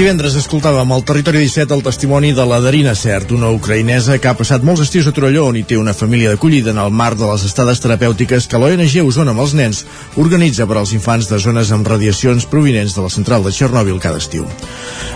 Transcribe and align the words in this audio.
Divendres 0.00 0.32
escoltàvem 0.40 0.94
al 0.94 1.02
Territori 1.04 1.42
17 1.42 1.74
el 1.76 1.82
testimoni 1.84 2.30
de 2.32 2.44
la 2.48 2.56
Darina 2.64 2.94
Cert, 2.96 3.34
una 3.36 3.50
ucraïnesa 3.52 4.14
que 4.16 4.30
ha 4.30 4.38
passat 4.38 4.62
molts 4.64 4.80
estius 4.86 5.10
a 5.10 5.12
Torelló 5.12 5.42
on 5.50 5.58
hi 5.60 5.64
té 5.68 5.76
una 5.76 5.92
família 5.92 6.30
d'acollida 6.32 6.72
en 6.72 6.78
el 6.80 6.88
marc 6.88 7.18
de 7.20 7.26
les 7.28 7.44
estades 7.44 7.82
terapèutiques 7.84 8.46
que 8.48 8.56
l'ONG 8.56 8.94
Osona 9.02 9.34
amb 9.36 9.44
els 9.44 9.52
nens 9.58 9.82
organitza 10.16 10.64
per 10.64 10.78
als 10.80 10.94
infants 10.96 11.28
de 11.28 11.36
zones 11.44 11.68
amb 11.76 11.84
radiacions 11.92 12.48
provinents 12.48 12.96
de 12.96 13.04
la 13.04 13.10
central 13.12 13.44
de 13.44 13.52
Txernòbil 13.52 14.00
cada 14.00 14.22
estiu. 14.24 14.46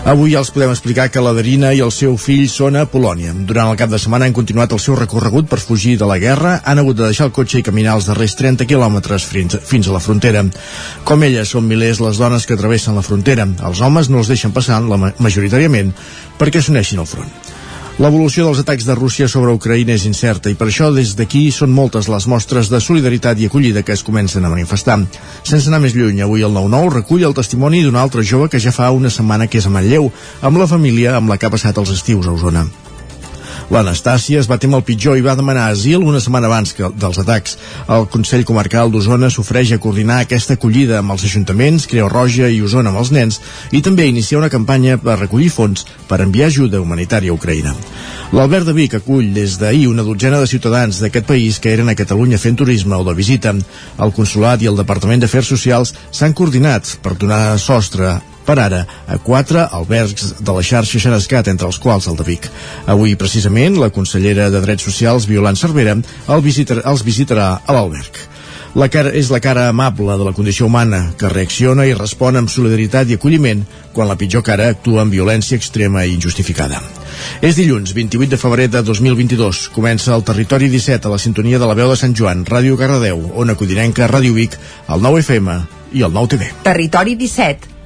Avui 0.05 0.35
ja 0.35 0.43
els 0.43 0.53
podem 0.53 0.69
explicar 0.69 1.07
que 1.09 1.23
la 1.25 1.33
Darina 1.33 1.73
i 1.73 1.81
el 1.81 1.89
seu 1.89 2.13
fill 2.21 2.45
són 2.45 2.77
a 2.77 2.85
Polònia. 2.85 3.33
Durant 3.33 3.71
el 3.71 3.81
cap 3.81 3.89
de 3.89 3.97
setmana 3.97 4.29
han 4.29 4.37
continuat 4.37 4.77
el 4.77 4.83
seu 4.83 4.93
recorregut 5.01 5.49
per 5.49 5.57
fugir 5.57 5.95
de 5.97 6.05
la 6.05 6.19
guerra, 6.21 6.59
han 6.61 6.77
hagut 6.77 7.01
de 7.01 7.07
deixar 7.07 7.25
el 7.31 7.33
cotxe 7.33 7.57
i 7.57 7.65
caminar 7.65 7.97
els 7.97 8.11
darrers 8.11 8.37
30 8.37 8.69
quilòmetres 8.69 9.25
fins, 9.25 9.57
a 9.89 9.97
la 9.97 10.03
frontera. 10.05 10.45
Com 11.09 11.25
elles, 11.25 11.49
són 11.49 11.65
milers 11.65 12.05
les 12.05 12.21
dones 12.21 12.45
que 12.45 12.61
travessen 12.61 12.93
la 12.93 13.01
frontera. 13.01 13.49
Els 13.65 13.81
homes 13.81 14.13
no 14.13 14.21
els 14.21 14.29
deixen 14.29 14.53
passar 14.53 14.74
passant 14.75 14.89
la, 14.91 15.13
majoritàriament 15.19 15.93
perquè 16.39 16.61
s'uneixin 16.61 16.99
al 16.99 17.07
front. 17.09 17.31
L'evolució 17.95 18.43
dels 18.43 18.59
atacs 18.59 18.83
de 18.83 18.95
Rússia 18.97 19.29
sobre 19.31 19.53
Ucraïna 19.55 19.93
és 19.95 20.03
incerta 20.03 20.51
i 20.51 20.57
per 20.59 20.67
això 20.67 20.89
des 20.91 21.13
d'aquí 21.15 21.45
són 21.55 21.71
moltes 21.71 22.09
les 22.11 22.27
mostres 22.27 22.67
de 22.67 22.81
solidaritat 22.83 23.39
i 23.39 23.47
acollida 23.47 23.85
que 23.87 23.95
es 23.95 24.03
comencen 24.03 24.43
a 24.43 24.51
manifestar. 24.51 24.97
Sense 25.43 25.69
anar 25.71 25.79
més 25.79 25.95
lluny, 25.95 26.19
avui 26.21 26.43
el 26.43 26.51
9-9 26.51 26.91
recull 26.97 27.23
el 27.23 27.37
testimoni 27.37 27.85
d'un 27.85 27.95
altre 27.95 28.23
jove 28.23 28.49
que 28.51 28.59
ja 28.59 28.75
fa 28.75 28.91
una 28.91 29.09
setmana 29.09 29.47
que 29.47 29.63
és 29.63 29.69
a 29.69 29.71
Manlleu, 29.71 30.11
amb 30.41 30.59
la 30.59 30.67
família 30.67 31.15
amb 31.15 31.31
la 31.31 31.39
que 31.39 31.47
ha 31.47 31.55
passat 31.55 31.79
els 31.79 31.95
estius 31.95 32.27
a 32.27 32.35
Osona. 32.35 32.67
L'Anastàcia 33.73 34.39
es 34.39 34.47
va 34.49 34.59
temer 34.61 34.77
el 34.77 34.85
pitjor 34.85 35.17
i 35.17 35.23
va 35.25 35.33
demanar 35.37 35.69
asil 35.71 36.03
una 36.05 36.19
setmana 36.21 36.45
abans 36.51 36.73
que 36.77 36.89
dels 37.01 37.17
atacs. 37.21 37.55
El 37.89 38.05
Consell 38.13 38.45
Comarcal 38.45 38.91
d'Osona 38.93 39.31
s'ofereix 39.33 39.73
a 39.73 39.79
coordinar 39.81 40.19
aquesta 40.21 40.53
acollida 40.59 40.99
amb 40.99 41.15
els 41.15 41.25
ajuntaments, 41.25 41.87
Creu 41.89 42.09
Roja 42.11 42.49
i 42.53 42.61
Osona 42.61 42.93
amb 42.93 43.01
els 43.01 43.11
nens 43.15 43.39
i 43.73 43.81
també 43.81 44.05
iniciar 44.05 44.43
una 44.43 44.51
campanya 44.53 44.99
per 45.01 45.17
recollir 45.19 45.49
fons 45.49 45.87
per 46.09 46.21
enviar 46.21 46.51
ajuda 46.51 46.83
humanitària 46.83 47.33
a 47.33 47.39
Ucraïna. 47.39 47.73
L'Albert 48.35 48.69
de 48.69 48.77
Vic 48.77 48.95
acull 48.99 49.33
des 49.33 49.57
d'ahir 49.61 49.87
una 49.89 50.05
dotzena 50.05 50.39
de 50.41 50.51
ciutadans 50.51 51.01
d'aquest 51.01 51.25
país 51.25 51.59
que 51.59 51.73
eren 51.73 51.89
a 51.89 51.97
Catalunya 51.97 52.41
fent 52.41 52.57
turisme 52.61 52.97
o 52.97 53.03
de 53.07 53.17
visita. 53.17 53.55
El 53.97 54.13
Consolat 54.13 54.61
i 54.61 54.69
el 54.69 54.77
Departament 54.77 55.25
d'Afers 55.25 55.53
Socials 55.55 55.93
s'han 56.11 56.37
coordinat 56.37 56.97
per 57.01 57.17
donar 57.17 57.57
sostre 57.61 58.19
per 58.45 58.59
ara 58.61 58.83
a 59.07 59.17
quatre 59.17 59.65
albergs 59.65 60.35
de 60.39 60.55
la 60.55 60.63
xarxa 60.63 61.01
Xerescat, 61.01 61.49
entre 61.51 61.67
els 61.67 61.81
quals 61.81 62.07
el 62.11 62.19
de 62.19 62.27
Vic. 62.27 62.47
Avui, 62.85 63.17
precisament, 63.19 63.79
la 63.81 63.91
consellera 63.93 64.51
de 64.53 64.61
Drets 64.61 64.85
Socials, 64.85 65.27
Violant 65.29 65.57
Cervera, 65.59 65.97
el 66.29 66.45
visitar, 66.45 66.81
els 66.85 67.03
visitarà 67.05 67.49
a 67.65 67.75
l'alberg. 67.75 68.25
La 68.75 68.89
cara 68.91 69.13
és 69.15 69.29
la 69.31 69.39
cara 69.39 69.69
amable 69.71 70.17
de 70.19 70.25
la 70.27 70.33
condició 70.35 70.65
humana, 70.67 71.13
que 71.15 71.29
reacciona 71.31 71.85
i 71.87 71.93
respon 71.95 72.35
amb 72.35 72.51
solidaritat 72.51 73.07
i 73.07 73.15
acolliment 73.15 73.61
quan 73.95 74.09
la 74.09 74.17
pitjor 74.19 74.43
cara 74.43 74.65
actua 74.73 75.05
amb 75.05 75.15
violència 75.15 75.55
extrema 75.55 76.03
i 76.03 76.11
injustificada. 76.11 76.81
És 77.39 77.55
dilluns, 77.55 77.93
28 77.95 78.33
de 78.33 78.39
febrer 78.41 78.65
de 78.73 78.81
2022. 78.83 79.69
Comença 79.71 80.11
el 80.11 80.25
Territori 80.27 80.67
17 80.73 81.07
a 81.07 81.13
la 81.13 81.21
sintonia 81.23 81.61
de 81.61 81.69
la 81.69 81.77
veu 81.79 81.87
de 81.93 81.95
Sant 82.01 82.17
Joan, 82.19 82.43
Ràdio 82.43 82.75
Cardedeu, 82.75 83.21
Ona 83.39 83.55
Codinenca, 83.55 84.09
Ràdio 84.11 84.35
Vic, 84.35 84.59
el 84.91 85.07
9 85.07 85.23
FM 85.23 85.55
i 85.95 86.03
el 86.03 86.11
9 86.11 86.33
TV. 86.35 86.51
Territori 86.67 87.15
17 87.15 87.74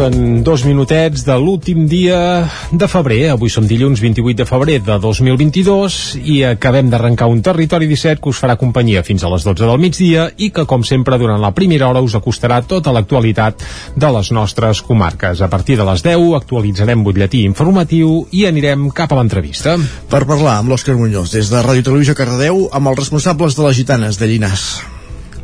Passen 0.00 0.40
dos 0.40 0.62
minutets 0.64 1.26
de 1.28 1.34
l'últim 1.36 1.82
dia 1.84 2.48
de 2.72 2.86
febrer. 2.88 3.34
Avui 3.34 3.50
som 3.52 3.66
dilluns 3.68 4.00
28 4.00 4.38
de 4.38 4.46
febrer 4.48 4.78
de 4.80 4.94
2022 4.96 5.96
i 6.24 6.38
acabem 6.48 6.88
d'arrencar 6.88 7.26
un 7.28 7.42
territori 7.44 7.84
17 7.84 8.16
que 8.16 8.30
us 8.32 8.38
farà 8.40 8.54
companyia 8.56 9.02
fins 9.04 9.20
a 9.20 9.28
les 9.28 9.44
12 9.44 9.68
del 9.68 9.82
migdia 9.82 10.22
i 10.40 10.48
que, 10.56 10.64
com 10.64 10.80
sempre, 10.88 11.18
durant 11.20 11.42
la 11.44 11.50
primera 11.52 11.90
hora 11.90 12.00
us 12.00 12.16
acostarà 12.16 12.62
tota 12.64 12.94
l'actualitat 12.96 13.60
de 13.92 14.10
les 14.14 14.30
nostres 14.32 14.80
comarques. 14.80 15.42
A 15.44 15.50
partir 15.52 15.76
de 15.76 15.84
les 15.84 16.00
10 16.06 16.32
actualitzarem 16.38 17.04
butlletí 17.04 17.42
informatiu 17.44 18.22
i 18.32 18.46
anirem 18.48 18.88
cap 18.96 19.12
a 19.12 19.18
l'entrevista. 19.20 19.76
Per 20.08 20.22
parlar 20.24 20.62
amb 20.62 20.72
l'Òscar 20.72 20.96
Muñoz 20.96 21.36
des 21.36 21.52
de 21.52 21.60
Ràdio 21.60 21.84
Televisió 21.90 22.16
Cardedeu 22.16 22.70
amb 22.72 22.88
els 22.88 23.04
responsables 23.04 23.52
de 23.52 23.68
les 23.68 23.76
gitanes 23.82 24.16
de 24.16 24.32
Llinars 24.32 24.70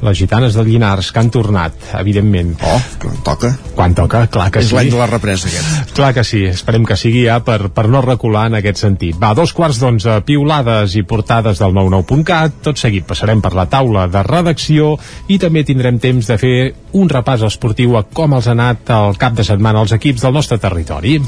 les 0.02 0.18
gitanes 0.18 0.56
de 0.56 0.64
Llinars 0.66 1.12
que 1.12 1.20
han 1.22 1.30
tornat, 1.32 1.76
evidentment. 1.98 2.54
Oh, 2.66 2.80
quan 3.02 3.20
toca. 3.26 3.52
Quan 3.76 3.94
toca, 3.96 4.24
clar 4.32 4.50
que 4.52 4.62
és 4.62 4.68
sí. 4.68 4.74
És 4.74 4.78
l'any 4.78 4.92
de 4.92 5.00
la 5.00 5.08
represa, 5.10 5.48
aquest. 5.48 5.94
Clar 5.96 6.12
que 6.16 6.24
sí, 6.26 6.44
esperem 6.50 6.86
que 6.88 6.98
sigui 7.00 7.26
ja 7.26 7.38
per, 7.44 7.70
per 7.74 7.86
no 7.92 8.02
recular 8.04 8.46
en 8.50 8.58
aquest 8.60 8.82
sentit. 8.84 9.18
Va, 9.20 9.34
dos 9.36 9.54
quarts 9.56 9.80
d'onze, 9.82 10.18
piulades 10.28 10.96
i 10.96 11.04
portades 11.08 11.60
del 11.62 11.76
99.cat, 11.76 12.60
tot 12.66 12.80
seguit 12.80 13.06
passarem 13.08 13.42
per 13.44 13.54
la 13.56 13.68
taula 13.70 14.06
de 14.10 14.22
redacció 14.26 14.94
i 15.32 15.40
també 15.42 15.64
tindrem 15.66 16.00
temps 16.02 16.28
de 16.30 16.38
fer 16.40 16.56
un 16.96 17.10
repàs 17.12 17.44
esportiu 17.46 17.96
a 17.98 18.04
com 18.08 18.32
els 18.36 18.48
ha 18.48 18.54
anat 18.56 18.90
el 18.94 19.18
cap 19.20 19.36
de 19.36 19.44
setmana 19.44 19.82
als 19.82 19.92
equips 19.96 20.24
del 20.24 20.34
nostre 20.36 20.58
territori. 20.62 21.18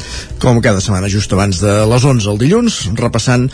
Com 0.40 0.62
cada 0.64 0.80
setmana, 0.84 1.10
just 1.12 1.32
abans 1.36 1.60
de 1.60 1.74
les 1.90 2.08
11 2.08 2.32
el 2.32 2.40
dilluns, 2.40 2.80
repassant 2.96 3.48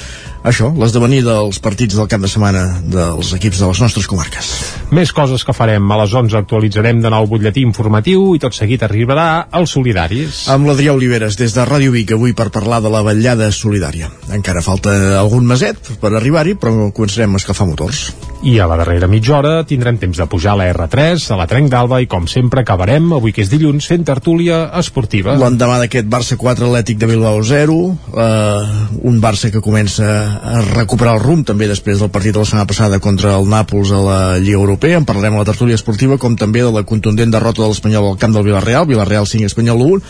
això, 0.45 0.71
l'esdevenir 0.77 1.23
dels 1.27 1.59
partits 1.65 1.97
del 1.99 2.09
cap 2.11 2.23
de 2.23 2.31
setmana 2.31 2.65
dels 2.85 3.33
equips 3.37 3.63
de 3.63 3.71
les 3.71 3.81
nostres 3.81 4.09
comarques. 4.11 4.51
Més 4.95 5.04
coses 5.13 5.45
que 5.45 5.53
farem. 5.57 5.91
A 5.91 5.99
les 6.03 6.15
11 6.15 6.39
actualitzarem 6.39 7.01
de 7.03 7.13
nou 7.13 7.27
butlletí 7.31 7.65
informatiu 7.67 8.35
i 8.35 8.43
tot 8.43 8.57
seguit 8.57 8.83
arribarà 8.87 9.47
els 9.61 9.75
solidaris. 9.77 10.45
Amb 10.55 10.71
l'Adrià 10.71 10.95
Oliveres 10.97 11.39
des 11.41 11.57
de 11.57 11.67
Ràdio 11.69 11.95
Vic 11.95 12.15
avui 12.17 12.33
per 12.33 12.51
parlar 12.55 12.81
de 12.85 12.93
la 12.93 13.03
vetllada 13.07 13.51
solidària. 13.53 14.13
Encara 14.33 14.65
falta 14.65 14.95
algun 15.21 15.47
meset 15.47 15.97
per 16.01 16.15
arribar-hi, 16.15 16.57
però 16.61 16.93
començarem 16.95 17.35
a 17.35 17.43
escalfar 17.43 17.69
motors. 17.71 18.09
I 18.45 18.59
a 18.61 18.67
la 18.69 18.77
darrera 18.77 19.07
mitja 19.09 19.39
hora 19.39 19.53
tindrem 19.65 19.97
temps 19.97 20.19
de 20.21 20.25
pujar 20.29 20.53
a 20.53 20.59
la 20.61 20.67
R3, 20.69 21.31
a 21.33 21.37
la 21.39 21.47
Trenc 21.49 21.71
d'Alba 21.73 22.03
i 22.05 22.09
com 22.13 22.27
sempre 22.29 22.61
acabarem, 22.61 23.07
avui 23.17 23.33
que 23.33 23.41
és 23.41 23.49
dilluns, 23.49 23.87
fent 23.89 24.03
tertúlia 24.05 24.59
esportiva. 24.77 25.33
L'endemà 25.41 25.79
d'aquest 25.81 26.11
Barça 26.13 26.37
4 26.37 26.69
Atlètic 26.69 26.99
de 27.01 27.09
Bilbao 27.09 27.41
0, 27.41 27.79
eh, 28.13 28.75
un 29.09 29.17
Barça 29.23 29.49
que 29.49 29.65
comença 29.65 30.11
a 30.45 30.61
recuperar 30.75 31.15
el 31.17 31.23
rumb 31.23 31.47
també 31.49 31.71
després 31.71 32.03
del 32.05 32.13
partit 32.13 32.37
de 32.37 32.43
la 32.43 32.51
setmana 32.51 32.69
passada 32.69 32.99
contra 33.01 33.33
el 33.39 33.49
Nàpols 33.49 33.95
a 33.97 34.03
la 34.05 34.21
Lliga 34.37 34.61
Europea. 34.61 35.01
En 35.01 35.09
parlarem 35.09 35.39
a 35.39 35.41
la 35.41 35.49
tertúlia 35.49 35.81
esportiva 35.81 36.21
com 36.21 36.37
també 36.37 36.61
de 36.61 36.75
la 36.75 36.85
contundent 36.85 37.33
derrota 37.33 37.63
de 37.63 37.71
l'Espanyol 37.73 38.11
al 38.11 38.21
camp 38.21 38.37
del 38.37 38.45
Villarreal, 38.51 38.85
Villarreal 38.93 39.25
5, 39.25 39.49
Espanyol 39.49 39.81
1, 39.89 40.05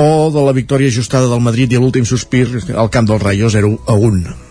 o 0.00 0.08
de 0.32 0.48
la 0.48 0.56
victòria 0.56 0.88
ajustada 0.88 1.28
del 1.28 1.44
Madrid 1.44 1.76
i 1.76 1.76
l'últim 1.76 2.08
sospir 2.08 2.48
al 2.72 2.88
camp 2.88 3.12
del 3.12 3.20
Rayo 3.20 3.52
0 3.52 3.76
a 3.84 4.00
1. 4.00 4.43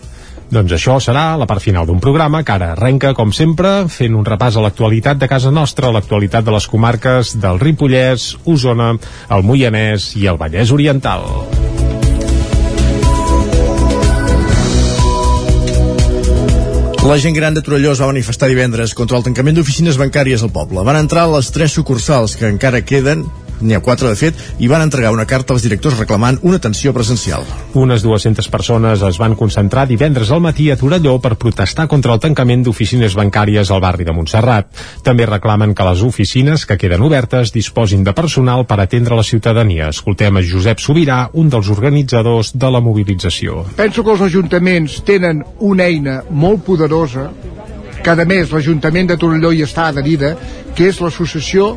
Doncs 0.52 0.74
això 0.76 0.98
serà 1.00 1.34
la 1.40 1.46
part 1.48 1.62
final 1.64 1.86
d'un 1.88 2.00
programa 2.02 2.42
que 2.44 2.52
ara 2.54 2.72
arrenca, 2.74 3.14
com 3.16 3.32
sempre, 3.32 3.86
fent 3.88 4.14
un 4.14 4.26
repàs 4.26 4.56
a 4.56 4.64
l'actualitat 4.64 5.18
de 5.18 5.28
casa 5.30 5.50
nostra, 5.50 5.88
a 5.88 5.96
l'actualitat 5.96 6.44
de 6.44 6.54
les 6.54 6.68
comarques 6.68 7.36
del 7.40 7.60
Ripollès, 7.62 8.34
Osona, 8.44 8.92
el 9.30 9.46
Moianès 9.46 10.12
i 10.20 10.28
el 10.30 10.40
Vallès 10.40 10.74
Oriental. 10.74 11.24
La 17.04 17.18
gent 17.20 17.34
gran 17.36 17.52
de 17.52 17.60
Torelló 17.60 17.90
es 17.92 18.00
va 18.00 18.06
manifestar 18.08 18.48
divendres 18.48 18.94
contra 18.96 19.18
el 19.18 19.24
tancament 19.26 19.58
d'oficines 19.58 19.98
bancàries 20.00 20.40
al 20.40 20.52
poble. 20.54 20.80
Van 20.88 20.96
entrar 20.96 21.26
les 21.28 21.50
tres 21.52 21.74
sucursals 21.76 22.32
que 22.40 22.48
encara 22.48 22.80
queden 22.80 23.26
n'hi 23.60 23.74
ha 23.74 23.82
quatre 23.84 24.08
de 24.08 24.16
fet, 24.18 24.38
i 24.58 24.68
van 24.70 24.82
entregar 24.82 25.12
una 25.14 25.26
carta 25.26 25.54
als 25.54 25.64
directors 25.66 25.98
reclamant 25.98 26.38
una 26.42 26.58
atenció 26.60 26.92
presencial. 26.92 27.44
Unes 27.74 28.02
200 28.02 28.48
persones 28.48 29.02
es 29.02 29.18
van 29.18 29.36
concentrar 29.38 29.86
divendres 29.88 30.30
al 30.30 30.42
matí 30.44 30.70
a 30.70 30.76
Torelló 30.76 31.18
per 31.20 31.36
protestar 31.40 31.86
contra 31.88 32.14
el 32.14 32.20
tancament 32.20 32.64
d'oficines 32.64 33.16
bancàries 33.18 33.70
al 33.70 33.82
barri 33.84 34.04
de 34.04 34.14
Montserrat. 34.16 34.70
També 35.02 35.26
reclamen 35.26 35.74
que 35.74 35.88
les 35.88 36.02
oficines 36.02 36.66
que 36.66 36.78
queden 36.78 37.02
obertes 37.02 37.52
disposin 37.54 38.04
de 38.04 38.14
personal 38.14 38.66
per 38.66 38.80
atendre 38.80 39.16
la 39.16 39.26
ciutadania. 39.26 39.90
Escoltem 39.94 40.36
a 40.36 40.44
Josep 40.44 40.80
Sobirà, 40.80 41.28
un 41.32 41.50
dels 41.50 41.70
organitzadors 41.70 42.54
de 42.54 42.70
la 42.70 42.80
mobilització. 42.80 43.64
Penso 43.76 44.04
que 44.04 44.14
els 44.14 44.24
ajuntaments 44.28 45.00
tenen 45.06 45.44
una 45.60 45.88
eina 45.88 46.22
molt 46.30 46.64
poderosa 46.64 47.30
que 48.04 48.12
a 48.12 48.26
més 48.28 48.50
l'Ajuntament 48.52 49.08
de 49.08 49.16
Torelló 49.16 49.50
hi 49.54 49.62
està 49.64 49.88
adherida, 49.88 50.34
que 50.76 50.90
és 50.90 50.98
l'associació 51.00 51.70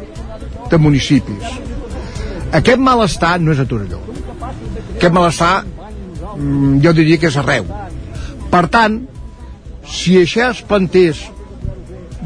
de 0.72 0.80
municipis. 0.82 1.58
Aquest 2.58 2.80
malestar 2.80 3.38
no 3.44 3.54
és 3.54 3.62
a 3.62 3.68
Torelló. 3.68 4.00
Aquest 4.96 5.14
malestar 5.14 5.54
mm, 5.64 6.80
jo 6.84 6.94
diria 6.98 7.20
que 7.22 7.32
és 7.32 7.40
arreu. 7.40 7.68
Per 8.52 8.64
tant, 8.72 9.02
si 9.88 10.18
això 10.22 10.52
es 10.52 10.62
plantés 10.68 11.24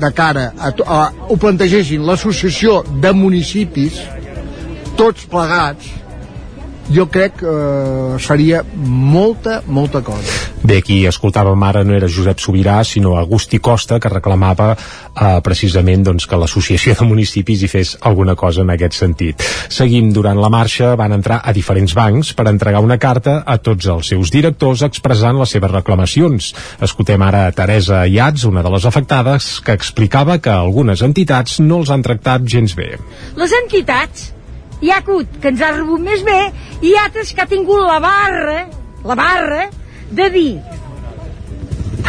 de 0.02 0.10
cara 0.18 0.52
a, 0.58 0.72
a, 0.72 1.00
ho 1.30 1.38
plantegessin 1.38 2.06
l'associació 2.08 2.80
de 3.04 3.12
municipis 3.14 4.00
tots 4.98 5.28
plegats 5.30 5.90
jo 6.89 7.07
crec 7.12 7.38
que 7.42 7.51
eh, 7.51 8.19
seria 8.19 8.63
molta, 8.75 9.62
molta 9.68 10.01
cosa. 10.01 10.51
Bé, 10.62 10.81
qui 10.86 11.01
escoltàvem 11.10 11.63
ara 11.66 11.81
no 11.88 11.95
era 11.98 12.10
Josep 12.12 12.42
Sobirà, 12.42 12.81
sinó 12.86 13.16
Agustí 13.18 13.60
Costa, 13.60 14.00
que 14.00 14.12
reclamava 14.12 14.72
eh, 14.75 15.39
precisament 15.44 16.04
doncs, 16.06 16.28
que 16.30 16.39
l'associació 16.39 16.95
de 16.98 17.07
municipis 17.07 17.63
hi 17.63 17.69
fes 17.72 17.94
alguna 18.01 18.36
cosa 18.36 18.66
en 18.66 18.74
aquest 18.74 18.98
sentit. 19.00 19.45
Seguim, 19.74 20.12
durant 20.13 20.39
la 20.42 20.51
marxa 20.54 20.94
van 21.00 21.16
entrar 21.18 21.42
a 21.44 21.54
diferents 21.56 21.95
bancs 21.98 22.33
per 22.38 22.48
entregar 22.51 22.83
una 22.86 23.00
carta 23.01 23.42
a 23.45 23.57
tots 23.57 23.89
els 23.92 24.12
seus 24.13 24.33
directors 24.33 24.86
expressant 24.88 25.39
les 25.39 25.56
seves 25.57 25.72
reclamacions. 25.72 26.51
Escoltem 26.81 27.22
ara 27.25 27.48
a 27.48 27.56
Teresa 27.56 28.04
Iats, 28.07 28.45
una 28.50 28.62
de 28.66 28.74
les 28.74 28.86
afectades, 28.86 29.54
que 29.66 29.74
explicava 29.78 30.38
que 30.38 30.54
algunes 30.54 31.01
entitats 31.01 31.60
no 31.62 31.81
els 31.81 31.89
han 31.89 32.06
tractat 32.06 32.45
gens 32.45 32.75
bé. 32.78 32.94
Les 33.39 33.57
entitats 33.63 34.31
hi 34.81 34.92
ha 34.92 35.00
hagut 35.01 35.39
que 35.42 35.51
ens 35.54 35.62
ha 35.62 35.72
rebut 35.75 36.01
més 36.04 36.24
bé 36.25 36.39
i 36.81 36.95
altres 37.06 37.33
que 37.33 37.44
ha 37.44 37.50
tingut 37.50 37.83
la 37.86 38.00
barra, 38.04 38.66
la 39.06 39.18
barra, 39.18 39.68
de 40.12 40.30
dir 40.33 40.51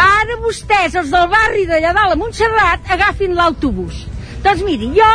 ara 0.03 0.39
vostès, 0.41 0.95
els 0.97 1.11
del 1.13 1.29
barri 1.29 1.67
d'allà 1.69 1.93
dalt 1.97 2.15
a 2.15 2.19
Montserrat, 2.19 2.89
agafin 2.95 3.37
l'autobús. 3.37 4.07
Doncs 4.45 4.65
miri, 4.67 4.89
jo 4.97 5.11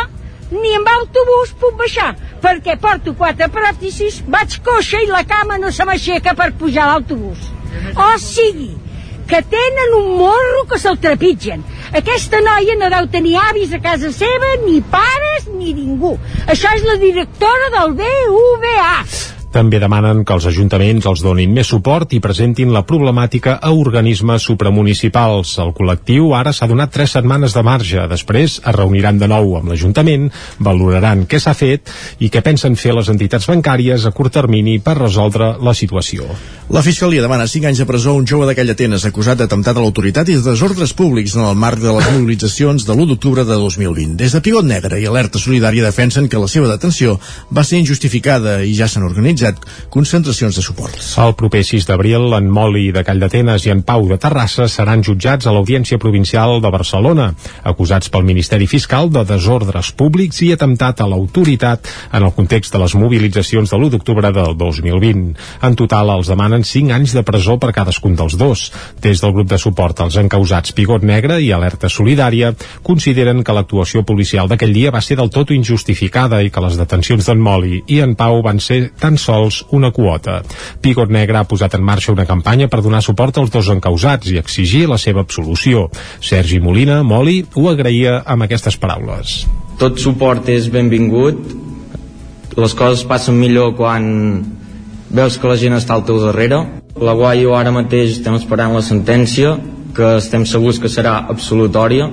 ni 0.50 0.70
amb 0.76 0.88
autobús 0.88 1.52
puc 1.60 1.76
baixar, 1.76 2.14
perquè 2.40 2.78
porto 2.80 3.12
quatre 3.18 3.50
pròtesis, 3.52 4.22
vaig 4.32 4.58
coixa 4.64 5.02
i 5.04 5.10
la 5.10 5.24
cama 5.28 5.58
no 5.60 5.72
se 5.74 5.84
m'aixeca 5.84 6.32
per 6.38 6.54
pujar 6.60 6.86
l'autobús. 6.88 7.50
O 7.92 8.08
sigui, 8.22 8.70
que 9.28 9.42
tenen 9.42 9.96
un 10.00 10.14
morro 10.18 10.64
que 10.70 10.80
se'l 10.80 10.98
trepitgen. 10.98 11.64
Aquesta 12.00 12.40
noia 12.44 12.76
no 12.80 12.90
deu 12.96 13.08
tenir 13.12 13.36
avis 13.44 13.74
a 13.76 13.82
casa 13.84 14.10
seva, 14.12 14.54
ni 14.64 14.80
pares, 14.94 15.50
ni 15.54 15.74
ningú. 15.76 16.16
Això 16.48 16.72
és 16.74 16.86
la 16.88 16.96
directora 17.02 17.74
del 17.78 17.98
BVA. 18.00 19.37
També 19.48 19.78
demanen 19.80 20.26
que 20.28 20.34
els 20.36 20.44
ajuntaments 20.50 21.06
els 21.08 21.22
donin 21.24 21.54
més 21.56 21.70
suport 21.72 22.12
i 22.12 22.20
presentin 22.20 22.68
la 22.74 22.82
problemàtica 22.84 23.54
a 23.64 23.70
organismes 23.72 24.44
supramunicipals. 24.44 25.54
El 25.64 25.72
col·lectiu 25.76 26.34
ara 26.36 26.52
s'ha 26.52 26.68
donat 26.68 26.92
tres 26.92 27.14
setmanes 27.16 27.56
de 27.56 27.62
marge. 27.64 28.04
Després 28.10 28.58
es 28.58 28.76
reuniran 28.76 29.16
de 29.18 29.28
nou 29.32 29.56
amb 29.56 29.72
l'Ajuntament, 29.72 30.28
valoraran 30.60 31.24
què 31.24 31.40
s'ha 31.40 31.56
fet 31.56 31.88
i 32.20 32.28
què 32.28 32.44
pensen 32.44 32.76
fer 32.76 32.92
les 32.92 33.08
entitats 33.08 33.48
bancàries 33.48 34.04
a 34.04 34.12
curt 34.12 34.36
termini 34.36 34.78
per 34.84 34.98
resoldre 35.00 35.54
la 35.64 35.74
situació. 35.74 36.28
La 36.68 36.84
Fiscalia 36.84 37.24
demana 37.24 37.48
5 37.48 37.70
anys 37.70 37.80
de 37.80 37.88
presó 37.88 38.12
a 38.12 38.20
un 38.20 38.26
jove 38.28 38.44
d'aquella 38.44 38.76
Atenes 38.76 39.08
acusat 39.08 39.40
d'atemptat 39.40 39.78
a 39.78 39.80
l'autoritat 39.80 40.28
i 40.28 40.36
de 40.36 40.44
desordres 40.44 40.92
públics 40.92 41.38
en 41.38 41.46
el 41.48 41.56
marc 41.56 41.80
de 41.80 41.94
les 41.96 42.10
mobilitzacions 42.12 42.84
de 42.84 42.92
l'1 42.92 43.08
d'octubre 43.08 43.46
de 43.48 43.56
2020. 43.56 44.18
Des 44.20 44.36
de 44.36 44.44
Pigot 44.44 44.68
Negre 44.68 45.00
i 45.00 45.08
Alerta 45.08 45.40
Solidària 45.40 45.88
defensen 45.88 46.28
que 46.28 46.36
la 46.36 46.52
seva 46.52 46.68
detenció 46.68 47.16
va 47.48 47.64
ser 47.64 47.80
injustificada 47.80 48.58
i 48.60 48.76
ja 48.76 48.84
s'han 48.84 49.08
organitzat 49.08 49.47
organitzat 49.48 49.88
concentracions 49.90 50.56
de 50.56 50.62
suport. 50.62 50.96
El 51.18 51.34
proper 51.34 51.64
6 51.64 51.86
d'abril, 51.88 52.32
en 52.36 52.48
Moli 52.50 52.90
de 52.92 53.02
Call 53.04 53.20
d'Atenes 53.20 53.66
i 53.66 53.72
en 53.72 53.82
Pau 53.82 54.06
de 54.08 54.18
Terrassa 54.18 54.68
seran 54.68 55.02
jutjats 55.02 55.46
a 55.46 55.52
l'Audiència 55.52 55.98
Provincial 55.98 56.60
de 56.60 56.70
Barcelona, 56.70 57.32
acusats 57.64 58.10
pel 58.10 58.24
Ministeri 58.24 58.66
Fiscal 58.66 59.10
de 59.10 59.24
desordres 59.24 59.92
públics 59.92 60.42
i 60.42 60.52
atemptat 60.52 61.00
a 61.00 61.08
l'autoritat 61.08 61.88
en 62.12 62.24
el 62.24 62.32
context 62.32 62.72
de 62.72 62.82
les 62.82 62.94
mobilitzacions 62.94 63.70
de 63.70 63.76
l'1 63.78 63.90
d'octubre 63.90 64.32
del 64.32 64.56
2020. 64.56 65.34
En 65.62 65.76
total, 65.76 66.12
els 66.16 66.28
demanen 66.28 66.64
5 66.64 66.94
anys 66.94 67.14
de 67.16 67.22
presó 67.22 67.58
per 67.58 67.72
cadascun 67.72 68.16
dels 68.16 68.36
dos. 68.36 68.68
Des 69.00 69.20
del 69.20 69.32
grup 69.32 69.48
de 69.48 69.58
suport 69.58 70.00
als 70.00 70.16
encausats 70.16 70.72
Pigot 70.72 71.02
Negre 71.02 71.40
i 71.40 71.52
Alerta 71.52 71.88
Solidària 71.88 72.52
consideren 72.82 73.42
que 73.42 73.56
l'actuació 73.56 74.04
policial 74.04 74.48
d'aquell 74.48 74.74
dia 74.74 74.92
va 74.94 75.02
ser 75.02 75.16
del 75.16 75.30
tot 75.30 75.50
injustificada 75.50 76.42
i 76.42 76.50
que 76.50 76.62
les 76.62 76.78
detencions 76.78 77.26
d'en 77.26 77.40
Moli 77.40 77.82
i 77.88 78.00
en 78.04 78.14
Pau 78.18 78.42
van 78.44 78.60
ser 78.60 78.90
tan 79.00 79.16
sols 79.28 79.62
una 79.76 79.92
quota. 79.92 80.40
Pigot 80.82 81.12
Negre 81.12 81.40
ha 81.40 81.46
posat 81.48 81.76
en 81.76 81.84
marxa 81.84 82.14
una 82.14 82.26
campanya 82.28 82.68
per 82.72 82.82
donar 82.84 83.02
suport 83.04 83.38
als 83.38 83.52
dos 83.54 83.68
encausats 83.74 84.32
i 84.32 84.38
exigir 84.40 84.86
la 84.88 84.98
seva 84.98 85.24
absolució. 85.24 85.88
Sergi 86.24 86.60
Molina, 86.64 87.02
Moli, 87.04 87.42
ho 87.54 87.68
agraïa 87.70 88.22
amb 88.24 88.48
aquestes 88.48 88.78
paraules. 88.80 89.42
Tot 89.78 90.00
suport 90.02 90.48
és 90.50 90.70
benvingut. 90.72 91.38
Les 92.58 92.74
coses 92.74 93.04
passen 93.06 93.36
millor 93.38 93.76
quan 93.78 94.06
veus 95.14 95.38
que 95.38 95.48
la 95.48 95.58
gent 95.60 95.76
està 95.76 95.94
al 95.94 96.06
teu 96.08 96.18
darrere. 96.22 96.64
La 96.98 97.14
Guaio 97.14 97.54
ara 97.54 97.70
mateix 97.70 98.16
estem 98.16 98.34
esperant 98.34 98.74
la 98.74 98.82
sentència, 98.82 99.54
que 99.94 100.16
estem 100.18 100.44
segurs 100.46 100.80
que 100.82 100.90
serà 100.90 101.14
absolutòria, 101.30 102.08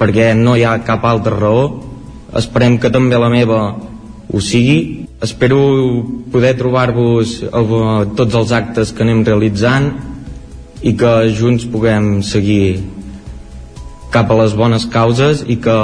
perquè 0.00 0.32
no 0.36 0.56
hi 0.56 0.64
ha 0.64 0.78
cap 0.84 1.06
altra 1.08 1.36
raó. 1.36 1.64
Esperem 2.36 2.78
que 2.78 2.92
també 2.92 3.18
la 3.18 3.32
meva 3.32 3.60
ho 4.30 4.40
sigui 4.44 4.99
espero 5.20 5.60
poder 6.32 6.54
trobar-vos 6.56 7.40
a 7.52 7.64
tots 8.16 8.38
els 8.38 8.52
actes 8.56 8.92
que 8.96 9.04
anem 9.04 9.20
realitzant 9.26 9.90
i 10.80 10.94
que 10.96 11.12
junts 11.36 11.66
puguem 11.68 12.22
seguir 12.24 12.80
cap 14.10 14.30
a 14.32 14.38
les 14.40 14.56
bones 14.56 14.86
causes 14.90 15.44
i 15.46 15.58
que 15.60 15.76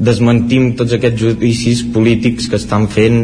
desmentim 0.00 0.72
tots 0.76 0.96
aquests 0.96 1.20
judicis 1.20 1.84
polítics 1.94 2.48
que 2.50 2.58
estan 2.58 2.88
fent 2.90 3.22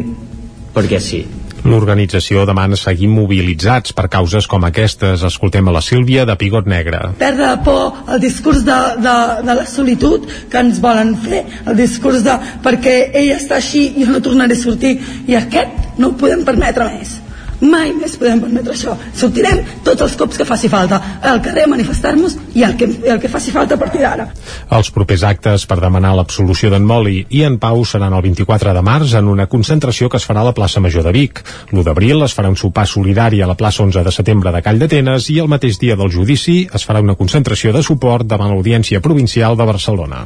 perquè 0.76 1.00
sí. 1.02 1.24
L'organització 1.66 2.44
demana 2.46 2.78
seguir 2.78 3.08
mobilitzats 3.10 3.94
per 3.96 4.06
causes 4.12 4.46
com 4.50 4.64
aquestes. 4.68 5.24
Escoltem 5.26 5.66
a 5.66 5.74
la 5.74 5.82
Sílvia 5.82 6.26
de 6.28 6.36
Pigot 6.38 6.68
Negre. 6.70 7.00
Perdre 7.18 7.50
por 7.66 8.12
el 8.14 8.22
discurs 8.22 8.62
de, 8.66 8.78
de, 9.02 9.16
de 9.48 9.58
la 9.60 9.66
solitud 9.66 10.30
que 10.52 10.62
ens 10.62 10.80
volen 10.82 11.16
fer, 11.26 11.42
el 11.66 11.78
discurs 11.78 12.22
de 12.26 12.38
perquè 12.62 12.96
ella 13.12 13.40
està 13.40 13.58
així 13.58 13.88
jo 13.98 14.10
no 14.12 14.22
tornaré 14.22 14.54
a 14.54 14.62
sortir 14.62 14.96
i 15.26 15.38
aquest 15.38 15.98
no 15.98 16.12
ho 16.12 16.18
podem 16.20 16.46
permetre 16.46 16.86
més 16.94 17.16
mai 17.60 17.92
més 17.96 18.16
podem 18.20 18.40
permetre 18.42 18.74
això 18.74 18.96
sortirem 19.16 19.62
tots 19.84 20.02
els 20.06 20.16
cops 20.20 20.40
que 20.40 20.48
faci 20.48 20.68
falta 20.72 21.00
al 21.22 21.42
carrer 21.44 21.66
a 21.66 21.72
manifestar-nos 21.72 22.36
i 22.54 22.64
el 22.66 22.76
que, 22.76 22.88
el 23.06 23.20
que 23.20 23.30
faci 23.32 23.54
falta 23.54 23.76
a 23.76 23.80
partir 23.80 24.02
d'ara 24.02 24.28
Els 24.76 24.90
propers 24.90 25.22
actes 25.28 25.66
per 25.68 25.78
demanar 25.80 26.14
l'absolució 26.16 26.70
d'en 26.72 26.84
Moli 26.86 27.20
i 27.30 27.42
en 27.46 27.58
Pau 27.62 27.84
seran 27.84 28.14
el 28.16 28.22
24 28.24 28.74
de 28.76 28.82
març 28.84 29.14
en 29.18 29.28
una 29.32 29.46
concentració 29.46 30.10
que 30.10 30.20
es 30.20 30.26
farà 30.28 30.42
a 30.42 30.48
la 30.48 30.54
plaça 30.56 30.80
Major 30.80 31.04
de 31.06 31.12
Vic. 31.14 31.42
L'1 31.72 31.84
d'abril 31.86 32.24
es 32.26 32.34
farà 32.36 32.50
un 32.52 32.58
sopar 32.58 32.86
solidari 32.90 33.42
a 33.42 33.48
la 33.50 33.56
plaça 33.58 33.84
11 33.84 34.04
de 34.04 34.12
setembre 34.14 34.52
de 34.52 34.62
Call 34.62 34.80
d'Atenes 34.82 35.30
i 35.32 35.38
el 35.42 35.50
mateix 35.50 35.78
dia 35.80 35.96
del 35.96 36.12
judici 36.12 36.58
es 36.74 36.86
farà 36.86 37.02
una 37.04 37.16
concentració 37.18 37.72
de 37.72 37.82
suport 37.86 38.26
davant 38.26 38.52
l'Audiència 38.52 39.00
Provincial 39.04 39.56
de 39.56 39.66
Barcelona. 39.68 40.24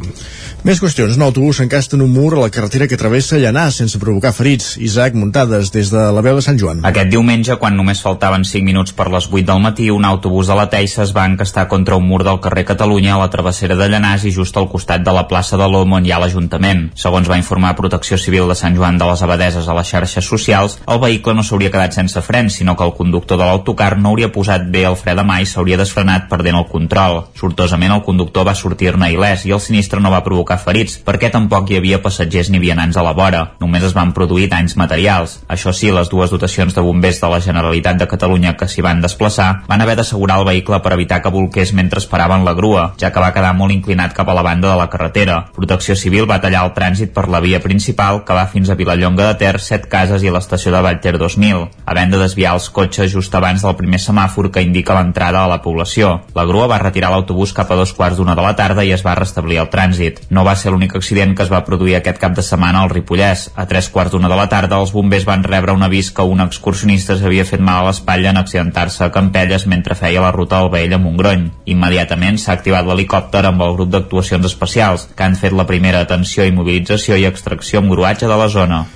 Més 0.64 0.80
qüestions. 0.82 1.16
Un 1.16 1.24
autobús 1.24 1.60
encasta 1.64 1.96
en 1.96 2.04
un 2.04 2.12
mur 2.12 2.34
a 2.34 2.42
la 2.44 2.50
carretera 2.52 2.88
que 2.88 2.98
travessa 3.00 3.38
Llanà 3.40 3.68
sense 3.74 4.00
provocar 4.02 4.32
ferits. 4.36 4.74
Isaac, 4.80 5.16
muntades 5.16 5.72
des 5.72 5.92
de 5.92 6.06
la 6.14 6.24
veu 6.24 6.36
de 6.36 6.44
Sant 6.44 6.58
Joan. 6.60 6.84
Aquest 6.88 7.12
diumenge, 7.20 7.56
quan 7.60 7.76
només 7.76 8.00
faltaven 8.00 8.46
5 8.48 8.64
minuts 8.64 8.94
per 8.96 9.10
les 9.12 9.26
8 9.28 9.44
del 9.44 9.60
matí, 9.60 9.90
un 9.92 10.06
autobús 10.08 10.48
de 10.48 10.54
la 10.56 10.68
Teixa 10.72 11.02
es 11.04 11.10
va 11.12 11.26
encastar 11.28 11.66
contra 11.68 11.96
un 12.00 12.06
mur 12.08 12.22
del 12.24 12.40
carrer 12.40 12.64
Catalunya 12.64 13.14
a 13.14 13.18
la 13.20 13.28
travessera 13.28 13.76
de 13.76 13.88
Llanàs 13.92 14.24
i 14.24 14.32
just 14.32 14.56
al 14.56 14.70
costat 14.72 15.04
de 15.04 15.12
la 15.12 15.26
plaça 15.28 15.58
de 15.60 15.66
l'Olmo 15.68 15.98
on 15.98 16.06
hi 16.06 16.14
ha 16.14 16.20
l'Ajuntament. 16.22 16.86
Segons 16.96 17.28
va 17.28 17.36
informar 17.36 17.74
Protecció 17.76 18.16
Civil 18.16 18.48
de 18.48 18.56
Sant 18.56 18.76
Joan 18.78 18.96
de 18.96 19.08
les 19.10 19.22
Abadeses 19.26 19.68
a 19.68 19.76
les 19.76 19.90
xarxes 19.92 20.24
socials, 20.24 20.78
el 20.88 21.02
vehicle 21.02 21.34
no 21.36 21.44
s'hauria 21.44 21.72
quedat 21.74 21.98
sense 21.98 22.22
frens, 22.24 22.56
sinó 22.56 22.76
que 22.76 22.86
el 22.88 22.94
conductor 22.96 23.36
de 23.36 23.44
l'autocar 23.44 23.98
no 23.98 24.14
hauria 24.14 24.32
posat 24.32 24.64
bé 24.72 24.86
el 24.88 24.96
fre 24.96 25.14
de 25.18 25.26
mà 25.26 25.40
i 25.42 25.50
s'hauria 25.50 25.76
desfrenat 25.76 26.30
perdent 26.32 26.56
el 26.56 26.68
control. 26.72 27.26
Sortosament, 27.36 27.92
el 27.98 28.04
conductor 28.06 28.48
va 28.48 28.56
sortir-ne 28.56 29.12
il·lès 29.12 29.44
i 29.44 29.52
el 29.52 29.60
sinistre 29.60 30.00
no 30.00 30.14
va 30.14 30.24
provocar 30.24 30.60
ferits, 30.64 30.96
perquè 31.04 31.28
tampoc 31.34 31.68
hi 31.68 31.82
havia 31.82 32.00
passatgers 32.00 32.48
ni 32.48 32.62
vianants 32.64 32.96
a 32.96 33.04
la 33.04 33.12
vora. 33.12 33.44
Només 33.60 33.84
es 33.84 33.96
van 33.96 34.14
produir 34.16 34.48
danys 34.48 34.78
materials. 34.80 35.40
Això 35.52 35.74
sí, 35.76 35.92
les 35.92 36.08
dues 36.08 36.32
dotacions 36.32 36.74
de 36.74 36.84
bombers 36.86 37.09
de 37.18 37.30
la 37.32 37.40
Generalitat 37.42 37.98
de 37.98 38.06
Catalunya 38.06 38.54
que 38.60 38.68
s'hi 38.70 38.84
van 38.86 39.02
desplaçar 39.02 39.64
van 39.66 39.82
haver 39.82 39.96
d'assegurar 39.98 40.38
el 40.38 40.46
vehicle 40.46 40.78
per 40.84 40.92
evitar 40.94 41.18
que 41.24 41.32
volqués 41.34 41.72
mentre 41.74 41.98
esperaven 41.98 42.44
la 42.46 42.54
grua, 42.54 42.92
ja 43.00 43.10
que 43.10 43.24
va 43.24 43.32
quedar 43.34 43.50
molt 43.58 43.74
inclinat 43.74 44.14
cap 44.14 44.28
a 44.30 44.36
la 44.36 44.44
banda 44.46 44.70
de 44.70 44.76
la 44.78 44.88
carretera. 44.92 45.40
Protecció 45.56 45.96
Civil 45.96 46.30
va 46.30 46.38
tallar 46.44 46.62
el 46.68 46.74
trànsit 46.76 47.10
per 47.16 47.26
la 47.28 47.40
via 47.40 47.58
principal 47.64 48.22
que 48.24 48.36
va 48.36 48.46
fins 48.46 48.70
a 48.70 48.78
Vilallonga 48.78 49.26
de 49.32 49.38
Ter, 49.40 49.56
Set 49.58 49.88
Cases 49.90 50.22
i 50.22 50.30
l'estació 50.30 50.70
de 50.70 50.84
Vallter 50.86 51.16
2000, 51.18 51.66
havent 51.86 52.14
de 52.14 52.22
desviar 52.22 52.54
els 52.54 52.70
cotxes 52.70 53.10
just 53.10 53.34
abans 53.34 53.64
del 53.66 53.76
primer 53.80 53.98
semàfor 53.98 54.50
que 54.52 54.62
indica 54.62 54.94
l'entrada 54.94 55.44
a 55.44 55.50
la 55.50 55.60
població. 55.64 56.20
La 56.36 56.44
grua 56.44 56.68
va 56.70 56.78
retirar 56.78 57.10
l'autobús 57.10 57.54
cap 57.56 57.70
a 57.72 57.78
dos 57.80 57.92
quarts 57.96 58.20
d'una 58.20 58.36
de 58.36 58.44
la 58.44 58.54
tarda 58.54 58.84
i 58.84 58.92
es 58.92 59.04
va 59.06 59.16
restablir 59.18 59.58
el 59.62 59.70
trànsit. 59.72 60.22
No 60.30 60.44
va 60.44 60.54
ser 60.56 60.70
l'únic 60.70 60.94
accident 60.96 61.34
que 61.36 61.46
es 61.46 61.52
va 61.52 61.64
produir 61.64 61.96
aquest 61.98 62.20
cap 62.20 62.36
de 62.36 62.44
setmana 62.44 62.84
al 62.84 62.92
Ripollès. 62.92 63.48
A 63.56 63.66
tres 63.70 63.88
quarts 63.88 64.12
d'una 64.12 64.28
de 64.28 64.36
la 64.36 64.48
tarda, 64.52 64.78
els 64.80 64.92
bombers 64.92 65.26
van 65.28 65.44
rebre 65.46 65.72
un 65.72 65.82
avís 65.82 66.10
que 66.12 66.22
un 66.22 66.40
excursionista 66.44 66.99
s'havia 67.04 67.46
fet 67.48 67.60
mal 67.64 67.82
a 67.82 67.88
l'espatlla 67.88 68.30
en 68.34 68.40
accidentar-se 68.40 69.04
a 69.06 69.10
Campelles 69.14 69.66
mentre 69.66 69.96
feia 69.98 70.22
la 70.22 70.32
ruta 70.36 70.58
al 70.58 70.70
Vell 70.72 70.94
a 70.94 71.00
Montgrony. 71.00 71.48
Immediatament 71.74 72.38
s'ha 72.38 72.54
activat 72.58 72.86
l'helicòpter 72.86 73.44
amb 73.48 73.64
el 73.66 73.76
grup 73.78 73.90
d'actuacions 73.94 74.46
especials, 74.46 75.08
que 75.16 75.26
han 75.26 75.36
fet 75.40 75.56
la 75.56 75.66
primera 75.66 76.04
atenció, 76.06 76.44
immobilització 76.44 77.16
i 77.16 77.28
extracció 77.28 77.80
amb 77.82 77.92
gruatge 77.96 78.28
de 78.28 78.40
la 78.40 78.48
zona. 78.48 78.86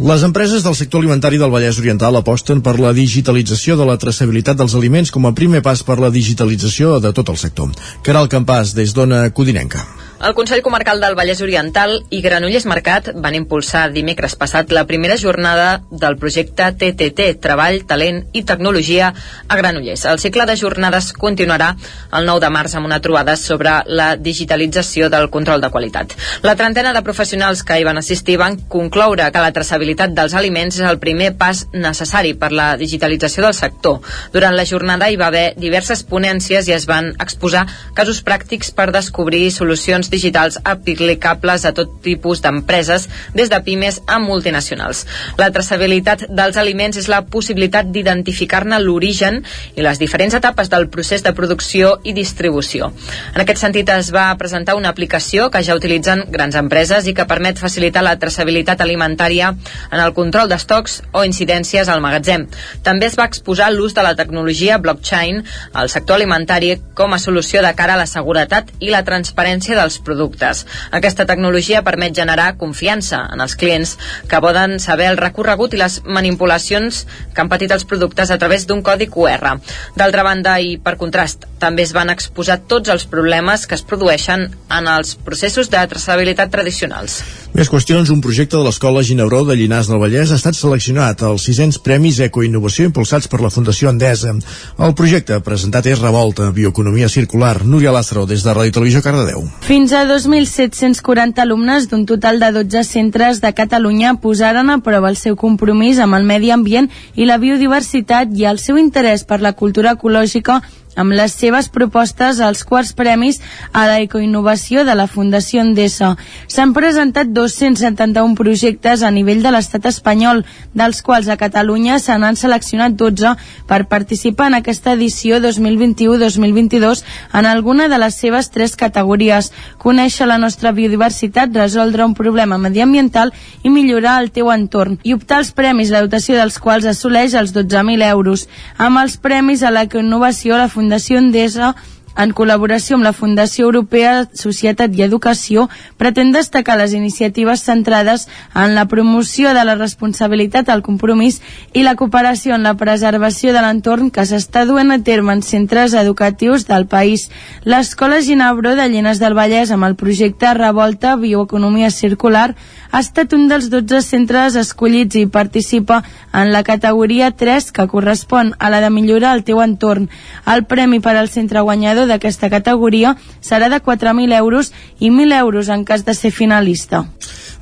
Les 0.00 0.22
empreses 0.24 0.62
del 0.64 0.74
sector 0.74 1.02
alimentari 1.02 1.36
del 1.36 1.50
Vallès 1.52 1.76
Oriental 1.78 2.16
aposten 2.16 2.62
per 2.64 2.78
la 2.80 2.94
digitalització 2.96 3.76
de 3.76 3.84
la 3.84 3.98
traçabilitat 4.00 4.56
dels 4.56 4.72
aliments 4.74 5.12
com 5.12 5.28
a 5.28 5.34
primer 5.36 5.60
pas 5.62 5.82
per 5.84 5.98
la 6.00 6.08
digitalització 6.10 6.96
de 6.98 7.12
tot 7.12 7.28
el 7.28 7.36
sector. 7.36 7.68
Caral 8.02 8.30
Campàs, 8.32 8.72
des 8.72 8.96
d'Ona 8.96 9.26
Codinenca. 9.36 9.84
El 10.22 10.34
Consell 10.34 10.62
Comarcal 10.62 11.00
del 11.02 11.16
Vallès 11.18 11.40
Oriental 11.42 11.96
i 12.14 12.20
Granollers 12.22 12.62
Mercat 12.70 13.08
van 13.24 13.34
impulsar 13.34 13.88
dimecres 13.90 14.36
passat 14.38 14.70
la 14.70 14.84
primera 14.86 15.16
jornada 15.18 15.80
del 15.90 16.14
projecte 16.14 16.68
TTT, 16.78 17.24
Treball, 17.42 17.80
Talent 17.90 18.20
i 18.30 18.44
Tecnologia 18.46 19.08
a 19.10 19.56
Granollers. 19.58 20.04
El 20.06 20.20
cicle 20.22 20.46
de 20.46 20.54
jornades 20.60 21.08
continuarà 21.18 21.72
el 22.14 22.28
9 22.28 22.42
de 22.44 22.50
març 22.54 22.76
amb 22.78 22.86
una 22.86 23.00
trobada 23.02 23.34
sobre 23.34 23.72
la 23.88 24.12
digitalització 24.14 25.08
del 25.10 25.26
control 25.28 25.64
de 25.64 25.72
qualitat. 25.74 26.14
La 26.46 26.54
trentena 26.54 26.94
de 26.94 27.02
professionals 27.02 27.64
que 27.66 27.80
hi 27.80 27.88
van 27.90 27.98
assistir 27.98 28.38
van 28.38 28.60
concloure 28.76 29.26
que 29.34 29.42
la 29.42 29.50
traçabilitat 29.50 30.14
dels 30.14 30.38
aliments 30.38 30.78
és 30.78 30.86
el 30.86 31.02
primer 31.02 31.32
pas 31.34 31.64
necessari 31.74 32.36
per 32.38 32.52
la 32.54 32.76
digitalització 32.76 33.42
del 33.48 33.58
sector. 33.58 33.98
Durant 34.30 34.54
la 34.54 34.68
jornada 34.70 35.10
hi 35.10 35.18
va 35.18 35.32
haver 35.34 35.44
diverses 35.58 36.06
ponències 36.06 36.70
i 36.70 36.78
es 36.78 36.86
van 36.86 37.10
exposar 37.18 37.66
casos 37.98 38.22
pràctics 38.22 38.70
per 38.70 38.92
descobrir 38.94 39.48
solucions 39.50 40.11
digitals 40.12 40.60
aplicables 40.62 41.64
a 41.64 41.72
tot 41.76 41.98
tipus 42.04 42.42
d'empreses, 42.44 43.08
des 43.34 43.50
de 43.50 43.60
pimes 43.64 44.02
a 44.06 44.18
multinacionals. 44.22 45.06
La 45.40 45.50
traçabilitat 45.54 46.26
dels 46.28 46.58
aliments 46.60 46.98
és 47.00 47.08
la 47.10 47.22
possibilitat 47.32 47.88
d'identificar-ne 47.92 48.78
l'origen 48.82 49.40
i 49.74 49.82
les 49.84 49.98
diferents 49.98 50.36
etapes 50.38 50.70
del 50.70 50.88
procés 50.92 51.24
de 51.24 51.32
producció 51.32 51.96
i 52.04 52.12
distribució. 52.12 52.92
En 53.34 53.40
aquest 53.42 53.62
sentit 53.64 53.88
es 53.94 54.12
va 54.14 54.28
presentar 54.38 54.76
una 54.76 54.92
aplicació 54.92 55.48
que 55.50 55.62
ja 55.64 55.76
utilitzen 55.78 56.26
grans 56.30 56.56
empreses 56.58 57.08
i 57.08 57.14
que 57.16 57.26
permet 57.28 57.60
facilitar 57.62 58.04
la 58.04 58.18
traçabilitat 58.20 58.80
alimentària 58.84 59.52
en 59.90 60.00
el 60.00 60.14
control 60.14 60.50
d'estocs 60.50 61.00
o 61.12 61.24
incidències 61.24 61.88
al 61.88 62.02
magatzem. 62.04 62.46
També 62.84 63.08
es 63.08 63.16
va 63.18 63.28
exposar 63.30 63.70
l'ús 63.72 63.94
de 63.96 64.04
la 64.04 64.14
tecnologia 64.18 64.78
blockchain 64.78 65.42
al 65.72 65.88
sector 65.88 66.18
alimentari 66.18 66.76
com 66.94 67.14
a 67.14 67.20
solució 67.22 67.62
de 67.62 67.72
cara 67.78 67.96
a 67.96 68.02
la 68.02 68.08
seguretat 68.10 68.70
i 68.80 68.90
la 68.92 69.04
transparència 69.06 69.78
dels 69.78 70.01
productes. 70.04 70.64
Aquesta 70.90 71.26
tecnologia 71.28 71.82
permet 71.86 72.16
generar 72.16 72.56
confiança 72.60 73.24
en 73.32 73.40
els 73.44 73.56
clients 73.56 73.96
que 74.28 74.42
poden 74.44 74.78
saber 74.82 75.08
el 75.10 75.20
recorregut 75.20 75.74
i 75.74 75.80
les 75.82 76.00
manipulacions 76.04 77.04
que 77.34 77.42
han 77.42 77.50
patit 77.52 77.72
els 77.72 77.86
productes 77.88 78.30
a 78.30 78.38
través 78.38 78.66
d'un 78.66 78.82
codi 78.82 79.08
QR. 79.10 79.56
D'altra 79.96 80.26
banda, 80.26 80.58
i 80.60 80.76
per 80.82 80.96
contrast, 81.00 81.46
també 81.62 81.86
es 81.86 81.94
van 81.94 82.10
exposar 82.10 82.60
tots 82.68 82.90
els 82.92 83.06
problemes 83.06 83.66
que 83.66 83.78
es 83.78 83.86
produeixen 83.86 84.48
en 84.72 84.90
els 84.90 85.14
processos 85.14 85.70
de 85.70 85.82
traçabilitat 85.88 86.50
tradicionals. 86.52 87.22
Més 87.52 87.68
qüestions, 87.68 88.08
un 88.08 88.22
projecte 88.24 88.56
de 88.56 88.64
l'Escola 88.64 89.02
Ginebró 89.04 89.42
de 89.44 89.58
Llinars 89.58 89.90
del 89.90 90.00
Vallès 90.00 90.30
ha 90.32 90.38
estat 90.40 90.56
seleccionat 90.56 91.20
als 91.28 91.44
600 91.50 91.82
Premis 91.84 92.20
Ecoinnovació 92.24 92.86
impulsats 92.88 93.28
per 93.28 93.42
la 93.42 93.50
Fundació 93.52 93.90
Endesa. 93.92 94.32
El 94.78 94.94
projecte 94.96 95.36
presentat 95.44 95.90
és 95.90 96.00
Revolta, 96.00 96.48
Bioeconomia 96.54 97.10
Circular. 97.12 97.58
Núria 97.66 97.92
Lázaro, 97.92 98.24
des 98.30 98.44
de 98.46 98.54
Ràdio 98.54 98.72
Televisió 98.78 99.02
Cardedeu. 99.04 99.44
Fins 99.66 99.81
a 99.90 100.04
2.740 100.06 101.42
alumnes 101.42 101.88
d'un 101.90 102.04
total 102.06 102.38
de 102.38 102.52
12 102.54 102.84
centres 102.86 103.40
de 103.42 103.50
Catalunya 103.52 104.14
posaren 104.14 104.70
a 104.70 104.76
prova 104.78 105.10
el 105.10 105.16
seu 105.18 105.34
compromís 105.34 105.98
amb 105.98 106.14
el 106.14 106.22
medi 106.28 106.52
ambient 106.54 106.86
i 107.18 107.26
la 107.26 107.40
biodiversitat 107.42 108.30
i 108.38 108.46
el 108.46 108.60
seu 108.62 108.78
interès 108.78 109.26
per 109.26 109.40
la 109.42 109.54
cultura 109.58 109.96
ecològica 109.98 110.60
amb 110.96 111.12
les 111.16 111.32
seves 111.32 111.68
propostes 111.72 112.40
als 112.40 112.64
quarts 112.68 112.92
premis 112.96 113.40
a 113.72 113.86
la 113.88 114.00
ecoinnovació 114.04 114.84
de 114.84 114.94
la 114.98 115.06
Fundació 115.06 115.62
Endesa. 115.62 116.14
S'han 116.52 116.74
presentat 116.76 117.32
271 117.32 118.36
projectes 118.36 119.02
a 119.02 119.10
nivell 119.10 119.42
de 119.42 119.52
l'estat 119.54 119.86
espanyol, 119.88 120.44
dels 120.74 121.02
quals 121.02 121.28
a 121.32 121.38
Catalunya 121.40 121.98
se 121.98 122.16
n'han 122.18 122.36
seleccionat 122.36 122.96
12 123.00 123.34
per 123.68 123.86
participar 123.88 124.50
en 124.50 124.58
aquesta 124.60 124.92
edició 124.92 125.40
2021-2022 125.40 127.04
en 127.32 127.46
alguna 127.46 127.88
de 127.88 127.98
les 127.98 128.18
seves 128.20 128.50
tres 128.50 128.76
categories. 128.76 129.52
Conèixer 129.78 130.28
la 130.28 130.38
nostra 130.38 130.72
biodiversitat, 130.72 131.54
resoldre 131.56 132.04
un 132.04 132.14
problema 132.14 132.58
mediambiental 132.58 133.32
i 133.62 133.70
millorar 133.70 134.20
el 134.22 134.30
teu 134.30 134.52
entorn. 134.52 134.98
I 135.02 135.16
optar 135.16 135.40
als 135.40 135.52
premis, 135.56 135.90
la 135.90 136.04
dotació 136.04 136.36
dels 136.36 136.58
quals 136.60 136.86
assoleix 136.86 137.34
els 137.38 137.54
12.000 137.56 138.10
euros. 138.12 138.46
Amb 138.78 139.00
els 139.02 139.16
premis 139.16 139.62
a 139.62 139.72
l'ecoinnovació, 139.72 140.56
la 140.56 140.68
Fundació 140.68 140.81
Fundació 140.82 141.20
Endesa 141.22 141.68
en 142.16 142.32
col·laboració 142.36 142.96
amb 142.96 143.06
la 143.06 143.14
Fundació 143.16 143.66
Europea 143.66 144.28
Societat 144.34 144.94
i 144.96 145.04
Educació, 145.06 145.68
pretén 145.96 146.32
destacar 146.32 146.76
les 146.78 146.92
iniciatives 146.92 147.62
centrades 147.64 148.28
en 148.54 148.74
la 148.74 148.86
promoció 148.86 149.54
de 149.54 149.64
la 149.64 149.76
responsabilitat, 149.76 150.68
el 150.68 150.82
compromís 150.82 151.40
i 151.72 151.84
la 151.86 151.96
cooperació 151.96 152.54
en 152.54 152.66
la 152.66 152.74
preservació 152.76 153.52
de 153.52 153.62
l'entorn 153.64 154.10
que 154.10 154.26
s'està 154.28 154.66
duent 154.68 154.92
a 154.92 155.00
terme 155.02 155.32
en 155.32 155.42
centres 155.42 155.94
educatius 155.94 156.66
del 156.68 156.86
país. 156.86 157.30
L'Escola 157.64 158.20
Ginebró 158.20 158.76
de 158.76 158.88
Llenes 158.88 159.18
del 159.22 159.34
Vallès, 159.38 159.70
amb 159.70 159.88
el 159.88 159.96
projecte 159.96 160.52
Revolta 160.54 161.16
Bioeconomia 161.16 161.90
Circular, 161.90 162.54
ha 162.92 163.00
estat 163.00 163.32
un 163.32 163.46
dels 163.48 163.70
12 163.72 164.02
centres 164.04 164.56
escollits 164.60 165.16
i 165.16 165.24
participa 165.26 166.02
en 166.36 166.52
la 166.52 166.62
categoria 166.62 167.30
3 167.30 167.70
que 167.72 167.86
correspon 167.88 168.52
a 168.58 168.68
la 168.68 168.82
de 168.84 168.90
millorar 168.90 169.32
el 169.36 169.44
teu 169.48 169.62
entorn. 169.64 170.10
El 170.44 170.66
premi 170.68 171.00
per 171.00 171.16
al 171.16 171.30
centre 171.32 171.60
guanyador 171.64 172.01
guanyador 172.02 172.08
d'aquesta 172.08 172.50
categoria 172.50 173.16
serà 173.40 173.68
de 173.70 173.80
4.000 173.80 174.34
euros 174.38 174.72
i 174.98 175.10
1.000 175.10 175.38
euros 175.38 175.68
en 175.68 175.84
cas 175.84 176.04
de 176.04 176.14
ser 176.14 176.30
finalista. 176.30 177.06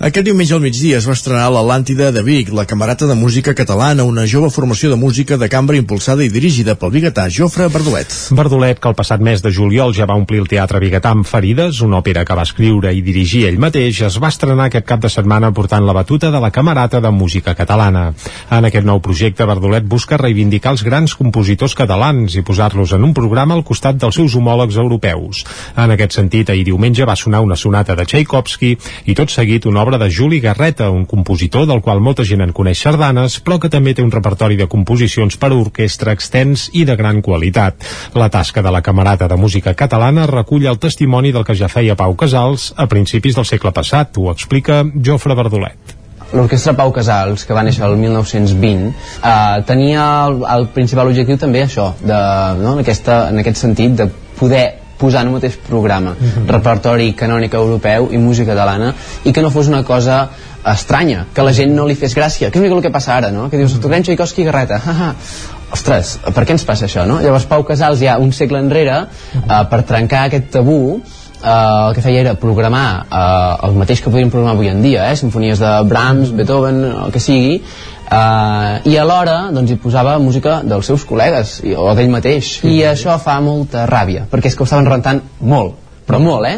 Aquest 0.00 0.24
diumenge 0.24 0.54
al 0.56 0.62
migdia 0.64 0.96
es 0.96 1.04
va 1.04 1.12
estrenar 1.12 1.50
l'Atlàntida 1.52 2.06
de 2.08 2.22
Vic, 2.24 2.48
la 2.56 2.64
camarata 2.64 3.04
de 3.04 3.12
música 3.12 3.52
catalana, 3.52 4.06
una 4.08 4.22
jove 4.24 4.48
formació 4.48 4.88
de 4.88 4.96
música 4.96 5.36
de 5.36 5.48
cambra 5.52 5.76
impulsada 5.76 6.24
i 6.24 6.30
dirigida 6.32 6.72
pel 6.72 6.94
biguetà 6.94 7.26
Jofre 7.28 7.66
Verdolet. 7.68 8.08
Verdolet, 8.32 8.80
que 8.80 8.88
el 8.88 8.96
passat 8.96 9.20
mes 9.20 9.42
de 9.44 9.52
juliol 9.52 9.92
ja 9.92 10.06
va 10.08 10.16
omplir 10.16 10.40
el 10.40 10.48
Teatre 10.48 10.80
Biguetà 10.80 11.12
amb 11.12 11.28
Ferides, 11.28 11.82
una 11.84 11.98
òpera 12.00 12.22
que 12.24 12.38
va 12.38 12.46
escriure 12.48 12.94
i 12.96 13.02
dirigir 13.04 13.42
ell 13.50 13.60
mateix, 13.60 14.00
es 14.08 14.16
va 14.16 14.30
estrenar 14.32 14.70
aquest 14.70 14.88
cap 14.88 15.04
de 15.04 15.10
setmana 15.12 15.52
portant 15.52 15.84
la 15.84 15.92
batuta 15.92 16.32
de 16.32 16.40
la 16.40 16.50
camarata 16.50 17.02
de 17.04 17.12
música 17.12 17.52
catalana. 17.54 18.14
En 18.48 18.70
aquest 18.70 18.88
nou 18.88 19.02
projecte, 19.04 19.44
Verdolet 19.44 19.84
busca 19.84 20.16
reivindicar 20.16 20.72
els 20.78 20.86
grans 20.88 21.12
compositors 21.12 21.76
catalans 21.76 22.40
i 22.40 22.46
posar-los 22.46 22.96
en 22.96 23.04
un 23.04 23.12
programa 23.12 23.52
al 23.52 23.66
costat 23.68 24.00
dels 24.00 24.16
seus 24.16 24.29
homòlegs 24.36 24.78
europeus. 24.80 25.44
En 25.76 25.92
aquest 25.94 26.16
sentit, 26.18 26.50
ahir 26.50 26.64
diumenge 26.68 27.06
va 27.08 27.16
sonar 27.16 27.40
una 27.44 27.56
sonata 27.56 27.96
de 27.96 28.06
Tchaikovsky 28.06 28.72
i 29.06 29.16
tot 29.18 29.30
seguit 29.30 29.66
una 29.66 29.82
obra 29.82 29.98
de 29.98 30.10
Juli 30.10 30.40
Garreta, 30.40 30.90
un 30.90 31.06
compositor 31.06 31.66
del 31.66 31.82
qual 31.82 32.00
molta 32.00 32.24
gent 32.24 32.44
en 32.44 32.54
coneix 32.56 32.82
sardanes, 32.82 33.40
però 33.44 33.60
que 33.60 33.72
també 33.72 33.94
té 33.94 34.02
un 34.02 34.12
repertori 34.14 34.56
de 34.56 34.68
composicions 34.70 35.36
per 35.36 35.52
a 35.52 35.60
orquestra 35.60 36.16
extens 36.16 36.68
i 36.72 36.84
de 36.88 36.96
gran 36.96 37.22
qualitat. 37.22 37.86
La 38.14 38.30
tasca 38.30 38.62
de 38.62 38.72
la 38.72 38.82
Camarata 38.82 39.28
de 39.28 39.36
Música 39.36 39.74
Catalana 39.74 40.26
recull 40.30 40.66
el 40.66 40.78
testimoni 40.78 41.32
del 41.32 41.46
que 41.46 41.56
ja 41.56 41.68
feia 41.68 41.96
Pau 41.96 42.16
Casals 42.16 42.72
a 42.76 42.88
principis 42.90 43.38
del 43.38 43.48
segle 43.48 43.72
passat, 43.72 44.16
ho 44.18 44.30
explica 44.32 44.84
Jofre 44.94 45.36
Verdolet. 45.38 45.99
L'Orquestra 46.32 46.76
Pau 46.78 46.92
Casals, 46.94 47.44
que 47.46 47.54
va 47.56 47.64
néixer 47.66 47.84
el 47.86 47.96
1920, 47.98 48.92
eh, 49.22 49.62
tenia 49.66 50.04
el, 50.28 50.44
el 50.56 50.68
principal 50.74 51.10
objectiu 51.10 51.40
també 51.40 51.64
això, 51.64 51.90
de, 52.02 52.20
no, 52.60 52.76
en, 52.76 52.84
aquesta, 52.84 53.24
en 53.32 53.42
aquest 53.42 53.58
sentit, 53.64 53.96
de 53.98 54.06
poder 54.38 54.66
posar 55.00 55.24
en 55.24 55.30
un 55.32 55.38
mateix 55.38 55.56
programa 55.56 56.12
uh 56.12 56.22
mhm. 56.22 56.30
-huh. 56.30 56.52
repertori 56.52 57.14
canònic 57.16 57.54
europeu 57.54 58.08
i 58.12 58.18
música 58.18 58.52
catalana 58.52 58.94
i 59.24 59.32
que 59.32 59.42
no 59.42 59.50
fos 59.50 59.68
una 59.68 59.82
cosa 59.82 60.28
estranya, 60.74 61.26
que 61.34 61.42
la 61.42 61.52
gent 61.52 61.72
no 61.74 61.86
li 61.86 61.94
fes 61.94 62.14
gràcia 62.16 62.50
que 62.50 62.58
és 62.58 62.60
una 62.60 62.68
mica 62.68 62.76
el 62.76 62.82
que 62.82 62.90
passa 62.90 63.16
ara, 63.16 63.30
no? 63.30 63.48
que 63.50 63.56
dius, 63.56 63.80
toquem 63.80 64.02
Tchaikovsky 64.02 64.42
i 64.42 64.44
Garreta 64.44 64.80
ostres, 65.72 66.18
per 66.34 66.44
què 66.44 66.50
ens 66.50 66.64
passa 66.64 66.86
això, 66.86 67.06
no? 67.06 67.20
Llavors 67.20 67.46
Pau 67.46 67.64
Casals 67.64 68.00
ja 68.00 68.18
un 68.18 68.32
segle 68.32 68.58
enrere 68.58 69.06
uh, 69.06 69.68
per 69.70 69.82
trencar 69.82 70.24
aquest 70.26 70.50
tabú 70.50 71.00
Uh, 71.40 71.88
el 71.88 71.94
que 71.96 72.02
feia 72.04 72.20
era 72.20 72.34
programar 72.36 73.06
uh, 73.06 73.68
el 73.68 73.78
mateix 73.80 74.02
que 74.04 74.10
podríem 74.12 74.28
programar 74.28 74.58
avui 74.58 74.68
en 74.68 74.82
dia, 74.84 75.06
eh? 75.08 75.16
sinfonies 75.16 75.62
de 75.62 75.70
Brahms, 75.88 76.34
Beethoven, 76.36 76.82
el 77.06 77.14
que 77.14 77.22
sigui, 77.22 77.62
Uh, 78.10 78.80
i 78.90 78.96
alhora 78.98 79.52
doncs, 79.54 79.70
hi 79.70 79.76
posava 79.78 80.16
música 80.18 80.56
dels 80.66 80.88
seus 80.90 81.04
col·legues 81.06 81.60
i, 81.62 81.76
o 81.78 81.92
d'ell 81.94 82.10
mateix 82.10 82.56
i 82.66 82.80
això 82.82 83.14
fa 83.22 83.36
molta 83.38 83.84
ràbia 83.86 84.24
perquè 84.26 84.50
és 84.50 84.56
que 84.58 84.64
ho 84.64 84.66
estaven 84.66 84.88
rentant 84.90 85.20
molt 85.46 85.76
però 86.10 86.18
molt, 86.18 86.48
eh? 86.48 86.56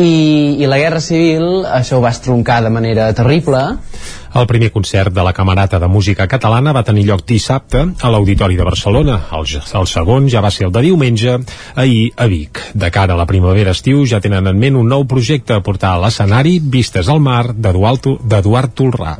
I, 0.00 0.56
i 0.64 0.70
la 0.70 0.78
Guerra 0.80 1.02
Civil 1.04 1.66
això 1.68 1.98
ho 1.98 2.00
va 2.00 2.14
estroncar 2.16 2.62
de 2.64 2.72
manera 2.72 3.10
terrible 3.12 3.60
el 4.34 4.46
primer 4.46 4.72
concert 4.72 5.14
de 5.14 5.22
la 5.22 5.32
Camarata 5.32 5.78
de 5.78 5.88
Música 5.88 6.26
Catalana 6.28 6.72
va 6.72 6.84
tenir 6.84 7.06
lloc 7.06 7.24
dissabte 7.26 7.84
a 8.00 8.10
l'Auditori 8.10 8.56
de 8.56 8.66
Barcelona. 8.66 9.20
El, 9.38 9.46
el 9.80 9.88
segon 9.90 10.28
ja 10.32 10.42
va 10.44 10.50
ser 10.50 10.66
el 10.66 10.74
de 10.74 10.82
diumenge, 10.88 11.38
ahir 11.74 12.10
a 12.16 12.26
Vic. 12.26 12.60
De 12.74 12.90
cara 12.90 13.14
a 13.14 13.20
la 13.20 13.28
primavera-estiu 13.30 14.04
ja 14.06 14.20
tenen 14.20 14.46
en 14.46 14.58
ment 14.58 14.76
un 14.76 14.88
nou 14.88 15.06
projecte 15.08 15.56
a 15.56 15.62
portar 15.62 15.94
a 15.94 16.04
l'escenari 16.04 16.58
Vistes 16.60 17.08
al 17.08 17.22
mar 17.22 17.54
d'Eduard 17.54 18.74
Tolrà. 18.76 19.16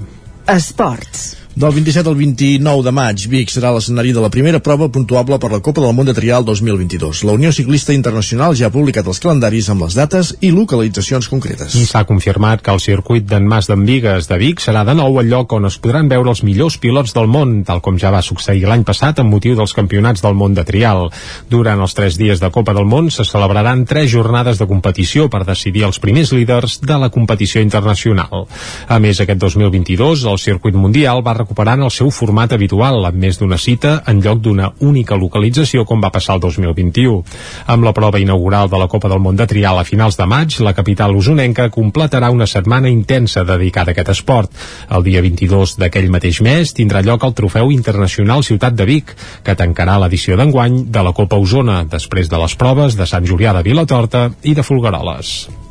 Esports. 0.47 1.46
Del 1.57 1.73
27 1.73 2.07
al 2.11 2.17
29 2.17 2.83
de 2.85 2.93
maig, 2.93 3.23
Vic 3.33 3.49
serà 3.49 3.71
l'escenari 3.73 4.11
de 4.13 4.21
la 4.21 4.29
primera 4.29 4.59
prova 4.61 4.91
puntuable 4.93 5.39
per 5.41 5.49
la 5.49 5.63
Copa 5.65 5.81
del 5.81 5.95
Món 5.97 6.05
de 6.05 6.13
Trial 6.13 6.45
2022. 6.45 7.23
La 7.25 7.33
Unió 7.33 7.49
Ciclista 7.49 7.95
Internacional 7.97 8.53
ja 8.53 8.67
ha 8.69 8.75
publicat 8.75 9.07
els 9.09 9.23
calendaris 9.25 9.71
amb 9.73 9.87
les 9.87 9.97
dates 9.97 10.35
i 10.45 10.51
localitzacions 10.53 11.31
concretes. 11.33 11.73
S'ha 11.89 12.03
confirmat 12.05 12.61
que 12.61 12.75
el 12.77 12.83
circuit 12.85 13.25
d'en 13.25 13.49
Mas 13.49 13.71
d'en 13.71 13.87
Vigues 13.89 14.29
de 14.29 14.37
Vic 14.37 14.61
serà 14.61 14.83
de 14.85 14.93
nou 14.99 15.17
el 15.23 15.31
lloc 15.33 15.55
on 15.57 15.65
es 15.71 15.79
podran 15.81 16.11
veure 16.13 16.29
els 16.35 16.43
millors 16.45 16.77
pilots 16.77 17.17
del 17.17 17.33
món, 17.33 17.57
tal 17.65 17.81
com 17.81 17.97
ja 17.97 18.13
va 18.13 18.21
succeir 18.21 18.69
l'any 18.69 18.85
passat 18.85 19.25
amb 19.25 19.33
motiu 19.33 19.57
dels 19.57 19.73
campionats 19.73 20.21
del 20.21 20.37
món 20.37 20.53
de 20.53 20.67
trial. 20.69 21.09
Durant 21.49 21.81
els 21.81 21.97
tres 21.97 22.21
dies 22.21 22.45
de 22.45 22.53
Copa 22.53 22.77
del 22.77 22.85
Món 22.85 23.09
se 23.09 23.25
celebraran 23.25 23.87
tres 23.89 24.13
jornades 24.13 24.61
de 24.61 24.69
competició 24.69 25.31
per 25.33 25.47
decidir 25.49 25.89
els 25.89 26.03
primers 26.05 26.37
líders 26.37 26.83
de 26.85 27.01
la 27.01 27.09
competició 27.09 27.65
internacional. 27.65 28.45
A 28.93 29.01
més, 29.01 29.25
aquest 29.25 29.41
2022 29.41 30.29
el 30.29 30.45
circuit 30.45 30.77
mundial 30.77 31.25
va 31.25 31.46
recuperant 31.47 31.85
el 31.87 31.93
seu 31.95 32.11
format 32.11 32.51
habitual, 32.53 33.05
amb 33.07 33.21
més 33.23 33.39
d'una 33.39 33.57
cita 33.57 34.01
en 34.11 34.19
lloc 34.25 34.41
d'una 34.43 34.73
única 34.83 35.15
localització 35.15 35.85
com 35.87 36.03
va 36.03 36.11
passar 36.11 36.37
el 36.37 36.43
2021. 36.43 37.23
Amb 37.71 37.87
la 37.87 37.93
prova 37.95 38.19
inaugural 38.19 38.69
de 38.69 38.81
la 38.81 38.89
Copa 38.91 39.09
del 39.09 39.23
Món 39.23 39.39
de 39.39 39.47
Trial 39.47 39.79
a 39.79 39.85
finals 39.87 40.19
de 40.19 40.27
maig, 40.27 40.59
la 40.61 40.75
capital 40.75 41.15
usonenca 41.15 41.69
completarà 41.71 42.33
una 42.35 42.49
setmana 42.51 42.91
intensa 42.91 43.45
dedicada 43.47 43.93
a 43.93 43.95
aquest 43.95 44.11
esport. 44.17 44.51
El 44.91 45.07
dia 45.07 45.23
22 45.23 45.77
d'aquell 45.79 46.11
mateix 46.11 46.41
mes 46.43 46.75
tindrà 46.75 47.05
lloc 47.07 47.23
el 47.23 47.37
Trofeu 47.39 47.71
Internacional 47.71 48.43
Ciutat 48.43 48.75
de 48.75 48.89
Vic, 48.89 49.15
que 49.47 49.55
tancarà 49.55 50.01
l'edició 50.03 50.37
d'enguany 50.37 50.83
de 50.91 51.07
la 51.07 51.15
Copa 51.15 51.39
Osona, 51.39 51.85
després 51.85 52.33
de 52.33 52.43
les 52.43 52.59
proves 52.59 52.99
de 52.99 53.07
Sant 53.07 53.27
Julià 53.29 53.55
de 53.55 53.63
Vilatorta 53.63 54.31
i 54.43 54.57
de 54.59 54.67
Folgueroles. 54.67 55.66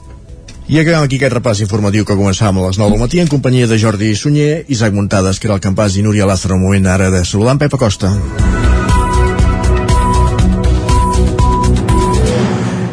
I 0.68 0.80
acabem 0.82 1.04
aquí 1.06 1.20
aquest 1.20 1.34
repàs 1.36 1.60
informatiu 1.62 2.08
que 2.10 2.16
començàvem 2.18 2.58
a 2.58 2.70
les 2.72 2.80
9 2.82 2.96
del 2.96 3.02
matí 3.04 3.20
en 3.22 3.28
companyia 3.30 3.68
de 3.70 3.78
Jordi 3.78 4.16
Sunyer, 4.18 4.66
Isaac 4.68 4.96
Muntades, 4.98 5.38
que 5.38 5.46
era 5.46 5.54
el 5.54 5.62
campàs, 5.62 5.94
i 5.94 6.02
Núria 6.02 6.26
Lázaro, 6.26 6.56
un 6.58 6.64
moment 6.66 6.88
ara 6.90 7.12
de 7.14 7.22
saludar 7.22 7.54
en 7.54 7.60
Pep 7.62 7.76
Acosta. 7.78 8.10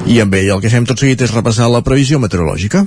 I 0.05 0.21
amb 0.21 0.37
ell 0.37 0.51
el 0.53 0.61
que 0.61 0.69
fem 0.69 0.85
tot 0.85 1.01
seguit 1.01 1.25
és 1.25 1.33
repassar 1.33 1.71
la 1.73 1.81
previsió 1.81 2.21
meteorològica. 2.21 2.85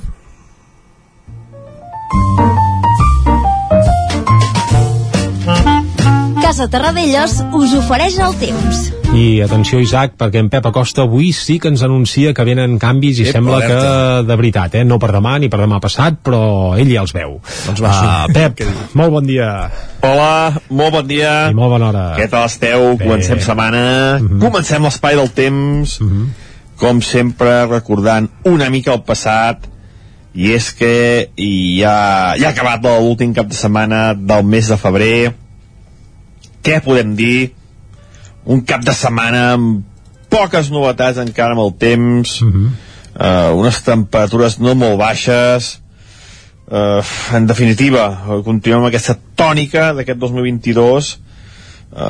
Casa 6.44 6.70
Terradellos 6.70 7.40
us 7.58 7.74
ofereix 7.82 8.22
el 8.22 8.38
temps. 8.38 8.86
I 9.16 9.40
atenció 9.40 9.78
Isaac, 9.80 10.12
perquè 10.20 10.42
en 10.42 10.50
Pep 10.52 10.66
Acosta 10.68 11.06
avui 11.06 11.30
sí 11.32 11.54
que 11.62 11.70
ens 11.72 11.80
anuncia 11.86 12.34
que 12.36 12.44
venen 12.44 12.74
canvis 12.76 13.22
i 13.22 13.24
Ep, 13.24 13.32
sembla 13.32 13.56
alerta. 13.62 13.76
que 13.78 14.26
de 14.28 14.36
veritat, 14.36 14.74
eh? 14.76 14.82
no 14.84 14.98
per 15.00 15.08
demà 15.14 15.38
ni 15.40 15.48
per 15.48 15.60
demà 15.62 15.78
passat, 15.80 16.18
però 16.26 16.74
ell 16.76 16.90
ja 16.92 17.00
els 17.00 17.14
veu. 17.16 17.38
Doncs 17.64 17.80
va, 17.80 17.94
uh, 17.96 18.34
Pep, 18.34 18.60
molt 18.92 19.14
bon 19.14 19.24
dia. 19.24 19.70
Hola, 20.04 20.60
molt 20.68 20.98
bon 20.98 21.08
dia. 21.08 21.32
I 21.48 21.56
molt 21.56 21.72
bona 21.78 21.88
hora. 21.88 22.04
Què 22.18 22.28
tal 22.28 22.44
esteu? 22.50 22.90
Bé. 22.98 23.06
Comencem 23.06 23.40
setmana. 23.40 23.82
Mhm. 24.20 24.38
Comencem 24.44 24.84
l'espai 24.84 25.16
del 25.16 25.32
temps. 25.32 25.96
Com 26.76 27.00
sempre, 27.00 27.64
recordant 27.72 28.28
una 28.44 28.68
mica 28.68 28.92
el 28.92 29.02
passat. 29.08 29.64
I 30.36 30.52
és 30.52 30.68
que 30.76 31.30
ja, 31.40 32.36
ja 32.36 32.50
ha 32.50 32.52
acabat 32.52 32.84
l'últim 32.84 33.32
cap 33.32 33.48
de 33.48 33.56
setmana 33.56 34.10
del 34.12 34.44
mes 34.44 34.68
de 34.68 34.76
febrer. 34.76 35.32
Què 36.60 36.82
podem 36.84 37.16
dir? 37.16 37.55
Un 38.46 38.62
cap 38.62 38.84
de 38.86 38.94
setmana 38.94 39.52
amb 39.56 39.84
poques 40.30 40.70
novetats 40.70 41.18
encara 41.22 41.56
amb 41.56 41.64
el 41.66 41.74
temps. 41.80 42.38
eh, 43.18 43.50
unes 43.56 43.82
temperatures 43.82 44.58
no 44.60 44.74
molt 44.78 44.98
baixes. 45.00 45.80
Uh, 46.66 46.98
en 47.30 47.44
definitiva, 47.46 48.08
eh, 48.10 48.40
continuem 48.42 48.80
amb 48.80 48.88
aquesta 48.88 49.14
tònica 49.38 49.92
d'aquest 49.94 50.18
2022 50.18 51.12
uh, 51.94 52.00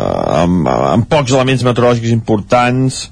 amb, 0.40 0.64
amb 0.64 1.04
pocs 1.12 1.34
elements 1.34 1.60
meteorològics 1.66 2.14
importants 2.14 3.02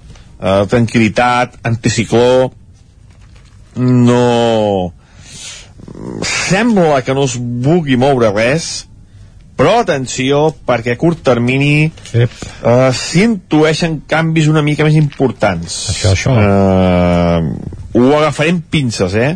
uh, 0.40 0.64
tranquil·litat, 0.72 1.58
anticicló 1.68 2.48
no 3.76 4.94
sembla 6.24 7.02
que 7.04 7.12
no 7.12 7.26
es 7.28 7.36
vulgui 7.36 8.00
moure 8.00 8.32
res 8.32 8.86
però 9.54 9.78
atenció 9.80 10.48
perquè 10.66 10.94
a 10.94 10.98
curt 10.98 11.22
termini 11.26 11.86
uh, 11.86 12.90
s'intueixen 12.90 14.00
canvis 14.10 14.48
una 14.50 14.64
mica 14.66 14.86
més 14.86 14.98
importants. 14.98 15.76
Això, 15.94 16.14
això. 16.14 16.34
Uh, 16.34 17.84
ho 17.94 18.08
agafarem 18.18 18.58
pinces 18.70 19.14
eh? 19.14 19.34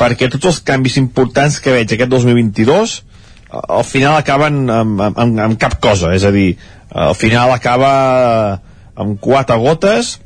Perquè 0.00 0.30
tots 0.32 0.48
els 0.48 0.60
canvis 0.66 0.96
importants 1.00 1.60
que 1.62 1.74
veig 1.74 1.92
aquest 1.92 2.10
2022 2.10 2.94
eh, 2.96 3.60
al 3.60 3.84
final 3.86 4.16
acaben 4.16 4.64
amb, 4.72 5.02
amb, 5.04 5.20
amb, 5.20 5.42
amb 5.46 5.60
cap 5.60 5.76
cosa. 5.84 6.14
És 6.16 6.24
a 6.24 6.32
dir, 6.34 6.54
al 6.88 7.14
final 7.14 7.52
acaba 7.52 7.92
amb 8.96 9.20
quatre 9.20 9.58
gotes 9.60 10.16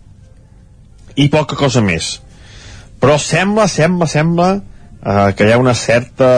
i 1.19 1.29
poca 1.33 1.59
cosa 1.59 1.83
més. 1.85 2.17
Però 3.03 3.19
sembla, 3.21 3.67
sembla, 3.69 4.09
sembla 4.09 4.49
eh, 4.57 5.35
que 5.37 5.49
hi 5.49 5.53
ha 5.53 5.61
una 5.61 5.75
certa 5.77 6.31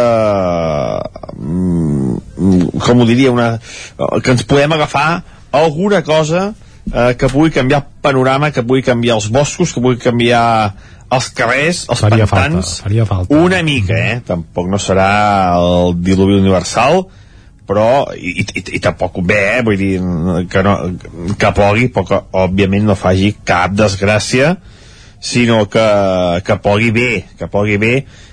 mm, 1.36 2.07
com 2.38 3.02
ho 3.02 3.08
diria 3.08 3.32
una, 3.34 3.50
que 4.22 4.34
ens 4.34 4.46
podem 4.48 4.72
agafar 4.76 5.22
alguna 5.52 6.02
cosa 6.06 6.52
eh, 6.92 7.14
que 7.18 7.28
pugui 7.28 7.50
canviar 7.54 7.82
el 7.82 8.02
panorama 8.02 8.52
que 8.54 8.62
pugui 8.62 8.84
canviar 8.86 9.18
els 9.18 9.28
boscos 9.32 9.74
que 9.74 9.82
pugui 9.82 10.00
canviar 10.02 10.74
els 11.08 11.30
carrers, 11.32 11.86
els 11.88 12.02
Faria 12.04 12.26
pantans 12.28 12.74
falta, 12.74 12.82
faria 12.84 13.06
falta. 13.08 13.34
una 13.34 13.62
mica, 13.64 13.96
eh? 13.96 14.18
Tampoc 14.26 14.68
no 14.68 14.80
serà 14.82 15.08
el 15.56 15.94
diluvi 16.04 16.36
universal, 16.36 17.06
però 17.68 18.08
i, 18.16 18.34
i, 18.44 18.64
i 18.76 18.80
tampoc 18.84 19.20
bé, 19.24 19.40
eh? 19.58 19.62
vull 19.64 19.80
dir 19.80 19.92
que, 20.52 20.64
no, 20.64 20.74
que 21.40 21.52
plogui 21.56 21.88
però 21.92 22.06
que 22.08 22.20
òbviament 22.44 22.88
no 22.88 22.96
faci 22.96 23.34
cap 23.48 23.76
desgràcia 23.76 24.56
sinó 25.20 25.64
que, 25.68 25.84
que 26.46 26.56
plogui 26.62 26.92
bé 26.94 27.10
que 27.38 27.48
plogui 27.50 27.76
bé 27.82 27.92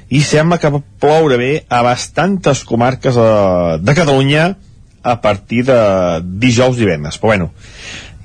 i 0.10 0.22
sembla 0.22 0.60
que 0.62 0.72
ploure 1.02 1.38
bé 1.42 1.52
a 1.70 1.82
bastantes 1.86 2.64
comarques 2.68 3.18
de, 3.18 3.30
de 3.82 3.96
Catalunya 3.98 4.56
a 5.06 5.16
partir 5.22 5.64
de 5.66 5.78
dijous 6.42 6.78
divendres. 6.78 7.18
Però 7.18 7.34
bueno, 7.34 7.50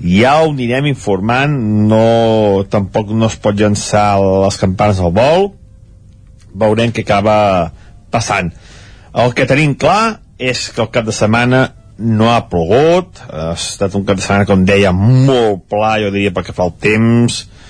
ja 0.01 0.41
ho 0.41 0.51
anirem 0.51 0.89
informant. 0.91 1.57
No, 1.89 2.65
tampoc 2.69 3.13
no 3.13 3.29
es 3.29 3.37
pot 3.41 3.57
llançar 3.57 4.19
les 4.21 4.57
campanes 4.61 5.01
al 5.01 5.13
vol. 5.15 5.51
Veurem 6.53 6.93
què 6.93 7.05
acaba 7.05 7.71
passant. 8.13 8.51
El 9.11 9.35
que 9.37 9.47
tenim 9.49 9.75
clar 9.75 10.21
és 10.41 10.69
que 10.73 10.81
el 10.83 10.91
cap 10.93 11.05
de 11.05 11.15
setmana 11.15 11.67
no 12.01 12.31
ha 12.31 12.47
plogut, 12.49 13.19
ha 13.29 13.51
estat 13.53 13.93
un 13.97 14.05
cap 14.07 14.17
de 14.17 14.25
setmana, 14.25 14.47
com 14.49 14.63
deia, 14.65 14.89
molt 14.95 15.67
pla, 15.69 15.99
jo 16.01 16.09
diria, 16.13 16.33
perquè 16.33 16.55
fa 16.55 16.65
el 16.65 16.73
temps, 16.81 17.43
eh, 17.43 17.61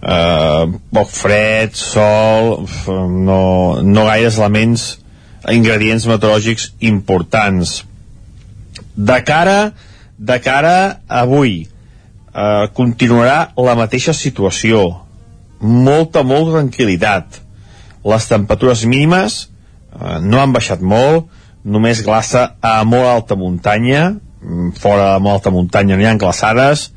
poc 0.00 1.08
fred, 1.10 1.74
sol, 1.74 2.66
no, 2.86 3.82
no 3.82 4.06
gaires 4.06 4.38
elements, 4.38 4.98
ingredients 5.50 6.06
meteorològics 6.06 6.72
importants. 6.84 7.80
De 8.96 9.18
cara, 9.24 9.72
de 10.18 10.38
cara 10.40 11.00
avui, 11.08 11.66
eh, 11.66 12.68
continuarà 12.74 13.52
la 13.56 13.74
mateixa 13.78 14.14
situació, 14.16 14.84
molta, 15.60 16.22
molta 16.22 16.58
tranquil·litat. 16.60 17.40
Les 18.06 18.28
temperatures 18.30 18.84
mínimes 18.86 19.46
eh, 19.46 20.18
no 20.22 20.40
han 20.40 20.54
baixat 20.54 20.80
molt, 20.80 21.30
només 21.66 22.04
glaça 22.06 22.52
a 22.62 22.78
molt 22.86 23.08
alta 23.10 23.36
muntanya, 23.36 24.16
mm, 24.40 24.76
fora 24.78 25.14
de 25.14 25.22
molt 25.24 25.40
alta 25.40 25.50
muntanya 25.50 25.96
no 25.96 26.04
hi 26.04 26.10
ha 26.10 26.18
glaçades, 26.20 26.90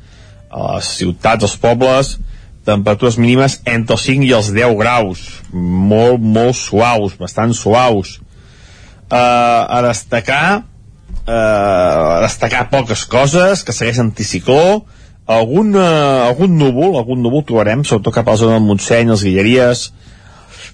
a 0.50 0.76
les 0.76 0.90
ciutats, 0.98 1.46
als 1.46 1.56
pobles, 1.56 2.18
temperatures 2.66 3.18
mínimes 3.20 3.60
entre 3.68 3.96
els 3.96 4.06
5 4.06 4.26
i 4.26 4.32
els 4.36 4.50
10 4.54 4.76
graus, 4.78 5.22
molt, 5.52 6.20
molt 6.20 6.58
suaus, 6.58 7.16
bastant 7.20 7.54
suaus. 7.56 8.18
Uh, 9.10 9.66
a 9.66 9.80
destacar, 9.88 10.62
uh, 11.24 12.16
a 12.16 12.20
destacar 12.22 12.68
poques 12.70 13.06
coses, 13.10 13.64
que 13.66 13.74
segueix 13.74 13.98
anticicló, 14.02 14.84
algun, 15.26 15.74
uh, 15.74 16.28
algun 16.28 16.54
núvol, 16.60 16.94
algun 17.00 17.24
núvol 17.24 17.46
trobarem, 17.48 17.82
sobretot 17.82 18.20
cap 18.20 18.28
a 18.28 18.36
la 18.36 18.42
zona 18.44 18.58
del 18.58 18.68
Montseny, 18.68 19.10
les 19.10 19.26
Guilleries, 19.26 19.88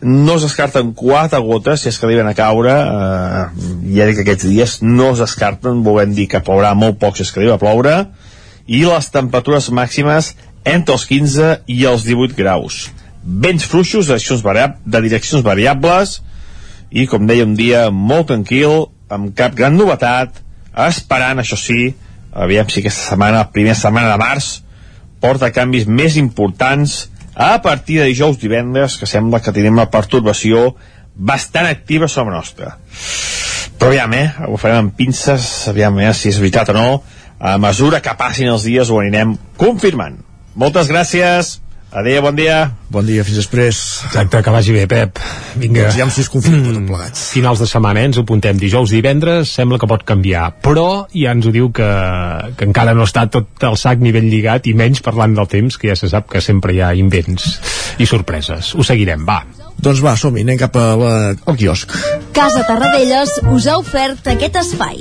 no 0.01 0.37
es 0.37 0.45
descarten 0.45 0.93
quatre 0.93 1.39
gotes 1.41 1.83
si 1.83 1.89
és 1.89 1.99
que 1.99 2.07
arriben 2.07 2.29
a 2.29 2.35
caure. 2.37 2.73
Eh, 2.73 3.67
ja 3.97 4.07
dic 4.09 4.21
que 4.21 4.27
aquests 4.27 4.49
dies 4.49 4.79
no 4.83 5.13
es 5.15 5.23
descarten 5.23 5.83
volem 5.87 6.15
dir 6.17 6.29
que 6.29 6.43
plourà 6.45 6.75
molt 6.77 6.99
poc 7.01 7.17
si 7.17 7.25
és 7.25 7.33
que 7.33 7.47
a 7.51 7.59
ploure. 7.61 7.97
I 8.67 8.83
les 8.85 9.11
temperatures 9.15 9.71
màximes 9.71 10.35
entre 10.67 10.97
els 10.97 11.07
15 11.07 11.51
i 11.71 11.85
els 11.87 12.05
18 12.07 12.37
graus. 12.39 12.89
Vents 13.23 13.65
fluixos 13.67 14.11
de 14.11 14.19
de 14.85 15.01
direccions 15.03 15.43
variables 15.43 16.21
i 16.91 17.07
com 17.07 17.27
deia 17.27 17.45
un 17.45 17.55
dia 17.55 17.91
molt 17.91 18.29
tranquil 18.29 18.87
amb 19.11 19.35
cap 19.35 19.55
gran 19.55 19.77
novetat 19.77 20.43
esperant 20.87 21.39
això 21.39 21.57
sí 21.57 21.95
aviam 22.33 22.69
si 22.69 22.81
aquesta 22.81 23.11
setmana, 23.11 23.39
la 23.39 23.51
primera 23.51 23.75
setmana 23.75 24.13
de 24.13 24.19
març 24.21 24.63
porta 25.21 25.51
canvis 25.51 25.87
més 25.87 26.17
importants 26.17 27.09
a 27.35 27.57
partir 27.63 28.01
de 28.01 28.11
dijous 28.11 28.39
divendres 28.39 28.97
que 29.01 29.09
sembla 29.09 29.41
que 29.41 29.53
tenim 29.53 29.77
la 29.77 29.89
pertorbació 29.91 30.75
bastant 31.17 31.67
activa 31.67 32.09
sobre 32.09 32.35
nostra. 32.35 32.77
Però 33.77 33.89
aviam, 33.91 34.13
eh, 34.13 34.31
ho 34.49 34.57
farem 34.57 34.87
amb 34.87 34.97
pinces 34.97 35.69
aviam 35.69 35.99
eh, 36.01 36.13
si 36.13 36.29
és 36.29 36.41
veritat 36.41 36.73
o 36.73 36.77
no 36.77 36.89
a 37.39 37.57
mesura 37.61 38.01
que 38.01 38.17
passin 38.17 38.49
els 38.49 38.65
dies 38.65 38.91
ho 38.91 39.01
anirem 39.01 39.37
confirmant 39.57 40.26
moltes 40.57 40.91
gràcies 40.91 41.57
Adéu, 41.97 42.21
bon 42.21 42.35
dia. 42.37 42.75
Bon 42.93 43.07
dia, 43.07 43.23
fins 43.25 43.39
després. 43.39 43.79
Exacte, 44.11 44.43
que 44.45 44.53
vagi 44.53 44.75
bé, 44.75 44.83
Pep. 44.91 45.21
Vinga. 45.57 45.87
Doncs 45.87 45.97
ja 45.97 46.05
ens 46.05 46.29
confirmem 46.29 46.83
mm, 46.83 46.89
plegats. 46.91 47.23
Finals 47.33 47.63
de 47.63 47.69
setmana, 47.71 48.03
eh? 48.03 48.11
ens 48.11 48.19
ho 48.19 48.25
apuntem 48.27 48.59
dijous, 48.61 48.93
divendres, 48.93 49.53
sembla 49.55 49.79
que 49.81 49.89
pot 49.89 50.05
canviar. 50.05 50.51
Però 50.67 51.07
ja 51.15 51.33
ens 51.33 51.49
ho 51.49 51.55
diu 51.55 51.71
que, 51.73 51.89
que 52.59 52.69
encara 52.69 52.93
no 52.93 53.07
està 53.09 53.25
tot 53.33 53.65
el 53.65 53.81
sac 53.81 54.05
ni 54.05 54.13
ben 54.13 54.29
lligat, 54.29 54.69
i 54.69 54.77
menys 54.77 55.01
parlant 55.07 55.39
del 55.39 55.49
temps, 55.49 55.81
que 55.81 55.89
ja 55.89 55.97
se 55.97 56.13
sap 56.13 56.29
que 56.33 56.45
sempre 56.45 56.77
hi 56.77 56.83
ha 56.85 56.93
invents 56.99 57.55
i 58.03 58.09
sorpreses. 58.11 58.75
Ho 58.77 58.85
seguirem, 58.85 59.25
va. 59.25 59.41
Doncs 59.81 60.05
va, 60.05 60.19
som-hi, 60.21 60.45
anem 60.45 60.61
cap 60.61 60.77
a 60.77 60.89
la, 61.01 61.13
al 61.33 61.57
quiosc. 61.57 61.97
Casa 62.37 62.67
Tarradellas 62.69 63.39
us 63.55 63.71
ha 63.71 63.81
ofert 63.81 64.35
aquest 64.37 64.61
espai. 64.67 65.01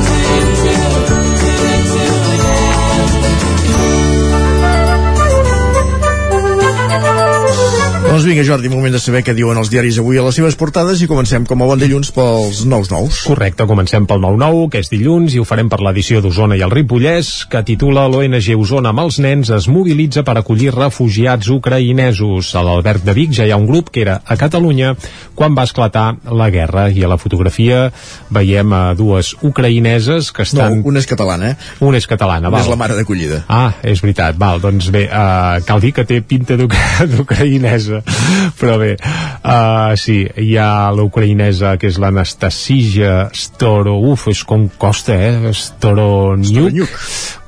Doncs 8.21 8.29
vinga, 8.35 8.43
Jordi, 8.45 8.69
moment 8.69 8.93
de 8.93 8.99
saber 9.01 9.23
què 9.25 9.33
diuen 9.33 9.57
els 9.57 9.71
diaris 9.73 9.95
avui 9.97 10.19
a 10.19 10.21
les 10.21 10.35
seves 10.37 10.53
portades 10.53 10.99
i 11.01 11.07
comencem 11.09 11.41
com 11.49 11.63
a 11.63 11.65
bon 11.65 11.79
dilluns 11.81 12.11
pels 12.13 12.59
nous 12.69 12.91
nous. 12.91 13.21
Correcte, 13.25 13.65
comencem 13.65 14.05
pel 14.05 14.19
9-9, 14.21 14.67
que 14.69 14.77
és 14.83 14.91
dilluns, 14.91 15.33
i 15.33 15.39
ho 15.41 15.45
farem 15.49 15.71
per 15.71 15.79
l'edició 15.81 16.19
d'Osona 16.21 16.53
i 16.53 16.61
el 16.61 16.69
Ripollès, 16.69 17.31
que 17.49 17.63
titula 17.65 18.03
l'ONG 18.13 18.51
Osona 18.61 18.91
amb 18.93 19.01
els 19.07 19.17
nens 19.25 19.49
es 19.57 19.65
mobilitza 19.73 20.21
per 20.27 20.35
acollir 20.37 20.69
refugiats 20.75 21.49
ucraïnesos. 21.49 22.51
A 22.53 22.61
l'Alberg 22.67 23.01
de 23.09 23.15
Vic 23.17 23.33
ja 23.39 23.47
hi 23.49 23.55
ha 23.55 23.57
un 23.57 23.65
grup 23.65 23.89
que 23.89 24.03
era 24.05 24.19
a 24.21 24.37
Catalunya 24.37 24.93
quan 25.33 25.57
va 25.57 25.65
esclatar 25.65 26.05
la 26.29 26.51
guerra, 26.53 26.91
i 26.93 27.01
a 27.01 27.09
la 27.09 27.17
fotografia 27.17 27.87
veiem 28.29 28.69
a 28.77 28.83
dues 28.93 29.33
ucraïneses 29.41 30.29
que 30.29 30.45
estan... 30.45 30.77
No, 30.83 30.91
una 30.93 31.01
és 31.01 31.09
catalana, 31.09 31.55
eh? 31.55 31.73
Una 31.81 31.97
és 31.97 32.05
catalana, 32.05 32.51
Una 32.51 32.59
val. 32.59 32.67
és 32.67 32.69
la 32.69 32.77
mare 32.85 32.99
d'acollida. 33.01 33.41
Ah, 33.49 33.71
és 33.81 33.97
veritat, 34.05 34.37
val, 34.37 34.61
doncs 34.61 34.91
bé, 34.93 35.07
uh, 35.09 35.57
cal 35.65 35.81
dir 35.81 35.95
que 35.97 36.05
té 36.05 36.21
pinta 36.21 36.53
d'uc- 36.61 36.77
d'ucraïnesa, 37.17 38.03
però 38.59 38.77
bé, 38.81 38.95
uh, 38.97 39.93
sí, 39.99 40.23
hi 40.25 40.55
ha 40.59 40.91
l'ucraïnesa 40.95 41.75
que 41.81 41.91
és 41.91 41.99
l'Anastasija 42.01 43.29
Storo, 43.37 43.97
uf, 44.11 44.27
és 44.31 44.43
com 44.47 44.67
costa, 44.81 45.17
eh, 45.17 45.53
Storoniuk, 45.55 46.95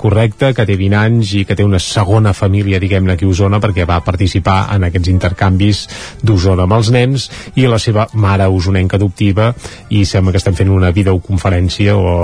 correcte, 0.03 0.51
que 0.55 0.65
té 0.67 0.75
20 0.79 0.99
anys 0.99 1.33
i 1.39 1.43
que 1.47 1.55
té 1.55 1.63
una 1.63 1.79
segona 1.81 2.33
família, 2.35 2.81
diguem-ne, 2.83 3.15
aquí 3.15 3.27
a 3.27 3.31
Osona, 3.31 3.61
perquè 3.63 3.87
va 3.87 4.01
participar 4.03 4.67
en 4.75 4.87
aquests 4.89 5.11
intercanvis 5.11 5.83
d'Osona 6.21 6.67
amb 6.67 6.75
els 6.77 6.91
nens, 6.93 7.29
i 7.55 7.67
la 7.69 7.79
seva 7.79 8.07
mare 8.19 8.49
usonenca 8.51 8.99
adoptiva, 8.99 9.51
i 9.95 10.03
sembla 10.09 10.33
que 10.33 10.41
estan 10.41 10.57
fent 10.57 10.71
una 10.73 10.91
videoconferència 10.95 11.95
o, 11.95 12.15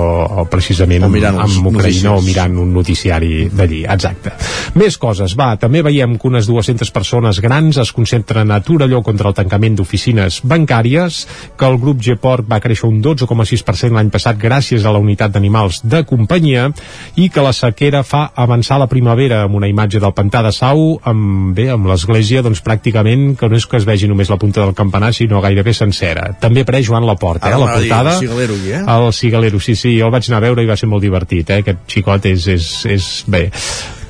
o 0.42 0.46
precisament 0.52 1.06
O 1.06 1.10
mirant 1.12 1.40
amb, 1.40 1.56
amb 1.60 1.70
Ucraïna 1.72 2.14
o 2.18 2.24
mirant 2.24 2.58
un 2.60 2.74
noticiari 2.76 3.48
d'allí, 3.48 3.84
exacte. 3.88 4.34
Més 4.80 4.98
coses, 5.00 5.34
va, 5.38 5.54
també 5.60 5.82
veiem 5.86 6.18
que 6.20 6.28
unes 6.28 6.48
200 6.50 6.92
persones 6.94 7.40
grans 7.42 7.80
es 7.80 7.94
concentren 7.96 8.52
a 8.52 8.60
Torelló 8.64 9.00
contra 9.06 9.30
el 9.30 9.38
tancament 9.38 9.78
d'oficines 9.78 10.42
bancàries, 10.44 11.24
que 11.56 11.68
el 11.68 11.80
grup 11.80 12.02
Geport 12.04 12.48
va 12.50 12.60
créixer 12.62 12.88
un 12.90 13.00
12,6% 13.04 13.96
l'any 13.96 14.12
passat 14.12 14.38
gràcies 14.40 14.84
a 14.84 14.92
la 14.94 15.00
unitat 15.02 15.32
d'animals 15.34 15.82
de 15.84 16.04
companyia 16.08 16.68
i 17.16 17.28
que 17.30 17.44
la 17.44 17.54
sequera 17.70 18.02
fa 18.04 18.26
avançar 18.34 18.78
la 18.82 18.88
primavera 18.90 19.44
amb 19.46 19.56
una 19.56 19.68
imatge 19.70 20.00
del 20.02 20.14
pantà 20.16 20.42
de 20.44 20.52
Sau 20.52 20.98
amb, 21.06 21.54
bé, 21.56 21.70
amb 21.72 21.88
l'església 21.90 22.42
doncs 22.44 22.62
pràcticament 22.66 23.36
que 23.38 23.48
no 23.48 23.56
és 23.56 23.66
que 23.66 23.78
es 23.80 23.86
vegi 23.88 24.10
només 24.10 24.30
la 24.30 24.38
punta 24.40 24.64
del 24.64 24.74
campanar 24.74 25.12
sinó 25.16 25.40
gairebé 25.40 25.74
sencera. 25.76 26.30
També 26.40 26.64
apareix 26.66 26.88
Joan 26.90 27.06
Laporta, 27.08 27.48
eh, 27.48 27.54
la 27.54 27.70
m'agrada 27.70 27.80
dir 27.80 27.90
portada 27.90 28.16
el 28.16 28.20
Cigalero, 28.20 28.58
eh? 28.66 28.82
el 28.96 29.12
Cigalero, 29.12 29.60
sí, 29.60 29.76
sí, 29.76 29.96
jo 29.98 30.10
el 30.10 30.14
vaig 30.14 30.28
anar 30.28 30.42
a 30.42 30.46
veure 30.48 30.64
i 30.64 30.68
va 30.68 30.76
ser 30.76 30.90
molt 30.90 31.04
divertit, 31.04 31.50
eh? 31.50 31.62
aquest 31.64 31.86
xicot 31.90 32.28
és, 32.30 32.46
és, 32.58 32.68
és 32.98 33.08
bé, 33.30 33.46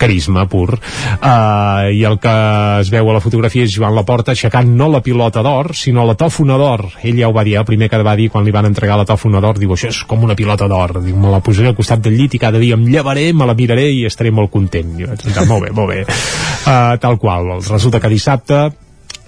carisma 0.01 0.47
pur. 0.51 0.79
Uh, 1.21 1.91
i 1.93 2.03
el 2.09 2.19
que 2.23 2.35
es 2.81 2.91
veu 2.93 3.11
a 3.11 3.17
la 3.17 3.23
fotografia 3.23 3.67
és 3.67 3.75
Joan 3.75 3.95
Laporta 3.97 4.35
aixecant 4.35 4.73
no 4.77 4.89
la 4.91 5.03
pilota 5.05 5.45
d'or, 5.47 5.75
sinó 5.77 6.07
la 6.09 6.17
tòfona 6.19 6.59
d'or. 6.61 6.87
Ell 7.05 7.21
ja 7.21 7.31
ho 7.31 7.37
va 7.37 7.45
dir, 7.47 7.59
el 7.61 7.69
primer 7.69 7.91
que 7.93 8.03
va 8.07 8.17
dir 8.19 8.31
quan 8.33 8.47
li 8.47 8.55
van 8.55 8.71
entregar 8.71 8.99
la 9.01 9.09
tòfona 9.09 9.43
d'or, 9.45 9.61
diu, 9.61 9.75
això 9.77 9.93
és 9.93 10.03
com 10.09 10.25
una 10.27 10.39
pilota 10.39 10.69
d'or. 10.71 10.99
Me 11.05 11.33
la 11.33 11.43
posaré 11.45 11.71
al 11.71 11.79
costat 11.79 12.03
del 12.05 12.17
llit 12.19 12.37
i 12.37 12.43
cada 12.43 12.61
dia 12.63 12.79
em 12.79 12.87
llevaré, 12.89 13.31
me 13.37 13.49
la 13.49 13.57
miraré 13.59 13.91
i 13.93 14.05
estaré 14.09 14.33
molt 14.35 14.53
content. 14.53 14.95
Jo 14.99 15.11
vaig 15.13 15.27
pensar, 15.29 15.47
molt 15.51 15.67
bé, 15.67 15.75
molt 15.77 15.93
bé. 15.93 16.05
Uh, 16.05 16.97
tal 17.03 17.19
qual, 17.21 17.59
resulta 17.69 18.01
que 18.01 18.13
dissabte 18.13 18.71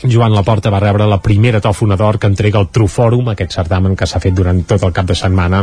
Joan 0.03 0.35
Laporta 0.35 0.71
va 0.73 0.81
rebre 0.83 1.07
la 1.07 1.21
primera 1.23 1.61
tòfona 1.63 1.97
d'or 1.99 2.19
que 2.19 2.29
entrega 2.31 2.61
el 2.61 2.69
Trufòrum, 2.75 3.29
aquest 3.33 3.55
certamen 3.55 3.95
que 3.97 4.07
s'ha 4.09 4.21
fet 4.23 4.35
durant 4.35 4.63
tot 4.69 4.83
el 4.83 4.93
cap 4.95 5.07
de 5.07 5.17
setmana 5.19 5.63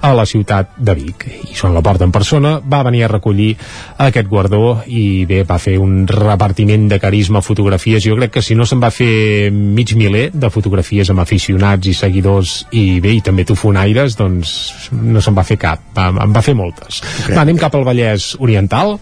a 0.00 0.12
la 0.16 0.26
ciutat 0.26 0.74
de 0.76 0.94
Vic. 0.98 1.26
I 1.50 1.54
Joan 1.54 1.74
Laporta 1.76 2.06
en 2.06 2.14
persona 2.14 2.56
va 2.58 2.82
venir 2.86 3.04
a 3.04 3.10
recollir 3.12 3.52
aquest 4.06 4.28
guardó 4.28 4.82
i 4.86 5.24
bé, 5.28 5.42
va 5.46 5.58
fer 5.62 5.76
un 5.82 6.06
repartiment 6.08 6.88
de 6.90 7.00
carisma, 7.02 7.42
fotografies. 7.42 8.04
Jo 8.04 8.16
crec 8.18 8.36
que 8.38 8.44
si 8.44 8.54
no 8.58 8.66
se'n 8.66 8.82
va 8.82 8.90
fer 8.90 9.50
mig 9.52 9.94
miler 9.96 10.28
de 10.34 10.50
fotografies 10.50 11.10
amb 11.10 11.22
aficionats 11.22 11.86
i 11.86 11.94
seguidors 11.94 12.56
i 12.72 13.00
bé, 13.00 13.16
i 13.16 13.24
també 13.24 13.46
tofonaires, 13.46 14.16
doncs 14.18 14.56
no 14.92 15.22
se'n 15.22 15.36
va 15.36 15.46
fer 15.46 15.60
cap. 15.62 15.92
En 15.96 16.34
va 16.34 16.42
fer 16.42 16.56
moltes. 16.58 17.02
Ok. 17.26 17.34
Va, 17.34 17.44
anem 17.46 17.60
cap 17.60 17.74
al 17.76 17.86
Vallès 17.86 18.34
Oriental, 18.42 18.96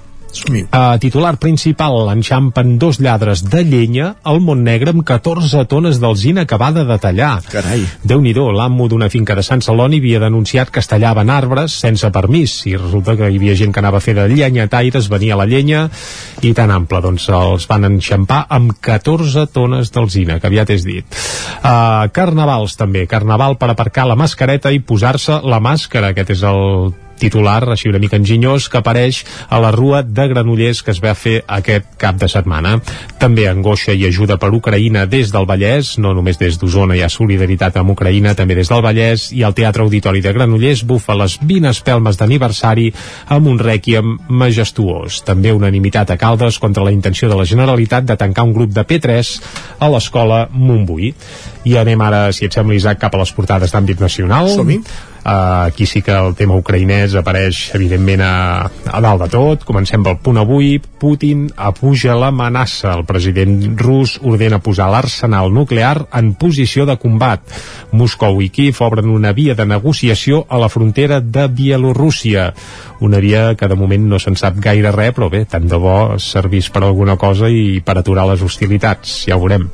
Uh, 0.44 0.98
titular 0.98 1.36
principal, 1.38 2.08
enxampen 2.10 2.74
dos 2.78 2.98
lladres 2.98 3.44
de 3.46 3.62
llenya 3.64 4.14
al 4.26 4.40
Montnegre 4.42 4.90
amb 4.90 5.04
14 5.06 5.62
tones 5.70 6.00
d'alzina 6.02 6.42
acabada 6.42 6.84
de 6.84 6.96
tallar. 6.98 7.38
Carai. 7.52 7.84
Déu-n'hi-do, 8.02 8.48
l'amo 8.52 8.88
d'una 8.90 9.08
finca 9.12 9.36
de 9.38 9.44
Sant 9.46 9.62
Celoni 9.64 10.00
havia 10.02 10.20
denunciat 10.22 10.72
que 10.74 10.82
es 10.82 10.90
tallaven 10.90 11.30
arbres 11.30 11.76
sense 11.84 12.10
permís 12.10 12.56
i 12.66 12.74
resulta 12.76 13.14
que 13.16 13.30
hi 13.30 13.38
havia 13.38 13.54
gent 13.58 13.72
que 13.72 13.82
anava 13.82 14.02
a 14.02 14.04
fer 14.04 14.16
de 14.18 14.26
llenyataires, 14.32 15.08
venia 15.12 15.38
la 15.38 15.46
llenya 15.46 15.86
i 16.42 16.52
tan 16.56 16.74
ample, 16.74 17.00
doncs 17.04 17.28
els 17.30 17.68
van 17.70 17.86
enxampar 17.92 18.44
amb 18.50 18.74
14 18.80 19.46
tones 19.54 19.94
d'alzina, 19.94 20.40
que 20.40 20.50
aviat 20.50 20.74
és 20.74 20.84
dit. 20.88 21.22
Uh, 21.62 22.10
carnavals 22.12 22.74
també, 22.80 23.06
carnaval 23.06 23.56
per 23.60 23.70
aparcar 23.70 24.08
la 24.10 24.18
mascareta 24.18 24.74
i 24.74 24.82
posar-se 24.82 25.40
la 25.46 25.62
màscara, 25.62 26.10
aquest 26.10 26.34
és 26.34 26.46
el 26.50 26.92
titular, 27.18 27.62
així 27.70 27.88
una 27.90 28.00
mica 28.02 28.18
enginyós, 28.20 28.68
que 28.68 28.80
apareix 28.80 29.22
a 29.48 29.60
la 29.62 29.70
rua 29.74 30.02
de 30.02 30.26
Granollers 30.30 30.82
que 30.82 30.92
es 30.94 31.00
va 31.02 31.14
fer 31.18 31.40
aquest 31.46 31.94
cap 32.00 32.18
de 32.20 32.28
setmana. 32.28 32.76
També 33.20 33.46
angoixa 33.48 33.94
i 33.94 34.06
ajuda 34.08 34.38
per 34.40 34.52
Ucraïna 34.54 35.06
des 35.10 35.32
del 35.34 35.48
Vallès, 35.48 35.94
no 35.98 36.14
només 36.14 36.38
des 36.40 36.58
d'Osona 36.60 36.96
hi 36.96 37.02
ha 37.04 37.10
solidaritat 37.12 37.76
amb 37.80 37.94
Ucraïna, 37.94 38.34
també 38.34 38.58
des 38.58 38.70
del 38.70 38.82
Vallès, 38.84 39.30
i 39.32 39.44
el 39.46 39.54
Teatre 39.56 39.84
Auditori 39.84 40.22
de 40.24 40.32
Granollers 40.36 40.84
bufa 40.84 41.16
les 41.18 41.38
20 41.42 41.70
espelmes 41.70 42.18
d'aniversari 42.20 42.90
amb 43.34 43.48
un 43.50 43.58
rèquiem 43.58 44.18
majestuós. 44.28 45.22
També 45.24 45.52
unanimitat 45.54 46.10
a 46.10 46.18
Caldes 46.20 46.58
contra 46.58 46.84
la 46.84 46.92
intenció 46.92 47.28
de 47.30 47.38
la 47.38 47.48
Generalitat 47.48 48.04
de 48.04 48.18
tancar 48.20 48.44
un 48.44 48.54
grup 48.56 48.74
de 48.74 48.84
P3 48.84 49.34
a 49.78 49.90
l'escola 49.92 50.44
Montbui. 50.52 51.14
I 51.64 51.78
anem 51.80 52.00
ara, 52.04 52.26
si 52.32 52.46
et 52.48 52.54
sembla, 52.54 52.76
Isaac, 52.76 53.00
cap 53.00 53.14
a 53.14 53.22
les 53.22 53.32
portades 53.32 53.72
d'àmbit 53.72 54.00
nacional. 54.04 54.50
Som-hi. 54.52 54.82
Uh, 55.24 55.64
aquí 55.72 55.86
sí 55.86 56.02
que 56.04 56.12
el 56.12 56.34
tema 56.36 56.52
ucraïnès 56.60 57.14
apareix 57.16 57.70
evidentment 57.72 58.20
a, 58.20 58.32
a 58.68 58.98
dalt 59.00 59.22
de 59.24 59.28
tot. 59.32 59.62
Comencem 59.64 60.02
pel 60.04 60.18
punt 60.20 60.36
avui. 60.42 60.76
Putin 61.00 61.46
apuja 61.56 62.12
l'amenaça. 62.18 62.92
El 62.92 63.06
president 63.08 63.78
rus 63.80 64.18
ordena 64.20 64.60
posar 64.60 64.90
l'arsenal 64.92 65.48
nuclear 65.48 66.04
en 66.12 66.34
posició 66.36 66.84
de 66.84 66.98
combat. 67.00 67.40
Moscou 67.96 68.42
i 68.44 68.50
Kiev 68.52 68.82
obren 68.84 69.08
una 69.08 69.32
via 69.32 69.56
de 69.56 69.64
negociació 69.64 70.42
a 70.48 70.60
la 70.60 70.68
frontera 70.68 71.22
de 71.24 71.46
Bielorússia. 71.48 72.50
Una 73.00 73.18
via 73.20 73.54
que 73.56 73.68
de 73.68 73.80
moment 73.80 74.04
no 74.10 74.20
se'n 74.20 74.36
sap 74.36 74.60
gaire 74.60 74.92
res 74.92 75.16
però 75.16 75.30
bé, 75.32 75.44
tant 75.48 75.64
de 75.68 75.80
bo 75.80 76.18
servís 76.20 76.68
per 76.72 76.84
alguna 76.84 77.16
cosa 77.20 77.48
i 77.48 77.80
per 77.84 77.96
aturar 78.00 78.26
les 78.28 78.44
hostilitats 78.44 79.22
ja 79.28 79.38
ho 79.38 79.42
veurem. 79.42 79.70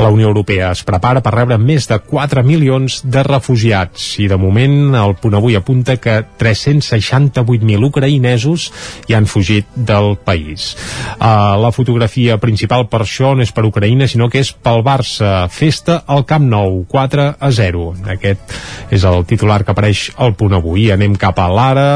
La 0.00 0.10
Unió 0.10 0.30
Europea 0.30 0.70
es 0.74 0.82
prepara 0.86 1.22
per 1.22 1.34
rebre 1.34 1.58
més 1.62 1.86
de 1.90 1.98
4 2.02 2.42
milions 2.46 3.00
de 3.04 3.22
refugiats 3.26 4.12
i 4.18 4.26
de 4.30 4.38
moment 4.40 4.79
moment 4.80 5.08
el 5.10 5.16
punt 5.20 5.34
avui 5.34 5.56
apunta 5.56 5.96
que 6.00 6.20
368.000 6.38 7.86
ucraïnesos 7.88 8.68
hi 9.08 9.16
han 9.16 9.26
fugit 9.30 9.68
del 9.74 10.16
país. 10.24 10.74
Uh, 11.18 11.58
la 11.60 11.72
fotografia 11.72 12.38
principal 12.42 12.86
per 12.90 13.02
això 13.04 13.34
no 13.36 13.44
és 13.44 13.52
per 13.52 13.66
Ucraïna, 13.68 14.08
sinó 14.08 14.30
que 14.30 14.42
és 14.42 14.52
pel 14.52 14.84
Barça. 14.86 15.48
Festa 15.52 16.02
al 16.06 16.24
Camp 16.28 16.48
Nou, 16.50 16.84
4 16.88 17.28
a 17.38 17.50
0. 17.50 17.86
Aquest 18.16 18.54
és 18.90 19.04
el 19.04 19.24
titular 19.28 19.62
que 19.64 19.74
apareix 19.74 20.08
al 20.16 20.34
punt 20.34 20.56
avui. 20.56 20.90
Anem 20.92 21.16
cap 21.20 21.38
a 21.38 21.48
l'Ara, 21.50 21.88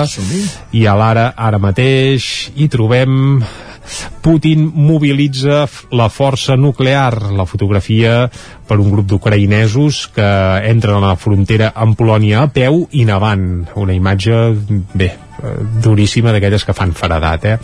i 0.72 0.86
a 0.86 0.96
l'Ara 0.98 1.30
ara 1.36 1.60
mateix 1.62 2.50
hi 2.54 2.68
trobem 2.72 3.42
Putin 4.24 4.70
mobilitza 4.74 5.64
la 5.92 6.08
força 6.08 6.56
nuclear. 6.56 7.32
La 7.36 7.46
fotografia 7.48 8.30
per 8.66 8.78
un 8.80 8.90
grup 8.92 9.08
d'ucraïnesos 9.10 10.06
que 10.14 10.30
entren 10.70 11.02
a 11.02 11.12
la 11.12 11.20
frontera 11.20 11.72
amb 11.74 11.98
Polònia 11.98 12.44
a 12.44 12.48
peu 12.52 12.84
i 12.92 13.04
nevant. 13.08 13.66
Una 13.80 13.96
imatge, 13.96 14.40
bé, 14.94 15.12
duríssima 15.84 16.32
d'aquelles 16.34 16.64
que 16.64 16.74
fan 16.76 16.94
faredat. 16.96 17.44
Eh? 17.44 17.56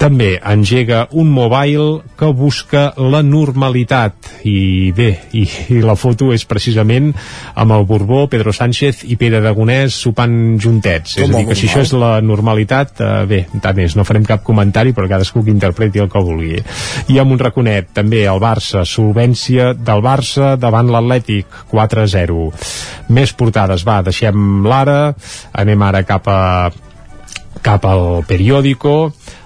També 0.00 0.34
engega 0.38 1.04
un 1.12 1.30
mobile 1.32 2.02
que 2.18 2.30
busca 2.34 2.86
la 2.98 3.22
normalitat 3.24 4.30
i 4.48 4.92
bé, 4.94 5.10
i, 5.36 5.44
i 5.74 5.80
la 5.84 5.96
foto 5.98 6.30
és 6.34 6.44
precisament 6.48 7.10
amb 7.54 7.74
el 7.76 7.86
Borbó, 7.88 8.24
Pedro 8.30 8.52
Sánchez 8.54 9.04
i 9.10 9.18
Pere 9.20 9.40
Aragonès 9.40 9.96
sopant 10.04 10.36
juntets. 10.60 11.16
És 11.18 11.28
a 11.28 11.32
dir, 11.32 11.44
que 11.48 11.58
si 11.58 11.68
això 11.68 11.84
és 11.84 11.94
la 11.96 12.16
normalitat, 12.24 12.94
eh, 13.00 13.12
bé, 13.30 13.40
tant 13.64 13.80
és, 13.82 13.96
no 13.98 14.06
farem 14.06 14.26
cap 14.28 14.44
comentari, 14.46 14.94
però 14.96 15.08
cadascú 15.10 15.44
que 15.44 15.54
interpreti 15.54 16.02
el 16.02 16.10
que 16.12 16.22
vulgui. 16.24 16.60
I 17.12 17.20
amb 17.22 17.34
un 17.34 17.42
raconet, 17.42 17.90
també 17.96 18.24
el 18.30 18.42
Barça, 18.42 18.84
solvència 18.88 19.72
del 19.74 20.04
Barça 20.04 20.54
davant 20.60 20.90
l'Atlètic, 20.92 21.64
4-0. 21.72 22.48
Més 23.14 23.34
portades, 23.36 23.84
va, 23.86 24.00
deixem 24.06 24.64
l'ara, 24.66 25.14
anem 25.52 25.86
ara 25.86 26.04
cap 26.08 26.28
a 26.28 26.40
cap 27.64 27.86
al 27.88 28.22
periòdico 28.28 28.94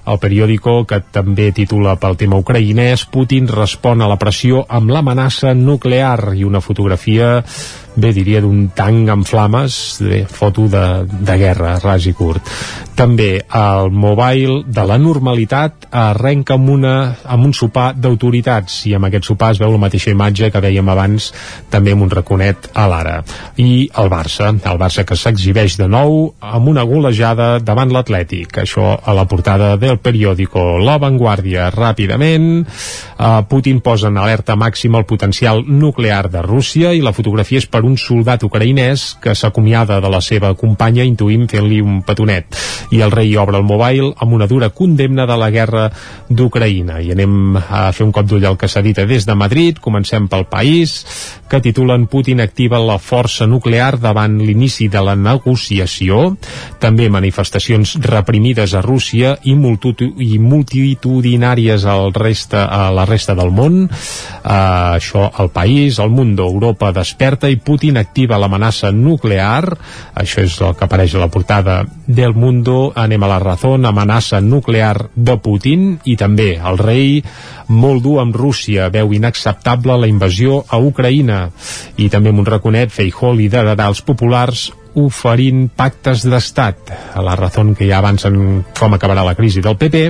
el 0.09 0.19
periòdico 0.19 0.83
que 0.89 0.99
també 1.15 1.51
titula 1.55 1.95
pel 2.01 2.17
tema 2.19 2.41
ucraïnès 2.43 3.07
Putin 3.13 3.49
respon 3.53 4.03
a 4.03 4.09
la 4.11 4.19
pressió 4.21 4.65
amb 4.69 4.91
l'amenaça 4.91 5.55
nuclear 5.55 6.35
i 6.35 6.45
una 6.49 6.63
fotografia 6.65 7.39
bé 7.99 8.13
diria 8.15 8.41
d'un 8.45 8.69
tanc 8.75 9.11
en 9.11 9.25
flames 9.27 9.99
de 10.01 10.23
foto 10.31 10.69
de, 10.71 10.85
de 11.09 11.39
guerra 11.41 11.79
ras 11.83 12.07
i 12.07 12.15
curt. 12.17 12.45
També 12.99 13.45
el 13.55 13.93
mobile 13.95 14.65
de 14.67 14.85
la 14.87 14.97
normalitat 14.99 15.87
arrenca 15.95 16.57
amb, 16.57 16.71
una, 16.75 16.95
amb 17.23 17.47
un 17.47 17.53
sopar 17.55 17.93
d'autoritats 17.95 18.81
i 18.91 18.95
amb 18.97 19.07
aquest 19.07 19.29
sopar 19.29 19.53
es 19.55 19.61
veu 19.63 19.71
la 19.75 19.83
mateixa 19.85 20.11
imatge 20.11 20.51
que 20.51 20.63
veiem 20.63 20.89
abans 20.91 21.29
també 21.71 21.95
amb 21.95 22.07
un 22.07 22.11
raconet 22.11 22.71
a 22.75 22.89
l'ara. 22.91 23.21
I 23.63 23.89
el 24.03 24.11
Barça, 24.11 24.51
el 24.51 24.81
Barça 24.83 25.05
que 25.07 25.19
s'exhibeix 25.19 25.79
de 25.79 25.87
nou 25.91 26.33
amb 26.41 26.73
una 26.73 26.83
golejada 26.89 27.49
davant 27.63 27.95
l'Atlètic, 27.95 28.59
això 28.65 28.97
a 28.99 29.15
la 29.15 29.29
portada 29.31 29.77
del 29.79 30.01
periòdico 30.03 30.79
La 30.83 30.99
Vanguardia. 30.99 31.71
Ràpidament 31.75 32.49
uh, 32.65 33.43
Putin 33.49 33.79
posa 33.85 34.11
en 34.11 34.19
alerta 34.19 34.59
màxima 34.59 34.99
el 34.99 35.07
potencial 35.07 35.63
nuclear 35.67 36.27
de 36.33 36.43
Rússia 36.43 36.93
i 36.95 37.03
la 37.05 37.15
fotografia 37.15 37.63
és 37.63 37.71
per 37.71 37.85
un 37.89 37.97
soldat 37.99 38.45
ucraïnès 38.47 39.17
que 39.23 39.35
s'acomiada 39.35 39.99
de 40.05 40.13
la 40.13 40.21
seva 40.25 40.53
companya 40.59 41.07
intuïm 41.09 41.49
fent-li 41.51 41.81
un 41.83 42.03
petonet. 42.07 42.55
I 42.93 43.03
el 43.05 43.13
rei 43.15 43.35
obre 43.41 43.59
el 43.59 43.67
mobile 43.67 44.13
amb 44.17 44.37
una 44.37 44.47
dura 44.47 44.71
condemna 44.71 45.27
de 45.27 45.37
la 45.41 45.51
guerra 45.51 45.89
d'Ucraïna. 46.29 47.01
I 47.03 47.13
anem 47.17 47.57
a 47.59 47.89
fer 47.97 48.07
un 48.07 48.13
cop 48.13 48.29
d'ull 48.29 48.47
al 48.47 48.59
que 48.61 48.69
s'ha 48.69 48.85
dit 48.85 48.99
des 48.99 49.27
de 49.27 49.35
Madrid, 49.35 49.79
comencem 49.81 50.29
pel 50.29 50.45
país 50.51 51.05
que 51.49 51.61
titulen 51.65 52.07
Putin 52.13 52.43
activa 52.45 52.79
la 52.79 52.99
força 53.01 53.47
nuclear 53.47 53.97
davant 53.99 54.37
l'inici 54.43 54.89
de 54.93 55.01
la 55.01 55.15
negociació. 55.17 56.37
També 56.81 57.09
manifestacions 57.09 57.97
reprimides 58.05 58.75
a 58.75 58.83
Rússia 58.85 59.37
i, 59.45 59.55
i 59.55 60.39
multitudinàries 60.39 61.87
al 61.89 62.13
resta, 62.13 62.67
a 62.69 62.91
la 62.93 63.07
resta 63.09 63.35
del 63.39 63.51
món. 63.55 63.87
Uh, 63.89 64.99
això 64.99 65.29
al 65.33 65.49
país, 65.55 65.99
el 66.03 66.13
món 66.13 66.35
d'Europa 66.37 66.93
desperta 66.93 67.49
i 67.49 67.57
Putin 67.57 67.78
activa 67.97 68.39
l'amenaça 68.39 68.91
nuclear. 68.93 69.77
Això 70.15 70.43
és 70.43 70.61
el 70.61 70.75
que 70.75 70.85
apareix 70.85 71.15
a 71.15 71.23
la 71.23 71.29
portada 71.29 71.85
del 72.07 72.35
Mundo. 72.35 72.93
Anem 72.95 73.23
a 73.23 73.29
la 73.29 73.39
raó, 73.39 73.77
amenaça 73.77 74.41
nuclear 74.41 75.09
de 75.15 75.37
Putin 75.39 75.99
i 76.05 76.17
també 76.17 76.59
el 76.59 76.79
rei 76.79 77.23
molt 77.69 78.03
dur 78.03 78.19
amb 78.21 78.37
Rússia, 78.37 78.89
veu 78.89 79.13
inacceptable 79.13 79.99
la 79.99 80.09
invasió 80.09 80.65
a 80.69 80.79
Ucraïna. 80.79 81.51
I 81.97 82.09
també 82.09 82.31
amb 82.31 82.41
un 82.41 82.47
raconet 82.47 82.91
Feijó 82.91 83.33
liderarà 83.33 83.89
els 83.89 84.03
populars 84.03 84.71
oferint 84.99 85.69
pactes 85.77 86.25
d'estat 86.29 86.93
a 87.15 87.23
la 87.25 87.37
raó 87.39 87.65
que 87.77 87.87
ja 87.89 87.99
avancen 87.99 88.65
com 88.79 88.95
acabarà 88.95 89.25
la 89.27 89.35
crisi 89.39 89.63
del 89.65 89.79
PP 89.79 90.03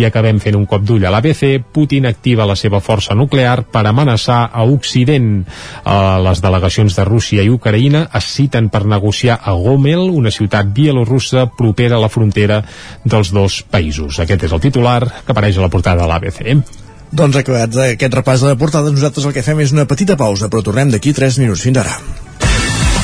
i 0.00 0.04
acabem 0.04 0.40
fent 0.42 0.58
un 0.58 0.66
cop 0.68 0.84
d'ull 0.86 1.04
a 1.06 1.12
l'ABC 1.12 1.60
Putin 1.72 2.08
activa 2.10 2.48
la 2.48 2.56
seva 2.56 2.80
força 2.80 3.14
nuclear 3.14 3.62
per 3.72 3.84
amenaçar 3.86 4.40
a 4.52 4.64
Occident 4.64 5.30
eh, 5.40 5.94
les 6.26 6.42
delegacions 6.42 6.96
de 6.96 7.06
Rússia 7.08 7.44
i 7.46 7.52
Ucraïna 7.52 8.06
es 8.18 8.30
citen 8.34 8.68
per 8.68 8.84
negociar 8.84 9.40
a 9.44 9.56
Gomel 9.56 10.08
una 10.10 10.32
ciutat 10.34 10.72
bielorussa 10.74 11.46
propera 11.56 11.96
a 11.96 12.04
la 12.04 12.12
frontera 12.12 12.62
dels 13.04 13.32
dos 13.32 13.62
països 13.70 14.20
aquest 14.20 14.48
és 14.48 14.52
el 14.52 14.62
titular 14.62 15.00
que 15.24 15.32
apareix 15.32 15.58
a 15.58 15.66
la 15.66 15.72
portada 15.72 16.02
de 16.02 16.10
l'ABC 16.10 16.80
doncs 17.10 17.40
acabats 17.40 17.78
aquest 17.82 18.14
repàs 18.14 18.42
de 18.44 18.52
la 18.52 18.58
portada, 18.58 18.90
nosaltres 18.94 19.26
el 19.26 19.34
que 19.34 19.42
fem 19.42 19.58
és 19.64 19.74
una 19.74 19.88
petita 19.90 20.16
pausa, 20.16 20.48
però 20.48 20.62
tornem 20.62 20.92
d'aquí 20.94 21.12
3 21.16 21.42
minuts. 21.42 21.66
Fins 21.66 21.82
ara. 21.82 22.29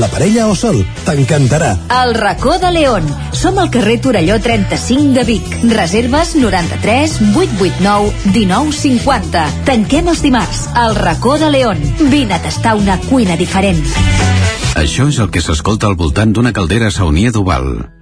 la 0.00 0.08
parella 0.12 0.48
o 0.48 0.54
sol. 0.54 0.80
T'encantarà. 1.06 1.72
El 2.02 2.14
racó 2.14 2.58
de 2.58 2.70
León. 2.72 3.06
Som 3.32 3.58
al 3.58 3.70
carrer 3.70 4.00
Torelló 4.00 4.38
35 4.40 5.14
de 5.18 5.24
Vic. 5.24 5.56
Reserves 5.72 6.34
93 6.36 7.18
889 7.34 8.12
1950. 8.34 9.46
Tanquem 9.68 10.12
els 10.12 10.22
dimarts. 10.22 10.66
El 10.76 10.94
racó 10.96 11.38
de 11.38 11.50
León. 11.50 11.80
Vine 12.10 12.38
a 12.38 12.42
tastar 12.42 12.76
una 12.76 12.98
cuina 13.08 13.36
diferent. 13.36 13.82
Això 14.76 15.08
és 15.08 15.18
el 15.20 15.30
que 15.30 15.42
s'escolta 15.44 15.90
al 15.90 15.98
voltant 16.00 16.32
d'una 16.32 16.54
caldera 16.56 16.90
saunia 16.90 17.30
d'Oval. 17.30 18.01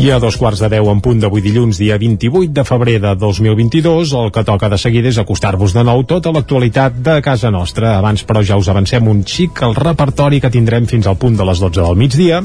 I 0.00 0.08
a 0.14 0.16
dos 0.16 0.38
quarts 0.40 0.62
de 0.62 0.68
deu 0.72 0.86
en 0.88 1.02
punt 1.04 1.18
d'avui 1.20 1.42
dilluns, 1.44 1.76
dia 1.76 1.98
28 2.00 2.54
de 2.56 2.62
febrer 2.64 2.94
de 3.02 3.10
2022, 3.20 4.14
el 4.16 4.30
que 4.32 4.40
toca 4.48 4.70
de 4.72 4.78
seguida 4.80 5.10
és 5.10 5.18
acostar-vos 5.20 5.74
de 5.76 5.82
nou 5.84 6.00
tota 6.08 6.30
l'actualitat 6.32 6.94
de 7.04 7.18
casa 7.20 7.50
nostra. 7.52 7.98
Abans, 7.98 8.22
però, 8.24 8.40
ja 8.40 8.56
us 8.56 8.70
avancem 8.72 9.10
un 9.12 9.20
xic 9.28 9.60
al 9.66 9.74
repertori 9.76 10.40
que 10.40 10.48
tindrem 10.54 10.86
fins 10.88 11.04
al 11.10 11.18
punt 11.20 11.36
de 11.36 11.44
les 11.44 11.60
12 11.60 11.82
del 11.84 11.98
migdia. 12.00 12.38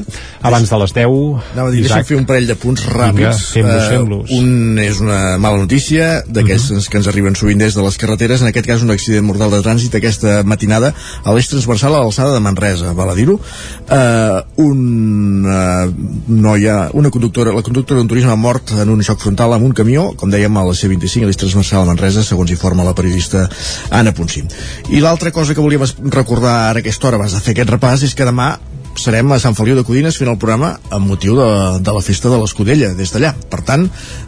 Abans 0.44 0.68
de 0.68 0.80
les 0.82 0.92
10... 0.98 1.14
Anava 1.54 1.70
a 1.70 1.72
dir, 1.72 1.86
deixa'm 1.86 2.04
fer 2.10 2.18
un 2.20 2.26
parell 2.28 2.50
de 2.50 2.58
punts 2.60 2.84
ràpids. 2.92 3.16
Vinga, 3.16 3.32
fem-los, 3.54 3.88
fem-los. 3.94 4.34
un 4.36 4.82
és 4.84 5.00
una 5.00 5.22
mala 5.40 5.62
notícia 5.64 6.10
d'aquestes 6.28 6.76
Mhm. 6.76 6.90
que 6.92 6.98
ens 7.00 7.08
arriben 7.08 7.40
sovint 7.40 7.64
des 7.64 7.74
de 7.74 7.86
les 7.86 7.96
carreteres, 7.96 8.42
en 8.44 8.48
aquest 8.52 8.66
cas 8.68 8.82
un 8.84 8.90
accident 8.92 9.24
mortal 9.24 9.50
de 9.56 9.62
trànsit 9.64 9.96
aquesta 9.96 10.42
matinada 10.44 10.92
a 11.24 11.32
l'eix 11.32 11.48
transversal 11.48 11.94
a 11.96 12.04
l'alçada 12.04 12.34
de 12.36 12.44
Manresa, 12.44 12.92
val 12.92 13.08
a 13.08 13.16
dir-ho. 13.16 13.40
Uh, 13.88 14.44
una 14.60 15.88
noia, 16.28 16.90
una 16.92 17.08
conductora, 17.10 17.45
la 17.54 17.62
conductora 17.66 18.00
d'un 18.00 18.08
turisme 18.10 18.32
ha 18.32 18.38
mort 18.40 18.72
en 18.76 18.90
un 18.92 19.02
xoc 19.06 19.20
frontal 19.22 19.54
amb 19.56 19.66
un 19.66 19.74
camió, 19.76 20.08
com 20.18 20.30
dèiem, 20.32 20.56
a 20.56 20.64
la 20.66 20.76
C25, 20.76 21.24
a 21.24 21.30
l'eix 21.30 21.40
transversal 21.40 21.84
a 21.84 21.90
Manresa, 21.90 22.24
segons 22.26 22.50
informa 22.54 22.86
la 22.86 22.94
periodista 22.96 23.46
Anna 23.90 24.14
Ponsín. 24.16 24.48
I 24.90 25.02
l'altra 25.04 25.32
cosa 25.32 25.54
que 25.54 25.64
volíem 25.64 25.84
recordar 26.10 26.56
ara 26.70 26.80
a 26.80 26.84
aquesta 26.84 27.08
hora, 27.08 27.20
abans 27.20 27.36
de 27.36 27.42
fer 27.44 27.56
aquest 27.56 27.76
repàs, 27.76 28.06
és 28.06 28.16
que 28.16 28.26
demà 28.28 28.54
serem 29.00 29.30
a 29.32 29.38
Sant 29.40 29.54
Feliu 29.56 29.76
de 29.76 29.84
Codines 29.84 30.16
fent 30.18 30.30
el 30.30 30.38
programa 30.40 30.72
amb 30.94 31.08
motiu 31.10 31.36
de, 31.38 31.48
de 31.84 31.94
la 31.94 32.02
festa 32.04 32.30
de 32.32 32.38
l'Escudella 32.40 32.92
des 32.96 33.12
d'allà. 33.12 33.32
Per 33.50 33.60
tant, 33.66 33.86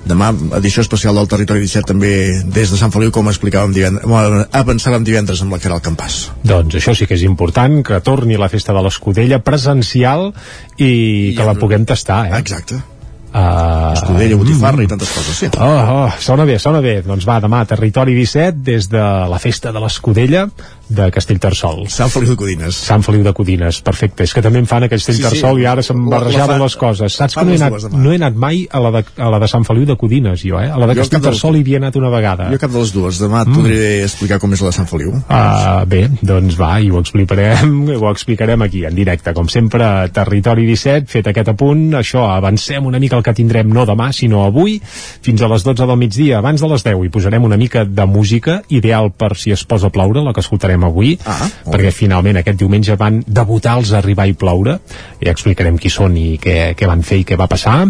demà 0.08 0.30
edició 0.60 0.84
especial 0.84 1.18
del 1.18 1.30
Territori 1.30 1.64
17 1.64 1.88
també 1.92 2.12
des 2.44 2.72
de 2.72 2.80
Sant 2.80 2.92
Feliu 2.94 3.12
com 3.14 3.30
explicàvem 3.32 3.74
divendres, 3.76 4.04
avançàvem 4.52 5.06
divendres 5.06 5.42
amb 5.44 5.56
la 5.56 5.62
Caral 5.62 5.82
Campàs. 5.84 6.20
Doncs 6.44 6.78
això 6.80 6.94
sí 6.96 7.08
que 7.08 7.16
és 7.18 7.24
important, 7.26 7.80
que 7.86 8.02
torni 8.04 8.38
la 8.40 8.50
festa 8.52 8.76
de 8.76 8.84
l'Escudella 8.84 9.40
presencial 9.44 10.30
i, 10.76 11.34
que 11.36 11.48
la 11.48 11.56
puguem 11.58 11.88
tastar, 11.88 12.26
eh? 12.28 12.38
Exacte. 12.38 12.82
Uh, 13.28 13.92
Escudella, 13.92 14.38
botifarra 14.40 14.82
i 14.82 14.88
tantes 14.88 15.10
coses, 15.12 15.36
sí. 15.36 15.50
Oh, 15.60 15.66
oh, 15.68 16.08
sona 16.24 16.46
bé, 16.48 16.56
sona 16.62 16.80
bé. 16.84 16.98
Doncs 17.04 17.26
va, 17.28 17.36
demà, 17.44 17.60
Territori 17.68 18.16
17, 18.16 18.62
des 18.64 18.88
de 18.88 19.04
la 19.28 19.40
festa 19.42 19.72
de 19.74 19.82
l'Escudella 19.84 20.46
de 20.88 21.10
Castellterçol. 21.12 21.84
Sant 21.92 22.10
Feliu 22.12 22.32
de 22.32 22.36
Codines. 22.40 22.76
Sant 22.88 23.04
Feliu 23.04 23.22
de 23.24 23.32
Codines, 23.36 23.80
perfecte. 23.84 24.24
És 24.24 24.32
que 24.34 24.42
també 24.44 24.62
em 24.62 24.66
fan 24.68 24.86
a 24.86 24.88
Castellterçol 24.90 25.56
Sí, 25.56 25.60
sí. 25.60 25.62
i 25.62 25.66
ara 25.68 25.82
se'm 25.84 26.06
barrejaven 26.08 26.60
les 26.62 26.76
coses. 26.80 27.16
Saps 27.18 27.36
que 27.36 27.44
no 27.44 27.52
he, 27.52 27.58
anat, 27.60 27.92
no 27.92 28.12
he 28.12 28.18
anat 28.20 28.38
mai 28.38 28.62
a 28.70 28.80
la, 28.82 28.92
de, 28.98 29.04
a 29.16 29.30
la 29.30 29.40
de 29.42 29.48
Sant 29.50 29.66
Feliu 29.68 29.86
de 29.88 29.96
Codines, 30.00 30.42
jo, 30.44 30.60
eh? 30.60 30.70
A 30.72 30.78
la 30.80 30.88
de 30.90 30.96
Castellterçol 30.98 31.58
hi 31.58 31.62
havia 31.66 31.80
anat 31.82 31.96
una 32.00 32.10
vegada. 32.12 32.48
Jo 32.52 32.60
cap 32.62 32.72
de 32.72 32.82
les 32.82 32.92
dues. 32.94 33.20
Demà 33.20 33.44
et 33.44 33.52
podré 33.52 33.80
explicar 34.06 34.38
com 34.42 34.52
és 34.56 34.62
la 34.64 34.72
de 34.72 34.78
Sant 34.78 34.88
Feliu. 34.90 35.12
Uh, 35.28 35.84
bé, 35.88 36.02
doncs 36.22 36.56
va, 36.58 36.78
i 36.80 36.90
ho 36.90 37.00
explicarem, 37.02 37.74
ho 37.98 38.08
explicarem 38.10 38.62
aquí, 38.64 38.84
en 38.88 38.96
directe. 38.96 39.34
Com 39.36 39.48
sempre, 39.52 40.08
Territori 40.14 40.66
17, 40.68 41.08
fet 41.12 41.28
aquest 41.30 41.52
apunt, 41.52 41.90
això, 41.98 42.24
avancem 42.34 42.86
una 42.88 43.00
mica 43.02 43.18
el 43.18 43.24
que 43.26 43.34
tindrem 43.36 43.68
no 43.72 43.84
demà, 43.88 44.10
sinó 44.16 44.44
avui, 44.46 44.78
fins 45.24 45.42
a 45.42 45.50
les 45.52 45.64
12 45.66 45.86
del 45.86 46.00
migdia, 46.00 46.38
abans 46.38 46.62
de 46.62 46.70
les 46.72 46.84
10, 46.86 47.04
i 47.04 47.12
posarem 47.12 47.44
una 47.44 47.58
mica 47.60 47.84
de 47.84 48.06
música, 48.08 48.62
ideal 48.68 49.10
per 49.12 49.34
si 49.36 49.52
es 49.54 49.64
posa 49.68 49.88
a 49.88 49.94
ploure, 49.94 50.22
la 50.24 50.32
que 50.32 50.44
escoltarem 50.44 50.77
avui, 50.86 51.14
ah, 51.26 51.48
perquè 51.68 51.92
finalment 51.94 52.38
aquest 52.40 52.58
diumenge 52.60 52.96
van 53.00 53.22
debutar 53.26 53.78
els 53.80 53.92
Arribar 53.96 54.28
i 54.28 54.36
Ploure, 54.38 54.78
i 55.20 55.30
explicarem 55.30 55.78
qui 55.78 55.90
són 55.90 56.16
i 56.18 56.38
què, 56.42 56.74
què 56.78 56.88
van 56.88 57.02
fer 57.06 57.22
i 57.22 57.26
què 57.28 57.38
va 57.38 57.48
passar. 57.50 57.80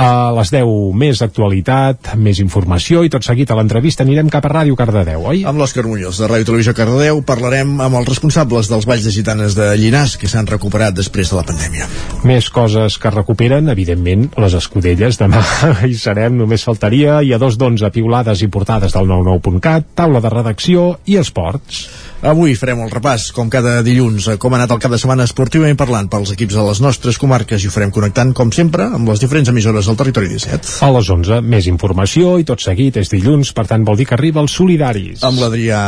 A 0.00 0.08
les 0.36 0.52
10, 0.54 0.70
més 0.96 1.22
actualitat, 1.24 2.14
més 2.16 2.40
informació, 2.40 3.04
i 3.04 3.12
tot 3.12 3.26
seguit 3.26 3.50
a 3.50 3.58
l'entrevista 3.58 4.04
anirem 4.06 4.30
cap 4.32 4.46
a 4.46 4.52
Ràdio 4.54 4.78
Cardedeu, 4.78 5.26
oi? 5.32 5.44
Amb 5.48 5.60
l'Òscar 5.60 5.86
Muñoz, 5.86 6.20
de 6.20 6.30
Ràdio 6.30 6.50
Televisió 6.50 6.74
Cardedeu, 6.76 7.22
parlarem 7.26 7.76
amb 7.80 8.00
els 8.00 8.08
responsables 8.08 8.70
dels 8.70 8.86
Valls 8.88 9.06
de 9.06 9.14
Gitanes 9.14 9.56
de 9.58 9.72
Llinars, 9.80 10.16
que 10.20 10.30
s'han 10.30 10.48
recuperat 10.48 10.96
després 10.96 11.30
de 11.30 11.38
la 11.38 11.44
pandèmia. 11.46 11.88
Més 12.28 12.50
coses 12.52 12.96
que 13.00 13.12
recuperen, 13.14 13.70
evidentment, 13.72 14.28
les 14.40 14.56
escudelles. 14.58 15.18
Demà 15.20 15.42
hi 15.88 15.96
serem, 15.98 16.36
només 16.40 16.64
faltaria. 16.66 17.20
Hi 17.24 17.34
ha 17.34 17.40
dos 17.42 17.58
d'onze 17.60 17.90
piulades 17.94 18.44
i 18.44 18.50
portades 18.52 18.96
del 18.96 19.10
99.cat, 19.10 19.92
taula 19.98 20.22
de 20.24 20.32
redacció 20.32 20.94
i 21.06 21.18
esports. 21.20 21.84
Avui 22.20 22.52
farem 22.52 22.82
el 22.84 22.90
repàs, 22.92 23.30
com 23.32 23.48
cada 23.48 23.78
dilluns, 23.80 24.26
a 24.28 24.34
com 24.40 24.52
ha 24.52 24.58
anat 24.58 24.74
el 24.74 24.80
cap 24.82 24.92
de 24.92 24.98
setmana 25.00 25.24
esportivament 25.24 25.78
parlant 25.80 26.10
pels 26.12 26.34
equips 26.34 26.58
de 26.58 26.64
les 26.66 26.82
nostres 26.84 27.16
comarques 27.16 27.64
i 27.64 27.70
ho 27.70 27.72
farem 27.72 27.94
connectant, 27.96 28.34
com 28.36 28.52
sempre, 28.52 28.90
amb 28.92 29.08
les 29.08 29.22
diferents 29.24 29.48
emissores 29.48 29.88
del 29.88 29.96
territori 29.96 30.28
17. 30.28 30.76
A 30.84 30.90
les 30.98 31.08
11, 31.16 31.40
més 31.40 31.70
informació 31.72 32.34
i 32.36 32.44
tot 32.44 32.60
seguit 32.60 33.00
és 33.00 33.08
dilluns, 33.08 33.54
per 33.56 33.64
tant 33.72 33.88
vol 33.88 33.96
dir 33.96 34.10
que 34.10 34.18
arriba 34.18 34.44
els 34.44 34.52
solidaris. 34.52 35.24
Amb 35.24 35.40
l'Adrià 35.40 35.80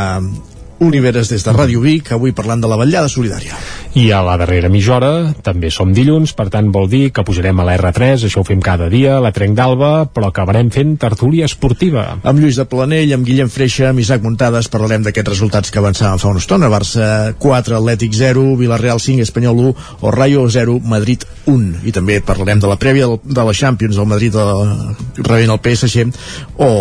Oliveres 0.82 1.30
des 1.30 1.44
de 1.46 1.52
Ràdio 1.54 1.80
Vic, 1.82 2.10
avui 2.12 2.32
parlant 2.34 2.60
de 2.60 2.68
la 2.70 2.76
vetllada 2.80 3.08
solidària. 3.08 3.54
I 3.94 4.06
a 4.10 4.22
la 4.24 4.34
darrera 4.40 4.70
mitja 4.72 4.96
hora 4.96 5.10
també 5.44 5.68
som 5.70 5.92
dilluns, 5.94 6.32
per 6.34 6.48
tant 6.50 6.70
vol 6.74 6.88
dir 6.90 7.10
que 7.14 7.22
pujarem 7.26 7.60
a 7.60 7.66
la 7.68 7.76
R3, 7.76 8.24
això 8.26 8.40
ho 8.40 8.46
fem 8.48 8.60
cada 8.64 8.88
dia, 8.90 9.18
a 9.18 9.22
la 9.22 9.30
Trenc 9.36 9.54
d'Alba, 9.58 9.90
però 10.10 10.30
acabarem 10.30 10.72
fent 10.74 10.96
tertúlia 10.98 11.46
esportiva. 11.46 12.06
Amb 12.24 12.42
Lluís 12.42 12.58
de 12.58 12.66
Planell, 12.66 13.12
amb 13.14 13.28
Guillem 13.28 13.50
Freixa, 13.52 13.90
amb 13.90 14.02
Isaac 14.02 14.24
Muntades, 14.24 14.70
parlarem 14.72 15.04
d'aquests 15.06 15.34
resultats 15.34 15.70
que 15.70 15.78
avançàvem 15.82 16.18
fa 16.18 16.32
una 16.32 16.42
estona. 16.42 16.72
Barça 16.72 17.34
4, 17.38 17.76
Atlètic 17.78 18.16
0, 18.18 18.46
Villarreal 18.58 18.98
5, 19.02 19.22
Espanyol 19.22 19.62
1, 19.68 19.74
o 20.00 20.14
Rayo 20.14 20.48
0, 20.50 20.78
Madrid 20.82 21.28
1. 21.46 21.84
I 21.86 21.94
també 21.94 22.18
parlarem 22.24 22.64
de 22.64 22.72
la 22.72 22.78
prèvia 22.80 23.06
de 23.22 23.46
la 23.46 23.54
Champions, 23.54 24.00
el 24.00 24.10
Madrid 24.10 24.34
eh, 24.34 24.48
rebent 25.20 25.54
el 25.54 25.62
PSG, 25.62 26.08
o, 26.58 26.72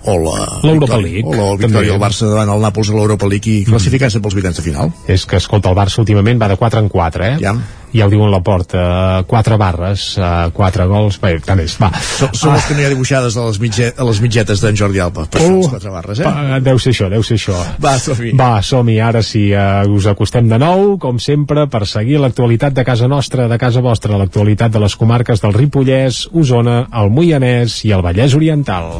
o 0.00 0.16
la 0.24 0.38
L'Europa 0.62 0.96
League, 1.02 1.26
O 1.26 1.34
la 1.34 1.50
victòria 1.58 1.92
del 1.92 2.02
Barça 2.02 2.30
davant 2.30 2.54
el 2.54 2.62
Nàpols 2.62 2.92
a 2.92 2.96
l'Europa 2.96 3.28
League 3.28 3.49
i 3.50 3.60
classificant-se 3.68 4.22
pels 4.22 4.36
vuitens 4.38 4.60
de 4.60 4.64
final. 4.64 4.94
És 5.10 5.26
que, 5.26 5.40
escolta, 5.40 5.72
el 5.72 5.78
Barça 5.78 6.02
últimament 6.02 6.40
va 6.40 6.50
de 6.50 6.58
4 6.60 6.82
en 6.84 6.90
4, 6.92 7.26
eh? 7.26 7.36
Ja. 7.42 7.54
Ja 7.90 8.06
ho 8.06 8.10
diuen 8.10 8.30
la 8.30 8.38
porta, 8.46 9.24
4 9.26 9.56
barres, 9.58 10.04
4 10.54 10.84
gols, 10.86 11.16
bé, 11.18 11.32
tant 11.42 11.58
és, 11.58 11.74
va. 11.80 11.88
Som, 12.20 12.30
som 12.38 12.54
els 12.54 12.68
que 12.68 12.76
no 12.76 12.84
hi 12.84 12.86
ha 12.86 12.92
dibuixades 12.92 13.34
a 13.34 13.46
les, 13.48 13.58
mitge, 13.62 13.88
a 13.90 14.06
les 14.06 14.20
mitgetes 14.22 14.62
d'en 14.62 14.78
Jordi 14.78 15.02
Alba, 15.02 15.24
per 15.26 15.42
uh, 15.42 15.56
les 15.56 15.72
quatre 15.72 15.94
barres, 15.96 16.22
eh? 16.22 16.28
Pa, 16.28 16.60
deu 16.62 16.78
ser 16.78 16.94
això, 16.94 17.10
deu 17.10 17.26
ser 17.26 17.40
això. 17.40 17.58
Va, 17.82 17.96
som-hi. 17.98 18.30
Va, 18.38 18.52
som-hi, 18.62 19.00
ara 19.02 19.24
sí, 19.26 19.48
eh, 19.50 19.90
us 19.90 20.06
acostem 20.10 20.46
de 20.50 20.60
nou, 20.62 20.94
com 21.02 21.18
sempre, 21.18 21.66
per 21.72 21.82
seguir 21.90 22.22
l'actualitat 22.22 22.78
de 22.78 22.86
casa 22.86 23.10
nostra, 23.10 23.50
de 23.50 23.58
casa 23.58 23.82
vostra, 23.82 24.14
l'actualitat 24.22 24.70
de 24.70 24.86
les 24.86 24.94
comarques 24.94 25.42
del 25.42 25.56
Ripollès, 25.58 26.28
Osona, 26.30 26.84
el 27.02 27.10
Moianès 27.10 27.82
i 27.90 27.94
el 27.96 28.06
Vallès 28.06 28.38
Oriental. 28.38 28.94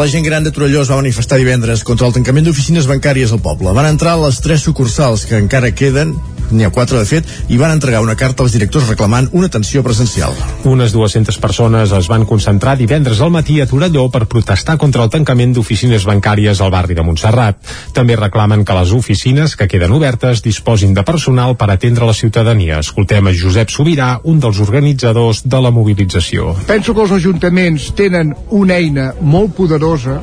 La 0.00 0.06
gent 0.08 0.24
gran 0.24 0.40
de 0.40 0.48
Torelló 0.48 0.80
es 0.80 0.88
va 0.88 0.96
manifestar 0.96 1.36
divendres 1.36 1.82
contra 1.84 2.06
el 2.08 2.14
tancament 2.16 2.46
d'oficines 2.46 2.86
bancàries 2.88 3.34
al 3.36 3.42
poble. 3.44 3.74
Van 3.76 3.84
entrar 3.84 4.14
les 4.16 4.38
tres 4.40 4.62
sucursals 4.64 5.26
que 5.28 5.36
encara 5.36 5.74
queden 5.76 6.14
n'hi 6.52 6.66
ha 6.66 6.72
quatre 6.74 6.98
de 6.98 7.06
fet, 7.08 7.28
i 7.48 7.58
van 7.60 7.74
entregar 7.74 8.02
una 8.04 8.16
carta 8.16 8.44
als 8.44 8.54
directors 8.56 8.88
reclamant 8.90 9.28
una 9.32 9.50
atenció 9.50 9.82
presencial. 9.86 10.34
Unes 10.64 10.92
200 10.92 11.38
persones 11.42 11.92
es 11.96 12.08
van 12.10 12.26
concentrar 12.26 12.76
divendres 12.78 13.20
al 13.20 13.32
matí 13.34 13.60
a 13.60 13.66
Torelló 13.70 14.08
per 14.10 14.26
protestar 14.26 14.76
contra 14.78 15.04
el 15.04 15.10
tancament 15.10 15.54
d'oficines 15.54 16.06
bancàries 16.08 16.60
al 16.60 16.72
barri 16.74 16.96
de 16.98 17.04
Montserrat. 17.06 17.58
També 17.96 18.16
reclamen 18.16 18.64
que 18.64 18.76
les 18.76 18.94
oficines 18.96 19.56
que 19.56 19.68
queden 19.68 19.94
obertes 19.96 20.42
disposin 20.42 20.94
de 20.94 21.04
personal 21.06 21.56
per 21.56 21.70
atendre 21.70 22.06
la 22.06 22.16
ciutadania. 22.16 22.80
Escoltem 22.80 23.26
a 23.26 23.34
Josep 23.36 23.70
Sobirà, 23.70 24.12
un 24.24 24.40
dels 24.40 24.60
organitzadors 24.60 25.44
de 25.44 25.60
la 25.60 25.70
mobilització. 25.74 26.54
Penso 26.66 26.94
que 26.94 27.06
els 27.06 27.16
ajuntaments 27.20 27.90
tenen 27.98 28.34
una 28.50 28.78
eina 28.80 29.12
molt 29.20 29.54
poderosa 29.56 30.20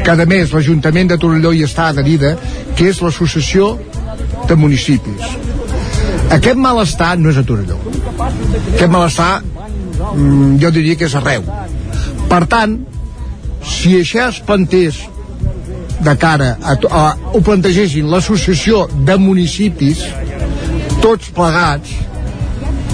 que 0.00 0.10
a 0.10 0.26
més 0.26 0.52
l'Ajuntament 0.54 1.10
de 1.10 1.18
Torelló 1.20 1.52
hi 1.52 1.64
està 1.66 1.90
adherida, 1.90 2.32
que 2.76 2.88
és 2.88 3.00
l'associació 3.04 3.74
de 4.50 4.58
municipis. 4.58 5.36
Aquest 6.34 6.58
malestar 6.58 7.14
no 7.18 7.30
és 7.30 7.38
a 7.38 7.46
Torelló. 7.46 7.78
Aquest 8.74 8.90
malestar 8.90 9.32
mm, 9.40 10.58
jo 10.62 10.72
diria 10.74 10.98
que 10.98 11.08
és 11.08 11.16
arreu. 11.18 11.46
Per 12.30 12.42
tant, 12.50 12.76
si 13.66 13.96
això 14.00 14.28
es 14.28 14.42
plantés 14.46 15.00
de 16.00 16.14
cara 16.16 16.54
a, 16.62 16.74
a, 16.74 17.02
ho 17.34 17.40
plantegessin 17.44 18.08
l'associació 18.10 18.86
de 19.06 19.16
municipis 19.20 20.00
tots 21.04 21.28
plegats 21.36 21.92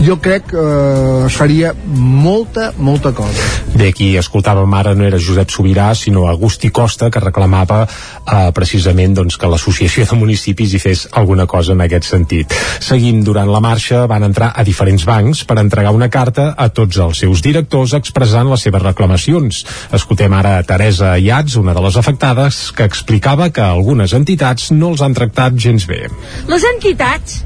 jo 0.05 0.19
crec 0.21 0.51
que 0.51 0.61
eh, 0.61 1.27
es 1.27 1.37
faria 1.37 1.73
molta, 1.87 2.73
molta 2.79 3.13
cosa. 3.17 3.43
Bé, 3.77 3.91
qui 3.97 4.13
escoltàvem 4.19 4.73
ara 4.77 4.95
no 4.97 5.07
era 5.07 5.21
Josep 5.21 5.51
Sobirà, 5.53 5.89
sinó 5.97 6.27
Agustí 6.31 6.71
Costa, 6.71 7.11
que 7.11 7.23
reclamava 7.23 7.83
eh, 7.87 8.51
precisament 8.57 9.17
doncs, 9.17 9.39
que 9.41 9.51
l'associació 9.51 10.07
de 10.07 10.19
municipis 10.19 10.75
hi 10.75 10.83
fes 10.83 11.07
alguna 11.13 11.47
cosa 11.51 11.75
en 11.75 11.83
aquest 11.85 12.09
sentit. 12.11 12.55
Seguim, 12.85 13.23
durant 13.25 13.51
la 13.53 13.63
marxa 13.65 14.05
van 14.11 14.27
entrar 14.29 14.53
a 14.55 14.65
diferents 14.67 15.07
bancs 15.09 15.45
per 15.49 15.59
entregar 15.63 15.95
una 15.97 16.11
carta 16.13 16.53
a 16.57 16.69
tots 16.69 17.01
els 17.03 17.25
seus 17.25 17.43
directors 17.45 17.97
expressant 17.99 18.51
les 18.53 18.69
seves 18.69 18.85
reclamacions. 18.85 19.65
Escoltem 19.97 20.33
ara 20.37 20.57
a 20.61 20.69
Teresa 20.69 21.17
Iats, 21.19 21.57
una 21.61 21.75
de 21.77 21.85
les 21.85 21.97
afectades, 21.97 22.71
que 22.77 22.87
explicava 22.87 23.51
que 23.51 23.65
algunes 23.65 24.15
entitats 24.17 24.71
no 24.73 24.95
els 24.95 25.03
han 25.03 25.17
tractat 25.17 25.57
gens 25.57 25.89
bé. 25.89 26.07
Les 26.51 26.65
entitats 26.75 27.43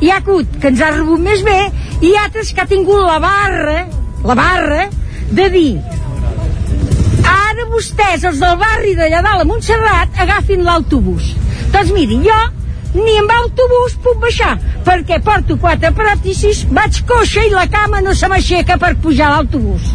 hi 0.00 0.10
ha 0.10 0.20
hagut 0.22 0.58
que 0.60 0.72
ens 0.72 0.82
ha 0.82 0.92
rebut 0.96 1.22
més 1.22 1.44
bé 1.46 1.58
i 2.02 2.14
altres 2.24 2.52
que 2.52 2.64
ha 2.64 2.70
tingut 2.70 3.04
la 3.06 3.18
barra 3.22 3.84
la 4.24 4.38
barra 4.38 4.88
de 5.30 5.48
dir 5.52 5.70
ara 7.24 7.66
vostès, 7.70 8.24
els 8.26 8.40
del 8.42 8.58
barri 8.60 8.92
d'allà 8.98 9.22
dalt 9.24 9.44
a 9.44 9.48
Montserrat, 9.48 10.16
agafin 10.20 10.64
l'autobús. 10.66 11.30
Doncs 11.72 11.92
miri, 11.94 12.18
jo 12.26 12.40
ni 12.94 13.16
amb 13.18 13.32
autobús 13.34 13.96
puc 14.02 14.20
baixar 14.22 14.52
perquè 14.86 15.18
porto 15.24 15.56
quatre 15.58 15.90
pròtesis, 15.96 16.64
vaig 16.70 17.00
coixa 17.08 17.42
i 17.46 17.50
la 17.50 17.66
cama 17.70 18.02
no 18.04 18.14
se 18.14 18.28
m'aixeca 18.30 18.76
per 18.78 18.92
pujar 19.02 19.32
l'autobús. 19.32 19.88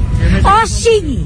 O 0.43 0.55
sigui 0.67 1.21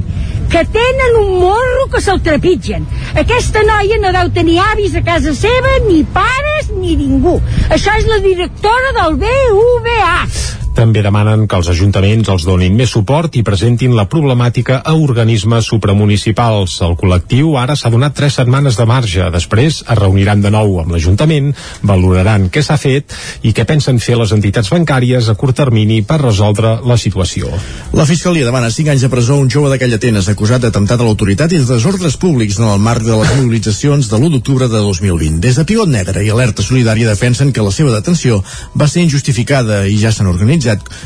que 0.52 0.64
tenen 0.66 1.20
un 1.22 1.40
morro 1.42 1.88
que 1.94 2.02
se'l 2.02 2.22
trepitgen. 2.26 2.88
Aquesta 3.20 3.64
noia 3.68 4.00
no 4.02 4.14
deu 4.16 4.34
tenir 4.36 4.60
avis 4.72 4.96
a 4.96 5.04
casa 5.06 5.36
seva, 5.38 5.78
ni 5.88 6.02
pares, 6.18 6.74
ni 6.80 6.98
ningú. 7.00 7.40
Això 7.70 7.96
és 8.00 8.10
la 8.10 8.20
directora 8.26 8.98
del 9.00 9.18
BVA. 9.24 10.63
També 10.74 11.04
demanen 11.06 11.44
que 11.46 11.58
els 11.60 11.68
ajuntaments 11.70 12.32
els 12.34 12.44
donin 12.48 12.74
més 12.74 12.90
suport 12.96 13.36
i 13.38 13.44
presentin 13.46 13.92
la 13.94 14.08
problemàtica 14.10 14.80
a 14.82 14.96
organismes 14.98 15.68
supramunicipals. 15.70 16.80
El 16.82 16.96
col·lectiu 16.98 17.52
ara 17.62 17.76
s'ha 17.78 17.92
donat 17.94 18.16
tres 18.18 18.40
setmanes 18.40 18.80
de 18.80 18.88
marge. 18.90 19.28
Després 19.36 19.84
es 19.84 20.00
reuniran 20.00 20.42
de 20.42 20.50
nou 20.50 20.80
amb 20.82 20.96
l'Ajuntament, 20.96 21.52
valoraran 21.86 22.48
què 22.50 22.64
s'ha 22.66 22.80
fet 22.82 23.14
i 23.46 23.54
què 23.54 23.68
pensen 23.70 24.02
fer 24.02 24.18
les 24.18 24.34
entitats 24.34 24.72
bancàries 24.74 25.30
a 25.30 25.36
curt 25.38 25.60
termini 25.62 26.00
per 26.02 26.18
resoldre 26.24 26.80
la 26.90 26.98
situació. 26.98 27.54
La 27.94 28.08
Fiscalia 28.10 28.50
demana 28.50 28.74
5 28.74 28.96
anys 28.96 29.06
de 29.06 29.12
presó 29.14 29.38
a 29.38 29.46
un 29.46 29.54
jove 29.54 29.70
d'aquella 29.70 30.02
Atenes 30.02 30.32
acusat 30.34 30.66
d'atemptat 30.66 30.98
a 30.98 31.06
l'autoritat 31.06 31.54
i 31.54 31.62
de 31.62 31.70
desordres 31.70 32.18
públics 32.18 32.58
en 32.58 32.72
el 32.72 32.82
marc 32.82 33.06
de 33.06 33.14
les 33.14 33.36
mobilitzacions 33.38 34.10
de 34.10 34.18
l'1 34.18 34.34
d'octubre 34.40 34.72
de 34.74 34.82
2020. 34.82 35.38
Des 35.38 35.62
de 35.62 35.68
Pigot 35.70 35.94
Negre 35.94 36.26
i 36.26 36.34
Alerta 36.34 36.66
Solidària 36.66 37.14
defensen 37.14 37.54
que 37.54 37.62
la 37.62 37.72
seva 37.72 37.94
detenció 37.94 38.42
va 38.74 38.90
ser 38.90 39.06
injustificada 39.06 39.84
i 39.86 40.02
ja 40.02 40.10
s'han 40.10 40.34
organitzat 40.34 40.63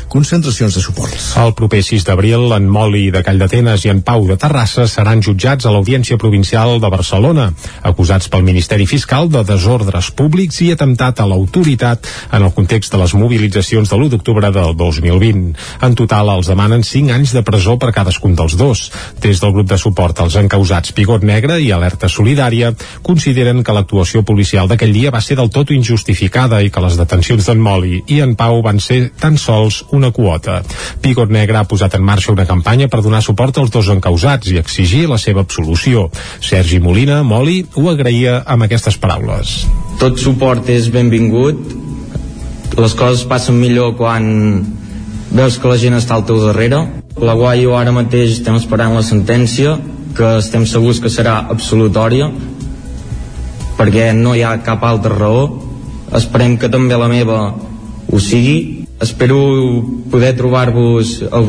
concentracions 0.08 0.74
de 0.74 0.82
suport. 0.82 1.14
El 1.40 1.54
proper 1.58 1.82
6 1.84 2.06
d'abril, 2.06 2.48
en 2.56 2.68
Moli 2.70 3.08
de 3.14 3.22
Call 3.26 3.40
d'Atenes 3.40 3.84
i 3.86 3.92
en 3.92 4.02
Pau 4.06 4.26
de 4.28 4.36
Terrassa 4.40 4.86
seran 4.90 5.22
jutjats 5.24 5.66
a 5.66 5.72
l'Audiència 5.74 6.18
Provincial 6.20 6.78
de 6.82 6.90
Barcelona, 6.92 7.48
acusats 7.82 8.28
pel 8.32 8.46
Ministeri 8.46 8.86
Fiscal 8.86 9.30
de 9.32 9.44
desordres 9.46 10.10
públics 10.14 10.60
i 10.64 10.72
atemptat 10.74 11.20
a 11.20 11.28
l'autoritat 11.28 12.06
en 12.32 12.44
el 12.46 12.54
context 12.56 12.92
de 12.94 13.02
les 13.02 13.14
mobilitzacions 13.14 13.90
de 13.90 13.96
l'1 13.96 14.12
d'octubre 14.14 14.50
del 14.54 14.76
2020. 14.76 15.54
En 15.86 15.98
total, 15.98 16.32
els 16.36 16.50
demanen 16.50 16.84
5 16.84 17.14
anys 17.14 17.34
de 17.36 17.44
presó 17.46 17.78
per 17.78 17.92
cadascun 17.94 18.36
dels 18.38 18.56
dos. 18.58 18.88
Des 19.22 19.40
del 19.40 19.54
grup 19.56 19.68
de 19.70 19.78
suport 19.78 20.20
als 20.20 20.36
encausats 20.40 20.92
Pigot 20.96 21.24
Negre 21.26 21.58
i 21.62 21.70
Alerta 21.72 22.08
Solidària 22.08 22.72
consideren 23.02 23.62
que 23.64 23.74
l'actuació 23.74 24.24
policial 24.26 24.68
d'aquell 24.68 24.94
dia 24.94 25.12
va 25.14 25.22
ser 25.24 25.38
del 25.38 25.50
tot 25.54 25.70
injustificada 25.74 26.62
i 26.62 26.70
que 26.70 26.82
les 26.84 26.98
detencions 27.00 27.46
d'en 27.46 27.60
Moli 27.62 28.02
i 28.06 28.20
en 28.24 28.34
Pau 28.38 28.62
van 28.64 28.80
ser 28.80 29.10
tan 29.20 29.38
sols 29.48 29.82
una 29.96 30.12
quota. 30.12 30.60
Pigot 31.02 31.32
Negre 31.32 31.60
ha 31.60 31.66
posat 31.68 31.96
en 31.96 32.04
marxa 32.04 32.32
una 32.34 32.46
campanya 32.48 32.88
per 32.92 33.00
donar 33.04 33.22
suport 33.24 33.58
als 33.58 33.72
dos 33.74 33.88
encausats 33.94 34.52
i 34.52 34.58
exigir 34.60 35.06
la 35.08 35.18
seva 35.20 35.44
absolució. 35.46 36.08
Sergi 36.44 36.80
Molina, 36.84 37.22
Moli, 37.24 37.62
ho 37.74 37.88
agraïa 37.90 38.42
amb 38.44 38.68
aquestes 38.68 38.98
paraules. 39.00 39.62
Tot 40.02 40.20
suport 40.20 40.68
és 40.72 40.90
benvingut. 40.92 41.60
Les 42.78 42.94
coses 42.94 43.24
passen 43.26 43.56
millor 43.58 43.96
quan 43.98 44.26
veus 45.32 45.58
que 45.58 45.70
la 45.70 45.78
gent 45.80 45.96
està 45.98 46.18
al 46.18 46.26
teu 46.28 46.40
darrere. 46.44 46.84
La 47.18 47.34
Guaio 47.34 47.74
ara 47.74 47.94
mateix 47.94 48.36
estem 48.36 48.58
esperant 48.60 48.94
la 48.94 49.02
sentència, 49.02 49.78
que 50.14 50.36
estem 50.42 50.66
segurs 50.66 51.00
que 51.02 51.10
serà 51.12 51.40
absolutòria, 51.50 52.28
perquè 53.78 54.12
no 54.14 54.34
hi 54.34 54.44
ha 54.46 54.58
cap 54.66 54.84
altra 54.86 55.14
raó. 55.14 55.48
Esperem 56.18 56.56
que 56.58 56.70
també 56.72 56.96
la 56.96 57.10
meva 57.10 57.40
ho 58.08 58.20
sigui. 58.22 58.87
Espero 58.98 59.38
poder 60.10 60.32
trobar-vos 60.34 61.20
a 61.30 61.42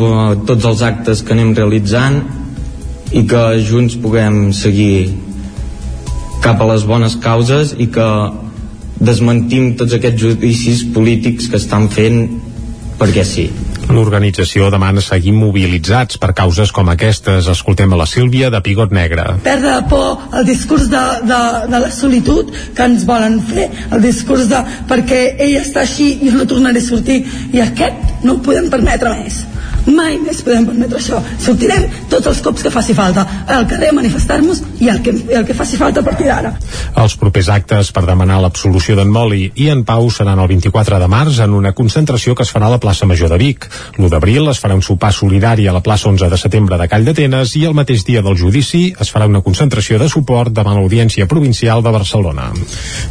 tots 0.46 0.68
els 0.70 0.84
actes 0.86 1.24
que 1.26 1.34
anem 1.34 1.56
realitzant 1.58 2.20
i 3.10 3.24
que 3.26 3.42
junts 3.66 3.96
puguem 3.98 4.52
seguir 4.54 5.16
cap 6.44 6.62
a 6.62 6.68
les 6.70 6.86
bones 6.86 7.18
causes 7.24 7.74
i 7.74 7.90
que 7.90 8.06
desmentim 9.02 9.74
tots 9.80 9.98
aquests 9.98 10.22
judicis 10.22 10.86
polítics 10.94 11.50
que 11.50 11.58
estan 11.58 11.90
fent 11.90 12.22
perquè 13.02 13.26
sí. 13.26 13.48
L'organització 13.90 14.70
demana 14.70 15.02
seguir 15.02 15.34
mobilitzats 15.34 16.20
per 16.22 16.32
causes 16.38 16.72
com 16.76 16.92
aquestes. 16.94 17.50
Escoltem 17.50 17.94
a 17.94 18.00
la 18.00 18.06
Sílvia 18.10 18.52
de 18.54 18.62
Pigot 18.66 18.94
Negre. 18.94 19.26
Perdre 19.46 19.76
de 19.80 19.88
por 19.90 20.38
el 20.40 20.46
discurs 20.46 20.90
de, 20.92 21.04
de, 21.26 21.42
de 21.72 21.84
la 21.86 21.92
solitud 21.94 22.54
que 22.78 22.90
ens 22.90 23.06
volen 23.10 23.40
fer, 23.50 23.70
el 23.90 24.06
discurs 24.06 24.50
de 24.52 24.62
perquè 24.90 25.24
ell 25.42 25.58
està 25.62 25.84
així 25.86 26.12
i 26.28 26.34
no 26.36 26.46
tornaré 26.50 26.84
a 26.84 26.90
sortir 26.90 27.24
i 27.54 27.64
aquest 27.66 28.24
no 28.26 28.38
ho 28.38 28.44
podem 28.46 28.70
permetre 28.70 29.16
més 29.24 29.42
mai 29.88 30.18
més 30.22 30.42
podem 30.46 30.68
permetre 30.68 31.00
això 31.00 31.22
sortirem 31.40 31.88
tots 32.12 32.28
els 32.32 32.42
cops 32.46 32.66
que 32.66 32.74
faci 32.74 32.96
falta 32.98 33.26
al 33.48 33.68
carrer 33.70 33.92
a 33.94 33.98
manifestar-nos 34.00 34.64
i 34.80 34.90
el 34.92 35.02
que, 35.06 35.14
el 35.14 35.46
que 35.48 35.56
faci 35.58 35.80
falta 35.80 36.04
a 36.04 36.08
partir 36.08 36.28
d'ara 36.28 36.54
Els 37.00 37.16
propers 37.20 37.50
actes 37.54 37.92
per 37.96 38.06
demanar 38.08 38.40
l'absolució 38.44 38.96
d'en 38.98 39.12
Moli 39.12 39.46
i 39.56 39.70
en 39.72 39.84
Pau 39.88 40.10
seran 40.12 40.40
el 40.40 40.50
24 40.52 41.00
de 41.00 41.08
març 41.12 41.40
en 41.46 41.54
una 41.56 41.74
concentració 41.78 42.36
que 42.36 42.44
es 42.46 42.52
farà 42.54 42.68
a 42.68 42.74
la 42.76 42.80
plaça 42.82 43.08
Major 43.10 43.30
de 43.32 43.38
Vic. 43.40 43.68
L'1 43.98 44.10
d'abril 44.12 44.50
es 44.52 44.60
farà 44.62 44.76
un 44.76 44.84
sopar 44.86 45.12
solidari 45.16 45.68
a 45.68 45.76
la 45.76 45.84
plaça 45.86 46.10
11 46.10 46.30
de 46.32 46.40
setembre 46.42 46.78
de 46.82 46.88
Call 46.92 47.06
d'Atenes 47.08 47.56
i 47.60 47.66
el 47.70 47.78
mateix 47.78 48.04
dia 48.08 48.24
del 48.26 48.38
judici 48.38 48.90
es 49.00 49.12
farà 49.14 49.28
una 49.30 49.44
concentració 49.46 50.00
de 50.02 50.10
suport 50.12 50.54
davant 50.56 50.80
l'Audiència 50.80 51.28
Provincial 51.30 51.84
de 51.86 51.94
Barcelona. 51.94 52.50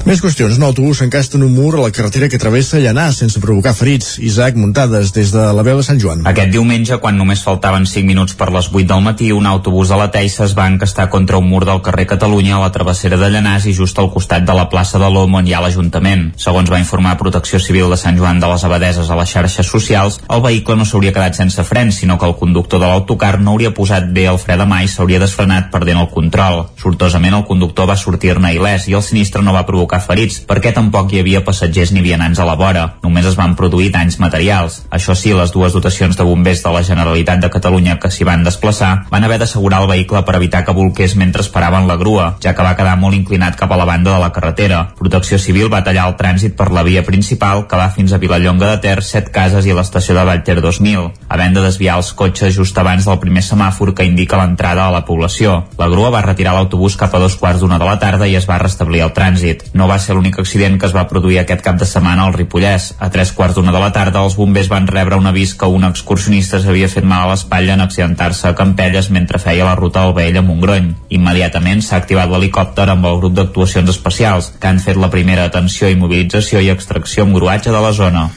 Més 0.08 0.22
qüestions. 0.24 0.58
Un 0.58 0.66
autobús 0.68 1.02
s'encasta 1.02 1.38
en 1.38 1.46
un 1.46 1.54
mur 1.54 1.74
a 1.76 1.86
la 1.86 1.92
carretera 1.94 2.28
que 2.28 2.40
travessa 2.40 2.82
Llanà 2.82 3.08
sense 3.14 3.40
provocar 3.40 3.74
ferits. 3.78 4.16
Isaac, 4.18 4.56
muntades 4.58 5.12
des 5.16 5.32
de 5.34 5.44
la 5.54 5.64
veu 5.66 5.80
de 5.80 5.86
Sant 5.86 6.00
Joan. 6.02 6.26
Aquest 6.28 6.52
diumenge, 6.58 6.98
quan 6.98 7.14
només 7.18 7.42
faltaven 7.46 7.86
5 7.86 8.06
minuts 8.08 8.34
per 8.38 8.50
les 8.50 8.66
8 8.72 8.86
del 8.90 9.02
matí, 9.04 9.30
un 9.32 9.46
autobús 9.46 9.92
de 9.92 9.96
la 10.00 10.08
Teixa 10.10 10.42
es 10.44 10.54
va 10.58 10.66
encastar 10.66 11.08
contra 11.08 11.38
un 11.38 11.46
mur 11.46 11.64
del 11.64 11.82
carrer 11.86 12.06
Catalunya 12.10 12.56
a 12.56 12.62
la 12.64 12.72
travessera 12.74 13.18
de 13.20 13.28
Llanàs 13.30 13.68
i 13.70 13.74
just 13.76 13.98
al 13.98 14.10
costat 14.10 14.42
de 14.48 14.56
la 14.56 14.66
plaça 14.72 14.98
de 14.98 15.06
l'Om 15.06 15.36
on 15.38 15.46
hi 15.46 15.54
ha 15.54 15.62
l'Ajuntament. 15.62 16.32
Segons 16.36 16.70
va 16.72 16.80
informar 16.82 17.16
Protecció 17.20 17.60
Civil 17.62 17.92
de 17.92 17.98
Sant 18.00 18.18
Joan 18.18 18.40
de 18.42 18.50
les 18.50 18.64
Abadeses 18.66 19.10
a 19.10 19.18
les 19.20 19.30
xarxes 19.30 19.70
socials, 19.70 20.18
el 20.28 20.42
vehicle 20.42 20.76
no 20.76 20.86
s'hauria 20.88 21.12
quedat 21.14 21.38
sense 21.38 21.62
frens, 21.64 22.00
sinó 22.02 22.18
que 22.18 22.26
el 22.26 22.34
conductor 22.40 22.82
de 22.82 22.90
l'autocar 22.90 23.38
no 23.38 23.54
hauria 23.54 23.72
posat 23.76 24.10
bé 24.10 24.26
el 24.32 24.40
fre 24.42 24.58
de 24.58 24.66
mà 24.66 24.82
i 24.82 24.90
s'hauria 24.90 25.22
desfrenat 25.22 25.70
perdent 25.70 26.02
el 26.02 26.10
control. 26.10 26.64
Sortosament, 26.82 27.38
el 27.38 27.46
conductor 27.46 27.86
va 27.86 27.96
sortir-ne 27.96 28.52
il·lès 28.56 28.88
i 28.90 28.98
el 28.98 29.06
sinistre 29.06 29.44
no 29.46 29.54
va 29.54 29.66
provocar 29.68 30.02
ferits, 30.02 30.42
perquè 30.48 30.74
tampoc 30.74 31.14
hi 31.14 31.22
havia 31.22 31.44
passatgers 31.46 31.94
ni 31.94 32.02
vianants 32.02 32.42
a 32.42 32.48
la 32.48 32.58
vora. 32.58 32.86
Només 33.06 33.30
es 33.30 33.38
van 33.38 33.54
produir 33.54 33.92
danys 33.94 34.18
materials. 34.18 34.82
Això 34.90 35.14
sí, 35.14 35.36
les 35.36 35.54
dues 35.54 35.76
dotacions 35.76 36.18
de 36.18 36.26
bombers 36.26 36.47
bombers 36.48 36.62
de 36.62 36.70
la 36.72 36.82
Generalitat 36.82 37.40
de 37.40 37.50
Catalunya 37.50 37.98
que 38.00 38.08
s'hi 38.10 38.24
van 38.24 38.44
desplaçar 38.44 39.04
van 39.10 39.24
haver 39.24 39.38
d'assegurar 39.38 39.82
el 39.82 39.88
vehicle 39.90 40.22
per 40.24 40.36
evitar 40.36 40.64
que 40.64 40.72
volqués 40.72 41.14
mentre 41.16 41.42
esperaven 41.42 41.86
la 41.86 41.96
grua, 42.00 42.38
ja 42.40 42.54
que 42.54 42.64
va 42.64 42.74
quedar 42.76 42.96
molt 42.96 43.14
inclinat 43.14 43.56
cap 43.56 43.72
a 43.72 43.76
la 43.76 43.84
banda 43.84 44.14
de 44.14 44.20
la 44.22 44.32
carretera. 44.32 44.94
Protecció 44.96 45.38
Civil 45.38 45.68
va 45.72 45.82
tallar 45.84 46.06
el 46.08 46.16
trànsit 46.16 46.56
per 46.56 46.70
la 46.72 46.82
via 46.82 47.02
principal 47.04 47.66
que 47.68 47.76
va 47.76 47.90
fins 47.90 48.12
a 48.12 48.18
Vilallonga 48.18 48.70
de 48.70 48.78
Ter, 48.80 49.02
Set 49.02 49.28
Cases 49.34 49.66
i 49.66 49.74
l'estació 49.76 50.16
de 50.16 50.24
Vallter 50.24 50.56
2000, 50.64 51.10
havent 51.28 51.58
de 51.58 51.66
desviar 51.66 51.98
els 52.00 52.12
cotxes 52.16 52.56
just 52.56 52.78
abans 52.78 53.04
del 53.04 53.20
primer 53.20 53.44
semàfor 53.44 53.92
que 53.94 54.08
indica 54.08 54.40
l'entrada 54.40 54.86
a 54.86 54.94
la 54.94 55.04
població. 55.04 55.66
La 55.76 55.90
grua 55.92 56.08
va 56.14 56.24
retirar 56.24 56.56
l'autobús 56.56 56.96
cap 56.96 57.12
a 57.14 57.20
dos 57.20 57.36
quarts 57.36 57.60
d'una 57.60 57.78
de 57.78 57.84
la 57.84 57.98
tarda 58.00 58.26
i 58.26 58.38
es 58.40 58.48
va 58.48 58.60
restablir 58.62 59.04
el 59.04 59.12
trànsit. 59.12 59.68
No 59.74 59.90
va 59.90 60.00
ser 60.00 60.16
l'únic 60.16 60.40
accident 60.40 60.80
que 60.80 60.88
es 60.88 60.96
va 60.96 61.08
produir 61.12 61.42
aquest 61.42 61.60
cap 61.60 61.76
de 61.76 61.84
setmana 61.84 62.24
al 62.24 62.32
Ripollès. 62.32 62.94
A 62.98 63.12
tres 63.12 63.32
quarts 63.36 63.60
d'una 63.60 63.74
de 63.74 63.84
la 63.84 63.92
tarda, 63.92 64.24
els 64.24 64.36
bombers 64.38 64.72
van 64.72 64.88
rebre 64.88 65.20
un 65.20 65.28
avís 65.28 65.54
que 65.54 65.68
un 65.68 65.84
excursionista 65.84 66.37
s'havia 66.46 66.88
fet 66.88 67.04
mal 67.04 67.26
a 67.26 67.32
l'espatlla 67.32 67.74
en 67.74 67.82
accidentar-se 67.84 68.48
a 68.48 68.54
Campelles 68.54 69.10
mentre 69.10 69.40
feia 69.42 69.66
la 69.66 69.74
ruta 69.74 70.02
al 70.04 70.14
Vell 70.14 70.38
a 70.38 70.42
Montgrony. 70.46 70.94
Immediatament 71.18 71.82
s'ha 71.82 71.98
activat 71.98 72.30
l'helicòpter 72.30 72.88
amb 72.88 73.06
el 73.10 73.18
grup 73.22 73.34
d'actuacions 73.36 73.90
especials, 73.90 74.52
que 74.60 74.68
han 74.70 74.78
fet 74.80 74.96
la 74.96 75.10
primera 75.10 75.44
atenció, 75.50 75.88
immobilització 75.88 76.60
i 76.60 76.70
extracció 76.74 77.26
amb 77.26 77.36
gruatge 77.36 77.74
de 77.74 77.80
la 77.82 77.92
zona. 77.92 78.28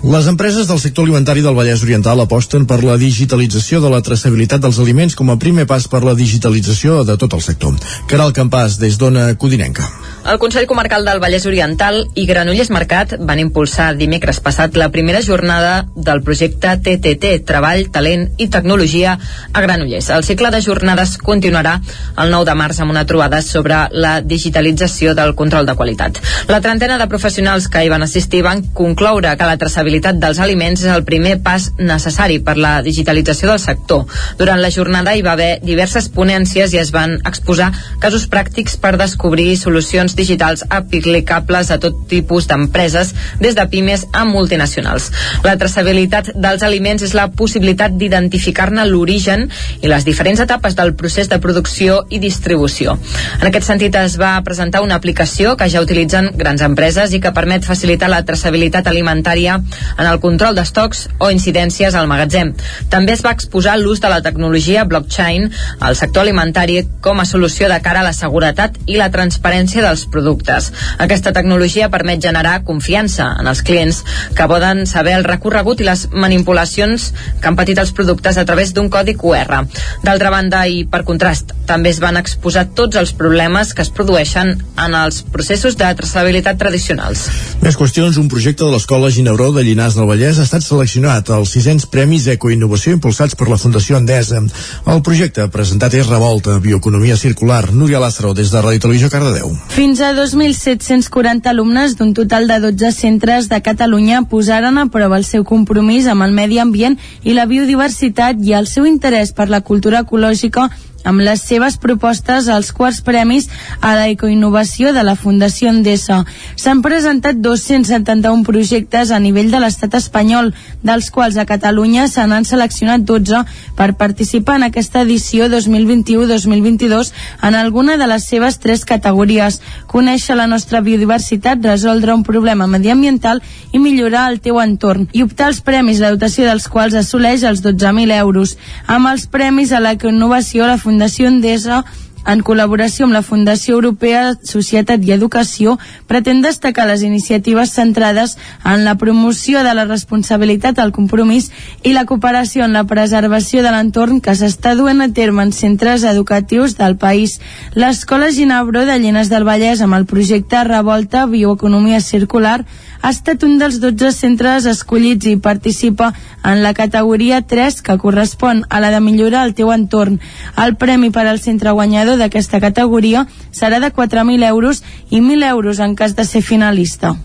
Les 0.00 0.26
empreses 0.30 0.64
del 0.64 0.78
sector 0.80 1.04
alimentari 1.04 1.42
del 1.44 1.52
Vallès 1.58 1.82
Oriental 1.84 2.22
aposten 2.22 2.64
per 2.64 2.78
la 2.80 2.96
digitalització 2.96 3.82
de 3.84 3.90
la 3.92 4.00
traçabilitat 4.00 4.62
dels 4.64 4.78
aliments 4.80 5.12
com 5.18 5.28
a 5.28 5.36
primer 5.36 5.66
pas 5.68 5.84
per 5.92 6.00
la 6.06 6.14
digitalització 6.16 7.02
de 7.04 7.18
tot 7.20 7.36
el 7.36 7.44
sector. 7.44 7.76
Caral 8.08 8.32
Campàs, 8.32 8.78
des 8.80 8.96
d'Ona 8.96 9.34
Codinenca. 9.36 9.90
El 10.20 10.38
Consell 10.38 10.66
Comarcal 10.66 11.04
del 11.06 11.18
Vallès 11.18 11.46
Oriental 11.48 12.02
i 12.14 12.26
Granollers 12.28 12.68
Mercat 12.70 13.14
van 13.24 13.40
impulsar 13.40 13.94
dimecres 13.96 14.38
passat 14.44 14.76
la 14.76 14.90
primera 14.92 15.22
jornada 15.24 15.86
del 15.96 16.20
projecte 16.22 16.74
TTT, 16.76 17.30
Treball, 17.48 17.86
Talent 17.90 18.26
i 18.36 18.50
Tecnologia 18.52 19.14
a 19.16 19.62
Granollers. 19.64 20.10
El 20.12 20.26
cicle 20.28 20.50
de 20.52 20.60
jornades 20.62 21.16
continuarà 21.18 21.78
el 22.20 22.30
9 22.30 22.46
de 22.50 22.56
març 22.60 22.82
amb 22.84 22.92
una 22.92 23.06
trobada 23.08 23.40
sobre 23.42 23.78
la 23.92 24.20
digitalització 24.20 25.14
del 25.16 25.32
control 25.34 25.66
de 25.66 25.74
qualitat. 25.74 26.20
La 26.52 26.60
trentena 26.60 27.00
de 27.00 27.08
professionals 27.08 27.70
que 27.72 27.82
hi 27.82 27.90
van 27.90 28.04
assistir 28.04 28.44
van 28.44 28.62
concloure 28.76 29.32
que 29.40 29.48
la 29.48 29.56
traçabilitat 29.58 30.20
dels 30.20 30.38
aliments 30.38 30.84
és 30.84 30.92
el 30.92 31.04
primer 31.08 31.38
pas 31.42 31.70
necessari 31.78 32.38
per 32.44 32.58
la 32.60 32.74
digitalització 32.84 33.48
del 33.54 33.62
sector. 33.64 34.04
Durant 34.38 34.60
la 34.60 34.70
jornada 34.70 35.16
hi 35.16 35.24
va 35.24 35.32
haver 35.32 35.50
diverses 35.64 36.12
ponències 36.12 36.76
i 36.76 36.84
es 36.84 36.92
van 36.92 37.18
exposar 37.24 37.72
casos 38.04 38.28
pràctics 38.28 38.76
per 38.76 38.98
descobrir 39.00 39.56
solucions 39.56 40.09
digitals 40.16 40.64
aplicables 40.68 41.70
a 41.70 41.78
tot 41.82 42.06
tipus 42.10 42.46
d'empreses, 42.50 43.14
des 43.40 43.56
de 43.56 43.66
pimes 43.70 44.06
a 44.12 44.24
multinacionals. 44.24 45.10
La 45.44 45.56
traçabilitat 45.60 46.32
dels 46.34 46.62
aliments 46.66 47.02
és 47.02 47.14
la 47.14 47.28
possibilitat 47.30 47.96
d'identificar-ne 47.98 48.86
l'origen 48.88 49.48
i 49.80 49.90
les 49.90 50.04
diferents 50.04 50.40
etapes 50.40 50.76
del 50.76 50.94
procés 50.94 51.28
de 51.28 51.40
producció 51.40 52.04
i 52.10 52.20
distribució. 52.22 52.96
En 53.40 53.46
aquest 53.48 53.66
sentit 53.66 53.96
es 54.00 54.16
va 54.20 54.32
presentar 54.44 54.82
una 54.84 54.96
aplicació 55.00 55.56
que 55.56 55.68
ja 55.70 55.82
utilitzen 55.82 56.30
grans 56.36 56.62
empreses 56.66 57.14
i 57.14 57.20
que 57.20 57.34
permet 57.36 57.66
facilitar 57.66 58.10
la 58.10 58.22
traçabilitat 58.26 58.86
alimentària 58.90 59.58
en 59.60 60.06
el 60.06 60.20
control 60.20 60.56
d'estocs 60.56 61.06
o 61.18 61.30
incidències 61.30 61.94
al 61.94 62.08
magatzem. 62.10 62.52
També 62.90 63.14
es 63.16 63.24
va 63.24 63.34
exposar 63.36 63.76
l'ús 63.78 64.00
de 64.00 64.10
la 64.12 64.22
tecnologia 64.22 64.84
blockchain 64.84 65.50
al 65.80 65.96
sector 65.96 66.24
alimentari 66.24 66.82
com 67.00 67.20
a 67.20 67.28
solució 67.28 67.68
de 67.68 67.80
cara 67.84 68.00
a 68.00 68.08
la 68.08 68.14
seguretat 68.16 68.76
i 68.86 68.98
la 69.00 69.10
transparència 69.14 69.84
dels 69.84 69.99
productes. 70.06 70.70
Aquesta 70.98 71.32
tecnologia 71.36 71.90
permet 71.90 72.22
generar 72.22 72.62
confiança 72.64 73.34
en 73.40 73.50
els 73.50 73.62
clients 73.66 74.02
que 74.36 74.48
poden 74.50 74.86
saber 74.86 75.16
el 75.18 75.26
recorregut 75.26 75.80
i 75.80 75.88
les 75.88 76.06
manipulacions 76.12 77.10
que 77.40 77.48
han 77.50 77.58
patit 77.58 77.78
els 77.82 77.92
productes 77.96 78.38
a 78.38 78.44
través 78.44 78.74
d'un 78.74 78.90
codi 78.92 79.16
QR. 79.18 79.64
D'altra 80.04 80.30
banda, 80.30 80.64
i 80.66 80.84
per 80.84 81.02
contrast, 81.08 81.54
també 81.66 81.90
es 81.90 82.00
van 82.02 82.18
exposar 82.20 82.66
tots 82.76 82.96
els 82.96 83.12
problemes 83.16 83.74
que 83.74 83.82
es 83.82 83.90
produeixen 83.90 84.56
en 84.80 84.94
els 84.94 85.22
processos 85.22 85.76
de 85.80 85.90
traçabilitat 85.98 86.58
tradicionals. 86.60 87.26
Més 87.64 87.76
qüestions, 87.78 88.16
un 88.20 88.30
projecte 88.30 88.64
de 88.64 88.70
l'Escola 88.72 89.10
Ginebró 89.10 89.50
de 89.52 89.64
Llinars 89.66 89.98
del 89.98 90.08
Vallès 90.08 90.38
ha 90.38 90.46
estat 90.46 90.64
seleccionat 90.64 91.30
als 91.34 91.54
600 91.56 91.88
Premis 91.90 92.28
Ecoinnovació 92.30 92.94
impulsats 92.96 93.34
per 93.34 93.48
la 93.50 93.58
Fundació 93.60 93.98
Endesa. 93.98 94.40
El 94.86 95.02
projecte 95.02 95.48
presentat 95.52 95.94
és 95.98 96.06
Revolta, 96.06 96.58
Bioeconomia 96.62 97.16
Circular. 97.18 97.72
Núria 97.74 97.98
Lázaro, 97.98 98.32
des 98.34 98.52
de 98.52 98.62
Ràdio 98.62 98.84
Televisió 98.86 99.10
Cardedeu. 99.10 99.50
Fins 99.74 99.89
a 99.98 100.12
2.740 100.14 101.48
alumnes 101.50 101.96
d'un 101.98 102.12
total 102.14 102.46
de 102.46 102.60
12 102.62 102.92
centres 102.94 103.48
de 103.50 103.58
Catalunya 103.60 104.22
posaren 104.22 104.78
a 104.78 104.86
prova 104.86 105.18
el 105.18 105.24
seu 105.26 105.42
compromís 105.42 106.06
amb 106.06 106.22
el 106.22 106.30
medi 106.36 106.60
ambient 106.62 106.94
i 107.26 107.34
la 107.34 107.48
biodiversitat 107.50 108.38
i 108.46 108.54
el 108.54 108.68
seu 108.70 108.86
interès 108.86 109.34
per 109.34 109.48
la 109.50 109.62
cultura 109.66 110.04
ecològica 110.06 110.68
amb 111.04 111.20
les 111.24 111.42
seves 111.42 111.76
propostes 111.80 112.48
als 112.48 112.72
quarts 112.76 113.00
premis 113.04 113.48
a 113.80 113.94
la 113.96 114.08
ecoinnovació 114.12 114.92
de 114.92 115.02
la 115.06 115.16
Fundació 115.16 115.70
Endesa. 115.72 116.24
S'han 116.60 116.82
presentat 116.84 117.40
271 117.40 118.44
projectes 118.44 119.10
a 119.10 119.20
nivell 119.20 119.50
de 119.50 119.60
l'estat 119.62 119.94
espanyol, 119.96 120.52
dels 120.82 121.10
quals 121.10 121.38
a 121.40 121.46
Catalunya 121.48 122.08
se 122.08 122.26
n'han 122.26 122.44
seleccionat 122.44 123.06
12 123.08 123.44
per 123.78 123.94
participar 123.96 124.58
en 124.60 124.68
aquesta 124.68 125.02
edició 125.06 125.48
2021-2022 125.48 127.12
en 127.48 127.54
alguna 127.54 127.96
de 127.96 128.06
les 128.10 128.28
seves 128.28 128.60
tres 128.60 128.84
categories. 128.84 129.60
Conèixer 129.86 130.36
la 130.36 130.46
nostra 130.46 130.80
biodiversitat, 130.84 131.64
resoldre 131.64 132.14
un 132.14 132.24
problema 132.24 132.66
mediambiental 132.66 133.42
i 133.72 133.78
millorar 133.78 134.28
el 134.30 134.40
teu 134.44 134.60
entorn. 134.60 135.08
I 135.12 135.24
optar 135.24 135.48
als 135.48 135.62
premis, 135.64 136.00
la 136.00 136.12
dotació 136.12 136.44
dels 136.46 136.68
quals 136.68 136.94
assoleix 136.98 137.44
els 137.48 137.64
12.000 137.64 138.20
euros. 138.20 138.56
Amb 138.86 139.08
els 139.10 139.26
premis 139.30 139.72
a 139.72 139.80
l'ecoinnovació, 139.80 140.66
la 140.66 140.76
Fundació 140.76 140.89
Endesa 140.90 141.84
en 142.26 142.42
col·laboració 142.44 143.06
amb 143.06 143.16
la 143.16 143.22
Fundació 143.22 143.76
Europea 143.78 144.34
Societat 144.42 145.04
i 145.06 145.12
Educació, 145.14 145.78
pretén 146.10 146.42
destacar 146.42 146.86
les 146.88 147.02
iniciatives 147.06 147.72
centrades 147.72 148.36
en 148.64 148.84
la 148.84 148.96
promoció 148.96 149.64
de 149.64 149.74
la 149.74 149.86
responsabilitat, 149.86 150.78
el 150.78 150.92
compromís 150.92 151.50
i 151.82 151.94
la 151.94 152.04
cooperació 152.04 152.64
en 152.64 152.76
la 152.76 152.84
preservació 152.84 153.64
de 153.64 153.72
l'entorn 153.72 154.20
que 154.20 154.36
s'està 154.36 154.74
duent 154.76 155.00
a 155.00 155.10
terme 155.16 155.46
en 155.46 155.52
centres 155.52 156.04
educatius 156.04 156.76
del 156.76 156.96
país. 156.96 157.40
L'Escola 157.74 158.30
Ginebró 158.30 158.84
de 158.86 158.98
Llenes 158.98 159.30
del 159.30 159.48
Vallès, 159.48 159.80
amb 159.80 159.96
el 159.96 160.06
projecte 160.06 160.64
Revolta 160.64 161.26
Bioeconomia 161.26 162.00
Circular, 162.00 162.64
ha 163.02 163.10
estat 163.14 163.44
un 163.46 163.56
dels 163.58 163.78
12 163.80 164.12
centres 164.12 164.66
escollits 164.68 165.26
i 165.30 165.38
participa 165.40 166.12
en 166.44 166.62
la 166.62 166.74
categoria 166.74 167.40
3 167.42 167.80
que 167.82 167.96
correspon 167.98 168.64
a 168.68 168.80
la 168.80 168.90
de 168.90 169.00
millorar 169.00 169.46
el 169.46 169.54
teu 169.54 169.72
entorn. 169.72 170.20
El 170.56 170.76
premi 170.76 171.10
per 171.10 171.26
al 171.26 171.40
centre 171.40 171.72
guanyador 171.72 172.09
d'aquesta 172.16 172.60
categoria 172.60 173.26
serà 173.52 173.80
de 173.80 173.92
4.000 173.92 174.46
euros 174.48 174.82
i 175.10 175.20
1.000 175.20 175.48
euros 175.50 175.78
en 175.78 175.94
cas 175.94 176.16
de 176.16 176.24
ser 176.24 176.42
finalista. 176.42 177.16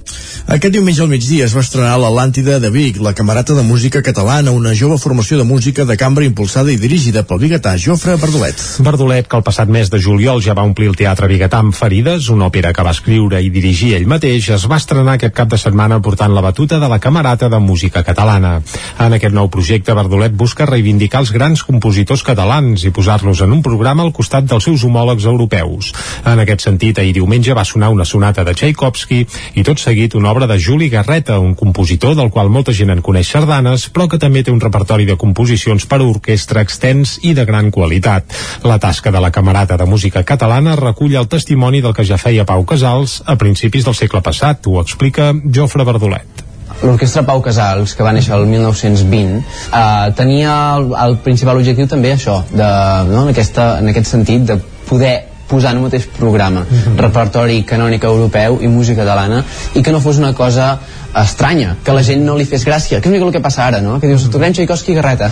Aquest 0.46 0.76
diumenge 0.76 1.02
al 1.02 1.10
migdia 1.10 1.46
es 1.48 1.56
va 1.58 1.64
estrenar 1.66 1.96
l'Atlàntida 1.98 2.60
de 2.62 2.70
Vic, 2.70 3.00
la 3.02 3.16
camerata 3.18 3.56
de 3.58 3.64
música 3.66 4.04
catalana, 4.06 4.52
una 4.52 4.76
jove 4.78 5.00
formació 5.02 5.40
de 5.40 5.44
música 5.44 5.86
de 5.90 5.96
cambra 5.98 6.26
impulsada 6.26 6.70
i 6.70 6.78
dirigida 6.78 7.24
pel 7.26 7.40
biguetà 7.42 7.74
Jofre 7.82 8.14
Verdolet. 8.22 8.62
Verdolet, 8.86 9.26
que 9.28 9.40
el 9.40 9.46
passat 9.48 9.72
mes 9.72 9.90
de 9.90 10.02
juliol 10.02 10.44
ja 10.46 10.54
va 10.54 10.66
omplir 10.68 10.92
el 10.92 11.00
Teatre 11.00 11.30
Biguetà 11.32 11.64
amb 11.64 11.74
Ferides, 11.74 12.30
una 12.30 12.50
òpera 12.52 12.74
que 12.74 12.86
va 12.86 12.94
escriure 12.94 13.42
i 13.42 13.50
dirigir 13.50 13.96
ell 13.98 14.06
mateix, 14.12 14.52
es 14.54 14.68
va 14.70 14.78
estrenar 14.78 15.16
aquest 15.16 15.34
cap 15.34 15.50
de 15.50 15.58
setmana 15.58 16.02
portant 16.02 16.36
la 16.36 16.44
batuta 16.46 16.80
de 16.80 16.90
la 16.92 17.00
camerata 17.00 17.50
de 17.50 17.60
música 17.60 18.04
catalana. 18.04 18.60
En 19.00 19.18
aquest 19.18 19.34
nou 19.34 19.50
projecte, 19.50 19.96
Verdolet 19.98 20.36
busca 20.36 20.68
reivindicar 20.70 21.24
els 21.24 21.32
grans 21.32 21.64
compositors 21.64 22.24
catalans 22.28 22.86
i 22.86 22.92
posar-los 22.94 23.42
en 23.42 23.56
un 23.56 23.64
programa 23.66 24.04
al 24.04 24.14
costat 24.14 24.46
dels 24.46 24.68
seus 24.68 24.75
homòlegs 24.84 25.26
europeus. 25.30 25.94
En 26.26 26.42
aquest 26.44 26.66
sentit, 26.68 27.00
ahir 27.00 27.14
diumenge 27.16 27.56
va 27.56 27.66
sonar 27.66 27.90
una 27.94 28.06
sonata 28.06 28.44
de 28.44 28.54
Tchaikovsky 28.54 29.22
i 29.56 29.64
tot 29.64 29.80
seguit 29.80 30.16
una 30.16 30.32
obra 30.32 30.48
de 30.48 30.60
Juli 30.60 30.90
Garreta, 30.90 31.40
un 31.40 31.56
compositor 31.56 32.16
del 32.16 32.32
qual 32.32 32.50
molta 32.50 32.74
gent 32.76 32.92
en 32.92 33.02
coneix 33.06 33.32
sardanes, 33.32 33.88
però 33.90 34.10
que 34.10 34.20
també 34.22 34.44
té 34.44 34.52
un 34.52 34.62
repertori 34.62 35.06
de 35.06 35.18
composicions 35.18 35.86
per 35.86 36.02
a 36.02 36.08
orquestra 36.08 36.66
extens 36.66 37.20
i 37.24 37.34
de 37.34 37.46
gran 37.46 37.72
qualitat. 37.72 38.36
La 38.64 38.80
tasca 38.80 39.12
de 39.12 39.22
la 39.22 39.32
Camerata 39.32 39.78
de 39.78 39.86
Música 39.86 40.24
Catalana 40.24 40.76
recull 40.76 41.16
el 41.16 41.30
testimoni 41.32 41.82
del 41.82 41.94
que 41.94 42.06
ja 42.08 42.20
feia 42.22 42.46
Pau 42.46 42.66
Casals 42.66 43.22
a 43.26 43.38
principis 43.40 43.86
del 43.86 43.96
segle 43.96 44.22
passat, 44.26 44.68
ho 44.68 44.82
explica 44.82 45.34
Jofre 45.46 45.86
Verdolet. 45.86 46.45
L'Orquestra 46.86 47.26
Pau 47.26 47.42
Casals, 47.42 47.96
que 47.98 48.06
va 48.06 48.14
néixer 48.16 48.36
el 48.38 48.46
1920, 48.50 49.40
eh, 49.42 50.10
tenia 50.18 50.56
el, 50.78 50.92
el 51.06 51.18
principal 51.26 51.62
objectiu 51.62 51.90
també 51.92 52.14
això, 52.14 52.42
de, 52.52 52.74
no, 53.12 53.24
en, 53.26 53.32
aquesta, 53.34 53.76
en 53.82 53.94
aquest 53.94 54.12
sentit, 54.14 54.46
de 54.46 54.60
poder 54.86 55.16
posar 55.48 55.72
en 55.72 55.78
un 55.78 55.84
mateix 55.84 56.08
programa 56.18 56.62
mm 56.62 56.76
-hmm. 56.76 56.98
repertori 56.98 57.64
canònic 57.64 58.04
europeu 58.04 58.58
i 58.62 58.68
música 58.68 59.02
catalana 59.02 59.44
i 59.76 59.82
que 59.82 59.92
no 59.92 60.00
fos 60.00 60.18
una 60.18 60.34
cosa 60.34 60.80
estranya, 61.24 61.78
que 61.84 61.94
la 61.94 62.04
gent 62.04 62.26
no 62.26 62.36
li 62.36 62.46
fes 62.46 62.66
gràcia 62.66 63.00
que 63.02 63.10
és 63.10 63.22
el 63.22 63.32
que 63.32 63.40
passa 63.40 63.66
ara, 63.66 63.82
no? 63.82 64.00
que 64.00 64.08
dius, 64.08 64.30
tornem 64.30 64.54
Tchaikovsky 64.54 64.92
i 64.92 64.96
Garreta 64.96 65.32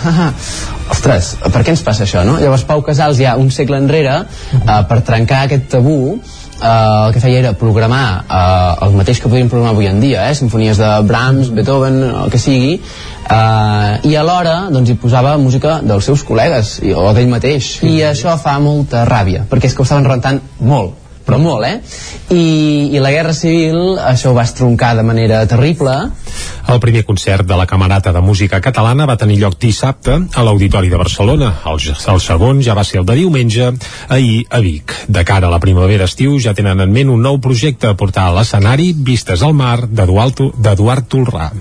ostres, 0.90 1.36
per 1.52 1.64
què 1.64 1.70
ens 1.70 1.82
passa 1.82 2.04
això, 2.04 2.24
no? 2.24 2.40
llavors 2.40 2.64
Pau 2.64 2.82
Casals 2.82 3.18
ja 3.18 3.36
un 3.36 3.52
segle 3.52 3.78
enrere 3.78 4.16
uh, 4.22 4.88
per 4.88 5.02
trencar 5.02 5.44
aquest 5.44 5.70
tabú 5.70 6.22
eh, 6.62 7.08
el 7.08 7.14
que 7.14 7.22
feia 7.24 7.40
era 7.44 7.54
programar 7.60 8.24
eh, 8.24 8.86
el 8.88 8.98
mateix 8.98 9.22
que 9.22 9.30
podríem 9.32 9.52
programar 9.52 9.74
avui 9.76 9.90
en 9.90 10.02
dia, 10.04 10.28
eh, 10.30 10.36
sinfonies 10.38 10.82
de 10.82 10.90
Brahms, 11.10 11.54
Beethoven, 11.56 12.02
el 12.24 12.34
que 12.34 12.42
sigui, 12.42 12.74
eh, 12.80 14.10
i 14.10 14.16
alhora 14.20 14.58
doncs, 14.74 14.94
hi 14.94 14.98
posava 15.00 15.36
música 15.38 15.80
dels 15.84 16.10
seus 16.10 16.26
col·legues 16.28 16.80
i, 16.84 16.96
o 16.96 17.12
d'ell 17.14 17.32
mateix. 17.32 17.78
I 17.88 18.02
això 18.10 18.38
fa 18.42 18.58
molta 18.64 19.06
ràbia, 19.10 19.48
perquè 19.50 19.72
és 19.72 19.78
que 19.78 19.86
ho 19.86 19.90
estaven 19.90 20.10
rentant 20.10 20.42
molt 20.60 21.03
però 21.26 21.40
molt, 21.40 21.66
eh? 21.66 21.80
I, 22.36 22.96
I 22.96 23.02
la 23.04 23.12
Guerra 23.14 23.34
Civil 23.36 23.98
això 24.00 24.32
ho 24.32 24.38
va 24.38 24.46
estroncar 24.48 24.94
de 24.98 25.06
manera 25.08 25.42
terrible. 25.50 25.96
El 26.70 26.80
primer 26.84 27.04
concert 27.08 27.48
de 27.48 27.58
la 27.60 27.68
Camerata 27.68 28.14
de 28.16 28.22
Música 28.24 28.62
Catalana 28.64 29.08
va 29.10 29.18
tenir 29.20 29.40
lloc 29.42 29.58
dissabte 29.60 30.16
a 30.16 30.46
l'Auditori 30.46 30.92
de 30.92 31.00
Barcelona. 31.00 31.52
El, 31.70 31.82
el 32.14 32.24
segon 32.24 32.64
ja 32.64 32.76
va 32.78 32.86
ser 32.88 33.02
el 33.02 33.08
de 33.10 33.18
diumenge, 33.20 33.72
ahir 34.10 34.44
a 34.50 34.64
Vic. 34.64 34.96
De 35.08 35.26
cara 35.28 35.48
a 35.48 35.54
la 35.54 35.62
primavera-estiu 35.64 36.40
ja 36.44 36.56
tenen 36.58 36.84
en 36.84 36.92
ment 36.94 37.12
un 37.14 37.24
nou 37.24 37.40
projecte 37.44 37.92
a 37.92 37.98
portar 38.00 38.30
a 38.30 38.38
l'escenari 38.40 38.94
Vistes 38.94 39.44
al 39.44 39.56
mar 39.56 39.86
d'Eduard 39.88 41.08
Tolrà. 41.12 41.52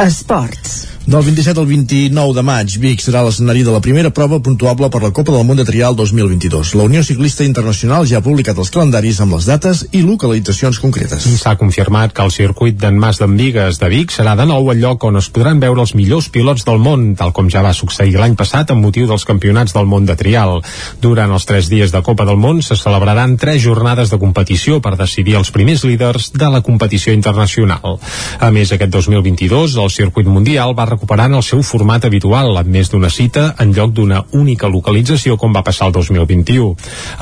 Esports. 0.00 0.80
Del 1.10 1.24
27 1.24 1.58
al 1.58 1.66
29 1.66 2.34
de 2.36 2.42
maig, 2.46 2.74
Vic 2.78 3.00
serà 3.02 3.24
l'escenari 3.26 3.64
de 3.66 3.72
la 3.74 3.80
primera 3.82 4.12
prova 4.14 4.36
puntuable 4.38 4.86
per 4.94 5.00
la 5.02 5.08
Copa 5.10 5.32
del 5.34 5.42
Món 5.42 5.58
de 5.58 5.64
Trial 5.66 5.96
2022. 5.98 6.76
La 6.78 6.84
Unió 6.86 7.00
Ciclista 7.02 7.42
Internacional 7.42 8.04
ja 8.06 8.20
ha 8.20 8.22
publicat 8.22 8.60
els 8.62 8.70
calendaris 8.70 9.18
amb 9.18 9.34
les 9.34 9.48
dates 9.50 9.80
i 9.90 10.04
localitzacions 10.06 10.78
concretes. 10.78 11.26
S'ha 11.40 11.56
confirmat 11.58 12.14
que 12.14 12.22
el 12.22 12.30
circuit 12.30 12.78
d'en 12.78 12.94
Mas 12.94 13.18
d'en 13.18 13.34
Vigues 13.34 13.80
de 13.82 13.88
Vic 13.90 14.14
serà 14.14 14.36
de 14.38 14.46
nou 14.46 14.70
el 14.70 14.78
lloc 14.84 15.02
on 15.08 15.18
es 15.18 15.26
podran 15.34 15.58
veure 15.58 15.82
els 15.82 15.96
millors 15.98 16.28
pilots 16.30 16.62
del 16.68 16.78
món, 16.78 17.02
tal 17.18 17.34
com 17.34 17.50
ja 17.50 17.64
va 17.66 17.74
succeir 17.74 18.14
l'any 18.14 18.38
passat 18.38 18.70
amb 18.70 18.86
motiu 18.86 19.10
dels 19.10 19.26
campionats 19.26 19.74
del 19.74 19.90
món 19.90 20.06
de 20.06 20.14
trial. 20.14 20.62
Durant 21.02 21.34
els 21.34 21.48
tres 21.50 21.72
dies 21.74 21.90
de 21.90 22.04
Copa 22.06 22.22
del 22.22 22.38
Món 22.38 22.62
se 22.62 22.78
celebraran 22.78 23.34
tres 23.34 23.58
jornades 23.66 24.14
de 24.14 24.20
competició 24.22 24.78
per 24.78 24.94
decidir 24.94 25.34
els 25.42 25.50
primers 25.50 25.82
líders 25.82 26.30
de 26.38 26.54
la 26.54 26.62
competició 26.62 27.10
internacional. 27.18 27.98
A 28.38 28.54
més, 28.54 28.70
aquest 28.70 28.94
2022 28.94 29.74
el 29.74 29.90
circuit 29.90 30.30
mundial 30.30 30.78
va 30.78 30.86
recuperant 31.00 31.32
el 31.32 31.42
seu 31.42 31.62
format 31.64 32.04
habitual, 32.04 32.50
amb 32.60 32.68
més 32.68 32.90
d'una 32.92 33.08
cita 33.08 33.54
en 33.62 33.70
lloc 33.72 33.94
d'una 33.96 34.18
única 34.36 34.68
localització 34.68 35.38
com 35.40 35.54
va 35.56 35.62
passar 35.64 35.86
el 35.88 35.94
2021. 35.96 36.74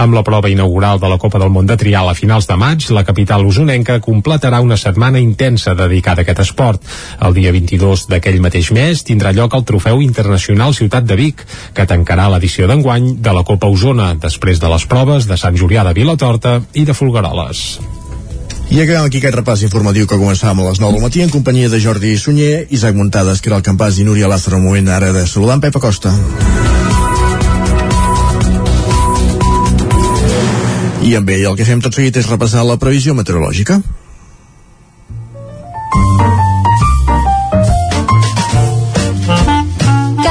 Amb 0.03 0.17
la 0.19 0.25
prova 0.27 0.51
inaugural 0.51 0.99
de 0.99 1.07
la 1.07 1.19
Copa 1.23 1.39
del 1.39 1.53
Món 1.55 1.69
de 1.69 1.77
Trial 1.79 2.11
a 2.11 2.15
finals 2.19 2.49
de 2.51 2.57
maig, 2.59 2.89
la 2.91 3.05
capital 3.07 3.47
usonenca 3.47 4.01
completarà 4.03 4.59
una 4.61 4.77
setmana 4.77 5.23
intensa 5.23 5.77
dedicada 5.79 6.25
a 6.25 6.27
aquest 6.27 6.43
esport. 6.43 6.83
El 7.23 7.39
dia 7.39 7.53
22 7.55 8.09
d'aquell 8.11 8.41
mateix 8.43 8.73
mes 8.75 9.05
tindrà 9.07 9.31
lloc 9.31 9.55
el 9.55 9.63
Trofeu 9.69 10.03
Internacional 10.03 10.75
Ciutat 10.75 11.07
de 11.07 11.15
Vic, 11.15 11.47
que 11.73 11.87
tancarà 11.87 12.27
l'edició 12.33 12.67
d'enguany 12.67 13.15
de 13.23 13.37
la 13.37 13.47
Copa 13.47 13.71
Osona, 13.71 14.17
després 14.19 14.59
de 14.59 14.75
les 14.75 14.91
proves 14.91 15.31
de 15.31 15.39
Sant 15.39 15.55
Julià 15.55 15.87
de 15.87 15.95
Vilatorta 15.95 16.59
i 16.75 16.83
de 16.83 16.99
Folgueroles. 16.99 17.98
I 18.69 18.83
acabem 18.83 19.07
aquí 19.07 19.17
aquest 19.17 19.37
repàs 19.39 19.63
informatiu 19.65 20.05
que 20.05 20.17
començàvem 20.21 20.59
a 20.61 20.69
les 20.69 20.81
9 20.83 20.99
del 20.99 21.05
matí 21.07 21.23
en 21.25 21.31
companyia 21.33 21.71
de 21.73 21.79
Jordi 21.81 22.11
Sunyer, 22.21 22.67
Isaac 22.69 22.99
Muntades, 22.99 23.41
el 23.41 23.63
campàs 23.65 23.97
i 23.97 24.05
Núria 24.05 24.29
Lázaro, 24.29 24.59
moment 24.61 24.91
ara 24.93 25.09
de 25.13 25.27
saludar 25.27 25.57
en 25.57 25.63
Pep 25.65 25.77
Acosta. 25.81 26.13
I 31.01 31.15
amb 31.17 31.31
ell 31.33 31.47
el 31.49 31.57
que 31.57 31.65
fem 31.65 31.81
tot 31.81 31.97
seguit 31.97 32.21
és 32.21 32.29
repassar 32.29 32.67
la 32.69 32.77
previsió 32.77 33.15
meteorològica. 33.17 33.81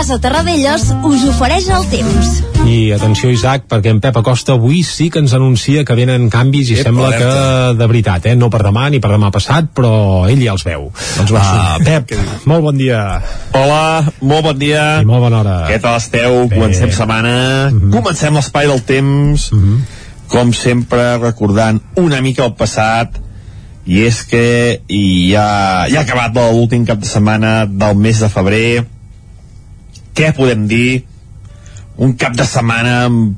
Casa 0.07 0.21
Terradellos 0.23 0.83
us 1.03 1.23
ofereix 1.27 1.65
el 1.67 1.83
temps. 1.91 2.27
I 2.63 2.93
atenció 2.95 3.27
Isaac, 3.27 3.65
perquè 3.67 3.91
en 3.91 3.97
Pep 3.99 4.15
Acosta 4.21 4.53
avui 4.55 4.77
sí 4.87 5.09
que 5.11 5.19
ens 5.19 5.33
anuncia 5.35 5.83
que 5.83 5.97
venen 5.99 6.29
canvis 6.31 6.71
i 6.71 6.77
Ep, 6.77 6.85
sembla 6.87 7.09
alerta. 7.09 7.25
que 7.27 7.73
de 7.81 7.89
veritat, 7.91 8.29
eh? 8.31 8.37
no 8.39 8.47
per 8.47 8.61
demà 8.63 8.85
ni 8.87 9.01
per 9.03 9.11
demà 9.11 9.33
passat, 9.35 9.67
però 9.75 10.23
ell 10.31 10.39
ja 10.39 10.55
els 10.55 10.63
veu. 10.63 10.87
Doncs 11.17 11.35
va, 11.35 11.43
uh, 11.43 11.83
Pep, 11.83 12.15
molt 12.47 12.63
bon 12.69 12.79
dia. 12.79 13.03
Hola, 13.51 14.07
molt 14.21 14.47
bon 14.47 14.63
dia. 14.63 14.87
I 15.03 15.11
molt 15.11 15.27
bona 15.27 15.43
hora. 15.43 15.59
Què 15.67 15.83
tal 15.83 15.99
esteu? 15.99 16.39
Bé. 16.47 16.55
Comencem 16.55 16.95
setmana. 16.95 17.37
Mhm. 17.73 17.91
Comencem 17.99 18.39
l'espai 18.39 18.71
del 18.71 18.83
temps. 18.87 19.51
Com 20.31 20.55
sempre, 20.55 21.17
recordant 21.19 21.83
una 21.99 22.23
mica 22.23 22.47
el 22.47 22.55
passat. 22.55 23.19
I 23.83 24.05
és 24.07 24.23
que 24.23 24.83
i 24.87 25.33
ja, 25.33 25.87
ja 25.91 25.99
ha 25.99 26.07
acabat 26.07 26.31
l'últim 26.31 26.87
cap 26.87 27.03
de 27.03 27.07
setmana 27.11 27.65
del 27.67 27.99
mes 27.99 28.23
de 28.23 28.31
febrer. 28.31 28.85
Què 30.17 30.31
podem 30.33 30.65
dir? 30.65 31.03
Un 32.01 32.15
cap 32.17 32.33
de 32.33 32.45
setmana 32.45 33.03
amb 33.05 33.35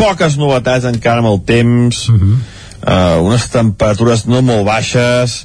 poques 0.00 0.38
novetats 0.40 0.86
encara 0.88 1.20
amb 1.20 1.28
el 1.28 1.42
temps. 1.44 2.06
uh, 2.82 3.20
unes 3.20 3.48
temperatures 3.52 4.24
no 4.26 4.40
molt 4.40 4.64
baixes. 4.64 5.42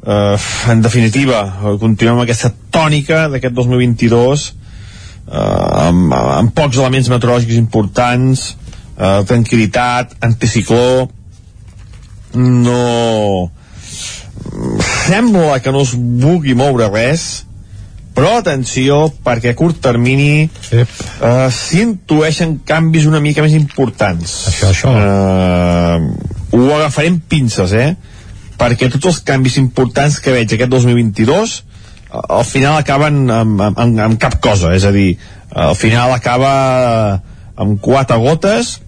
Uh, 0.00 0.40
en 0.72 0.80
definitiva, 0.80 1.42
eh, 1.44 1.74
continuem 1.76 2.16
amb 2.16 2.24
aquesta 2.24 2.48
tònica 2.72 3.26
d'aquest 3.28 3.52
2022 3.52 4.46
uh, 4.48 5.90
amb, 5.90 6.14
amb 6.16 6.54
pocs 6.56 6.78
elements 6.80 7.10
meteorològics 7.12 7.58
importants 7.60 8.46
uh, 8.96 9.20
tranquil·litat, 9.28 10.16
anticicló 10.24 11.10
no 12.32 13.50
sembla 15.04 15.60
que 15.60 15.76
no 15.76 15.84
es 15.84 15.92
vulgui 15.92 16.56
moure 16.56 16.88
res 16.88 17.28
però 18.14 18.36
atenció 18.40 19.04
perquè 19.24 19.52
a 19.52 19.58
curt 19.58 19.80
termini 19.84 20.44
uh, 20.46 21.46
s'intueixen 21.54 22.58
canvis 22.66 23.06
una 23.08 23.20
mica 23.22 23.44
més 23.44 23.54
importants 23.56 24.34
això, 24.50 24.70
això. 24.72 24.92
Uh, 24.92 26.58
ho 26.58 26.64
agafarem 26.76 27.20
pinces 27.30 27.74
eh? 27.76 27.90
perquè 28.60 28.90
tots 28.92 29.12
els 29.12 29.20
canvis 29.26 29.60
importants 29.62 30.18
que 30.20 30.34
veig 30.34 30.56
aquest 30.56 30.72
2022 30.72 31.54
eh, 31.54 32.18
al 32.18 32.44
final 32.48 32.80
acaben 32.80 33.22
amb, 33.30 33.62
amb, 33.70 33.78
amb, 33.78 34.02
amb 34.08 34.20
cap 34.20 34.40
cosa 34.42 34.74
és 34.76 34.84
a 34.84 34.92
dir, 34.94 35.14
al 35.54 35.76
final 35.78 36.12
acaba 36.16 36.52
amb 37.60 37.78
quatre 37.82 38.18
gotes 38.20 38.78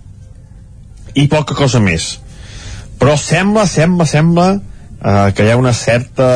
i 1.14 1.29
poca 1.31 1.55
cosa 1.55 1.81
més 1.85 2.16
però 2.99 3.16
sembla, 3.18 3.66
sembla, 3.66 4.07
sembla 4.07 4.51
uh, 5.03 5.31
que 5.35 5.47
hi 5.47 5.51
ha 5.51 5.59
una 5.59 5.73
certa 5.75 6.29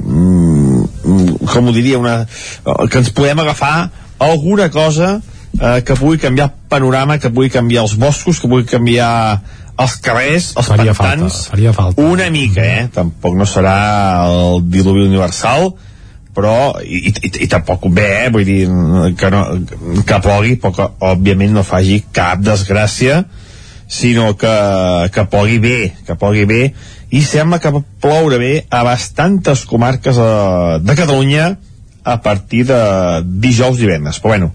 mm, 0.00 1.31
com 1.50 1.68
ho 1.68 1.74
diria 1.74 1.98
una, 1.98 2.22
que 2.88 3.02
ens 3.02 3.10
podem 3.14 3.40
agafar 3.42 3.90
alguna 4.22 4.68
cosa 4.70 5.16
uh, 5.18 5.80
que 5.84 5.96
pugui 5.98 6.20
canviar 6.22 6.50
el 6.50 6.68
panorama 6.68 7.18
que 7.18 7.30
pugui 7.30 7.50
canviar 7.50 7.86
els 7.86 7.96
boscos 7.98 8.40
que 8.40 8.50
pugui 8.50 8.68
canviar 8.68 9.40
els 9.82 9.94
carrers, 10.04 10.50
els 10.60 10.68
Faria 10.68 10.92
pantans 10.94 11.22
falta, 11.32 11.50
faria 11.54 11.72
falta. 11.72 12.02
una 12.04 12.28
mica, 12.30 12.62
eh? 12.62 12.88
tampoc 12.92 13.38
no 13.38 13.48
serà 13.48 13.76
el 14.28 14.62
diluvi 14.70 15.06
universal 15.08 15.72
però, 16.32 16.80
i, 16.80 17.10
i, 17.12 17.30
i 17.44 17.48
tampoc 17.50 17.88
bé, 17.92 18.08
eh? 18.24 18.28
vull 18.32 18.44
dir 18.48 18.60
que, 19.20 19.30
no, 19.32 19.42
que 20.08 20.20
plogui 20.24 20.56
però 20.60 20.74
que 20.76 20.88
òbviament 21.12 21.56
no 21.56 21.64
faci 21.66 22.02
cap 22.14 22.44
desgràcia 22.44 23.22
sinó 23.92 24.32
que, 24.40 24.52
que 25.12 25.26
plogui 25.28 25.58
bé 25.60 25.78
que 26.06 26.16
plogui 26.16 26.46
bé 26.48 26.62
i 27.12 27.20
sembla 27.20 27.60
que 27.60 27.72
ploure 28.00 28.38
bé 28.40 28.52
a 28.72 28.80
bastantes 28.86 29.66
comarques 29.68 30.16
eh, 30.16 30.78
de 30.80 30.96
Catalunya 30.96 31.52
a 32.04 32.16
partir 32.24 32.64
de 32.66 32.78
dijous 33.22 33.76
divendres. 33.78 34.18
Però 34.18 34.32
bueno, 34.32 34.52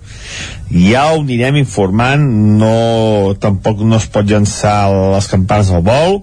ja 0.73 1.05
ho 1.13 1.21
anirem 1.21 1.61
informant. 1.61 2.25
No, 2.59 3.35
tampoc 3.39 3.85
no 3.85 4.01
es 4.01 4.09
pot 4.11 4.27
llançar 4.27 4.89
les 5.13 5.29
campanes 5.31 5.71
al 5.71 5.85
vol. 5.85 6.21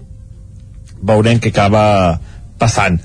Veurem 1.04 1.40
què 1.40 1.54
acaba 1.54 2.18
passant. 2.58 2.98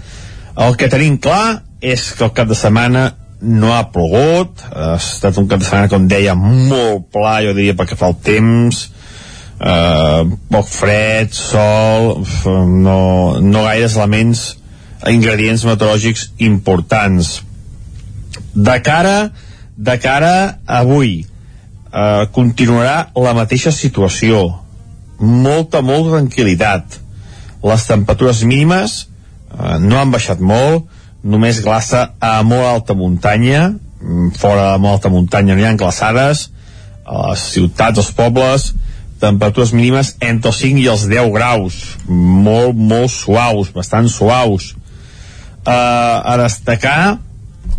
El 0.60 0.76
que 0.76 0.90
tenim 0.92 1.22
clar 1.22 1.62
és 1.80 2.10
que 2.18 2.26
el 2.26 2.36
cap 2.36 2.50
de 2.50 2.58
setmana 2.58 3.12
no 3.40 3.76
ha 3.78 3.86
plogut. 3.94 4.66
Ha 4.74 4.96
estat 4.98 5.38
un 5.40 5.48
cap 5.48 5.62
de 5.62 5.70
setmana 5.70 5.92
com 5.92 6.10
deia 6.10 6.36
molt 6.36 7.08
pla 7.14 7.40
jo 7.46 7.54
diria 7.54 7.78
perquè 7.78 7.96
fa 8.00 8.10
el 8.10 8.18
temps 8.26 8.90
eh, 9.60 10.24
poc 10.52 10.72
fred, 10.72 11.36
sol 11.36 12.24
no, 12.46 13.40
no 13.40 13.66
gaires 13.68 13.98
elements 14.00 14.46
ingredients 15.08 15.66
meteorològics 15.68 16.32
importants. 16.44 17.40
De 18.56 18.80
cara 18.84 19.30
de 19.80 19.96
cara 20.04 20.60
avui 20.68 21.22
eh, 21.24 22.26
continuarà 22.36 23.12
la 23.16 23.34
mateixa 23.38 23.72
situació. 23.72 24.42
Molta, 25.20 25.82
molta 25.84 26.18
tranquil·litat. 26.18 27.00
Les 27.64 27.86
temperatures 27.88 28.44
mínimes 28.48 29.00
eh, 29.06 29.78
no 29.80 30.00
han 30.00 30.12
baixat 30.12 30.44
molt 30.44 30.88
només 31.24 31.64
glaça 31.64 32.10
a 32.24 32.40
molt 32.48 32.68
alta 32.68 32.96
muntanya 32.96 33.70
mm, 33.72 34.36
fora 34.40 34.74
de 34.74 34.84
molt 34.84 35.00
alta 35.00 35.12
muntanya 35.12 35.56
no 35.56 35.64
hi 35.64 35.68
ha 35.68 35.76
glaçades 35.80 36.46
a 37.04 37.32
les 37.32 37.44
ciutats, 37.56 38.00
als 38.00 38.12
pobles 38.16 38.70
temperatures 39.22 39.74
mínimes 39.76 40.16
entre 40.20 40.54
els 40.54 40.60
5 40.64 40.82
i 40.84 40.90
els 40.92 41.08
10 41.12 41.32
graus. 41.36 41.80
Molt, 42.08 42.76
molt 42.76 43.12
suaus 43.14 43.74
bastant 43.76 44.10
suaus. 44.12 44.74
Uh, 45.60 46.24
a 46.24 46.38
destacar 46.40 47.20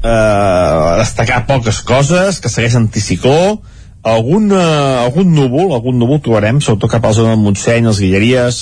uh, 0.04 0.94
a 0.94 0.96
destacar 1.00 1.46
poques 1.48 1.80
coses 1.80 2.40
que 2.40 2.52
segueix 2.52 2.76
anticicló. 2.78 3.60
Algun, 4.00 4.46
eh, 4.48 5.04
algun 5.04 5.34
núvol, 5.36 5.74
algun 5.76 5.98
núvol 6.00 6.22
trobarem, 6.24 6.56
sobretot 6.64 6.88
cap 6.88 7.04
a 7.04 7.10
la 7.10 7.16
zona 7.18 7.34
del 7.34 7.42
Montseny, 7.44 7.84
les 7.84 7.98
Guilleries, 8.00 8.60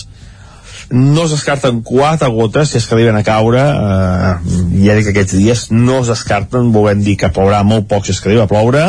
no 0.91 1.29
es 1.29 1.31
descarten 1.31 1.83
quatre 1.87 2.26
gotes 2.35 2.72
si 2.72 2.81
és 2.81 2.89
que 2.89 2.97
arriben 2.97 3.14
a 3.14 3.22
caure. 3.22 3.61
Eh, 3.61 4.33
ja 4.83 4.97
dic 4.97 5.07
que 5.07 5.14
aquests 5.14 5.37
dies 5.37 5.62
no 5.70 6.01
es 6.03 6.11
descarten, 6.11 6.72
volem 6.74 7.05
dir 7.07 7.14
que 7.20 7.31
plourà 7.31 7.62
molt 7.62 7.87
poc 7.87 8.07
si 8.07 8.16
és 8.16 8.20
que 8.20 8.33
arriba 8.33 8.49
a 8.49 8.51
ploure. 8.51 8.85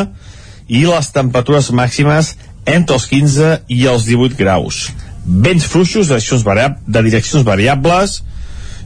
I 0.66 0.82
les 0.86 1.12
temperatures 1.14 1.70
màximes 1.70 2.34
entre 2.70 2.96
els 2.96 3.06
15 3.10 3.50
i 3.68 3.84
els 3.90 4.06
18 4.08 4.38
graus. 4.38 4.88
Vents 5.24 5.66
fluixos 5.68 6.08
de 6.08 6.18
direccions, 6.20 6.78
de 6.86 7.02
direccions 7.06 7.46
variables 7.46 8.20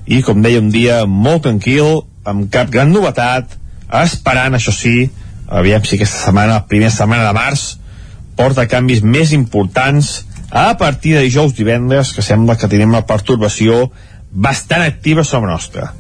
i 0.07 0.21
com 0.25 0.43
deia 0.45 0.61
un 0.61 0.71
dia 0.73 1.05
molt 1.07 1.45
tranquil 1.47 2.03
amb 2.25 2.49
cap 2.53 2.73
gran 2.73 2.93
novetat 2.93 3.57
esperant 4.03 4.57
això 4.57 4.73
sí 4.75 5.11
aviam 5.49 5.85
si 5.85 5.97
aquesta 5.97 6.27
setmana, 6.27 6.61
la 6.61 6.69
primera 6.69 6.93
setmana 6.93 7.29
de 7.29 7.35
març 7.37 7.65
porta 8.37 8.67
canvis 8.67 9.05
més 9.05 9.33
importants 9.37 10.25
a 10.51 10.73
partir 10.79 11.15
de 11.15 11.25
dijous 11.27 11.55
divendres 11.55 12.13
que 12.15 12.25
sembla 12.25 12.57
que 12.59 12.69
tenim 12.71 12.91
una 12.91 13.05
perturbació 13.07 13.89
bastant 14.31 14.83
activa 14.83 15.23
sobre 15.25 15.51
nostra. 15.51 15.93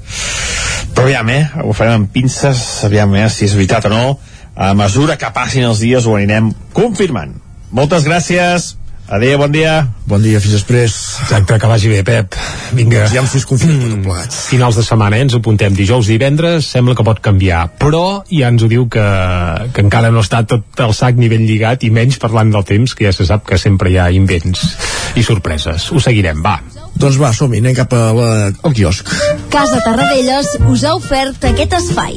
Però 0.94 1.06
aviam, 1.06 1.30
eh, 1.30 1.46
ho 1.62 1.72
farem 1.74 2.00
amb 2.00 2.10
pinces 2.10 2.84
aviam, 2.86 3.14
eh, 3.14 3.28
si 3.30 3.46
és 3.46 3.54
veritat 3.54 3.86
o 3.86 3.90
no. 3.90 4.18
A 4.54 4.74
mesura 4.74 5.16
que 5.18 5.30
passin 5.34 5.64
els 5.66 5.80
dies 5.82 6.06
ho 6.06 6.14
anirem 6.16 6.52
confirmant 6.72 7.43
moltes 7.74 8.06
gràcies 8.06 8.74
Adéu, 9.04 9.36
bon 9.36 9.52
dia. 9.52 9.84
Bon 10.08 10.22
dia, 10.22 10.38
fins 10.40 10.54
després. 10.56 10.94
Exacte, 11.26 11.58
que 11.60 11.68
vagi 11.68 11.90
bé, 11.92 12.00
Pep. 12.06 12.36
Vinga. 12.72 13.02
Ja 13.12 13.20
em 13.20 13.28
fes 13.28 13.44
confirmar 13.44 13.90
mm, 13.90 14.04
plegats. 14.06 14.38
Finals 14.48 14.78
de 14.80 14.84
setmana, 14.86 15.18
eh? 15.18 15.26
ens 15.26 15.36
apuntem 15.36 15.76
dijous, 15.76 16.08
divendres, 16.08 16.70
sembla 16.72 16.96
que 16.96 17.04
pot 17.04 17.20
canviar, 17.24 17.66
però 17.82 18.22
ja 18.30 18.48
ens 18.48 18.64
ho 18.64 18.70
diu 18.70 18.86
que, 18.88 19.04
que 19.76 19.84
encara 19.84 20.12
no 20.14 20.24
està 20.24 20.40
tot 20.48 20.80
el 20.80 20.96
sac 20.96 21.20
ni 21.20 21.28
ben 21.28 21.44
lligat 21.44 21.84
i 21.84 21.92
menys 21.92 22.16
parlant 22.22 22.54
del 22.54 22.64
temps, 22.64 22.96
que 22.96 23.04
ja 23.04 23.12
se 23.12 23.28
sap 23.28 23.44
que 23.50 23.60
sempre 23.60 23.92
hi 23.92 24.00
ha 24.00 24.08
invents 24.16 24.64
i 25.20 25.26
sorpreses. 25.26 25.90
Ho 25.92 26.00
seguirem, 26.00 26.40
va. 26.44 26.56
Doncs 26.96 27.20
va, 27.20 27.34
som-hi, 27.36 27.60
anem 27.60 27.76
cap 27.76 27.92
a 27.92 28.06
la, 28.16 28.32
al 28.64 28.72
quiosc. 28.72 29.12
Casa 29.52 29.84
Tarradellas 29.84 30.56
us 30.64 30.88
ha 30.88 30.96
ofert 30.96 31.44
aquest 31.52 31.76
espai. 31.82 32.16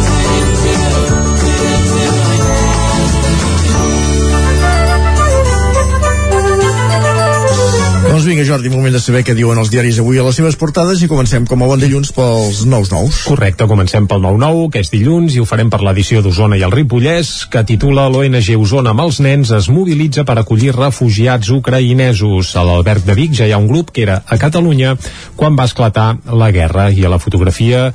Doncs 8.21 8.35
vinga, 8.35 8.43
Jordi, 8.45 8.69
moment 8.69 8.93
de 8.93 8.99
saber 9.01 9.23
què 9.25 9.33
diuen 9.33 9.57
els 9.57 9.71
diaris 9.73 9.97
avui 9.97 10.19
a 10.21 10.23
les 10.27 10.35
seves 10.37 10.53
portades 10.53 10.99
i 11.01 11.07
comencem 11.09 11.47
com 11.49 11.63
a 11.63 11.67
bon 11.71 11.79
dilluns 11.81 12.11
pels 12.13 12.59
nous 12.69 12.91
nous. 12.93 13.21
Correcte, 13.25 13.65
comencem 13.65 14.05
pel 14.05 14.21
nou 14.21 14.35
nou, 14.37 14.59
que 14.69 14.83
és 14.83 14.91
dilluns, 14.93 15.33
i 15.33 15.41
ho 15.41 15.45
farem 15.49 15.71
per 15.73 15.79
l'edició 15.81 16.21
d'Osona 16.21 16.59
i 16.59 16.61
el 16.61 16.69
Ripollès, 16.69 17.31
que 17.49 17.63
titula 17.65 18.03
l'ONG 18.13 18.51
Osona 18.59 18.93
amb 18.93 19.01
els 19.07 19.17
nens 19.25 19.49
es 19.57 19.71
mobilitza 19.73 20.21
per 20.21 20.35
acollir 20.37 20.69
refugiats 20.75 21.49
ucraïnesos. 21.55 22.51
A 22.61 22.65
l'Alberg 22.67 23.07
de 23.07 23.15
Vic 23.17 23.33
ja 23.39 23.47
hi 23.49 23.55
ha 23.55 23.57
un 23.57 23.65
grup 23.71 23.89
que 23.89 24.05
era 24.05 24.19
a 24.21 24.37
Catalunya 24.37 24.93
quan 25.39 25.57
va 25.57 25.65
esclatar 25.65 26.11
la 26.29 26.51
guerra 26.53 26.91
i 26.93 27.01
a 27.01 27.09
la 27.09 27.17
fotografia 27.17 27.87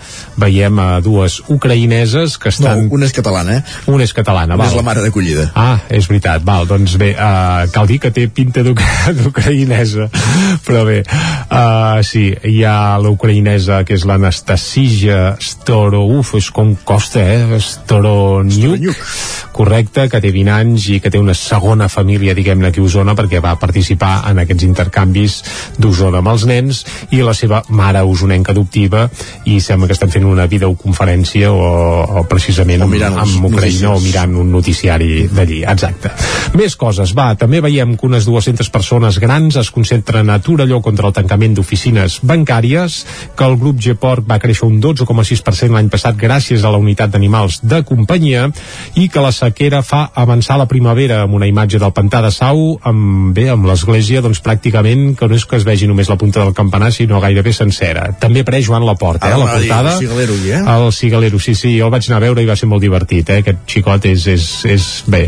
veiem 0.43 0.83
a 0.83 0.89
dues 1.07 1.39
ucraïneses 1.47 2.35
que 2.43 2.51
estan... 2.51 2.89
No, 2.89 2.97
una 2.99 3.07
és 3.07 3.14
catalana, 3.14 3.61
eh? 3.61 3.79
Una 3.95 4.03
és 4.03 4.16
catalana, 4.16 4.57
una 4.57 4.64
val. 4.64 4.74
és 4.74 4.81
la 4.83 4.87
mare 4.91 5.07
d'acollida. 5.07 5.47
Ah, 5.55 5.87
és 5.87 6.11
veritat, 6.11 6.43
val, 6.43 6.66
doncs 6.66 6.99
bé, 6.99 7.14
uh, 7.14 7.70
cal 7.70 7.87
dir 7.87 8.03
que 8.03 8.11
té 8.11 8.27
pinta 8.27 8.66
d'ucraïnesa 8.66 10.11
però 10.67 10.85
bé 10.89 11.01
uh, 11.03 12.03
sí, 12.07 12.29
hi 12.31 12.62
ha 12.67 12.97
l'ucraïnesa 13.03 13.83
que 13.87 13.97
és 13.97 14.05
l'Anastasija 14.09 15.37
Storouf 15.43 16.35
és 16.39 16.51
com 16.55 16.75
costa, 16.87 17.23
eh? 17.23 17.61
Storoniuk. 17.62 19.01
Correcte, 19.57 20.07
que 20.12 20.21
té 20.21 20.31
20 20.35 20.53
anys 20.53 20.89
i 20.93 20.99
que 21.01 21.11
té 21.12 21.21
una 21.21 21.35
segona 21.37 21.89
família, 21.93 22.35
diguem-ne, 22.37 22.69
aquí 22.71 22.83
a 22.83 22.87
Osona 22.87 23.17
perquè 23.17 23.41
va 23.45 23.55
participar 23.61 24.27
en 24.31 24.43
aquests 24.43 24.67
intercanvis 24.67 25.39
d'Osona 25.81 26.21
amb 26.21 26.33
els 26.35 26.47
nens 26.49 26.83
i 27.17 27.23
la 27.25 27.35
seva 27.37 27.62
mare 27.77 28.03
usonenca 28.05 28.53
adoptiva 28.53 29.07
i 29.49 29.59
sembla 29.64 29.89
que 29.89 29.97
estan 29.97 30.12
fent 30.12 30.27
una 30.29 30.47
videoconferència 30.51 31.53
o, 31.53 31.71
o 32.21 32.25
precisament 32.29 32.85
o 32.85 32.91
mirant 32.91 33.17
amb, 33.17 33.39
amb 33.39 33.49
Ucraïna 33.51 33.95
o 33.95 34.03
mirant 34.05 34.37
un 34.43 34.53
noticiari 34.53 35.27
d'allí, 35.33 35.62
exacte. 35.67 36.12
Més 36.57 36.77
coses, 36.79 37.14
va, 37.17 37.33
també 37.39 37.62
veiem 37.64 37.97
que 37.97 38.07
unes 38.09 38.29
200 38.29 38.71
persones 38.73 39.21
grans 39.23 39.57
es 39.61 39.73
concentren 39.75 40.05
a 40.07 40.38
Torelló 40.38 40.80
contra 40.80 41.09
el 41.09 41.14
tancament 41.14 41.54
d'oficines 41.57 42.20
bancàries, 42.22 43.04
que 43.36 43.44
el 43.44 43.57
grup 43.59 43.80
Geport 43.82 44.24
va 44.28 44.38
créixer 44.38 44.66
un 44.68 44.78
12,6% 44.80 45.74
l'any 45.74 45.88
passat 45.90 46.16
gràcies 46.16 46.64
a 46.64 46.70
la 46.70 46.78
unitat 46.78 47.11
d'animals 47.11 47.61
de 47.62 47.82
companyia 47.82 48.46
i 48.94 49.09
que 49.09 49.22
la 49.22 49.32
sequera 49.32 49.82
fa 49.82 50.07
avançar 50.14 50.59
la 50.61 50.68
primavera 50.70 51.22
amb 51.24 51.34
una 51.34 51.48
imatge 51.50 51.80
del 51.82 51.92
pantà 51.92 52.22
de 52.22 52.30
Sau 52.30 52.78
amb, 52.86 53.34
bé, 53.34 53.48
amb 53.50 53.66
l'església 53.66 54.22
doncs 54.22 54.42
pràcticament 54.44 55.16
que 55.18 55.28
no 55.28 55.34
és 55.34 55.44
que 55.44 55.59
es 55.59 55.66
vegi 55.66 55.88
només 55.90 56.09
la 56.09 56.18
punta 56.20 56.44
del 56.44 56.54
campanar 56.54 56.92
sinó 56.94 57.20
gairebé 57.20 57.52
sencera. 57.52 58.12
També 58.20 58.44
apareix 58.44 58.66
Joan 58.68 58.86
Laporta, 58.86 59.30
eh, 59.30 59.38
la 59.38 59.50
portada. 59.52 59.96
El 59.96 60.07
Cigalero, 60.07 60.38
eh? 60.46 60.62
El 60.76 60.92
Cigalero, 60.92 61.38
sí, 61.38 61.54
sí, 61.54 61.74
jo 61.78 61.90
el 61.90 61.94
vaig 61.94 62.07
anar 62.09 62.22
a 62.22 62.26
veure 62.28 62.42
i 62.44 62.48
va 62.48 62.57
ser 62.57 62.70
molt 62.70 62.84
divertit, 62.84 63.30
eh? 63.30 63.42
aquest 63.42 63.66
xicot 63.66 64.07
és, 64.07 64.26
és, 64.30 64.48
és 64.70 64.88
bé, 65.11 65.26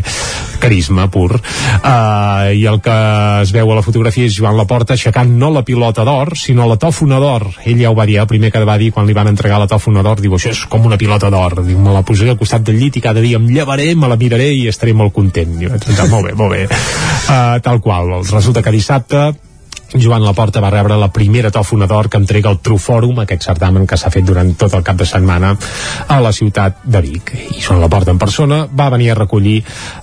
carisma 0.63 1.09
pur. 1.11 1.35
Uh, 1.35 2.55
I 2.55 2.65
el 2.71 2.81
que 2.85 2.97
es 3.43 3.53
veu 3.55 3.73
a 3.73 3.79
la 3.79 3.85
fotografia 3.85 4.29
és 4.29 4.37
Joan 4.39 4.57
Laporta 4.57 4.68
aixecant 4.69 5.33
no 5.41 5.51
la 5.55 5.65
pilota 5.67 6.05
d'or, 6.05 6.35
sinó 6.39 6.69
la 6.69 6.79
tòfona 6.81 7.19
d'or. 7.23 7.49
Ell 7.65 7.81
ja 7.81 7.91
ho 7.91 7.97
va 7.97 8.07
dir, 8.09 8.19
el 8.21 8.29
primer 8.31 8.53
que 8.53 8.65
va 8.69 8.79
dir 8.79 8.93
quan 8.93 9.07
li 9.09 9.17
van 9.17 9.33
entregar 9.33 9.59
la 9.59 9.69
tòfona 9.71 10.05
d'or, 10.05 10.21
diu, 10.21 10.37
això 10.37 10.53
és 10.53 10.65
com 10.71 10.87
una 10.87 11.01
pilota 11.01 11.31
d'or. 11.31 11.63
Diu, 11.67 11.81
me 11.81 11.95
la 11.95 12.05
posaré 12.07 12.35
al 12.35 12.41
costat 12.41 12.65
del 12.67 12.79
llit 12.79 13.01
i 13.01 13.05
cada 13.05 13.25
dia 13.25 13.41
em 13.41 13.49
llevaré, 13.49 13.95
me 13.95 14.09
la 14.09 14.21
miraré 14.21 14.53
i 14.55 14.67
estaré 14.69 14.95
molt 14.95 15.15
content. 15.17 15.59
I 15.61 15.73
vaig 15.73 15.85
pensar, 15.91 16.09
molt 16.13 16.29
bé, 16.29 16.37
molt 16.39 16.55
bé. 16.55 16.65
Uh, 16.69 17.59
tal 17.67 17.83
qual. 17.85 18.19
Resulta 18.29 18.63
que 18.63 18.75
dissabte 18.75 19.29
Joan 19.95 20.21
Laporta 20.21 20.61
va 20.61 20.69
rebre 20.69 20.99
la 21.01 21.09
primera 21.09 21.49
tòfona 21.51 21.87
d'or 21.89 22.11
que 22.13 22.19
entrega 22.21 22.51
el 22.53 22.59
Trufòrum, 22.61 23.23
aquest 23.23 23.47
certamen 23.49 23.87
que 23.89 23.97
s'ha 23.97 24.11
fet 24.13 24.27
durant 24.27 24.51
tot 24.61 24.75
el 24.77 24.85
cap 24.85 24.99
de 25.01 25.07
setmana 25.09 25.55
a 26.13 26.19
la 26.21 26.33
ciutat 26.37 26.83
de 26.85 27.01
Vic. 27.01 27.33
I 27.57 27.63
Joan 27.65 27.81
Laporta 27.81 28.13
en 28.13 28.21
persona 28.21 28.67
va 28.69 28.91
venir 28.93 29.11
a 29.11 29.17
recollir 29.17 29.63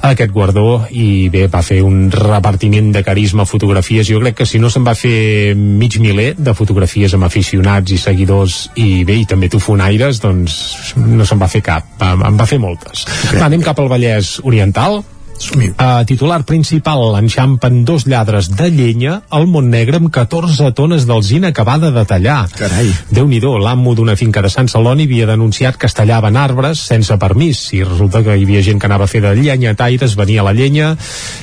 aquest 0.10 0.34
guardó 0.34 0.88
i 0.90 1.30
bé, 1.30 1.46
va 1.54 1.62
fer 1.62 1.84
un 1.86 2.10
repartiment 2.12 2.92
de 2.96 3.04
carisma, 3.06 3.46
fotografies. 3.46 4.10
Jo 4.10 4.24
crec 4.24 4.42
que 4.42 4.50
si 4.50 4.60
no 4.60 4.74
se'n 4.74 4.88
va 4.88 4.98
fer 4.98 5.54
mig 5.56 6.00
miler 6.02 6.32
de 6.34 6.58
fotografies 6.58 7.14
amb 7.14 7.30
aficionats 7.30 7.94
i 7.94 8.02
seguidors 8.02 8.72
i 8.82 9.04
bé, 9.06 9.20
i 9.22 9.30
també 9.30 9.52
tofonaires, 9.54 10.22
doncs 10.24 10.96
no 10.98 11.30
se'n 11.30 11.42
va 11.42 11.52
fer 11.52 11.62
cap. 11.62 11.94
En 12.02 12.40
va 12.40 12.50
fer 12.50 12.58
moltes. 12.58 13.06
Okay. 13.06 13.38
Va, 13.38 13.52
anem 13.52 13.62
cap 13.62 13.78
al 13.80 13.92
Vallès 13.92 14.40
Oriental, 14.44 15.04
Uh, 15.36 16.06
titular 16.08 16.46
principal, 16.48 17.02
enxampen 17.20 17.84
dos 17.84 18.06
lladres 18.08 18.48
de 18.56 18.70
llenya 18.72 19.18
al 19.30 19.50
Montnegre 19.52 20.00
amb 20.00 20.08
14 20.14 20.72
tones 20.72 21.04
d'alzina 21.06 21.52
acabada 21.52 21.92
de 21.92 22.06
tallar. 22.08 22.48
Carai. 22.56 22.88
Déu-n'hi-do, 23.12 23.58
l'amo 23.60 23.96
d'una 23.96 24.16
finca 24.16 24.42
de 24.42 24.50
Sant 24.50 24.72
Celoni 24.72 25.10
havia 25.10 25.28
denunciat 25.28 25.76
que 25.78 25.90
es 25.92 25.98
tallaven 25.98 26.40
arbres 26.40 26.80
sense 26.88 27.20
permís 27.20 27.66
i 27.76 27.84
resulta 27.84 28.24
que 28.24 28.38
hi 28.40 28.48
havia 28.48 28.64
gent 28.64 28.80
que 28.80 28.88
anava 28.88 29.10
a 29.10 29.12
fer 29.12 29.22
de 29.26 29.36
llenyataires, 29.36 30.16
venia 30.16 30.46
la 30.48 30.56
llenya 30.56 30.94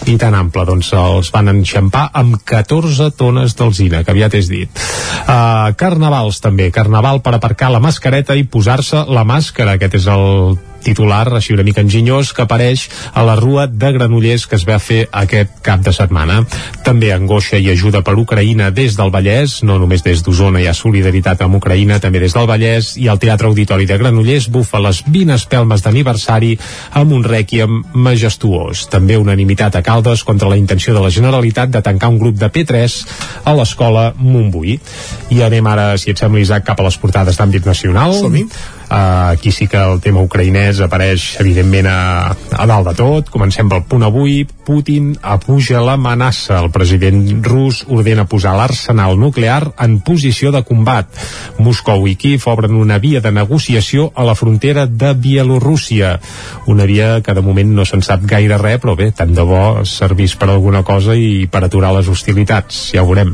i 0.08 0.16
tan 0.16 0.34
ample, 0.40 0.64
doncs 0.72 0.92
els 0.96 1.30
van 1.34 1.52
enxampar 1.52 2.08
amb 2.16 2.40
14 2.48 3.12
tones 3.20 3.56
d'alzina, 3.60 4.02
que 4.02 4.16
aviat 4.16 4.40
és 4.40 4.48
dit. 4.48 4.84
Uh, 5.28 5.72
carnavals 5.76 6.40
també, 6.40 6.72
carnaval 6.72 7.20
per 7.20 7.36
aparcar 7.36 7.70
la 7.70 7.84
mascareta 7.84 8.36
i 8.40 8.48
posar-se 8.48 9.04
la 9.12 9.28
màscara, 9.28 9.76
aquest 9.76 10.00
és 10.00 10.12
el 10.16 10.56
titular, 10.84 11.24
així 11.34 11.54
una 11.54 11.64
mica 11.66 11.82
enginyós, 11.82 12.32
que 12.32 12.44
apareix 12.44 12.88
a 13.14 13.24
la 13.26 13.36
rua 13.38 13.66
de 13.66 13.92
Granollers 13.94 14.46
que 14.46 14.58
es 14.58 14.66
va 14.68 14.78
fer 14.82 15.06
aquest 15.10 15.60
cap 15.64 15.82
de 15.84 15.92
setmana. 15.94 16.42
També 16.84 17.12
angoixa 17.14 17.60
i 17.60 17.70
ajuda 17.72 18.02
per 18.02 18.16
Ucraïna 18.18 18.70
des 18.74 18.96
del 18.98 19.12
Vallès, 19.14 19.60
no 19.62 19.78
només 19.78 20.04
des 20.04 20.22
d'Osona 20.22 20.62
hi 20.62 20.68
ha 20.68 20.74
solidaritat 20.76 21.42
amb 21.42 21.58
Ucraïna, 21.60 22.00
també 22.02 22.22
des 22.22 22.34
del 22.36 22.48
Vallès, 22.50 22.94
i 23.00 23.08
el 23.12 23.20
Teatre 23.22 23.48
Auditori 23.48 23.86
de 23.86 23.98
Granollers 23.98 24.48
bufa 24.52 24.82
les 24.82 25.02
20 25.06 25.36
espelmes 25.36 25.84
d'aniversari 25.84 26.56
amb 26.98 27.12
un 27.16 27.24
rèquiem 27.24 27.82
majestuós. 27.94 28.86
També 28.92 29.16
unanimitat 29.20 29.76
a 29.76 29.84
Caldes 29.86 30.24
contra 30.24 30.50
la 30.50 30.58
intenció 30.60 30.94
de 30.94 31.02
la 31.04 31.10
Generalitat 31.10 31.70
de 31.70 31.82
tancar 31.82 32.12
un 32.12 32.18
grup 32.18 32.38
de 32.40 32.50
P3 32.52 32.98
a 33.44 33.56
l'escola 33.56 34.12
Montbui. 34.18 34.78
I 35.30 35.42
anem 35.46 35.66
ara, 35.66 35.92
si 35.98 36.12
et 36.12 36.18
sembla, 36.18 36.42
Isaac, 36.42 36.66
cap 36.68 36.80
a 36.80 36.86
les 36.88 36.98
portades 36.98 37.38
d'àmbit 37.38 37.66
nacional. 37.68 38.14
Som-hi. 38.20 38.46
Uh, 38.92 39.32
aquí 39.32 39.50
sí 39.50 39.64
que 39.72 39.80
el 39.80 40.02
tema 40.04 40.20
ucraïnès 40.20 40.82
apareix 40.84 41.38
evidentment 41.40 41.86
a, 41.88 42.34
a 42.36 42.64
dalt 42.68 42.90
de 42.90 42.92
tot. 42.98 43.30
Comencem 43.32 43.70
pel 43.70 43.86
punt 43.88 44.04
avui. 44.04 44.42
Putin 44.66 45.14
apuja 45.24 45.80
l'amenaça. 45.80 46.58
El 46.60 46.68
president 46.74 47.22
rus 47.46 47.86
ordena 47.88 48.26
posar 48.28 48.52
l'arsenal 48.58 49.16
nuclear 49.16 49.70
en 49.80 49.96
posició 50.04 50.52
de 50.52 50.60
combat. 50.68 51.08
Moscou 51.56 52.04
i 52.04 52.18
Kiev 52.20 52.44
obren 52.52 52.76
una 52.76 52.98
via 53.00 53.22
de 53.24 53.32
negociació 53.32 54.10
a 54.12 54.26
la 54.28 54.34
frontera 54.36 54.84
de 54.84 55.14
Bielorússia. 55.16 56.18
Una 56.68 56.84
via 56.84 57.22
que 57.24 57.32
de 57.32 57.40
moment 57.40 57.72
no 57.72 57.88
se'n 57.88 58.04
sap 58.04 58.28
gaire 58.28 58.60
res, 58.60 58.76
però 58.82 58.92
bé, 58.98 59.08
tant 59.16 59.32
de 59.32 59.48
bo 59.48 59.86
servís 59.88 60.36
per 60.36 60.50
alguna 60.52 60.84
cosa 60.84 61.16
i 61.16 61.48
per 61.48 61.64
aturar 61.64 61.94
les 61.96 62.12
hostilitats, 62.12 62.90
ja 62.92 63.00
ho 63.00 63.08
veurem. 63.08 63.32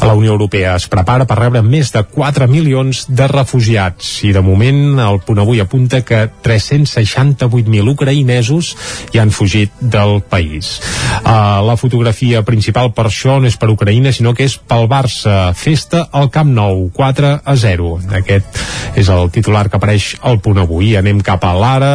La 0.00 0.16
Unió 0.16 0.32
Europea 0.32 0.72
es 0.80 0.88
prepara 0.88 1.28
per 1.28 1.36
rebre 1.42 1.60
més 1.60 1.92
de 1.92 2.00
4 2.16 2.48
milions 2.48 3.04
de 3.12 3.28
refugiats 3.28 4.16
i 4.24 4.32
de 4.32 4.40
moment 4.40 4.85
el 5.02 5.18
punt 5.26 5.40
avui 5.42 5.60
apunta 5.62 6.02
que 6.06 6.26
368.000 6.44 7.92
ucraïnesos 7.92 8.72
ja 9.14 9.24
han 9.24 9.32
fugit 9.34 9.72
del 9.80 10.20
país. 10.30 10.76
Uh, 11.24 11.64
la 11.66 11.76
fotografia 11.80 12.42
principal 12.46 12.92
per 12.96 13.08
això 13.10 13.38
no 13.40 13.50
és 13.50 13.58
per 13.58 13.70
Ucraïna, 13.72 14.12
sinó 14.14 14.34
que 14.36 14.46
és 14.46 14.56
pel 14.56 14.86
Barça. 14.90 15.52
Festa 15.58 16.06
al 16.12 16.30
Camp 16.34 16.52
Nou, 16.56 16.86
4 16.94 17.32
a 17.44 17.56
0. 17.56 17.92
Aquest 18.20 18.60
és 18.96 19.10
el 19.12 19.30
titular 19.34 19.66
que 19.68 19.76
apareix 19.80 20.14
al 20.22 20.40
punt 20.44 20.62
avui. 20.62 20.94
Anem 20.96 21.20
cap 21.24 21.44
a 21.44 21.54
l'Ara 21.56 21.94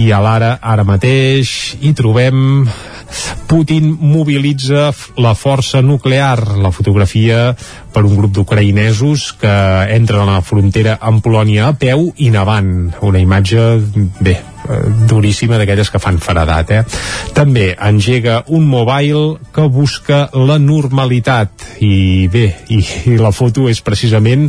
i 0.00 0.10
a 0.12 0.20
l'Ara 0.22 0.56
ara 0.60 0.84
mateix 0.84 1.76
hi 1.80 1.94
trobem 1.96 2.66
Putin 3.50 3.96
mobilitza 4.00 4.90
la 5.16 5.34
força 5.34 5.82
nuclear. 5.82 6.56
La 6.62 6.70
fotografia 6.70 7.56
per 7.92 8.04
un 8.06 8.14
grup 8.16 8.34
d'ucraïnesos 8.36 9.32
que 9.40 9.56
entren 9.96 10.28
a 10.28 10.38
la 10.38 10.46
frontera 10.46 10.98
amb 11.00 11.24
Polònia 11.24 11.68
a 11.68 11.74
peu 11.74 12.10
i 12.16 12.30
nevant. 12.30 12.92
Una 13.06 13.22
imatge, 13.22 13.66
bé, 14.20 14.38
duríssima 15.10 15.58
d'aquelles 15.58 15.90
que 15.90 16.00
fan 16.02 16.20
faradat 16.22 16.70
eh? 16.74 16.82
també 17.34 17.72
engega 17.74 18.40
un 18.48 18.66
mobile 18.68 19.38
que 19.54 19.66
busca 19.70 20.28
la 20.34 20.58
normalitat. 20.60 21.66
I 21.80 22.28
bé, 22.30 22.44
i, 22.72 22.80
i 23.10 23.16
la 23.20 23.32
foto 23.32 23.66
és 23.70 23.80
precisament 23.84 24.46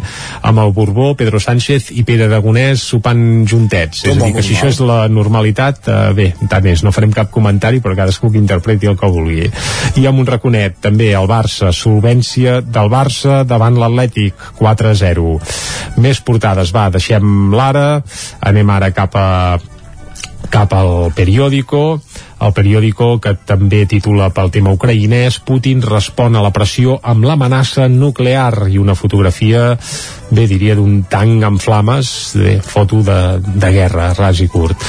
amb 0.48 0.62
el 0.62 0.74
Borbó, 0.76 1.12
Pedro 1.18 1.40
Sánchez 1.42 1.92
i 1.96 2.04
Pere 2.08 2.28
Aragonès 2.28 2.84
sopant 2.92 3.22
juntets. 3.48 4.04
És 4.06 4.18
a 4.18 4.26
dir 4.26 4.34
que 4.36 4.46
si 4.46 4.56
això 4.56 4.70
és 4.72 4.82
la 4.84 5.06
normalitat 5.12 5.88
eh, 5.88 6.00
bé, 6.18 6.28
tant 6.52 6.68
és, 6.70 6.84
no 6.86 6.94
farem 6.96 7.14
cap 7.16 7.32
comentari 7.34 7.82
però 7.82 7.96
cadascú 7.98 8.32
que 8.32 8.42
interpreti 8.42 8.90
el 8.92 9.00
que 9.00 9.12
vulgui. 9.12 9.50
I 10.02 10.08
amb 10.10 10.24
un 10.24 10.30
raconet 10.30 10.82
també 10.84 11.12
el 11.18 11.30
Barça 11.32 11.72
solvència 11.76 12.60
del 12.62 12.92
Barça 12.92 13.42
davant 13.48 13.80
l'Atlètic 13.80 14.50
4-0 14.60 15.38
més 16.02 16.22
portades, 16.26 16.72
va, 16.76 16.90
deixem 16.94 17.54
l'ara. 17.56 18.02
Anem 18.48 18.70
ara 18.74 18.92
cap 18.96 19.16
a 19.18 19.28
cap 20.52 20.76
al 20.76 21.10
periòdico 21.16 22.02
el 22.42 22.54
periòdico 22.58 23.14
que 23.22 23.36
també 23.48 23.84
titula 23.90 24.32
pel 24.34 24.52
tema 24.54 24.74
ucraïnès 24.74 25.40
Putin 25.46 25.84
respon 25.86 26.36
a 26.36 26.44
la 26.44 26.54
pressió 26.56 26.98
amb 27.04 27.26
l'amenaça 27.28 27.88
nuclear 27.92 28.68
i 28.72 28.80
una 28.82 28.96
fotografia 28.98 29.78
bé 30.32 30.46
diria 30.48 30.76
d'un 30.80 31.02
tanc 31.12 31.44
en 31.44 31.58
flames 31.60 32.10
de 32.40 32.56
foto 32.64 33.02
de, 33.04 33.20
de 33.44 33.72
guerra 33.76 34.12
ras 34.16 34.40
i 34.40 34.48
curt. 34.48 34.80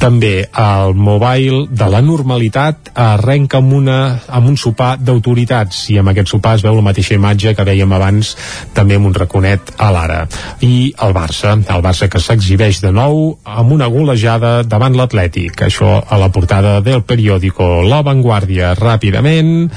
També 0.00 0.44
el 0.44 0.94
mobile 0.94 1.64
de 1.70 1.88
la 1.88 2.02
normalitat 2.04 2.92
arrenca 2.94 3.60
amb, 3.60 3.72
una, 3.80 3.98
amb 4.28 4.50
un 4.52 4.58
sopar 4.60 4.92
d'autoritats 5.00 5.86
i 5.94 5.98
amb 6.00 6.12
aquest 6.12 6.34
sopar 6.34 6.58
es 6.58 6.64
veu 6.64 6.76
la 6.76 6.84
mateixa 6.84 7.16
imatge 7.16 7.54
que 7.56 7.66
veiem 7.66 7.92
abans 7.96 8.34
també 8.76 8.98
amb 9.00 9.08
un 9.08 9.16
raconet 9.16 9.72
a 9.78 9.90
l'ara. 9.94 10.20
I 10.60 10.92
el 11.00 11.16
Barça, 11.16 11.56
el 11.56 11.84
Barça 11.84 12.10
que 12.12 12.20
s'exhibeix 12.20 12.82
de 12.84 12.92
nou 12.92 13.38
amb 13.44 13.72
una 13.72 13.88
golejada 13.92 14.60
davant 14.68 14.96
l'Atlètic, 14.96 15.64
això 15.64 15.96
a 16.04 16.20
la 16.20 16.30
portada 16.32 16.78
del 16.84 16.99
periòdico 17.06 17.82
La 17.86 18.02
Vanguardia 18.06 18.74
ràpidament. 18.78 19.70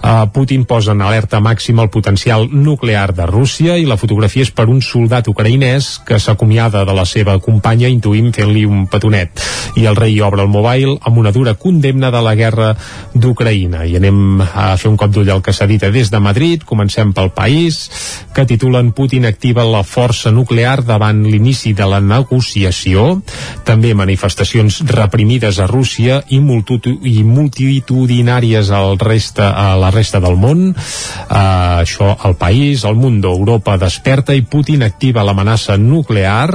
Uh, 0.00 0.26
Putin 0.32 0.64
posa 0.64 0.94
en 0.96 1.02
alerta 1.04 1.40
màxima 1.40 1.84
el 1.84 1.90
potencial 1.92 2.48
nuclear 2.50 3.12
de 3.14 3.26
Rússia 3.28 3.76
i 3.76 3.86
la 3.88 3.98
fotografia 4.00 4.46
és 4.46 4.52
per 4.54 4.68
un 4.72 4.80
soldat 4.82 5.28
ucraïnès 5.28 6.00
que 6.06 6.18
s'acomiada 6.18 6.84
de 6.88 6.94
la 6.96 7.04
seva 7.04 7.36
companya 7.42 7.90
intuïm 7.92 8.32
fent-li 8.32 8.64
un 8.64 8.86
petonet. 8.90 9.44
I 9.76 9.86
el 9.90 9.98
rei 9.98 10.16
obre 10.24 10.42
el 10.46 10.50
mobile 10.50 10.96
amb 11.06 11.20
una 11.20 11.32
dura 11.32 11.54
condemna 11.54 12.10
de 12.10 12.22
la 12.24 12.34
guerra 12.34 12.72
d'Ucraïna. 13.14 13.84
I 13.86 13.98
anem 14.00 14.40
a 14.40 14.72
fer 14.80 14.90
un 14.90 14.96
cop 15.00 15.12
d'ull 15.14 15.30
al 15.30 15.42
que 15.44 15.52
s'edita 15.52 15.90
des 15.90 16.10
de 16.10 16.20
Madrid, 16.20 16.64
comencem 16.64 17.12
pel 17.12 17.30
país 17.36 17.82
que 18.34 18.46
titulen 18.46 18.92
Putin 18.96 19.26
activa 19.26 19.64
la 19.66 19.82
força 19.84 20.30
nuclear 20.30 20.80
davant 20.86 21.22
l'inici 21.26 21.74
de 21.76 21.86
la 21.86 22.00
negociació. 22.00 23.20
També 23.66 23.92
manifestacions 23.94 24.82
reprimides 24.88 25.58
a 25.58 25.68
Rússia 25.70 26.22
i 26.28 26.40
multitud 26.40 26.69
i 26.78 27.22
multitudinàries 27.26 28.70
al 28.74 28.98
resta, 29.00 29.50
a 29.56 29.76
la 29.80 29.90
resta 29.90 30.20
del 30.22 30.36
món. 30.40 30.70
Uh, 30.70 31.82
això 31.82 32.12
al 32.14 32.36
país, 32.40 32.84
al 32.84 32.96
mundo. 32.96 33.32
Europa 33.34 33.76
desperta 33.80 34.34
i 34.36 34.42
Putin 34.42 34.84
activa 34.86 35.24
l'amenaça 35.26 35.76
nuclear. 35.80 36.50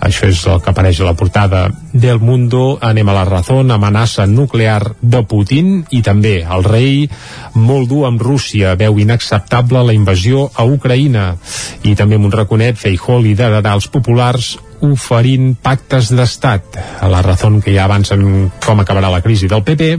Això 0.00 0.28
és 0.30 0.42
el 0.46 0.60
que 0.62 0.70
apareix 0.72 1.00
a 1.00 1.10
la 1.10 1.16
portada 1.18 1.68
del 1.92 2.20
Mundo. 2.20 2.78
Anem 2.80 3.08
a 3.08 3.16
la 3.16 3.24
raó, 3.24 3.60
amenaça 3.60 4.26
nuclear 4.26 4.94
de 5.00 5.22
Putin 5.26 5.84
i 5.90 6.02
també 6.02 6.40
el 6.42 6.64
rei 6.64 7.08
molt 7.54 7.88
dur 7.90 8.06
amb 8.08 8.22
Rússia. 8.22 8.74
Veu 8.80 8.98
inacceptable 8.98 9.84
la 9.84 9.96
invasió 9.96 10.48
a 10.54 10.64
Ucraïna. 10.64 11.34
I 11.82 11.94
també 11.94 12.18
amb 12.18 12.30
un 12.30 12.34
raconet 12.34 12.78
Feijó 12.78 13.20
liderarà 13.20 13.74
els 13.74 13.88
populars 13.88 14.56
oferint 14.86 15.54
pactes 15.62 16.10
d'estat. 16.14 16.78
A 17.00 17.08
la 17.10 17.22
raó 17.24 17.50
que 17.64 17.72
ja 17.72 17.84
avancen 17.86 18.50
com 18.64 18.80
acabarà 18.82 19.10
la 19.10 19.22
crisi 19.24 19.48
del 19.48 19.62
PP 19.64 19.90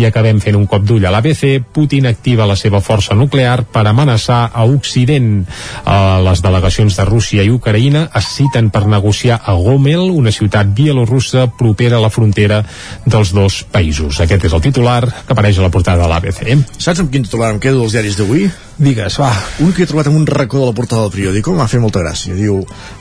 i 0.00 0.06
acabem 0.06 0.40
fent 0.40 0.56
un 0.56 0.66
cop 0.70 0.84
d'ull 0.86 1.04
a 1.04 1.12
l'ABC 1.12 1.60
Putin 1.72 2.06
activa 2.08 2.46
la 2.48 2.56
seva 2.56 2.80
força 2.80 3.14
nuclear 3.14 3.64
per 3.64 3.86
amenaçar 3.86 4.50
a 4.52 4.64
Occident. 4.64 5.44
Uh, 5.84 6.22
les 6.24 6.42
delegacions 6.44 6.96
de 6.96 7.08
Rússia 7.08 7.44
i 7.44 7.52
Ucraïna 7.52 8.06
es 8.16 8.30
citen 8.36 8.70
per 8.70 8.86
negociar 8.86 9.40
a 9.44 9.56
Gomel 9.58 10.10
una 10.10 10.32
ciutat 10.32 10.72
bielorussa 10.76 11.46
propera 11.58 11.98
a 11.98 12.04
la 12.04 12.10
frontera 12.10 12.62
dels 13.04 13.32
dos 13.36 13.62
països. 13.72 14.20
Aquest 14.20 14.48
és 14.48 14.56
el 14.56 14.64
titular 14.64 15.02
que 15.06 15.32
apareix 15.34 15.58
a 15.58 15.66
la 15.66 15.72
portada 15.74 16.04
de 16.04 16.12
l'ABC 16.12 16.44
Saps 16.78 17.00
amb 17.02 17.10
quin 17.12 17.24
titular 17.26 17.52
em 17.54 17.60
quedo 17.62 17.82
dels 17.82 17.96
diaris 17.96 18.16
d'avui? 18.18 18.46
Digues, 18.76 19.14
va. 19.16 19.30
Un 19.64 19.70
que 19.72 19.86
he 19.86 19.88
trobat 19.88 20.10
en 20.10 20.16
un 20.18 20.26
racó 20.28 20.58
de 20.60 20.66
la 20.68 20.74
portada 20.76 21.06
del 21.06 21.12
periòdico 21.14 21.54
m'ha 21.56 21.64
fet 21.70 21.80
molta 21.80 22.02
gràcia. 22.02 22.34
Diu, 22.36 22.58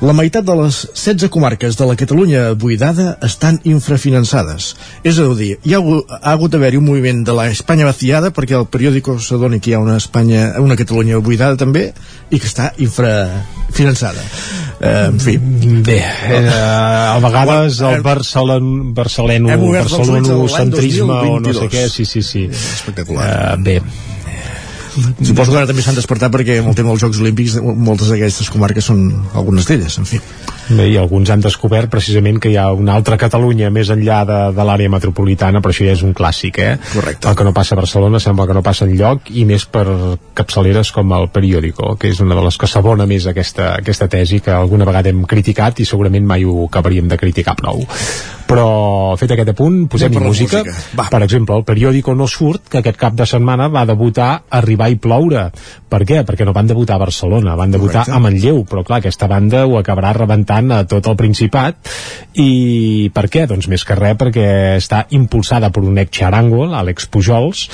la 0.08 0.14
meitat 0.16 0.46
de 0.48 0.56
les 0.62 0.78
16 0.96 1.28
comarques 1.34 1.76
de 1.76 1.88
la 1.90 1.98
Catalunya 2.00 2.46
buidada 2.56 3.18
estan 3.28 3.60
infrafinançades. 3.68 4.70
És 5.04 5.20
a 5.20 5.28
dir, 5.36 5.58
hi 5.68 5.76
ha, 5.76 5.82
ha 6.22 6.32
hagut 6.32 6.56
d'haver-hi 6.56 6.80
un 6.80 6.88
moviment 6.88 7.26
de 7.28 7.36
la 7.36 7.50
Espanya 7.52 7.90
vaciada 7.90 8.32
perquè 8.32 8.56
el 8.56 8.70
periòdico 8.72 9.18
s'adoni 9.20 9.60
que 9.60 9.74
hi 9.74 9.76
ha 9.76 9.84
una 9.84 10.00
Espanya, 10.00 10.54
una 10.64 10.80
Catalunya 10.80 11.20
buidada 11.20 11.60
també 11.60 11.90
i 12.32 12.40
que 12.40 12.48
està 12.48 12.72
infrafinançada. 12.80 14.24
Eh, 14.80 14.96
en 15.10 15.20
fi. 15.20 15.38
Bé, 15.84 16.00
eh, 16.00 16.48
a 16.56 17.20
vegades 17.20 17.84
el 17.84 18.02
Barcelon, 18.06 18.94
barceleno, 18.96 19.60
barcelonocentrisme 19.60 21.22
o 21.36 21.40
no 21.44 21.60
sé 21.60 21.68
què, 21.68 21.88
sí, 21.92 22.08
sí, 22.08 22.24
sí. 22.24 22.48
Espectacular. 22.48 23.58
Uh, 23.58 23.64
bé, 23.64 23.82
Suposo 24.96 25.52
que 25.52 25.60
ara 25.60 25.68
també 25.68 25.84
s'han 25.84 25.98
despertat 25.98 26.32
perquè 26.32 26.60
amb 26.62 26.72
el 26.72 26.78
tema 26.78 26.94
dels 26.94 27.04
Jocs 27.04 27.20
Olímpics 27.24 27.58
moltes 27.60 28.12
d'aquestes 28.12 28.52
comarques 28.54 28.88
són 28.92 29.02
algunes 29.34 29.68
d'elles, 29.68 29.98
en 30.00 30.08
fi. 30.08 30.22
Bé, 30.70 30.88
i 30.90 30.98
alguns 30.98 31.30
han 31.30 31.44
descobert 31.44 31.92
precisament 31.94 32.40
que 32.42 32.50
hi 32.50 32.58
ha 32.58 32.72
una 32.74 32.96
altra 32.98 33.20
Catalunya 33.22 33.70
més 33.74 33.92
enllà 33.94 34.22
de, 34.26 34.40
de 34.56 34.66
l'àrea 34.66 34.90
metropolitana, 34.90 35.62
però 35.62 35.74
això 35.74 35.86
ja 35.86 35.94
és 35.94 36.04
un 36.06 36.16
clàssic, 36.18 36.60
eh? 36.62 36.78
Correcte. 36.94 37.30
El 37.30 37.38
que 37.38 37.46
no 37.46 37.54
passa 37.54 37.76
a 37.76 37.80
Barcelona 37.80 38.22
sembla 38.24 38.48
que 38.50 38.58
no 38.58 38.64
passa 38.66 38.88
enlloc, 38.90 39.30
i 39.30 39.46
més 39.46 39.68
per 39.70 39.86
capçaleres 40.38 40.92
com 40.96 41.14
el 41.18 41.30
Periódico, 41.36 41.94
que 42.02 42.10
és 42.10 42.22
una 42.24 42.38
de 42.38 42.46
les 42.48 42.58
que 42.58 42.70
s'abona 42.70 43.06
més 43.10 43.28
aquesta, 43.30 43.76
aquesta 43.76 44.10
tesi 44.10 44.42
que 44.42 44.54
alguna 44.56 44.88
vegada 44.90 45.12
hem 45.14 45.26
criticat 45.30 45.84
i 45.84 45.86
segurament 45.86 46.26
mai 46.26 46.46
ho 46.46 46.66
acabaríem 46.66 47.12
de 47.12 47.20
criticar 47.22 47.56
prou. 47.60 47.86
Però, 48.46 49.16
fet 49.18 49.32
aquest 49.34 49.50
apunt, 49.56 49.86
posem-hi 49.90 50.22
música. 50.22 50.62
música. 50.66 51.08
Per 51.10 51.22
exemple, 51.26 51.56
el 51.58 51.66
Periódico 51.66 52.14
no 52.18 52.28
surt, 52.30 52.68
que 52.70 52.82
aquest 52.82 52.98
cap 53.02 53.16
de 53.18 53.26
setmana 53.26 53.70
va 53.74 53.86
debutar 53.90 54.44
Arribar 54.56 54.92
i 54.94 55.00
ploure. 55.02 55.48
Per 55.90 56.02
què? 56.06 56.22
Perquè 56.26 56.46
no 56.46 56.54
van 56.54 56.70
debutar 56.70 56.98
a 56.98 57.02
Barcelona, 57.02 57.56
van 57.58 57.74
debutar 57.74 58.06
Correcte. 58.06 58.18
a 58.18 58.22
Manlleu, 58.22 58.62
però 58.70 58.84
clar, 58.86 59.02
aquesta 59.02 59.28
banda 59.28 59.66
ho 59.66 59.80
acabarà 59.80 60.14
rebentant 60.14 60.55
a 60.56 60.84
tot 60.90 61.08
el 61.12 61.18
Principat. 61.20 61.92
I 62.40 63.10
per 63.16 63.28
què? 63.32 63.46
Doncs 63.50 63.70
més 63.72 63.84
que 63.88 63.98
res 63.98 64.18
perquè 64.20 64.48
està 64.80 65.06
impulsada 65.16 65.72
per 65.72 65.84
un 65.84 66.00
ex-xarango, 66.04 66.66
l'Àlex 66.72 67.10
Pujols, 67.12 67.68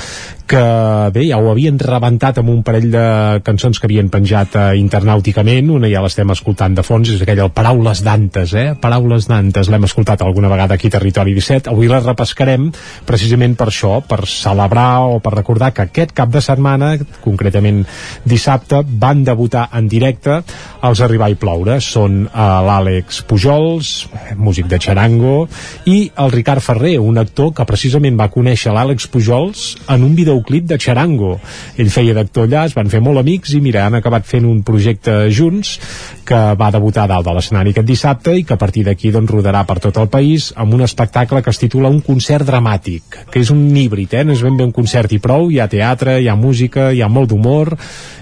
que 0.51 1.11
bé, 1.15 1.23
ja 1.29 1.37
ho 1.39 1.47
havien 1.51 1.77
rebentat 1.79 2.41
amb 2.41 2.51
un 2.51 2.59
parell 2.67 2.89
de 2.91 3.03
cançons 3.45 3.77
que 3.79 3.87
havien 3.87 4.09
penjat 4.11 4.57
eh, 4.59 4.63
internàuticament, 4.81 5.69
una 5.71 5.87
ja 5.87 6.01
l'estem 6.03 6.33
escoltant 6.33 6.75
de 6.75 6.83
fons, 6.83 7.07
és 7.13 7.21
aquella 7.23 7.45
el 7.47 7.53
Paraules 7.55 8.01
d'Antes, 8.03 8.51
eh? 8.59 8.65
Paraules 8.81 9.29
d'Antes, 9.29 9.69
l'hem 9.71 9.87
escoltat 9.87 10.23
alguna 10.25 10.51
vegada 10.51 10.75
aquí 10.75 10.91
a 10.91 10.95
Territori 10.97 11.35
17, 11.37 11.71
avui 11.71 11.87
la 11.87 12.01
repescarem 12.03 12.67
precisament 13.07 13.55
per 13.55 13.69
això, 13.71 13.93
per 14.03 14.25
celebrar 14.27 15.05
o 15.13 15.21
per 15.23 15.33
recordar 15.37 15.71
que 15.71 15.85
aquest 15.85 16.11
cap 16.17 16.33
de 16.33 16.43
setmana, 16.43 16.91
concretament 17.23 17.85
dissabte, 18.27 18.83
van 18.83 19.23
debutar 19.23 19.69
en 19.77 19.87
directe 19.87 20.41
els 20.83 21.03
Arribar 21.05 21.31
i 21.31 21.39
Ploure. 21.39 21.79
Són 21.79 22.25
eh, 22.25 22.49
l'Àlex 22.67 23.21
Pujols, 23.29 23.93
músic 24.35 24.67
de 24.67 24.81
Charango, 24.83 25.45
i 25.87 26.11
el 26.19 26.35
Ricard 26.35 26.65
Ferrer, 26.65 26.97
un 26.99 27.23
actor 27.23 27.55
que 27.55 27.69
precisament 27.69 28.19
va 28.19 28.31
conèixer 28.33 28.75
l'Àlex 28.75 29.07
Pujols 29.15 29.65
en 29.87 30.03
un 30.03 30.19
videoclip 30.41 30.67
de 30.67 30.77
Charango. 30.77 31.39
Ell 31.77 31.89
feia 31.89 32.13
d'actor 32.13 32.47
allà, 32.47 32.65
es 32.65 32.75
van 32.75 32.89
fer 32.89 33.01
molt 33.01 33.19
amics 33.21 33.53
i 33.53 33.61
mira, 33.61 33.85
han 33.85 33.95
acabat 33.95 34.25
fent 34.25 34.45
un 34.45 34.61
projecte 34.63 35.29
junts 35.29 35.77
que 36.25 36.39
va 36.55 36.71
debutar 36.71 37.07
dalt 37.09 37.25
de 37.25 37.33
l'escenari 37.35 37.71
aquest 37.71 37.87
dissabte 37.87 38.35
i 38.37 38.43
que 38.43 38.53
a 38.53 38.59
partir 38.59 38.83
d'aquí 38.85 39.11
doncs, 39.11 39.31
rodarà 39.31 39.63
per 39.67 39.79
tot 39.83 39.97
el 39.97 40.09
país 40.09 40.51
amb 40.55 40.73
un 40.73 40.81
espectacle 40.81 41.41
que 41.41 41.49
es 41.49 41.59
titula 41.59 41.89
Un 41.91 42.01
concert 42.01 42.45
dramàtic, 42.47 43.25
que 43.31 43.41
és 43.41 43.51
un 43.51 43.65
híbrid, 43.75 44.13
eh? 44.13 44.23
no 44.23 44.33
és 44.33 44.41
ben 44.41 44.57
bé 44.57 44.63
un 44.63 44.71
concert 44.71 45.11
i 45.11 45.19
prou, 45.19 45.49
hi 45.51 45.59
ha 45.59 45.67
teatre, 45.67 46.19
hi 46.21 46.29
ha 46.29 46.35
música, 46.35 46.91
hi 46.91 47.01
ha 47.01 47.09
molt 47.11 47.29
d'humor 47.31 47.75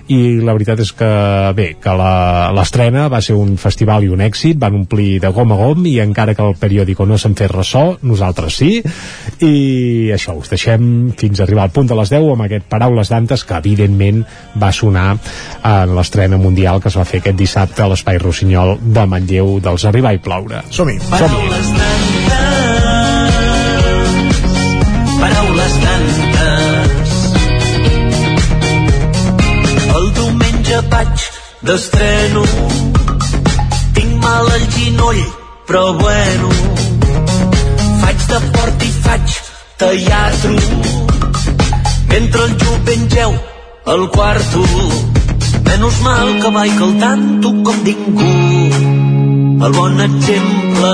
i 0.09 0.39
la 0.41 0.55
veritat 0.57 0.79
és 0.81 0.91
que 0.97 1.09
bé, 1.53 1.67
que 1.81 1.93
l'estrena 2.57 3.05
va 3.13 3.21
ser 3.21 3.35
un 3.37 3.55
festival 3.61 4.07
i 4.07 4.09
un 4.09 4.23
èxit, 4.25 4.57
van 4.57 4.79
omplir 4.79 5.19
de 5.21 5.29
gom 5.35 5.53
a 5.53 5.59
gom 5.59 5.85
i 5.85 5.99
encara 6.01 6.33
que 6.33 6.45
el 6.45 6.57
periòdico 6.57 7.05
no 7.05 7.19
se'n 7.21 7.37
fes 7.37 7.51
ressò, 7.51 7.83
nosaltres 8.01 8.57
sí 8.57 8.71
i 9.45 10.09
això, 10.15 10.33
us 10.39 10.49
deixem 10.49 11.11
fins 11.19 11.39
a 11.39 11.45
arribar 11.45 11.67
al 11.67 11.75
punt 11.75 11.91
de 11.91 11.97
les 11.99 12.08
10 12.11 12.33
amb 12.33 12.45
aquest 12.47 12.67
Paraules 12.69 13.09
d'Antes 13.11 13.45
que 13.47 13.57
evidentment 13.59 14.23
va 14.61 14.71
sonar 14.75 15.09
en 15.13 15.95
l'estrena 15.97 16.37
mundial 16.37 16.81
que 16.81 16.91
es 16.91 16.97
va 16.99 17.07
fer 17.07 17.23
aquest 17.23 17.39
dissabte 17.39 17.83
a 17.83 17.89
l'Espai 17.91 18.21
Rossinyol 18.21 18.77
de 18.81 19.05
Manlleu 19.09 19.59
dels 19.63 19.85
Arribar 19.89 20.15
i 20.17 20.23
Plaure. 20.23 20.63
Som-hi! 20.69 20.99
Som 21.17 21.37
paraules 25.19 25.73
tantes. 25.83 27.11
El 29.97 30.07
diumenge 30.17 30.81
vaig 30.93 31.27
d'estreno, 31.67 32.45
tinc 33.97 34.15
mal 34.23 34.51
al 34.55 34.65
ginoll, 34.77 35.21
però 35.67 35.85
bueno, 35.99 36.49
faig 38.03 38.27
de 38.33 38.41
port 38.55 38.87
i 38.87 38.91
faig 39.05 39.37
teatre, 39.83 40.55
mentre 42.09 42.43
el 42.45 42.55
jovent 42.63 43.05
geu 43.13 43.33
al 43.85 44.09
quarto, 44.13 44.63
menys 45.67 46.01
mal 46.05 46.33
que 46.41 46.53
vaig 46.57 46.81
al 46.87 46.95
tanto 47.05 47.53
com 47.63 47.83
ningú. 47.85 48.33
El 49.65 49.71
bon 49.75 50.01
exemple 50.01 50.93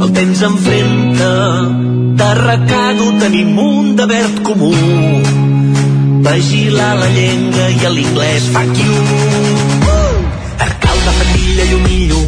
el 0.00 0.12
tens 0.12 0.42
enfrente, 0.42 1.30
de 2.20 2.34
recado 2.34 3.06
tenim 3.18 3.58
un 3.58 3.96
de 3.96 4.06
verd 4.06 4.42
comú. 4.42 4.72
Vigilar 6.26 6.94
la 6.98 7.08
llengua 7.16 7.68
i 7.70 7.90
l'inglès 7.94 8.46
fuck 8.54 8.78
you. 8.82 8.98
Arcalde, 10.66 11.16
fatilla, 11.18 11.64
llumillo, 11.72 12.20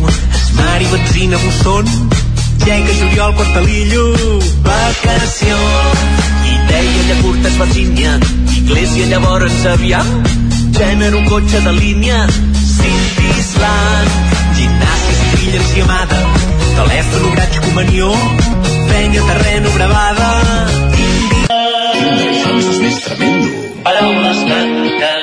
i 0.80 0.86
benzina, 0.92 1.36
busson, 1.44 1.86
lleca, 2.64 2.92
juliol, 3.00 3.34
quartalillo, 3.36 4.04
vacació. 6.70 7.00
Idea, 7.00 7.14
llacurtes, 7.14 7.58
Virgínia, 7.58 8.18
iglesia, 8.56 9.06
llavors 9.06 9.66
aviam, 9.66 10.06
gènere, 10.72 11.24
cotxe 11.28 11.60
de 11.60 11.72
línia, 11.72 12.26
Cintisland, 12.54 14.10
gimnàsia, 14.56 15.16
filla 15.34 15.56
enciamada, 15.56 16.18
telèfon, 16.76 17.34
graig, 17.34 17.58
comunió, 17.66 18.12
penya, 18.88 19.22
terreno, 19.22 19.70
gravada, 19.74 20.30
indi... 20.94 21.40
Quin 21.50 22.58
és 22.60 22.78
més 22.80 23.00
tremendo. 23.04 23.50
Paraules 23.84 24.40
tantes. 24.48 25.22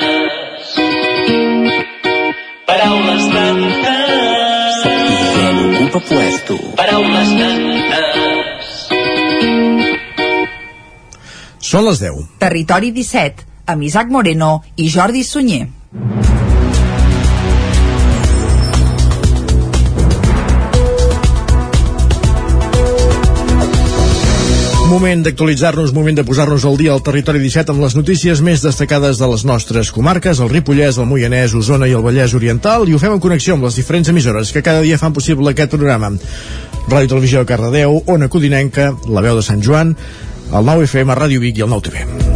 Paraules 2.68 3.24
tantes. 3.34 4.76
I 5.78 5.90
puesto? 5.94 6.56
Paraules 6.76 7.30
tantes. 7.40 8.18
Són 11.68 11.84
les 11.84 12.00
10. 12.00 12.22
Territori 12.40 12.94
17, 12.96 13.44
amb 13.74 13.84
Isaac 13.84 14.08
Moreno 14.14 14.62
i 14.80 14.86
Jordi 14.88 15.26
Sunyer. 15.28 15.66
Moment 24.88 25.26
d'actualitzar-nos, 25.26 25.92
moment 25.92 26.16
de 26.16 26.24
posar-nos 26.24 26.64
al 26.64 26.78
dia 26.80 26.94
al 26.96 27.04
territori 27.04 27.42
17 27.44 27.74
amb 27.74 27.84
les 27.84 27.98
notícies 27.98 28.40
més 28.40 28.64
destacades 28.64 29.20
de 29.20 29.28
les 29.28 29.44
nostres 29.44 29.92
comarques, 29.92 30.40
el 30.40 30.48
Ripollès, 30.54 30.96
el 30.96 31.10
Moianès, 31.10 31.58
Osona 31.60 31.92
i 31.92 31.98
el 31.98 32.06
Vallès 32.06 32.38
Oriental, 32.40 32.88
i 32.88 32.96
ho 32.96 33.02
fem 33.04 33.18
en 33.18 33.20
connexió 33.20 33.58
amb 33.58 33.68
les 33.68 33.76
diferents 33.76 34.08
emissores 34.16 34.54
que 34.56 34.64
cada 34.64 34.88
dia 34.88 35.02
fan 35.02 35.12
possible 35.12 35.52
aquest 35.52 35.76
programa. 35.76 36.14
Ràdio 36.88 37.12
Televisió 37.12 37.44
de 37.44 37.52
Cardedeu, 37.52 38.00
Ona 38.08 38.32
Codinenca, 38.32 38.94
La 39.12 39.26
Veu 39.28 39.36
de 39.36 39.44
Sant 39.44 39.60
Joan, 39.60 39.92
el 40.54 40.66
9 40.66 40.88
FM, 40.88 41.16
Ràdio 41.16 41.44
Vic 41.44 41.60
i 41.60 41.68
el 41.68 41.70
9 41.70 41.90
TV. 41.90 42.28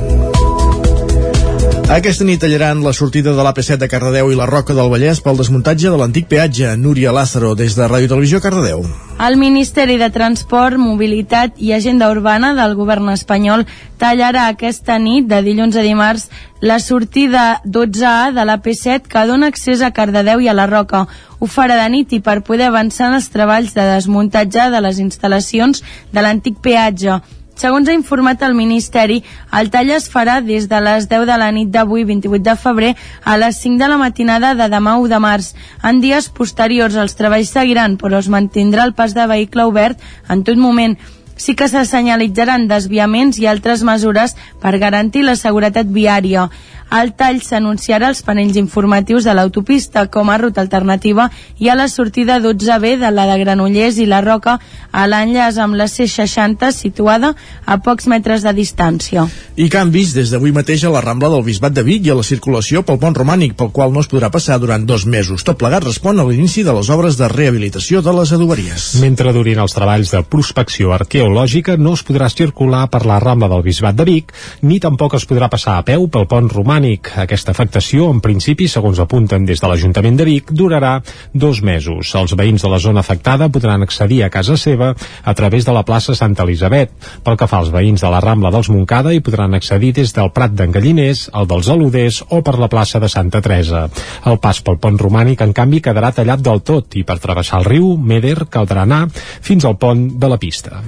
Aquesta 1.91 2.23
nit 2.23 2.39
tallaran 2.39 2.79
la 2.85 2.93
sortida 2.95 3.33
de 3.35 3.43
l'AP7 3.43 3.75
de 3.81 3.87
Cardedeu 3.91 4.29
i 4.31 4.35
la 4.39 4.45
Roca 4.47 4.71
del 4.71 4.87
Vallès 4.87 5.19
pel 5.19 5.35
desmuntatge 5.35 5.89
de 5.91 5.97
l'antic 5.99 6.29
peatge. 6.31 6.69
Núria 6.79 7.11
Lázaro, 7.11 7.49
des 7.59 7.75
de 7.75 7.83
Ràdio 7.83 8.07
Televisió 8.07 8.39
Cardedeu. 8.39 8.85
El 9.19 9.35
Ministeri 9.35 9.97
de 9.99 10.07
Transport, 10.09 10.79
Mobilitat 10.79 11.59
i 11.59 11.73
Agenda 11.75 12.07
Urbana 12.13 12.53
del 12.55 12.77
govern 12.79 13.11
espanyol 13.11 13.65
tallarà 13.99 14.45
aquesta 14.53 14.95
nit, 15.03 15.27
de 15.27 15.41
dilluns 15.43 15.75
a 15.75 15.83
dimarts, 15.83 16.29
la 16.61 16.79
sortida 16.79 17.59
12A 17.65 18.31
de 18.39 18.47
l'AP7 18.47 19.11
que 19.11 19.25
dona 19.27 19.51
accés 19.51 19.83
a 19.83 19.91
Cardedeu 19.91 20.39
i 20.39 20.47
a 20.47 20.55
la 20.55 20.69
Roca. 20.71 21.03
Ho 21.39 21.51
farà 21.51 21.75
de 21.83 21.91
nit 21.91 22.15
i 22.15 22.21
per 22.23 22.39
poder 22.39 22.71
avançar 22.71 23.11
en 23.11 23.19
els 23.19 23.27
treballs 23.35 23.75
de 23.75 23.83
desmuntatge 23.97 24.71
de 24.71 24.81
les 24.87 25.03
instal·lacions 25.03 25.83
de 26.13 26.23
l'antic 26.23 26.63
peatge. 26.63 27.19
Segons 27.61 27.89
ha 27.91 27.93
informat 27.93 28.41
el 28.41 28.55
Ministeri, 28.57 29.19
el 29.53 29.67
tall 29.69 29.91
es 29.93 30.07
farà 30.09 30.39
des 30.41 30.65
de 30.71 30.79
les 30.81 31.05
10 31.11 31.27
de 31.29 31.35
la 31.37 31.51
nit 31.53 31.69
d'avui, 31.69 32.07
28 32.09 32.41
de 32.47 32.55
febrer, 32.57 32.89
a 33.21 33.35
les 33.37 33.59
5 33.61 33.77
de 33.77 33.89
la 33.91 33.99
matinada 34.01 34.55
de 34.57 34.65
demà 34.71 34.95
1 34.97 35.11
de 35.11 35.19
març. 35.21 35.51
En 35.85 36.01
dies 36.01 36.31
posteriors 36.33 36.97
els 36.97 37.13
treballs 37.19 37.53
seguiran, 37.53 37.99
però 38.01 38.17
es 38.17 38.31
mantindrà 38.33 38.89
el 38.89 38.95
pas 38.97 39.13
de 39.13 39.27
vehicle 39.29 39.69
obert 39.69 40.01
en 40.27 40.41
tot 40.47 40.57
moment. 40.57 40.97
Sí 41.41 41.55
que 41.57 41.65
se 41.71 41.81
senyalitzaran 41.89 42.67
desviaments 42.69 43.39
i 43.41 43.47
altres 43.49 43.81
mesures 43.81 44.35
per 44.61 44.77
garantir 44.83 45.23
la 45.25 45.33
seguretat 45.39 45.89
viària. 45.89 46.45
El 46.91 47.13
tall 47.15 47.37
s'anunciarà 47.39 48.09
als 48.11 48.19
panells 48.27 48.57
informatius 48.59 49.23
de 49.23 49.31
l'autopista 49.31 50.03
com 50.11 50.27
a 50.29 50.35
ruta 50.37 50.59
alternativa 50.59 51.29
i 51.57 51.69
a 51.71 51.75
la 51.79 51.87
sortida 51.87 52.35
12B 52.43 52.97
de 52.99 53.11
la 53.15 53.23
de 53.29 53.37
Granollers 53.39 53.95
i 54.03 54.07
la 54.11 54.19
Roca 54.25 54.57
a 54.91 55.05
l'enllaç 55.07 55.55
amb 55.63 55.79
la 55.79 55.87
C60 55.87 56.73
situada 56.75 57.31
a 57.63 57.77
pocs 57.79 58.09
metres 58.11 58.43
de 58.43 58.51
distància. 58.57 59.23
I 59.55 59.69
canvis 59.71 60.11
des 60.17 60.33
d'avui 60.35 60.51
mateix 60.51 60.83
a 60.83 60.91
la 60.91 60.99
Rambla 61.05 61.31
del 61.31 61.45
Bisbat 61.47 61.77
de 61.77 61.85
Vic 61.87 62.09
i 62.09 62.11
a 62.11 62.17
la 62.19 62.27
circulació 62.27 62.83
pel 62.83 62.99
pont 62.99 63.15
romànic, 63.15 63.55
pel 63.55 63.71
qual 63.71 63.95
no 63.95 64.03
es 64.03 64.11
podrà 64.11 64.27
passar 64.29 64.59
durant 64.59 64.83
dos 64.83 65.07
mesos. 65.07 65.47
Tot 65.47 65.57
plegat 65.63 65.87
respon 65.87 66.19
a 66.19 66.27
l'inici 66.27 66.67
de 66.67 66.75
les 66.75 66.91
obres 66.91 67.15
de 67.15 67.31
rehabilitació 67.31 68.03
de 68.03 68.17
les 68.19 68.35
adoberies. 68.35 68.91
Mentre 68.99 69.31
durin 69.31 69.63
els 69.63 69.79
treballs 69.79 70.11
de 70.11 70.25
prospecció 70.27 70.91
arqueològica, 70.91 71.30
no 71.31 71.93
es 71.95 72.01
podrà 72.03 72.27
circular 72.29 72.89
per 72.91 73.05
la 73.07 73.19
Rambla 73.19 73.47
del 73.47 73.63
Bisbat 73.63 73.95
de 73.95 74.03
Vic, 74.03 74.31
ni 74.67 74.79
tampoc 74.83 75.15
es 75.15 75.25
podrà 75.27 75.47
passar 75.49 75.77
a 75.77 75.83
peu 75.87 76.07
pel 76.11 76.27
pont 76.27 76.49
romànic. 76.51 77.13
Aquesta 77.23 77.51
afectació, 77.55 78.09
en 78.11 78.19
principi, 78.19 78.67
segons 78.67 78.99
apunten 78.99 79.45
des 79.45 79.61
de 79.61 79.67
l'Ajuntament 79.69 80.17
de 80.17 80.25
Vic, 80.27 80.51
durarà 80.51 81.01
dos 81.33 81.61
mesos. 81.61 82.11
Els 82.15 82.35
veïns 82.35 82.61
de 82.61 82.71
la 82.71 82.79
zona 82.79 82.99
afectada 82.99 83.49
podran 83.49 83.81
accedir 83.81 84.23
a 84.23 84.29
casa 84.29 84.57
seva 84.57 84.93
a 85.23 85.33
través 85.33 85.65
de 85.65 85.71
la 85.71 85.83
plaça 85.83 86.15
Santa 86.15 86.43
Elisabet. 86.43 86.91
Pel 87.23 87.37
que 87.37 87.47
fa 87.47 87.61
als 87.61 87.71
veïns 87.71 88.03
de 88.03 88.11
la 88.11 88.19
Rambla 88.19 88.51
dels 88.51 88.69
Montcada, 88.69 89.13
hi 89.13 89.23
podran 89.23 89.55
accedir 89.55 89.93
des 89.93 90.11
del 90.13 90.33
Prat 90.35 90.51
d'en 90.51 90.71
Galliners, 90.71 91.29
el 91.33 91.47
dels 91.47 91.69
Aluders 91.69 92.23
o 92.29 92.41
per 92.41 92.57
la 92.59 92.69
plaça 92.69 92.99
de 92.99 93.09
Santa 93.09 93.41
Teresa. 93.41 93.87
El 94.25 94.41
pas 94.43 94.59
pel 94.61 94.81
pont 94.81 94.99
romànic, 94.99 95.45
en 95.45 95.53
canvi, 95.53 95.79
quedarà 95.79 96.11
tallat 96.11 96.43
del 96.43 96.59
tot 96.61 96.99
i 96.99 97.05
per 97.07 97.21
travessar 97.23 97.61
el 97.61 97.69
riu 97.71 97.95
Meder 97.95 98.49
caldrà 98.49 98.83
anar 98.83 99.07
fins 99.15 99.65
al 99.65 99.79
pont 99.79 100.09
de 100.19 100.27
la 100.27 100.41
pista. 100.41 100.81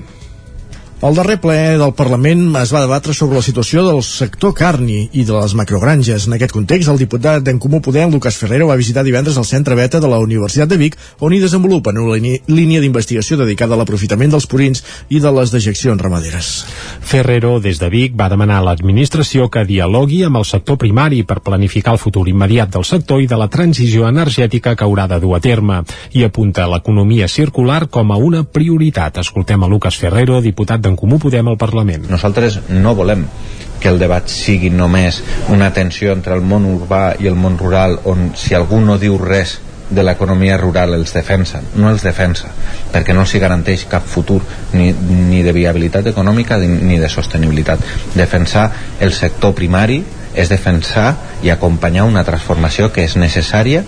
El 1.04 1.18
darrer 1.18 1.36
ple 1.44 1.56
del 1.76 1.92
Parlament 2.00 2.54
es 2.56 2.70
va 2.72 2.80
debatre 2.80 3.12
sobre 3.12 3.36
la 3.36 3.44
situació 3.44 3.82
del 3.84 3.98
sector 4.08 4.54
carni 4.56 5.10
i 5.12 5.26
de 5.28 5.34
les 5.36 5.52
macrogranges. 5.60 6.30
En 6.30 6.36
aquest 6.38 6.54
context, 6.56 6.88
el 6.88 7.02
diputat 7.02 7.44
d'en 7.44 7.58
Comú 7.60 7.82
Podem, 7.84 8.14
Lucas 8.14 8.38
Ferrero, 8.40 8.70
va 8.70 8.78
visitar 8.80 9.04
divendres 9.04 9.36
el 9.36 9.44
centre 9.44 9.76
Beta 9.76 10.00
de 10.00 10.08
la 10.08 10.22
Universitat 10.24 10.72
de 10.72 10.78
Vic, 10.80 10.96
on 11.20 11.36
hi 11.36 11.42
desenvolupen 11.44 12.00
una 12.00 12.16
línia 12.48 12.80
d'investigació 12.80 13.36
dedicada 13.42 13.76
a 13.76 13.80
l'aprofitament 13.82 14.32
dels 14.32 14.48
purins 14.48 14.80
i 15.10 15.20
de 15.20 15.34
les 15.36 15.52
dejeccions 15.52 16.00
ramaderes. 16.00 16.54
Ferrero, 17.02 17.58
des 17.60 17.84
de 17.84 17.92
Vic, 17.92 18.16
va 18.16 18.30
demanar 18.32 18.62
a 18.62 18.66
l'administració 18.70 19.50
que 19.52 19.66
dialogui 19.68 20.22
amb 20.24 20.40
el 20.40 20.48
sector 20.48 20.80
primari 20.80 21.26
per 21.28 21.42
planificar 21.44 21.98
el 21.98 22.02
futur 22.06 22.30
immediat 22.32 22.72
del 22.78 22.88
sector 22.88 23.20
i 23.20 23.28
de 23.28 23.42
la 23.44 23.50
transició 23.52 24.08
energètica 24.08 24.78
que 24.78 24.88
haurà 24.88 25.10
de 25.12 25.20
dur 25.20 25.36
a 25.36 25.44
terme 25.44 25.84
i 26.16 26.24
apunta 26.24 26.72
l'economia 26.72 27.28
circular 27.28 27.90
com 27.92 28.16
a 28.16 28.22
una 28.32 28.48
prioritat. 28.48 29.20
Escoltem 29.20 29.68
a 29.68 29.72
Lucas 29.76 30.00
Ferrero, 30.00 30.40
diputat 30.40 30.80
d'en 30.80 30.93
Comú 31.00 31.20
Podem 31.20 31.48
al 31.52 31.58
Parlament. 31.58 32.08
Nosaltres 32.12 32.60
no 32.70 32.96
volem 32.96 33.26
que 33.84 33.92
el 33.92 34.00
debat 34.00 34.30
sigui 34.32 34.72
només 34.72 35.20
una 35.52 35.74
tensió 35.76 36.14
entre 36.16 36.38
el 36.38 36.42
món 36.46 36.66
urbà 36.70 37.04
i 37.20 37.28
el 37.28 37.36
món 37.36 37.58
rural 37.60 38.00
on 38.08 38.32
si 38.40 38.56
algú 38.56 38.80
no 38.80 38.98
diu 39.02 39.18
res 39.20 39.60
de 39.94 40.04
l'economia 40.04 40.58
rural 40.58 40.96
els 40.96 41.12
defensa, 41.14 41.60
no 41.76 41.90
els 41.92 42.04
defensa 42.06 42.50
perquè 42.94 43.14
no 43.14 43.26
els 43.26 43.36
garanteix 43.44 43.86
cap 43.92 44.06
futur 44.08 44.40
ni, 44.74 44.92
ni 44.94 45.44
de 45.44 45.54
viabilitat 45.54 46.08
econòmica 46.14 46.58
ni 46.64 46.98
de 47.00 47.10
sostenibilitat 47.12 47.84
defensar 48.16 48.70
el 49.04 49.14
sector 49.14 49.54
primari 49.58 50.02
és 50.34 50.50
defensar 50.50 51.14
i 51.44 51.52
acompanyar 51.54 52.08
una 52.10 52.24
transformació 52.26 52.90
que 52.94 53.04
és 53.06 53.18
necessària 53.20 53.84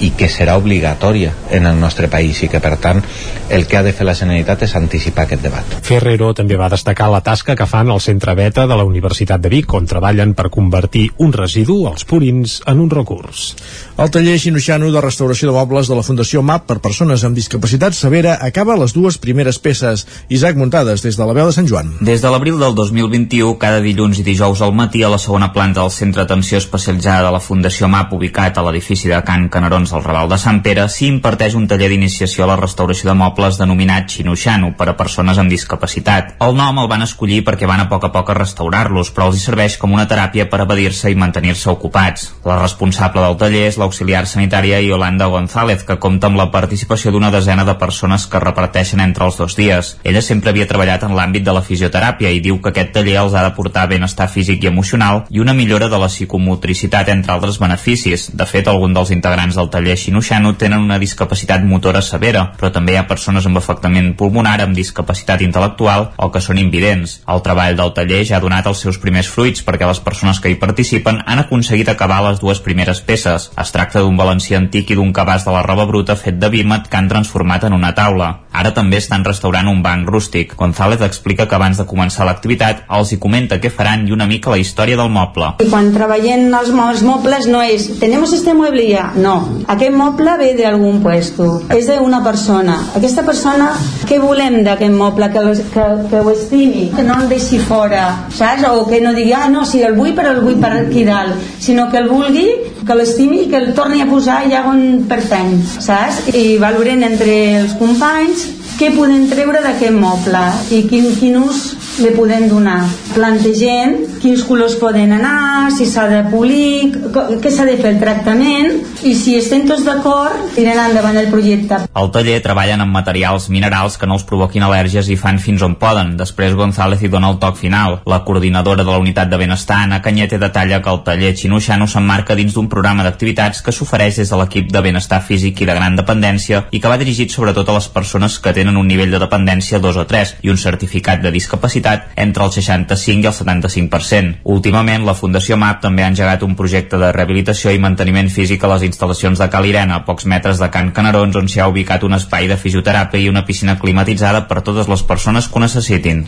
i 0.00 0.12
que 0.16 0.28
serà 0.32 0.56
obligatòria 0.58 1.32
en 1.50 1.66
el 1.68 1.78
nostre 1.80 2.08
país 2.08 2.42
i 2.42 2.48
que 2.48 2.60
per 2.60 2.76
tant 2.80 3.02
el 3.50 3.66
que 3.66 3.76
ha 3.76 3.82
de 3.82 3.92
fer 3.96 4.06
la 4.06 4.14
Generalitat 4.16 4.64
és 4.66 4.74
anticipar 4.78 5.26
aquest 5.26 5.42
debat. 5.44 5.76
Ferrero 5.86 6.32
també 6.36 6.56
va 6.58 6.70
destacar 6.72 7.10
la 7.12 7.22
tasca 7.26 7.56
que 7.58 7.66
fan 7.66 7.90
al 7.90 8.00
Centre 8.00 8.34
Beta 8.38 8.66
de 8.70 8.76
la 8.78 8.86
Universitat 8.86 9.42
de 9.42 9.50
Vic 9.52 9.74
on 9.74 9.88
treballen 9.90 10.34
per 10.38 10.48
convertir 10.54 11.08
un 11.18 11.32
residu, 11.34 11.82
els 11.90 12.06
purins, 12.06 12.60
en 12.70 12.80
un 12.80 12.90
recurs. 12.90 13.54
El 14.00 14.10
taller 14.14 14.38
Xinoxano 14.40 14.90
de 14.90 15.02
restauració 15.04 15.50
de 15.50 15.56
mobles 15.56 15.90
de 15.90 15.98
la 15.98 16.04
Fundació 16.06 16.42
MAP 16.46 16.66
per 16.70 16.78
persones 16.80 17.24
amb 17.26 17.36
discapacitat 17.36 17.96
severa 17.96 18.38
acaba 18.40 18.78
les 18.80 18.94
dues 18.96 19.18
primeres 19.18 19.58
peces. 19.58 20.06
Isaac 20.28 20.56
Muntades, 20.56 21.02
des 21.04 21.18
de 21.18 21.26
la 21.26 21.34
veu 21.36 21.50
de 21.50 21.56
Sant 21.56 21.68
Joan. 21.68 21.92
Des 22.00 22.22
de 22.22 22.30
l'abril 22.32 22.58
del 22.60 22.74
2021, 22.78 23.56
cada 23.60 23.82
dilluns 23.84 24.22
i 24.22 24.26
dijous 24.26 24.62
al 24.62 24.74
matí 24.76 25.02
a 25.02 25.10
la 25.12 25.18
segona 25.18 25.50
planta 25.52 25.82
del 25.82 25.92
Centre 25.94 26.22
d'Atenció 26.22 26.58
Especialitzada 26.58 27.26
de 27.26 27.34
la 27.34 27.42
Fundació 27.44 27.90
MAP 27.90 28.14
ubicat 28.16 28.58
a 28.58 28.64
l'edifici 28.66 29.10
de 29.10 29.20
Can 29.26 29.48
Canarons 29.52 29.89
al 29.92 30.04
Raval 30.04 30.28
de 30.30 30.38
Sant 30.38 30.60
Pere 30.64 30.84
s'hi 30.88 31.08
imparteix 31.10 31.54
un 31.58 31.66
taller 31.70 31.88
d'iniciació 31.90 32.44
a 32.44 32.48
la 32.50 32.56
restauració 32.60 33.10
de 33.10 33.16
mobles 33.18 33.58
denominat 33.58 34.08
Xinoxano 34.12 34.72
per 34.78 34.88
a 34.90 34.96
persones 34.98 35.38
amb 35.38 35.50
discapacitat. 35.52 36.34
El 36.46 36.56
nom 36.58 36.78
el 36.82 36.88
van 36.90 37.04
escollir 37.06 37.40
perquè 37.46 37.68
van 37.68 37.82
a 37.82 37.88
poc 37.90 38.06
a 38.06 38.12
poc 38.14 38.30
a 38.30 38.36
restaurar-los, 38.38 39.10
però 39.14 39.28
els 39.30 39.38
hi 39.38 39.44
serveix 39.44 39.76
com 39.80 39.92
una 39.96 40.06
teràpia 40.10 40.46
per 40.50 40.62
evadir-se 40.64 41.10
i 41.10 41.18
mantenir-se 41.18 41.70
ocupats. 41.72 42.28
La 42.46 42.60
responsable 42.60 43.24
del 43.24 43.38
taller 43.40 43.66
és 43.68 43.78
l'auxiliar 43.80 44.24
sanitària 44.26 44.80
Yolanda 44.84 45.26
González, 45.32 45.84
que 45.84 45.98
compta 45.98 46.30
amb 46.30 46.38
la 46.40 46.50
participació 46.54 47.10
d'una 47.10 47.32
desena 47.34 47.66
de 47.66 47.76
persones 47.80 48.26
que 48.30 48.42
reparteixen 48.42 49.00
entre 49.00 49.26
els 49.26 49.40
dos 49.40 49.56
dies. 49.58 49.96
Ella 50.04 50.22
sempre 50.22 50.54
havia 50.54 50.68
treballat 50.70 51.04
en 51.08 51.16
l'àmbit 51.18 51.44
de 51.44 51.56
la 51.56 51.64
fisioteràpia 51.66 52.30
i 52.30 52.42
diu 52.44 52.60
que 52.60 52.70
aquest 52.70 52.94
taller 52.94 53.18
els 53.24 53.34
ha 53.34 53.44
de 53.48 53.54
portar 53.56 53.88
benestar 53.90 54.28
físic 54.28 54.64
i 54.64 54.70
emocional 54.70 55.24
i 55.30 55.40
una 55.42 55.54
millora 55.54 55.88
de 55.88 55.98
la 55.98 56.08
psicomotricitat, 56.12 57.08
entre 57.08 57.34
altres 57.34 57.58
beneficis. 57.58 58.30
De 58.36 58.46
fet, 58.46 58.68
algun 58.68 58.94
dels 58.94 59.10
integrants 59.14 59.58
del 59.58 59.68
taller 59.70 59.79
Xinoxano 59.96 60.52
tenen 60.60 60.82
una 60.84 60.98
discapacitat 61.00 61.64
motora 61.64 62.02
severa, 62.02 62.44
però 62.58 62.70
també 62.72 62.92
hi 62.94 62.98
ha 63.00 63.06
persones 63.08 63.46
amb 63.48 63.58
afectament 63.60 64.12
pulmonar, 64.18 64.58
amb 64.60 64.76
discapacitat 64.76 65.40
intel·lectual 65.46 66.10
o 66.16 66.30
que 66.30 66.42
són 66.44 66.60
invidents. 66.60 67.18
El 67.30 67.40
treball 67.46 67.78
del 67.78 67.94
taller 67.96 68.20
ja 68.28 68.36
ha 68.38 68.44
donat 68.44 68.68
els 68.68 68.82
seus 68.84 69.00
primers 69.00 69.28
fruits 69.28 69.64
perquè 69.64 69.88
les 69.88 70.02
persones 70.04 70.40
que 70.40 70.52
hi 70.52 70.58
participen 70.60 71.22
han 71.24 71.42
aconseguit 71.44 71.88
acabar 71.88 72.20
les 72.28 72.40
dues 72.40 72.60
primeres 72.60 73.00
peces. 73.00 73.50
Es 73.56 73.72
tracta 73.72 74.04
d'un 74.04 74.20
balancí 74.20 74.54
antic 74.58 74.90
i 74.90 74.98
d'un 74.98 75.14
cabàs 75.16 75.46
de 75.46 75.54
la 75.54 75.64
roba 75.66 75.86
bruta 75.88 76.16
fet 76.16 76.38
de 76.38 76.52
vímet 76.52 76.88
que 76.88 77.00
han 77.00 77.08
transformat 77.08 77.64
en 77.64 77.76
una 77.78 77.94
taula. 77.94 78.30
Ara 78.52 78.74
també 78.74 78.98
estan 78.98 79.24
restaurant 79.24 79.68
un 79.70 79.82
banc 79.82 80.08
rústic. 80.08 80.56
González 80.58 81.00
explica 81.06 81.46
que 81.48 81.56
abans 81.56 81.78
de 81.78 81.86
començar 81.86 82.26
l'activitat 82.26 82.84
els 82.90 83.12
hi 83.12 83.20
comenta 83.22 83.60
què 83.62 83.70
faran 83.72 84.06
i 84.08 84.12
una 84.12 84.26
mica 84.26 84.50
la 84.50 84.58
història 84.58 84.98
del 84.98 85.10
moble. 85.14 85.54
I 85.62 85.70
quan 85.70 85.92
treballem 85.94 86.48
els 86.58 87.04
mobles 87.06 87.46
no 87.50 87.62
és 87.62 87.86
tenemos 88.00 88.32
este 88.36 88.54
mueble 88.54 88.88
ya, 88.88 89.10
no. 89.16 89.36
Aquest 89.68 89.94
moble 89.96 90.36
ve 90.40 90.50
d'algun 90.58 91.00
puesto, 91.02 91.48
és 91.74 91.88
d'una 91.90 92.22
persona. 92.24 92.76
Aquesta 92.96 93.24
persona, 93.26 93.70
què 94.08 94.20
volem 94.22 94.60
d'aquest 94.66 94.94
moble? 94.96 95.30
Que, 95.34 95.44
que, 95.74 95.86
que 96.10 96.20
ho 96.20 96.30
estimi, 96.32 96.88
que 96.94 97.04
no 97.06 97.18
el 97.20 97.28
deixi 97.30 97.58
fora, 97.58 98.04
saps? 98.36 98.66
O 98.70 98.86
que 98.88 99.00
no 99.04 99.14
digui, 99.16 99.34
ah, 99.36 99.48
no, 99.52 99.64
si 99.66 99.82
el 99.86 99.96
vull, 99.98 100.14
però 100.16 100.34
el 100.36 100.42
vull 100.44 100.60
per 100.62 100.72
aquí 100.78 101.04
dalt, 101.08 101.36
sinó 101.60 101.88
que 101.90 102.00
el 102.00 102.08
vulgui, 102.10 102.46
que 102.86 102.96
l'estimi 102.96 103.44
i 103.44 103.50
que 103.50 103.60
el 103.60 103.74
torni 103.76 104.00
a 104.02 104.08
posar 104.10 104.40
allà 104.44 104.64
on 104.70 105.04
pertany, 105.10 105.58
saps? 105.78 106.24
I 106.34 106.56
valorem 106.62 107.04
entre 107.10 107.36
els 107.60 107.76
companys 107.80 108.48
què 108.80 108.88
podem 108.96 109.26
treure 109.28 109.60
d'aquest 109.60 109.92
moble 109.92 110.40
i 110.72 110.80
quin, 110.88 111.10
quin 111.20 111.36
ús 111.36 111.58
li 112.00 112.14
podem 112.16 112.46
donar. 112.48 112.78
Plantegem 113.12 113.96
quins 114.22 114.40
colors 114.48 114.76
poden 114.80 115.12
anar, 115.12 115.68
si 115.74 115.84
s'ha 115.88 116.06
de 116.08 116.20
polir, 116.32 116.88
què 117.12 117.52
s'ha 117.52 117.66
de 117.68 117.76
fer 117.80 117.94
el 117.94 117.98
tractament 118.00 118.78
i 119.04 119.12
si 119.16 119.34
estem 119.36 119.66
tots 119.68 119.84
d'acord, 119.84 120.50
tirem 120.54 120.78
endavant 120.80 121.18
el 121.20 121.28
projecte. 121.32 121.82
Al 121.92 122.10
taller 122.14 122.38
treballen 122.44 122.80
amb 122.84 122.96
materials 122.96 123.50
minerals 123.52 123.98
que 124.00 124.08
no 124.08 124.16
els 124.16 124.24
provoquin 124.28 124.64
al·lèrgies 124.64 125.10
i 125.12 125.18
fan 125.20 125.40
fins 125.42 125.64
on 125.66 125.76
poden. 125.80 126.14
Després 126.20 126.56
González 126.56 127.04
hi 127.04 127.12
dona 127.12 127.30
el 127.32 127.40
toc 127.42 127.60
final. 127.60 127.98
La 128.08 128.22
coordinadora 128.24 128.84
de 128.84 128.90
la 128.90 129.00
unitat 129.02 129.28
de 129.28 129.40
benestar, 129.40 129.82
Anna 129.84 130.00
Canyete, 130.00 130.40
detalla 130.40 130.80
que 130.80 130.92
el 130.92 131.02
taller 131.04 131.34
Xinuixano 131.36 131.88
s'emmarca 131.88 132.36
dins 132.38 132.56
d'un 132.56 132.68
programa 132.72 133.04
d'activitats 133.04 133.60
que 133.64 133.76
s'ofereix 133.76 134.22
des 134.22 134.32
de 134.32 134.40
l'equip 134.40 134.72
de 134.72 134.84
benestar 134.88 135.20
físic 135.20 135.60
i 135.60 135.68
de 135.68 135.76
gran 135.76 135.96
dependència 136.00 136.64
i 136.70 136.80
que 136.80 136.88
va 136.88 137.00
dirigit 137.00 137.32
sobretot 137.32 137.68
a 137.68 137.76
les 137.76 137.88
persones 137.92 138.38
que 138.40 138.54
tenen 138.56 138.69
un 138.76 138.86
nivell 138.86 139.10
de 139.10 139.20
dependència 139.22 139.80
2 139.82 139.98
o 140.02 140.04
3 140.06 140.34
i 140.46 140.50
un 140.52 140.58
certificat 140.60 141.22
de 141.22 141.32
discapacitat 141.34 142.10
entre 142.16 142.44
el 142.44 142.52
65 142.52 143.24
i 143.24 143.30
el 143.30 143.34
75%. 143.34 144.34
Últimament, 144.44 145.04
la 145.06 145.16
Fundació 145.18 145.56
MAP 145.56 145.82
també 145.82 146.04
ha 146.04 146.10
engegat 146.12 146.44
un 146.46 146.56
projecte 146.58 146.98
de 147.00 147.10
rehabilitació 147.12 147.72
i 147.74 147.82
manteniment 147.82 148.30
físic 148.30 148.64
a 148.64 148.72
les 148.74 148.86
instal·lacions 148.88 149.40
de 149.40 149.48
Cal 149.50 149.66
Irena, 149.66 150.00
a 150.00 150.04
pocs 150.06 150.26
metres 150.26 150.60
de 150.60 150.70
Can 150.70 150.92
Canarons, 150.96 151.36
on 151.36 151.48
s'hi 151.48 151.60
ha 151.60 151.68
ubicat 151.70 152.04
un 152.06 152.14
espai 152.18 152.48
de 152.50 152.58
fisioteràpia 152.60 153.22
i 153.24 153.30
una 153.32 153.44
piscina 153.46 153.78
climatitzada 153.80 154.46
per 154.48 154.60
totes 154.66 154.88
les 154.90 155.02
persones 155.06 155.48
que 155.48 155.58
ho 155.58 155.64
necessitin. 155.64 156.24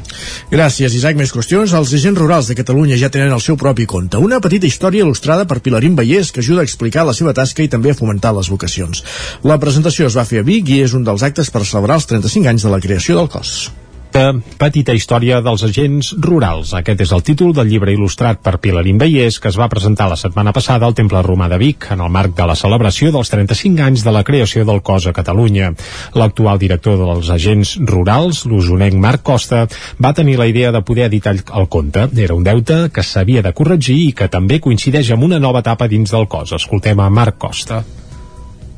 Gràcies, 0.51 0.95
Isaac. 0.97 1.19
Més 1.19 1.33
qüestions. 1.35 1.75
Els 1.77 1.93
agents 1.95 2.19
rurals 2.19 2.49
de 2.49 2.57
Catalunya 2.59 2.99
ja 3.01 3.11
tenen 3.13 3.33
el 3.35 3.43
seu 3.45 3.59
propi 3.61 3.87
conte. 3.87 4.19
Una 4.19 4.41
petita 4.41 4.67
història 4.67 5.05
il·lustrada 5.05 5.47
per 5.49 5.61
Pilarín 5.61 5.97
Vallès 5.99 6.33
que 6.33 6.41
ajuda 6.41 6.63
a 6.63 6.69
explicar 6.69 7.05
la 7.07 7.15
seva 7.17 7.35
tasca 7.37 7.63
i 7.63 7.69
també 7.69 7.93
a 7.93 7.99
fomentar 7.99 8.33
les 8.37 8.49
vocacions. 8.53 9.05
La 9.45 9.59
presentació 9.61 10.09
es 10.09 10.17
va 10.17 10.27
fer 10.29 10.41
a 10.41 10.47
Vic 10.47 10.71
i 10.73 10.81
és 10.87 10.95
un 10.97 11.05
dels 11.05 11.23
actes 11.27 11.51
per 11.53 11.65
celebrar 11.69 11.99
els 12.01 12.09
35 12.11 12.32
anys 12.41 12.65
de 12.65 12.73
la 12.73 12.81
creació 12.81 13.21
del 13.21 13.29
cos. 13.29 13.71
Petita 14.13 14.93
història 14.93 15.39
dels 15.41 15.63
agents 15.65 16.11
rurals. 16.21 16.75
Aquest 16.77 17.01
és 17.01 17.13
el 17.17 17.23
títol 17.25 17.55
del 17.57 17.71
llibre 17.71 17.95
il·lustrat 17.95 18.43
per 18.45 18.59
Pilarín 18.61 18.99
Vallès 19.01 19.39
que 19.41 19.49
es 19.49 19.57
va 19.57 19.71
presentar 19.73 20.11
la 20.11 20.19
setmana 20.21 20.53
passada 20.53 20.85
al 20.85 20.97
Temple 20.99 21.23
Romà 21.25 21.49
de 21.49 21.57
Vic 21.63 21.87
en 21.95 22.03
el 22.05 22.13
marc 22.13 22.35
de 22.37 22.47
la 22.49 22.57
celebració 22.59 23.13
dels 23.15 23.33
35 23.33 23.87
anys 23.87 24.05
de 24.05 24.13
la 24.13 24.25
creació 24.25 24.67
del 24.69 24.83
cos 24.85 25.07
a 25.09 25.15
Catalunya. 25.17 25.71
L'actual 26.19 26.61
director 26.61 27.01
dels 27.01 27.33
agents 27.33 27.79
rurals, 27.89 28.45
l'usonenc 28.45 29.01
Marc 29.01 29.25
Costa, 29.25 29.65
va 29.97 30.13
tenir 30.13 30.37
la 30.37 30.51
idea 30.51 30.73
de 30.77 30.85
poder 30.85 31.09
editar 31.09 31.33
el 31.33 31.69
conte. 31.73 32.11
Era 32.13 32.37
un 32.37 32.45
deute 32.45 32.91
que 32.93 33.03
s'havia 33.03 33.41
de 33.41 33.55
corregir 33.57 33.97
i 34.11 34.13
que 34.13 34.29
també 34.29 34.61
coincideix 34.61 35.15
amb 35.17 35.25
una 35.25 35.41
nova 35.41 35.65
etapa 35.65 35.89
dins 35.89 36.13
del 36.13 36.29
cos. 36.29 36.53
Escoltem 36.61 37.01
a 37.01 37.09
Marc 37.09 37.41
Costa 37.41 37.83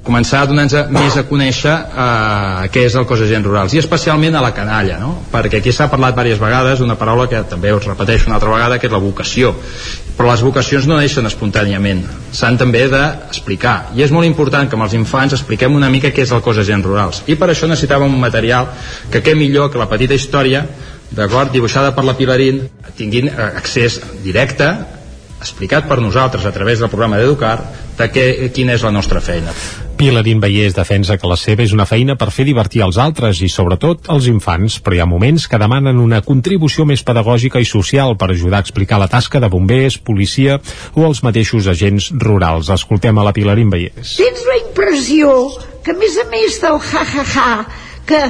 començar 0.05 0.43
a 0.43 0.49
donar 0.51 0.67
més 0.93 1.17
a 1.17 1.25
conèixer 1.29 1.73
eh, 1.73 2.69
què 2.73 2.85
és 2.89 2.95
el 2.99 3.07
cos 3.09 3.23
agents 3.25 3.47
rurals 3.49 3.75
i 3.75 3.81
especialment 3.81 4.37
a 4.37 4.43
la 4.45 4.53
canalla 4.57 4.99
no? 5.01 5.15
perquè 5.33 5.63
aquí 5.63 5.73
s'ha 5.73 5.89
parlat 5.93 6.15
diverses 6.15 6.43
vegades 6.43 6.83
una 6.85 6.99
paraula 7.01 7.27
que 7.31 7.41
també 7.49 7.73
us 7.73 7.87
repeteixo 7.89 8.29
una 8.29 8.37
altra 8.37 8.53
vegada 8.53 8.79
que 8.79 8.87
és 8.91 8.93
la 8.93 9.01
vocació 9.03 9.55
però 10.15 10.31
les 10.31 10.45
vocacions 10.45 10.87
no 10.91 10.99
neixen 11.01 11.27
espontàniament 11.27 12.05
s'han 12.33 12.59
també 12.61 12.85
d'explicar 12.93 13.95
i 13.97 14.05
és 14.05 14.13
molt 14.13 14.29
important 14.29 14.69
que 14.69 14.77
amb 14.77 14.87
els 14.87 14.97
infants 14.99 15.39
expliquem 15.39 15.75
una 15.75 15.91
mica 15.91 16.13
què 16.13 16.27
és 16.27 16.35
el 16.37 16.45
cos 16.45 16.61
agents 16.61 16.87
rurals 16.87 17.23
i 17.27 17.39
per 17.41 17.49
això 17.51 17.71
necessitàvem 17.71 18.13
un 18.13 18.21
material 18.21 18.69
que 19.11 19.25
què 19.25 19.35
millor 19.39 19.73
que 19.73 19.81
la 19.81 19.89
petita 19.89 20.15
història 20.15 20.67
d'acord, 21.15 21.53
dibuixada 21.53 21.95
per 21.97 22.05
la 22.05 22.17
Pilarín 22.19 22.61
tinguin 22.99 23.31
eh, 23.33 23.41
accés 23.57 24.01
directe 24.25 24.69
explicat 25.45 25.89
per 25.89 26.01
nosaltres 26.01 26.45
a 26.45 26.53
través 26.53 26.81
del 26.81 26.93
programa 26.93 27.21
d'Educar 27.21 27.57
de 27.99 28.13
què, 28.13 28.29
quina 28.55 28.75
és 28.79 28.85
la 28.87 28.95
nostra 28.95 29.21
feina. 29.21 29.53
Pilarín 30.05 30.37
Vallès 30.37 30.75
defensa 30.77 31.15
que 31.17 31.29
la 31.31 31.37
seva 31.41 31.63
és 31.65 31.73
una 31.73 31.87
feina 31.89 32.13
per 32.21 32.27
fer 32.29 32.45
divertir 32.45 32.83
els 32.85 32.99
altres 33.01 33.39
i 33.41 33.49
sobretot 33.49 34.11
els 34.13 34.27
infants, 34.29 34.75
però 34.85 34.99
hi 34.99 35.01
ha 35.01 35.07
moments 35.09 35.47
que 35.49 35.57
demanen 35.63 36.03
una 36.03 36.19
contribució 36.27 36.85
més 36.85 37.01
pedagògica 37.09 37.63
i 37.63 37.65
social 37.65 38.13
per 38.21 38.29
ajudar 38.35 38.59
a 38.61 38.67
explicar 38.67 38.99
la 39.01 39.09
tasca 39.09 39.41
de 39.41 39.49
bombers, 39.49 39.97
policia 39.97 40.59
o 40.93 41.07
els 41.09 41.23
mateixos 41.25 41.71
agents 41.73 42.11
rurals. 42.21 42.69
Escoltem 42.75 43.17
a 43.17 43.25
la 43.25 43.33
Pilarín 43.33 43.73
Vallès. 43.73 44.19
Tens 44.21 44.43
la 44.51 44.59
impressió 44.61 45.31
que 45.87 45.95
a 45.95 46.01
més 46.03 46.19
a 46.21 46.27
més 46.35 46.59
del 46.61 46.77
ha-ha-ha 46.85 47.49
que 48.05 48.21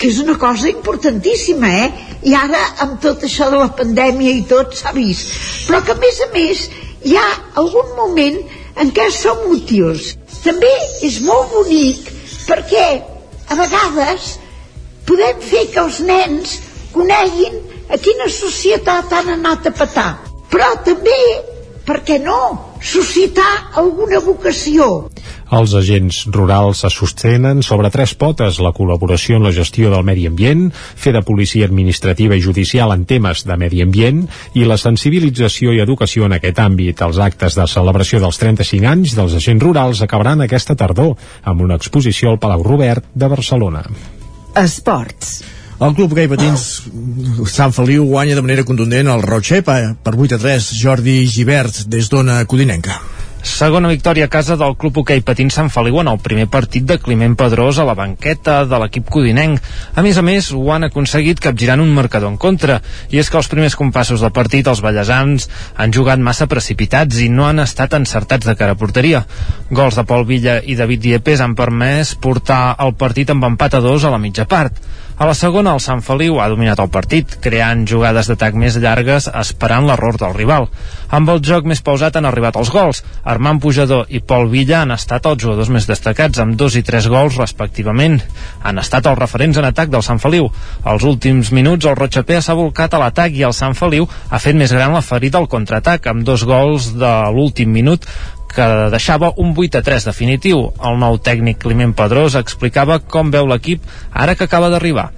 que 0.00 0.08
és 0.08 0.22
una 0.22 0.38
cosa 0.40 0.70
importantíssima, 0.70 1.68
eh? 1.82 1.88
I 2.24 2.32
ara, 2.32 2.62
amb 2.86 2.96
tot 3.04 3.26
això 3.28 3.50
de 3.52 3.58
la 3.60 3.68
pandèmia 3.76 4.32
i 4.32 4.46
tot, 4.48 4.72
s'ha 4.72 4.94
vist. 4.96 5.28
Però 5.68 5.82
que, 5.84 5.92
a 5.92 6.00
més 6.00 6.22
a 6.24 6.30
més, 6.32 6.62
hi 7.04 7.20
ha 7.20 7.26
algun 7.60 7.92
moment 7.98 8.40
en 8.80 8.94
què 8.96 9.10
som 9.12 9.44
útils. 9.52 10.14
També 10.44 10.72
és 11.06 11.20
molt 11.26 11.52
bonic 11.52 12.08
perquè, 12.46 12.86
a 13.50 13.56
vegades, 13.58 14.32
podem 15.06 15.40
fer 15.44 15.66
que 15.72 15.82
els 15.82 16.00
nens 16.06 16.56
coneguin 16.94 17.58
a 17.90 17.98
quina 17.98 18.28
societat 18.30 19.12
han 19.12 19.34
anat 19.36 19.68
a 19.70 19.74
petar. 19.74 20.10
Però 20.50 20.70
també, 20.86 21.18
per 21.86 22.00
què 22.06 22.18
no, 22.22 22.40
suscitar 22.82 23.50
alguna 23.82 24.20
vocació. 24.24 25.10
Els 25.50 25.72
agents 25.74 26.20
rurals 26.30 26.84
es 26.86 26.94
sostenen 26.94 27.64
sobre 27.66 27.90
tres 27.90 28.12
potes, 28.14 28.60
la 28.62 28.70
col·laboració 28.76 29.40
en 29.40 29.48
la 29.48 29.52
gestió 29.54 29.90
del 29.90 30.06
medi 30.06 30.28
ambient, 30.30 30.68
fer 30.70 31.12
de 31.16 31.24
policia 31.26 31.66
administrativa 31.66 32.38
i 32.38 32.44
judicial 32.44 32.94
en 32.94 33.02
temes 33.10 33.42
de 33.48 33.56
medi 33.58 33.82
ambient 33.82 34.22
i 34.54 34.64
la 34.64 34.78
sensibilització 34.78 35.74
i 35.74 35.82
educació 35.82 36.28
en 36.28 36.38
aquest 36.38 36.62
àmbit. 36.62 37.02
Els 37.02 37.18
actes 37.18 37.58
de 37.58 37.66
celebració 37.66 38.22
dels 38.22 38.38
35 38.38 38.90
anys 38.94 39.16
dels 39.18 39.34
agents 39.40 39.66
rurals 39.66 40.02
acabaran 40.06 40.46
aquesta 40.46 40.78
tardor 40.78 41.16
amb 41.42 41.66
una 41.66 41.80
exposició 41.80 42.30
al 42.30 42.38
Palau 42.38 42.62
Robert 42.62 43.10
de 43.14 43.30
Barcelona. 43.34 43.82
Esports. 44.54 45.40
El 45.80 45.94
club 45.96 46.12
gai 46.12 46.28
patins 46.28 46.64
Sant 47.48 47.72
Feliu 47.72 48.04
guanya 48.10 48.36
de 48.36 48.44
manera 48.44 48.66
contundent 48.68 49.08
el 49.08 49.24
Rochepa 49.24 49.80
per 50.04 50.14
8 50.14 50.36
a 50.36 50.42
3 50.42 50.74
Jordi 50.82 51.24
Givert 51.26 51.86
des 51.88 52.12
d'Ona 52.12 52.44
Codinenca. 52.44 53.00
Segona 53.40 53.88
victòria 53.88 54.26
a 54.26 54.28
casa 54.28 54.52
del 54.60 54.74
Club 54.76 54.98
Hoquei 55.00 55.22
Patins 55.24 55.54
Sant 55.56 55.70
Feliu 55.72 55.96
en 56.02 56.10
el 56.12 56.18
primer 56.20 56.44
partit 56.52 56.84
de 56.84 56.98
Climent 57.00 57.32
Pedrós 57.40 57.78
a 57.80 57.86
la 57.88 57.94
banqueta 57.96 58.66
de 58.68 58.80
l'equip 58.82 59.08
codinenc. 59.08 59.62
A 59.96 60.04
més 60.04 60.18
a 60.20 60.24
més, 60.26 60.50
ho 60.52 60.66
han 60.74 60.84
aconseguit 60.84 61.40
capgirant 61.40 61.80
un 61.80 61.94
marcador 61.96 62.28
en 62.28 62.36
contra. 62.36 62.82
I 63.08 63.22
és 63.22 63.32
que 63.32 63.40
els 63.40 63.48
primers 63.48 63.78
compassos 63.80 64.20
del 64.20 64.34
partit 64.36 64.68
els 64.68 64.82
ballesans 64.84 65.48
han 65.80 65.96
jugat 65.96 66.20
massa 66.20 66.50
precipitats 66.52 67.22
i 67.24 67.30
no 67.32 67.48
han 67.48 67.64
estat 67.64 67.96
encertats 67.96 68.44
de 68.44 68.56
cara 68.60 68.76
a 68.76 68.80
porteria. 68.80 69.24
Gols 69.70 69.96
de 69.96 70.04
Pol 70.04 70.28
Villa 70.28 70.60
i 70.60 70.76
David 70.76 71.06
Diepes 71.08 71.40
han 71.40 71.56
permès 71.56 72.12
portar 72.20 72.76
el 72.84 72.92
partit 72.92 73.32
amb 73.32 73.48
empat 73.48 73.80
a 73.80 73.84
dos 73.84 74.04
a 74.04 74.12
la 74.12 74.20
mitja 74.20 74.44
part. 74.44 74.76
A 75.20 75.26
la 75.28 75.34
segona, 75.36 75.74
el 75.76 75.82
Sant 75.84 76.00
Feliu 76.00 76.38
ha 76.40 76.46
dominat 76.48 76.80
el 76.80 76.88
partit, 76.88 77.34
creant 77.44 77.82
jugades 77.90 78.30
d'atac 78.30 78.54
més 78.56 78.78
llargues 78.80 79.26
esperant 79.36 79.84
l'error 79.84 80.16
del 80.16 80.32
rival. 80.32 80.70
Amb 81.12 81.28
el 81.34 81.42
joc 81.44 81.68
més 81.68 81.82
pausat 81.84 82.16
han 82.16 82.24
arribat 82.24 82.56
els 82.56 82.70
gols. 82.72 83.02
Armand 83.28 83.60
Pujador 83.60 84.08
i 84.08 84.22
Pol 84.24 84.48
Villa 84.48 84.78
han 84.80 84.96
estat 84.96 85.28
els 85.28 85.44
jugadors 85.44 85.68
més 85.68 85.90
destacats, 85.90 86.40
amb 86.40 86.56
dos 86.56 86.78
i 86.80 86.84
tres 86.88 87.10
gols 87.12 87.36
respectivament. 87.36 88.16
Han 88.64 88.80
estat 88.80 89.12
els 89.12 89.20
referents 89.20 89.60
en 89.60 89.68
atac 89.68 89.92
del 89.92 90.06
Sant 90.08 90.24
Feliu. 90.24 90.48
Als 90.88 91.04
últims 91.04 91.52
minuts, 91.52 91.84
el 91.84 92.00
Rotxapea 92.00 92.40
s'ha 92.40 92.56
volcat 92.56 92.96
a 92.96 93.04
l'atac 93.04 93.36
i 93.36 93.44
el 93.44 93.52
Sant 93.52 93.76
Feliu 93.76 94.08
ha 94.08 94.40
fet 94.40 94.56
més 94.56 94.72
gran 94.72 94.96
la 94.96 95.04
ferida 95.04 95.36
al 95.36 95.52
contraatac, 95.52 96.08
amb 96.08 96.24
dos 96.24 96.48
gols 96.48 96.94
de 96.96 97.16
l'últim 97.28 97.68
minut 97.68 98.08
que 98.54 98.66
deixava 98.92 99.32
un 99.36 99.54
8 99.56 99.80
a 99.80 99.82
3 99.86 100.08
definitiu. 100.10 100.66
El 100.82 100.98
nou 101.00 101.18
tècnic 101.18 101.60
Climent 101.62 101.94
Pedrós 101.96 102.36
explicava 102.38 103.00
com 103.00 103.30
veu 103.30 103.48
l'equip 103.48 103.84
ara 104.12 104.34
que 104.34 104.44
acaba 104.44 104.70
d'arribar. 104.72 105.10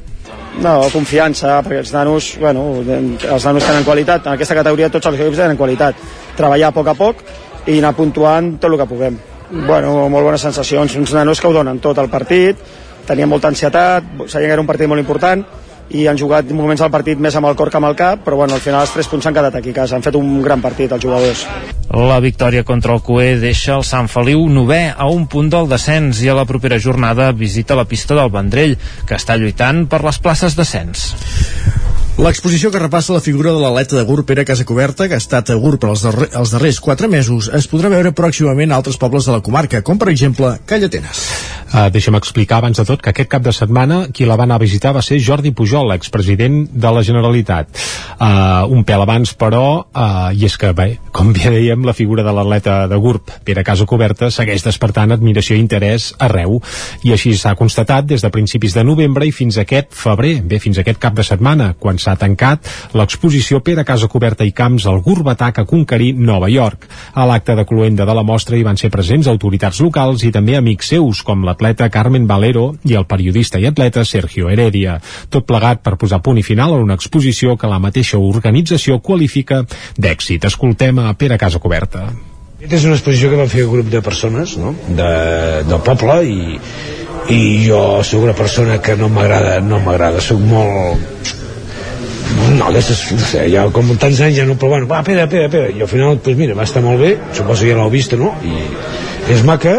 No, 0.61 0.75
confiança, 0.93 1.63
perquè 1.65 1.81
els 1.81 1.93
nanos, 1.95 2.35
bueno, 2.41 2.67
els 2.85 3.45
nanos 3.49 3.65
tenen 3.65 3.87
qualitat, 3.87 4.27
en 4.27 4.35
aquesta 4.35 4.57
categoria 4.59 4.91
tots 4.93 5.09
els 5.09 5.19
equips 5.19 5.41
tenen 5.41 5.57
qualitat. 5.57 5.97
Treballar 6.37 6.69
a 6.69 6.77
poc 6.77 6.93
a 6.93 6.97
poc 6.99 7.23
i 7.67 7.79
anar 7.79 7.95
puntuant 7.97 8.57
tot 8.61 8.71
el 8.71 8.79
que 8.81 8.89
puguem. 8.91 9.19
Bueno, 9.53 10.09
molt 10.13 10.29
bones 10.29 10.45
sensacions, 10.45 10.97
uns 10.97 11.13
nanos 11.17 11.41
que 11.41 11.49
ho 11.49 11.53
donen 11.57 11.81
tot 11.81 11.99
el 12.01 12.09
partit, 12.13 12.61
tenien 13.09 13.29
molta 13.29 13.49
ansietat, 13.53 14.05
sabien 14.27 14.49
que 14.49 14.55
era 14.57 14.63
un 14.63 14.69
partit 14.69 14.89
molt 14.89 15.01
important, 15.01 15.45
i 15.93 16.07
han 16.09 16.19
jugat 16.19 16.51
moments 16.57 16.83
al 16.85 16.91
partit 16.93 17.21
més 17.21 17.37
amb 17.37 17.51
el 17.51 17.57
cor 17.59 17.71
que 17.71 17.79
amb 17.79 17.91
el 17.91 17.97
cap, 17.99 18.23
però 18.25 18.39
bueno, 18.41 18.57
al 18.57 18.65
final 18.65 18.85
els 18.87 18.93
tres 18.95 19.09
punts 19.11 19.27
s'han 19.27 19.37
quedat 19.37 19.57
aquí 19.59 19.73
a 19.75 19.79
casa. 19.83 19.97
Han 19.97 20.05
fet 20.05 20.17
un 20.19 20.41
gran 20.45 20.63
partit 20.65 20.93
els 20.93 21.05
jugadors. 21.05 21.45
La 21.93 22.21
victòria 22.25 22.65
contra 22.65 22.95
el 22.97 23.03
Cué 23.05 23.35
deixa 23.41 23.77
el 23.77 23.85
Sant 23.85 24.09
Feliu 24.09 24.47
novè 24.49 24.87
a 24.97 25.09
un 25.13 25.27
punt 25.29 25.51
del 25.53 25.69
descens 25.69 26.23
i 26.25 26.31
a 26.33 26.37
la 26.39 26.47
propera 26.49 26.81
jornada 26.81 27.33
visita 27.37 27.77
la 27.77 27.85
pista 27.89 28.17
del 28.17 28.33
Vendrell, 28.33 28.79
que 29.09 29.19
està 29.19 29.37
lluitant 29.37 29.85
per 29.93 30.01
les 30.07 30.23
places 30.23 30.57
d'ascens. 30.57 31.11
L'exposició 32.21 32.69
que 32.69 32.81
repassa 32.81 33.15
la 33.15 33.23
figura 33.25 33.55
de 33.57 33.61
l'atleta 33.63 33.97
de 33.97 34.03
GURB 34.05 34.27
Pere 34.29 34.45
Casacoberta, 34.45 35.07
que 35.09 35.17
ha 35.17 35.23
estat 35.23 35.49
a 35.49 35.55
GURB 35.57 35.87
els, 35.89 36.03
darrer, 36.05 36.27
els 36.37 36.51
darrers 36.53 36.79
quatre 36.85 37.09
mesos, 37.09 37.49
es 37.57 37.65
podrà 37.73 37.89
veure 37.89 38.13
pròximament 38.13 38.69
a 38.69 38.77
altres 38.77 38.99
pobles 39.01 39.25
de 39.25 39.33
la 39.33 39.41
comarca, 39.41 39.81
com 39.81 39.97
per 39.97 40.11
exemple 40.13 40.59
Callatenes. 40.69 41.23
Uh, 41.73 41.87
deixa'm 41.89 42.19
explicar 42.19 42.59
abans 42.61 42.77
de 42.77 42.85
tot 42.85 43.01
que 43.01 43.09
aquest 43.15 43.31
cap 43.33 43.41
de 43.41 43.55
setmana 43.57 44.03
qui 44.13 44.27
la 44.29 44.37
va 44.37 44.45
anar 44.45 44.59
a 44.59 44.61
visitar 44.61 44.93
va 44.93 45.01
ser 45.01 45.17
Jordi 45.25 45.55
Pujol, 45.57 45.89
l'expresident 45.89 46.67
de 46.69 46.91
la 46.93 47.01
Generalitat. 47.01 47.81
Uh, 48.19 48.69
un 48.69 48.85
pèl 48.85 49.07
abans, 49.07 49.33
però, 49.33 49.65
uh, 49.81 50.29
i 50.37 50.45
és 50.45 50.59
que, 50.61 50.75
bé, 50.77 50.91
com 51.17 51.33
bé 51.33 51.49
dèiem, 51.49 51.89
la 51.89 51.97
figura 51.97 52.27
de 52.27 52.37
l'atleta 52.37 52.77
de 52.93 53.01
GURB, 53.01 53.39
Pere 53.49 53.65
Casacoberta, 53.65 54.29
segueix 54.29 54.67
despertant 54.69 55.17
admiració 55.17 55.57
i 55.57 55.65
interès 55.65 56.11
arreu. 56.21 56.61
I 57.09 57.17
així 57.17 57.33
s'ha 57.41 57.57
constatat 57.57 58.05
des 58.13 58.21
de 58.21 58.33
principis 58.37 58.77
de 58.77 58.85
novembre 58.85 59.25
i 59.25 59.33
fins 59.33 59.57
aquest 59.57 59.97
febrer, 59.97 60.43
bé, 60.45 60.61
fins 60.61 60.77
aquest 60.77 61.01
cap 61.01 61.17
de 61.17 61.25
setmana, 61.25 61.73
quan 61.81 62.02
s'ha 62.03 62.17
tancat 62.19 62.69
l'exposició 62.99 63.61
Pere 63.65 63.85
Casacoberta 63.87 64.45
i 64.45 64.53
Camps 64.57 64.87
al 64.91 65.01
GURB 65.05 65.33
Atac 65.33 65.63
a 65.63 65.67
conquerir 65.69 66.13
Nova 66.19 66.51
York. 66.51 66.89
A 67.15 67.27
l'acte 67.29 67.57
de 67.59 67.65
cloenda 67.69 68.07
de 68.09 68.17
la 68.17 68.25
mostra 68.27 68.59
hi 68.59 68.65
van 68.67 68.81
ser 68.81 68.91
presents 68.91 69.31
autoritats 69.31 69.81
locals 69.85 70.25
i 70.27 70.33
també 70.35 70.57
amics 70.59 70.93
seus, 70.93 71.23
com 71.23 71.47
l'atleta 71.47 71.91
Carmen 71.93 72.27
Valero 72.27 72.73
i 72.89 72.97
el 72.99 73.07
periodista 73.07 73.61
i 73.63 73.69
atleta 73.71 74.05
Sergio 74.05 74.51
Heredia. 74.51 74.99
Tot 75.31 75.47
plegat 75.47 75.83
per 75.83 75.97
posar 76.01 76.23
punt 76.23 76.41
i 76.41 76.47
final 76.47 76.75
a 76.75 76.83
una 76.83 76.99
exposició 76.99 77.57
que 77.57 77.71
la 77.71 77.81
mateixa 77.83 78.19
organització 78.19 78.99
qualifica 79.01 79.63
d'èxit. 79.99 80.51
Escoltem 80.51 80.99
a 81.03 81.13
Pere 81.15 81.39
Casacoberta. 81.39 82.09
Aquesta 82.63 82.77
és 82.79 82.85
una 82.87 82.95
exposició 82.95 83.31
que 83.31 83.39
va 83.41 83.49
fer 83.51 83.65
un 83.67 83.73
grup 83.73 83.89
de 83.91 84.01
persones 84.07 84.55
no? 84.61 84.71
de, 84.87 85.13
del 85.67 85.81
poble 85.83 86.21
i, 86.31 86.59
i 87.35 87.41
jo 87.67 87.81
soc 88.07 88.23
una 88.23 88.37
persona 88.39 88.79
que 88.79 88.95
no 89.01 89.09
m'agrada 89.11 89.57
no 89.67 89.81
m'agrada, 89.83 90.23
soc 90.23 90.39
molt 90.47 91.42
no, 92.59 92.69
aquestes, 92.69 93.05
no 93.17 93.27
sé, 93.27 93.47
ja 93.53 93.67
com 93.75 93.93
tants 93.97 94.21
anys 94.25 94.39
ja 94.39 94.47
no, 94.49 94.57
però 94.61 94.75
bueno, 94.75 94.89
va, 94.91 95.03
Pere, 95.07 95.27
Pere, 95.31 95.49
Pere, 95.53 95.73
i 95.77 95.85
al 95.85 95.91
final, 95.91 96.17
doncs 96.17 96.25
pues 96.27 96.41
mira, 96.41 96.57
va 96.59 96.67
estar 96.69 96.83
molt 96.85 97.03
bé, 97.03 97.15
suposo 97.37 97.65
que 97.65 97.73
ja 97.73 97.79
l'heu 97.79 97.93
vist, 97.93 98.17
no? 98.19 98.33
I 98.47 99.33
és 99.33 99.45
maca, 99.47 99.77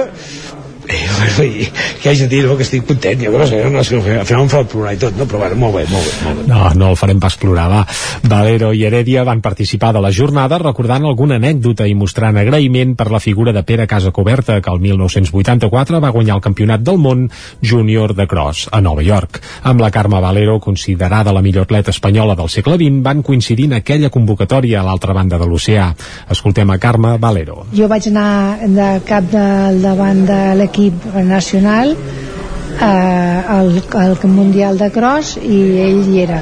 bueno, 1.18 1.48
i, 1.48 1.68
que 2.02 2.12
hagi 2.12 2.28
dit 2.32 2.46
no, 2.46 2.58
que 2.58 2.66
estic 2.68 2.86
content 2.88 3.22
jo 3.24 3.34
no 3.34 3.48
sé, 3.50 3.64
no, 3.70 3.82
és 3.82 3.90
que 3.90 4.00
al 4.00 4.28
final 4.28 4.46
em 4.46 4.52
fa 4.52 4.64
plorar 4.70 4.94
i 4.96 5.02
tot 5.02 5.18
no? 5.18 5.28
però 5.30 5.44
bueno, 5.44 5.60
molt 5.64 5.78
bé, 5.78 5.86
molt 5.92 6.08
bé, 6.08 6.14
molt 6.26 6.42
bé. 6.42 6.48
No, 6.50 6.62
no 6.80 6.92
el 6.94 7.00
farem 7.00 7.20
pas 7.24 7.38
plorar, 7.40 7.68
va. 7.72 7.82
Valero 8.30 8.72
i 8.74 8.84
Heredia 8.88 9.24
van 9.28 9.42
participar 9.42 9.94
de 9.96 10.02
la 10.04 10.12
jornada 10.14 10.60
recordant 10.62 11.06
alguna 11.08 11.40
anècdota 11.42 11.88
i 11.90 11.96
mostrant 11.98 12.38
agraïment 12.40 12.96
per 13.00 13.10
la 13.12 13.22
figura 13.24 13.54
de 13.56 13.64
Pere 13.64 13.88
Casacoberta, 13.88 14.60
que 14.62 14.72
el 14.72 14.82
1984 14.84 16.02
va 16.04 16.14
guanyar 16.16 16.38
el 16.38 16.46
campionat 16.46 16.84
del 16.84 17.00
món 17.02 17.28
júnior 17.62 18.16
de 18.16 18.28
cross 18.28 18.68
a 18.72 18.82
Nova 18.82 19.04
York. 19.04 19.42
Amb 19.64 19.82
la 19.82 19.92
Carme 19.92 20.22
Valero, 20.22 20.60
considerada 20.60 21.34
la 21.34 21.42
millor 21.42 21.68
atleta 21.68 21.92
espanyola 21.92 22.36
del 22.36 22.50
segle 22.50 22.78
XX, 22.80 23.02
van 23.04 23.24
coincidir 23.24 23.70
en 23.72 23.78
aquella 23.80 24.12
convocatòria 24.14 24.82
a 24.82 24.88
l'altra 24.88 25.14
banda 25.14 25.40
de 25.40 25.48
l'oceà. 25.50 25.90
Escoltem 26.32 26.70
a 26.70 26.80
Carme 26.80 27.18
Valero. 27.18 27.66
Jo 27.76 27.88
vaig 27.92 28.10
anar 28.12 28.68
de 28.68 28.90
cap 29.08 29.30
del 29.32 29.82
davant 29.84 30.26
de 30.28 30.42
l'equip 30.60 31.03
nacional 31.24 31.94
eh, 31.94 32.86
al, 32.86 33.72
al 34.04 34.18
Mundial 34.24 34.78
de 34.78 34.90
Cross 34.92 35.38
i 35.42 35.60
ell 35.86 36.04
hi 36.10 36.22
era. 36.24 36.42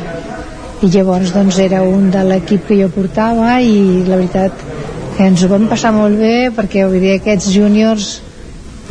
I 0.81 0.89
llavors 0.89 1.33
doncs 1.35 1.59
era 1.61 1.83
un 1.85 2.09
de 2.13 2.23
l'equip 2.25 2.67
que 2.67 2.79
jo 2.81 2.89
portava 2.89 3.59
i 3.61 4.03
la 4.07 4.17
veritat 4.17 4.65
que 5.17 5.27
ens 5.27 5.43
ho 5.43 5.49
vam 5.51 5.67
passar 5.69 5.91
molt 5.93 6.17
bé 6.17 6.49
perquè 6.55 6.87
vull 6.87 7.01
dir, 7.03 7.17
aquests 7.19 7.51
júniors 7.53 8.11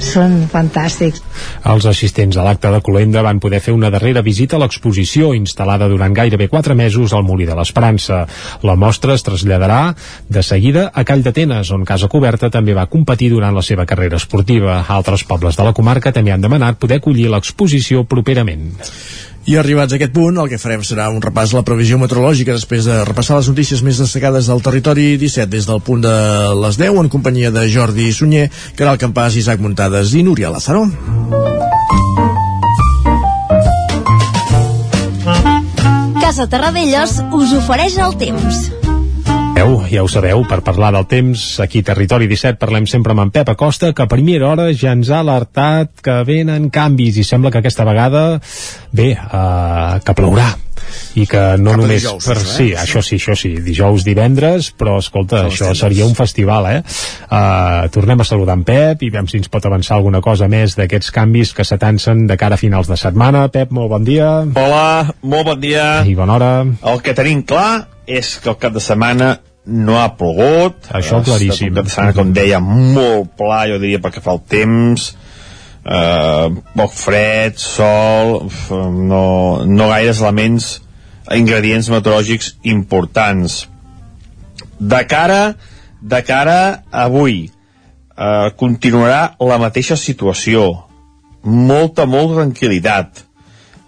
són 0.05 0.47
fantàstics. 0.51 1.23
Els 1.71 1.87
assistents 1.87 2.37
a 2.37 2.45
l'acte 2.47 2.71
de 2.73 2.81
Colenda 2.85 3.23
van 3.27 3.41
poder 3.43 3.61
fer 3.65 3.75
una 3.77 3.91
darrera 3.93 4.23
visita 4.27 4.57
a 4.57 4.63
l'exposició 4.63 5.33
instal·lada 5.37 5.89
durant 5.93 6.15
gairebé 6.17 6.49
4 6.49 6.77
mesos 6.79 7.15
al 7.15 7.25
Molí 7.29 7.47
de 7.49 7.57
l'Esperança. 7.59 8.25
La 8.67 8.77
mostra 8.77 9.15
es 9.15 9.25
traslladarà 9.27 9.95
de 10.29 10.43
seguida 10.43 10.91
a 10.95 11.05
Call 11.05 11.25
d'Atenes, 11.27 11.73
on 11.77 11.85
Casa 11.89 12.09
Coberta 12.09 12.51
també 12.51 12.75
va 12.77 12.89
competir 12.91 13.31
durant 13.31 13.55
la 13.57 13.65
seva 13.67 13.87
carrera 13.87 14.21
esportiva. 14.21 14.85
Altres 14.89 15.25
pobles 15.25 15.57
de 15.57 15.67
la 15.67 15.75
comarca 15.77 16.13
també 16.13 16.33
han 16.33 16.45
demanat 16.45 16.81
poder 16.81 17.01
acollir 17.01 17.31
l'exposició 17.31 18.05
properament. 18.05 18.71
I 19.49 19.57
arribats 19.57 19.95
a 19.95 19.97
aquest 19.97 20.13
punt, 20.13 20.37
el 20.37 20.51
que 20.51 20.59
farem 20.61 20.83
serà 20.85 21.09
un 21.11 21.23
repàs 21.25 21.55
a 21.55 21.61
la 21.61 21.65
previsió 21.67 21.97
meteorològica 21.99 22.57
després 22.57 22.85
de 22.85 22.99
repassar 23.09 23.39
les 23.39 23.49
notícies 23.49 23.81
més 23.87 24.01
destacades 24.03 24.51
del 24.51 24.61
territori 24.63 25.15
17 25.21 25.49
des 25.51 25.69
del 25.69 25.81
punt 25.81 26.05
de 26.05 26.13
les 26.61 26.77
10 26.81 27.01
en 27.01 27.09
companyia 27.09 27.51
de 27.55 27.65
Jordi 27.73 28.11
Sunyer, 28.13 28.51
Caral 28.77 29.01
Campàs, 29.01 29.39
Isaac 29.41 29.65
Muntades 29.65 30.13
i 30.15 30.23
Núria 30.27 30.53
Lázaro. 30.53 30.85
Casa 36.21 36.47
Terradellos 36.47 37.19
us 37.33 37.57
ofereix 37.59 37.99
el 37.99 38.15
temps. 38.21 38.90
Sabeu, 39.61 39.83
ja 39.93 40.01
ho 40.01 40.09
sabeu, 40.09 40.41
per 40.49 40.63
parlar 40.65 40.89
del 40.95 41.05
temps, 41.05 41.43
aquí 41.61 41.83
Territori 41.85 42.25
17 42.31 42.57
parlem 42.57 42.87
sempre 42.89 43.13
amb 43.13 43.27
en 43.27 43.33
Pep 43.35 43.51
Acosta, 43.53 43.91
que 43.93 44.07
a 44.07 44.09
primera 44.09 44.47
hora 44.49 44.71
ja 44.73 44.95
ens 44.97 45.11
ha 45.13 45.19
alertat 45.21 46.01
que 46.01 46.15
venen 46.25 46.71
canvis 46.73 47.19
i 47.21 47.25
sembla 47.29 47.51
que 47.53 47.61
aquesta 47.61 47.85
vegada, 47.85 48.23
bé, 48.97 49.11
uh, 49.21 49.99
que 50.01 50.15
plourà 50.17 50.47
i 51.21 51.27
que 51.29 51.43
no 51.61 51.75
Cap 51.75 51.83
només 51.83 52.01
dijous, 52.01 52.25
per, 52.25 52.39
això, 52.39 52.47
eh? 52.47 52.55
sí, 52.55 52.69
això 52.73 53.03
sí, 53.05 53.19
això 53.21 53.37
sí, 53.37 53.51
dijous, 53.67 54.07
divendres 54.07 54.71
però 54.81 54.95
escolta, 55.03 55.43
Són 55.51 55.53
això 55.53 55.75
seria 55.83 56.09
un 56.09 56.17
festival, 56.17 56.71
eh? 56.71 56.81
Uh, 57.29 57.93
tornem 57.93 58.25
a 58.25 58.29
saludar 58.31 58.57
en 58.57 58.65
Pep 58.65 59.05
i 59.05 59.13
veiem 59.13 59.29
si 59.29 59.43
ens 59.43 59.53
pot 59.53 59.69
avançar 59.69 59.99
alguna 59.99 60.25
cosa 60.25 60.49
més 60.49 60.79
d'aquests 60.81 61.13
canvis 61.13 61.53
que 61.53 61.69
s'atancen 61.69 62.25
de 62.33 62.41
cara 62.41 62.57
a 62.57 62.63
finals 62.65 62.89
de 62.89 62.97
setmana. 62.97 63.45
Pep, 63.53 63.77
molt 63.77 63.93
bon 63.93 64.09
dia. 64.09 64.33
Hola, 64.57 65.13
molt 65.21 65.53
bon 65.53 65.61
dia. 65.61 66.01
I 66.09 66.17
bona 66.17 66.41
hora. 66.41 66.51
El 66.65 67.05
que 67.05 67.13
tenim 67.13 67.45
clar 67.45 67.91
és 68.09 68.39
que 68.41 68.55
el 68.55 68.59
cap 68.59 68.73
de 68.73 68.81
setmana 68.83 69.35
no 69.67 69.99
ha 70.01 70.09
plogut. 70.19 70.89
Això 70.89 71.21
estat 71.21 71.35
claríssim. 71.35 71.75
De 71.75 71.85
setmana, 71.87 72.15
com 72.17 72.33
deia, 72.37 72.61
molt 72.61 73.35
pla, 73.39 73.65
jo 73.71 73.81
diria, 73.83 74.01
perquè 74.03 74.23
fa 74.25 74.35
el 74.37 74.43
temps. 74.51 75.11
Uh, 75.81 76.61
poc 76.77 76.93
fred, 76.93 77.57
sol, 77.61 78.35
uf, 78.51 78.67
no, 78.73 79.25
no 79.65 79.89
gaires 79.89 80.21
elements, 80.21 80.75
ingredients 81.33 81.89
meteorològics 81.93 82.53
importants. 82.69 83.63
De 84.81 85.01
cara, 85.09 85.57
de 86.01 86.21
cara 86.25 86.61
avui, 86.93 87.47
uh, 88.17 88.53
continuarà 88.61 89.37
la 89.41 89.59
mateixa 89.63 89.97
situació. 89.97 90.69
Molta, 91.41 92.05
molta 92.05 92.43
tranquil·litat. 92.43 93.25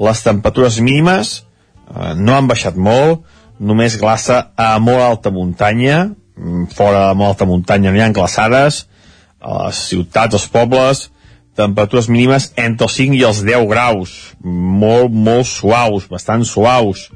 Les 0.02 0.22
temperatures 0.24 0.78
mínimes 0.80 1.34
eh, 1.42 2.14
no 2.16 2.32
han 2.34 2.48
baixat 2.48 2.78
molt, 2.80 3.26
només 3.60 3.98
glaça 4.00 4.52
a 4.56 4.78
molt 4.78 5.02
alta 5.02 5.30
muntanya, 5.30 6.12
mm, 6.36 6.70
fora 6.74 7.08
de 7.08 7.14
molt 7.18 7.34
alta 7.34 7.48
muntanya 7.48 7.90
no 7.90 7.98
hi 7.98 8.04
ha 8.04 8.12
glaçades, 8.12 8.86
a 9.40 9.66
les 9.66 9.82
ciutats, 9.88 10.34
als 10.34 10.46
pobles, 10.48 11.10
temperatures 11.58 12.08
mínimes 12.08 12.52
entre 12.56 12.86
els 12.86 12.96
5 12.96 13.18
i 13.18 13.24
els 13.28 13.42
10 13.44 13.66
graus, 13.68 14.14
molt, 14.42 15.12
molt 15.12 15.46
suaus, 15.48 16.08
bastant 16.08 16.44
suaus. 16.48 17.10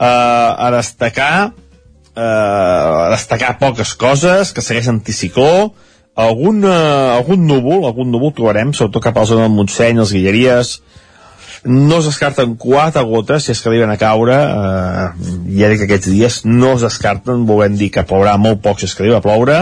Uh, 0.00 0.56
a 0.56 0.70
destacar, 0.72 1.50
uh, 2.14 3.06
a 3.06 3.08
destacar 3.12 3.58
poques 3.58 3.94
coses, 3.98 4.54
que 4.54 4.64
segueix 4.64 4.88
anticicló, 4.88 5.72
algun, 6.14 6.62
uh, 6.64 7.16
algun 7.16 7.44
núvol, 7.48 7.84
algun 7.88 8.12
núvol 8.12 8.32
trobarem, 8.36 8.72
sobretot 8.72 9.08
cap 9.08 9.18
a 9.18 9.26
la 9.26 9.32
zona 9.32 9.48
del 9.48 9.56
Montseny, 9.58 9.98
les 10.00 10.14
Guilleries, 10.14 10.78
no 11.64 11.98
es 11.98 12.06
descarten 12.08 12.54
quatre 12.56 13.02
gotes 13.04 13.44
si 13.44 13.52
és 13.52 13.60
que 13.60 13.68
arriben 13.68 13.90
a 13.92 13.98
caure 14.00 14.36
eh, 14.36 15.06
ja 15.58 15.68
dic 15.68 15.82
que 15.82 15.88
aquests 15.88 16.08
dies 16.08 16.38
no 16.46 16.74
es 16.76 16.84
descarten 16.86 17.44
volem 17.48 17.76
dir 17.76 17.90
que 17.92 18.06
plourà 18.08 18.38
molt 18.40 18.62
poc 18.64 18.80
si 18.80 18.88
és 18.88 18.94
que 18.96 19.04
arriba 19.04 19.20
a 19.20 19.24
ploure 19.24 19.58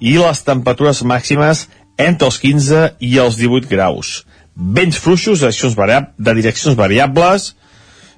i 0.00 0.16
les 0.18 0.42
temperatures 0.42 1.04
màximes 1.04 1.68
entre 2.00 2.30
els 2.30 2.38
15 2.40 2.84
i 3.04 3.16
els 3.20 3.36
18 3.36 3.68
graus. 3.68 4.24
Vents 4.56 4.98
fluixos 4.98 5.40
de 5.44 5.50
de 6.18 6.34
direccions 6.34 6.76
variables 6.76 7.54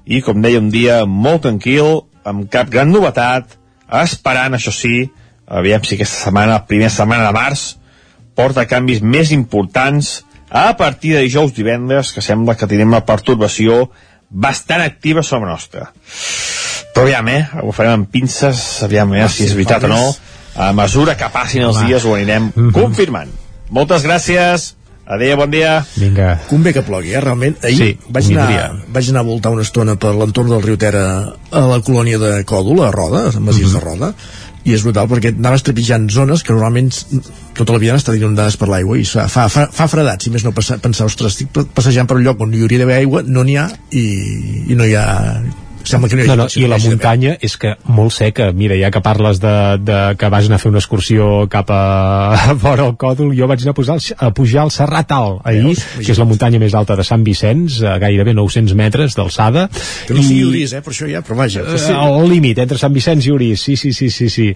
i 0.07 0.21
com 0.23 0.41
deia 0.43 0.61
un 0.61 0.71
dia 0.71 1.05
molt 1.07 1.43
tranquil 1.43 2.07
amb 2.25 2.49
cap 2.51 2.71
gran 2.71 2.91
novetat 2.91 3.59
esperant 4.03 4.55
això 4.55 4.73
sí 4.73 5.11
aviam 5.47 5.83
si 5.85 5.95
aquesta 5.95 6.25
setmana, 6.25 6.53
la 6.53 6.67
primera 6.67 6.91
setmana 6.91 7.27
de 7.27 7.33
març 7.33 7.77
porta 8.35 8.67
canvis 8.67 9.03
més 9.03 9.33
importants 9.33 10.23
a 10.53 10.77
partir 10.77 11.15
de 11.17 11.23
dijous 11.25 11.55
divendres, 11.57 12.13
que 12.13 12.21
sembla 12.21 12.55
que 12.61 12.67
tindrem 12.69 12.93
una 12.93 13.05
pertorbació 13.09 13.87
bastant 14.29 14.83
activa 14.85 15.23
sobre 15.25 15.49
nostra. 15.51 15.89
Però 16.93 17.07
aviam, 17.07 17.29
eh? 17.33 17.41
Ho 17.65 17.73
farem 17.73 17.95
amb 18.03 18.11
pinces, 18.13 18.61
aviam, 18.85 19.15
eh? 19.17 19.25
Si 19.33 19.47
és 19.49 19.55
veritat 19.57 19.85
o 19.89 19.93
no. 19.93 20.03
A 20.61 20.73
mesura 20.77 21.15
que 21.17 21.29
passin 21.33 21.65
els 21.65 21.79
Home. 21.81 21.89
dies 21.89 22.05
ho 22.05 22.13
anirem 22.15 22.51
confirmant. 22.77 23.31
Moltes 23.73 24.05
gràcies. 24.05 24.75
Adéu, 25.13 25.37
bon 25.37 25.51
dia. 25.51 25.81
Vinga. 25.97 26.35
Convé 26.49 26.73
que 26.73 26.83
plogui, 26.87 27.11
eh, 27.13 27.21
realment. 27.21 27.57
Ahir 27.65 27.77
Sí, 27.77 27.99
vaig, 28.09 28.29
anar, 28.31 28.47
miraria. 28.49 28.85
vaig 28.89 29.09
anar 29.11 29.21
a 29.21 29.27
voltar 29.27 29.51
una 29.53 29.63
estona 29.65 29.97
per 29.97 30.13
l'entorn 30.15 30.49
del 30.53 30.63
riu 30.63 30.77
Tera 30.79 31.33
a 31.51 31.61
la 31.67 31.81
colònia 31.81 32.19
de 32.19 32.45
Còdol, 32.45 32.85
a 32.87 32.91
Roda, 32.93 33.25
a 33.37 33.41
Masies 33.41 33.73
de 33.73 33.81
Roda, 33.81 34.13
i 34.65 34.75
és 34.77 34.83
brutal 34.87 35.09
perquè 35.11 35.33
anaves 35.35 35.65
trepitjant 35.67 36.05
zones 36.15 36.45
que 36.47 36.55
normalment 36.55 36.93
tota 37.59 37.73
la 37.75 37.81
vida 37.83 37.95
han 37.97 37.99
estat 38.03 38.15
inundades 38.19 38.57
per 38.61 38.69
l'aigua 38.71 38.99
i 39.01 39.05
fa, 39.09 39.25
fa, 39.29 39.49
fa, 39.51 39.89
fredat, 39.91 40.23
si 40.23 40.31
més 40.31 40.45
no 40.47 40.53
pensar, 40.55 40.79
ostres, 41.09 41.35
estic 41.35 41.51
pa- 41.55 41.67
passejant 41.75 42.07
per 42.07 42.17
un 42.21 42.25
lloc 42.27 42.41
on 42.47 42.55
hi 42.55 42.63
hauria 42.63 42.83
d'haver 42.85 43.01
aigua, 43.01 43.25
no 43.27 43.43
n'hi 43.43 43.57
ha 43.59 43.67
i, 43.91 44.05
i 44.71 44.79
no 44.79 44.87
hi 44.87 44.95
ha 44.95 45.07
sembla 45.85 46.09
que 46.09 46.17
no 46.17 46.23
hi 46.25 46.27
No, 46.33 46.37
no, 46.37 46.47
i 46.57 46.67
la 46.71 46.79
muntanya 46.79 47.37
és 47.41 47.57
que 47.61 47.75
molt 47.85 48.13
seca. 48.15 48.51
Mira, 48.53 48.77
ja 48.81 48.91
que 48.95 49.01
parles 49.05 49.41
de, 49.43 49.53
de 49.83 49.99
que 50.19 50.29
vas 50.33 50.47
anar 50.47 50.57
a 50.61 50.63
fer 50.63 50.71
una 50.71 50.79
excursió 50.83 51.49
cap 51.53 51.71
a, 51.75 51.81
a 52.53 52.57
fora 52.61 52.87
al 52.87 52.97
Còdol, 52.97 53.33
jo 53.37 53.47
vaig 53.51 53.63
anar 53.65 53.75
a, 53.75 53.79
posar, 53.81 53.97
el- 53.99 54.17
a 54.19 54.31
pujar 54.35 54.63
al 54.65 54.71
Serrat 54.75 55.13
Alt 55.13 55.41
ahir, 55.45 55.65
Veus? 55.65 55.85
que 56.07 56.13
és 56.13 56.19
la 56.23 56.29
muntanya 56.29 56.59
més 56.63 56.75
alta 56.79 56.97
de 56.97 57.05
Sant 57.05 57.25
Vicenç, 57.27 57.83
a 57.83 57.99
gairebé 58.03 58.35
900 58.35 58.75
metres 58.79 59.17
d'alçada. 59.19 59.69
que 60.07 60.15
no 60.15 60.23
sigui 60.23 60.45
Orís, 60.49 60.73
eh, 60.73 60.81
per 60.83 60.93
això 60.95 61.11
ja, 61.11 61.21
però 61.23 61.37
vaja 61.43 61.61
Eh, 61.67 61.79
sí. 61.79 61.93
al 61.93 62.29
límit 62.31 62.59
entre 62.59 62.79
Sant 62.79 62.93
Vicenç 62.95 63.27
i 63.27 63.31
Orís, 63.33 63.61
sí, 63.63 63.77
sí, 63.77 63.93
sí, 63.93 64.11
sí, 64.11 64.29
sí. 64.31 64.55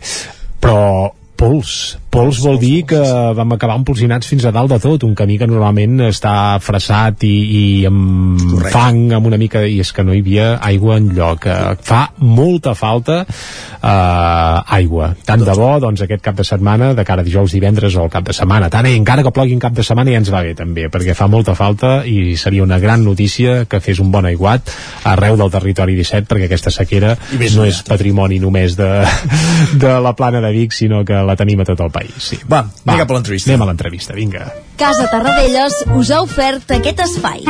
Però 0.60 1.12
pols, 1.36 1.70
pols 2.10 2.40
vol 2.40 2.56
dir 2.60 2.86
que 2.88 3.00
vam 3.36 3.52
acabar 3.54 3.76
empolsinats 3.78 4.28
fins 4.30 4.46
a 4.48 4.52
dalt 4.54 4.72
de 4.72 4.78
tot, 4.82 5.04
un 5.06 5.14
camí 5.18 5.36
que 5.38 5.48
normalment 5.48 6.06
està 6.08 6.56
fressat 6.64 7.26
i, 7.28 7.34
i 7.60 7.64
amb 7.88 8.40
Correcte. 8.40 8.72
fang, 8.72 9.02
amb 9.16 9.28
una 9.28 9.38
mica, 9.40 9.62
i 9.68 9.78
és 9.84 9.92
que 9.92 10.04
no 10.06 10.14
hi 10.16 10.22
havia 10.24 10.48
aigua 10.64 10.96
en 11.00 11.10
lloc. 11.16 11.46
Eh, 11.46 11.76
fa 11.84 12.06
molta 12.24 12.74
falta 12.78 13.20
eh, 13.26 14.76
aigua. 14.78 15.12
Tant 15.28 15.44
de 15.44 15.56
bo, 15.58 15.70
doncs, 15.82 16.02
aquest 16.06 16.24
cap 16.24 16.38
de 16.38 16.46
setmana, 16.48 16.92
de 16.96 17.04
cara 17.04 17.24
a 17.24 17.26
dijous, 17.26 17.52
divendres 17.52 17.96
o 17.96 18.06
el 18.06 18.12
cap 18.12 18.24
de 18.26 18.36
setmana. 18.36 18.70
Tant, 18.72 18.88
i 18.88 18.96
encara 18.96 19.24
que 19.26 19.34
plogui 19.34 19.56
en 19.56 19.62
cap 19.62 19.76
de 19.76 19.84
setmana 19.86 20.14
ja 20.14 20.22
ens 20.22 20.32
va 20.32 20.42
bé, 20.46 20.56
també, 20.58 20.88
perquè 20.92 21.14
fa 21.18 21.28
molta 21.30 21.56
falta 21.58 21.98
i 22.08 22.36
seria 22.40 22.64
una 22.64 22.80
gran 22.82 23.04
notícia 23.04 23.64
que 23.68 23.80
fes 23.84 24.00
un 24.02 24.10
bon 24.14 24.26
aiguat 24.26 24.72
arreu 25.06 25.36
del 25.36 25.52
territori 25.52 25.96
17, 25.98 26.26
perquè 26.30 26.48
aquesta 26.48 26.72
sequera 26.74 27.14
no 27.56 27.66
és 27.66 27.82
patrimoni 27.86 28.40
només 28.42 28.76
de, 28.78 28.90
de 29.84 29.92
la 30.02 30.16
plana 30.16 30.40
de 30.44 30.52
Vic, 30.56 30.72
sinó 30.72 31.04
que 31.04 31.25
la 31.28 31.36
tenim 31.38 31.60
a 31.62 31.68
tot 31.68 31.80
el 31.84 31.92
país. 31.94 32.14
Sí. 32.18 32.40
Va, 32.50 32.64
anem 32.86 33.02
cap 33.04 33.10
a 33.10 33.18
l'entrevista. 33.18 33.50
Anem 33.52 33.66
a 33.66 33.70
l'entrevista, 33.72 34.16
vinga. 34.16 34.48
Casa 34.80 35.08
Tarradellas 35.12 35.82
us 35.96 36.10
ha 36.10 36.22
ofert 36.24 36.76
aquest 36.78 37.04
espai. 37.06 37.44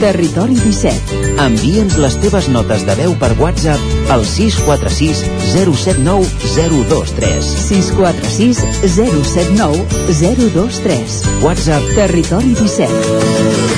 Territori 0.00 0.54
17. 0.60 1.40
Envia'ns 1.40 1.96
les 2.00 2.16
teves 2.20 2.48
notes 2.52 2.84
de 2.84 2.94
veu 2.98 3.14
per 3.20 3.30
WhatsApp 3.40 4.12
al 4.12 4.26
646 4.28 5.22
079 5.54 6.26
023. 6.52 7.40
646 7.64 8.60
079 8.92 9.86
023. 10.20 11.16
WhatsApp 11.42 11.82
Territori 11.96 12.52
17. 12.54 13.76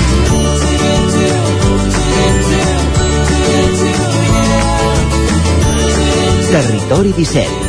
Territori 6.51 7.13
17. 7.13 7.68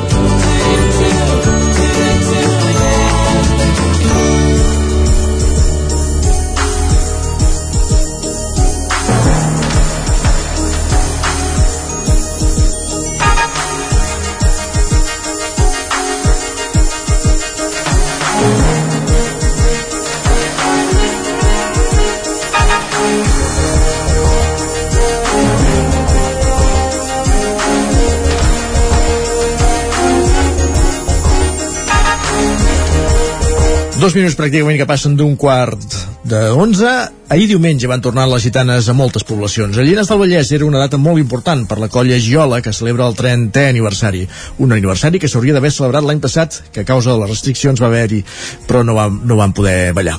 Dos 34.01 34.15
minuts 34.17 34.33
pràcticament 34.33 34.79
que 34.79 34.85
passen 34.89 35.13
d'un 35.13 35.35
quart 35.37 35.83
de 36.25 36.39
11. 36.57 36.91
Ahir 37.29 37.43
diumenge 37.51 37.85
van 37.85 38.01
tornar 38.01 38.23
les 38.31 38.41
gitanes 38.41 38.87
a 38.89 38.95
moltes 38.97 39.21
poblacions. 39.29 39.77
A 39.77 39.85
Llines 39.85 40.09
del 40.09 40.17
Vallès 40.17 40.49
era 40.57 40.65
una 40.65 40.81
data 40.81 40.97
molt 40.97 41.21
important 41.21 41.67
per 41.69 41.77
la 41.77 41.89
colla 41.93 42.17
Giola, 42.17 42.63
que 42.65 42.73
celebra 42.73 43.05
el 43.05 43.13
30è 43.19 43.67
aniversari. 43.69 44.23
Un 44.65 44.73
aniversari 44.73 45.21
que 45.21 45.29
s'hauria 45.29 45.53
d'haver 45.53 45.69
celebrat 45.75 46.07
l'any 46.07 46.23
passat, 46.23 46.63
que 46.73 46.81
a 46.81 46.89
causa 46.89 47.13
de 47.13 47.19
les 47.21 47.29
restriccions 47.35 47.77
va 47.77 47.91
haver-hi, 47.91 48.23
però 48.65 48.81
no 48.81 48.97
van, 48.97 49.21
no 49.21 49.37
van 49.37 49.53
poder 49.53 49.93
ballar. 49.93 50.17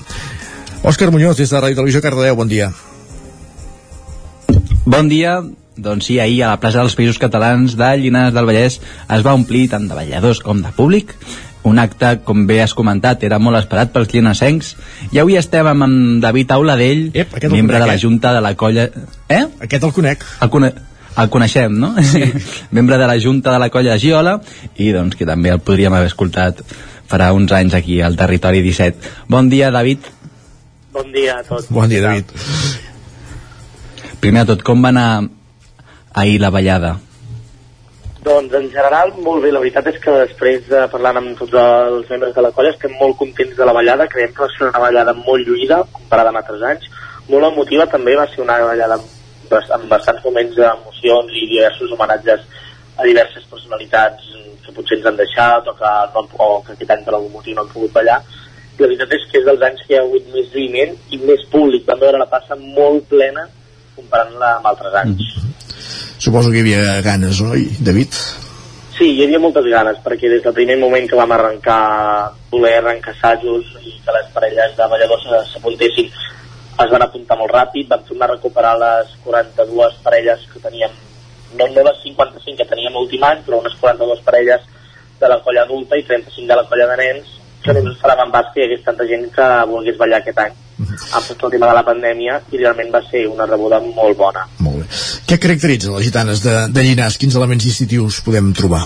Òscar 0.87 1.11
Muñoz, 1.11 1.43
des 1.43 1.51
de 1.51 1.59
Ràdio 1.59 1.83
Televisió 1.83 2.07
Cardedeu, 2.07 2.39
bon 2.39 2.55
dia. 2.55 2.71
Bon 4.87 5.11
dia. 5.11 5.41
Doncs 5.75 6.07
sí, 6.07 6.21
ahir 6.21 6.45
a 6.45 6.55
la 6.55 6.63
plaça 6.63 6.85
dels 6.85 6.95
Països 6.95 7.19
Catalans 7.19 7.75
de 7.81 7.97
Llinars 7.99 8.35
del 8.37 8.47
Vallès 8.47 8.79
es 8.79 9.23
va 9.27 9.35
omplir 9.35 9.71
tant 9.73 9.89
de 9.89 9.97
balladors 9.97 10.39
com 10.45 10.61
de 10.63 10.71
públic 10.77 11.17
un 11.69 11.79
acte, 11.79 12.17
com 12.27 12.47
bé 12.47 12.61
has 12.63 12.75
comentat, 12.75 13.23
era 13.23 13.39
molt 13.39 13.61
esperat 13.61 13.93
pels 13.95 14.11
llinasencs. 14.13 14.73
I 15.15 15.21
avui 15.23 15.37
estem 15.39 15.69
amb 15.71 15.87
en 15.87 15.99
David 16.23 16.55
Auladell, 16.57 17.05
Ep, 17.13 17.37
aquest 17.37 17.51
el 17.51 17.59
membre 17.59 17.79
conec, 17.79 17.85
de 17.85 17.91
la 17.93 17.99
eh? 17.99 18.03
Junta 18.03 18.33
de 18.35 18.41
la 18.43 18.55
Colla... 18.59 18.89
Eh? 19.29 19.45
Aquest 19.67 19.87
el 19.87 19.93
conec. 19.95 20.25
El, 20.43 20.51
cone... 20.51 20.73
el 21.23 21.31
coneixem, 21.31 21.77
no? 21.79 21.93
Sí. 22.03 22.25
membre 22.79 22.99
de 22.99 23.11
la 23.11 23.19
Junta 23.21 23.53
de 23.55 23.61
la 23.63 23.71
Colla 23.71 23.95
de 23.95 24.03
Giola 24.03 24.39
i 24.83 24.91
doncs 24.97 25.19
que 25.19 25.29
també 25.29 25.53
el 25.55 25.63
podríem 25.63 25.95
haver 25.95 26.11
escoltat 26.11 26.65
farà 27.13 27.31
uns 27.37 27.53
anys 27.53 27.77
aquí 27.77 28.01
al 28.01 28.17
Territori 28.17 28.63
17. 28.65 29.13
Bon 29.29 29.51
dia, 29.53 29.71
David. 29.71 30.09
Bon 30.93 31.13
dia 31.13 31.39
a 31.39 31.45
tots. 31.45 31.69
Bon 31.71 31.89
dia, 31.89 32.01
David. 32.05 32.33
Primer 34.21 34.47
de 34.47 34.55
tot, 34.55 34.65
com 34.65 34.83
va 34.85 34.93
anar 34.93 35.09
ahir 36.15 36.41
la 36.41 36.51
ballada? 36.55 36.97
Doncs 38.23 38.53
en 38.55 38.69
general 38.71 39.11
molt 39.19 39.43
bé, 39.43 39.51
la 39.51 39.59
veritat 39.59 39.89
és 39.91 39.97
que 40.03 40.13
després 40.21 40.67
de 40.71 40.85
parlar 40.93 41.11
amb 41.19 41.33
tots 41.41 41.57
els 41.59 42.11
membres 42.13 42.35
de 42.37 42.45
la 42.45 42.53
colla 42.55 42.71
estem 42.71 42.93
molt 43.01 43.17
contents 43.19 43.57
de 43.59 43.67
la 43.67 43.75
ballada, 43.75 44.07
creiem 44.13 44.31
que 44.37 44.45
va 44.45 44.51
ser 44.53 44.69
una 44.69 44.83
ballada 44.85 45.15
molt 45.17 45.43
lluïda 45.49 45.81
comparada 45.97 46.31
amb 46.31 46.39
altres 46.39 46.63
anys, 46.69 46.87
molt 47.33 47.49
emotiva 47.49 47.89
també, 47.91 48.15
va 48.21 48.29
ser 48.31 48.45
una 48.45 48.61
ballada 48.63 49.01
amb 49.75 49.89
bastants 49.91 50.23
moments 50.25 50.55
d'emocions 50.55 51.35
i 51.35 51.49
diversos 51.51 51.91
homenatges 51.97 52.47
a 52.97 53.09
diverses 53.09 53.51
personalitats 53.51 54.31
que 54.63 54.75
potser 54.77 55.01
ens 55.01 55.11
han 55.11 55.19
deixat 55.19 55.67
o 55.67 55.75
que, 55.83 55.93
no, 56.15 56.27
o 56.47 56.49
que 56.63 56.77
aquest 56.77 56.95
any 56.95 57.03
per 57.03 57.17
algun 57.17 57.35
motiu 57.35 57.57
no 57.57 57.67
han 57.67 57.73
pogut 57.75 57.93
ballar. 57.99 58.21
I 58.79 58.85
la 58.85 58.87
veritat 58.87 59.17
és 59.19 59.27
que 59.33 59.43
és 59.43 59.49
dels 59.51 59.67
anys 59.67 59.83
que 59.83 59.97
hi 59.97 59.99
ha 59.99 60.05
hagut 60.07 60.31
més 60.37 60.55
lluïment 60.55 60.95
i 61.11 61.19
més 61.27 61.43
públic, 61.51 61.89
vam 61.91 62.07
veure 62.07 62.23
la 62.23 62.31
plaça 62.31 62.55
molt 62.63 63.11
plena 63.11 63.49
comparant-la 63.97 64.59
amb 64.61 64.71
altres 64.71 65.03
anys. 65.03 65.52
Suposo 66.23 66.53
que 66.55 66.61
hi 66.61 66.63
havia 66.63 67.01
ganes, 67.03 67.41
oi, 67.43 67.65
David? 67.83 68.15
Sí, 68.95 69.09
hi 69.11 69.25
havia 69.25 69.41
moltes 69.43 69.65
ganes, 69.67 69.97
perquè 70.05 70.29
des 70.31 70.45
del 70.45 70.55
primer 70.55 70.77
moment 70.79 71.09
que 71.11 71.17
vam 71.19 71.33
arrencar, 71.35 71.79
voler 72.53 72.77
arrencar 72.79 73.11
assajos 73.17 73.73
i 73.81 73.97
que 74.05 74.15
les 74.15 74.29
parelles 74.31 74.77
de 74.77 74.87
balladors 74.93 75.25
s'apuntessin, 75.51 76.13
es 76.85 76.93
van 76.95 77.05
apuntar 77.09 77.41
molt 77.41 77.51
ràpid, 77.57 77.89
vam 77.91 78.05
tornar 78.07 78.29
a 78.29 78.37
recuperar 78.37 78.77
les 78.85 79.11
42 79.25 79.99
parelles 80.05 80.47
que 80.53 80.63
teníem, 80.63 80.95
no, 81.59 81.67
no 81.75 81.87
les 81.91 81.99
55 82.05 82.55
que 82.61 82.71
teníem 82.71 82.95
l'últim 82.95 83.27
any, 83.27 83.43
però 83.43 83.59
unes 83.59 83.75
42 83.83 84.23
parelles 84.23 84.71
de 85.19 85.33
la 85.35 85.41
colla 85.43 85.67
adulta 85.67 85.99
i 85.99 86.07
35 86.07 86.47
de 86.47 86.61
la 86.61 86.69
colla 86.71 86.87
de 86.93 87.01
nens, 87.03 87.32
que 87.63 87.75
només 87.77 87.95
esperàvem 87.97 88.31
pas 88.35 88.49
que 88.55 88.61
hi 88.61 88.67
hagués 88.67 88.83
tanta 88.87 89.07
gent 89.07 89.29
que 89.35 89.47
volgués 89.71 89.99
ballar 90.01 90.19
aquest 90.23 90.39
any 90.45 90.53
amb 90.83 91.27
tot 91.29 91.45
el 91.47 91.51
tema 91.55 91.69
de 91.71 91.75
la 91.79 91.85
pandèmia 91.87 92.41
i 92.51 92.59
realment 92.59 92.91
va 92.95 93.01
ser 93.11 93.27
una 93.31 93.47
rebuda 93.47 93.79
molt 93.85 94.17
bona. 94.19 94.43
Què 95.29 95.39
caracteritza 95.39 95.93
les 95.95 96.05
gitanes 96.09 96.43
de, 96.43 96.55
de 96.75 96.83
Llinars? 96.83 97.19
Quins 97.23 97.37
elements 97.39 97.65
distintius 97.69 98.19
podem 98.27 98.51
trobar? 98.57 98.83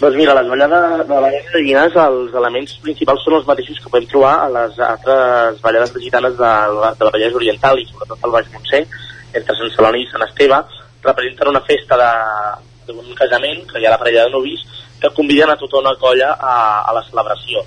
Doncs 0.00 0.16
mira, 0.18 0.34
les 0.34 0.48
ballades 0.50 1.06
de 1.08 1.18
la 1.24 1.30
de 1.32 1.60
Llinars, 1.64 1.96
els 2.04 2.34
elements 2.40 2.76
principals 2.84 3.22
són 3.24 3.36
els 3.38 3.46
mateixos 3.48 3.78
que 3.82 3.90
podem 3.90 4.06
trobar 4.10 4.34
a 4.44 4.48
les 4.56 4.78
altres 4.86 5.60
ballades 5.64 5.92
de 5.94 6.02
gitanes 6.02 6.34
de, 6.38 6.52
de 6.98 7.04
la 7.08 7.12
Vallès 7.14 7.36
Oriental 7.40 7.78
i 7.80 7.86
sobretot 7.90 8.18
al 8.26 8.34
Baix 8.34 8.50
Montseny, 8.54 8.86
entre 9.34 9.56
Sant 9.58 9.70
Celoni 9.76 10.02
i 10.04 10.08
Sant 10.10 10.26
Esteve, 10.28 10.58
representen 11.06 11.52
una 11.54 11.62
festa 11.68 11.98
de- 12.00 12.73
d'un 12.88 13.14
casament, 13.18 13.64
que 13.70 13.80
hi 13.80 13.86
ha 13.86 13.94
la 13.94 14.00
parella 14.00 14.26
de 14.26 14.34
nuvis, 14.34 14.62
que 15.00 15.12
conviden 15.16 15.50
a 15.50 15.56
tota 15.60 15.80
una 15.82 15.94
colla 16.00 16.32
a, 16.34 16.54
a 16.88 16.94
la 16.96 17.02
celebració. 17.08 17.64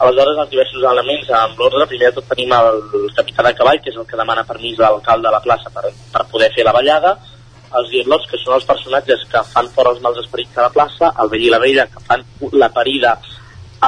Aleshores, 0.00 0.38
els 0.40 0.52
diversos 0.54 0.84
elements 0.92 1.28
amb 1.36 1.58
l'ordre, 1.60 1.86
primer 1.90 2.08
de 2.08 2.16
tot 2.18 2.30
tenim 2.32 2.54
el 2.56 3.10
capità 3.16 3.44
de 3.44 3.52
cavall, 3.58 3.82
que 3.84 3.92
és 3.92 3.98
el 4.00 4.06
que 4.08 4.16
demana 4.16 4.46
permís 4.48 4.80
a 4.80 4.88
l'alcalde 4.88 5.28
de 5.28 5.34
la 5.34 5.42
plaça 5.44 5.72
per, 5.74 5.90
per 6.12 6.24
poder 6.30 6.48
fer 6.54 6.64
la 6.64 6.72
ballada, 6.72 7.18
els 7.78 7.90
diablots, 7.92 8.26
que 8.30 8.40
són 8.40 8.56
els 8.56 8.66
personatges 8.66 9.26
que 9.30 9.42
fan 9.52 9.68
fora 9.74 9.92
els 9.94 10.00
mals 10.02 10.18
esperits 10.22 10.56
a 10.56 10.66
la 10.66 10.72
plaça, 10.74 11.12
el 11.22 11.30
vell 11.32 11.44
i 11.46 11.52
la 11.52 11.60
vella, 11.62 11.86
que 11.92 12.02
fan 12.06 12.24
la 12.56 12.70
parida 12.74 13.18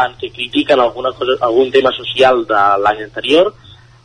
en 0.02 0.14
què 0.20 0.30
critiquen 0.32 0.80
alguna 0.80 1.12
cosa, 1.16 1.36
algun 1.48 1.72
tema 1.72 1.92
social 1.96 2.44
de 2.48 2.60
l'any 2.84 3.02
anterior, 3.08 3.52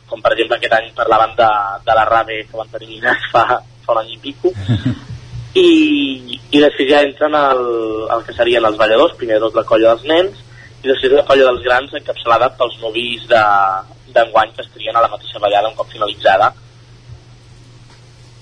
com 0.08 0.24
per 0.24 0.32
exemple 0.32 0.56
aquest 0.56 0.74
any 0.78 0.90
parlaven 0.96 1.36
de, 1.36 1.48
de 1.84 1.96
la 2.00 2.08
rave 2.08 2.40
que 2.48 2.56
van 2.56 2.72
tenir 2.72 3.00
fa, 3.32 3.44
fa 3.84 3.94
un 3.94 4.02
any 4.02 4.16
i 4.16 4.20
pico, 4.24 4.52
i, 5.58 6.38
i 6.50 6.62
després 6.62 6.90
ja 6.90 7.02
entren 7.06 7.34
el, 7.38 7.64
el 8.14 8.24
que 8.26 8.36
serien 8.36 8.64
els 8.68 8.78
balladors, 8.80 9.16
primer 9.18 9.38
de 9.38 9.46
tot 9.46 9.58
la 9.58 9.66
colla 9.68 9.94
dels 9.94 10.06
nens, 10.08 10.40
i 10.82 10.86
després 10.86 11.16
la 11.16 11.26
colla 11.26 11.50
dels 11.50 11.64
grans 11.66 11.94
encapçalada 12.00 12.52
pels 12.58 12.78
novis 12.84 13.26
de 13.30 13.44
d'enguany 14.08 14.54
que 14.56 14.62
estarien 14.64 14.96
a 14.96 15.02
la 15.04 15.10
mateixa 15.12 15.40
ballada 15.42 15.68
un 15.68 15.74
cop 15.76 15.90
finalitzada 15.92 16.46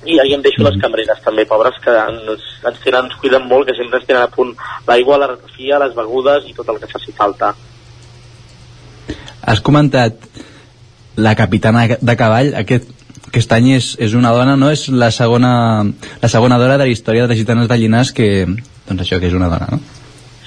i 0.06 0.18
ahí 0.20 0.34
em 0.34 0.43
deixo 0.43 0.62
les 0.62 0.76
cambreres 0.80 1.22
també, 1.24 1.44
pobres, 1.51 1.78
que 1.82 1.90
ens, 1.90 2.44
ens, 2.62 2.82
tenen, 2.84 3.09
ens 3.09 3.16
cuiden 3.20 3.47
molt, 3.51 3.66
que 3.66 3.74
sempre 3.78 4.01
ens 4.01 4.06
tenen 4.06 4.22
a 4.22 4.30
punt 4.32 4.52
l'aigua, 4.86 5.18
la 5.18 5.30
ratafia, 5.32 5.80
les 5.82 5.97
begudes 5.97 6.47
i 6.47 6.55
tot 6.55 6.70
el 6.70 6.78
que 6.82 6.90
faci 6.93 7.14
falta. 7.16 7.52
Has 9.47 9.62
comentat 9.66 10.28
la 11.16 11.34
capitana 11.38 11.86
de 11.98 12.16
cavall, 12.18 12.52
aquest, 12.60 12.93
aquest 13.28 13.53
any 13.53 13.73
és, 13.77 13.93
és 14.03 14.15
una 14.15 14.32
dona, 14.35 14.57
no? 14.57 14.70
És 14.73 14.86
la 14.89 15.11
segona, 15.15 15.53
la 16.23 16.31
segona 16.32 16.59
dona 16.59 16.78
de 16.78 16.86
la 16.86 16.93
història 16.93 17.27
de 17.27 17.35
les 17.35 17.40
gitanes 17.43 17.69
de 17.69 17.78
Llinars 17.78 18.12
que, 18.16 18.47
doncs 18.89 19.05
això, 19.05 19.20
que 19.20 19.31
és 19.31 19.36
una 19.36 19.51
dona, 19.53 19.69
no? 19.73 19.81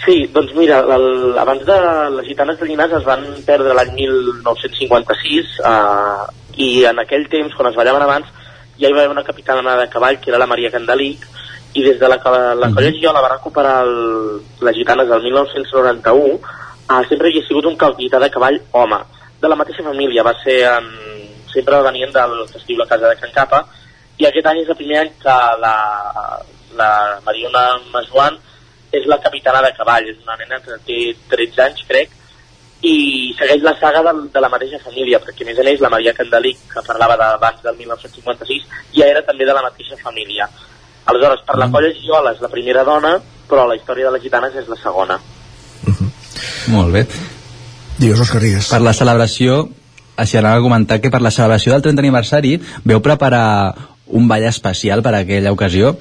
Sí, 0.06 0.24
doncs 0.34 0.56
mira, 0.58 0.80
el, 0.96 1.36
abans 1.38 1.66
de 1.68 1.80
les 2.16 2.30
gitanes 2.30 2.60
de 2.60 2.70
Llinars 2.70 2.96
es 3.02 3.06
van 3.06 3.26
perdre 3.46 3.76
l'any 3.78 3.92
1956 3.98 5.58
eh, 5.70 6.24
i 6.66 6.70
en 6.90 7.04
aquell 7.04 7.28
temps, 7.30 7.54
quan 7.56 7.70
es 7.70 7.78
ballaven 7.78 8.06
abans, 8.08 8.32
ja 8.80 8.88
hi 8.88 8.96
va 8.96 9.04
haver 9.04 9.14
una 9.14 9.28
capitana 9.28 9.76
de 9.78 9.90
cavall 9.92 10.18
que 10.24 10.32
era 10.32 10.40
la 10.40 10.48
Maria 10.48 10.72
Candelic 10.72 11.28
i 11.76 11.84
des 11.86 12.00
de 12.00 12.08
la, 12.10 12.18
que 12.18 12.32
la, 12.34 12.56
la 12.58 12.72
colla 12.74 12.94
Giola 12.96 13.22
va 13.22 13.36
recuperar 13.36 13.84
el, 13.86 14.40
les 14.66 14.76
gitanes 14.80 15.12
del 15.12 15.22
1991 15.28 16.40
eh, 16.40 17.04
sempre 17.10 17.30
hi 17.30 17.42
ha 17.42 17.48
sigut 17.48 17.68
un 17.70 17.78
capità 17.78 18.24
de 18.24 18.32
cavall 18.34 18.60
home, 18.72 19.04
de 19.40 19.52
la 19.52 19.60
mateixa 19.60 19.86
família, 19.86 20.26
va 20.26 20.34
ser 20.42 20.62
en, 20.72 20.88
sempre 21.54 21.82
venien 21.86 22.12
del 22.14 22.44
que 22.52 22.58
es 22.60 22.66
diu 22.68 22.78
la 22.78 22.88
casa 22.90 23.10
de 23.10 23.18
Can 23.20 23.36
Capa 23.36 23.64
i 24.20 24.28
aquest 24.28 24.48
any 24.52 24.62
és 24.64 24.70
el 24.70 24.78
primer 24.78 25.00
any 25.02 25.12
que 25.24 25.36
la, 25.64 25.76
la 26.76 26.92
Mariona 27.26 27.66
Majoan 27.94 28.40
és 28.92 29.06
la 29.08 29.20
capitana 29.24 29.62
de 29.64 29.72
cavall, 29.78 30.08
és 30.12 30.18
una 30.26 30.36
nena 30.40 30.60
que 30.66 30.76
té 30.88 30.98
13 31.32 31.62
anys, 31.68 31.84
crec, 31.88 32.16
i 32.82 32.96
segueix 33.38 33.64
la 33.64 33.76
saga 33.80 34.02
de, 34.08 34.14
de 34.34 34.42
la 34.44 34.50
mateixa 34.52 34.80
família, 34.84 35.20
perquè 35.24 35.46
a 35.46 35.50
més 35.50 35.60
a 35.62 35.66
més 35.68 35.84
la 35.84 35.92
Maria 35.94 36.16
Candelic, 36.18 36.62
que 36.74 36.84
parlava 36.88 37.18
d'abans 37.20 37.62
del 37.64 37.78
1956, 37.80 38.68
ja 38.98 39.08
era 39.08 39.24
també 39.28 39.48
de 39.48 39.56
la 39.56 39.64
mateixa 39.66 40.00
família. 40.02 40.48
Aleshores, 41.10 41.44
per 41.48 41.58
la 41.60 41.70
colla 41.74 41.92
Giola 41.96 42.34
és 42.36 42.42
la 42.44 42.52
primera 42.52 42.84
dona, 42.88 43.16
però 43.50 43.66
la 43.68 43.78
història 43.78 44.10
de 44.10 44.16
les 44.18 44.26
gitanes 44.26 44.56
és 44.62 44.68
la 44.70 44.78
segona. 44.82 45.20
Molt 46.70 46.94
bé. 46.94 47.06
Digues, 48.00 48.20
Òscar, 48.26 48.42
digues. 48.44 48.68
Per 48.72 48.82
la 48.84 48.96
celebració, 48.96 49.64
així 50.20 50.40
anava 50.40 50.60
a 50.60 50.66
comentar 50.66 51.00
que 51.02 51.12
per 51.14 51.22
la 51.24 51.32
celebració 51.32 51.74
del 51.74 51.86
30 51.86 52.04
aniversari 52.04 52.58
veu 52.92 53.02
preparar 53.06 53.46
un 54.20 54.28
ball 54.28 54.46
especial 54.50 55.04
per 55.06 55.14
a 55.14 55.22
aquella 55.24 55.54
ocasió. 55.56 55.96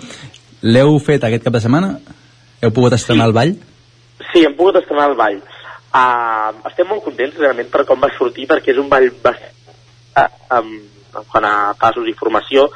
L'heu 0.63 0.99
fet 1.05 1.25
aquest 1.25 1.45
cap 1.45 1.55
de 1.55 1.63
setmana? 1.63 1.95
Heu 2.63 2.75
pogut 2.75 2.97
estrenar 2.97 3.29
el 3.31 3.37
ball? 3.37 3.55
Sí, 4.33 4.43
hem 4.43 4.57
pogut 4.59 4.81
estrenar 4.81 5.11
el 5.13 5.17
ball. 5.19 5.39
Uh, 5.89 6.51
estem 6.69 6.89
molt 6.91 7.05
contents 7.07 7.39
realment 7.39 7.71
per 7.73 7.85
com 7.89 8.01
va 8.03 8.11
sortir, 8.17 8.49
perquè 8.51 8.75
és 8.75 8.81
un 8.83 8.91
ball 8.91 9.09
bastant, 9.23 9.55
uh, 10.21 10.59
um, 10.59 10.75
quant 11.31 11.47
a 11.49 11.55
passos 11.81 12.09
i 12.11 12.17
formació, 12.19 12.67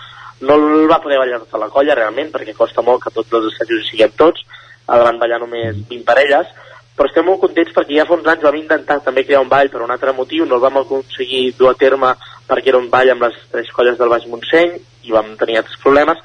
no 0.43 0.57
el 0.59 0.89
va 0.91 1.01
poder 1.03 1.19
ballar 1.21 1.43
tota 1.43 1.61
la 1.61 1.71
colla 1.75 1.97
realment, 1.99 2.31
perquè 2.33 2.55
costa 2.57 2.85
molt 2.87 3.03
que 3.03 3.13
tots 3.15 3.35
els 3.39 3.51
assajos 3.53 3.83
hi 3.83 3.91
siguem 3.91 4.15
tots, 4.19 4.47
el 4.93 5.05
van 5.07 5.21
ballar 5.21 5.39
només 5.43 5.77
20 5.91 6.07
parelles, 6.09 6.49
però 6.97 7.09
estem 7.09 7.25
molt 7.27 7.41
contents 7.41 7.73
perquè 7.75 7.97
ja 7.99 8.07
fa 8.09 8.17
uns 8.19 8.29
anys 8.29 8.45
vam 8.45 8.59
intentar 8.59 8.99
també 9.05 9.25
crear 9.25 9.43
un 9.43 9.51
ball 9.53 9.71
per 9.73 9.83
un 9.83 9.91
altre 9.91 10.13
motiu, 10.13 10.45
no 10.47 10.59
el 10.59 10.65
vam 10.65 10.81
aconseguir 10.83 11.55
dur 11.59 11.71
a 11.73 11.79
terme 11.79 12.13
perquè 12.49 12.73
era 12.73 12.81
un 12.83 12.91
ball 12.93 13.11
amb 13.15 13.25
les 13.27 13.39
tres 13.51 13.71
colles 13.73 13.99
del 13.99 14.13
Baix 14.13 14.27
Montseny 14.29 14.77
i 15.09 15.15
vam 15.15 15.33
tenir 15.41 15.59
altres 15.59 15.81
problemes, 15.83 16.21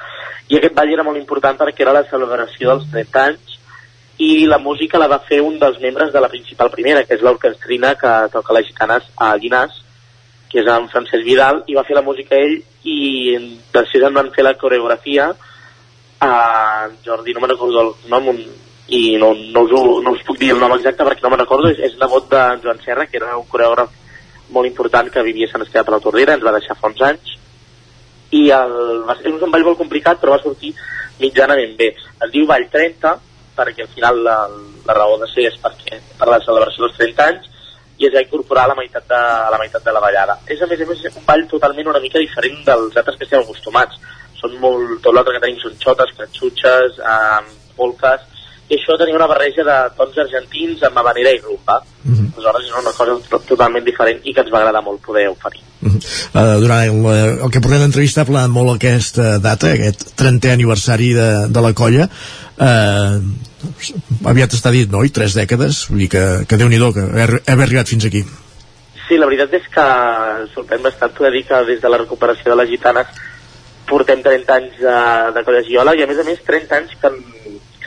i 0.50 0.58
aquest 0.58 0.76
ball 0.76 0.92
era 0.94 1.06
molt 1.08 1.20
important 1.20 1.58
perquè 1.60 1.86
era 1.86 1.96
la 1.96 2.06
celebració 2.10 2.74
dels 2.74 2.92
30 2.92 3.24
anys 3.24 3.58
i 4.18 4.48
la 4.50 4.58
música 4.58 4.98
la 4.98 5.08
va 5.08 5.20
fer 5.22 5.42
un 5.46 5.60
dels 5.62 5.80
membres 5.80 6.12
de 6.14 6.22
la 6.22 6.30
principal 6.30 6.72
primera, 6.74 7.04
que 7.06 7.14
és 7.16 7.22
l'orquestrina 7.22 7.94
que 7.96 8.14
toca 8.34 8.56
les 8.58 8.66
gitanes 8.66 9.06
a 9.16 9.36
Llinars, 9.38 9.84
que 10.50 10.64
és 10.64 10.70
en 10.74 10.88
Francesc 10.90 11.26
Vidal, 11.26 11.62
i 11.68 11.76
va 11.78 11.86
fer 11.86 11.98
la 11.98 12.06
música 12.06 12.36
ell, 12.36 12.56
i 12.84 12.98
després 13.74 14.08
en 14.08 14.16
van 14.18 14.32
fer 14.34 14.46
la 14.48 14.56
coreografia 14.58 15.30
a 16.26 16.32
Jordi, 17.06 17.36
no 17.36 17.44
me'n 17.44 17.54
recordo 17.54 17.84
el 17.84 17.92
nom, 18.10 18.32
un, 18.34 18.42
i 18.88 19.18
no, 19.20 19.34
no, 19.36 19.64
us, 19.68 19.72
ho- 19.76 20.02
no 20.02 20.14
us 20.16 20.24
puc 20.28 20.38
dir 20.40 20.54
el 20.54 20.60
nom 20.64 20.74
exacte 20.78 21.04
perquè 21.04 21.24
no 21.24 21.32
me'n 21.34 21.42
recordo, 21.44 21.72
és, 21.74 21.80
és 21.84 21.98
nebot 22.00 22.30
de 22.32 22.44
Joan 22.64 22.80
Serra, 22.86 23.06
que 23.08 23.20
era 23.20 23.36
un 23.38 23.48
coreògraf 23.52 23.92
molt 24.56 24.68
important 24.70 25.10
que 25.12 25.26
vivia 25.28 25.48
a 25.50 25.52
Sant 25.52 25.66
Esteve 25.66 25.84
per 25.84 25.98
la 25.98 26.04
Tordera, 26.04 26.38
ens 26.38 26.46
va 26.46 26.56
deixar 26.56 26.78
fa 26.80 26.88
uns 26.88 27.02
anys, 27.04 27.34
i 28.32 28.48
el, 28.52 29.04
va 29.08 29.16
ser 29.20 29.34
un 29.34 29.52
ball 29.52 29.66
molt 29.68 29.80
complicat 29.80 30.20
però 30.22 30.36
va 30.36 30.44
sortir 30.44 30.74
mitjanament 31.20 31.76
bé. 31.80 31.94
Es 32.24 32.32
diu 32.32 32.48
Ball 32.48 32.68
30 32.72 33.14
perquè 33.58 33.84
al 33.86 33.92
final 33.94 34.20
la, 34.24 34.36
la 34.86 34.96
raó 34.96 35.16
de 35.22 35.28
ser 35.32 35.48
és 35.50 35.56
perquè 35.64 36.00
per 36.20 36.28
la 36.30 36.40
celebració 36.46 36.86
dels 36.86 36.98
30 37.00 37.28
anys 37.28 37.48
i 37.98 38.06
es 38.06 38.14
va 38.14 38.22
incorporar 38.22 38.68
a 38.68 38.72
la 38.74 38.78
meitat 38.78 39.08
de, 39.10 39.18
a 39.18 39.50
la 39.50 39.58
meitat 39.58 39.84
de 39.84 39.94
la 39.96 40.04
ballada. 40.04 40.36
És 40.46 40.62
a 40.62 40.68
més 40.70 40.82
a 40.84 40.86
més 40.86 41.06
un 41.10 41.26
ball 41.26 41.48
totalment 41.50 41.90
una 41.90 42.04
mica 42.04 42.22
diferent 42.22 42.60
dels 42.68 43.00
altres 43.00 43.18
que 43.18 43.26
estem 43.26 43.42
acostumats. 43.42 43.98
Són 44.38 44.54
molt, 44.62 45.00
tot 45.02 45.16
l'altre 45.16 45.34
que 45.34 45.42
tenim 45.48 45.58
són 45.64 45.80
xotes, 45.82 46.14
catxutxes 46.20 47.00
eh, 47.02 47.56
polques 47.80 48.37
i 48.68 48.76
això 48.76 48.98
tenia 49.00 49.16
una 49.16 49.30
barreja 49.32 49.64
de 49.64 49.78
tons 49.96 50.18
argentins 50.26 50.82
amb 50.84 51.00
habanera 51.00 51.32
i 51.32 51.40
rumba. 51.40 51.80
Uh 52.04 52.12
-huh. 52.12 52.28
Aleshores 52.36 52.68
era 52.68 52.80
una 52.80 52.92
cosa 52.92 53.16
to- 53.30 53.44
totalment 53.48 53.86
diferent 53.86 54.20
i 54.24 54.34
que 54.34 54.42
ens 54.42 54.52
va 54.52 54.60
agradar 54.60 54.84
molt 54.84 55.02
poder 55.02 55.30
oferir. 55.30 55.62
Uh, 55.84 56.60
durant 56.60 56.84
el, 56.84 57.06
el 57.44 57.52
que 57.52 57.62
portem 57.62 57.80
d'entrevista 57.80 58.22
ha 58.22 58.26
parlat 58.26 58.50
molt 58.50 58.76
aquesta 58.76 59.38
data, 59.38 59.72
aquest 59.72 60.18
30è 60.20 60.52
aniversari 60.52 61.14
de, 61.14 61.48
de 61.48 61.62
la 61.62 61.74
colla 61.74 62.10
uh, 62.58 63.22
aviat 64.26 64.54
està 64.54 64.72
dit, 64.72 64.90
no? 64.92 65.04
I 65.06 65.14
tres 65.14 65.36
dècades 65.38 65.86
vull 65.90 66.00
dir 66.00 66.10
que, 66.10 66.26
que 66.50 66.58
Déu-n'hi-do 66.58 66.92
que 66.94 67.06
haver, 67.06 67.42
arribat 67.46 67.88
fins 67.88 68.06
aquí 68.06 68.26
Sí, 69.08 69.16
la 69.16 69.30
veritat 69.30 69.54
és 69.54 69.68
que 69.72 69.88
sorprèn 70.56 70.84
bastant 70.84 71.14
poder 71.16 71.32
dir 71.32 71.46
que 71.48 71.64
des 71.70 71.82
de 71.82 71.90
la 71.90 72.02
recuperació 72.02 72.52
de 72.52 72.58
les 72.60 72.70
gitanes 72.70 73.08
portem 73.88 74.22
30 74.24 74.54
anys 74.54 74.80
de, 74.82 74.98
de 75.38 75.44
colla 75.48 75.64
Giola 75.64 75.96
i 75.96 76.04
a 76.04 76.08
més 76.10 76.20
a 76.20 76.26
més 76.28 76.42
30 76.44 76.76
anys 76.82 76.98
que, 77.00 77.14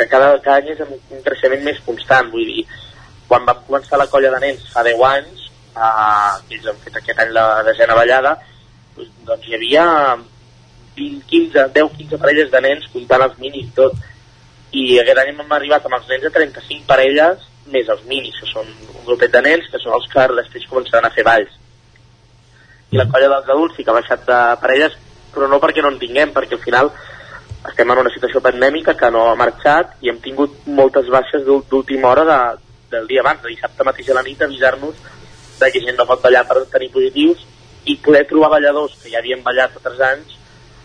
que 0.00 0.08
cada, 0.08 0.32
cada 0.44 0.60
any 0.60 0.72
és 0.72 0.80
un 0.86 1.22
creixement 1.26 1.64
més 1.66 1.80
constant, 1.86 2.30
vull 2.32 2.48
dir, 2.48 2.64
quan 3.28 3.44
vam 3.46 3.60
començar 3.66 4.00
la 4.00 4.08
colla 4.10 4.32
de 4.34 4.40
nens 4.46 4.66
fa 4.72 4.84
10 4.86 5.04
anys, 5.10 5.48
eh, 5.76 6.54
ells 6.56 6.70
han 6.72 6.80
fet 6.84 6.96
aquest 7.00 7.20
any 7.24 7.34
la 7.36 7.46
desena 7.68 7.98
ballada, 7.98 8.36
doncs, 8.96 9.12
doncs 9.28 9.48
hi 9.48 9.58
havia 9.58 9.84
20, 10.96 11.20
15, 11.30 11.66
10, 11.76 11.92
15 11.98 12.22
parelles 12.24 12.50
de 12.54 12.62
nens 12.66 12.88
comptant 12.94 13.26
els 13.28 13.38
minis 13.42 13.68
i 13.68 13.76
tot, 13.76 14.00
i 14.72 14.84
aquest 15.02 15.20
any 15.22 15.32
hem 15.34 15.54
arribat 15.58 15.86
amb 15.86 15.98
els 15.98 16.10
nens 16.10 16.26
a 16.26 16.34
35 16.34 16.88
parelles 16.88 17.46
més 17.70 17.88
els 17.92 18.02
minis, 18.10 18.36
que 18.40 18.48
són 18.50 18.66
un 18.66 19.06
grupet 19.06 19.32
de 19.34 19.42
nens 19.46 19.68
que 19.70 19.78
són 19.82 19.94
els 19.98 20.08
que 20.10 20.26
després 20.40 20.68
començaran 20.70 21.06
a 21.06 21.14
fer 21.14 21.26
balls. 21.26 21.52
I 22.90 22.98
la 22.98 23.06
colla 23.10 23.30
dels 23.30 23.50
adults 23.54 23.76
sí 23.76 23.84
que 23.86 23.92
ha 23.92 23.98
baixat 24.00 24.26
de 24.26 24.40
parelles, 24.62 24.96
però 25.34 25.46
no 25.46 25.60
perquè 25.62 25.82
no 25.84 25.92
en 25.92 26.00
tinguem, 26.02 26.32
perquè 26.34 26.56
al 26.56 26.64
final 26.64 26.90
estem 27.68 27.90
en 27.92 27.98
una 27.98 28.10
situació 28.14 28.40
pandèmica 28.40 28.94
que 28.96 29.10
no 29.12 29.26
ha 29.30 29.36
marxat 29.36 29.96
i 30.00 30.08
hem 30.10 30.18
tingut 30.24 30.66
moltes 30.66 31.08
baixes 31.12 31.44
d'ú- 31.44 31.64
d'última 31.70 32.08
hora 32.08 32.24
de, 32.24 32.38
del 32.96 33.06
dia 33.06 33.20
abans, 33.20 33.42
de 33.42 33.48
dissabte 33.52 33.84
mateix 33.84 34.08
a 34.10 34.14
la 34.16 34.22
nit, 34.26 34.40
avisar-nos 34.42 34.94
de 35.60 35.70
que 35.72 35.80
gent 35.84 35.98
no 35.98 36.06
pot 36.08 36.22
ballar 36.24 36.46
per 36.48 36.62
tenir 36.72 36.90
positius 36.94 37.44
i 37.84 37.96
poder 38.00 38.24
trobar 38.28 38.48
balladors 38.56 38.96
que 39.02 39.10
ja 39.12 39.18
havien 39.20 39.42
ballat 39.44 39.76
altres 39.76 40.00
anys 40.00 40.36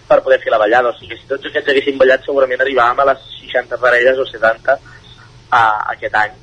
per 0.07 0.21
poder 0.21 0.39
fer 0.43 0.51
la 0.51 0.59
ballada. 0.61 0.91
O 0.91 0.97
sigui, 0.99 1.15
si 1.17 1.27
tots 1.27 1.47
aquests 1.47 1.71
haguessin 1.71 1.97
ballat 1.97 2.23
segurament 2.27 2.61
arribàvem 2.61 2.99
a 3.01 3.07
les 3.11 3.23
60 3.39 3.79
parelles 3.81 4.19
o 4.19 4.25
70 4.27 4.75
a, 4.75 5.63
aquest 5.95 6.15
any 6.19 6.35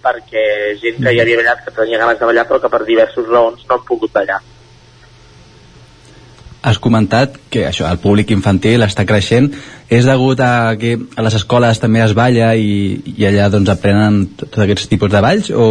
perquè 0.00 0.44
gent 0.80 1.02
que 1.02 1.12
ja 1.12 1.22
havia 1.26 1.36
ballat, 1.42 1.64
que 1.66 1.74
tenia 1.76 1.98
ganes 2.00 2.18
de 2.18 2.24
ballar 2.30 2.46
però 2.48 2.60
que 2.62 2.70
per 2.72 2.84
diverses 2.86 3.26
raons 3.28 3.66
no 3.68 3.74
han 3.76 3.84
pogut 3.84 4.12
ballar. 4.14 4.38
Has 6.62 6.78
comentat 6.78 7.38
que 7.48 7.64
això, 7.64 7.86
el 7.88 8.00
públic 8.02 8.30
infantil 8.34 8.84
està 8.84 9.06
creixent. 9.08 9.48
És 9.88 10.04
degut 10.04 10.40
a 10.44 10.76
que 10.80 10.96
a 11.16 11.24
les 11.24 11.36
escoles 11.38 11.80
també 11.80 12.02
es 12.04 12.12
balla 12.14 12.52
i, 12.54 13.00
i 13.16 13.24
allà 13.26 13.48
doncs 13.50 13.72
aprenen 13.72 14.26
tots 14.36 14.60
aquests 14.60 14.90
tipus 14.92 15.10
de 15.10 15.22
balls 15.24 15.48
o, 15.50 15.68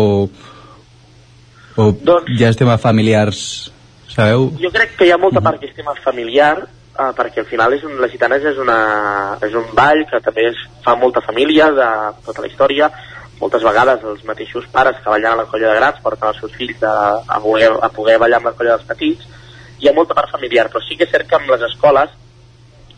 o 1.78 1.86
Doncs- 1.94 2.34
ja 2.40 2.50
és 2.50 2.58
tema 2.60 2.80
familiars, 2.82 3.70
sabeu? 4.10 4.50
Jo 4.60 4.74
crec 4.74 4.98
que 4.98 5.08
hi 5.08 5.14
ha 5.14 5.22
molta 5.22 5.44
part 5.46 5.62
que 5.62 5.70
és 5.70 5.78
tema 5.78 5.94
familiar, 6.04 6.66
eh, 6.66 7.12
perquè 7.16 7.46
al 7.46 7.50
final 7.52 7.78
és 7.78 7.86
un, 7.88 7.96
les 8.02 8.12
gitanes 8.12 8.44
és, 8.44 8.58
una, 8.60 8.80
és 9.46 9.56
un 9.56 9.70
ball 9.78 10.04
que 10.10 10.20
també 10.26 10.50
es 10.50 10.60
fa 10.84 10.98
molta 11.00 11.24
família 11.24 11.72
de 11.72 11.90
tota 12.26 12.44
la 12.44 12.50
història. 12.52 12.92
Moltes 13.40 13.64
vegades 13.64 14.02
els 14.04 14.26
mateixos 14.28 14.66
pares 14.74 14.98
que 15.00 15.14
ballen 15.14 15.32
a 15.32 15.44
la 15.44 15.48
colla 15.48 15.70
de 15.70 15.80
grans 15.80 16.02
porten 16.04 16.34
els 16.34 16.42
seus 16.42 16.58
fills 16.58 16.82
a, 16.84 16.96
a, 17.24 17.40
poder, 17.40 17.70
a 17.72 17.90
poder 17.94 18.18
ballar 18.20 18.42
amb 18.42 18.50
la 18.52 18.58
colla 18.58 18.76
dels 18.76 18.90
petits. 18.90 19.38
Hi 19.80 19.88
ha 19.88 19.94
molta 19.96 20.16
part 20.16 20.32
familiar, 20.32 20.68
però 20.68 20.82
sí 20.84 20.98
que 21.00 21.06
és 21.08 21.12
cert 21.14 21.28
que 21.30 21.38
amb 21.38 21.50
les 21.54 21.62
escoles, 21.70 22.12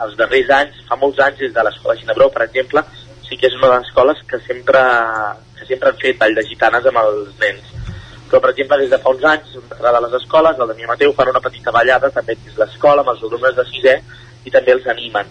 els 0.02 0.16
darrers 0.18 0.50
anys, 0.56 0.80
fa 0.88 0.98
molts 0.98 1.20
anys 1.22 1.44
des 1.44 1.54
de 1.54 1.66
l'escola 1.68 1.98
Ginebró, 2.00 2.30
per 2.34 2.48
exemple, 2.48 2.82
sí 3.28 3.38
que 3.38 3.52
és 3.52 3.58
una 3.60 3.68
de 3.68 3.76
les 3.76 3.90
escoles 3.90 4.24
que 4.32 4.40
sempre, 4.48 4.82
que 5.60 5.68
sempre 5.70 5.92
han 5.92 6.02
fet 6.02 6.18
ball 6.24 6.34
de 6.40 6.46
gitanes 6.48 6.90
amb 6.90 7.04
els 7.04 7.38
nens. 7.44 7.70
Però 8.32 8.42
per 8.42 8.54
exemple 8.56 8.80
des 8.82 8.90
de 8.90 8.98
fa 9.04 9.14
uns 9.14 9.28
anys 9.30 9.54
una 9.62 9.94
de 9.94 10.02
les 10.08 10.18
escoles, 10.24 10.58
el 10.58 10.74
Damià 10.74 10.90
Mateu 10.90 11.14
fan 11.14 11.30
una 11.36 11.44
petita 11.46 11.76
ballada 11.76 12.10
també 12.18 12.38
dins 12.40 12.58
l'escola 12.58 13.06
amb 13.06 13.14
els 13.14 13.24
alumnes 13.30 13.56
de 13.60 13.68
sisè 13.70 13.96
i 14.50 14.54
també 14.58 14.74
els 14.74 14.88
animen 14.90 15.30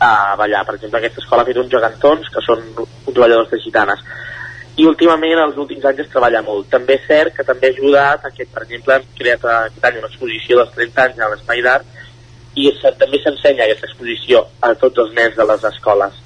a 0.00 0.34
ballar, 0.40 0.64
per 0.64 0.78
exemple 0.78 1.02
aquesta 1.02 1.20
escola 1.20 1.44
ha 1.44 1.50
fet 1.50 1.58
uns 1.60 1.70
gegantons 1.70 2.30
que 2.32 2.42
són 2.46 2.64
uns 2.78 3.18
balladors 3.18 3.50
de 3.52 3.60
gitanes 3.60 4.00
i 4.80 4.86
últimament 4.88 5.38
els 5.42 5.58
últims 5.60 5.84
anys 5.84 6.00
es 6.06 6.08
treballa 6.12 6.40
molt 6.46 6.70
també 6.72 6.96
és 6.96 7.06
cert 7.08 7.34
que 7.36 7.44
també 7.44 7.68
ha 7.68 7.74
ajudat 7.76 8.24
a 8.24 8.30
que 8.32 8.46
per 8.48 8.62
exemple 8.64 8.94
hem 8.96 9.04
creat 9.18 9.44
aquest 9.44 9.84
any 9.90 9.98
una 10.00 10.08
exposició 10.08 10.62
dels 10.62 10.72
30 10.78 11.02
anys 11.06 11.18
a 11.20 11.28
l'Espai 11.34 11.60
d'Art 11.66 11.84
i 12.56 12.68
se, 12.80 12.92
també 13.00 13.20
s'ensenya 13.20 13.64
aquesta 13.66 13.88
exposició 13.90 14.46
a 14.60 14.74
tots 14.80 14.98
els 15.04 15.12
nens 15.16 15.36
de 15.36 15.44
les 15.52 15.64
escoles 15.72 16.18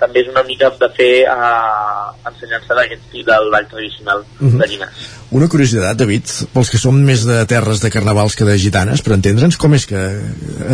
també 0.00 0.22
és 0.22 0.30
una 0.32 0.42
mica 0.48 0.70
de 0.80 0.88
fer 0.96 1.12
uh, 1.28 2.08
ensenyança 2.30 2.72
d'aquest 2.78 3.02
estil 3.04 3.24
del 3.26 3.50
ball 3.52 3.66
tradicional 3.68 4.24
Mhm. 4.40 4.58
de 4.62 4.68
Llinars 4.70 5.08
Una 5.30 5.46
curiositat, 5.46 5.96
David, 6.00 6.24
pels 6.54 6.70
que 6.72 6.78
som 6.80 6.96
més 6.96 7.22
de 7.28 7.44
terres 7.46 7.80
de 7.84 7.90
carnavals 7.92 8.34
que 8.34 8.44
de 8.48 8.56
gitanes, 8.58 9.02
per 9.04 9.12
entendre'ns, 9.14 9.56
com 9.60 9.74
és 9.76 9.84
que 9.86 10.00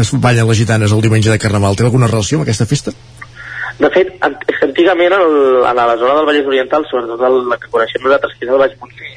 es 0.00 0.12
ballen 0.14 0.46
les 0.48 0.56
gitanes 0.62 0.92
el 0.92 1.02
diumenge 1.02 1.28
de 1.28 1.38
carnaval? 1.42 1.76
Té 1.76 1.82
alguna 1.84 2.06
relació 2.06 2.38
amb 2.38 2.46
aquesta 2.46 2.64
festa? 2.70 2.94
De 3.78 3.90
fet, 3.92 4.08
an- 4.24 4.38
és 4.48 4.56
que 4.58 4.64
antigament 4.70 5.12
el, 5.12 5.64
a 5.68 5.72
la 5.76 5.96
zona 6.00 6.14
del 6.16 6.26
Vallès 6.26 6.46
Oriental, 6.48 6.86
sobretot 6.90 7.20
el, 7.28 7.42
la 7.50 7.58
que 7.60 7.68
coneixem 7.70 8.02
nosaltres, 8.02 8.32
que 8.38 8.46
és 8.46 8.52
el 8.52 8.58
Baix 8.62 8.76
Montseny, 8.80 9.16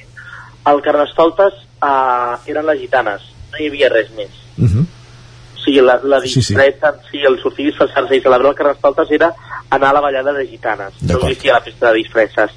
el 0.73 0.81
carnestoltes 0.83 1.53
uh, 1.81 2.35
eren 2.51 2.65
les 2.67 2.79
gitanes, 2.81 3.21
no 3.51 3.57
hi 3.61 3.67
havia 3.71 3.89
res 3.89 4.09
més. 4.17 4.33
Uh 4.59 4.65
-huh. 4.67 4.83
O 5.55 5.61
sigui, 5.63 5.81
la, 5.81 5.99
la 6.03 6.19
Sí, 6.21 6.29
sí. 6.29 6.39
disfressa, 6.39 6.93
sí, 7.11 7.17
sí. 7.19 7.23
el 7.25 7.39
sortir 7.41 7.65
disfressar-se 7.67 8.15
i 8.15 8.21
celebrar 8.21 8.49
el 8.51 8.55
carnestoltes 8.55 9.11
era 9.11 9.33
anar 9.69 9.89
a 9.89 9.93
la 9.93 10.01
ballada 10.01 10.33
de 10.33 10.45
gitanes, 10.47 10.93
no 11.01 11.17
existia 11.27 11.53
la 11.53 11.61
festa 11.61 11.87
de 11.91 11.93
disfresses. 11.97 12.51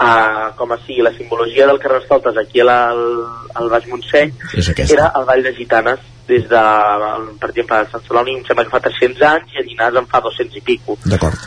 Uh, 0.00 0.56
com 0.56 0.72
a 0.72 0.78
sigui, 0.86 1.02
la 1.02 1.12
simbologia 1.12 1.66
del 1.66 1.78
carnestoltes 1.78 2.34
aquí 2.38 2.60
al, 2.60 2.70
al 3.54 3.68
Baix 3.68 3.86
Montseny 3.86 4.32
era 4.94 5.12
el 5.18 5.24
ball 5.26 5.42
de 5.42 5.54
gitanes 5.54 5.98
des 6.30 6.46
de, 6.48 6.62
per 7.42 7.50
exemple, 7.50 7.76
a 7.76 7.88
Sant 7.90 8.04
Celoni 8.06 8.36
em 8.38 8.44
sembla 8.46 8.64
que 8.66 8.72
fa 8.72 8.82
300 8.86 9.26
anys 9.28 9.54
i 9.54 9.60
a 9.60 9.66
Llinars 9.66 9.98
en 10.00 10.08
fa 10.10 10.22
200 10.24 10.56
i 10.60 10.64
pico 10.64 10.96
D'acord. 11.04 11.46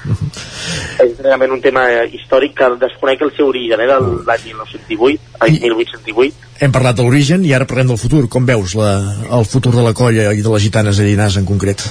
és 1.03 1.19
realment 1.19 1.55
un 1.55 1.61
tema 1.63 1.85
eh, 1.91 2.05
històric 2.17 2.55
que 2.59 2.69
desconec 2.81 3.23
el 3.25 3.33
seu 3.37 3.49
origen, 3.51 3.81
eh, 3.81 3.89
de 3.89 3.99
l'any 4.27 4.47
1918, 4.51 5.35
ai, 5.39 5.59
1818. 5.59 6.49
Hem 6.63 6.73
parlat 6.75 6.97
de 6.97 7.05
l'origen 7.05 7.45
i 7.47 7.53
ara 7.55 7.67
parlem 7.69 7.93
del 7.93 8.01
futur. 8.01 8.23
Com 8.31 8.47
veus 8.47 8.75
la, 8.79 8.93
el 9.39 9.45
futur 9.49 9.73
de 9.75 9.85
la 9.85 9.93
colla 9.97 10.31
i 10.31 10.43
de 10.45 10.55
les 10.55 10.65
gitanes 10.67 10.99
a 10.99 11.07
Llinars 11.07 11.39
en 11.41 11.47
concret? 11.49 11.85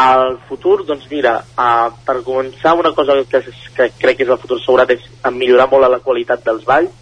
El 0.00 0.36
futur, 0.48 0.80
doncs 0.88 1.08
mira, 1.10 1.34
uh, 1.58 1.90
per 2.06 2.20
començar 2.26 2.76
una 2.78 2.92
cosa 2.96 3.18
que, 3.28 3.42
que 3.76 3.90
crec 4.00 4.20
que 4.20 4.26
és 4.26 4.32
el 4.32 4.38
futur 4.40 4.60
assegurat 4.60 4.92
és 4.94 5.06
millorar 5.34 5.66
molt 5.72 5.90
la 5.90 6.02
qualitat 6.04 6.44
dels 6.46 6.64
balls. 6.68 6.92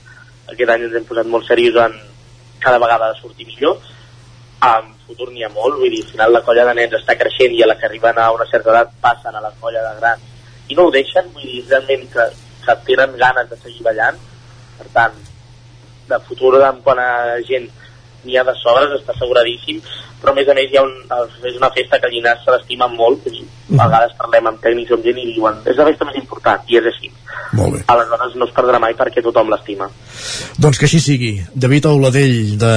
Aquest 0.48 0.72
any 0.72 0.86
ens 0.86 0.96
hem 0.96 1.06
posat 1.08 1.28
molt 1.28 1.46
seriosos 1.46 1.84
en 1.84 1.98
cada 2.62 2.80
vegada 2.82 3.12
sortir 3.20 3.46
millor. 3.46 3.78
En 4.64 4.94
futur 5.08 5.30
n'hi 5.32 5.44
ha 5.46 5.52
molt, 5.52 5.80
vull 5.80 5.90
dir, 5.90 6.04
al 6.04 6.10
final 6.12 6.34
la 6.36 6.42
colla 6.46 6.66
de 6.68 6.74
nens 6.78 6.98
està 7.00 7.16
creixent 7.18 7.56
i 7.56 7.64
a 7.64 7.70
la 7.70 7.78
que 7.80 7.88
arriben 7.88 8.20
a 8.20 8.30
una 8.36 8.46
certa 8.50 8.74
edat 8.74 8.92
passen 9.02 9.34
a 9.34 9.42
la 9.44 9.52
colla 9.60 9.84
de 9.88 9.94
grans 10.00 10.28
i 10.68 10.76
no 10.76 10.86
ho 10.86 10.92
deixen, 10.92 11.32
vull 11.34 11.48
dir, 11.48 11.64
realment 11.70 12.04
que, 12.12 12.28
que 12.66 12.76
tenen 12.90 13.16
ganes 13.20 13.48
de 13.50 13.56
seguir 13.62 13.84
ballant. 13.86 14.18
Per 14.78 14.86
tant, 14.94 15.14
de 16.08 16.18
futur 16.28 16.52
en 16.60 16.82
quant 16.84 17.00
a 17.02 17.38
gent 17.48 17.68
n'hi 18.24 18.36
ha 18.36 18.44
de 18.44 18.54
sobres, 18.60 18.92
està 18.98 19.14
asseguradíssim, 19.14 19.80
però 20.20 20.34
a 20.34 20.36
més 20.36 20.48
a 20.50 20.56
més 20.58 20.72
hi 20.72 20.78
ha 20.78 20.84
un, 20.84 20.94
és 21.48 21.56
una 21.56 21.70
festa 21.74 22.00
que 22.00 22.08
a 22.08 22.12
Llinars 22.12 22.44
se 22.44 22.54
l'estima 22.54 22.88
molt, 22.92 23.24
que 23.24 23.32
a 23.78 23.86
vegades 23.86 24.16
parlem 24.18 24.50
amb 24.50 24.60
tècnics 24.64 24.92
o 24.92 24.98
amb 24.98 25.06
gent 25.08 25.20
i 25.22 25.28
diuen 25.32 25.60
és 25.64 25.78
la 25.78 25.86
festa 25.88 26.08
més 26.08 26.18
important, 26.20 26.64
i 26.68 26.80
és 26.80 26.90
així. 26.92 27.12
Molt 27.56 27.74
bé. 27.74 27.80
Aleshores 27.88 28.34
no 28.36 28.44
es 28.44 28.52
perdrà 28.52 28.78
mai 28.82 28.94
perquè 28.96 29.22
tothom 29.24 29.48
l'estima. 29.52 29.88
Doncs 30.60 30.78
que 30.80 30.84
així 30.88 31.00
sigui. 31.00 31.30
David 31.54 31.88
Auladell, 31.88 32.58
de, 32.60 32.72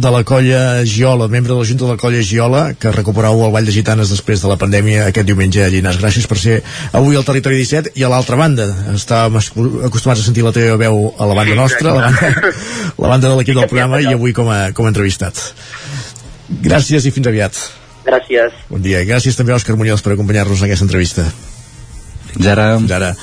de 0.00 0.12
la 0.14 0.22
colla 0.24 0.62
Giola, 0.88 1.28
membre 1.28 1.52
de 1.52 1.58
la 1.58 1.68
Junta 1.68 1.84
de 1.84 1.90
la 1.92 2.00
colla 2.00 2.22
Giola, 2.24 2.62
que 2.80 2.92
recuperau 2.94 3.44
el 3.44 3.52
Vall 3.52 3.68
de 3.68 3.74
Gitanes 3.74 4.12
després 4.14 4.40
de 4.40 4.50
la 4.50 4.56
pandèmia 4.60 5.10
aquest 5.10 5.28
diumenge 5.28 5.64
a 5.64 5.68
Llinars. 5.72 6.00
Gràcies 6.00 6.28
per 6.30 6.40
ser 6.40 6.58
avui 6.96 7.20
al 7.20 7.26
Territori 7.28 7.60
17 7.60 7.94
i 8.00 8.06
a 8.06 8.12
l'altra 8.12 8.38
banda. 8.40 8.68
Estàvem 8.94 9.40
acostumats 9.90 10.22
a 10.22 10.26
sentir 10.26 10.46
la 10.46 10.54
teva 10.56 10.80
veu 10.80 11.10
a 11.18 11.28
la 11.28 11.36
banda 11.36 11.58
nostra, 11.60 11.92
la 11.92 12.08
banda, 12.08 12.52
la 13.04 13.14
banda 13.14 13.28
de 13.28 13.38
l'equip 13.40 13.60
del 13.60 13.68
programa 13.68 14.00
i 14.00 14.12
avui 14.14 14.32
com 14.36 14.48
a, 14.48 14.60
com 14.72 14.88
a 14.88 14.94
entrevistat. 14.94 15.42
Gràcies 16.64 17.04
i 17.04 17.12
fins 17.12 17.28
aviat. 17.28 17.58
Gràcies. 18.04 18.56
Bon 18.68 18.82
dia. 18.84 19.02
Gràcies 19.08 19.36
també 19.36 19.54
a 19.54 19.58
Òscar 19.58 19.76
Muñoz 19.80 20.04
per 20.04 20.12
acompanyar-nos 20.14 20.60
en 20.60 20.68
aquesta 20.68 20.84
entrevista. 20.88 21.24
Fins 22.34 22.48
ara. 22.52 22.74
Fins 22.78 22.92
ara. 22.92 23.14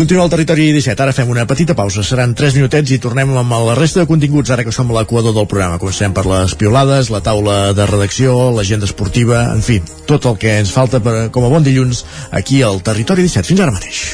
Continua 0.00 0.24
el 0.24 0.30
territori 0.32 0.70
17, 0.72 1.02
ara 1.04 1.12
fem 1.12 1.28
una 1.28 1.42
petita 1.44 1.74
pausa, 1.76 2.00
seran 2.00 2.30
3 2.32 2.54
minutets 2.56 2.94
i 2.94 2.96
tornem 3.04 3.34
amb 3.36 3.52
la 3.66 3.74
resta 3.76 4.00
de 4.00 4.08
continguts 4.08 4.48
ara 4.48 4.64
que 4.64 4.72
som 4.72 4.88
a 4.88 4.94
l'equador 4.96 5.34
del 5.36 5.44
programa. 5.44 5.76
Comencem 5.82 6.14
per 6.16 6.24
les 6.24 6.54
piolades, 6.56 7.10
la 7.12 7.20
taula 7.20 7.74
de 7.76 7.84
redacció, 7.84 8.32
l'agenda 8.56 8.88
esportiva, 8.88 9.42
en 9.52 9.60
fi, 9.60 9.76
tot 10.08 10.24
el 10.24 10.40
que 10.40 10.56
ens 10.62 10.72
falta 10.72 11.02
per, 11.04 11.28
com 11.28 11.44
a 11.44 11.52
bon 11.52 11.68
dilluns 11.68 12.06
aquí 12.32 12.62
al 12.64 12.80
territori 12.80 13.28
17. 13.28 13.44
Fins 13.52 13.60
ara 13.60 13.76
mateix. 13.76 14.04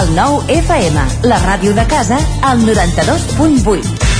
El 0.00 0.10
nou 0.18 0.42
FM, 0.58 1.10
la 1.30 1.38
ràdio 1.46 1.78
de 1.78 1.86
casa, 1.94 2.18
al 2.50 2.66
92.8. 2.66 4.19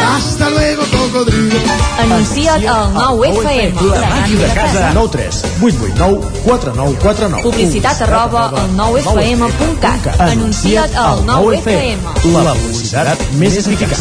Hasta 0.00 0.50
luego, 0.50 0.82
cocodrilo. 0.90 1.56
Anuncia't 1.98 2.66
al 2.66 2.94
9FM. 2.94 3.74
La 3.90 4.08
màquina 4.08 4.42
de 4.42 4.54
casa. 4.54 4.90
9 4.94 5.08
3 5.12 5.44
8 5.62 5.76
8 5.80 5.94
9 5.96 6.28
4 6.44 6.72
9 6.74 6.96
4 7.02 7.28
9 7.28 7.42
Publicitat 7.42 8.02
arroba 8.02 8.48
al 8.48 8.70
9FM.cat. 8.76 10.20
Anuncia't 10.20 10.96
al 10.96 11.24
9FM. 11.26 11.98
La 12.44 12.54
publicitat 12.54 13.18
més 13.38 13.56
eficaç. 13.60 13.98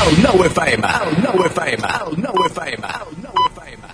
El 0.00 0.16
9FM. 0.24 0.84
El 0.84 1.16
9FM. 1.24 1.84
El 1.84 2.22
9FM. 2.24 2.84
El 2.84 3.16
9FM. 3.24 3.88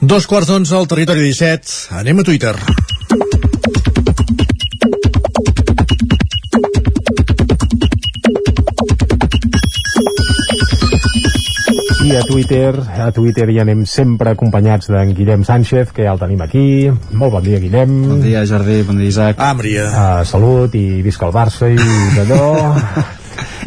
Dos 0.00 0.26
quarts 0.30 0.46
d'onze 0.46 0.76
al 0.76 0.86
territori 0.86 1.20
17. 1.26 1.88
Anem 1.98 2.20
a 2.20 2.22
Twitter. 2.22 2.54
A 12.08 12.22
Twitter, 12.22 12.72
a 12.80 13.10
Twitter 13.12 13.44
hi 13.52 13.58
anem 13.60 13.82
sempre 13.84 14.30
acompanyats 14.32 14.88
d'en 14.88 15.10
Guillem 15.12 15.42
Sánchez, 15.44 15.90
que 15.92 16.06
ja 16.06 16.14
el 16.14 16.20
tenim 16.20 16.40
aquí. 16.40 16.88
Molt 17.12 17.34
bon 17.34 17.44
dia, 17.44 17.60
Guillem. 17.60 17.92
Bon 18.08 18.22
dia, 18.24 18.46
Jardí, 18.48 18.80
bon 18.88 18.96
dia, 18.96 19.10
Isaac. 19.12 19.42
Àmbria. 19.44 19.84
Uh, 19.92 20.22
salut 20.24 20.72
i 20.78 21.02
visca 21.04 21.28
el 21.28 21.34
Barça 21.36 21.68
i 21.68 21.76
d'allò. 22.16 22.48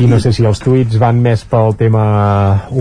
I 0.02 0.08
no 0.10 0.18
sé 0.24 0.32
si 0.34 0.46
els 0.48 0.60
tuits 0.64 0.98
van 0.98 1.22
més 1.22 1.44
pel 1.46 1.76
tema 1.78 2.04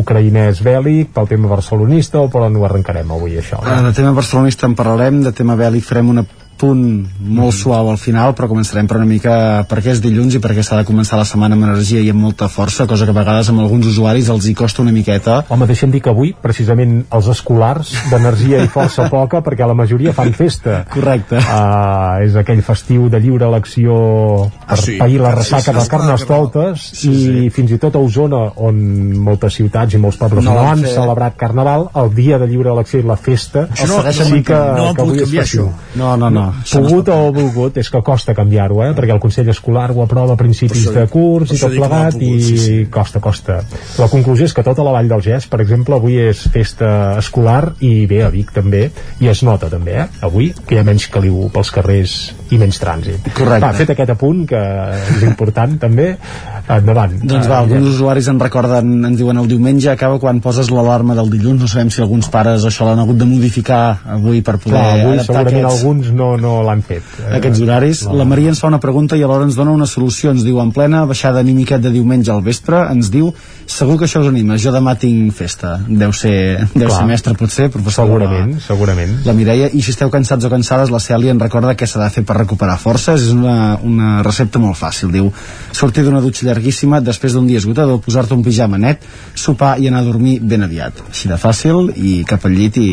ucraïnès 0.00 0.62
bèl·lic, 0.64 1.12
pel 1.12 1.28
tema 1.28 1.50
barcelonista 1.52 2.22
o 2.24 2.30
per 2.32 2.46
on 2.46 2.56
ho 2.56 2.64
arrencarem 2.64 3.12
avui, 3.12 3.36
això. 3.42 3.60
Uh, 3.60 3.82
de 3.90 3.92
tema 4.00 4.14
barcelonista 4.16 4.70
en 4.70 4.78
parlarem, 4.78 5.20
de 5.26 5.34
tema 5.36 5.58
bèl·lic 5.60 5.84
farem 5.84 6.14
una 6.16 6.24
punt 6.60 6.82
molt 7.20 7.54
suau 7.56 7.88
al 7.90 7.98
final, 7.98 8.34
però 8.36 8.48
començarem 8.50 8.86
per 8.90 8.98
una 9.00 9.08
mica 9.08 9.34
perquè 9.70 9.94
és 9.94 10.02
dilluns 10.04 10.36
i 10.36 10.40
perquè 10.44 10.62
s'ha 10.66 10.76
de 10.82 10.84
començar 10.88 11.16
la 11.18 11.24
setmana 11.28 11.56
amb 11.56 11.64
energia 11.70 12.00
i 12.04 12.10
amb 12.12 12.20
molta 12.20 12.48
força, 12.52 12.86
cosa 12.86 13.06
que 13.08 13.14
a 13.14 13.16
vegades 13.16 13.48
amb 13.48 13.62
alguns 13.64 13.86
usuaris 13.90 14.28
els 14.28 14.46
hi 14.46 14.54
costa 14.54 14.82
una 14.84 14.92
miqueta. 14.92 15.40
Home, 15.48 15.66
deixa'm 15.70 15.90
dir 15.94 16.02
que 16.04 16.10
avui, 16.12 16.34
precisament, 16.42 17.00
els 17.10 17.28
escolars 17.32 17.94
d'energia 18.10 18.62
i 18.64 18.68
força 18.68 19.08
poca, 19.16 19.40
perquè 19.46 19.66
la 19.66 19.74
majoria 19.78 20.12
fan 20.16 20.32
festa. 20.36 20.84
Correcte. 20.92 21.40
Uh, 21.40 22.20
és 22.26 22.36
aquell 22.36 22.60
festiu 22.66 23.08
de 23.10 23.20
lliure 23.24 23.48
elecció 23.48 23.96
per 24.68 24.76
Ah, 24.76 24.76
sí. 24.76 24.98
pair 25.00 25.18
la 25.20 25.32
ressaca 25.34 25.72
sí, 25.72 25.76
de 25.78 25.80
sí, 25.84 25.90
Carnestoltes 25.90 26.80
sí, 26.92 27.10
i 27.10 27.24
sí. 27.24 27.50
fins 27.50 27.72
i 27.74 27.78
tot 27.82 27.96
a 27.96 28.02
Osona, 28.02 28.42
on 28.62 28.76
moltes 29.24 29.54
ciutats 29.58 29.94
i 29.94 29.98
molts 29.98 30.18
pobles 30.20 30.44
No 30.44 30.54
no, 30.54 30.66
han 30.68 30.84
fer. 30.84 30.92
celebrat 30.94 31.36
Carnaval, 31.40 31.88
el 31.94 32.12
dia 32.14 32.38
de 32.38 32.46
lliure 32.50 32.70
elecció 32.70 33.00
i 33.00 33.06
la 33.06 33.16
festa 33.16 33.66
Això 33.70 33.88
no- 33.88 33.98
segueixen 34.02 34.26
sí 34.34 34.42
que, 34.46 34.54
no 34.76 34.92
que 34.94 35.02
avui 35.02 35.22
és 35.24 35.30
festiu. 35.30 35.70
No, 35.96 36.16
no, 36.16 36.30
no. 36.30 36.49
Pogut 36.66 37.08
o 37.14 37.18
volgut, 37.36 37.78
és 37.80 37.90
que 37.92 38.02
costa 38.04 38.34
canviar-ho, 38.36 38.82
eh? 38.84 38.90
perquè 38.96 39.14
el 39.14 39.22
Consell 39.22 39.48
Escolar 39.52 39.90
ho 39.94 40.02
aprova 40.04 40.34
a 40.34 40.40
principis 40.40 40.88
de 40.94 41.06
curs 41.12 41.54
i 41.54 41.60
tot 41.60 41.76
plegat 41.76 42.16
pogut, 42.16 42.26
i 42.26 42.42
sí, 42.42 42.58
sí. 42.58 42.76
costa, 42.92 43.22
costa. 43.22 43.60
La 44.00 44.10
conclusió 44.12 44.48
és 44.50 44.56
que 44.56 44.66
tota 44.66 44.84
la 44.86 44.94
Vall 44.96 45.10
del 45.10 45.24
Gès, 45.24 45.46
per 45.50 45.62
exemple, 45.64 45.96
avui 46.00 46.18
és 46.26 46.42
festa 46.50 46.90
escolar 47.20 47.76
i 47.86 47.94
bé, 48.10 48.24
a 48.26 48.32
Vic 48.34 48.50
també, 48.56 48.88
i 49.22 49.30
es 49.30 49.44
nota 49.46 49.70
també, 49.70 50.00
eh? 50.04 50.08
avui, 50.26 50.50
que 50.66 50.76
hi 50.76 50.82
ha 50.82 50.86
menys 50.86 51.06
caliu 51.12 51.46
pels 51.54 51.70
carrers 51.74 52.18
i 52.50 52.58
menys 52.58 52.82
trànsit. 52.82 53.30
Correcte. 53.30 53.62
Va, 53.62 53.72
fet 53.78 53.94
aquest 53.94 54.14
apunt, 54.16 54.42
que 54.50 54.60
és 55.14 55.26
important 55.28 55.78
també, 55.86 56.12
endavant. 56.66 57.14
Doncs 57.22 57.46
va, 57.46 57.60
Eh, 57.60 57.64
alguns 57.64 57.94
usuaris 57.94 58.28
en 58.28 58.40
recorden, 58.40 58.92
ens 59.04 59.18
diuen 59.18 59.38
el 59.38 59.48
diumenge 59.48 59.90
acaba 59.92 60.18
quan 60.22 60.40
poses 60.40 60.70
l'alarma 60.72 61.14
del 61.18 61.30
dilluns, 61.32 61.60
no 61.60 61.68
sabem 61.68 61.90
si 61.90 62.02
alguns 62.02 62.30
pares 62.32 62.64
això 62.66 62.86
l'han 62.88 63.02
hagut 63.02 63.18
de 63.20 63.28
modificar 63.28 64.00
avui 64.16 64.42
per 64.42 64.56
poder 64.58 64.78
Clar, 64.78 64.92
avui 64.98 65.18
adaptar 65.18 65.26
segurament 65.26 65.64
aquests, 65.64 65.80
alguns 65.80 66.10
no, 66.16 66.30
no 66.40 66.60
l'han 66.66 66.82
fet. 66.82 67.04
Eh, 67.20 67.36
aquests 67.38 67.60
horaris. 67.64 68.02
no. 68.08 68.14
La 68.20 68.24
Maria 68.28 68.50
ens 68.52 68.60
fa 68.60 68.68
una 68.68 68.80
pregunta 68.80 69.16
i 69.16 69.22
alhora 69.22 69.44
ens 69.44 69.56
dona 69.58 69.70
una 69.70 69.86
solució. 69.86 70.30
Ens 70.34 70.44
diu, 70.44 70.60
en 70.60 70.72
plena 70.72 71.04
baixada 71.06 71.40
anímica 71.40 71.78
de 71.78 71.90
diumenge 71.94 72.32
al 72.32 72.42
vespre, 72.42 72.80
ens 72.90 73.10
diu, 73.10 73.32
segur 73.66 73.98
que 73.98 74.04
això 74.08 74.20
us 74.24 74.28
anima, 74.28 74.56
jo 74.58 74.72
demà 74.74 74.96
tinc 74.98 75.32
festa. 75.36 75.76
Deu 75.86 76.12
ser, 76.12 76.66
deu 76.74 76.88
Clar. 76.88 76.98
ser 76.98 77.06
mestre, 77.06 77.34
potser, 77.38 77.68
professor. 77.70 78.06
Segurament, 78.06 78.54
La, 78.54 78.60
segurament. 78.66 79.14
la 79.26 79.32
Mireia, 79.36 79.68
i 79.72 79.82
si 79.82 79.92
esteu 79.94 80.10
cansats 80.10 80.44
o 80.44 80.50
cansades, 80.50 80.90
la 80.90 80.98
Cèlia 80.98 81.30
ens 81.34 81.42
recorda 81.42 81.76
què 81.76 81.86
s'ha 81.86 82.02
de 82.02 82.10
fer 82.10 82.24
per 82.24 82.36
recuperar 82.40 82.78
forces. 82.78 83.28
És 83.28 83.32
una, 83.36 83.78
una 83.82 84.22
recepta 84.26 84.58
molt 84.58 84.76
fàcil. 84.80 85.12
Diu, 85.14 85.30
sortir 85.72 86.04
d'una 86.04 86.20
dutxa 86.20 86.46
llarguíssima, 86.48 87.00
després 87.00 87.32
d'un 87.36 87.46
dia 87.46 87.58
esgotador, 87.58 88.00
posar-te 88.00 88.34
un 88.34 88.42
pijama 88.42 88.78
net, 88.78 89.04
sopar 89.34 89.76
i 89.78 89.88
anar 89.88 90.00
a 90.00 90.08
dormir 90.10 90.38
ben 90.42 90.62
aviat. 90.66 91.04
Així 91.10 91.28
de 91.28 91.36
fàcil 91.38 91.92
i 91.96 92.22
cap 92.26 92.44
al 92.46 92.52
llit 92.56 92.76
i, 92.80 92.90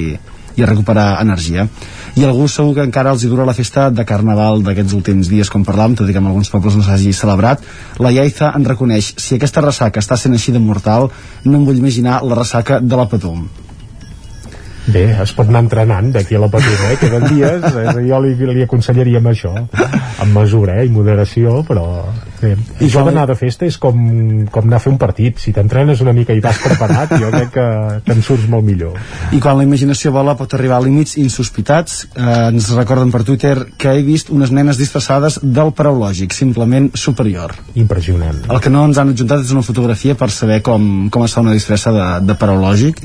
i 0.57 0.63
a 0.63 0.67
recuperar 0.69 1.21
energia 1.21 1.67
i 2.15 2.25
algú 2.25 2.47
segur 2.47 2.75
que 2.77 2.87
encara 2.87 3.11
els 3.15 3.23
hi 3.23 3.31
dura 3.31 3.45
la 3.47 3.55
festa 3.57 3.89
de 3.91 4.05
Carnaval 4.07 4.63
d'aquests 4.63 4.95
últims 4.97 5.29
dies 5.31 5.51
com 5.53 5.65
parlàvem, 5.67 5.97
tot 5.99 6.09
i 6.09 6.15
que 6.15 6.23
en 6.23 6.31
alguns 6.31 6.49
pobles 6.53 6.77
no 6.77 6.85
s'hagi 6.85 7.13
celebrat 7.13 7.63
la 7.99 8.13
Iaiza 8.15 8.53
en 8.55 8.65
reconeix 8.65 9.13
si 9.17 9.35
aquesta 9.35 9.63
ressaca 9.65 10.03
està 10.03 10.17
sent 10.17 10.37
així 10.37 10.55
de 10.55 10.63
mortal 10.63 11.09
no 11.45 11.55
em 11.57 11.65
vull 11.67 11.83
imaginar 11.83 12.21
la 12.23 12.41
ressaca 12.43 12.79
de 12.79 12.99
la 12.99 13.09
Patum 13.11 13.47
Bé, 14.87 15.01
es 15.19 15.33
pot 15.35 15.49
anar 15.51 15.65
entrenant 15.65 16.13
d'aquí 16.15 16.37
a 16.37 16.39
la 16.39 16.47
patum, 16.47 16.83
eh? 16.87 16.95
Queden 17.01 17.25
dies, 17.27 17.65
eh? 17.75 17.95
jo 18.07 18.19
li, 18.23 18.29
li 18.55 18.63
aconsellaríem 18.63 19.25
això, 19.27 19.51
amb 20.23 20.31
mesura 20.31 20.77
eh? 20.79 20.85
i 20.87 20.93
moderació, 20.95 21.57
però 21.67 21.83
bé. 22.41 22.53
I 22.79 22.87
això 22.87 23.03
d'anar 23.05 23.25
de 23.29 23.35
festa 23.39 23.65
és 23.67 23.77
com, 23.81 23.97
com 24.51 24.67
anar 24.67 24.77
a 24.79 24.83
fer 24.83 24.91
un 24.91 24.97
partit. 25.01 25.39
Si 25.41 25.53
t'entrenes 25.55 26.01
una 26.03 26.13
mica 26.13 26.33
i 26.37 26.41
vas 26.43 26.59
preparat, 26.63 27.13
jo 27.21 27.29
crec 27.33 27.51
que 27.55 27.67
te'n 28.07 28.21
surts 28.25 28.47
molt 28.51 28.65
millor. 28.67 28.97
I 29.31 29.39
quan 29.43 29.57
la 29.59 29.65
imaginació 29.67 30.11
vola 30.15 30.35
pot 30.39 30.53
arribar 30.57 30.77
a 30.81 30.85
límits 30.85 31.17
insospitats, 31.21 32.07
eh, 32.15 32.47
ens 32.51 32.69
recorden 32.75 33.11
per 33.11 33.23
Twitter 33.27 33.55
que 33.77 33.93
he 33.97 34.03
vist 34.07 34.29
unes 34.33 34.51
nenes 34.51 34.77
disfressades 34.79 35.39
del 35.43 35.73
paraulògic, 35.77 36.33
simplement 36.33 36.89
superior. 36.97 37.53
Impressionant. 37.75 38.43
El 38.51 38.59
que 38.63 38.69
no 38.73 38.85
ens 38.87 38.97
han 38.97 39.09
adjuntat 39.13 39.43
és 39.45 39.51
una 39.55 39.63
fotografia 39.65 40.15
per 40.15 40.29
saber 40.31 40.61
com, 40.65 41.07
com 41.13 41.23
es 41.25 41.33
fa 41.33 41.41
una 41.45 41.53
disfressa 41.55 41.91
de, 41.95 42.07
de 42.27 42.35
paraulògic. 42.39 43.01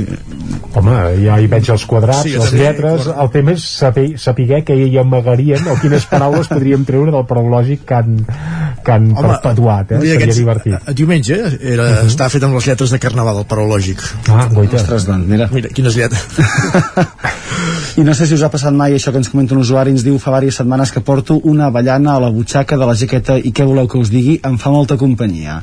Home, 0.75 0.97
ja 1.25 1.39
hi 1.41 1.49
veig 1.53 1.69
els 1.75 1.85
quadrats, 1.89 2.23
Sí, 2.23 2.31
sí, 2.33 2.39
les 2.39 2.51
també. 2.51 2.63
lletres, 2.65 3.09
el 3.23 3.31
tema 3.35 3.53
és 3.57 3.65
saber, 3.79 4.07
saber 4.21 4.63
què 4.67 4.77
hi 4.77 4.99
amagarien 5.01 5.67
o 5.73 5.77
quines 5.81 6.05
paraules 6.11 6.49
podríem 6.51 6.85
treure 6.89 7.13
del 7.15 7.27
paraulògic 7.29 7.85
que 7.89 7.95
han, 7.99 8.17
que 8.85 8.93
han 8.95 9.11
perpetuat, 9.23 9.93
eh? 9.93 9.99
Seria 10.01 10.15
aquests- 10.19 10.39
divertit. 10.39 10.75
a- 10.75 10.93
Diumenge 10.93 11.35
era, 11.61 11.83
uh 11.83 11.89
-huh. 12.03 12.07
estava 12.07 12.31
fet 12.31 12.43
amb 12.43 12.55
les 12.55 12.67
lletres 12.67 12.91
de 12.91 12.99
Carnaval 12.99 13.37
del 13.37 13.47
Paralògic. 13.47 13.99
Ah, 14.29 14.49
goita. 14.53 14.77
Ostres, 14.77 15.07
doncs, 15.07 15.27
mira. 15.27 15.49
Mira, 15.53 15.69
quines 15.69 15.95
lletres. 15.97 16.21
I 17.97 18.01
no 18.05 18.15
sé 18.15 18.27
si 18.27 18.35
us 18.35 18.43
ha 18.43 18.49
passat 18.51 18.73
mai 18.73 18.95
això 18.95 19.11
que 19.13 19.19
ens 19.19 19.29
comenta 19.29 19.55
un 19.55 19.61
usuari, 19.61 19.91
ens 19.91 20.03
diu 20.05 20.19
fa 20.19 20.31
diverses 20.31 20.57
setmanes 20.57 20.91
que 20.93 21.01
porto 21.01 21.37
una 21.45 21.67
avellana 21.67 22.15
a 22.17 22.21
la 22.21 22.31
butxaca 22.31 22.77
de 22.77 22.87
la 22.87 22.95
jaqueta 22.95 23.37
i 23.39 23.53
què 23.53 23.65
voleu 23.65 23.87
que 23.89 23.99
us 23.99 24.11
digui? 24.11 24.41
Em 24.43 24.57
fa 24.59 24.71
molta 24.71 24.97
companyia. 24.97 25.63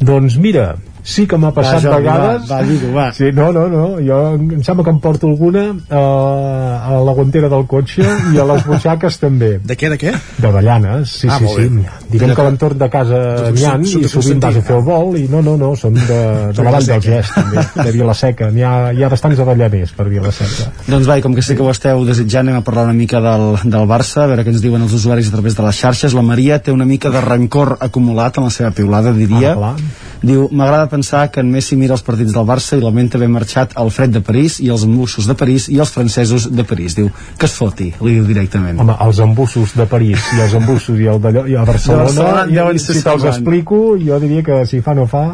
Doncs 0.00 0.36
mira, 0.36 0.76
sí 1.06 1.24
que 1.30 1.38
m'ha 1.38 1.52
passat 1.54 1.78
Va, 1.78 1.82
Jordi, 1.84 2.02
vegades 2.02 2.48
va, 2.50 2.58
va, 2.66 2.92
va. 2.96 3.06
sí, 3.14 3.30
no, 3.34 3.52
no, 3.54 3.66
no, 3.70 3.84
jo 4.02 4.16
em 4.34 4.62
sembla 4.66 4.84
que 4.88 4.92
em 4.94 4.98
porto 5.04 5.30
alguna 5.30 5.64
uh, 5.70 6.96
a 6.96 6.98
la 7.06 7.14
guantera 7.14 7.50
del 7.52 7.66
cotxe 7.70 8.06
i 8.34 8.40
a 8.42 8.46
les 8.50 8.64
butxaques 8.66 9.18
també 9.22 9.52
de 9.62 9.76
què, 9.78 9.90
de 9.94 10.00
què? 10.02 10.14
d'avellanes, 10.42 11.12
sí, 11.22 11.30
Ah, 11.30 11.38
sí, 11.38 11.52
sí 11.54 11.68
diguem 12.10 12.34
que 12.34 12.42
a 12.42 12.48
l'entorn 12.48 12.78
de 12.80 12.88
casa 12.90 13.20
n'hi 13.54 13.66
ha 13.68 13.76
i 13.78 14.02
de 14.04 14.10
sovint 14.10 14.42
vas 14.42 14.58
a 14.58 14.64
fer 14.66 14.76
el 14.80 14.84
vol 14.86 15.16
i 15.20 15.26
no, 15.30 15.42
no, 15.46 15.56
no, 15.60 15.72
són 15.78 15.94
de, 15.94 16.20
de 16.56 16.66
la 16.66 16.74
Vall 16.76 16.90
del 16.90 17.02
Gest 17.06 17.34
també, 17.38 17.64
de 17.78 17.94
Vilaseca 17.94 18.50
n'hi 18.54 18.66
ha, 18.66 18.74
hi 18.96 19.06
ha 19.06 19.12
bastants 19.12 19.40
avellaners 19.46 19.94
per 19.96 20.08
Vilaseca 20.10 20.70
Doncs 20.90 21.06
va, 21.08 21.20
com 21.24 21.34
que 21.38 21.42
sé 21.46 21.56
que 21.58 21.62
ho 21.64 21.70
esteu 21.70 22.02
desitjant, 22.08 22.46
anem 22.48 22.60
a 22.60 22.64
parlar 22.66 22.84
una 22.90 22.96
mica 22.96 23.20
del, 23.22 23.46
del 23.64 23.86
Barça, 23.90 24.24
a 24.24 24.30
veure 24.30 24.44
què 24.46 24.52
ens 24.54 24.62
diuen 24.64 24.82
els 24.86 24.94
usuaris 24.96 25.30
a 25.30 25.34
través 25.34 25.56
de 25.58 25.64
les 25.66 25.78
xarxes. 25.78 26.14
La 26.16 26.22
Maria 26.26 26.58
té 26.62 26.74
una 26.74 26.86
mica 26.88 27.10
de 27.14 27.20
rancor 27.24 27.76
acumulat 27.80 28.38
amb 28.38 28.48
la 28.48 28.54
seva 28.54 28.70
piulada, 28.76 29.12
diria. 29.16 29.52
Ah, 29.52 29.56
clar. 29.58 29.74
Diu, 30.22 30.46
m'agrada 30.50 30.88
pensar 30.88 31.26
que 31.30 31.40
en 31.40 31.50
Messi 31.52 31.76
mira 31.76 31.96
els 31.96 32.04
partits 32.06 32.32
del 32.34 32.46
Barça 32.48 32.78
i 32.78 32.84
lamenta 32.84 33.18
haver 33.18 33.28
marxat 33.32 33.76
al 33.76 33.90
fred 33.94 34.14
de 34.14 34.22
París 34.24 34.58
i 34.64 34.70
els 34.72 34.86
embussos 34.86 35.28
de 35.28 35.36
París 35.38 35.68
i 35.72 35.78
els 35.82 35.92
francesos 35.92 36.48
de 36.52 36.64
París. 36.64 36.96
Diu, 36.96 37.10
que 37.38 37.48
es 37.48 37.56
foti, 37.56 37.92
li 38.00 38.16
diu 38.18 38.26
directament. 38.28 38.80
Home, 38.80 38.96
els 39.06 39.20
embussos 39.24 39.76
de 39.76 39.86
París 39.90 40.30
i 40.36 40.42
els 40.46 40.56
embussos 40.56 41.00
i 41.00 41.10
el 41.12 41.20
de, 41.22 41.34
i 41.52 41.56
a 41.56 41.64
Barcelona, 41.68 42.08
De 42.10 42.22
Barcelona 42.22 42.78
ser 42.86 42.98
si 42.98 43.04
te'ls 43.04 43.28
explico, 43.32 43.80
jo 44.00 44.20
diria 44.22 44.44
que 44.46 44.62
si 44.66 44.80
fa 44.84 44.94
no 44.96 45.06
fa, 45.10 45.26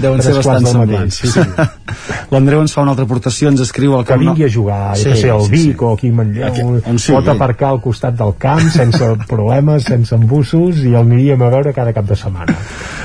Deuen 0.00 0.22
ser 0.24 0.34
bastant 0.38 0.66
semblants. 0.66 1.20
Sí, 1.20 1.30
sí. 1.30 1.42
L'Andreu 2.32 2.62
ens 2.64 2.72
fa 2.74 2.82
una 2.82 2.94
altra 2.94 3.06
aportació, 3.06 3.50
ens 3.52 3.62
escriu 3.62 3.94
al 3.96 4.04
que 4.08 4.16
vingui 4.18 4.46
a 4.46 4.50
jugar, 4.50 4.80
sí, 4.98 5.12
sé, 5.20 5.30
al 5.30 5.46
Vic 5.50 5.82
o 5.82 5.92
aquí 5.94 6.10
a 6.10 6.16
Manlleu, 6.18 6.46
Aquí, 6.48 6.64
on 6.64 6.98
sigui. 6.98 7.18
pot 7.18 7.30
aparcar 7.34 7.70
al 7.74 7.80
costat 7.84 8.16
del 8.18 8.34
camp 8.40 8.64
sense 8.74 9.10
problemes, 9.30 9.86
sense 9.86 10.16
embussos 10.16 10.82
i 10.82 10.94
el 10.94 11.02
aniríem 11.04 11.42
a 11.44 11.50
veure 11.52 11.74
cada 11.76 11.94
cap 11.96 12.08
de 12.08 12.18
setmana. 12.18 12.56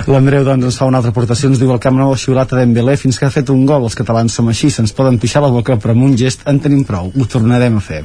L'Andreu 0.10 0.46
doncs 0.48 0.72
ens 0.72 0.80
fa 0.80 0.88
una 0.90 1.02
altra 1.04 1.14
aportació, 1.20 1.50
ens 1.52 1.60
diu 1.60 1.72
el 1.74 1.82
Camp 1.84 1.98
Nou 2.00 2.14
ha 2.14 2.20
xiulat 2.20 2.54
a 2.54 2.62
Dembélé 2.62 2.96
fins 3.00 3.20
que 3.20 3.28
ha 3.28 3.34
fet 3.34 3.52
un 3.52 3.66
gol. 3.68 3.84
Els 3.88 3.98
catalans 4.00 4.36
som 4.40 4.48
així, 4.48 4.72
se'ns 4.72 4.96
poden 4.96 5.20
pixar 5.20 5.44
la 5.44 5.52
boca, 5.52 5.76
però 5.76 5.96
amb 5.96 6.08
un 6.08 6.16
gest 6.20 6.46
en 6.48 6.62
tenim 6.64 6.86
prou. 6.88 7.12
Ho 7.12 7.28
tornarem 7.28 7.78
a 7.78 7.84
fer. 7.84 8.04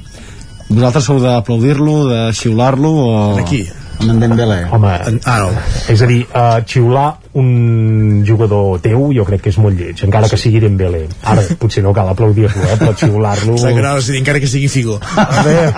Vosaltres 0.69 1.07
sou 1.07 1.21
d'aplaudir-lo, 1.23 1.97
de 2.11 2.21
xiular-lo 2.35 2.93
o... 3.05 3.11
Aquí. 3.39 3.63
Amb 4.01 4.17
en 4.17 4.25
Dembélé. 4.25 4.65
Home, 4.75 4.91
ah, 5.31 5.39
no. 5.45 5.53
és 5.93 6.03
a 6.03 6.09
dir, 6.11 6.25
uh, 6.33 6.59
xiular 6.67 7.13
un 7.35 8.23
jugador 8.27 8.81
teu 8.85 9.09
jo 9.15 9.25
crec 9.29 9.45
que 9.45 9.53
és 9.53 9.59
molt 9.59 9.79
lleig, 9.79 10.05
encara 10.07 10.31
que 10.31 10.39
sigui 10.41 10.63
Dembélé. 10.63 11.05
Ara, 11.27 11.45
potser 11.61 11.83
no 11.85 11.95
cal 11.97 12.11
aplaudir-lo, 12.13 12.63
eh, 12.69 12.79
però 12.81 12.95
xiular-lo... 12.99 13.59
Encara 14.25 14.41
que 14.41 14.49
sigui 14.49 14.69
Figo. 14.71 14.97
A 15.19 15.43
veure, 15.45 15.73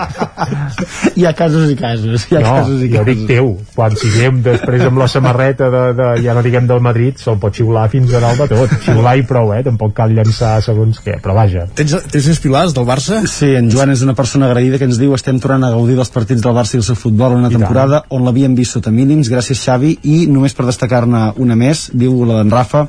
Hi 1.17 1.25
ha 1.25 1.33
casos 1.33 1.69
i 1.71 1.75
casos. 1.75 2.27
Hi 2.29 2.37
ha 2.37 2.41
no, 2.43 2.53
casos 2.59 2.83
i 2.85 2.89
jo 2.91 3.01
casos. 3.01 3.07
dic 3.09 3.23
teu, 3.29 3.49
quan 3.75 3.95
siguem 3.97 4.41
després 4.45 4.83
amb 4.85 5.01
la 5.01 5.07
samarreta 5.11 5.69
de, 5.73 5.83
de 5.97 6.09
ja 6.25 6.35
no 6.37 6.43
diguem 6.45 6.67
del 6.69 6.81
Madrid, 6.83 7.17
se'l 7.21 7.39
pot 7.41 7.55
xiular 7.57 7.87
fins 7.91 8.13
a 8.13 8.21
dalt 8.23 8.43
de 8.43 8.47
tot, 8.51 8.75
xiular 8.85 9.15
i 9.17 9.25
prou, 9.27 9.51
eh? 9.55 9.63
tampoc 9.65 9.95
cal 9.97 10.13
llançar 10.13 10.57
segons 10.65 11.01
què, 11.03 11.17
però 11.23 11.35
vaja. 11.37 11.65
Tens, 11.77 11.95
tens 12.11 12.29
més 12.31 12.41
pilars 12.43 12.75
del 12.77 12.87
Barça? 12.87 13.21
Sí, 13.29 13.53
en 13.57 13.71
Joan 13.73 13.93
és 13.95 14.03
una 14.05 14.15
persona 14.17 14.49
agraïda 14.49 14.79
que 14.81 14.87
ens 14.89 14.99
diu 15.01 15.15
estem 15.17 15.39
tornant 15.41 15.65
a 15.67 15.73
gaudir 15.73 15.97
dels 15.97 16.13
partits 16.13 16.43
del 16.43 16.55
Barça 16.57 16.77
i 16.77 16.81
el 16.81 16.87
seu 16.87 16.99
futbol 16.99 17.35
en 17.35 17.45
una 17.45 17.53
temporada 17.53 18.03
on 18.13 18.25
l'havíem 18.27 18.55
vist 18.57 18.77
sota 18.77 18.93
mínims, 18.93 19.31
gràcies 19.33 19.61
Xavi, 19.63 19.95
i 20.03 20.17
només 20.31 20.55
per 20.57 20.67
destacar-ne 20.67 21.31
una 21.43 21.46
més, 21.55 21.89
diu 21.93 22.25
la 22.25 22.41
d'en 22.41 22.51
Rafa, 22.51 22.87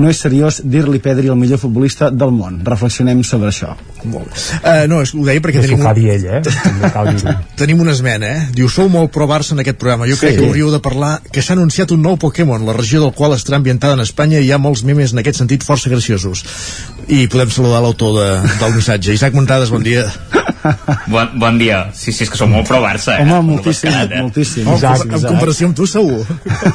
no 0.00 0.08
és 0.08 0.20
seriós 0.22 0.60
dir-li 0.64 1.00
Pedri 1.02 1.28
el 1.28 1.36
millor 1.36 1.58
futbolista 1.58 2.10
del 2.10 2.30
món. 2.32 2.60
Reflexionem 2.64 3.24
sobre 3.26 3.50
això. 3.50 3.74
Molt 4.04 4.30
bé. 4.30 4.38
Uh, 4.62 4.86
no, 4.88 5.00
és, 5.02 5.12
ho 5.12 5.24
deia 5.26 5.42
perquè 5.42 5.60
Que 5.60 5.66
tenim, 5.68 5.82
dir 5.98 6.06
ell, 6.14 6.24
eh? 6.38 7.34
Tenim 7.60 7.80
una 7.82 7.92
esmena, 7.92 8.26
eh? 8.26 8.46
Diu, 8.54 8.68
sou 8.72 8.88
molt 8.88 9.10
pro 9.12 9.26
Barça 9.28 9.52
en 9.52 9.60
aquest 9.60 9.76
programa. 9.82 10.06
Jo 10.08 10.14
Sí. 10.16 10.20
crec 10.26 10.38
que 10.38 10.46
hauríeu 10.46 10.70
de 10.70 10.78
parlar 10.80 11.20
que 11.32 11.42
s'ha 11.42 11.52
anunciat 11.58 11.90
un 11.90 12.00
nou 12.06 12.16
Pokémon, 12.16 12.64
la 12.64 12.72
regió 12.72 13.02
del 13.02 13.12
qual 13.12 13.34
estarà 13.34 13.56
ambientada 13.56 13.94
en 13.98 14.00
Espanya 14.06 14.38
i 14.40 14.46
hi 14.46 14.52
ha 14.52 14.58
molts 14.62 14.84
memes 14.84 15.12
en 15.12 15.18
aquest 15.18 15.42
sentit 15.42 15.66
força 15.66 15.90
graciosos. 15.90 16.44
I 17.08 17.26
podem 17.26 17.50
saludar 17.50 17.82
l'autor 17.82 18.14
de, 18.20 18.30
del 18.62 18.74
missatge. 18.78 19.12
Isaac 19.12 19.34
Montades, 19.34 19.74
bon 19.74 19.82
dia. 19.82 20.06
Bon, 21.14 21.28
bon 21.40 21.58
dia. 21.58 21.86
Sí, 21.96 22.12
sí, 22.12 22.24
és 22.24 22.30
que 22.30 22.36
som 22.38 22.50
molt 22.52 22.66
pro 22.68 22.80
Barça, 22.82 23.16
eh? 23.18 23.22
Home, 23.24 23.32
Molt 23.32 23.48
moltíssim, 23.64 23.90
pescat, 23.90 24.12
eh? 24.12 24.20
moltíssim. 24.22 24.68
Oh, 24.68 24.76
en, 24.76 25.14
en 25.16 25.24
comparació 25.24 25.68
amb 25.70 25.76
tu, 25.78 25.86
segur. 25.90 26.20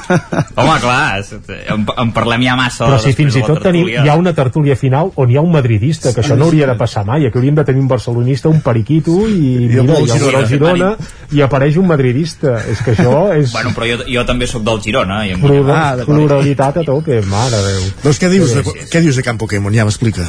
Home, 0.59 0.75
clar, 0.81 1.19
és- 1.21 1.33
en, 1.71 1.85
en 2.03 2.11
parlem 2.15 2.43
ja 2.45 2.55
massa 2.59 2.87
Però 2.89 2.99
si 3.01 3.13
fins 3.17 3.35
i 3.39 3.43
tot 3.45 3.61
tenim, 3.63 3.87
hi 3.93 4.09
ha 4.09 4.15
una 4.19 4.33
tertúlia 4.37 4.75
final 4.79 5.11
on 5.21 5.31
hi 5.31 5.37
ha 5.37 5.43
un 5.45 5.51
madridista, 5.53 6.13
que 6.15 6.23
això 6.23 6.37
no 6.39 6.47
hauria 6.49 6.67
de 6.71 6.75
passar 6.79 7.05
mai, 7.07 7.25
aquí 7.27 7.37
hauríem 7.39 7.55
de 7.59 7.65
tenir 7.67 7.81
un 7.83 7.89
barcelonista, 7.91 8.49
un 8.49 8.61
periquito, 8.65 9.17
i, 9.27 9.69
mira, 9.69 9.83
el 9.83 10.07
i 10.07 10.09
el 10.09 10.09
Girona. 10.15 10.37
del 10.39 10.47
Girona, 10.49 10.91
i 11.35 11.41
apareix 11.45 11.77
un 11.81 11.87
madridista. 11.91 12.57
És 12.71 12.81
que 12.85 12.95
això 12.95 13.15
és 13.39 13.53
Bueno, 13.55 13.71
però 13.77 13.89
jo, 13.91 14.01
jo 14.09 14.25
també 14.27 14.47
sóc 14.49 14.63
del 14.67 14.81
Girona. 14.85 15.21
I 15.29 15.35
plural, 15.41 16.03
pluralitat 16.07 16.81
a 16.81 16.87
tope, 16.87 17.21
mare 17.29 17.61
de 17.61 17.75
Déu. 17.75 17.87
Doncs 18.03 18.19
què 18.21 18.29
dius, 18.31 18.53
de, 18.57 18.63
què 18.91 19.01
dius 19.05 19.15
de 19.19 19.23
Camp 19.25 19.39
Pokémon? 19.41 19.73
Ja 19.75 19.85
m'explica. 19.87 20.25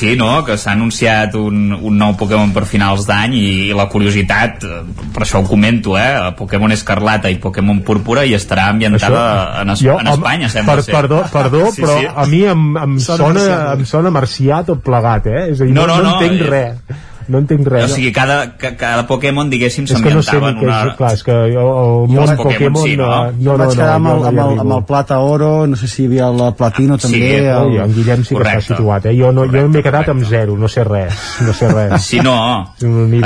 Sí, 0.00 0.14
no?, 0.16 0.30
que 0.46 0.56
s'ha 0.56 0.72
anunciat 0.72 1.34
un, 1.36 1.74
un 1.76 1.98
nou 2.00 2.14
Pokémon 2.16 2.54
per 2.56 2.62
finals 2.68 3.04
d'any 3.08 3.34
i, 3.36 3.46
i 3.68 3.74
la 3.76 3.84
curiositat, 3.92 4.64
eh, 4.64 4.78
per 5.12 5.26
això 5.26 5.42
ho 5.42 5.48
comento, 5.48 5.96
eh? 6.00 6.30
Pokémon 6.38 6.72
Escarlata 6.72 7.28
i 7.28 7.36
Pokémon 7.42 7.82
Púrpura 7.84 8.24
i 8.24 8.32
estarà 8.38 8.70
ambientada 8.72 9.60
en, 9.60 9.74
es, 9.74 9.82
jo, 9.84 9.98
en 10.00 10.08
home, 10.08 10.16
Espanya, 10.16 10.48
sembla 10.48 10.78
per, 10.78 10.86
ser. 10.86 10.94
Perdó, 10.96 11.20
perdó 11.32 11.66
Sí, 11.74 11.84
però 11.84 11.98
sí. 11.98 12.08
a 12.08 12.26
mi 12.30 12.42
em, 12.48 12.64
em, 12.80 12.96
Sona 13.04 13.44
em 13.74 13.84
sona 13.88 14.10
marcià 14.14 14.62
tot 14.66 14.80
plegat, 14.86 15.28
eh? 15.28 15.46
És 15.52 15.60
a 15.60 15.68
dir, 15.68 15.76
No, 15.76 15.84
no, 15.86 15.98
no, 16.00 16.02
no, 16.02 16.10
no, 16.10 16.18
entenc 16.20 16.40
és- 16.40 16.50
res. 16.50 17.06
No 17.30 17.38
entenc 17.38 17.68
res. 17.70 17.84
O 17.86 17.94
sigui, 17.94 18.10
cada, 18.16 18.38
ca- 18.58 18.72
cada 18.80 19.04
Pokémon, 19.06 19.48
diguéssim, 19.52 19.86
és 19.86 20.02
que 20.02 20.10
no 20.10 20.22
sé 20.26 20.32
s'ambientava 20.32 20.50
en 20.50 20.64
una... 20.66 20.78
és, 20.90 20.96
clar, 20.98 21.12
és 21.14 21.22
que 21.28 21.36
jo, 21.52 21.66
el 21.82 22.10
món 22.10 22.32
Pokémon, 22.34 22.42
Pokémon, 22.42 22.82
sí, 22.82 22.96
no? 22.98 23.06
no, 23.06 23.30
no, 23.30 23.52
no, 23.52 23.56
vaig 23.62 23.76
quedar 23.76 23.94
amb, 24.00 24.10
el, 24.12 24.24
amb, 24.32 24.42
el, 24.46 24.58
amb 24.64 24.76
el 24.80 24.84
plata 24.90 25.20
oro, 25.22 25.52
no 25.70 25.78
sé 25.78 25.86
si 25.92 26.02
hi 26.02 26.10
havia 26.10 26.32
la 26.34 26.50
platino 26.58 26.98
també. 26.98 27.22
Sí, 27.22 27.40
el... 27.54 27.78
en 27.86 27.94
Guillem 27.94 28.26
sí 28.26 28.34
que 28.34 28.42
està 28.42 28.60
situat, 28.74 29.06
eh? 29.12 29.16
Jo, 29.20 29.30
no, 29.36 29.46
jo 29.48 29.64
m'he 29.70 29.84
quedat 29.86 30.10
amb 30.10 30.26
zero, 30.26 30.58
no 30.58 30.68
sé 30.68 30.84
res, 30.88 31.24
no 31.46 31.54
sé 31.54 31.70
res. 31.70 31.96
Sí, 32.10 32.20
no. 32.26 32.36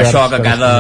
Això 0.05 0.29
que 0.31 0.43
cada, 0.45 0.73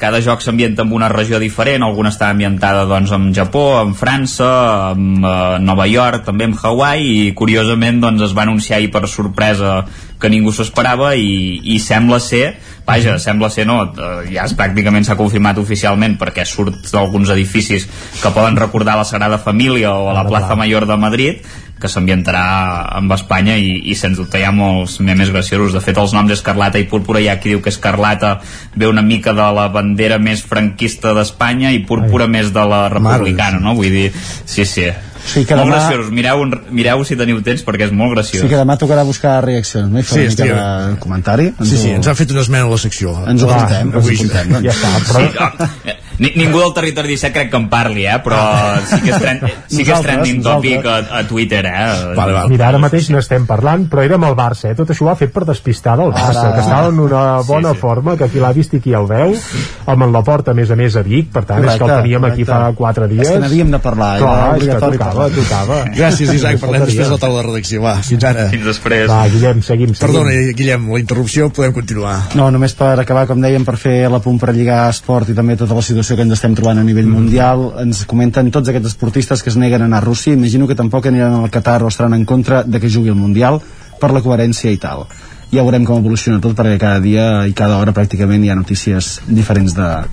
cada 0.00 0.20
joc 0.24 0.40
s'ambienta 0.40 0.82
en 0.86 0.92
una 0.96 1.08
regió 1.12 1.38
diferent, 1.42 1.82
alguna 1.84 2.08
està 2.14 2.30
ambientada 2.32 2.86
doncs 2.88 3.10
en 3.12 3.26
Japó, 3.36 3.82
en 3.82 3.92
França, 3.98 4.94
en 4.94 5.18
eh, 5.20 5.58
Nova 5.60 5.86
York, 5.90 6.24
també 6.24 6.46
en 6.48 6.54
Hawaii 6.56 7.10
i 7.26 7.34
curiosament 7.36 8.00
doncs 8.00 8.24
es 8.30 8.36
va 8.36 8.46
anunciar 8.46 8.78
ahir 8.78 8.88
per 8.94 9.04
sorpresa 9.08 9.82
que 10.20 10.30
ningú 10.32 10.52
s'ho 10.52 10.66
esperava 10.66 11.14
i, 11.16 11.60
i 11.74 11.78
sembla 11.82 12.20
ser, 12.20 12.58
vaja, 12.86 13.16
sembla 13.22 13.50
ser 13.50 13.66
no, 13.68 13.80
eh, 13.88 14.28
ja 14.34 14.44
es, 14.44 14.54
pràcticament 14.58 15.06
s'ha 15.06 15.18
confirmat 15.18 15.58
oficialment 15.62 16.18
perquè 16.20 16.44
surt 16.48 16.92
d'alguns 16.92 17.32
edificis 17.32 17.88
que 18.20 18.34
poden 18.34 18.58
recordar 18.60 18.98
la 19.00 19.08
Sagrada 19.08 19.40
Família 19.40 19.94
o 19.96 20.10
a 20.10 20.14
la 20.16 20.26
Plaza 20.28 20.58
Mayor 20.58 20.86
de 20.90 21.00
Madrid 21.00 21.50
que 21.80 21.88
s'ambientarà 21.88 22.44
amb 22.98 23.14
Espanya 23.16 23.54
i, 23.56 23.70
i 23.88 23.94
sens 23.96 24.18
dubte 24.20 24.36
hi 24.36 24.44
ha 24.44 24.52
molts 24.52 24.98
memes 25.00 25.30
graciosos. 25.32 25.72
De 25.72 25.80
fet 25.80 25.96
els 25.96 26.12
noms 26.12 26.34
Escarlata 26.34 26.76
i 26.76 26.84
Púrpura 26.90 27.22
hi 27.24 27.30
ha 27.32 27.38
qui 27.40 27.54
diu 27.54 27.62
que 27.64 27.72
Escarlata 27.72 28.34
ve 28.76 28.90
una 28.90 29.00
mica 29.00 29.32
de 29.32 29.46
la 29.56 29.70
bandera 29.72 30.20
més 30.20 30.44
franquista 30.44 31.14
d'Espanya 31.16 31.72
i 31.72 31.80
Púrpura 31.88 32.28
més 32.28 32.52
de 32.52 32.66
la 32.68 32.88
republicana 32.92 33.62
no? 33.64 33.72
vull 33.78 33.88
dir, 33.88 34.10
sí, 34.44 34.68
sí 34.68 34.90
Sí, 35.24 35.44
que 35.44 35.54
molt 35.56 35.68
demà- 35.68 35.76
graciós, 35.88 36.10
mireu, 36.10 36.40
un- 36.40 36.60
mireu 36.70 37.04
si 37.04 37.16
teniu 37.16 37.42
temps 37.42 37.64
perquè 37.64 37.84
és 37.86 37.92
molt 37.92 38.14
graciós. 38.14 38.42
Sí 38.42 38.48
que 38.48 38.56
demà 38.56 38.76
tocarà 38.78 39.04
buscar 39.04 39.44
reaccions, 39.44 39.90
no? 39.90 39.98
I 39.98 40.02
fer 40.02 40.30
Sí, 40.30 40.42
una 40.42 40.44
mica 40.54 40.86
de 40.88 40.96
comentari. 40.98 41.52
Sí, 41.62 41.76
sí, 41.76 41.88
ho- 41.90 41.94
ens 41.96 42.06
han 42.08 42.16
fet 42.16 42.30
una 42.32 42.40
esmena 42.40 42.64
a 42.64 42.68
la 42.70 42.78
secció. 42.78 43.12
Ens 43.28 43.42
ho 43.42 43.50
apuntem, 43.50 43.92
ens 43.94 44.06
ho 44.06 44.10
apuntem, 44.10 44.52
doncs. 44.52 44.64
Ja 44.64 44.72
està, 44.72 44.88
però... 45.12 45.20
Sí, 45.20 45.36
no, 45.86 45.92
ni, 46.20 46.30
ningú 46.36 46.60
del 46.60 46.74
territori 46.76 47.14
17 47.16 47.32
crec 47.32 47.50
que 47.50 47.56
en 47.56 47.68
parli, 47.72 48.04
eh? 48.06 48.18
però 48.22 48.38
sí 48.84 48.98
que 49.00 49.10
és, 49.14 49.18
trend, 49.22 49.44
sí 49.72 49.84
que 49.86 49.94
és 49.96 50.02
trending 50.04 50.42
topic 50.44 50.84
a, 50.86 50.96
a 51.20 51.22
Twitter. 51.28 51.62
Eh? 51.64 52.14
Vale, 52.16 52.34
vale. 52.36 52.48
Mira, 52.52 52.68
ara 52.68 52.78
mateix 52.82 53.08
n'estem 53.14 53.46
parlant, 53.48 53.86
però 53.90 54.04
érem 54.04 54.24
al 54.28 54.36
Barça, 54.36 54.68
eh? 54.70 54.76
Tot 54.76 54.92
això 54.92 55.06
ho 55.06 55.10
ha 55.12 55.16
fet 55.16 55.32
per 55.32 55.46
despistar 55.48 55.96
del 56.00 56.12
Barça, 56.12 56.44
Ara. 56.44 56.52
que 56.58 56.64
estava 56.66 56.90
en 56.92 57.00
una 57.00 57.22
bona 57.48 57.70
Sí, 57.72 57.78
sí. 57.78 57.80
forma, 57.80 58.16
que 58.20 58.28
qui 58.28 58.38
l'ha 58.42 58.52
vist 58.52 58.74
i 58.76 58.80
qui 58.84 58.92
el 58.96 59.06
veu, 59.08 59.32
amb 59.86 60.02
en 60.06 60.12
la 60.12 60.22
porta, 60.26 60.52
a 60.52 60.54
més 60.54 60.70
a 60.70 60.76
més, 60.76 60.96
a 60.96 61.02
Vic, 61.06 61.30
per 61.32 61.44
tant, 61.48 61.64
és 61.64 61.66
que 61.66 61.72
el 61.72 61.80
Correcte, 61.80 62.02
teníem 62.02 62.24
aquí 62.28 62.44
fa 62.44 62.58
correcte. 62.60 62.76
quatre 62.82 63.08
dies. 63.08 63.26
És 63.26 63.32
que 63.32 63.40
n'havíem 63.46 63.70
de 63.72 63.78
parlar, 63.80 64.10
era 64.18 64.26
Clar, 64.26 64.36
és 64.36 64.50
que 64.50 64.58
obligatori 64.60 64.98
tocava, 64.98 65.14
parlar. 65.14 65.30
tocava. 65.40 65.80
Gràcies, 65.96 66.34
Isaac. 66.36 66.60
Parlem 66.60 66.84
després 66.84 67.06
de 67.08 67.12
la 67.16 67.18
taula 67.24 67.40
de 67.40 67.46
redacció. 67.48 67.82
Va, 67.82 67.94
fins 68.04 68.24
ara. 68.28 68.46
Fins 68.52 68.64
després. 68.68 69.08
Va, 69.08 69.22
Guillem, 69.32 69.62
seguim, 69.62 69.94
seguim. 69.94 70.06
Perdona, 70.06 70.36
Guillem, 70.60 70.86
la 70.92 71.00
interrupció, 71.00 71.48
podem 71.50 71.72
continuar. 71.72 72.16
No, 72.36 72.50
només 72.50 72.74
per 72.76 72.92
acabar, 73.00 73.26
com 73.30 73.40
dèiem, 73.40 73.64
per 73.64 73.76
fer 73.80 73.96
la 74.12 74.20
punt 74.20 74.38
per 74.38 74.52
lligar 74.54 74.82
esport 74.90 75.28
i 75.32 75.34
també 75.34 75.56
tota 75.56 75.74
la 75.74 75.82
situació 75.82 76.09
que 76.16 76.24
ens 76.26 76.36
estem 76.36 76.54
trobant 76.58 76.80
a 76.80 76.84
nivell 76.86 77.08
mundial, 77.10 77.66
ens 77.82 78.04
comenten 78.10 78.50
tots 78.54 78.70
aquests 78.70 78.94
esportistes 78.94 79.42
que 79.42 79.50
es 79.52 79.58
neguen 79.60 79.82
a 79.82 79.90
anar 79.90 80.02
a 80.02 80.06
Rússia, 80.06 80.34
imagino 80.34 80.68
que 80.68 80.78
tampoc 80.78 81.06
aniran 81.06 81.36
al 81.38 81.50
Qatar 81.50 81.82
o 81.82 81.88
estaran 81.88 82.14
en 82.14 82.24
contra 82.24 82.62
de 82.64 82.80
que 82.80 82.90
jugui 82.90 83.12
el 83.12 83.18
Mundial 83.18 83.60
per 84.00 84.12
la 84.14 84.22
coherència 84.24 84.72
i 84.72 84.80
tal. 84.80 85.06
Ja 85.50 85.64
veurem 85.66 85.82
com 85.84 85.98
evoluciona 85.98 86.38
tot 86.40 86.54
perquè 86.54 86.76
cada 86.78 87.00
dia 87.02 87.24
i 87.50 87.52
cada 87.58 87.80
hora 87.80 87.90
pràcticament 87.96 88.44
hi 88.46 88.50
ha 88.52 88.54
notícies 88.54 89.16
diferents 89.26 89.74
de- 89.74 90.04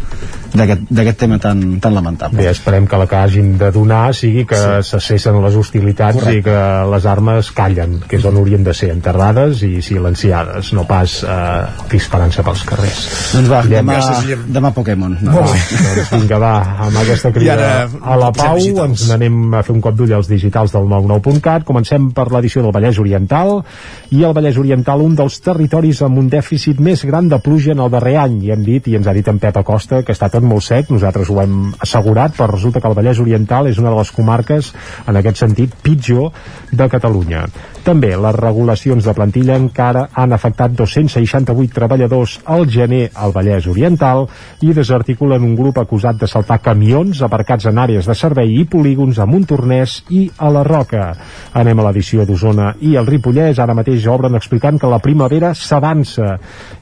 d'aquest 0.57 0.87
d'aquest 0.89 1.17
tema 1.19 1.37
tan, 1.37 1.59
tan 1.83 1.93
lamentable. 1.93 2.39
Bé, 2.39 2.49
esperem 2.49 2.87
que 2.87 2.97
la 2.97 3.05
que 3.05 3.15
hagin 3.19 3.57
de 3.59 3.67
donar 3.71 4.13
sigui 4.15 4.45
que 4.47 4.55
sí. 4.55 4.89
cessessen 4.95 5.37
les 5.43 5.53
hostilitats 5.59 6.15
Correcte. 6.17 6.39
i 6.39 6.43
que 6.43 6.85
les 6.93 7.05
armes 7.05 7.51
callen, 7.51 7.99
que 8.07 8.15
és 8.17 8.25
on 8.25 8.37
haurien 8.39 8.63
de 8.63 8.73
ser 8.73 8.89
enterrades 8.93 9.61
i 9.67 9.81
silenciades, 9.85 10.71
no 10.73 10.85
pas 10.87 11.17
eh, 11.23 11.65
disparant-se 11.91 12.41
pels 12.47 12.63
carrers. 12.63 13.03
Doncs 13.35 13.49
va, 13.51 13.61
Guillem, 13.61 13.85
demà, 13.85 13.99
gràcies, 13.99 14.45
demà 14.57 14.71
Pokémon. 14.73 15.17
No, 15.21 15.43
bé. 15.43 15.59
doncs 15.83 16.09
vinga, 16.15 16.39
va, 16.41 16.53
amb 16.87 16.97
aquesta 17.03 17.31
crida 17.35 17.51
I 17.51 17.55
ara, 17.57 17.89
a 18.01 18.17
la 18.23 18.31
Pau, 18.31 18.57
ens 18.87 19.05
n'anem 19.11 19.53
a 19.53 19.61
fer 19.67 19.75
un 19.75 19.81
cop 19.83 19.99
d'ull 19.99 20.15
als 20.17 20.31
digitals 20.31 20.71
del 20.73 20.87
99.cat. 20.87 21.67
Comencem 21.67 22.09
per 22.15 22.29
l'edició 22.31 22.63
del 22.63 22.71
Vallès 22.73 22.97
Oriental, 23.03 23.59
i 24.15 24.23
el 24.23 24.33
Vallès 24.33 24.57
Oriental, 24.57 25.03
un 25.03 25.13
dels 25.19 25.26
territoris 25.43 25.99
amb 26.05 26.21
un 26.21 26.29
dèficit 26.31 26.79
més 26.79 27.03
gran 27.05 27.27
de 27.27 27.39
pluja 27.43 27.73
en 27.75 27.83
el 27.83 27.91
darrer 27.91 28.15
any. 28.21 28.39
I 28.47 28.53
hem 28.55 28.63
dit, 28.65 28.87
i 28.87 28.95
ens 28.97 29.07
ha 29.07 29.15
dit 29.17 29.27
en 29.27 29.39
Pep 29.43 29.59
Acosta, 29.59 30.01
que 30.07 30.15
està 30.15 30.31
tot 30.33 30.45
molt 30.47 30.63
sec, 30.63 30.91
nosaltres 30.93 31.29
ho 31.29 31.41
hem 31.43 31.73
assegurat, 31.83 32.35
però 32.37 32.49
resulta 32.53 32.81
que 32.81 32.89
el 32.89 32.95
Vallès 32.97 33.19
Oriental 33.23 33.67
és 33.67 33.81
una 33.81 33.91
de 33.91 33.99
les 33.99 34.11
comarques, 34.15 34.73
en 35.05 35.19
aquest 35.19 35.43
sentit, 35.43 35.75
pitjor 35.83 36.31
de 36.71 36.89
Catalunya. 36.91 37.45
També 37.87 38.09
les 38.19 38.35
regulacions 38.35 39.05
de 39.05 39.13
plantilla 39.15 39.55
encara 39.55 40.09
han 40.11 40.35
afectat 40.35 40.73
268 40.75 41.71
treballadors 41.71 42.33
al 42.43 42.65
gener 42.67 43.05
al 43.15 43.31
Vallès 43.31 43.69
Oriental 43.71 44.25
i 44.59 44.73
desarticulen 44.75 45.45
un 45.47 45.53
grup 45.55 45.79
acusat 45.79 46.19
de 46.19 46.27
saltar 46.27 46.57
camions 46.65 47.21
aparcats 47.23 47.69
en 47.71 47.79
àrees 47.79 48.09
de 48.09 48.15
servei 48.17 48.57
i 48.59 48.65
polígons 48.67 49.21
a 49.23 49.27
Montornès 49.29 50.01
i 50.11 50.25
a 50.35 50.49
la 50.51 50.65
Roca. 50.67 51.13
Anem 51.55 51.79
a 51.79 51.87
l'edició 51.87 52.25
d'Osona 52.27 52.73
i 52.83 52.97
el 52.99 53.07
Ripollès. 53.07 53.61
Ara 53.63 53.77
mateix 53.77 54.03
obren 54.11 54.35
explicant 54.35 54.75
que 54.81 54.91
la 54.91 54.99
primavera 55.17 55.55
s'avança 55.57 56.35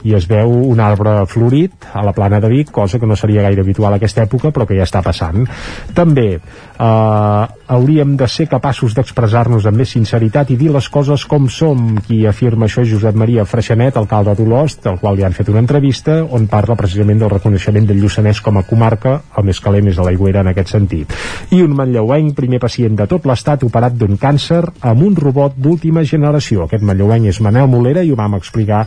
i 0.04 0.14
es 0.18 0.26
veu 0.28 0.52
un 0.68 0.82
arbre 0.84 1.22
florit 1.32 1.88
a 1.96 2.04
la 2.04 2.12
plana 2.14 2.42
de 2.44 2.50
Vic, 2.52 2.72
cosa 2.76 3.00
que 3.00 3.08
no 3.08 3.16
seria 3.16 3.46
gaire 3.46 3.64
habitual 3.64 3.96
a 3.96 4.00
aquesta 4.02 4.26
època, 4.26 4.52
però 4.52 4.68
que 4.68 4.76
ja 4.76 4.84
està 4.84 5.02
passant. 5.06 5.48
També 5.96 6.42
eh, 6.80 7.46
hauríem 7.68 8.16
de 8.18 8.28
ser 8.28 8.48
capaços 8.48 8.94
d'expressar-nos 8.96 9.66
amb 9.66 9.82
més 9.82 9.92
sinceritat 9.96 10.52
i 10.54 10.58
dir 10.60 10.72
les 10.74 10.88
coses 10.90 11.26
com 11.26 11.50
som. 11.50 11.98
Qui 12.06 12.24
afirma 12.28 12.68
això 12.68 12.84
és 12.84 12.92
Josep 12.92 13.18
Maria 13.18 13.46
Freixanet, 13.46 13.98
alcalde 13.98 14.36
d'Olost, 14.38 14.86
al 14.88 15.00
qual 15.02 15.18
li 15.18 15.26
han 15.26 15.34
fet 15.34 15.50
una 15.50 15.64
entrevista 15.64 16.22
on 16.24 16.48
parla 16.52 16.78
precisament 16.78 17.22
del 17.22 17.34
reconeixement 17.34 17.88
del 17.88 18.02
Lluçanès 18.04 18.42
com 18.46 18.60
a 18.60 18.66
comarca, 18.68 19.18
el 19.38 19.48
més 19.50 19.60
calent 19.60 19.90
és 19.90 20.00
a 20.00 20.06
l'aigüera 20.06 20.44
en 20.46 20.52
aquest 20.52 20.76
sentit. 20.76 21.14
I 21.56 21.62
un 21.66 21.76
manlleuenc, 21.78 22.36
primer 22.38 22.60
pacient 22.62 22.96
de 23.00 23.08
tot 23.10 23.26
l'estat 23.26 23.64
operat 23.66 23.96
d'un 23.98 24.18
càncer 24.22 24.62
amb 24.82 25.06
un 25.06 25.16
robot 25.16 25.58
d'última 25.58 26.04
generació. 26.04 26.66
Aquest 26.66 26.86
manlleuenc 26.86 27.32
és 27.32 27.42
Manel 27.42 27.70
Molera 27.72 28.04
i 28.04 28.12
ho 28.12 28.20
vam 28.20 28.38
explicar 28.38 28.86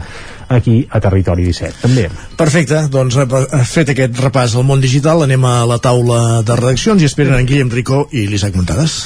aquí 0.48 0.81
a 0.90 1.01
Territori 1.01 1.44
17. 1.44 1.82
També. 1.82 2.06
Perfecte, 2.39 2.85
doncs 2.93 3.19
eh, 3.20 3.27
fet 3.69 3.93
aquest 3.93 4.20
repàs 4.23 4.56
al 4.56 4.66
món 4.69 4.81
digital, 4.81 5.24
anem 5.27 5.44
a 5.44 5.56
la 5.69 5.78
taula 5.82 6.40
de 6.47 6.56
redaccions 6.56 7.02
i 7.02 7.09
esperen 7.09 7.36
en 7.36 7.48
Guillem 7.48 7.70
Ricó 7.78 8.09
i 8.10 8.26
l'Isaac 8.26 8.56
Montades. 8.59 9.05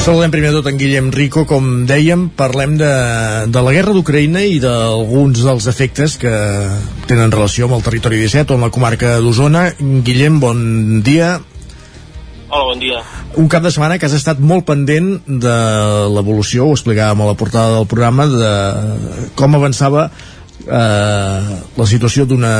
Saludem 0.00 0.32
primer 0.32 0.50
tot 0.52 0.66
en 0.66 0.78
Guillem 0.80 1.10
Rico, 1.12 1.44
com 1.44 1.84
dèiem, 1.88 2.30
parlem 2.36 2.72
de, 2.80 2.88
de 3.52 3.62
la 3.62 3.72
guerra 3.76 3.92
d'Ucraïna 3.94 4.40
i 4.48 4.56
d'alguns 4.60 5.42
dels 5.44 5.68
efectes 5.70 6.16
que 6.20 6.32
tenen 7.06 7.32
relació 7.32 7.68
amb 7.68 7.76
el 7.76 7.84
territori 7.84 8.20
17 8.20 8.50
o 8.52 8.56
amb 8.58 8.66
la 8.66 8.72
comarca 8.74 9.18
d'Osona. 9.20 9.68
Guillem, 9.78 10.40
bon 10.42 10.64
dia. 11.06 11.36
Hola, 12.50 12.64
bon 12.64 12.80
dia. 12.82 12.98
Un 13.38 13.46
cap 13.46 13.62
de 13.62 13.70
setmana 13.70 13.94
que 14.02 14.08
has 14.08 14.16
estat 14.16 14.40
molt 14.42 14.64
pendent 14.66 15.20
de 15.22 15.54
l'evolució, 16.10 16.66
ho 16.66 16.74
explicàvem 16.74 17.22
a 17.22 17.28
la 17.30 17.38
portada 17.38 17.76
del 17.76 17.86
programa, 17.86 18.26
de 18.26 19.30
com 19.38 19.54
avançava 19.54 20.08
eh, 20.66 21.60
la 21.78 21.86
situació 21.86 22.26
d'una 22.26 22.50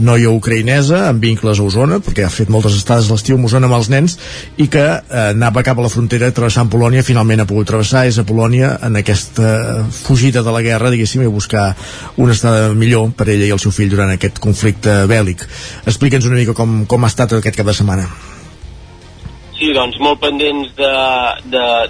noia 0.00 0.32
ucraïnesa 0.32 1.02
amb 1.10 1.20
vincles 1.28 1.60
a 1.60 1.66
Osona, 1.68 2.00
perquè 2.00 2.24
ha 2.24 2.32
fet 2.32 2.48
moltes 2.48 2.78
estades 2.78 3.12
l'estiu 3.12 3.36
a 3.36 3.44
Osona 3.44 3.68
amb 3.68 3.76
els 3.76 3.92
nens, 3.92 4.16
i 4.56 4.70
que 4.72 4.86
eh, 4.88 5.20
anava 5.34 5.66
cap 5.68 5.76
a 5.76 5.84
la 5.84 5.92
frontera 5.92 6.32
travessant 6.32 6.72
Polònia, 6.72 7.04
finalment 7.04 7.44
ha 7.44 7.48
pogut 7.52 7.68
travessar, 7.68 8.06
és 8.08 8.16
a 8.16 8.24
Polònia 8.24 8.72
en 8.88 8.96
aquesta 9.04 9.84
fugida 10.00 10.40
de 10.40 10.56
la 10.56 10.64
guerra, 10.64 10.96
diguéssim, 10.96 11.28
i 11.28 11.36
buscar 11.36 11.74
una 12.16 12.32
estada 12.32 12.72
millor 12.72 13.12
per 13.12 13.28
ella 13.28 13.52
i 13.52 13.52
el 13.52 13.60
seu 13.60 13.76
fill 13.76 13.92
durant 13.92 14.16
aquest 14.16 14.40
conflicte 14.40 15.02
bèl·lic. 15.12 15.44
Explica'ns 15.84 16.32
una 16.32 16.40
mica 16.40 16.56
com, 16.56 16.86
com 16.88 17.04
ha 17.04 17.12
estat 17.12 17.36
aquest 17.36 17.60
cap 17.60 17.68
de 17.68 17.80
setmana. 17.84 18.08
Sí, 19.60 19.74
doncs 19.76 19.98
molt 20.00 20.20
pendents 20.22 20.70
de- 20.76 21.34
de- 21.52 21.88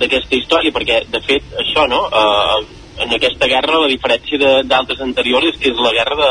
d'aquesta 0.00 0.34
història, 0.38 0.72
perquè, 0.72 1.02
de 1.12 1.20
fet, 1.20 1.42
això, 1.60 1.86
no?, 1.88 2.00
uh, 2.08 2.64
en 3.04 3.12
aquesta 3.12 3.46
guerra 3.46 3.82
la 3.82 3.88
diferència 3.92 4.62
d'altres 4.64 5.00
anteriors 5.04 5.44
és 5.50 5.58
que 5.60 5.68
és 5.68 5.82
la 5.84 5.92
guerra 5.92 6.16
de, 6.16 6.30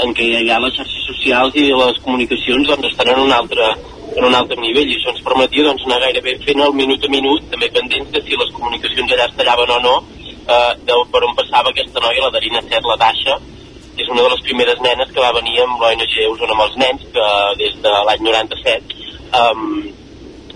en 0.00 0.14
què 0.16 0.24
hi 0.40 0.48
ha 0.48 0.58
les 0.62 0.72
xarxes 0.78 1.04
socials 1.10 1.54
i 1.60 1.66
les 1.76 1.98
comunicacions 2.00 2.66
doncs, 2.70 2.86
estan 2.88 3.10
en 3.12 3.20
un 3.26 3.32
altre, 3.36 3.66
en 4.16 4.24
un 4.24 4.34
altre 4.34 4.56
nivell 4.56 4.88
i 4.88 4.96
això 4.96 5.12
ens 5.12 5.20
permetia 5.26 5.66
doncs, 5.68 5.84
anar 5.84 6.00
gairebé 6.06 6.38
fent 6.46 6.64
el 6.64 6.72
minut 6.72 7.04
a 7.04 7.12
minut, 7.12 7.44
també 7.52 7.68
pendents 7.68 8.10
de 8.16 8.22
si 8.24 8.40
les 8.40 8.54
comunicacions 8.56 9.12
allà 9.12 9.28
es 9.28 9.36
tallaven 9.36 9.70
o 9.76 9.78
no, 9.84 9.94
eh, 10.48 10.72
de 10.88 10.94
per 11.12 11.24
on 11.28 11.36
passava 11.36 11.68
aquesta 11.74 12.00
noia, 12.00 12.24
la 12.24 12.32
Darina 12.38 12.62
Set, 12.62 12.80
la 12.88 12.96
Dasha, 13.04 13.36
que 13.94 14.02
és 14.02 14.08
una 14.08 14.22
de 14.24 14.30
les 14.32 14.40
primeres 14.48 14.80
nenes 14.80 15.12
que 15.12 15.20
va 15.20 15.36
venir 15.36 15.60
amb 15.60 15.76
l'ONG 15.84 16.16
Osona 16.32 16.56
amb 16.56 16.64
els 16.70 16.76
nens, 16.80 17.04
que 17.12 17.28
des 17.60 17.76
de 17.84 17.92
l'any 18.08 18.24
97 18.24 19.02
um, 19.40 19.92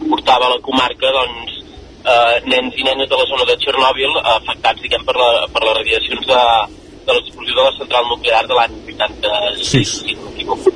portava 0.09 0.47
a 0.47 0.55
la 0.55 0.61
comarca 0.63 1.13
doncs, 1.15 1.57
eh, 2.05 2.37
nens 2.47 2.77
i 2.77 2.85
nenes 2.87 3.09
de 3.09 3.17
la 3.21 3.27
zona 3.31 3.47
de 3.49 3.57
Txernòbil 3.63 4.19
eh, 4.19 4.27
afectats 4.35 4.83
diguem, 4.85 5.05
per, 5.07 5.17
la, 5.19 5.31
per 5.53 5.65
les 5.65 5.77
radiacions 5.81 6.29
de, 6.29 6.43
de 7.07 7.17
l'explosió 7.17 7.57
de 7.57 7.65
la 7.65 7.75
central 7.79 8.07
nuclear 8.13 8.45
de 8.47 8.59
l'any 8.59 8.79
86, 8.95 9.97
si 10.05 10.15
no 10.15 10.29
m'equivoco. 10.29 10.75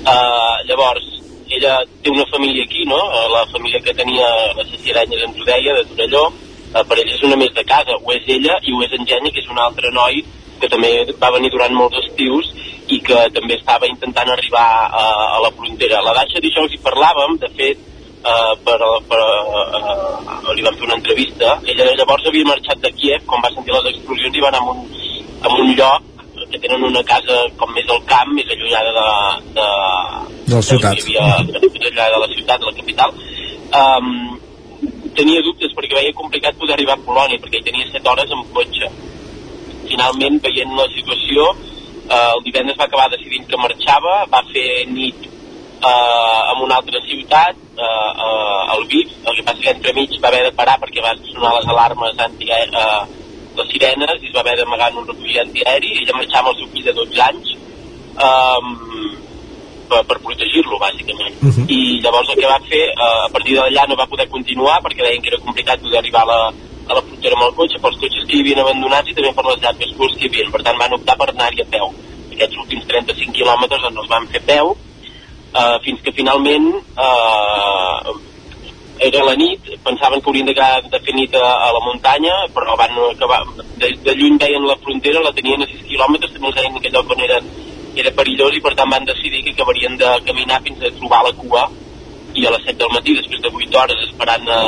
Eh, 0.00 0.56
llavors, 0.68 1.08
ella 1.50 1.78
té 2.02 2.12
una 2.12 2.26
família 2.30 2.64
aquí, 2.64 2.84
no? 2.88 3.00
Eh, 3.00 3.26
la 3.34 3.46
família 3.52 3.80
que 3.84 3.96
tenia 3.96 4.28
la 4.56 4.66
Ceci 4.70 4.94
Arenyes 4.94 5.26
ens 5.28 5.40
ho 5.40 5.48
deia, 5.48 5.78
de 5.78 5.86
Torelló, 5.92 6.26
eh, 6.74 6.84
per 6.84 6.98
ella 6.98 7.16
és 7.16 7.24
una 7.26 7.40
més 7.40 7.54
de 7.56 7.64
casa, 7.64 7.96
ho 7.98 8.14
és 8.16 8.28
ella 8.36 8.60
i 8.62 8.76
ho 8.76 8.84
és 8.86 8.94
en 8.98 9.08
Geni, 9.08 9.32
que 9.34 9.42
és 9.44 9.50
un 9.50 9.58
altre 9.58 9.90
noi 9.96 10.22
que 10.60 10.68
també 10.72 10.90
va 11.20 11.32
venir 11.36 11.50
durant 11.52 11.74
molts 11.76 11.98
estius 12.04 12.50
i 12.90 12.98
que 13.06 13.20
també 13.34 13.56
estava 13.56 13.88
intentant 13.88 14.30
arribar 14.32 14.66
a, 14.88 15.06
a 15.36 15.38
la 15.44 15.52
frontera. 15.56 16.02
La 16.04 16.14
Dasha 16.16 16.42
dijous 16.42 16.74
hi 16.74 16.82
parlàvem, 16.82 17.36
de 17.42 17.50
fet, 17.58 17.86
eh, 18.24 18.52
per, 18.66 18.78
per, 19.08 19.20
eh, 19.20 20.54
li 20.56 20.66
vam 20.66 20.76
fer 20.76 20.88
una 20.88 20.98
entrevista. 20.98 21.56
Ella 21.64 21.92
llavors 21.94 22.26
havia 22.26 22.48
marxat 22.50 22.82
de 22.84 22.92
Kiev 22.98 23.26
quan 23.30 23.44
va 23.44 23.52
sentir 23.54 23.76
les 23.76 23.90
explosions 23.94 24.36
i 24.36 24.44
va 24.44 24.50
anar 24.52 24.64
a 24.64 24.74
un, 24.74 24.86
a 25.40 25.54
un 25.54 25.74
lloc 25.78 26.08
que 26.50 26.58
tenen 26.58 26.82
una 26.82 27.02
casa 27.06 27.44
com 27.60 27.70
més 27.76 27.88
al 27.94 28.02
camp, 28.10 28.32
més 28.34 28.48
allunyada 28.50 28.92
de, 28.96 29.08
de, 29.58 29.66
De 30.48 30.54
la 30.56 30.62
ciutat. 30.66 30.98
Havia, 30.98 31.26
més 31.46 31.86
allunyada 31.86 32.12
de 32.16 32.22
la 32.24 32.30
ciutat, 32.34 32.62
de 32.62 32.70
la 32.70 32.78
capital. 32.80 33.14
Um, 33.80 34.10
tenia 35.14 35.44
dubtes 35.46 35.74
perquè 35.76 35.98
veia 35.98 36.16
complicat 36.16 36.58
poder 36.58 36.74
arribar 36.74 36.96
a 36.98 37.04
Polònia, 37.06 37.38
perquè 37.42 37.60
hi 37.60 37.68
tenia 37.68 37.86
7 37.92 38.12
hores 38.12 38.34
amb 38.34 38.50
cotxe. 38.56 38.90
Finalment, 39.90 40.40
veient 40.44 40.72
la 40.78 40.86
situació, 40.94 41.50
eh, 42.06 42.30
el 42.36 42.44
divendres 42.46 42.78
va 42.78 42.88
acabar 42.88 43.10
decidint 43.12 43.46
que 43.50 43.60
marxava, 43.60 44.24
va 44.32 44.42
fer 44.52 44.86
nit 44.90 45.26
eh, 45.26 46.40
en 46.52 46.62
una 46.66 46.76
altra 46.80 47.00
ciutat, 47.06 47.56
eh, 47.76 48.10
eh, 48.26 48.74
al 48.74 48.84
VIP, 48.90 49.16
el 49.26 49.36
que 49.36 49.46
passa 49.46 49.64
que 49.64 49.74
entremig 49.76 50.20
va 50.22 50.28
haver 50.28 50.44
de 50.48 50.52
parar 50.52 50.78
perquè 50.82 51.02
van 51.02 51.18
sonar 51.32 51.56
les 51.58 51.72
alarmes 51.74 52.22
anti 52.28 52.50
eh, 52.50 53.00
les 53.56 53.72
sirenes 53.72 54.22
i 54.22 54.28
es 54.28 54.34
va 54.34 54.44
haver 54.44 54.56
d'amagar 54.60 54.90
en 54.92 55.00
un 55.02 55.08
refugi 55.08 55.38
antiaeri 55.42 55.90
i 55.94 56.02
ella 56.04 56.18
marxava 56.18 56.50
amb 56.50 56.52
el 56.52 56.60
seu 56.60 56.70
fill 56.74 56.86
de 56.86 56.94
12 56.98 57.22
anys 57.26 57.52
um, 58.28 58.68
per, 59.90 60.00
per 60.06 60.18
protegir-lo, 60.22 60.78
bàsicament. 60.78 61.34
Uh 61.42 61.50
-huh. 61.50 61.66
I 61.68 62.00
llavors 62.04 62.28
el 62.30 62.38
que 62.40 62.52
va 62.52 62.60
fer, 62.70 62.84
eh, 62.88 63.20
a 63.26 63.30
partir 63.32 63.56
d'allà 63.56 63.88
no 63.88 63.96
va 63.96 64.06
poder 64.06 64.28
continuar 64.28 64.80
perquè 64.82 65.02
deien 65.02 65.22
que 65.22 65.30
era 65.32 65.44
complicat 65.46 65.80
poder 65.80 65.98
arribar 65.98 66.22
a 66.22 66.30
la, 66.32 66.40
a 66.90 66.98
la 66.98 67.04
frontera 67.06 67.38
amb 67.38 67.46
el 67.48 67.56
cotxe, 67.58 67.82
pels 67.82 67.98
cotxes 68.02 68.26
que 68.26 68.36
hi 68.36 68.44
havien 68.44 68.62
abandonats 68.62 69.10
i 69.10 69.16
també 69.16 69.32
per 69.36 69.46
les 69.48 69.62
llargues 69.64 69.96
curts 69.98 70.16
que 70.16 70.26
hi 70.26 70.32
havia. 70.32 70.50
Per 70.54 70.62
tant, 70.66 70.80
van 70.80 70.96
optar 70.98 71.16
per 71.20 71.30
anar-hi 71.32 71.64
a 71.64 71.68
peu. 71.76 71.92
Aquests 72.30 72.62
últims 72.64 72.88
35 72.90 73.36
quilòmetres 73.38 73.86
doncs, 73.86 74.02
els 74.02 74.12
van 74.14 74.28
fer 74.34 74.42
peu, 74.48 74.74
eh, 75.54 75.76
fins 75.86 76.02
que 76.04 76.16
finalment 76.16 76.68
eh, 76.76 78.18
era 79.00 79.24
la 79.24 79.34
nit, 79.34 79.68
pensaven 79.84 80.20
que 80.20 80.28
haurien 80.28 80.46
de, 80.46 80.54
quedar 80.54 80.82
de 80.92 81.00
fer 81.06 81.14
nit 81.16 81.34
a, 81.34 81.46
a 81.66 81.68
la 81.72 81.82
muntanya, 81.86 82.34
però 82.54 82.76
van 82.76 82.98
acabar, 83.08 83.40
de, 83.80 83.94
de 84.04 84.16
lluny 84.18 84.36
veien 84.40 84.66
la 84.68 84.76
frontera, 84.84 85.22
la 85.24 85.32
tenien 85.36 85.64
a 85.64 85.68
6 85.70 85.86
quilòmetres, 85.88 86.34
també 86.34 86.50
els 86.50 86.58
deien 86.58 86.80
que 86.80 86.92
allò 86.92 87.04
on 87.16 87.24
eren 87.28 87.48
era 88.00 88.12
perillós 88.14 88.54
i 88.54 88.60
per 88.62 88.74
tant 88.78 88.92
van 88.92 89.08
decidir 89.08 89.40
que 89.44 89.54
acabarien 89.56 89.96
de 89.98 90.10
caminar 90.26 90.60
fins 90.66 90.84
a 90.84 90.92
trobar 90.98 91.24
la 91.26 91.32
cua 91.40 91.64
i 92.38 92.44
a 92.46 92.52
les 92.54 92.68
7 92.68 92.76
del 92.82 92.92
matí, 92.94 93.16
després 93.16 93.40
de 93.42 93.50
8 93.50 93.80
hores 93.80 94.04
esperant 94.06 94.52
a, 94.52 94.60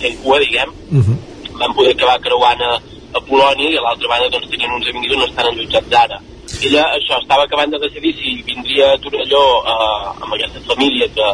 fent 0.00 0.16
cua, 0.22 0.38
diguem, 0.40 0.70
uh 0.70 1.02
-huh. 1.02 1.18
Van 1.62 1.74
poder 1.78 1.94
acabar 1.94 2.18
creuant 2.26 2.66
a, 2.68 2.74
a 3.18 3.24
Polònia 3.28 3.70
i 3.70 3.78
a 3.78 3.86
l'altra 3.86 4.12
banda 4.12 4.30
doncs 4.34 4.50
tenien 4.52 4.76
uns 4.76 4.90
amics 4.90 5.16
on 5.16 5.24
estan 5.28 5.50
enllotjats 5.52 5.96
ara. 6.04 6.20
Ella 6.62 6.84
això 6.98 7.18
estava 7.22 7.46
acabant 7.46 7.72
de 7.72 7.80
decidir 7.86 8.12
si 8.18 8.36
vindria 8.46 8.92
a 8.92 9.00
Torelló 9.02 9.42
eh, 9.62 10.22
amb 10.26 10.36
aquesta 10.36 10.60
família 10.68 11.08
que, 11.16 11.30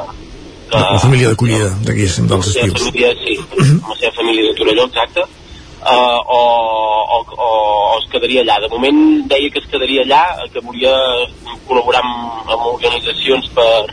que 0.70 0.84
la 0.84 1.02
família 1.02 1.32
d'acollida 1.32 1.68
d'aquí 1.88 2.06
dels 2.30 2.52
estius 2.52 2.86
família, 2.86 3.12
sí, 3.24 3.36
amb 3.40 3.90
la 3.90 3.98
seva 4.00 4.14
família 4.20 4.48
de 4.50 4.56
Torelló 4.60 4.86
exacte 4.88 5.24
uh, 5.24 6.18
o, 6.38 6.40
o, 7.16 7.18
o, 7.18 7.48
o 7.48 7.98
es 7.98 8.08
quedaria 8.12 8.44
allà. 8.44 8.60
De 8.64 8.72
moment 8.72 9.00
deia 9.30 9.50
que 9.52 9.62
es 9.62 9.70
quedaria 9.72 10.04
allà, 10.06 10.22
que 10.52 10.64
volia 10.64 10.94
col·laborar 11.68 12.02
amb, 12.04 12.52
amb 12.52 12.68
organitzacions 12.74 13.48
per, 13.56 13.88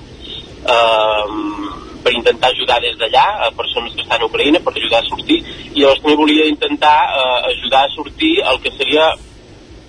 uh, 0.68 1.65
per 2.06 2.14
intentar 2.14 2.52
ajudar 2.53 2.77
des 2.84 2.98
d'allà 3.02 3.26
a 3.48 3.52
persones 3.57 3.95
que 3.95 4.03
estan 4.06 4.22
a 4.22 4.27
Ucraïna, 4.30 4.61
per 4.61 4.76
ajudar 4.76 5.02
a 5.02 5.10
sortir, 5.10 5.40
i 5.73 5.80
llavors 5.82 6.03
també 6.03 6.18
volia 6.19 6.45
intentar 6.52 6.98
uh, 7.10 7.40
ajudar 7.49 7.82
a 7.88 7.94
sortir 7.95 8.36
el 8.52 8.61
que 8.61 8.73
seria 8.77 9.10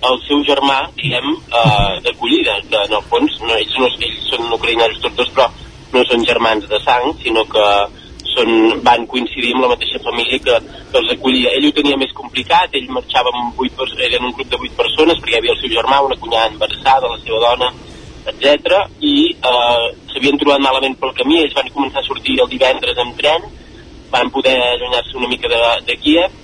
el 0.07 0.17
seu 0.25 0.41
germà, 0.45 0.79
diguem, 0.97 1.29
uh, 1.61 1.93
d'acollida, 2.05 2.57
que 2.69 2.81
en 2.87 2.97
el 2.97 3.05
fons 3.11 3.37
no, 3.43 3.53
ells, 3.53 3.77
no, 3.77 3.89
ells 3.89 4.27
són 4.31 4.49
ucraïnesos 4.57 5.01
tots 5.05 5.21
dos, 5.21 5.31
però 5.37 5.47
no 5.93 6.03
són 6.09 6.25
germans 6.25 6.65
de 6.69 6.79
sang, 6.85 7.13
sinó 7.21 7.45
que 7.49 7.67
són, 8.33 8.51
van 8.85 9.05
coincidir 9.09 9.53
amb 9.55 9.65
la 9.65 9.71
mateixa 9.73 10.01
família 10.05 10.39
que, 10.45 10.57
que 10.91 11.01
els 11.01 11.13
acollia. 11.13 11.53
Ell 11.57 11.69
ho 11.69 11.75
tenia 11.77 11.99
més 12.01 12.13
complicat, 12.17 12.73
ell 12.77 12.89
marxava 12.93 13.33
amb 13.33 13.61
8, 13.67 13.89
era 14.09 14.19
en 14.19 14.29
un 14.29 14.35
grup 14.37 14.49
de 14.53 14.59
8 14.69 14.79
persones, 14.81 15.21
perquè 15.21 15.37
hi 15.37 15.39
havia 15.41 15.55
el 15.55 15.61
seu 15.61 15.73
germà, 15.73 16.01
una 16.05 16.19
cunyada 16.21 16.51
embarassada, 16.53 17.13
la 17.13 17.21
seva 17.23 17.41
dona, 17.45 17.71
etc. 18.31 18.81
i 19.01 19.15
eh, 19.33 19.87
s'havien 20.11 20.39
trobat 20.41 20.63
malament 20.63 20.97
pel 20.99 21.15
camí, 21.17 21.41
ells 21.43 21.55
van 21.57 21.71
començar 21.73 22.03
a 22.03 22.07
sortir 22.07 22.37
el 22.43 22.51
divendres 22.51 22.99
en 23.03 23.13
tren, 23.19 23.47
van 24.11 24.31
poder 24.31 24.55
allunyar-se 24.73 25.17
una 25.19 25.31
mica 25.31 25.51
de, 25.51 25.61
de 25.87 25.97
Kiev, 26.03 26.37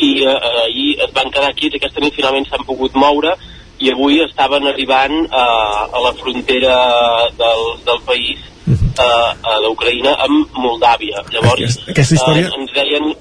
i 0.00 0.10
eh, 0.24 0.36
ahir 0.64 0.90
es 1.06 1.14
van 1.16 1.32
quedar 1.32 1.50
aquí, 1.50 1.72
aquesta 1.76 2.02
nit 2.04 2.16
finalment 2.16 2.48
s'han 2.48 2.66
pogut 2.68 2.96
moure, 2.96 3.34
i 3.80 3.88
avui 3.92 4.20
estaven 4.24 4.68
arribant 4.68 5.16
eh, 5.24 5.96
a 5.96 6.04
la 6.04 6.12
frontera 6.20 6.76
del, 7.40 7.66
del 7.86 8.00
país 8.08 8.46
a, 9.00 9.08
a 9.40 9.58
l'Ucraïna 9.64 10.14
amb 10.26 10.56
Moldàvia. 10.60 11.24
Llavors, 11.32 11.62
aquesta, 11.64 11.90
aquesta 11.94 12.18
història... 12.18 12.48
eh, 12.48 12.60
ens 12.60 12.74
deien... 12.76 13.12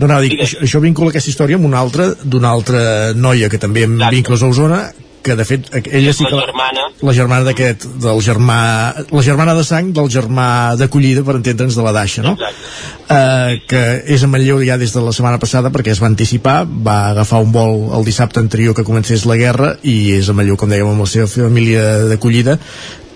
No, 0.00 0.08
no, 0.08 0.16
dic, 0.24 0.38
això, 0.40 0.62
això 0.64 0.80
vincula 0.80 1.12
aquesta 1.12 1.28
història 1.28 1.58
amb 1.60 1.68
una 1.68 1.80
altra 1.84 2.06
d'una 2.22 2.48
altra 2.56 2.82
noia 3.12 3.50
que 3.52 3.60
també 3.60 3.84
amb 3.84 3.98
Exacte. 3.98 4.16
vincles 4.16 4.44
a 4.44 4.48
Osona 4.48 4.78
que 5.22 5.36
de 5.36 5.44
fet 5.44 5.68
ella 5.92 6.12
sí 6.16 6.24
que 6.24 6.36
la 6.36 6.46
germana, 6.46 6.86
la 7.06 7.14
germana 7.16 7.46
d'aquest 7.48 7.86
del 8.02 8.22
germà 8.24 8.60
la 9.10 9.24
germana 9.24 9.54
de 9.58 9.64
sang 9.66 9.92
del 9.96 10.08
germà 10.12 10.76
d'acollida 10.80 11.24
per 11.26 11.36
entendre'ns 11.38 11.76
de 11.76 11.84
la 11.84 11.92
Daixa 11.96 12.24
no? 12.24 12.36
Uh, 12.36 13.58
que 13.68 13.82
és 14.14 14.22
a 14.24 14.30
Manlleu 14.30 14.62
ja 14.66 14.78
des 14.80 14.94
de 14.94 15.02
la 15.04 15.12
setmana 15.16 15.40
passada 15.42 15.72
perquè 15.74 15.92
es 15.92 16.00
va 16.02 16.08
anticipar 16.10 16.62
va 16.64 17.10
agafar 17.10 17.42
un 17.44 17.52
vol 17.52 17.90
el 17.98 18.06
dissabte 18.06 18.40
anterior 18.40 18.76
que 18.76 18.86
comencés 18.86 19.26
la 19.28 19.38
guerra 19.40 19.74
i 19.82 20.16
és 20.16 20.30
a 20.30 20.36
Manlleu 20.36 20.56
com 20.60 20.70
dèiem 20.70 20.92
amb 20.92 21.04
la 21.04 21.10
seva 21.10 21.28
família 21.30 21.86
d'acollida 22.10 22.58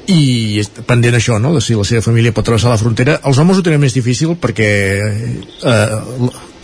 i 0.04 0.60
pendent 0.84 1.16
això, 1.16 1.38
no?, 1.40 1.54
de 1.54 1.62
si 1.64 1.76
la 1.76 1.84
seva 1.88 2.02
família 2.04 2.32
pot 2.36 2.44
travessar 2.44 2.68
la 2.68 2.76
frontera. 2.76 3.14
Els 3.24 3.38
homes 3.40 3.56
ho 3.56 3.62
tenen 3.64 3.80
més 3.80 3.94
difícil 3.96 4.34
perquè 4.36 4.70
eh, 5.00 5.94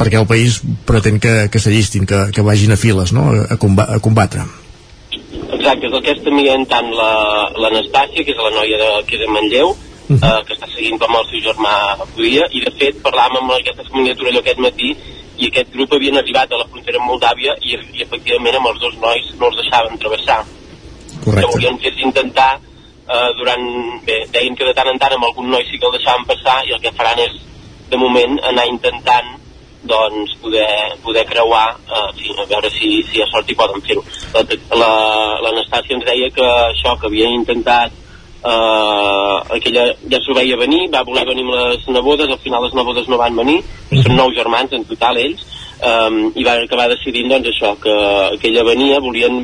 perquè 0.01 0.21
el 0.21 0.29
país 0.29 0.61
pretén 0.89 1.21
que, 1.21 1.49
que 1.53 1.61
s'allistin, 1.61 2.09
que, 2.09 2.27
que 2.35 2.45
vagin 2.45 2.73
a 2.73 2.81
files, 2.81 3.13
no?, 3.17 3.31
a, 3.45 3.57
comba 3.61 3.89
a 3.97 4.01
combatre. 4.01 4.45
Exacte, 5.31 5.87
és 5.87 5.95
el 5.95 6.03
que 6.03 6.15
està 6.17 6.33
mirant 6.35 6.67
tant 6.71 6.91
l'Anastàcia, 6.91 8.19
la, 8.19 8.25
que 8.27 8.35
és 8.35 8.43
la 8.43 8.53
noia 8.57 8.79
de, 8.81 8.91
que 9.07 9.17
és 9.17 9.23
de 9.23 9.31
Manlleu, 9.31 9.71
uh 9.71 9.77
-huh. 10.11 10.19
eh, 10.27 10.43
que 10.47 10.55
està 10.57 10.67
seguint 10.75 10.99
com 10.99 11.15
el 11.17 11.27
seu 11.31 11.41
germà 11.49 11.75
podia, 12.17 12.49
i 12.51 12.61
de 12.65 12.73
fet 12.79 13.03
parlàvem 13.03 13.39
amb 13.43 13.53
aquesta 13.53 13.85
família 13.91 14.15
Torelló 14.15 14.41
aquest 14.41 14.59
matí 14.59 14.97
i 15.39 15.47
aquest 15.47 15.71
grup 15.73 15.93
havien 15.93 16.17
arribat 16.17 16.53
a 16.53 16.59
la 16.61 16.69
frontera 16.71 16.99
amb 16.99 17.11
Moldàvia 17.11 17.55
i, 17.63 17.79
i 17.97 18.03
efectivament 18.03 18.57
amb 18.57 18.67
els 18.71 18.81
dos 18.81 18.97
nois 19.05 19.27
no 19.39 19.47
els 19.47 19.57
deixaven 19.57 19.99
travessar. 19.99 20.45
Correcte. 21.25 21.41
Que 21.41 21.53
volien 21.53 21.79
fer 21.79 21.93
intentar 21.99 22.61
eh, 23.15 23.31
durant, 23.39 23.65
bé, 24.07 24.27
deien 24.35 24.57
que 24.57 24.65
de 24.65 24.75
tant 24.75 24.89
en 24.89 24.99
tant 24.99 25.15
amb 25.17 25.25
algun 25.25 25.51
noi 25.51 25.65
sí 25.65 25.79
que 25.79 25.87
el 25.87 25.97
deixaven 25.97 26.27
passar 26.27 26.59
i 26.67 26.75
el 26.77 26.81
que 26.81 26.93
faran 26.93 27.19
és, 27.19 27.33
de 27.91 27.97
moment, 27.97 28.39
anar 28.53 28.67
intentant 28.67 29.41
doncs 29.83 30.35
poder, 30.43 30.67
poder 31.05 31.25
creuar 31.27 31.77
eh, 31.89 32.11
fi, 32.19 32.35
a 32.37 32.47
veure 32.51 32.71
si, 32.75 33.01
si 33.09 33.19
hi 33.19 33.23
ha 33.25 33.31
sort 33.31 33.49
i 33.51 33.57
poden 33.57 33.81
fer-ho. 33.87 34.05
l'Anastàcia 34.35 35.97
la, 35.97 35.99
ens 35.99 36.07
deia 36.11 36.31
que 36.35 36.49
això 36.69 36.97
que 37.01 37.09
havien 37.09 37.39
intentat 37.39 37.95
eh, 38.45 39.37
aquella 39.57 39.87
ja 40.13 40.21
s'ho 40.25 40.37
veia 40.37 40.61
venir 40.61 40.89
va 40.93 41.07
voler 41.07 41.25
venir 41.29 41.47
amb 41.47 41.57
les 41.57 41.89
nebodes 41.89 42.29
al 42.29 42.43
final 42.45 42.67
les 42.67 42.77
nebodes 42.77 43.09
no 43.09 43.21
van 43.21 43.37
venir 43.37 43.61
són 44.03 44.17
nou 44.17 44.35
germans 44.37 44.77
en 44.77 44.85
total 44.85 45.19
ells 45.23 45.47
um, 45.81 46.21
i 46.37 46.45
va 46.45 46.59
acabar 46.61 46.91
decidint 46.93 47.31
doncs 47.31 47.51
això 47.53 47.75
que, 47.81 47.97
que 48.41 48.51
ella 48.51 48.65
venia, 48.67 49.01
volien 49.01 49.43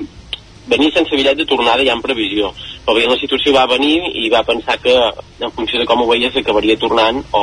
venir 0.67 0.93
sense 0.93 1.15
bitllet 1.15 1.39
de 1.39 1.47
tornada 1.47 1.85
ja 1.87 1.95
en 1.95 2.03
previsió. 2.03 2.53
Però 2.85 2.95
bé, 2.97 3.07
la 3.07 3.19
situació 3.21 3.55
va 3.55 3.67
venir 3.71 3.97
i 4.19 4.29
va 4.33 4.45
pensar 4.47 4.79
que 4.83 4.95
en 4.95 5.53
funció 5.55 5.81
de 5.81 5.87
com 5.87 6.03
ho 6.03 6.09
veies 6.11 6.37
acabaria 6.37 6.79
tornant 6.79 7.23
o, 7.33 7.43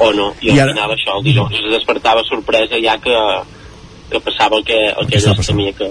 o 0.00 0.12
no? 0.16 0.28
I, 0.40 0.50
I 0.50 0.56
al 0.56 0.64
ara... 0.64 0.74
final 0.74 0.94
això, 0.96 1.16
el 1.18 1.26
dijous 1.28 1.56
es 1.60 1.70
despertava 1.76 2.24
sorpresa 2.28 2.80
ja 2.82 2.96
que, 3.02 3.16
que 4.10 4.20
passava 4.24 4.58
el 4.58 4.64
que, 4.64 4.78
el 4.90 5.10
que 5.10 5.20
ella 5.20 5.36
temia 5.46 5.74
que, 5.76 5.90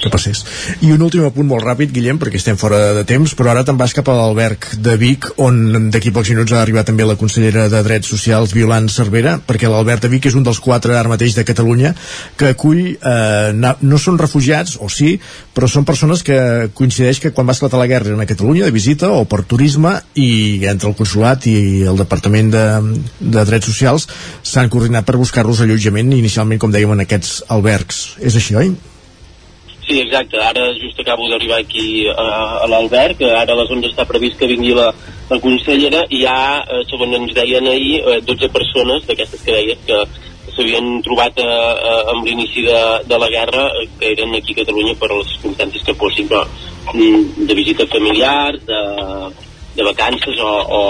que 0.00 0.10
passés. 0.10 0.42
I 0.82 0.92
un 0.94 1.02
últim 1.04 1.24
apunt 1.26 1.46
molt 1.48 1.64
ràpid, 1.64 1.92
Guillem, 1.94 2.18
perquè 2.20 2.38
estem 2.40 2.58
fora 2.60 2.80
de 2.96 3.04
temps, 3.08 3.34
però 3.38 3.52
ara 3.52 3.64
te'n 3.66 3.78
vas 3.80 3.94
cap 3.96 4.08
a 4.10 4.16
l'alberg 4.18 4.66
de 4.84 4.96
Vic, 5.00 5.28
on 5.42 5.90
d'aquí 5.94 6.12
pocs 6.14 6.32
minuts 6.34 6.54
ha 6.54 6.62
arribat 6.62 6.88
també 6.90 7.06
la 7.06 7.18
consellera 7.20 7.68
de 7.72 7.82
Drets 7.86 8.10
Socials, 8.10 8.54
Violant 8.56 8.88
Cervera, 8.92 9.36
perquè 9.46 9.70
l'alberg 9.70 10.04
de 10.04 10.10
Vic 10.12 10.28
és 10.30 10.38
un 10.38 10.46
dels 10.46 10.60
quatre 10.62 10.96
ara 10.98 11.10
mateix 11.10 11.36
de 11.36 11.46
Catalunya 11.46 11.94
que 12.38 12.52
acull, 12.54 12.82
eh, 12.94 13.52
no 13.54 14.00
són 14.00 14.18
refugiats, 14.20 14.78
o 14.80 14.90
sí, 14.92 15.14
però 15.54 15.68
són 15.70 15.86
persones 15.86 16.24
que 16.26 16.38
coincideix 16.74 17.20
que 17.22 17.32
quan 17.34 17.48
va 17.48 17.54
esclatar 17.56 17.80
la 17.80 17.90
guerra 17.90 18.16
a 18.20 18.28
Catalunya 18.28 18.66
de 18.66 18.74
visita 18.74 19.10
o 19.14 19.24
per 19.24 19.44
turisme 19.48 19.94
i 20.14 20.64
entre 20.70 20.90
el 20.90 20.98
Consolat 20.98 21.46
i 21.50 21.84
el 21.88 22.00
Departament 22.00 22.50
de, 22.54 22.64
de 23.20 23.44
Drets 23.44 23.70
Socials 23.70 24.08
s'han 24.42 24.72
coordinat 24.72 25.06
per 25.06 25.20
buscar-los 25.20 25.62
allotjament 25.64 26.12
inicialment, 26.12 26.60
com 26.60 26.74
dèiem, 26.74 26.92
en 26.94 27.04
aquests 27.06 27.44
albergs. 27.54 28.04
És 28.20 28.36
així, 28.40 28.58
oi? 28.58 28.74
Sí, 29.86 30.00
exacte. 30.00 30.38
Ara 30.40 30.72
just 30.80 30.98
acabo 31.00 31.28
d'arribar 31.28 31.60
aquí 31.60 32.06
a, 32.08 32.28
a 32.64 32.66
l'Alberg, 32.70 33.20
ara 33.22 33.52
a 33.52 33.58
les 33.58 33.70
11 33.70 33.90
està 33.92 34.06
previst 34.08 34.38
que 34.40 34.48
vingui 34.48 34.72
la, 34.76 34.88
la 35.28 35.40
consellera 35.40 36.04
i 36.08 36.22
hi 36.22 36.28
ha, 36.28 36.38
eh, 36.64 36.84
segons 36.88 37.16
ens 37.18 37.34
deien 37.36 37.68
ahir, 37.68 37.98
12 38.24 38.48
persones 38.54 39.04
d'aquestes 39.08 39.44
que 39.44 39.56
deies 39.58 39.82
que 39.84 39.98
s'havien 40.54 41.02
trobat 41.04 41.40
a, 41.42 41.50
amb 42.14 42.24
l'inici 42.24 42.64
de, 42.64 42.80
de 43.10 43.18
la 43.20 43.28
guerra 43.32 43.66
eh, 43.80 43.88
que 43.98 44.12
eren 44.14 44.32
aquí 44.38 44.56
a 44.56 44.62
Catalunya 44.62 44.94
per 45.00 45.10
les 45.12 45.34
circumstàncies 45.34 45.84
que 45.84 45.96
fossin, 46.00 46.30
però 46.32 46.46
mm, 46.94 47.44
de 47.50 47.58
visita 47.60 47.88
familiar, 47.92 48.54
de, 48.64 48.80
de 49.76 49.84
vacances 49.90 50.40
o, 50.40 50.54
o, 50.78 50.82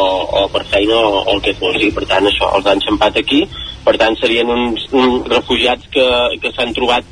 o 0.45 0.47
per 0.55 0.63
feina 0.71 1.01
o, 1.01 1.25
o 1.25 1.35
el 1.35 1.43
que 1.43 1.57
fos, 1.59 1.81
i 1.83 1.91
per 1.97 2.07
tant 2.11 2.31
això 2.31 2.53
els 2.61 2.71
han 2.71 2.87
xampat 2.87 3.19
aquí, 3.25 3.43
per 3.85 3.99
tant 4.01 4.15
serien 4.23 4.55
uns, 4.55 4.87
uns 4.95 5.27
refugiats 5.35 5.91
que, 5.93 6.07
que 6.39 6.55
s'han 6.55 6.75
trobat 6.77 7.11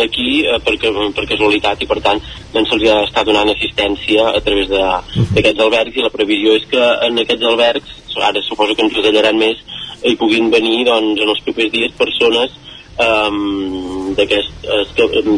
aquí 0.00 0.46
eh, 0.46 0.58
per, 0.64 0.76
per 1.16 1.26
casualitat 1.28 1.82
i 1.82 1.88
per 1.88 2.00
tant 2.00 2.20
doncs 2.54 2.70
se'ls 2.72 2.86
ha 2.88 3.02
estat 3.04 3.28
donant 3.28 3.50
assistència 3.52 4.30
a 4.32 4.40
través 4.40 4.70
d'aquests 4.72 5.64
albergs 5.66 5.98
i 5.98 6.06
la 6.06 6.14
previsió 6.14 6.56
és 6.56 6.64
que 6.70 6.80
en 7.06 7.20
aquests 7.20 7.44
albergs 7.50 8.16
ara 8.20 8.42
suposo 8.44 8.74
que 8.74 8.84
ens 8.86 8.96
retallaran 8.96 9.38
més 9.40 9.60
hi 10.04 10.16
puguin 10.16 10.50
venir 10.52 10.84
doncs 10.88 11.20
en 11.20 11.28
els 11.28 11.42
propers 11.44 11.72
dies 11.72 11.92
persones 11.98 12.56
um, 13.00 14.14
d'aquestes 14.16 14.96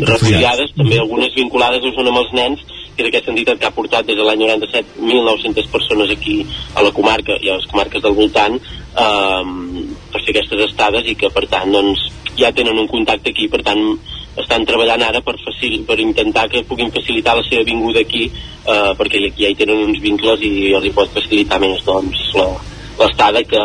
refugiades, 0.08 0.72
també 0.76 0.98
algunes 0.98 1.34
vinculades 1.34 1.82
doncs, 1.82 1.98
amb 1.98 2.22
els 2.22 2.32
nens 2.38 2.62
que 2.92 3.02
és 3.02 3.08
aquesta 3.08 3.32
entitat 3.32 3.58
que 3.58 3.68
ha 3.68 3.74
portat 3.74 4.06
des 4.06 4.18
de 4.18 4.24
l'any 4.26 4.44
97 4.44 5.00
1.900 5.00 5.70
persones 5.72 6.10
aquí 6.14 6.42
a 6.74 6.84
la 6.84 6.92
comarca 6.94 7.38
i 7.40 7.50
a 7.50 7.58
les 7.58 7.68
comarques 7.70 8.02
del 8.04 8.16
voltant 8.18 8.58
eh, 8.58 9.44
per 10.12 10.22
fer 10.24 10.34
aquestes 10.34 10.66
estades 10.70 11.08
i 11.08 11.16
que 11.18 11.30
per 11.34 11.46
tant 11.50 11.72
doncs, 11.74 12.08
ja 12.38 12.52
tenen 12.56 12.78
un 12.78 12.88
contacte 12.88 13.32
aquí 13.32 13.48
per 13.52 13.62
tant 13.66 13.82
estan 14.40 14.64
treballant 14.64 15.02
ara 15.04 15.20
per, 15.24 15.34
facil, 15.44 15.82
per 15.88 15.98
intentar 16.00 16.46
que 16.48 16.64
puguin 16.64 16.92
facilitar 16.94 17.36
la 17.36 17.44
seva 17.48 17.66
vinguda 17.68 18.00
aquí 18.00 18.24
eh, 18.28 18.92
perquè 18.98 19.20
aquí 19.28 19.44
ja 19.44 19.52
hi 19.52 19.58
tenen 19.58 19.84
uns 19.88 20.00
vincles 20.00 20.44
i 20.48 20.72
els 20.72 20.88
hi 20.88 20.94
pot 20.96 21.12
facilitar 21.12 21.60
més 21.60 21.84
doncs, 21.84 22.22
l'estada 23.00 23.44
que 23.44 23.64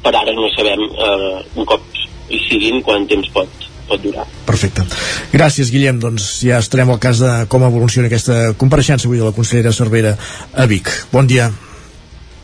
per 0.00 0.14
ara 0.16 0.32
no 0.32 0.48
sabem 0.56 0.86
eh, 0.88 1.34
un 1.60 1.68
cop 1.68 1.84
hi 2.30 2.38
siguin 2.46 2.80
quant 2.86 3.06
temps 3.10 3.28
pot, 3.34 3.66
pot 3.88 4.02
durar. 4.02 4.26
Perfecte. 4.46 4.86
Gràcies, 5.34 5.72
Guillem. 5.74 5.98
Doncs 6.02 6.28
ja 6.46 6.60
estarem 6.62 6.92
al 6.94 7.00
cas 7.02 7.22
de 7.22 7.32
com 7.50 7.66
evoluciona 7.66 8.10
aquesta 8.10 8.54
compareixença 8.60 9.10
avui 9.10 9.18
de 9.18 9.26
la 9.26 9.34
consellera 9.36 9.74
Cervera 9.74 10.14
a 10.54 10.70
Vic. 10.70 10.92
Bon 11.12 11.26
dia. 11.26 11.50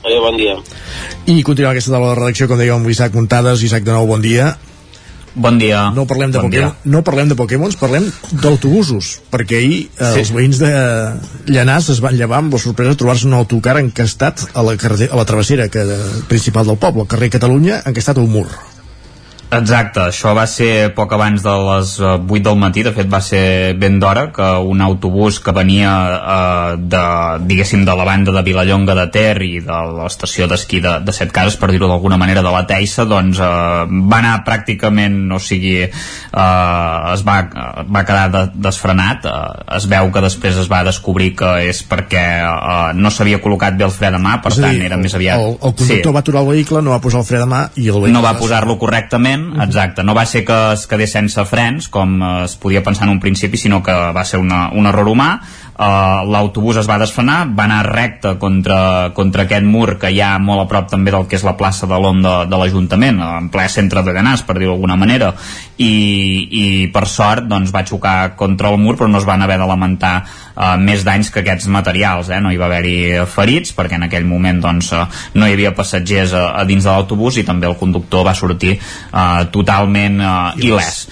Adéu, 0.06 0.22
bon 0.22 0.36
dia. 0.38 0.54
I 1.26 1.42
continuem 1.42 1.72
aquesta 1.74 1.90
de 1.96 1.98
la 1.98 2.14
redacció, 2.14 2.46
com 2.46 2.60
dèiem, 2.60 2.76
amb 2.78 2.86
l'Isaac 2.86 3.14
Muntades. 3.16 3.62
Isaac, 3.66 3.82
de 3.86 3.90
nou, 3.94 4.06
bon 4.06 4.22
dia. 4.22 4.52
Bon 5.36 5.58
dia. 5.60 5.90
No 5.92 6.06
parlem 6.08 6.30
de 6.32 6.38
bon 6.40 6.46
Pokémon, 6.48 6.70
dia. 6.72 6.90
no 6.94 7.02
parlem 7.04 7.28
de 7.28 7.36
Pokémons, 7.36 7.74
parlem 7.76 8.06
d'autobusos, 8.40 9.10
perquè 9.28 9.58
ahir 9.58 9.80
eh, 9.98 10.12
Sí. 10.14 10.20
els 10.22 10.30
veïns 10.32 10.56
de 10.62 10.70
Llanàs 11.52 11.90
es 11.92 12.00
van 12.00 12.16
llevar 12.16 12.38
amb 12.38 12.54
la 12.54 12.58
sorpresa 12.62 12.94
de 12.94 12.96
trobar-se 13.02 13.26
un 13.28 13.34
autocar 13.36 13.76
encastat 13.82 14.46
a 14.54 14.62
la, 14.64 14.76
carrer, 14.80 15.10
a 15.12 15.16
la 15.16 15.26
travessera 15.28 15.68
que, 15.68 15.84
principal 16.30 16.64
del 16.70 16.78
poble, 16.80 17.02
al 17.04 17.10
carrer 17.10 17.28
Catalunya, 17.34 17.82
encastat 17.84 18.16
a 18.16 18.24
un 18.24 18.30
mur. 18.32 18.46
Exacte, 19.56 20.02
això 20.10 20.32
va 20.36 20.44
ser 20.50 20.90
poc 20.96 21.12
abans 21.16 21.42
de 21.44 21.52
les 21.68 21.92
eh, 22.00 22.12
8 22.18 22.42
del 22.48 22.58
matí, 22.60 22.82
de 22.84 22.92
fet 22.96 23.08
va 23.12 23.20
ser 23.24 23.74
ben 23.80 23.98
d'hora 24.02 24.26
que 24.34 24.48
un 24.66 24.82
autobús 24.84 25.38
que 25.40 25.54
venia 25.56 25.92
eh, 26.16 26.76
de, 26.76 27.02
diguéssim, 27.48 27.84
de 27.86 27.94
la 27.96 28.04
banda 28.04 28.34
de 28.34 28.42
Vilallonga 28.46 28.96
de 28.98 29.06
Ter 29.14 29.36
i 29.46 29.60
de 29.64 29.78
l'estació 30.00 30.48
d'esquí 30.50 30.80
de, 30.84 30.98
de 31.06 31.14
Set 31.16 31.32
Cases, 31.34 31.56
per 31.60 31.70
dir-ho 31.72 31.88
d'alguna 31.88 32.18
manera, 32.20 32.42
de 32.44 32.52
la 32.52 32.64
Teissa, 32.68 33.06
doncs 33.08 33.40
eh, 33.40 33.48
va 33.86 34.20
anar 34.20 34.34
pràcticament, 34.46 35.18
o 35.32 35.40
sigui, 35.42 35.76
eh, 35.86 37.14
es 37.14 37.24
va, 37.26 37.38
va 37.86 38.04
quedar 38.08 38.26
de, 38.34 38.44
desfrenat, 38.68 39.26
eh, 39.30 39.76
es 39.78 39.88
veu 39.90 40.10
que 40.12 40.24
després 40.24 40.60
es 40.60 40.70
va 40.72 40.82
descobrir 40.86 41.32
que 41.38 41.54
és 41.70 41.82
perquè 41.86 42.26
eh, 42.42 42.92
no 42.98 43.12
s'havia 43.14 43.40
col·locat 43.44 43.78
bé 43.78 43.88
el 43.88 43.94
fre 43.94 44.12
de 44.14 44.20
mà, 44.22 44.38
per 44.44 44.52
És 44.54 44.60
tant 44.60 44.76
dir, 44.76 44.84
era 44.90 45.00
més 45.00 45.16
aviat... 45.16 45.40
El, 45.40 45.56
el 45.56 45.76
conductor 45.76 46.12
Sí. 46.12 46.14
va 46.16 46.20
aturar 46.24 46.42
el 46.44 46.50
vehicle, 46.52 46.82
no 46.84 46.92
va 46.92 47.00
posar 47.02 47.22
el 47.22 47.28
fre 47.28 47.40
de 47.40 47.48
mà 47.48 47.62
i 47.76 47.88
el 47.88 48.00
vehicle... 48.00 48.14
no 48.16 48.24
va 48.24 48.36
posar-lo 48.38 48.76
correctament, 48.80 49.45
exacte, 49.62 50.04
no 50.06 50.14
va 50.16 50.26
ser 50.26 50.44
que 50.46 50.56
es 50.72 50.86
quedés 50.90 51.14
sense 51.16 51.44
frens 51.48 51.90
com 51.92 52.16
eh, 52.20 52.32
es 52.44 52.56
podia 52.60 52.82
pensar 52.86 53.06
en 53.08 53.14
un 53.16 53.20
principi, 53.22 53.60
sinó 53.60 53.82
que 53.82 53.94
va 54.16 54.24
ser 54.24 54.40
una, 54.42 54.66
un 54.72 54.86
error 54.90 55.08
humà 55.12 55.30
uh, 55.78 56.24
l'autobús 56.28 56.80
es 56.80 56.88
va 56.88 56.98
desfrenar 57.00 57.38
va 57.56 57.66
anar 57.66 57.82
recte 57.86 58.36
contra, 58.40 59.12
contra 59.16 59.44
aquest 59.46 59.66
mur 59.66 59.96
que 60.00 60.10
hi 60.12 60.20
ha 60.24 60.36
molt 60.42 60.64
a 60.64 60.68
prop 60.70 60.88
també 60.90 61.12
del 61.14 61.28
que 61.28 61.38
és 61.38 61.44
la 61.46 61.56
plaça 61.58 61.88
de 61.88 61.98
l'OM 62.00 62.22
de, 62.24 62.56
l'Ajuntament 62.56 63.20
en 63.22 63.50
ple 63.52 63.66
centre 63.72 64.02
de 64.02 64.14
Llanàs, 64.16 64.44
per 64.46 64.56
dir-ho 64.58 64.74
d'alguna 64.74 64.96
manera 64.96 65.32
i, 65.76 65.92
i 66.50 66.64
per 66.92 67.06
sort 67.10 67.46
doncs, 67.50 67.72
va 67.74 67.84
xocar 67.86 68.34
contra 68.38 68.72
el 68.72 68.80
mur 68.80 68.96
però 68.96 69.10
no 69.10 69.20
es 69.20 69.28
van 69.28 69.44
haver 69.44 69.58
de 69.60 69.68
lamentar 69.68 70.14
uh, 70.22 70.74
més 70.80 71.04
danys 71.06 71.30
que 71.32 71.42
aquests 71.44 71.68
materials 71.72 72.30
eh? 72.30 72.40
no 72.40 72.52
hi 72.52 72.60
va 72.60 72.70
haver-hi 72.70 73.26
ferits 73.30 73.74
perquè 73.76 74.00
en 74.00 74.08
aquell 74.08 74.28
moment 74.28 74.62
doncs, 74.64 74.92
uh, 74.96 75.04
no 75.36 75.46
hi 75.46 75.56
havia 75.56 75.74
passatgers 75.76 76.34
a, 76.36 76.46
a 76.62 76.64
dins 76.68 76.84
de 76.84 76.92
l'autobús 76.92 77.40
i 77.40 77.46
també 77.46 77.68
el 77.68 77.78
conductor 77.80 78.24
va 78.26 78.36
sortir 78.36 78.76
uh, 78.78 79.44
totalment 79.52 80.20
uh, 80.22 80.54
il·lès 80.56 81.04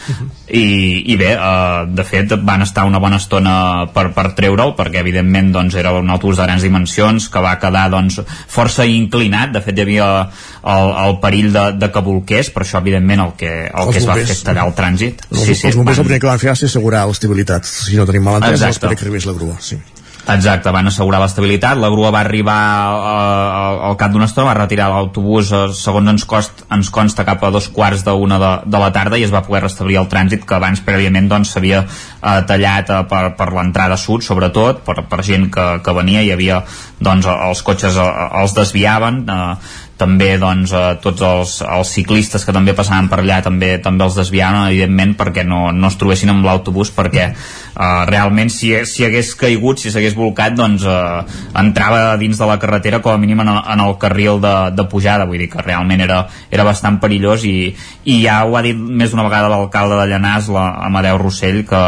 i, 0.49 1.13
i 1.13 1.17
bé, 1.17 1.31
uh, 1.39 1.87
de 1.89 2.05
fet 2.05 2.35
van 2.45 2.63
estar 2.65 2.85
una 2.85 3.01
bona 3.01 3.17
estona 3.17 3.55
per, 3.95 4.11
per 4.17 4.27
treure'l 4.37 4.75
perquè 4.77 5.01
evidentment 5.01 5.53
doncs, 5.55 5.77
era 5.81 5.95
un 5.97 6.11
autobús 6.13 6.37
de 6.37 6.49
grans 6.49 6.67
dimensions 6.67 7.31
que 7.33 7.43
va 7.45 7.55
quedar 7.63 7.87
doncs, 7.93 8.21
força 8.53 8.85
inclinat, 8.85 9.55
de 9.57 9.65
fet 9.65 9.81
hi 9.81 9.87
havia 9.87 10.11
el, 10.21 10.93
el 11.07 11.19
perill 11.25 11.51
de, 11.55 11.65
de 11.81 11.91
que 11.95 12.05
volqués 12.05 12.53
per 12.53 12.67
això 12.67 12.83
evidentment 12.85 13.25
el 13.25 13.35
que, 13.41 13.55
el 13.71 13.87
Els 13.87 13.97
que 13.97 14.05
es 14.05 14.09
va 14.11 14.21
fer 14.21 14.29
és 14.37 14.45
tallar 14.45 14.69
el 14.69 14.77
trànsit 14.77 15.27
Els, 15.31 15.43
sí, 15.47 15.55
sí, 15.55 15.69
els 15.71 15.81
bombers 15.81 16.05
el 16.05 16.09
primer 16.11 16.21
que 16.21 16.33
van 16.33 16.43
fer 16.43 16.53
va 16.53 16.59
ser 16.61 16.69
assegurar 16.69 17.07
l'estabilitat. 17.09 17.65
Si 17.65 17.97
no 17.97 18.07
tenim 18.09 18.25
malentès, 18.29 18.59
Exacte. 18.59 18.77
esperar 18.79 18.99
que 18.99 19.07
arribés 19.07 19.29
la 19.29 19.37
grua. 19.37 19.57
Sí. 19.65 19.81
Exacte, 20.25 20.71
van 20.73 20.89
assegurar 20.89 21.19
l'estabilitat, 21.21 21.77
la 21.77 21.91
grua 21.93 22.09
va 22.15 22.23
arribar 22.25 22.57
eh, 22.97 23.81
al 23.91 23.97
cap 24.01 24.13
d'una 24.15 24.25
estona, 24.25 24.47
va 24.49 24.55
retirar 24.57 24.87
l'autobús, 24.89 25.51
eh, 25.53 25.67
segons 25.77 26.09
ens, 26.15 26.25
cost, 26.25 26.63
ens 26.73 26.89
consta, 26.89 27.27
cap 27.29 27.45
a 27.45 27.51
dos 27.53 27.69
quarts 27.69 28.07
d'una 28.07 28.39
de, 28.41 28.53
de 28.73 28.81
la 28.81 28.89
tarda 28.95 29.21
i 29.21 29.27
es 29.27 29.35
va 29.35 29.45
poder 29.45 29.67
restablir 29.67 29.99
el 30.01 30.09
trànsit 30.09 30.47
que 30.49 30.57
abans 30.57 30.81
prèviament 30.87 31.29
doncs, 31.29 31.53
s'havia 31.53 31.83
eh, 31.85 32.41
tallat 32.49 32.89
eh, 32.89 33.03
per, 33.11 33.23
per 33.37 33.51
l'entrada 33.53 34.01
sud, 34.01 34.25
sobretot, 34.25 34.81
per, 34.87 35.03
per 35.11 35.21
gent 35.29 35.51
que, 35.53 35.67
que 35.85 35.97
venia, 36.01 36.25
hi 36.25 36.33
havia 36.33 36.63
doncs, 37.05 37.29
els 37.29 37.61
cotxes 37.67 38.01
eh, 38.01 38.11
els 38.41 38.57
desviaven, 38.57 39.27
eh, 39.29 39.84
també 39.99 40.33
doncs, 40.43 40.73
eh, 40.75 40.97
tots 41.03 41.23
els, 41.23 41.53
els 41.63 41.93
ciclistes 41.97 42.45
que 42.45 42.55
també 42.55 42.75
passaven 42.75 43.09
per 43.11 43.21
allà 43.23 43.41
també 43.45 43.77
també 43.83 44.07
els 44.07 44.17
desviaven 44.19 44.73
evidentment 44.73 45.15
perquè 45.21 45.45
no, 45.47 45.69
no 45.73 45.91
es 45.91 45.99
trobessin 46.01 46.33
amb 46.33 46.47
l'autobús 46.47 46.91
perquè 46.95 47.29
eh, 47.31 48.03
realment 48.11 48.51
si, 48.51 48.73
si 48.91 49.07
hagués 49.07 49.35
caigut, 49.39 49.79
si 49.79 49.93
s'hagués 49.95 50.17
volcat 50.19 50.57
doncs 50.59 50.87
eh, 50.89 51.23
entrava 51.63 52.17
dins 52.21 52.41
de 52.41 52.49
la 52.51 52.59
carretera 52.63 53.01
com 53.05 53.15
a 53.15 53.21
mínim 53.23 53.45
en 53.45 53.53
el, 53.55 53.61
en 53.77 53.85
el 53.87 53.97
carril 54.03 54.41
de, 54.43 54.55
de 54.75 54.89
pujada. 54.91 55.29
Vull 55.31 55.45
dir 55.45 55.51
que 55.53 55.63
realment 55.63 56.03
era, 56.05 56.25
era 56.51 56.67
bastant 56.67 56.99
perillós 57.03 57.47
i, 57.47 57.71
i 58.05 58.21
ja 58.25 58.43
ho 58.45 58.59
ha 58.59 58.65
dit 58.67 58.79
més 58.79 59.15
d'una 59.15 59.27
vegada 59.29 59.53
l'alcalde 59.53 60.01
de 60.01 60.11
Llanàs, 60.11 60.51
la 60.55 60.67
Amadeu 60.89 61.23
Rossell 61.23 61.63
que, 61.69 61.85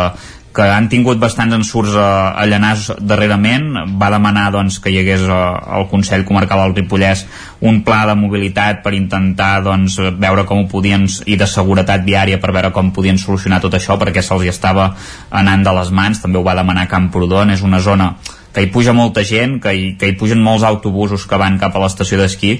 que 0.56 0.64
han 0.72 0.88
tingut 0.88 1.20
bastants 1.20 1.52
ensurts 1.52 1.92
a, 2.00 2.32
a 2.32 2.46
Llanàs 2.48 2.88
darrerament 3.04 3.98
va 4.00 4.08
demanar 4.14 4.46
doncs, 4.54 4.78
que 4.80 4.88
hi 4.92 5.02
hagués 5.02 5.26
eh, 5.28 5.40
al 5.76 5.84
Consell 5.90 6.24
Comarcal 6.28 6.62
del 6.64 6.76
Ripollès 6.78 7.26
un 7.68 7.82
pla 7.84 8.04
de 8.08 8.14
mobilitat 8.16 8.80
per 8.84 8.94
intentar 8.96 9.60
doncs, 9.66 9.98
veure 10.16 10.46
com 10.48 10.64
ho 10.64 10.70
podien 10.70 11.04
i 11.28 11.36
de 11.36 11.48
seguretat 11.50 12.06
viària 12.08 12.40
per 12.40 12.54
veure 12.56 12.72
com 12.72 12.88
podien 12.96 13.20
solucionar 13.20 13.60
tot 13.60 13.76
això 13.76 13.98
perquè 14.00 14.24
se'ls 14.24 14.46
hi 14.46 14.52
estava 14.52 14.88
anant 15.30 15.66
de 15.66 15.76
les 15.76 15.92
mans. 15.92 16.22
També 16.24 16.40
ho 16.40 16.46
va 16.46 16.56
demanar 16.56 16.88
Camprodon, 16.88 17.52
és 17.52 17.64
una 17.66 17.82
zona 17.84 18.14
que 18.56 18.64
hi 18.64 18.70
puja 18.72 18.94
molta 18.96 19.20
gent, 19.28 19.58
que 19.60 19.74
hi, 19.76 19.88
que 20.00 20.08
hi 20.08 20.16
pugen 20.16 20.40
molts 20.40 20.64
autobusos 20.64 21.26
que 21.28 21.36
van 21.36 21.58
cap 21.60 21.76
a 21.76 21.82
l'estació 21.82 22.16
d'esquí 22.22 22.54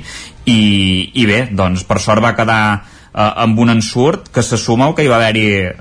i, 0.45 0.61
i 1.17 1.25
bé, 1.25 1.47
doncs 1.57 1.87
per 1.89 1.97
sort 2.05 2.21
va 2.21 2.35
quedar 2.37 2.61
eh, 3.17 3.33
amb 3.45 3.59
un 3.59 3.73
ensurt 3.73 4.29
que 4.33 4.43
se 4.43 4.59
suma 4.61 4.87
al 4.87 4.95
que 4.95 5.07
hi 5.07 5.11
va 5.11 5.17
haver-hi 5.17 5.47
eh, 5.65 5.73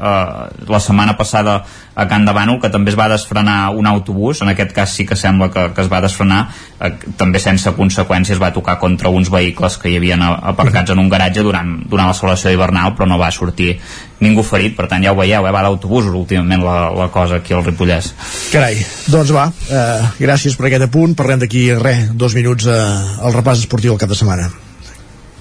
la 0.72 0.80
setmana 0.80 1.18
passada 1.18 1.64
a 1.96 2.08
Can 2.12 2.26
de 2.28 2.34
Bànol 2.36 2.60
que 2.62 2.72
també 2.72 2.92
es 2.92 2.98
va 3.00 3.08
desfrenar 3.12 3.72
un 3.76 3.88
autobús 3.88 4.42
en 4.44 4.52
aquest 4.52 4.74
cas 4.76 4.96
sí 4.96 5.06
que 5.06 5.16
sembla 5.16 5.50
que, 5.52 5.68
que 5.76 5.84
es 5.84 5.92
va 5.92 6.02
desfrenar 6.04 6.42
eh, 6.80 6.92
també 7.20 7.40
sense 7.44 7.76
conseqüències 7.78 8.42
va 8.42 8.54
tocar 8.56 8.80
contra 8.80 9.12
uns 9.12 9.32
vehicles 9.32 9.78
que 9.78 9.92
hi 9.92 10.00
havien 10.00 10.24
aparcats 10.26 10.96
en 10.96 11.04
un 11.04 11.10
garatge 11.12 11.44
durant, 11.44 11.78
durant 11.90 12.12
la 12.12 12.18
celebració 12.18 12.56
hivernal 12.56 12.96
però 12.96 13.08
no 13.10 13.20
va 13.22 13.32
sortir 13.32 13.76
ningú 14.24 14.44
ferit 14.48 14.76
per 14.78 14.88
tant 14.92 15.04
ja 15.04 15.12
ho 15.12 15.20
veieu, 15.20 15.44
eh, 15.44 15.52
va 15.52 15.64
d'autobusos 15.68 16.16
últimament 16.16 16.64
la, 16.64 16.78
la 16.96 17.10
cosa 17.12 17.42
aquí 17.42 17.56
al 17.56 17.66
Ripollès 17.66 18.14
Carai, 18.52 18.80
doncs 19.12 19.34
va, 19.36 19.50
eh, 19.70 20.08
gràcies 20.20 20.56
per 20.56 20.70
aquest 20.70 20.88
apunt. 20.88 21.16
Parlem 21.18 21.42
d'aquí, 21.44 21.68
res, 21.80 22.08
dos 22.16 22.36
minuts 22.38 22.70
eh, 22.72 22.80
al 23.26 23.36
repàs 23.36 23.66
esportiu 23.66 23.96
al 23.96 24.02
cap 24.02 24.12
de 24.12 24.20
setmana. 24.20 24.50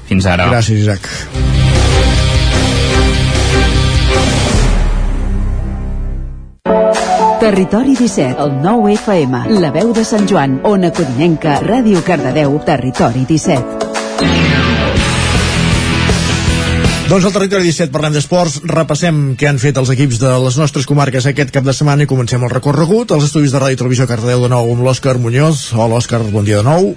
fins 0.09 0.27
ara 0.27 0.51
Gràcies, 0.51 0.85
Isaac. 0.85 1.73
Territori 7.45 7.95
17, 7.95 8.41
el 8.41 8.62
9 8.62 8.95
FM, 8.95 9.39
la 9.61 9.69
veu 9.69 9.91
de 9.93 10.01
Sant 10.09 10.25
Joan, 10.25 10.62
Ona 10.65 10.89
Codinenca, 10.97 11.59
Ràdio 11.61 12.01
Cardedeu, 12.01 12.55
Territori 12.65 13.27
17. 13.29 13.91
Doncs 17.11 17.27
al 17.29 17.35
territori 17.35 17.69
17 17.69 17.93
parlem 17.93 18.16
d'esports, 18.16 18.62
repassem 18.65 19.35
què 19.37 19.51
han 19.51 19.61
fet 19.61 19.77
els 19.77 19.93
equips 19.93 20.23
de 20.23 20.31
les 20.47 20.57
nostres 20.57 20.89
comarques 20.89 21.29
aquest 21.29 21.53
cap 21.53 21.69
de 21.69 21.75
setmana 21.77 22.07
i 22.07 22.09
comencem 22.09 22.41
el 22.49 22.55
recorregut 22.55 23.12
als 23.12 23.29
estudis 23.29 23.53
de 23.53 23.61
Ràdio 23.61 23.77
i 23.77 23.83
Televisió 23.83 24.09
Cardedeu 24.09 24.47
de 24.47 24.51
nou 24.55 24.73
amb 24.73 24.81
l'Òscar 24.89 25.19
Muñoz. 25.21 25.66
Hola 25.77 26.01
Òscar, 26.01 26.23
bon 26.25 26.49
dia 26.49 26.62
de 26.62 26.69
nou. 26.71 26.95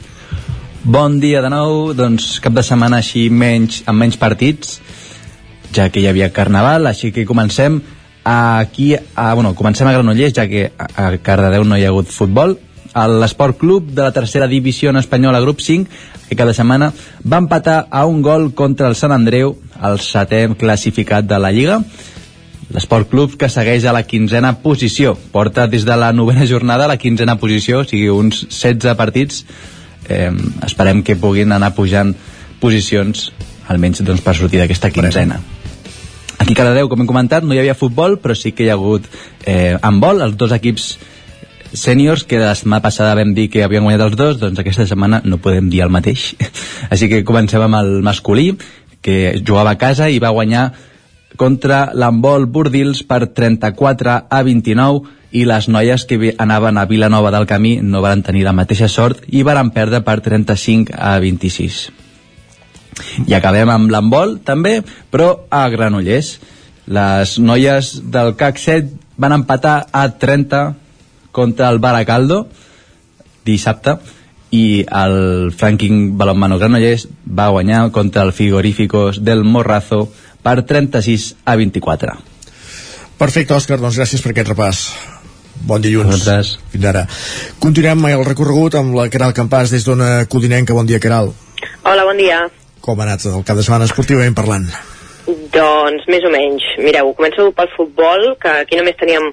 Bon 0.88 1.20
dia 1.20 1.44
de 1.44 1.52
nou, 1.52 1.92
doncs 1.92 2.38
cap 2.40 2.56
de 2.56 2.64
setmana 2.64 3.04
així 3.04 3.28
menys, 3.28 3.84
amb 3.84 4.00
menys 4.00 4.16
partits, 4.16 4.80
ja 5.76 5.92
que 5.92 6.00
hi 6.00 6.08
havia 6.08 6.32
Carnaval, 6.32 6.88
així 6.88 7.12
que 7.12 7.28
comencem 7.28 7.82
aquí, 8.28 8.96
a, 9.16 9.34
bueno, 9.34 9.56
comencem 9.56 9.88
a 9.88 9.94
Granollers, 9.94 10.34
ja 10.36 10.48
que 10.52 10.72
a, 10.76 11.12
Cardedeu 11.24 11.64
no 11.64 11.78
hi 11.80 11.86
ha 11.86 11.94
hagut 11.94 12.12
futbol. 12.12 12.58
L'Esport 12.98 13.60
Club 13.62 13.92
de 13.94 14.02
la 14.02 14.12
tercera 14.12 14.48
divisió 14.52 14.92
espanyola, 14.98 15.40
grup 15.40 15.62
5, 15.62 15.88
que 16.28 16.36
cada 16.36 16.54
setmana 16.54 16.92
va 17.24 17.38
empatar 17.38 17.88
a 17.90 18.06
un 18.06 18.22
gol 18.22 18.54
contra 18.54 18.90
el 18.90 18.96
Sant 18.96 19.14
Andreu, 19.16 19.56
el 19.80 20.00
setè 20.04 20.44
classificat 20.60 21.28
de 21.30 21.40
la 21.40 21.52
Lliga. 21.56 21.80
L'Esport 22.74 23.08
Club 23.08 23.38
que 23.40 23.48
segueix 23.48 23.86
a 23.86 23.94
la 23.96 24.04
quinzena 24.04 24.58
posició. 24.60 25.16
Porta 25.32 25.68
des 25.72 25.86
de 25.88 25.96
la 25.96 26.12
novena 26.12 26.46
jornada 26.46 26.84
a 26.84 26.92
la 26.92 26.98
quinzena 26.98 27.38
posició, 27.40 27.86
o 27.86 27.88
sigui, 27.88 28.10
uns 28.10 28.44
16 28.50 28.98
partits. 29.00 29.46
Eh, 30.10 30.34
esperem 30.66 31.04
que 31.04 31.16
puguin 31.16 31.54
anar 31.56 31.76
pujant 31.76 32.16
posicions, 32.60 33.32
almenys 33.72 34.04
doncs, 34.04 34.26
per 34.26 34.36
sortir 34.36 34.60
d'aquesta 34.60 34.92
quinzena. 34.92 35.40
Aquí 36.38 36.54
a 36.54 36.56
Cardedeu, 36.56 36.90
com 36.90 37.02
hem 37.02 37.10
comentat, 37.10 37.44
no 37.44 37.56
hi 37.56 37.62
havia 37.62 37.78
futbol, 37.78 38.20
però 38.22 38.36
sí 38.38 38.54
que 38.54 38.66
hi 38.66 38.70
ha 38.70 38.78
hagut 38.78 39.08
eh, 39.46 39.78
handbol. 39.82 40.22
Els 40.22 40.38
dos 40.38 40.54
equips 40.54 40.98
sèniors, 41.74 42.24
que 42.24 42.40
la 42.40 42.56
setmana 42.56 42.84
passada 42.86 43.16
vam 43.18 43.34
dir 43.36 43.50
que 43.52 43.64
havien 43.66 43.84
guanyat 43.84 44.06
els 44.06 44.18
dos, 44.20 44.38
doncs 44.42 44.60
aquesta 44.62 44.88
setmana 44.88 45.22
no 45.26 45.42
podem 45.44 45.70
dir 45.74 45.84
el 45.86 45.94
mateix. 45.94 46.34
Així 46.94 47.10
que 47.12 47.26
comencem 47.28 47.64
amb 47.66 47.82
el 47.82 47.98
masculí, 48.06 48.52
que 49.02 49.42
jugava 49.46 49.76
a 49.76 49.82
casa 49.82 50.10
i 50.10 50.20
va 50.20 50.34
guanyar 50.36 50.72
contra 51.38 51.92
l'Embol 51.94 52.48
Burdils 52.50 53.04
per 53.08 53.28
34 53.38 54.18
a 54.30 54.42
29 54.44 55.16
i 55.38 55.46
les 55.46 55.68
noies 55.70 56.06
que 56.10 56.34
anaven 56.38 56.78
a 56.78 56.88
Vilanova 56.90 57.32
del 57.36 57.46
Camí 57.48 57.78
no 57.84 58.02
van 58.02 58.24
tenir 58.24 58.46
la 58.48 58.56
mateixa 58.58 58.90
sort 58.90 59.24
i 59.28 59.44
van 59.44 59.72
perdre 59.76 60.02
per 60.02 60.20
35 60.26 60.96
a 60.98 61.18
26. 61.24 62.07
I 63.28 63.36
acabem 63.38 63.70
amb 63.70 63.92
l'handbol 63.94 64.38
també, 64.46 64.82
però 65.12 65.48
a 65.50 65.68
Granollers. 65.70 66.38
Les 66.88 67.38
noies 67.40 67.98
del 68.14 68.36
CAC 68.40 68.62
7 68.64 69.18
van 69.18 69.36
empatar 69.36 69.88
a 69.92 70.08
30 70.18 70.62
contra 71.36 71.70
el 71.70 71.80
Baracaldo 71.84 72.46
dissabte 73.46 73.98
i 74.56 74.86
el 74.88 75.52
Franking 75.52 76.16
Balonmano 76.18 76.58
Granollers 76.60 77.08
va 77.28 77.50
guanyar 77.52 77.90
contra 77.92 78.24
el 78.24 78.32
Frigoríficos 78.34 79.22
del 79.24 79.44
Morrazo 79.44 80.08
per 80.44 80.64
36 80.64 81.36
a 81.44 81.56
24. 81.60 82.16
Perfecte, 83.18 83.56
Òscar, 83.58 83.80
doncs 83.82 83.98
gràcies 83.98 84.24
per 84.24 84.32
aquest 84.32 84.54
repàs. 84.54 84.84
Bon 85.68 85.82
dilluns. 85.82 86.12
Nosaltres. 86.14 86.54
Fins 86.72 86.86
ara. 86.86 87.08
Continuem 87.60 88.06
el 88.12 88.24
recorregut 88.28 88.78
amb 88.78 88.96
la 88.96 89.10
Caral 89.10 89.34
Campàs 89.38 89.74
des 89.74 89.88
d'Ona 89.88 90.28
Codinenca. 90.30 90.78
Bon 90.78 90.88
dia, 90.88 91.02
Caral. 91.04 91.34
Hola, 91.84 92.06
bon 92.06 92.22
dia. 92.22 92.46
Com 92.88 93.02
ha 93.02 93.04
anat 93.04 93.26
el 93.28 93.42
cap 93.44 93.58
de 93.60 93.64
setmana 93.68 93.84
esportivament 93.90 94.36
parlant? 94.36 94.70
Doncs 95.52 96.06
més 96.08 96.24
o 96.24 96.30
menys. 96.32 96.64
Mireu, 96.80 97.10
començo 97.18 97.50
pel 97.56 97.72
futbol, 97.74 98.30
que 98.40 98.54
aquí 98.62 98.78
només 98.80 98.96
teníem 98.96 99.26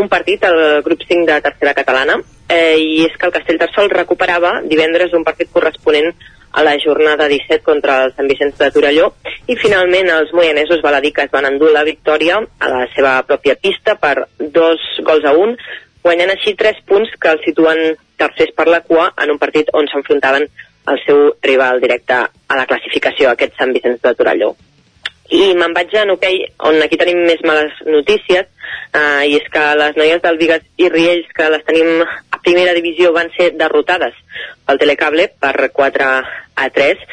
un 0.00 0.08
partit, 0.08 0.46
el 0.48 0.80
grup 0.86 1.04
5 1.04 1.26
de 1.28 1.36
tercera 1.44 1.74
catalana, 1.76 2.16
eh, 2.48 2.78
i 2.80 3.02
és 3.04 3.18
que 3.18 3.28
el 3.28 3.34
Castellterçol 3.34 3.92
recuperava 3.92 4.54
divendres 4.64 5.12
un 5.12 5.26
partit 5.28 5.52
corresponent 5.52 6.08
a 6.52 6.64
la 6.64 6.72
jornada 6.80 7.28
17 7.28 7.60
contra 7.68 7.98
el 8.06 8.16
Sant 8.16 8.32
Vicenç 8.32 8.56
de 8.60 8.70
Torelló 8.72 9.12
i 9.48 9.56
finalment 9.60 10.08
els 10.12 10.32
moianesos 10.36 10.82
baladí 10.84 11.12
que 11.12 11.24
es 11.24 11.32
van 11.32 11.48
endur 11.48 11.70
la 11.72 11.84
victòria 11.84 12.40
a 12.40 12.72
la 12.72 12.82
seva 12.96 13.14
pròpia 13.28 13.56
pista 13.60 13.96
per 14.00 14.26
dos 14.56 14.84
gols 15.04 15.28
a 15.28 15.32
un 15.32 15.56
guanyant 16.04 16.34
així 16.34 16.52
tres 16.58 16.80
punts 16.88 17.12
que 17.20 17.32
els 17.32 17.44
situen 17.48 17.80
tercers 18.20 18.52
per 18.56 18.68
la 18.68 18.82
cua 18.84 19.08
en 19.16 19.32
un 19.32 19.40
partit 19.40 19.72
on 19.72 19.88
s'enfrontaven 19.88 20.48
el 20.90 21.00
seu 21.06 21.30
rival 21.42 21.80
directe 21.80 22.14
a 22.14 22.58
la 22.58 22.66
classificació, 22.66 23.30
aquest 23.30 23.56
Sant 23.58 23.72
Vicenç 23.74 24.02
de 24.02 24.14
Torelló. 24.18 24.52
I 25.32 25.54
me'n 25.56 25.72
vaig 25.72 25.94
a 25.96 26.02
hoquei, 26.12 26.42
on 26.68 26.82
aquí 26.84 26.98
tenim 27.00 27.22
més 27.24 27.40
males 27.48 27.78
notícies, 27.86 28.48
eh, 28.92 29.22
i 29.30 29.38
és 29.38 29.46
que 29.52 29.62
les 29.78 29.96
noies 29.96 30.20
del 30.24 30.38
Vigas 30.40 30.66
i 30.76 30.90
Riells, 30.92 31.30
que 31.36 31.48
les 31.54 31.64
tenim 31.64 32.02
a 32.02 32.40
primera 32.42 32.74
divisió, 32.76 33.12
van 33.16 33.30
ser 33.36 33.52
derrotades 33.56 34.18
pel 34.66 34.82
Telecable 34.82 35.30
per 35.40 35.70
4 35.72 36.10
a 36.56 36.68
3. 36.76 37.06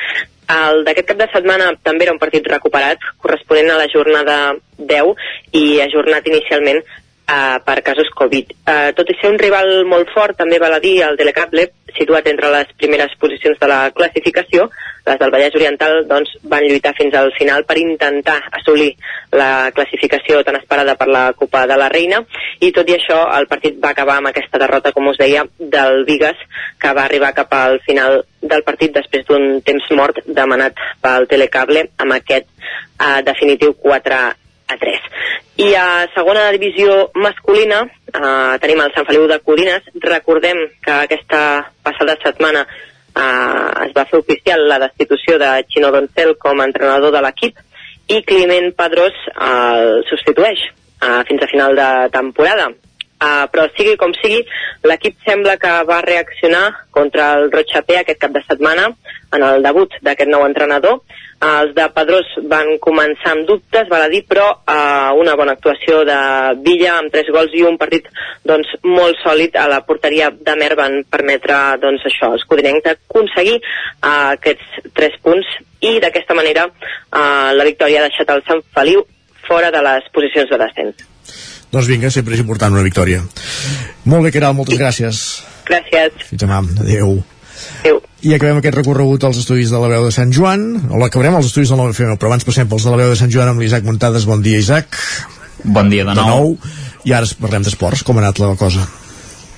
El 0.50 0.84
d'aquest 0.84 1.12
cap 1.12 1.20
de 1.22 1.30
setmana 1.32 1.70
també 1.86 2.08
era 2.08 2.16
un 2.16 2.20
partit 2.20 2.48
recuperat, 2.50 3.04
corresponent 3.22 3.70
a 3.72 3.78
la 3.78 3.88
jornada 3.94 4.40
10 4.78 5.14
i 5.54 5.80
ajornat 5.86 6.28
inicialment 6.28 6.82
uh, 7.30 7.60
per 7.66 7.82
casos 7.86 8.10
Covid. 8.16 8.54
Uh, 8.66 8.90
tot 8.98 9.10
i 9.12 9.18
ser 9.20 9.32
un 9.32 9.40
rival 9.42 9.86
molt 9.90 10.10
fort, 10.16 10.38
també 10.40 10.60
val 10.62 10.76
a 10.76 10.82
dir 10.84 11.00
el 11.06 11.18
Telecable, 11.20 11.70
situat 11.98 12.28
entre 12.30 12.52
les 12.54 12.72
primeres 12.78 13.14
posicions 13.22 13.58
de 13.60 13.68
la 13.70 13.80
classificació, 13.96 14.70
les 15.06 15.18
del 15.18 15.32
Vallès 15.34 15.56
Oriental 15.58 16.04
doncs, 16.10 16.36
van 16.52 16.66
lluitar 16.68 16.94
fins 16.98 17.16
al 17.18 17.32
final 17.38 17.64
per 17.66 17.80
intentar 17.82 18.38
assolir 18.60 18.92
la 19.34 19.72
classificació 19.76 20.44
tan 20.46 20.60
esperada 20.60 20.96
per 21.00 21.08
la 21.10 21.24
Copa 21.38 21.66
de 21.70 21.78
la 21.80 21.90
Reina. 21.90 22.22
I 22.62 22.72
tot 22.76 22.90
i 22.90 22.98
això 22.98 23.22
el 23.38 23.48
partit 23.52 23.80
va 23.82 23.94
acabar 23.96 24.20
amb 24.20 24.30
aquesta 24.32 24.62
derrota, 24.62 24.94
com 24.94 25.10
us 25.10 25.18
deia, 25.22 25.46
del 25.60 26.04
Vigas, 26.10 26.38
que 26.80 26.94
va 26.94 27.08
arribar 27.08 27.34
cap 27.38 27.54
al 27.58 27.80
final 27.88 28.22
del 28.42 28.64
partit 28.68 28.94
després 28.96 29.26
d'un 29.28 29.64
temps 29.66 29.90
mort 29.98 30.22
demanat 30.26 30.78
pel 31.02 31.28
Telecable 31.32 31.90
amb 31.98 32.20
aquest 32.20 32.48
uh, 32.52 33.20
definitiu 33.26 33.74
4 33.82 34.22
a 34.70 34.78
3. 34.78 35.08
I 35.66 35.70
a 35.76 35.88
segona 36.14 36.50
divisió 36.56 37.10
masculina 37.16 37.82
eh, 37.84 38.56
tenim 38.64 38.84
el 38.84 38.94
Sant 38.96 39.08
Feliu 39.10 39.28
de 39.28 39.40
Codines. 39.44 39.90
Recordem 40.06 40.62
que 40.86 40.96
aquesta 40.96 41.42
passada 41.84 42.18
setmana 42.24 42.66
eh, 42.66 43.86
es 43.88 43.96
va 43.98 44.08
fer 44.10 44.22
oficial 44.22 44.68
la 44.70 44.80
destitució 44.86 45.40
de 45.42 45.56
Chino 45.68 45.92
Doncel 45.96 46.36
com 46.40 46.62
a 46.62 46.70
entrenador 46.70 47.16
de 47.16 47.24
l'equip 47.26 47.58
i 48.10 48.22
Climent 48.26 48.72
Pedrós 48.78 49.18
eh, 49.34 49.50
el 49.50 50.06
substitueix 50.12 50.62
eh, 50.70 51.24
fins 51.28 51.44
a 51.44 51.52
final 51.52 51.76
de 51.76 51.90
temporada. 52.14 52.70
Uh, 53.20 53.50
però 53.52 53.66
sigui 53.76 53.98
com 54.00 54.14
sigui, 54.16 54.38
l'equip 54.88 55.18
sembla 55.28 55.58
que 55.60 55.72
va 55.90 55.98
reaccionar 56.06 56.70
contra 56.96 57.34
el 57.36 57.50
Rochapé 57.52 57.98
aquest 58.00 58.22
cap 58.22 58.32
de 58.32 58.40
setmana 58.46 58.86
en 59.36 59.44
el 59.44 59.66
debut 59.66 59.98
d'aquest 60.08 60.32
nou 60.32 60.46
entrenador 60.48 61.02
els 61.40 61.72
de 61.76 61.86
Pedrós 61.96 62.28
van 62.52 62.74
començar 62.84 63.32
amb 63.32 63.46
dubtes, 63.48 63.88
val 63.92 64.04
a 64.04 64.10
dir, 64.12 64.26
però 64.28 64.48
eh, 64.60 65.12
una 65.20 65.36
bona 65.40 65.56
actuació 65.56 66.02
de 66.08 66.18
Villa 66.66 66.98
amb 66.98 67.14
tres 67.14 67.30
gols 67.32 67.54
i 67.56 67.64
un 67.64 67.78
partit 67.80 68.10
doncs, 68.44 68.74
molt 68.84 69.20
sòlid 69.24 69.56
a 69.56 69.68
la 69.72 69.80
porteria 69.88 70.30
de 70.32 70.56
Mer 70.60 70.74
van 70.80 71.00
permetre 71.10 71.60
doncs, 71.80 72.04
això, 72.12 72.34
els 72.36 72.44
codinencs 72.50 72.84
d'aconseguir 72.88 73.56
eh, 73.56 73.64
aquests 74.36 74.92
tres 74.98 75.16
punts 75.24 75.48
i 75.80 75.96
d'aquesta 76.04 76.36
manera 76.36 76.68
eh, 76.68 77.50
la 77.56 77.68
victòria 77.68 78.04
ha 78.04 78.10
deixat 78.10 78.36
el 78.36 78.44
Sant 78.50 78.66
Feliu 78.76 79.06
fora 79.48 79.72
de 79.72 79.82
les 79.86 80.12
posicions 80.14 80.52
de 80.52 80.60
descens. 80.60 81.08
Doncs 81.72 81.88
vinga, 81.88 82.10
sempre 82.12 82.36
és 82.36 82.44
important 82.44 82.74
una 82.74 82.86
victòria. 82.86 83.24
Molt 84.10 84.26
bé, 84.26 84.34
Caral, 84.34 84.56
moltes 84.58 84.80
gràcies. 84.82 85.26
Gràcies. 85.70 86.24
Fins 86.32 86.44
demà. 86.44 86.64
Adéu. 86.82 87.20
Adéu. 87.82 88.02
I 88.22 88.34
acabem 88.36 88.60
aquest 88.60 88.76
recorregut 88.82 89.24
als 89.24 89.40
estudis 89.42 89.72
de 89.72 89.80
la 89.80 89.90
veu 89.92 90.08
de 90.08 90.14
Sant 90.16 90.34
Joan, 90.36 90.66
o 90.92 91.00
l'acabarem 91.00 91.38
als 91.38 91.52
estudis 91.52 91.72
del 91.72 91.80
9FM, 91.80 92.20
però 92.20 92.34
abans 92.34 92.48
passem 92.48 92.68
pels 92.68 92.88
de 92.88 92.94
la 92.94 93.00
veu 93.00 93.14
de 93.14 93.20
Sant 93.20 93.32
Joan 93.32 93.54
amb 93.54 93.64
l'Isaac 93.64 93.88
Muntades. 93.88 94.28
Bon 94.30 94.44
dia, 94.44 94.60
Isaac. 94.60 95.00
Bon 95.64 95.90
dia 95.92 96.08
de 96.08 96.16
nou. 96.16 96.24
De 96.24 96.30
nou. 96.30 96.58
I 97.08 97.16
ara 97.16 97.30
parlem 97.40 97.64
d'esports. 97.64 98.04
Com 98.04 98.20
ha 98.20 98.26
anat 98.26 98.42
la 98.44 98.56
cosa? 98.60 98.84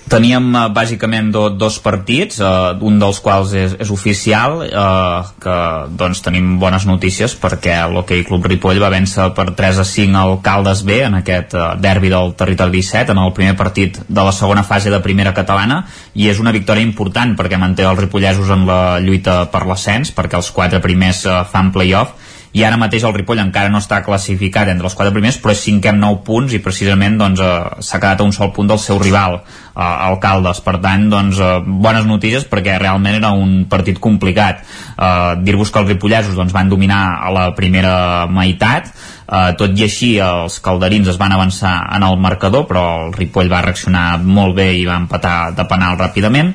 Teníem 0.09 0.47
uh, 0.55 0.65
bàsicament 0.73 1.29
do, 1.31 1.43
dos 1.53 1.77
partits, 1.79 2.39
uh, 2.41 2.73
un 2.83 2.97
dels 2.99 3.19
quals 3.23 3.53
és, 3.55 3.75
és 3.79 3.91
oficial, 3.93 4.63
uh, 4.65 5.29
que 5.39 5.57
doncs 5.99 6.23
tenim 6.25 6.57
bones 6.59 6.87
notícies 6.89 7.35
perquè 7.39 7.77
l'Hockey 7.91 8.25
Club 8.27 8.49
Ripoll 8.49 8.81
va 8.81 8.89
vèncer 8.91 9.29
per 9.37 9.51
3 9.55 9.83
a 9.83 9.85
5 9.87 10.19
al 10.19 10.35
Caldes 10.43 10.81
B 10.87 10.97
en 11.05 11.19
aquest 11.21 11.55
uh, 11.55 11.67
derbi 11.79 12.11
del 12.11 12.33
territori 12.39 12.81
17, 12.81 13.13
en 13.13 13.21
el 13.23 13.31
primer 13.37 13.55
partit 13.59 14.01
de 14.07 14.25
la 14.25 14.33
segona 14.35 14.65
fase 14.67 14.91
de 14.91 14.99
primera 15.05 15.35
catalana, 15.37 15.83
i 16.15 16.27
és 16.31 16.41
una 16.43 16.55
victòria 16.55 16.83
important 16.83 17.37
perquè 17.39 17.61
manté 17.61 17.87
els 17.87 18.01
ripollesos 18.01 18.51
en 18.51 18.65
la 18.67 18.81
lluita 18.99 19.45
per 19.53 19.63
l'ascens, 19.69 20.11
perquè 20.17 20.41
els 20.41 20.51
quatre 20.51 20.81
primers 20.83 21.23
uh, 21.29 21.43
fan 21.47 21.71
play-off, 21.71 22.17
i 22.53 22.63
ara 22.67 22.79
mateix 22.79 23.05
el 23.07 23.13
Ripoll 23.15 23.39
encara 23.39 23.71
no 23.71 23.79
està 23.79 24.01
classificat 24.03 24.67
entre 24.71 24.89
els 24.89 24.95
quatre 24.97 25.13
primers 25.15 25.37
però 25.39 25.55
és 25.55 25.63
cinquè 25.63 25.93
amb 25.93 26.03
9 26.03 26.23
punts 26.27 26.55
i 26.55 26.59
precisament 26.63 27.17
doncs, 27.19 27.39
eh, 27.39 27.79
s'ha 27.79 27.99
quedat 27.99 28.19
a 28.19 28.27
un 28.27 28.33
sol 28.35 28.51
punt 28.55 28.67
del 28.71 28.81
seu 28.81 28.99
rival 28.99 29.39
eh, 29.39 30.07
Alcaldes, 30.09 30.59
per 30.65 30.77
tant 30.83 31.07
doncs, 31.11 31.39
eh, 31.39 31.61
bones 31.65 32.05
notícies 32.09 32.47
perquè 32.51 32.77
realment 32.79 33.15
era 33.21 33.31
un 33.31 33.65
partit 33.71 33.99
complicat. 33.99 34.61
Eh, 34.97 35.31
dir-vos 35.45 35.71
que 35.71 35.79
els 35.79 35.93
ripollesos 35.93 36.35
doncs, 36.35 36.53
van 36.53 36.69
dominar 36.69 37.01
a 37.21 37.31
la 37.31 37.47
primera 37.55 38.27
meitat. 38.27 38.91
Uh, 39.31 39.53
tot 39.55 39.71
i 39.79 39.85
així 39.85 40.07
els 40.19 40.57
calderins 40.59 41.07
es 41.07 41.15
van 41.15 41.31
avançar 41.31 41.77
en 41.95 42.03
el 42.03 42.17
marcador 42.19 42.65
però 42.67 42.81
el 43.05 43.13
Ripoll 43.15 43.47
va 43.47 43.61
reaccionar 43.63 44.17
molt 44.19 44.57
bé 44.57 44.65
i 44.75 44.81
va 44.83 44.97
empatar 44.99 45.53
de 45.55 45.63
penal 45.69 45.95
ràpidament 45.95 46.49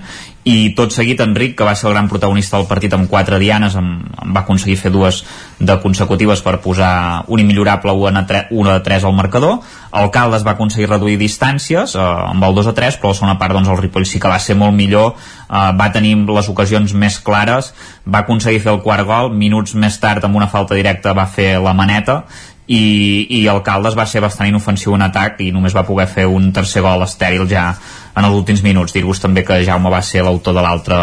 i 0.47 0.71
tot 0.79 0.95
seguit 0.95 1.19
Enric, 1.25 1.57
que 1.59 1.67
va 1.67 1.75
ser 1.75 1.89
el 1.89 1.95
gran 1.97 2.07
protagonista 2.07 2.55
del 2.55 2.69
partit 2.71 2.93
amb 2.95 3.09
quatre 3.11 3.41
dianes, 3.43 3.75
em, 3.75 3.89
em 4.23 4.37
va 4.37 4.45
aconseguir 4.45 4.77
fer 4.79 4.93
dues 4.95 5.25
de 5.59 5.75
consecutives 5.83 6.43
per 6.47 6.61
posar 6.63 7.25
un 7.27 7.43
immillorable 7.43 7.91
1 7.91 8.21
a 8.21 8.25
3, 8.29 8.47
1 8.55 8.71
a 8.71 8.79
3 8.87 9.09
al 9.09 9.17
marcador. 9.19 9.59
El 9.91 10.11
Caldes 10.15 10.47
va 10.47 10.55
aconseguir 10.55 10.87
reduir 10.93 11.19
distàncies 11.19 11.97
eh, 11.99 12.07
amb 12.31 12.47
el 12.47 12.55
2 12.55 12.71
a 12.71 12.77
3, 12.79 13.01
però 13.03 13.11
a 13.11 13.17
la 13.17 13.19
segona 13.19 13.39
part 13.43 13.59
doncs, 13.59 13.75
el 13.75 13.83
Ripoll 13.83 14.07
sí 14.07 14.23
que 14.23 14.31
va 14.31 14.39
ser 14.39 14.55
molt 14.55 14.77
millor, 14.77 15.17
eh, 15.51 15.71
va 15.75 15.91
tenir 15.91 16.15
les 16.31 16.55
ocasions 16.55 16.95
més 16.95 17.19
clares, 17.19 17.75
va 18.07 18.23
aconseguir 18.23 18.63
fer 18.63 18.77
el 18.77 18.85
quart 18.87 19.07
gol, 19.07 19.35
minuts 19.35 19.75
més 19.75 19.99
tard 19.99 20.23
amb 20.25 20.39
una 20.39 20.47
falta 20.47 20.79
directa 20.79 21.17
va 21.17 21.27
fer 21.27 21.57
la 21.59 21.75
maneta 21.75 22.23
i, 22.67 23.27
i 23.31 23.47
el 23.47 23.63
Caldes 23.67 23.95
va 23.99 24.07
ser 24.11 24.23
bastant 24.25 24.49
inofensiu 24.51 24.95
en 24.97 25.07
atac 25.07 25.41
i 25.45 25.53
només 25.55 25.75
va 25.77 25.87
poder 25.87 26.09
fer 26.11 26.27
un 26.27 26.51
tercer 26.55 26.83
gol 26.83 27.05
estèril 27.07 27.47
ja 27.51 27.69
en 28.17 28.25
els 28.25 28.35
últims 28.35 28.63
minuts. 28.65 28.95
Dir-vos 28.97 29.21
també 29.21 29.45
que 29.45 29.63
Jaume 29.67 29.93
va 29.93 30.03
ser 30.03 30.25
l'autor 30.25 30.57
de 30.57 30.65
l'altre 30.65 31.01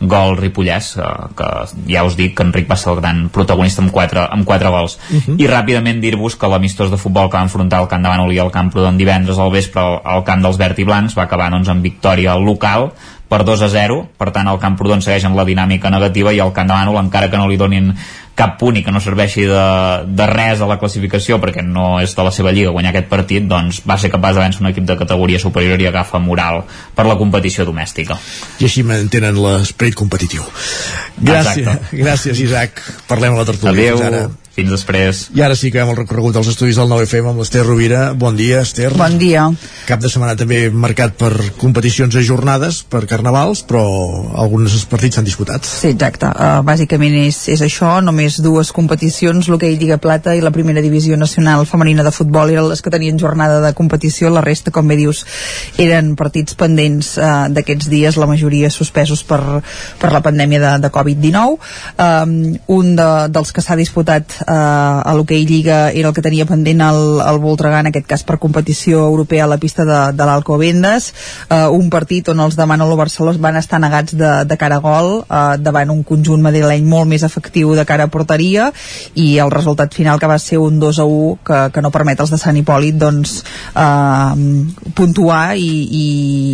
gol 0.00 0.36
ripollès, 0.36 0.96
eh, 0.98 1.10
que 1.36 1.48
ja 1.92 2.04
us 2.04 2.16
dic 2.16 2.34
que 2.36 2.44
Enric 2.44 2.68
va 2.70 2.76
ser 2.76 2.90
el 2.92 3.00
gran 3.00 3.28
protagonista 3.32 3.82
amb 3.82 3.92
quatre, 3.92 4.24
amb 4.24 4.44
quatre 4.44 4.68
gols. 4.68 4.98
Uh 5.10 5.20
-huh. 5.20 5.36
I 5.38 5.46
ràpidament 5.46 6.00
dir-vos 6.00 6.36
que 6.36 6.48
l'amistós 6.48 6.90
de 6.90 6.96
futbol 6.96 7.30
que 7.30 7.36
va 7.36 7.42
enfrontar 7.42 7.80
el 7.80 7.88
Camp 7.88 8.02
de 8.02 8.08
Manoli 8.08 8.38
al 8.38 8.50
Camp 8.50 8.72
Prudent 8.72 8.98
divendres 8.98 9.38
al 9.38 9.50
vespre 9.50 9.80
al, 9.80 10.00
al 10.04 10.24
camp 10.24 10.42
dels 10.42 10.56
verd 10.56 10.78
i 10.78 10.84
blancs 10.84 11.16
va 11.16 11.22
acabar 11.22 11.50
doncs, 11.50 11.68
amb 11.68 11.82
victòria 11.82 12.34
local 12.36 12.92
per 13.28 13.40
2 13.44 13.62
a 13.64 13.70
0, 13.72 14.00
per 14.18 14.30
tant 14.34 14.48
el 14.50 14.60
Camprodon 14.62 15.02
segueix 15.02 15.24
amb 15.24 15.38
la 15.38 15.46
dinàmica 15.48 15.90
negativa 15.90 16.32
i 16.34 16.42
el 16.44 16.52
Camp 16.52 16.68
de 16.68 16.76
Mànol, 16.76 17.00
encara 17.00 17.30
que 17.32 17.40
no 17.40 17.48
li 17.48 17.56
donin 17.60 17.92
cap 18.34 18.56
punt 18.58 18.76
i 18.76 18.82
que 18.82 18.92
no 18.92 19.00
serveixi 19.00 19.44
de, 19.46 19.64
de 20.10 20.26
res 20.26 20.60
a 20.60 20.68
la 20.68 20.76
classificació 20.80 21.38
perquè 21.42 21.62
no 21.62 22.00
és 22.02 22.16
de 22.16 22.26
la 22.26 22.32
seva 22.34 22.52
lliga 22.54 22.74
guanyar 22.74 22.90
aquest 22.90 23.08
partit, 23.10 23.46
doncs 23.50 23.80
va 23.86 23.96
ser 24.00 24.10
capaç 24.12 24.36
de 24.36 24.42
vèncer 24.42 24.64
un 24.64 24.70
equip 24.72 24.88
de 24.88 24.98
categoria 24.98 25.40
superior 25.42 25.80
i 25.80 25.88
agafa 25.90 26.18
moral 26.22 26.64
per 26.94 27.06
la 27.06 27.16
competició 27.20 27.66
domèstica. 27.68 28.18
I 28.58 28.68
així 28.68 28.82
mantenen 28.86 29.38
l'esperit 29.38 29.96
competitiu. 29.98 30.46
Gràcies, 31.18 31.62
Exacte. 31.62 32.00
gràcies 32.04 32.42
Isaac. 32.42 32.82
Parlem 33.10 33.38
a 33.38 33.44
la 33.44 33.50
tertúlia. 33.52 33.94
Adéu, 33.94 34.00
Fins 34.02 34.10
ara. 34.10 34.43
Fins 34.54 34.70
després. 34.70 35.24
I 35.34 35.42
ara 35.42 35.56
sí 35.58 35.70
que 35.74 35.80
hem 35.82 35.90
el 35.90 35.98
recorregut 35.98 36.36
dels 36.36 36.48
estudis 36.52 36.78
del 36.78 36.90
9FM 36.90 37.32
amb 37.32 37.42
l'Ester 37.42 37.64
Rovira. 37.66 38.02
Bon 38.14 38.36
dia, 38.38 38.60
Ester. 38.62 38.92
Bon 38.94 39.16
dia. 39.18 39.48
Cap 39.88 40.02
de 40.02 40.10
setmana 40.10 40.36
també 40.38 40.68
marcat 40.70 41.16
per 41.18 41.32
competicions 41.58 42.14
ajornades, 42.20 42.82
per 42.86 43.02
carnavals, 43.10 43.64
però 43.66 43.82
alguns 44.44 44.76
partits 44.90 45.18
s'han 45.18 45.26
disputat. 45.26 45.66
Sí, 45.66 45.90
exacte. 45.90 46.30
Uh, 46.30 46.62
bàsicament 46.66 47.16
és, 47.24 47.40
és 47.50 47.64
això, 47.66 47.96
només 48.04 48.38
dues 48.44 48.70
competicions, 48.74 49.50
l'hoquei 49.50 49.74
Lliga 49.80 49.98
Plata 49.98 50.36
i 50.38 50.44
la 50.44 50.54
primera 50.54 50.82
divisió 50.84 51.18
nacional 51.18 51.66
femenina 51.66 52.06
de 52.06 52.14
futbol 52.14 52.54
eren 52.54 52.70
les 52.70 52.82
que 52.84 52.94
tenien 52.94 53.18
jornada 53.18 53.58
de 53.64 53.74
competició, 53.74 54.30
la 54.30 54.44
resta, 54.44 54.70
com 54.74 54.86
bé 54.86 54.98
dius, 55.00 55.24
eren 55.82 56.14
partits 56.18 56.54
pendents 56.58 57.16
uh, 57.18 57.50
d'aquests 57.50 57.90
dies, 57.90 58.20
la 58.20 58.30
majoria 58.30 58.70
suspesos 58.70 59.26
per, 59.26 59.42
per 59.98 60.14
la 60.14 60.22
pandèmia 60.22 60.62
de, 60.62 60.72
de 60.86 60.94
Covid-19. 60.94 61.58
Um, 61.98 62.38
un 62.78 62.94
de, 62.94 63.10
dels 63.34 63.50
que 63.54 63.62
s'ha 63.64 63.78
disputat 63.78 64.43
uh, 64.46 65.00
a 65.04 65.12
l'hoquei 65.16 65.44
Lliga 65.48 65.90
era 65.92 66.08
el 66.10 66.14
que 66.14 66.22
tenia 66.24 66.46
pendent 66.46 66.80
el, 66.84 67.00
el 67.24 67.38
Voltregà, 67.42 67.80
en 67.82 67.90
aquest 67.90 68.06
cas 68.10 68.22
per 68.24 68.38
competició 68.42 69.04
europea 69.08 69.44
a 69.44 69.50
la 69.50 69.58
pista 69.58 69.84
de, 69.88 69.98
de 70.16 70.24
l'Alcobendes, 70.28 71.10
uh, 71.48 71.68
un 71.74 71.90
partit 71.90 72.28
on 72.32 72.40
els 72.44 72.56
de 72.56 72.66
Manolo 72.66 72.96
Barceló 73.00 73.32
van 73.42 73.56
estar 73.60 73.80
negats 73.82 74.14
de, 74.16 74.32
de 74.46 74.56
cara 74.60 74.78
a 74.78 74.84
gol 74.84 75.10
uh, 75.24 75.56
davant 75.58 75.90
un 75.94 76.02
conjunt 76.06 76.42
madrileny 76.44 76.84
molt 76.88 77.08
més 77.10 77.24
efectiu 77.26 77.74
de 77.74 77.84
cara 77.88 78.06
a 78.08 78.12
porteria 78.12 78.70
i 79.14 79.38
el 79.42 79.50
resultat 79.52 79.94
final 79.94 80.20
que 80.20 80.30
va 80.30 80.38
ser 80.38 80.58
un 80.62 80.78
2 80.82 80.98
a 81.00 81.04
1 81.08 81.38
que, 81.44 81.60
que 81.74 81.82
no 81.82 81.90
permet 81.94 82.20
als 82.20 82.30
de 82.34 82.38
Sant 82.40 82.56
Hipòlit 82.60 82.98
doncs 83.00 83.40
uh, 83.74 84.34
puntuar 84.94 85.56
i, 85.56 85.70
i, 85.84 86.06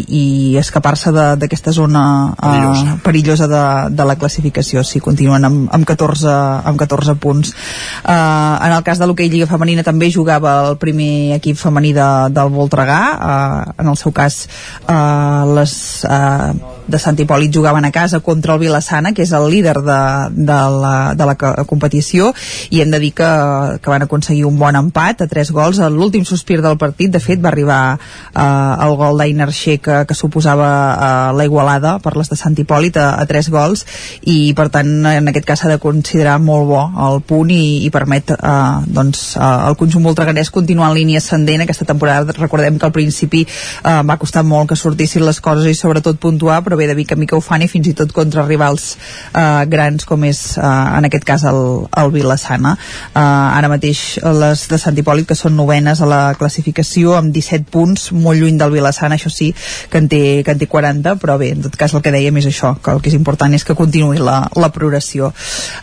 i 0.08 0.24
escapar-se 0.60 1.12
de- 1.14 1.28
d'aquesta 1.40 1.72
zona 1.72 2.04
uh, 2.32 2.98
perillosa. 3.04 3.46
de, 3.50 3.62
de 3.96 4.04
la 4.04 4.16
classificació. 4.16 4.82
Si 4.84 5.00
continuen 5.00 5.44
amb, 5.44 5.68
amb, 5.72 5.86
14, 5.88 6.30
amb 6.64 6.78
14 6.80 7.14
punts 7.20 7.52
uh, 8.04 8.56
en 8.66 8.74
el 8.76 8.82
cas 8.86 9.00
de 9.00 9.08
l'hoquei 9.08 9.30
Lliga 9.32 9.48
Femenina 9.50 9.86
també 9.86 10.10
jugava 10.12 10.56
el 10.68 10.78
primer 10.80 11.36
equip 11.38 11.58
femení 11.60 11.94
de, 11.96 12.08
del 12.34 12.52
Voltregà. 12.54 13.00
Uh, 13.16 13.74
en 13.80 13.94
el 13.94 13.98
seu 14.00 14.14
cas 14.16 14.44
uh, 14.88 15.46
les 15.56 15.74
uh, 16.08 16.79
de 16.90 16.98
Sant 16.98 17.18
Hipòlit 17.20 17.54
jugaven 17.54 17.86
a 17.86 17.92
casa 17.94 18.20
contra 18.20 18.54
el 18.54 18.62
Vilassana 18.64 19.14
que 19.14 19.22
és 19.22 19.32
el 19.36 19.48
líder 19.50 19.76
de, 19.86 20.00
de, 20.34 20.58
la, 20.82 20.94
de 21.14 21.28
la 21.30 21.36
competició 21.68 22.32
i 22.70 22.82
hem 22.82 22.90
de 22.90 23.00
dir 23.02 23.12
que, 23.16 23.30
que 23.82 23.92
van 23.92 24.06
aconseguir 24.06 24.44
un 24.48 24.58
bon 24.58 24.76
empat 24.76 25.22
a 25.22 25.28
tres 25.30 25.52
gols, 25.54 25.80
l'últim 25.92 26.26
sospir 26.26 26.60
del 26.64 26.78
partit 26.80 27.12
de 27.14 27.22
fet 27.22 27.42
va 27.42 27.50
arribar 27.52 27.80
uh, 27.96 28.42
el 28.86 28.96
gol 28.98 29.20
d'Ainar 29.20 29.50
Xe 29.54 29.78
que, 29.82 30.02
que 30.06 30.18
suposava 30.18 30.70
uh, 30.70 31.36
la 31.36 31.46
igualada 31.46 31.98
per 32.02 32.16
les 32.18 32.30
de 32.30 32.38
Sant 32.38 32.58
Hipòlit 32.58 32.98
a, 33.00 33.12
a 33.20 33.26
tres 33.30 33.50
gols 33.52 33.86
i 34.26 34.52
per 34.56 34.68
tant 34.74 34.90
en 35.10 35.30
aquest 35.30 35.46
cas 35.46 35.60
s'ha 35.60 35.70
de 35.70 35.80
considerar 35.82 36.38
molt 36.40 36.68
bo 36.70 36.80
el 37.06 37.20
punt 37.26 37.50
i, 37.52 37.84
i 37.86 37.90
permet 37.92 38.32
uh, 38.36 38.80
doncs, 38.86 39.34
uh, 39.36 39.68
el 39.68 39.76
conjunt 39.80 40.06
voltreganès 40.06 40.50
continuar 40.54 40.90
en 40.90 40.96
línia 40.96 41.20
ascendent. 41.20 41.64
Aquesta 41.64 41.86
temporada 41.88 42.34
recordem 42.36 42.78
que 42.78 42.88
al 42.88 42.94
principi 42.96 43.44
uh, 43.44 44.00
va 44.06 44.18
costar 44.20 44.44
molt 44.46 44.70
que 44.70 44.78
sortissin 44.78 45.26
les 45.26 45.40
coses 45.44 45.68
i 45.68 45.76
sobretot 45.76 46.20
puntuar 46.22 46.60
però 46.64 46.79
ve 46.80 46.88
de 46.88 46.96
mica 46.96 47.14
a 47.14 47.20
mica 47.20 47.36
ho 47.36 47.42
fan 47.44 47.64
i 47.64 47.68
fins 47.70 47.90
i 47.90 47.94
tot 47.96 48.14
contra 48.16 48.46
rivals 48.46 48.94
uh, 49.34 49.62
grans 49.68 50.06
com 50.08 50.24
és 50.24 50.40
uh, 50.58 50.96
en 50.96 51.08
aquest 51.08 51.26
cas 51.28 51.44
el, 51.50 51.60
el 52.00 52.12
Vilassana. 52.14 52.74
Uh, 53.12 53.20
ara 53.20 53.70
mateix 53.72 54.18
les 54.40 54.64
de 54.70 54.80
Sant 54.80 54.96
Hipòlit 54.96 55.28
que 55.28 55.38
són 55.38 55.56
novenes 55.58 56.00
a 56.00 56.08
la 56.08 56.22
classificació 56.40 57.16
amb 57.18 57.34
17 57.34 57.68
punts, 57.70 58.08
molt 58.16 58.40
lluny 58.40 58.58
del 58.60 58.72
Vilassana 58.74 59.18
això 59.18 59.32
sí, 59.32 59.50
que 59.90 60.00
en 60.00 60.08
té, 60.10 60.22
que 60.46 60.54
en 60.56 60.62
té 60.62 60.68
40 60.70 61.16
però 61.20 61.36
bé, 61.40 61.52
en 61.56 61.66
tot 61.66 61.76
cas 61.78 61.94
el 61.94 62.04
que 62.04 62.14
dèiem 62.14 62.40
és 62.40 62.48
això 62.50 62.74
que 62.80 62.94
el 62.94 63.02
que 63.04 63.12
és 63.12 63.18
important 63.18 63.54
és 63.54 63.66
que 63.66 63.76
continuï 63.78 64.20
la, 64.22 64.40
la 64.56 64.72
progressió. 64.74 65.32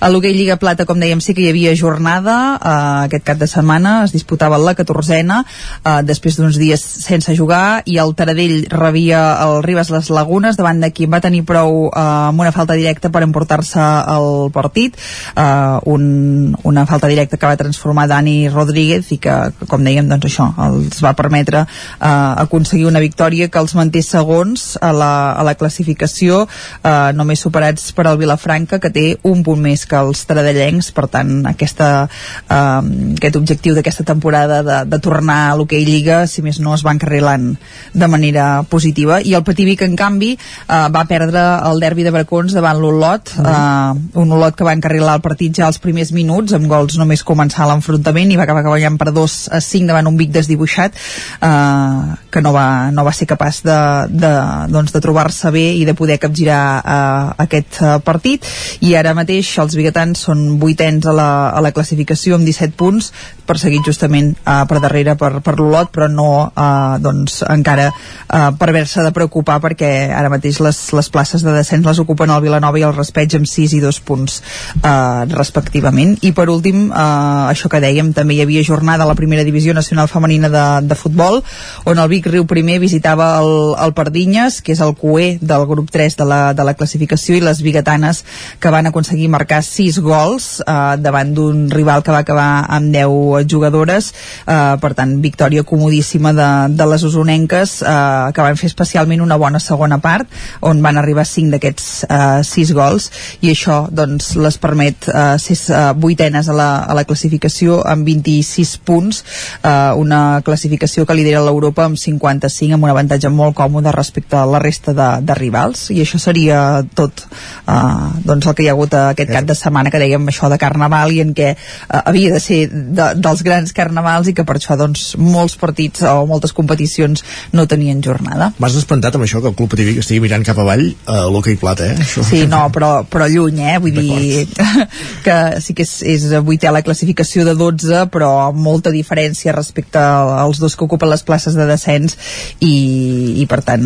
A 0.01 0.09
l'Hoguei 0.11 0.35
Lliga 0.35 0.57
Plata 0.61 0.87
com 0.89 0.99
dèiem 1.01 1.21
sí 1.23 1.35
que 1.37 1.45
hi 1.45 1.51
havia 1.51 1.75
jornada 1.77 2.37
uh, 2.57 3.05
aquest 3.05 3.25
cap 3.27 3.41
de 3.41 3.49
setmana 3.49 3.99
es 4.05 4.15
disputava 4.15 4.59
la 4.61 4.75
14a 4.77 5.41
uh, 5.43 6.01
després 6.07 6.37
d'uns 6.37 6.57
dies 6.59 6.81
sense 6.81 7.35
jugar 7.37 7.83
i 7.85 7.97
el 8.01 8.13
Taradell 8.17 8.65
rebia 8.71 9.21
el 9.45 9.61
Ribes 9.65 9.91
les 9.93 10.09
Lagunes 10.13 10.57
davant 10.59 10.76
de 10.81 10.91
qui 10.93 11.07
va 11.09 11.21
tenir 11.23 11.43
prou 11.47 11.87
uh, 11.87 12.29
amb 12.29 12.41
una 12.43 12.53
falta 12.55 12.77
directa 12.77 13.11
per 13.13 13.23
emportar-se 13.25 13.83
el 14.13 14.49
partit 14.55 14.97
uh, 15.35 15.79
un, 15.89 16.55
una 16.63 16.85
falta 16.89 17.09
directa 17.11 17.37
que 17.37 17.49
va 17.49 17.59
transformar 17.59 18.07
Dani 18.09 18.49
Rodríguez 18.49 19.11
i 19.15 19.19
que, 19.21 19.35
com 19.67 19.83
dèiem, 19.83 20.07
doncs 20.09 20.29
això 20.29 20.49
els 20.67 21.01
va 21.03 21.15
permetre 21.17 21.63
uh, 21.63 22.33
aconseguir 22.43 22.87
una 22.89 23.03
victòria 23.03 23.49
que 23.51 23.61
els 23.61 23.75
manté 23.77 24.03
segons 24.05 24.75
a 24.81 24.91
la, 24.95 25.11
a 25.33 25.45
la 25.47 25.55
classificació 25.59 26.43
uh, 26.45 27.11
només 27.17 27.41
superats 27.43 27.91
per 27.97 28.07
al 28.07 28.19
Vilafranca 28.21 28.81
que 28.83 28.93
té 28.93 29.05
un 29.27 29.43
punt 29.45 29.61
més 29.63 29.85
que 29.89 29.99
els 29.99 30.23
taradellencs 30.29 30.91
per 30.95 31.07
tant 31.11 31.41
aquesta, 31.49 31.91
uh, 32.07 32.81
aquest 33.17 33.39
objectiu 33.39 33.77
d'aquesta 33.77 34.05
temporada 34.07 34.61
de, 34.63 34.79
de 34.89 35.01
tornar 35.03 35.39
a 35.51 35.55
l'hoquei 35.57 35.85
Lliga 35.87 36.23
si 36.27 36.43
més 36.45 36.59
no 36.63 36.73
es 36.75 36.83
va 36.85 36.93
encarrilant 36.95 37.53
de 37.93 38.07
manera 38.11 38.63
positiva. 38.69 39.19
I 39.21 39.35
el 39.37 39.45
Pativic 39.47 39.83
en 39.85 39.95
canvi 39.99 40.33
uh, 40.67 40.87
va 40.93 41.03
perdre 41.09 41.43
el 41.69 41.81
derbi 41.81 42.05
de 42.05 42.13
Bracons 42.13 42.53
davant 42.55 42.79
l'Olot 42.81 43.33
uh, 43.39 43.95
un 44.21 44.35
Olot 44.37 44.55
que 44.57 44.67
va 44.67 44.75
encarrilar 44.77 45.17
el 45.17 45.25
partit 45.25 45.55
ja 45.59 45.67
als 45.67 45.79
primers 45.83 46.11
minuts 46.15 46.55
amb 46.57 46.69
gols 46.71 46.97
només 46.99 47.25
començar 47.27 47.67
l'enfrontament 47.69 48.31
i 48.31 48.39
va 48.39 48.45
acabar 48.47 48.65
guanyant 48.67 48.99
per 48.99 49.11
2 49.15 49.37
a 49.55 49.61
5 49.63 49.89
davant 49.89 50.11
un 50.11 50.17
Vic 50.19 50.31
desdibuixat 50.33 50.95
uh, 51.41 52.15
que 52.31 52.41
no 52.43 52.53
va, 52.55 52.91
no 52.91 53.05
va 53.07 53.13
ser 53.15 53.27
capaç 53.29 53.61
de, 53.65 53.77
de, 54.09 54.31
doncs, 54.73 54.93
de 54.95 55.01
trobar-se 55.03 55.51
bé 55.53 55.65
i 55.77 55.85
de 55.87 55.95
poder 55.97 56.17
capgirar 56.21 56.61
uh, 56.81 57.33
aquest 57.43 57.79
uh, 57.81 57.97
partit. 58.03 58.45
I 58.85 58.95
ara 58.99 59.15
mateix 59.17 59.53
els 59.61 59.77
biguetans 59.77 60.25
són 60.27 60.43
vuitens 60.61 61.07
a 61.07 61.15
la, 61.15 61.29
a 61.49 61.63
la 61.63 61.73
classificació 61.75 62.37
amb 62.37 62.47
17 62.47 62.77
punts 62.77 63.11
perseguit 63.47 63.85
justament 63.87 64.33
uh, 64.43 64.65
per 64.67 64.81
darrere 64.83 65.15
per, 65.19 65.37
per 65.45 65.55
l'Olot 65.59 65.91
però 65.93 66.09
no 66.11 66.29
uh, 66.47 66.97
doncs, 67.01 67.39
encara 67.47 67.87
uh, 67.89 68.51
per 68.59 68.69
haver-se 68.71 69.05
de 69.05 69.13
preocupar 69.15 69.59
perquè 69.63 69.91
ara 70.11 70.31
mateix 70.33 70.56
les, 70.63 70.79
les 70.93 71.09
places 71.13 71.43
de 71.45 71.53
descens 71.55 71.85
les 71.85 71.99
ocupen 72.03 72.31
el 72.33 72.41
Vilanova 72.43 72.79
i 72.79 72.85
el 72.87 72.95
Raspeig 72.95 73.37
amb 73.37 73.49
6 73.49 73.77
i 73.77 73.81
2 73.83 73.99
punts 74.07 74.39
uh, 74.81 75.25
respectivament. 75.31 76.17
I 76.25 76.33
per 76.37 76.47
últim, 76.53 76.87
uh, 76.89 77.47
això 77.51 77.71
que 77.71 77.81
dèiem 77.83 78.13
també 78.17 78.37
hi 78.37 78.41
havia 78.45 78.65
jornada 78.65 79.05
a 79.05 79.09
la 79.09 79.17
primera 79.17 79.45
divisió 79.47 79.73
nacional 79.77 80.09
femenina 80.11 80.49
de, 80.53 80.65
de 80.87 80.97
futbol 80.99 81.41
on 81.85 81.99
el 81.99 82.09
Vic 82.11 82.27
Riu 82.31 82.47
primer 82.49 82.79
visitava 82.83 83.29
el, 83.41 83.75
el 83.83 83.93
Pardinyes 83.97 84.61
que 84.61 84.73
és 84.75 84.81
el 84.83 84.95
QE 84.97 85.37
del 85.41 85.65
grup 85.69 85.91
3 85.93 86.17
de 86.17 86.27
la, 86.27 86.41
de 86.57 86.65
la 86.67 86.75
classificació 86.77 87.37
i 87.37 87.43
les 87.43 87.61
biguetanes 87.65 88.23
que 88.59 88.71
van 88.73 88.89
aconseguir 88.89 89.29
marcar 89.33 89.61
6 89.65 89.99
gols 90.05 90.49
uh, 90.65 90.95
davant 90.99 91.33
d'un 91.35 91.67
rival 91.71 92.03
que 92.03 92.15
va 92.15 92.23
acabar 92.25 92.65
amb 92.73 92.93
10 92.93 93.47
jugadores. 93.49 94.11
Uh, 94.45 94.77
per 94.81 94.93
tant, 94.97 95.17
victòria 95.23 95.65
comodíssima 95.67 96.33
de, 96.33 96.49
de 96.75 96.87
les 96.91 97.03
usonenques 97.07 97.81
uh, 97.83 98.31
que 98.33 98.45
van 98.45 98.59
fer 98.59 98.69
especialment 98.71 99.23
una 99.23 99.37
bona 99.39 99.61
segona 99.63 99.99
part 100.03 100.27
on 100.61 100.81
van 100.83 100.97
arribar 100.97 101.25
5 101.27 101.53
d'aquests 101.53 101.87
uh, 102.07 102.41
6 102.45 102.73
gols 102.77 103.09
i 103.41 103.51
això 103.53 103.79
doncs 103.91 104.33
les 104.39 104.57
permet 104.61 105.09
uh, 105.11 105.35
ser 105.41 105.57
uh, 105.71 105.91
vuitenes 105.97 106.49
a 106.49 106.55
la, 106.57 106.69
a 106.85 106.97
la 106.97 107.05
classificació 107.07 107.81
amb 107.87 108.07
26 108.07 108.75
punts 108.87 109.23
uh, 109.63 109.93
una 109.99 110.41
classificació 110.45 111.05
que 111.05 111.17
lidera 111.17 111.43
l'Europa 111.45 111.87
amb 111.87 111.99
55 111.99 112.77
amb 112.77 112.87
un 112.87 112.93
avantatge 112.93 113.31
molt 113.33 113.57
còmode 113.57 113.93
respecte 113.95 114.37
a 114.39 114.45
la 114.49 114.61
resta 114.63 114.93
de, 114.97 115.09
de 115.25 115.37
rivals 115.37 115.87
i 115.95 116.01
això 116.03 116.19
seria 116.21 116.83
tot 116.97 117.25
uh, 117.27 118.11
doncs 118.25 118.47
el 118.47 118.57
que 118.57 118.65
hi 118.65 118.71
ha 118.71 118.75
hagut 118.77 118.93
aquest 118.97 119.33
cap 119.33 119.47
de 119.47 119.57
setmana 119.57 119.91
que 119.93 120.01
dèiem 120.01 120.27
això 120.31 120.51
de 120.51 120.59
Carnaval 120.61 121.13
i 121.15 121.21
en 121.23 121.33
què 121.37 121.53
uh, 121.55 122.01
havia 122.03 122.33
de 122.35 122.41
ser 122.43 122.61
de, 122.71 123.11
dels 123.15 123.43
grans 123.45 123.73
carnavals 123.75 124.29
i 124.29 124.35
que 124.37 124.45
per 124.47 124.57
això 124.59 124.77
doncs 124.79 125.13
molts 125.19 125.57
partits 125.59 126.03
o 126.07 126.25
moltes 126.29 126.53
competicions 126.57 127.23
no 127.53 127.67
tenien 127.69 128.01
jornada. 128.03 128.51
M'has 128.61 128.77
espantat 128.79 129.17
amb 129.17 129.27
això 129.27 129.41
que 129.41 129.51
el 129.51 129.57
Club 129.57 129.71
Pativic 129.73 130.01
estigui 130.03 130.23
mirant 130.23 130.36
cap 130.45 130.59
avall 130.61 130.85
a 131.09 131.23
l'hoquei 131.31 131.57
plata, 131.59 131.87
eh? 131.91 131.97
Això. 132.03 132.23
Sí, 132.25 132.43
no, 132.51 132.65
però, 132.73 133.03
però 133.09 133.27
lluny, 133.31 133.61
eh? 133.73 133.77
Vull 133.81 133.97
dir 133.97 134.45
que 135.25 135.37
sí 135.63 135.75
que 135.77 135.85
és, 135.87 135.93
és 136.05 136.27
vuitè 136.45 136.71
la 136.73 136.83
classificació 136.85 137.45
de 137.47 137.55
12, 137.57 138.05
però 138.13 138.31
amb 138.47 138.61
molta 138.61 138.93
diferència 138.93 139.55
respecte 139.55 140.01
als 140.01 140.61
dos 140.61 140.75
que 140.75 140.85
ocupen 140.85 141.09
les 141.11 141.23
places 141.27 141.57
de 141.57 141.67
descens 141.69 142.17
i, 142.59 143.41
i 143.41 143.47
per 143.49 143.61
tant, 143.65 143.85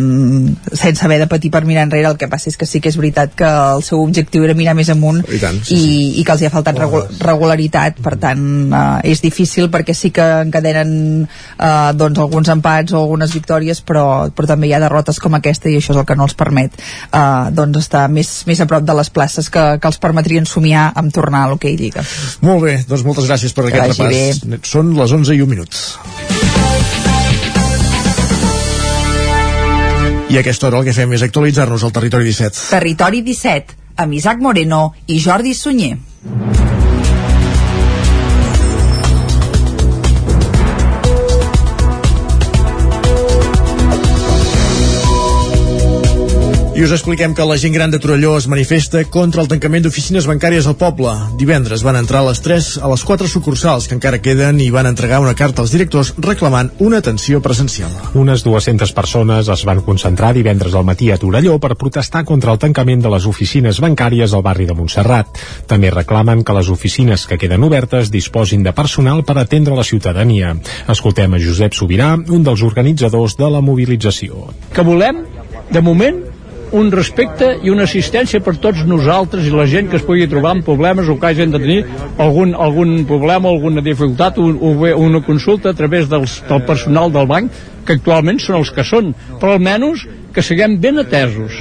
sense 0.72 1.04
haver 1.04 1.20
de 1.22 1.28
patir 1.30 1.52
per 1.52 1.64
mirar 1.68 1.86
enrere, 1.86 2.10
el 2.10 2.18
que 2.20 2.30
passa 2.32 2.50
és 2.50 2.58
que 2.58 2.68
sí 2.68 2.80
que 2.82 2.90
és 2.92 2.98
veritat 2.98 3.34
que 3.38 3.48
el 3.48 3.84
seu 3.86 4.02
objectiu 4.02 4.44
era 4.46 4.56
mirar 4.58 4.74
més 4.78 4.90
amunt 4.92 5.22
I, 5.28 5.40
tant, 5.42 5.60
sí, 5.64 5.76
i, 5.76 5.80
sí. 5.80 6.20
i 6.20 6.26
que 6.26 6.34
els 6.34 6.44
hi 6.44 6.48
ha 6.48 6.52
faltat 6.54 6.78
regu 6.78 7.02
regularitat, 7.22 8.00
per 8.04 8.16
tant, 8.20 8.42
eh, 8.72 9.12
és 9.12 9.22
difícil 9.24 9.70
perquè 9.72 9.94
sí 9.96 10.12
que 10.14 10.26
encadenen 10.46 10.92
eh, 11.24 11.90
doncs 11.98 12.22
alguns 12.22 12.52
empats 12.52 12.94
o 12.94 13.02
algunes 13.02 13.34
victòries, 13.34 13.82
però, 13.86 14.06
però 14.34 14.52
també 14.52 14.70
hi 14.70 14.76
ha 14.76 14.82
derrotes 14.82 15.20
com 15.22 15.38
aquesta 15.38 15.70
i 15.70 15.78
això 15.78 15.94
és 15.94 16.02
el 16.02 16.08
que 16.08 16.16
no 16.18 16.26
els 16.28 16.36
permet 16.42 16.76
eh, 16.78 17.22
doncs 17.54 17.86
estar 17.86 18.06
més, 18.12 18.34
més 18.50 18.60
a 18.60 18.68
prop 18.70 18.86
de 18.86 18.98
les 18.98 19.12
places 19.14 19.50
que, 19.52 19.66
que 19.78 19.90
els 19.90 20.00
permetrien 20.02 20.48
somiar 20.48 20.90
amb 20.98 21.14
tornar 21.14 21.46
a 21.46 21.52
l'hoquei 21.52 21.78
Lliga. 21.78 22.04
Molt 22.44 22.66
bé, 22.66 22.76
doncs 22.88 23.06
moltes 23.06 23.30
gràcies 23.30 23.54
per 23.56 23.68
aquest 23.68 23.94
repàs. 23.94 24.42
Bé. 24.44 24.60
Són 24.66 24.94
les 24.98 25.14
11 25.22 25.38
i 25.38 25.44
un 25.44 25.54
minut. 25.54 25.78
I 30.32 30.38
a 30.38 30.40
aquesta 30.40 30.70
hora 30.70 30.78
el 30.80 30.86
que 30.88 30.94
fem 30.96 31.10
és 31.12 31.24
actualitzar-nos 31.26 31.82
al 31.84 31.92
Territori 31.92 32.30
17. 32.30 32.70
Territori 32.72 33.20
17, 33.26 33.76
amb 34.00 34.16
Isaac 34.16 34.40
Moreno 34.40 34.86
i 35.12 35.20
Jordi 35.20 35.52
Sunyer. 35.52 35.98
I 46.72 46.80
us 46.80 46.92
expliquem 46.94 47.34
que 47.36 47.44
la 47.44 47.58
gent 47.60 47.74
gran 47.74 47.90
de 47.92 47.98
Torelló 48.00 48.38
es 48.38 48.46
manifesta 48.48 49.02
contra 49.04 49.42
el 49.42 49.48
tancament 49.50 49.82
d'oficines 49.84 50.24
bancàries 50.24 50.64
al 50.64 50.78
poble. 50.80 51.10
Divendres 51.36 51.82
van 51.84 51.98
entrar 52.00 52.22
a 52.22 52.30
les 52.30 52.40
3 52.40 52.68
a 52.80 52.88
les 52.88 53.04
4 53.04 53.28
sucursals 53.28 53.90
que 53.90 53.98
encara 53.98 54.22
queden 54.24 54.56
i 54.64 54.70
van 54.72 54.88
entregar 54.88 55.18
una 55.20 55.34
carta 55.36 55.60
als 55.60 55.74
directors 55.76 56.14
reclamant 56.16 56.70
una 56.80 57.02
atenció 57.04 57.42
presencial. 57.44 57.92
Unes 58.16 58.40
200 58.46 58.96
persones 58.96 59.52
es 59.52 59.66
van 59.68 59.84
concentrar 59.84 60.32
divendres 60.32 60.72
al 60.72 60.88
matí 60.88 61.10
a 61.12 61.20
Torelló 61.20 61.58
per 61.60 61.76
protestar 61.76 62.24
contra 62.24 62.56
el 62.56 62.62
tancament 62.64 63.04
de 63.04 63.12
les 63.12 63.28
oficines 63.28 63.84
bancàries 63.84 64.32
al 64.32 64.48
barri 64.48 64.64
de 64.64 64.80
Montserrat. 64.80 65.28
També 65.68 65.92
reclamen 65.92 66.40
que 66.40 66.56
les 66.56 66.72
oficines 66.72 67.28
que 67.28 67.36
queden 67.36 67.68
obertes 67.68 68.08
disposin 68.08 68.64
de 68.64 68.72
personal 68.72 69.26
per 69.28 69.36
atendre 69.36 69.76
la 69.76 69.84
ciutadania. 69.84 70.56
Escoltem 70.88 71.36
a 71.36 71.44
Josep 71.44 71.76
Sobirà, 71.76 72.14
un 72.16 72.48
dels 72.48 72.64
organitzadors 72.64 73.36
de 73.36 73.52
la 73.52 73.60
mobilització. 73.60 74.48
Que 74.72 74.88
volem, 74.88 75.26
de 75.68 75.80
moment, 75.84 76.31
un 76.72 76.90
respecte 76.92 77.48
i 77.62 77.70
una 77.72 77.84
assistència 77.88 78.40
per 78.44 78.56
tots 78.62 78.82
nosaltres 78.88 79.46
i 79.46 79.52
la 79.52 79.66
gent 79.68 79.90
que 79.90 79.98
es 80.00 80.06
pugui 80.06 80.28
trobar 80.30 80.54
amb 80.56 80.66
problemes 80.66 81.08
o 81.08 81.18
que 81.20 81.28
hagin 81.28 81.52
de 81.52 81.60
tenir 81.60 81.78
algun, 82.22 82.54
algun 82.54 83.04
problema, 83.08 83.52
alguna 83.52 83.84
dificultat 83.84 84.40
o, 84.40 84.48
o 84.48 84.74
bé 84.80 84.94
una 84.96 85.22
consulta 85.24 85.70
a 85.72 85.78
través 85.78 86.08
dels, 86.10 86.40
del 86.48 86.66
personal 86.68 87.12
del 87.12 87.28
banc 87.28 87.62
que 87.86 87.98
actualment 87.98 88.40
són 88.40 88.60
els 88.62 88.72
que 88.72 88.84
són, 88.86 89.12
però 89.40 89.56
almenys 89.58 90.06
que 90.32 90.44
siguem 90.44 90.78
ben 90.80 91.02
atesos 91.02 91.60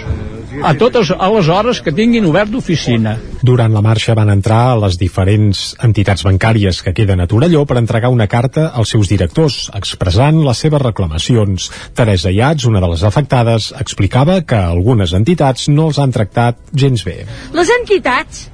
a 0.59 0.73
totes 0.75 1.11
a 1.15 1.27
les 1.31 1.47
hores 1.47 1.79
que 1.83 1.93
tinguin 1.95 2.25
obert 2.27 2.51
d'oficina. 2.51 3.15
Durant 3.41 3.71
la 3.73 3.83
marxa 3.85 4.15
van 4.17 4.31
entrar 4.33 4.61
a 4.71 4.77
les 4.83 4.97
diferents 4.99 5.61
entitats 5.87 6.25
bancàries 6.27 6.81
que 6.83 6.93
queden 6.97 7.23
a 7.23 7.27
Torelló 7.31 7.63
per 7.65 7.77
entregar 7.79 8.11
una 8.11 8.27
carta 8.31 8.67
als 8.75 8.91
seus 8.95 9.09
directors, 9.11 9.69
expressant 9.77 10.41
les 10.43 10.63
seves 10.65 10.83
reclamacions. 10.83 11.69
Teresa 11.95 12.33
Iats, 12.33 12.67
una 12.67 12.81
de 12.83 12.91
les 12.91 13.05
afectades, 13.07 13.71
explicava 13.79 14.41
que 14.43 14.59
algunes 14.59 15.15
entitats 15.17 15.69
no 15.71 15.87
els 15.91 16.01
han 16.01 16.11
tractat 16.11 16.59
gens 16.75 17.05
bé. 17.07 17.21
Les 17.55 17.71
entitats 17.79 18.49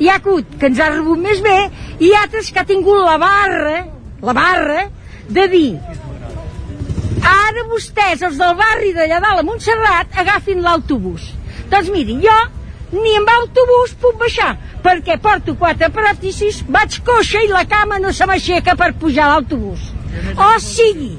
hi 0.00 0.08
ha 0.08 0.16
hagut 0.18 0.56
que 0.58 0.72
ens 0.72 0.80
ha 0.80 0.88
rebut 0.94 1.20
més 1.20 1.44
bé 1.44 1.58
i 2.00 2.14
altres 2.22 2.50
que 2.50 2.64
ha 2.64 2.68
tingut 2.68 3.04
la 3.04 3.18
barra, 3.20 3.84
la 4.22 4.34
barra, 4.36 4.88
de 5.28 5.46
dir 5.52 5.68
ara 7.22 7.62
vostès, 7.70 8.22
els 8.26 8.38
del 8.40 8.56
barri 8.58 8.90
d'allà 8.96 9.20
dalt 9.22 9.42
a 9.42 9.46
Montserrat, 9.46 10.18
agafin 10.18 10.62
l'autobús. 10.64 11.28
Doncs 11.72 11.88
miri, 11.92 12.18
jo 12.20 12.40
ni 12.92 13.14
amb 13.16 13.30
autobús 13.32 13.94
puc 14.00 14.18
baixar, 14.20 14.52
perquè 14.84 15.16
porto 15.24 15.54
quatre 15.56 15.88
pròtesis, 15.94 16.60
vaig 16.68 16.98
coixa 17.06 17.40
i 17.40 17.48
la 17.48 17.64
cama 17.68 18.00
no 18.02 18.12
se 18.12 18.28
m'aixeca 18.28 18.76
per 18.76 18.92
pujar 19.00 19.30
l'autobús. 19.30 19.86
O 20.36 20.50
sigui, 20.60 21.14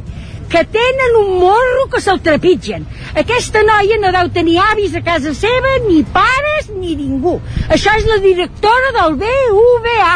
que 0.53 0.61
tenen 0.69 1.15
un 1.17 1.31
morro 1.41 1.88
que 1.89 2.01
se'l 2.05 2.21
trepitgen. 2.21 2.85
Aquesta 3.17 3.63
noia 3.65 3.97
no 4.03 4.11
deu 4.13 4.30
tenir 4.35 4.59
avis 4.61 4.93
a 4.93 5.01
casa 5.01 5.34
seva, 5.34 5.71
ni 5.88 6.03
pares, 6.17 6.69
ni 6.77 6.93
ningú. 6.99 7.39
Això 7.73 7.95
és 7.97 8.05
la 8.11 8.19
directora 8.21 8.93
del 8.99 9.17
BUVA. 9.23 10.11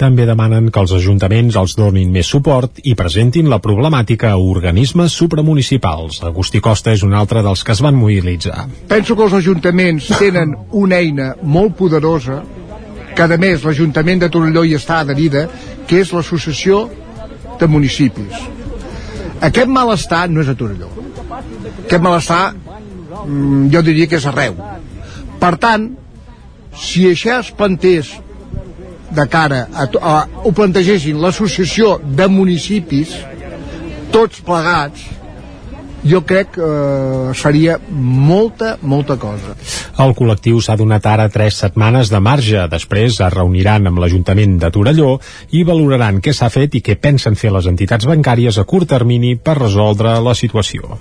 També 0.00 0.24
demanen 0.26 0.70
que 0.72 0.80
els 0.80 0.92
ajuntaments 0.96 1.56
els 1.60 1.74
donin 1.78 2.10
més 2.14 2.26
suport 2.26 2.80
i 2.82 2.94
presentin 2.98 3.50
la 3.50 3.60
problemàtica 3.62 4.32
a 4.32 4.40
organismes 4.40 5.14
supramunicipals. 5.14 6.22
Agustí 6.26 6.62
Costa 6.64 6.94
és 6.96 7.04
un 7.06 7.14
altre 7.14 7.42
dels 7.44 7.62
que 7.62 7.74
es 7.76 7.82
van 7.84 7.98
mobilitzar. 7.98 8.66
Penso 8.88 9.16
que 9.16 9.28
els 9.28 9.36
ajuntaments 9.38 10.08
tenen 10.18 10.56
una 10.70 10.98
eina 10.98 11.34
molt 11.42 11.76
poderosa 11.78 12.40
que 13.14 13.22
a 13.22 13.38
més 13.38 13.64
l'Ajuntament 13.64 14.22
de 14.22 14.30
Torelló 14.32 14.64
hi 14.64 14.74
està 14.78 15.02
adherida, 15.02 15.46
que 15.86 16.00
és 16.00 16.12
l'Associació 16.16 16.86
de 17.60 17.68
Municipis. 17.68 18.46
Aquest 19.42 19.68
malestar 19.68 20.24
no 20.30 20.42
és 20.42 20.48
a 20.48 20.56
Torelló. 20.58 20.88
Aquest 21.84 22.02
malestar 22.02 22.42
mm, 22.54 23.68
jo 23.74 23.82
diria 23.84 24.08
que 24.08 24.18
és 24.20 24.26
arreu. 24.30 24.56
Per 25.42 25.54
tant, 25.62 25.88
si 26.78 27.04
això 27.10 27.40
es 27.42 27.50
plantés 27.58 28.12
de 29.16 29.26
cara 29.30 29.66
a, 29.72 29.88
a, 29.88 30.14
ho 30.44 30.52
plantegessin 30.56 31.20
l'associació 31.22 31.98
de 32.02 32.28
municipis 32.32 33.16
tots 34.12 34.40
plegats 34.44 35.10
jo 36.02 36.22
crec 36.26 36.56
que 36.56 36.66
eh, 36.66 37.34
seria 37.38 37.78
molta, 37.90 38.76
molta 38.82 39.16
cosa. 39.22 39.54
El 40.02 40.14
col·lectiu 40.18 40.58
s'ha 40.62 40.76
donat 40.78 41.06
ara 41.06 41.28
tres 41.30 41.60
setmanes 41.62 42.10
de 42.10 42.18
marge. 42.18 42.66
Després 42.72 43.20
es 43.20 43.34
reuniran 43.34 43.86
amb 43.86 44.02
l'Ajuntament 44.02 44.58
de 44.58 44.72
Torelló 44.74 45.14
i 45.54 45.62
valoraran 45.68 46.20
què 46.24 46.34
s'ha 46.34 46.50
fet 46.50 46.74
i 46.74 46.82
què 46.82 46.98
pensen 46.98 47.38
fer 47.38 47.54
les 47.54 47.70
entitats 47.70 48.08
bancàries 48.08 48.58
a 48.58 48.66
curt 48.66 48.90
termini 48.90 49.36
per 49.36 49.60
resoldre 49.60 50.18
la 50.20 50.34
situació. 50.34 50.98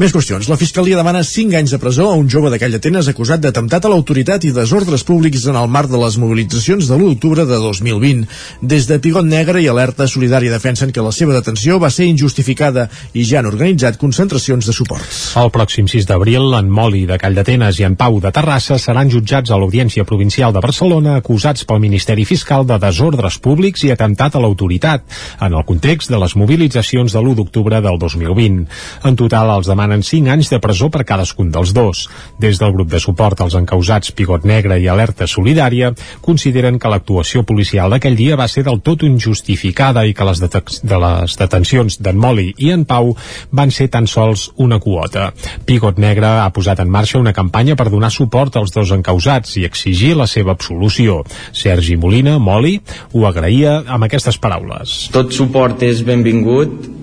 Més 0.00 0.14
qüestions. 0.16 0.46
La 0.48 0.56
Fiscalia 0.56 0.96
demana 0.96 1.20
5 1.28 1.58
anys 1.58 1.74
de 1.74 1.78
presó 1.78 2.06
a 2.08 2.14
un 2.16 2.28
jove 2.32 2.48
de 2.48 2.56
Calla 2.56 2.78
Atenes 2.80 3.10
acusat 3.10 3.42
d'atemptat 3.44 3.84
a 3.84 3.90
l'autoritat 3.92 4.46
i 4.48 4.52
desordres 4.56 5.02
públics 5.04 5.42
en 5.50 5.58
el 5.60 5.66
marc 5.68 5.90
de 5.92 5.98
les 6.00 6.14
mobilitzacions 6.16 6.86
de 6.88 6.94
l'1 6.96 7.10
d'octubre 7.10 7.44
de 7.44 7.58
2020. 7.60 8.22
Des 8.64 8.86
de 8.88 8.96
Pigot 8.96 9.28
Negre 9.28 9.60
i 9.60 9.68
Alerta 9.68 10.06
Solidària 10.08 10.54
defensen 10.54 10.88
que 10.88 11.04
la 11.04 11.12
seva 11.12 11.34
detenció 11.36 11.76
va 11.82 11.90
ser 11.92 12.06
injustificada 12.08 12.86
i 13.12 13.26
ja 13.28 13.42
han 13.42 13.50
organitzat 13.50 13.98
concentracions 14.00 14.70
de 14.70 14.72
suport. 14.72 15.04
El 15.36 15.52
pròxim 15.52 15.84
6 15.92 16.08
d'abril, 16.08 16.48
en 16.56 16.72
Moli 16.72 17.04
de 17.04 17.20
Call 17.20 17.36
d'Atenes 17.36 17.82
i 17.82 17.84
en 17.90 17.98
Pau 18.00 18.16
de 18.24 18.32
Terrassa 18.32 18.80
seran 18.80 19.12
jutjats 19.12 19.52
a 19.52 19.60
l'Audiència 19.60 20.08
Provincial 20.08 20.56
de 20.56 20.64
Barcelona 20.64 21.18
acusats 21.20 21.68
pel 21.68 21.84
Ministeri 21.84 22.24
Fiscal 22.24 22.64
de 22.64 22.80
desordres 22.80 23.36
públics 23.36 23.84
i 23.84 23.92
atemptat 23.92 24.32
a 24.32 24.40
l'autoritat 24.40 25.04
en 25.44 25.52
el 25.52 25.68
context 25.68 26.08
de 26.08 26.24
les 26.24 26.38
mobilitzacions 26.40 27.12
de 27.12 27.20
l'1 27.20 27.36
d'octubre 27.42 27.84
del 27.84 28.00
2020. 28.00 28.64
En 29.04 29.22
total, 29.26 29.56
els 29.60 29.68
demanen 29.68 29.89
demanen 29.90 30.06
5 30.06 30.30
anys 30.30 30.50
de 30.50 30.60
presó 30.62 30.88
per 30.90 31.02
cadascun 31.04 31.50
dels 31.50 31.72
dos. 31.74 32.06
Des 32.38 32.58
del 32.60 32.72
grup 32.72 32.90
de 32.90 33.00
suport 33.02 33.40
als 33.40 33.56
encausats 33.58 34.12
Pigot 34.14 34.44
Negre 34.46 34.78
i 34.78 34.86
Alerta 34.88 35.26
Solidària 35.26 35.90
consideren 36.22 36.78
que 36.78 36.90
l'actuació 36.90 37.42
policial 37.42 37.90
d'aquell 37.90 38.16
dia 38.16 38.38
va 38.38 38.46
ser 38.48 38.62
del 38.62 38.80
tot 38.86 39.02
injustificada 39.02 40.04
i 40.06 40.14
que 40.14 40.24
les, 40.24 40.40
de 40.40 41.00
les 41.04 41.36
detencions 41.36 41.98
d'en 42.00 42.16
Moli 42.16 42.52
i 42.58 42.70
en 42.70 42.84
Pau 42.84 43.16
van 43.50 43.70
ser 43.70 43.88
tan 43.90 44.06
sols 44.06 44.50
una 44.56 44.78
quota. 44.78 45.32
Pigot 45.66 45.98
Negre 45.98 46.30
ha 46.44 46.50
posat 46.54 46.80
en 46.80 46.90
marxa 46.90 47.18
una 47.18 47.34
campanya 47.34 47.74
per 47.74 47.90
donar 47.90 48.12
suport 48.14 48.56
als 48.56 48.70
dos 48.70 48.94
encausats 48.94 49.56
i 49.58 49.66
exigir 49.66 50.14
la 50.16 50.28
seva 50.30 50.54
absolució. 50.54 51.24
Sergi 51.52 51.96
Molina, 51.96 52.38
Moli, 52.38 52.78
ho 53.12 53.26
agraïa 53.26 53.80
amb 53.86 54.06
aquestes 54.06 54.38
paraules. 54.38 55.10
Tot 55.10 55.34
suport 55.34 55.82
és 55.82 56.04
benvingut 56.06 56.99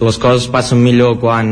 les 0.00 0.16
coses 0.16 0.48
passen 0.48 0.80
millor 0.80 1.18
quan 1.20 1.48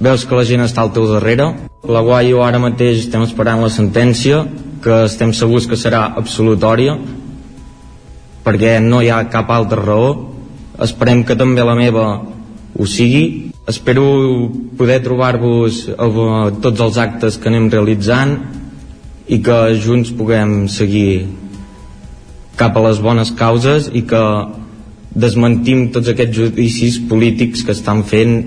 veus 0.00 0.24
que 0.24 0.36
la 0.36 0.44
gent 0.48 0.64
està 0.64 0.82
al 0.82 0.92
teu 0.94 1.06
darrere. 1.10 1.50
La 1.84 2.00
Guaio 2.00 2.40
ara 2.42 2.60
mateix 2.62 3.02
estem 3.04 3.24
esperant 3.26 3.60
la 3.60 3.72
sentència, 3.72 4.42
que 4.84 5.04
estem 5.04 5.32
segurs 5.36 5.68
que 5.68 5.76
serà 5.80 6.06
absolutòria, 6.16 6.96
perquè 8.44 8.78
no 8.80 9.02
hi 9.02 9.10
ha 9.12 9.26
cap 9.32 9.52
altra 9.52 9.82
raó. 9.82 10.08
Esperem 10.84 11.22
que 11.24 11.36
també 11.36 11.64
la 11.64 11.76
meva 11.78 12.06
ho 12.74 12.86
sigui. 12.88 13.52
Espero 13.68 14.04
poder 14.76 14.98
trobar-vos 15.04 15.84
a 15.94 16.08
tots 16.64 16.80
els 16.80 16.98
actes 17.00 17.38
que 17.38 17.48
anem 17.52 17.70
realitzant 17.72 18.34
i 19.28 19.40
que 19.44 19.58
junts 19.80 20.10
puguem 20.16 20.66
seguir 20.68 21.28
cap 22.56 22.76
a 22.76 22.82
les 22.88 23.00
bones 23.00 23.32
causes 23.36 23.88
i 23.92 24.04
que 24.08 24.24
desmentim 25.14 25.88
tots 25.94 26.10
aquests 26.10 26.36
judicis 26.36 27.00
polítics 27.08 27.64
que 27.64 27.74
estan 27.74 28.02
fent 28.06 28.38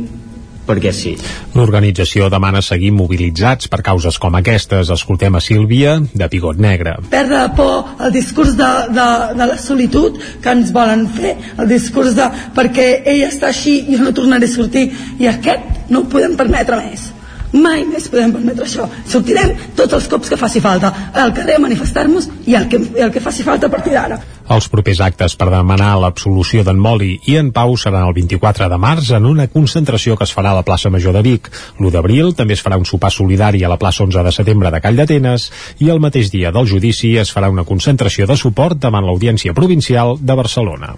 perquè 0.68 0.91
sí. 0.91 1.14
L'organització 1.56 2.27
demana 2.31 2.61
seguir 2.65 2.91
mobilitzats 2.91 3.72
per 3.72 3.80
causes 3.85 4.19
com 4.19 4.35
aquestes. 4.35 4.91
Escoltem 4.91 5.39
a 5.39 5.41
Sílvia, 5.44 5.95
de 6.11 6.27
Pigot 6.27 6.60
Negre. 6.60 6.98
Perdre 7.14 7.45
por 7.56 8.03
el 8.03 8.11
discurs 8.11 8.57
de, 8.60 8.72
de, 8.91 9.10
de 9.39 9.49
la 9.53 9.57
solitud 9.64 10.19
que 10.44 10.56
ens 10.60 10.73
volen 10.76 11.07
fer, 11.15 11.38
el 11.57 11.72
discurs 11.72 12.18
de 12.19 12.27
perquè 12.57 12.89
ell 13.07 13.23
està 13.30 13.53
així, 13.53 13.80
jo 13.88 14.03
no 14.03 14.15
tornaré 14.15 14.49
a 14.49 14.57
sortir, 14.57 14.89
i 15.23 15.31
aquest 15.31 15.88
no 15.94 16.03
ho 16.03 16.11
podem 16.11 16.35
permetre 16.35 16.84
més 16.84 17.14
mai 17.62 17.84
més 17.90 18.08
podem 18.12 18.34
permetre 18.36 18.66
això. 18.68 18.88
Sortirem 19.10 19.54
tots 19.78 19.98
els 19.98 20.08
cops 20.12 20.32
que 20.32 20.40
faci 20.40 20.62
falta 20.64 20.94
al 21.14 21.34
carrer 21.36 21.58
a 21.58 21.64
manifestar-nos 21.66 22.30
i 22.48 22.56
el 22.56 22.68
que, 22.72 22.80
el 22.80 23.14
que 23.14 23.24
faci 23.24 23.46
falta 23.48 23.68
a 23.68 23.74
partir 23.74 23.96
d'ara. 23.96 24.20
Els 24.56 24.70
propers 24.72 25.02
actes 25.04 25.36
per 25.36 25.50
demanar 25.52 25.98
l'absolució 26.00 26.64
d'en 26.64 26.80
Moli 26.80 27.18
i 27.28 27.36
en 27.36 27.52
Pau 27.52 27.76
seran 27.76 28.06
el 28.08 28.14
24 28.16 28.70
de 28.72 28.78
març 28.80 29.12
en 29.18 29.28
una 29.28 29.50
concentració 29.52 30.16
que 30.16 30.24
es 30.24 30.34
farà 30.36 30.54
a 30.54 30.60
la 30.62 30.64
plaça 30.68 30.92
Major 30.94 31.18
de 31.18 31.24
Vic. 31.26 31.50
L'1 31.82 31.92
d'abril 31.92 32.32
també 32.38 32.56
es 32.56 32.64
farà 32.64 32.80
un 32.80 32.88
sopar 32.88 33.12
solidari 33.12 33.64
a 33.64 33.72
la 33.74 33.80
plaça 33.82 34.06
11 34.08 34.24
de 34.24 34.36
setembre 34.36 34.72
de 34.72 34.82
Call 34.84 35.02
d'Atenes 35.02 35.50
i 35.84 35.92
el 35.92 36.00
mateix 36.00 36.32
dia 36.32 36.54
del 36.56 36.70
judici 36.72 37.18
es 37.20 37.34
farà 37.36 37.52
una 37.52 37.68
concentració 37.68 38.28
de 38.28 38.40
suport 38.40 38.80
davant 38.80 39.04
l'Audiència 39.04 39.56
Provincial 39.58 40.16
de 40.22 40.40
Barcelona. 40.40 40.96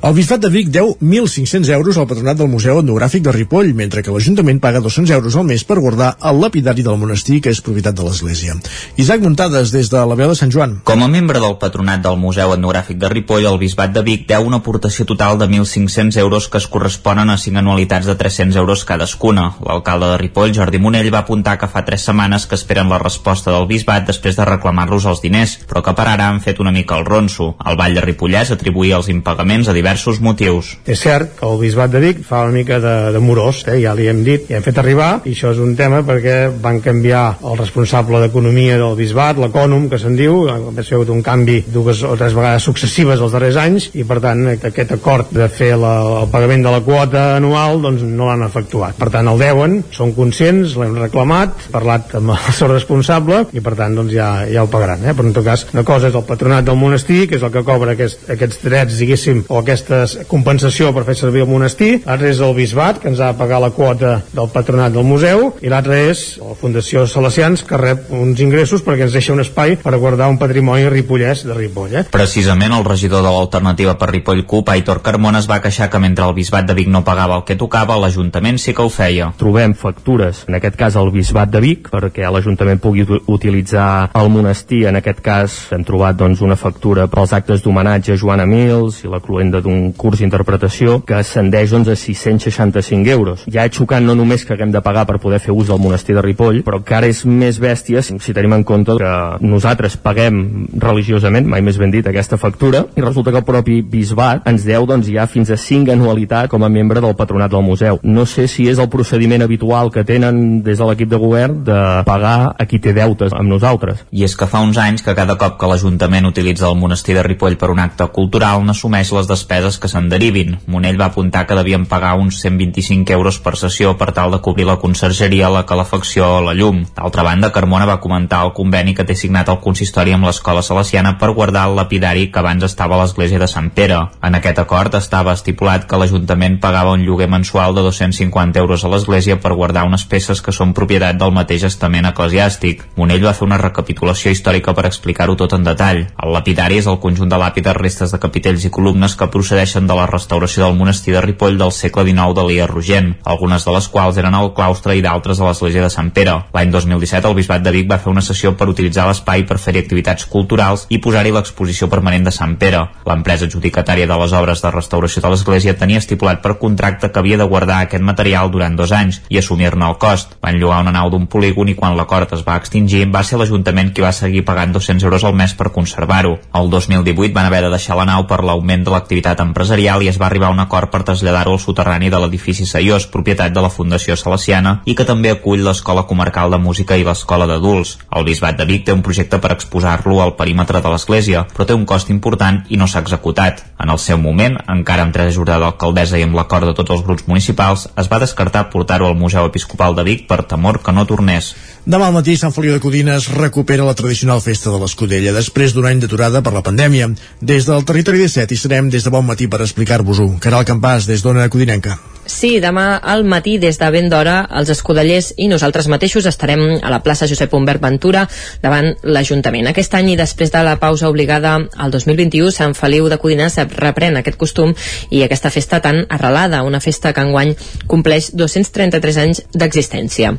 El 0.00 0.14
Bisbat 0.16 0.40
de 0.40 0.48
Vic 0.48 0.70
deu 0.72 0.94
1.500 0.96 1.68
euros 1.74 1.98
al 2.00 2.06
patronat 2.08 2.38
del 2.38 2.48
Museu 2.48 2.78
Etnogràfic 2.80 3.20
de 3.20 3.34
Ripoll, 3.34 3.74
mentre 3.76 4.00
que 4.00 4.08
l'Ajuntament 4.14 4.56
paga 4.56 4.80
200 4.80 5.10
euros 5.12 5.34
al 5.36 5.44
mes 5.44 5.60
per 5.68 5.76
guardar 5.76 6.14
el 6.24 6.38
lapidari 6.40 6.80
del 6.80 6.96
monestir, 6.96 7.42
que 7.44 7.52
és 7.52 7.60
propietat 7.60 7.98
de 7.98 8.06
l'Església. 8.06 8.54
Isaac 8.96 9.20
Muntades, 9.20 9.68
des 9.74 9.90
de 9.92 10.00
la 10.00 10.16
veu 10.16 10.32
de 10.32 10.36
Sant 10.38 10.48
Joan. 10.54 10.78
Com 10.88 11.04
a 11.04 11.08
membre 11.12 11.42
del 11.44 11.58
patronat 11.60 12.00
del 12.00 12.16
Museu 12.16 12.54
Etnogràfic 12.54 12.96
de 12.96 13.10
Ripoll, 13.12 13.44
el 13.50 13.58
Bisbat 13.60 13.92
de 13.92 14.00
Vic 14.06 14.24
deu 14.30 14.46
una 14.48 14.62
aportació 14.64 15.04
total 15.04 15.36
de 15.36 15.50
1.500 15.50 16.16
euros 16.24 16.48
que 16.48 16.56
es 16.56 16.70
corresponen 16.78 17.28
a 17.28 17.36
5 17.36 17.60
anualitats 17.60 18.08
de 18.08 18.16
300 18.16 18.56
euros 18.56 18.86
cadascuna. 18.88 19.50
L'alcalde 19.68 20.08
de 20.14 20.16
Ripoll, 20.24 20.56
Jordi 20.56 20.80
Monell, 20.80 21.12
va 21.12 21.26
apuntar 21.26 21.58
que 21.60 21.68
fa 21.68 21.84
3 21.84 22.08
setmanes 22.08 22.48
que 22.48 22.56
esperen 22.56 22.88
la 22.88 23.02
resposta 23.04 23.52
del 23.52 23.68
Bisbat 23.68 24.08
després 24.08 24.40
de 24.40 24.48
reclamar-los 24.48 25.04
els 25.12 25.20
diners, 25.20 25.58
però 25.68 25.84
que 25.84 25.92
per 25.92 26.08
ara 26.08 26.32
han 26.32 26.40
fet 26.40 26.64
una 26.64 26.72
mica 26.72 26.96
el 26.96 27.04
ronso. 27.04 27.52
El 27.68 27.76
Vall 27.76 28.00
de 28.00 28.08
Ripollès 28.08 28.56
atribuïa 28.56 28.96
els 28.96 29.12
impagaments 29.12 29.68
a 29.68 29.76
diversos 29.90 30.20
motius. 30.22 30.76
És 30.86 31.02
cert 31.02 31.34
que 31.38 31.46
el 31.46 31.58
Bisbat 31.60 31.90
de 31.90 32.00
Vic 32.02 32.20
fa 32.26 32.44
una 32.46 32.54
mica 32.54 32.78
de, 32.80 32.94
de 33.14 33.20
morós, 33.22 33.64
eh? 33.66 33.80
ja 33.82 33.94
li 33.96 34.06
hem 34.10 34.22
dit, 34.24 34.46
i 34.50 34.54
hem 34.54 34.62
fet 34.62 34.78
arribar, 34.78 35.22
i 35.26 35.34
això 35.34 35.50
és 35.50 35.60
un 35.62 35.74
tema 35.78 36.02
perquè 36.06 36.50
van 36.62 36.78
canviar 36.84 37.40
el 37.42 37.58
responsable 37.58 38.20
d'economia 38.22 38.78
del 38.78 38.94
Bisbat, 38.98 39.40
l'ecònom, 39.40 39.88
que 39.90 39.98
se'n 39.98 40.14
diu, 40.18 40.46
ha 40.50 40.84
sigut 40.86 41.10
un 41.10 41.24
canvi 41.26 41.60
dues 41.66 42.04
o 42.06 42.12
tres 42.18 42.36
vegades 42.36 42.66
successives 42.68 43.20
els 43.20 43.34
darrers 43.34 43.58
anys, 43.60 43.88
i 43.98 44.06
per 44.06 44.20
tant 44.22 44.46
aquest 44.54 44.94
acord 44.94 45.32
de 45.34 45.48
fer 45.50 45.72
la, 45.80 45.96
el 46.22 46.30
pagament 46.30 46.62
de 46.66 46.74
la 46.76 46.82
quota 46.86 47.24
anual 47.40 47.82
doncs 47.82 48.06
no 48.06 48.30
l'han 48.30 48.46
efectuat. 48.46 48.98
Per 49.00 49.10
tant 49.10 49.26
el 49.32 49.42
deuen, 49.42 49.80
són 49.94 50.14
conscients, 50.14 50.76
l'hem 50.78 50.96
reclamat, 51.00 51.66
parlat 51.74 52.14
amb 52.20 52.36
el 52.36 52.54
seu 52.54 52.70
responsable, 52.70 53.42
i 53.56 53.64
per 53.64 53.74
tant 53.78 53.98
doncs 53.98 54.14
ja, 54.14 54.30
ja 54.50 54.62
ho 54.62 54.70
pagaran. 54.70 55.02
Eh? 55.02 55.16
Però 55.16 55.26
en 55.26 55.34
tot 55.34 55.46
cas, 55.46 55.66
una 55.74 55.86
cosa 55.86 56.10
és 56.10 56.18
el 56.18 56.26
patronat 56.28 56.68
del 56.68 56.78
monestir, 56.78 57.24
que 57.26 57.40
és 57.40 57.46
el 57.46 57.52
que 57.54 57.66
cobra 57.66 57.96
aquest, 57.96 58.28
aquests 58.30 58.62
drets, 58.62 59.00
diguéssim, 59.00 59.44
o 59.48 59.60
aquestes 59.80 60.26
compensació 60.28 60.90
per 60.94 61.04
fer 61.08 61.16
servir 61.18 61.44
el 61.44 61.50
monestir, 61.50 62.02
l'altre 62.04 62.30
és 62.30 62.40
el 62.44 62.54
Bisbat, 62.56 63.00
que 63.00 63.08
ens 63.10 63.20
ha 63.20 63.32
de 63.32 63.38
pagar 63.38 63.60
la 63.62 63.70
quota 63.74 64.20
del 64.32 64.50
patronat 64.52 64.92
del 64.92 65.06
museu, 65.06 65.50
i 65.62 65.70
l'altre 65.72 65.98
és 66.10 66.38
la 66.42 66.56
Fundació 66.58 67.06
Salesians, 67.08 67.64
que 67.66 67.78
rep 67.80 68.10
uns 68.14 68.40
ingressos 68.42 68.84
perquè 68.86 69.06
ens 69.06 69.16
deixa 69.16 69.32
un 69.34 69.42
espai 69.42 69.76
per 69.80 69.96
guardar 69.98 70.30
un 70.30 70.38
patrimoni 70.40 70.88
ripollès 70.90 71.44
de 71.46 71.56
Ripoll. 71.56 71.94
Eh? 71.96 72.04
Precisament 72.12 72.74
el 72.76 72.84
regidor 72.86 73.24
de 73.24 73.32
l'alternativa 73.32 73.96
per 73.98 74.10
Ripoll 74.12 74.44
CUP, 74.48 74.72
Aitor 74.74 75.02
Carmona, 75.06 75.40
es 75.40 75.48
va 75.50 75.60
queixar 75.62 75.90
que 75.90 76.02
mentre 76.02 76.26
el 76.26 76.36
Bisbat 76.36 76.68
de 76.68 76.76
Vic 76.76 76.90
no 76.92 77.04
pagava 77.06 77.38
el 77.40 77.46
que 77.48 77.58
tocava, 77.60 77.98
l'Ajuntament 78.00 78.60
sí 78.60 78.74
que 78.76 78.84
ho 78.84 78.92
feia. 78.92 79.30
Trobem 79.40 79.74
factures, 79.78 80.44
en 80.48 80.58
aquest 80.58 80.76
cas 80.80 80.98
al 80.98 81.12
Bisbat 81.14 81.52
de 81.54 81.62
Vic, 81.64 81.90
perquè 81.92 82.28
l'Ajuntament 82.28 82.82
pugui 82.82 83.06
utilitzar 83.30 84.10
el 84.18 84.30
monestir, 84.32 84.84
en 84.90 85.00
aquest 85.00 85.22
cas 85.24 85.58
hem 85.74 85.84
trobat 85.86 86.18
doncs, 86.20 86.42
una 86.44 86.58
factura 86.58 87.06
pels 87.10 87.34
actes 87.36 87.64
d'homenatge 87.64 88.14
a 88.14 88.20
Joana 88.20 88.46
Mills 88.48 89.02
i 89.04 89.10
la 89.10 89.20
cluenda 89.22 89.60
d'un 89.62 89.69
curs 89.96 90.20
d'interpretació 90.20 91.00
que 91.06 91.18
ascendeix 91.20 91.74
doncs, 91.74 91.90
a 91.92 91.96
665 91.96 93.10
euros. 93.10 93.44
Ja 93.50 93.66
és 93.68 93.76
xocant 93.76 94.06
no 94.06 94.16
només 94.18 94.44
que 94.44 94.54
haguem 94.54 94.72
de 94.74 94.82
pagar 94.84 95.06
per 95.08 95.20
poder 95.22 95.40
fer 95.42 95.54
ús 95.54 95.70
del 95.70 95.80
monestir 95.82 96.16
de 96.16 96.24
Ripoll, 96.24 96.62
però 96.66 96.82
que 96.84 96.96
ara 96.96 97.10
és 97.10 97.24
més 97.26 97.60
bèstia 97.60 98.02
si, 98.02 98.34
tenim 98.34 98.54
en 98.56 98.64
compte 98.66 98.96
que 99.00 99.12
nosaltres 99.44 99.96
paguem 100.00 100.68
religiosament, 100.80 101.48
mai 101.48 101.64
més 101.64 101.78
ben 101.80 101.92
dit, 101.92 102.06
aquesta 102.06 102.38
factura, 102.40 102.84
i 102.96 103.04
resulta 103.04 103.32
que 103.32 103.42
el 103.42 103.48
propi 103.48 103.80
bisbat 103.82 104.46
ens 104.50 104.64
deu 104.66 104.86
doncs, 104.88 105.10
ja 105.10 105.26
fins 105.30 105.50
a 105.50 105.58
5 105.60 105.92
anualitats 105.94 106.50
com 106.50 106.64
a 106.64 106.72
membre 106.72 107.02
del 107.02 107.16
patronat 107.18 107.52
del 107.52 107.64
museu. 107.66 108.00
No 108.02 108.26
sé 108.26 108.46
si 108.48 108.68
és 108.70 108.78
el 108.78 108.90
procediment 108.92 109.44
habitual 109.44 109.90
que 109.92 110.04
tenen 110.06 110.62
des 110.66 110.78
de 110.78 110.88
l'equip 110.88 111.10
de 111.10 111.20
govern 111.20 111.62
de 111.64 111.80
pagar 112.06 112.54
a 112.56 112.66
qui 112.66 112.80
té 112.80 112.94
deutes 112.96 113.34
amb 113.36 113.50
nosaltres. 113.50 114.04
I 114.10 114.24
és 114.26 114.36
que 114.36 114.48
fa 114.50 114.62
uns 114.64 114.78
anys 114.80 115.04
que 115.04 115.14
cada 115.16 115.36
cop 115.40 115.58
que 115.60 115.68
l'Ajuntament 115.70 116.26
utilitza 116.28 116.68
el 116.70 116.78
monestir 116.80 117.16
de 117.16 117.24
Ripoll 117.26 117.58
per 117.60 117.70
un 117.70 117.82
acte 117.82 118.06
cultural 118.14 118.64
n'assumeix 118.64 119.12
les 119.12 119.28
despeses 119.28 119.59
que 119.60 119.88
se'n 119.88 120.08
derivin. 120.08 120.56
Monell 120.66 120.98
va 121.00 121.10
apuntar 121.10 121.46
que 121.46 121.56
devien 121.58 121.84
pagar 121.86 122.14
uns 122.18 122.40
125 122.40 123.12
euros 123.12 123.38
per 123.44 123.56
sessió 123.56 123.96
per 123.98 124.12
tal 124.16 124.32
de 124.32 124.40
cobrir 124.40 124.66
la 124.66 124.78
consergeria, 124.80 125.50
la 125.50 125.66
calefacció 125.66 126.26
o 126.38 126.40
la 126.40 126.54
llum. 126.54 126.84
D'altra 126.96 127.22
banda, 127.26 127.52
Carmona 127.52 127.86
va 127.86 128.00
comentar 128.00 128.42
el 128.46 128.54
conveni 128.56 128.94
que 128.94 129.04
té 129.04 129.14
signat 129.14 129.48
el 129.52 129.60
consistori 129.60 130.14
amb 130.16 130.24
l'escola 130.28 130.62
salesiana 130.62 131.16
per 131.20 131.32
guardar 131.36 131.66
el 131.68 131.76
lapidari 131.76 132.30
que 132.30 132.40
abans 132.40 132.64
estava 132.64 132.96
a 132.96 133.02
l'església 133.02 133.38
de 133.38 133.48
Sant 133.50 133.70
Pere. 133.76 134.00
En 134.22 134.38
aquest 134.38 134.58
acord 134.62 134.94
estava 134.96 135.34
estipulat 135.36 135.86
que 135.86 136.00
l'Ajuntament 136.00 136.58
pagava 136.60 136.94
un 136.96 137.04
lloguer 137.04 137.28
mensual 137.28 137.74
de 137.74 137.84
250 137.86 138.58
euros 138.60 138.84
a 138.84 138.92
l'església 138.92 139.40
per 139.40 139.54
guardar 139.54 139.84
unes 139.88 140.04
peces 140.04 140.40
que 140.40 140.54
són 140.56 140.74
propietat 140.74 141.18
del 141.20 141.34
mateix 141.36 141.66
estament 141.68 142.08
eclesiàstic. 142.10 142.86
Monell 142.96 143.24
va 143.26 143.34
fer 143.36 143.46
una 143.48 143.60
recapitulació 143.60 144.32
històrica 144.32 144.74
per 144.74 144.86
explicar-ho 144.88 145.36
tot 145.36 145.54
en 145.56 145.66
detall. 145.66 146.06
El 146.22 146.34
lapidari 146.34 146.80
és 146.80 146.88
el 146.90 147.00
conjunt 147.02 147.30
de 147.30 147.38
làpides, 147.40 147.76
restes 147.76 148.14
de 148.14 148.20
capitells 148.22 148.64
i 148.64 148.72
columnes 148.72 149.16
que 149.16 149.30
procedeixen 149.50 149.88
de 149.88 149.94
la 149.98 150.06
restauració 150.06 150.62
del 150.62 150.76
monestir 150.78 151.10
de 151.10 151.20
Ripoll 151.24 151.56
del 151.58 151.72
segle 151.74 152.04
XIX 152.06 152.34
d'Elia 152.36 152.68
Rogent, 152.70 153.08
algunes 153.26 153.64
de 153.66 153.72
les 153.74 153.88
quals 153.90 154.18
eren 154.22 154.34
al 154.38 154.52
claustre 154.54 154.94
i 154.94 155.00
d'altres 155.02 155.40
a 155.40 155.48
l'església 155.48 155.82
de 155.82 155.88
Sant 155.90 156.12
Pere. 156.14 156.36
L'any 156.54 156.70
2017 156.70 157.26
el 157.26 157.34
Bisbat 157.34 157.64
de 157.64 157.72
Vic 157.74 157.88
va 157.90 157.98
fer 157.98 158.12
una 158.12 158.22
sessió 158.22 158.52
per 158.54 158.68
utilitzar 158.70 159.08
l'espai 159.08 159.42
per 159.48 159.58
fer-hi 159.58 159.80
activitats 159.82 160.28
culturals 160.30 160.84
i 160.88 161.00
posar-hi 161.02 161.32
l'exposició 161.34 161.88
permanent 161.90 162.28
de 162.28 162.34
Sant 162.36 162.54
Pere. 162.62 162.84
L'empresa 163.10 163.48
adjudicatària 163.48 164.06
de 164.06 164.20
les 164.20 164.36
obres 164.38 164.62
de 164.62 164.70
restauració 164.70 165.24
de 165.24 165.32
l'església 165.34 165.74
tenia 165.82 165.98
estipulat 165.98 166.38
per 166.44 166.54
contracte 166.62 167.10
que 167.10 167.18
havia 167.18 167.40
de 167.42 167.48
guardar 167.50 167.80
aquest 167.88 168.06
material 168.06 168.54
durant 168.54 168.78
dos 168.78 168.94
anys 168.94 169.18
i 169.34 169.42
assumir-ne 169.42 169.90
el 169.90 169.98
cost. 169.98 170.38
Van 170.46 170.62
llogar 170.62 170.84
una 170.84 170.94
nau 170.94 171.10
d'un 171.10 171.26
polígon 171.26 171.72
i 171.72 171.74
quan 171.74 171.98
l'acord 171.98 172.36
es 172.38 172.46
va 172.46 172.60
extingir 172.62 173.02
va 173.10 173.24
ser 173.26 173.42
l'Ajuntament 173.42 173.90
qui 173.90 174.06
va 174.06 174.14
seguir 174.14 174.44
pagant 174.46 174.78
200 174.78 175.10
euros 175.10 175.26
al 175.26 175.34
mes 175.34 175.58
per 175.58 175.72
conservar-ho. 175.74 176.38
El 176.54 176.70
2018 176.70 177.34
van 177.34 177.50
haver 177.50 177.64
de 177.66 177.74
deixar 177.74 177.98
la 177.98 178.06
nau 178.06 178.28
per 178.30 178.44
l'augment 178.46 178.86
de 178.86 178.94
l'activitat 178.94 179.29
empresarial 179.38 180.02
i 180.02 180.08
es 180.10 180.18
va 180.18 180.26
arribar 180.26 180.48
a 180.48 180.54
un 180.56 180.58
acord 180.58 180.90
per 180.90 181.04
traslladar-ho 181.06 181.52
al 181.54 181.60
soterrani 181.62 182.10
de 182.10 182.18
l'edifici 182.18 182.66
Saiós, 182.66 183.06
propietat 183.06 183.54
de 183.54 183.62
la 183.62 183.70
Fundació 183.70 184.16
Salesiana, 184.18 184.80
i 184.90 184.96
que 184.98 185.06
també 185.06 185.30
acull 185.30 185.62
l'Escola 185.62 186.02
Comarcal 186.10 186.50
de 186.50 186.58
Música 186.58 186.98
i 186.98 187.04
l'Escola 187.06 187.46
d'Adults. 187.46 187.98
El 188.10 188.26
Bisbat 188.26 188.58
de 188.58 188.66
Vic 188.66 188.86
té 188.88 188.96
un 188.96 189.04
projecte 189.06 189.38
per 189.38 189.52
exposar-lo 189.54 190.18
al 190.24 190.34
perímetre 190.34 190.82
de 190.82 190.90
l'església, 190.90 191.44
però 191.54 191.68
té 191.68 191.78
un 191.78 191.86
cost 191.86 192.10
important 192.10 192.64
i 192.68 192.80
no 192.80 192.90
s'ha 192.90 193.04
executat. 193.06 193.62
En 193.78 193.94
el 193.94 194.02
seu 194.02 194.18
moment, 194.18 194.58
encara 194.66 195.06
amb 195.06 195.14
tres 195.14 195.30
ajudada 195.30 195.68
d'alcaldessa 195.68 196.18
i 196.18 196.26
amb 196.26 196.34
l'acord 196.34 196.66
de 196.66 196.74
tots 196.74 196.96
els 196.96 197.06
grups 197.06 197.28
municipals, 197.28 197.86
es 197.94 198.10
va 198.10 198.18
descartar 198.18 198.66
portar-ho 198.72 199.06
al 199.06 199.18
Museu 199.20 199.46
Episcopal 199.46 199.94
de 199.94 200.08
Vic 200.08 200.26
per 200.26 200.42
temor 200.48 200.80
que 200.82 200.96
no 200.96 201.06
tornés. 201.06 201.54
Demà 201.88 202.10
al 202.10 202.12
matí, 202.12 202.34
Sant 202.36 202.52
Feliu 202.52 202.74
de 202.74 202.80
Codines 202.84 203.30
recupera 203.32 203.86
la 203.86 203.94
tradicional 203.96 204.42
festa 204.44 204.68
de 204.68 204.80
l'Escudella 204.82 205.32
després 205.32 205.72
d'un 205.72 205.88
any 205.88 206.02
d'aturada 206.02 206.42
per 206.44 206.52
la 206.52 206.64
pandèmia. 206.66 207.08
Des 207.40 207.64
del 207.64 207.86
territori 207.88 208.20
17 208.20 208.52
hi 208.52 208.60
serem 208.60 208.92
des 208.92 209.08
de 209.08 209.14
bon 209.14 209.24
matí 209.24 209.48
per 209.48 209.62
explicar-vos-ho. 209.64 210.34
Caral 210.44 210.68
Campàs, 210.68 211.08
des 211.08 211.24
d'Ona 211.24 211.48
Codinenca. 211.48 211.96
Sí, 212.30 212.60
demà 212.60 213.00
al 213.02 213.24
matí, 213.24 213.56
des 213.58 213.78
de 213.80 213.88
ben 213.90 214.08
d'hora, 214.12 214.44
els 214.60 214.68
escudellers 214.70 215.32
i 215.40 215.48
nosaltres 215.48 215.88
mateixos 215.88 216.26
estarem 216.28 216.60
a 216.78 216.90
la 216.92 217.00
plaça 217.02 217.26
Josep 217.26 217.54
Humbert 217.56 217.82
Ventura 217.82 218.26
davant 218.62 218.92
l'Ajuntament. 219.02 219.66
Aquest 219.66 219.96
any 219.98 220.12
i 220.12 220.16
després 220.20 220.52
de 220.52 220.62
la 220.62 220.76
pausa 220.78 221.08
obligada 221.08 221.56
al 221.56 221.90
2021, 221.90 222.52
Sant 222.54 222.76
Feliu 222.78 223.08
de 223.08 223.18
Codines 223.18 223.56
reprèn 223.72 224.20
aquest 224.20 224.38
costum 224.38 224.74
i 225.10 225.24
aquesta 225.24 225.50
festa 225.50 225.80
tan 225.80 226.04
arrelada, 226.08 226.62
una 226.62 226.80
festa 226.80 227.14
que 227.16 227.24
enguany 227.24 227.56
compleix 227.88 228.30
233 228.36 229.20
anys 229.24 229.42
d'existència. 229.50 230.30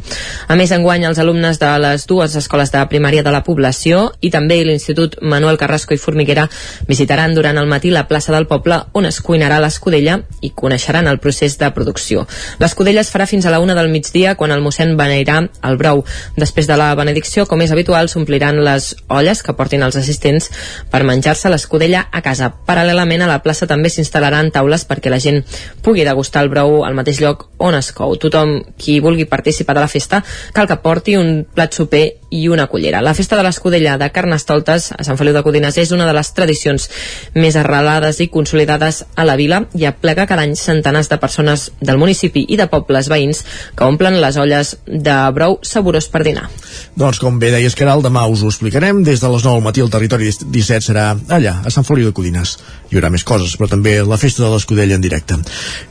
A 0.48 0.56
més, 0.56 0.72
enguany 0.72 1.04
els 1.10 1.20
alumnes 1.20 1.31
de 1.32 1.80
les 1.80 2.06
dues 2.08 2.36
escoles 2.36 2.72
de 2.72 2.82
primària 2.92 3.24
de 3.24 3.32
la 3.32 3.44
població 3.44 4.12
i 4.20 4.30
també 4.30 4.58
l'Institut 4.66 5.16
Manuel 5.22 5.58
Carrasco 5.58 5.94
i 5.94 5.98
Formiguera 5.98 6.48
visitaran 6.88 7.34
durant 7.34 7.58
el 7.58 7.68
matí 7.72 7.90
la 7.90 8.08
plaça 8.10 8.34
del 8.34 8.48
poble 8.48 8.82
on 8.92 9.06
es 9.06 9.22
cuinarà 9.22 9.60
l'escudella 9.62 10.18
i 10.42 10.52
coneixeran 10.52 11.08
el 11.08 11.20
procés 11.20 11.58
de 11.58 11.70
producció. 11.72 12.26
L'escudella 12.60 13.02
es 13.02 13.12
farà 13.14 13.28
fins 13.30 13.46
a 13.46 13.52
la 13.52 13.62
una 13.62 13.76
del 13.76 13.90
migdia 13.90 14.36
quan 14.36 14.52
el 14.52 14.62
mossèn 14.62 14.98
beneirà 14.98 15.38
el 15.64 15.78
brou. 15.78 16.04
Després 16.36 16.68
de 16.68 16.76
la 16.76 16.94
benedicció, 16.96 17.46
com 17.48 17.62
és 17.62 17.72
habitual, 17.72 18.10
s'ompliran 18.10 18.60
les 18.66 18.96
olles 19.08 19.44
que 19.44 19.56
portin 19.56 19.84
els 19.84 19.96
assistents 19.96 20.50
per 20.92 21.04
menjar-se 21.08 21.50
l'escudella 21.50 22.08
a 22.12 22.22
casa. 22.22 22.52
Paral·lelament 22.68 23.24
a 23.24 23.32
la 23.32 23.40
plaça 23.40 23.70
també 23.70 23.90
s'instal·laran 23.90 24.52
taules 24.52 24.84
perquè 24.90 25.10
la 25.14 25.22
gent 25.24 25.44
pugui 25.82 26.04
degustar 26.04 26.44
el 26.44 26.52
brou 26.52 26.84
al 26.84 26.98
mateix 26.98 27.22
lloc 27.24 27.48
on 27.58 27.78
es 27.78 27.92
cou. 27.96 28.18
Tothom 28.20 28.58
qui 28.78 29.00
vulgui 29.00 29.26
participar 29.26 29.78
de 29.78 29.86
la 29.86 29.92
festa 29.92 30.24
cal 30.52 30.68
que 30.68 30.82
porti 30.82 31.16
un 31.22 31.44
plat 31.56 31.74
soper 31.74 32.21
i 32.32 32.48
una 32.50 32.66
cullera. 32.72 33.02
La 33.04 33.14
festa 33.14 33.36
de 33.36 33.44
l'escudella 33.44 33.98
de 34.00 34.08
Carnestoltes 34.16 34.90
a 34.96 35.04
Sant 35.04 35.20
Feliu 35.20 35.36
de 35.36 35.44
Codines 35.44 35.78
és 35.78 35.92
una 35.92 36.08
de 36.08 36.16
les 36.16 36.32
tradicions 36.34 36.88
més 37.36 37.58
arrelades 37.60 38.22
i 38.24 38.30
consolidades 38.32 39.04
a 39.20 39.26
la 39.28 39.36
vila 39.36 39.66
i 39.78 39.86
aplega 39.86 40.26
cada 40.30 40.46
any 40.48 40.56
centenars 40.56 41.12
de 41.12 41.20
persones 41.20 41.68
del 41.82 42.00
municipi 42.00 42.46
i 42.48 42.58
de 42.58 42.70
pobles 42.72 43.12
veïns 43.12 43.44
que 43.76 43.88
omplen 43.88 44.22
les 44.24 44.40
olles 44.40 44.78
de 44.88 45.18
brou 45.36 45.60
saborós 45.62 46.08
per 46.08 46.24
dinar. 46.24 46.48
Doncs 46.96 47.20
com 47.20 47.40
bé 47.40 47.52
deies, 47.52 47.76
Caral, 47.76 48.02
demà 48.02 48.24
us 48.32 48.46
ho 48.46 48.52
explicarem. 48.52 49.04
Des 49.04 49.20
de 49.20 49.32
les 49.32 49.44
9 49.44 49.60
al 49.60 49.66
matí 49.68 49.84
el 49.84 49.92
territori 49.92 50.32
17 50.32 50.88
serà 50.88 51.12
allà, 51.28 51.58
a 51.68 51.74
Sant 51.74 51.88
Feliu 51.88 52.08
de 52.08 52.16
Codines. 52.16 52.56
Hi 52.92 53.00
haurà 53.00 53.12
més 53.12 53.28
coses, 53.28 53.58
però 53.60 53.70
també 53.72 53.98
la 54.08 54.20
festa 54.20 54.46
de 54.46 54.54
l'escudella 54.54 54.96
en 54.96 55.04
directe. 55.04 55.36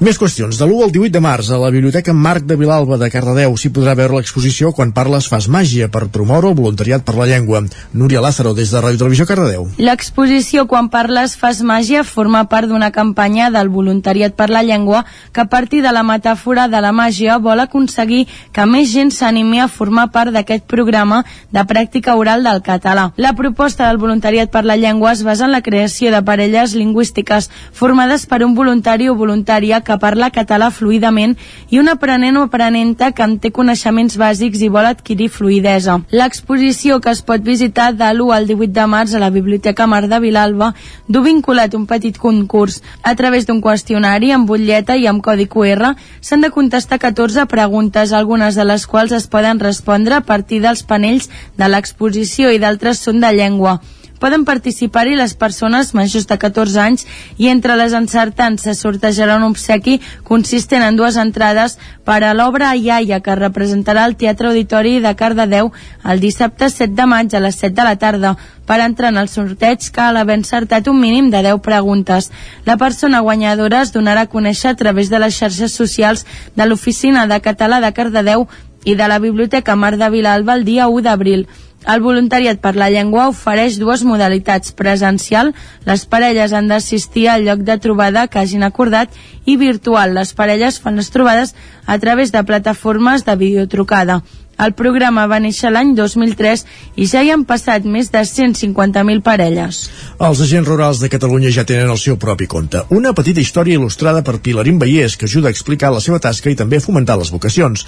Més 0.00 0.18
qüestions. 0.20 0.56
De 0.56 0.64
l'1 0.64 0.88
al 0.88 0.92
18 0.96 1.12
de 1.16 1.24
març, 1.24 1.52
a 1.52 1.60
la 1.60 1.70
Biblioteca 1.72 2.16
Marc 2.16 2.48
de 2.48 2.56
Vilalba 2.60 2.96
de 3.00 3.12
Cardedeu 3.12 3.56
s'hi 3.60 3.72
podrà 3.72 3.96
veure 3.98 4.16
l'exposició 4.18 4.72
Quan 4.76 4.94
parles 4.96 5.28
fas 5.28 5.48
màgia 5.52 5.88
per 5.92 6.06
promoure 6.08 6.29
el 6.38 6.54
voluntariat 6.54 7.02
per 7.02 7.14
la 7.16 7.26
llengua. 7.26 7.62
Núria 7.92 8.20
Lázaro, 8.20 8.54
des 8.54 8.70
de 8.70 8.80
Ràdio 8.80 8.98
Televisió 8.98 9.26
Cardedeu. 9.26 9.66
L'exposició 9.78 10.66
Quan 10.70 10.88
parles 10.88 11.36
fas 11.36 11.62
màgia 11.62 12.04
forma 12.04 12.44
part 12.48 12.68
d'una 12.68 12.90
campanya 12.92 13.50
del 13.50 13.68
voluntariat 13.68 14.34
per 14.36 14.48
la 14.50 14.62
llengua 14.62 15.04
que 15.32 15.40
a 15.40 15.46
partir 15.46 15.82
de 15.82 15.92
la 15.92 16.02
metàfora 16.02 16.68
de 16.68 16.80
la 16.80 16.92
màgia 16.92 17.38
vol 17.38 17.60
aconseguir 17.60 18.26
que 18.52 18.66
més 18.66 18.92
gent 18.92 19.10
s'animi 19.10 19.60
a 19.60 19.68
formar 19.68 20.10
part 20.12 20.32
d'aquest 20.32 20.66
programa 20.66 21.24
de 21.50 21.64
pràctica 21.66 22.14
oral 22.16 22.44
del 22.44 22.62
català. 22.62 23.12
La 23.16 23.34
proposta 23.34 23.88
del 23.88 23.98
voluntariat 23.98 24.50
per 24.50 24.64
la 24.64 24.76
llengua 24.76 25.12
es 25.12 25.24
basa 25.24 25.44
en 25.44 25.52
la 25.52 25.62
creació 25.62 26.10
de 26.10 26.22
parelles 26.22 26.74
lingüístiques 26.74 27.50
formades 27.72 28.26
per 28.26 28.44
un 28.44 28.54
voluntari 28.54 29.08
o 29.08 29.16
voluntària 29.16 29.80
que 29.80 29.98
parla 29.98 30.30
català 30.30 30.70
fluidament 30.70 31.36
i 31.70 31.78
un 31.78 31.88
aprenent 31.88 32.36
o 32.36 32.46
aprenenta 32.46 33.12
que 33.12 33.26
en 33.26 33.38
té 33.38 33.50
coneixements 33.50 34.16
bàsics 34.16 34.62
i 34.62 34.68
vol 34.68 34.86
adquirir 34.86 35.28
fluidesa. 35.28 36.00
L'exposició 36.20 36.98
que 37.00 37.12
es 37.14 37.20
pot 37.24 37.40
visitar 37.40 37.86
de 37.96 38.08
l'1 38.12 38.32
al 38.36 38.48
18 38.48 38.74
de 38.76 38.86
març 38.94 39.12
a 39.16 39.20
la 39.22 39.30
Biblioteca 39.32 39.86
Mar 39.88 40.02
de 40.10 40.18
Vilalba 40.20 40.66
du 41.08 41.22
vinculat 41.24 41.76
un 41.78 41.86
petit 41.92 42.18
concurs. 42.24 42.80
A 43.02 43.14
través 43.20 43.46
d'un 43.48 43.62
qüestionari 43.64 44.32
amb 44.36 44.50
butlleta 44.50 44.98
i 45.00 45.06
amb 45.08 45.24
codi 45.24 45.46
QR 45.54 45.94
s'han 46.20 46.44
de 46.44 46.50
contestar 46.56 46.98
14 47.06 47.46
preguntes, 47.54 48.12
algunes 48.12 48.58
de 48.58 48.66
les 48.68 48.84
quals 48.86 49.16
es 49.16 49.30
poden 49.36 49.64
respondre 49.64 50.18
a 50.18 50.26
partir 50.32 50.60
dels 50.66 50.84
panells 50.84 51.30
de 51.56 51.72
l'exposició 51.72 52.52
i 52.52 52.60
d'altres 52.60 53.00
són 53.06 53.24
de 53.24 53.32
llengua. 53.40 53.78
Poden 54.20 54.44
participar-hi 54.44 55.16
les 55.16 55.32
persones 55.32 55.94
majors 55.96 56.26
de 56.28 56.36
14 56.38 56.76
anys 56.82 57.06
i 57.40 57.48
entre 57.48 57.74
les 57.80 57.94
encertants 57.96 58.66
se 58.66 58.74
sortejarà 58.76 59.38
un 59.40 59.46
obsequi 59.48 59.96
consistent 60.28 60.84
en 60.84 60.98
dues 60.98 61.16
entrades 61.16 61.78
per 62.04 62.18
a 62.28 62.34
l'obra 62.36 62.74
Iaia 62.76 63.22
que 63.24 63.38
representarà 63.38 64.04
el 64.04 64.18
Teatre 64.20 64.50
Auditori 64.52 64.98
de 65.00 65.14
Cardedeu 65.16 65.72
el 66.04 66.20
dissabte 66.20 66.68
7 66.68 66.92
de 66.98 67.06
maig 67.08 67.34
a 67.34 67.40
les 67.40 67.56
7 67.56 67.72
de 67.78 67.86
la 67.88 67.96
tarda. 67.96 68.34
Per 68.68 68.78
entrar 68.84 69.08
en 69.08 69.22
el 69.22 69.32
sorteig 69.32 69.88
cal 69.90 70.20
haver 70.20 70.36
encertat 70.36 70.92
un 70.92 71.00
mínim 71.00 71.30
de 71.32 71.40
10 71.42 71.64
preguntes. 71.64 72.28
La 72.68 72.76
persona 72.76 73.24
guanyadora 73.24 73.80
es 73.80 73.94
donarà 73.96 74.28
a 74.28 74.32
conèixer 74.34 74.74
a 74.74 74.76
través 74.76 75.08
de 75.08 75.18
les 75.18 75.32
xarxes 75.34 75.72
socials 75.72 76.26
de 76.54 76.68
l'Oficina 76.68 77.24
de 77.26 77.40
Català 77.40 77.80
de 77.80 77.94
Cardedeu 77.96 78.46
i 78.84 78.94
de 78.94 79.08
la 79.08 79.18
Biblioteca 79.18 79.76
Mar 79.76 79.96
de 79.96 80.08
Vilalba 80.10 80.54
el 80.54 80.64
dia 80.64 80.88
1 80.88 81.08
d'abril. 81.08 81.48
El 81.88 82.02
voluntariat 82.04 82.58
per 82.60 82.74
la 82.76 82.90
llengua 82.92 83.30
ofereix 83.30 83.78
dues 83.80 84.02
modalitats. 84.04 84.74
Presencial, 84.76 85.54
les 85.88 86.04
parelles 86.04 86.52
han 86.52 86.68
d'assistir 86.68 87.28
al 87.32 87.46
lloc 87.46 87.64
de 87.64 87.78
trobada 87.80 88.26
que 88.28 88.38
hagin 88.38 88.66
acordat, 88.66 89.08
i 89.46 89.56
virtual, 89.56 90.12
les 90.14 90.34
parelles 90.36 90.80
fan 90.80 91.00
les 91.00 91.08
trobades 91.10 91.54
a 91.86 91.98
través 91.98 92.32
de 92.32 92.44
plataformes 92.44 93.24
de 93.24 93.36
videotrucada. 93.36 94.20
El 94.60 94.74
programa 94.76 95.22
va 95.24 95.38
néixer 95.40 95.70
l'any 95.72 95.94
2003 95.96 96.66
i 97.00 97.06
ja 97.08 97.22
hi 97.24 97.30
han 97.32 97.46
passat 97.48 97.86
més 97.88 98.10
de 98.12 98.20
150.000 98.28 99.22
parelles. 99.24 99.78
Els 100.20 100.42
agents 100.44 100.68
rurals 100.68 100.98
de 101.00 101.08
Catalunya 101.08 101.48
ja 101.54 101.64
tenen 101.64 101.88
el 101.88 102.00
seu 102.02 102.18
propi 102.20 102.44
conte. 102.44 102.82
Una 102.92 103.14
petita 103.16 103.40
història 103.40 103.78
il·lustrada 103.78 104.20
per 104.26 104.36
Pilarín 104.44 104.76
Vallès 104.82 105.16
que 105.16 105.24
ajuda 105.24 105.48
a 105.48 105.54
explicar 105.54 105.88
la 105.94 106.02
seva 106.04 106.18
tasca 106.20 106.52
i 106.52 106.58
també 106.58 106.76
a 106.76 106.84
fomentar 106.84 107.16
les 107.16 107.30
vocacions. 107.32 107.86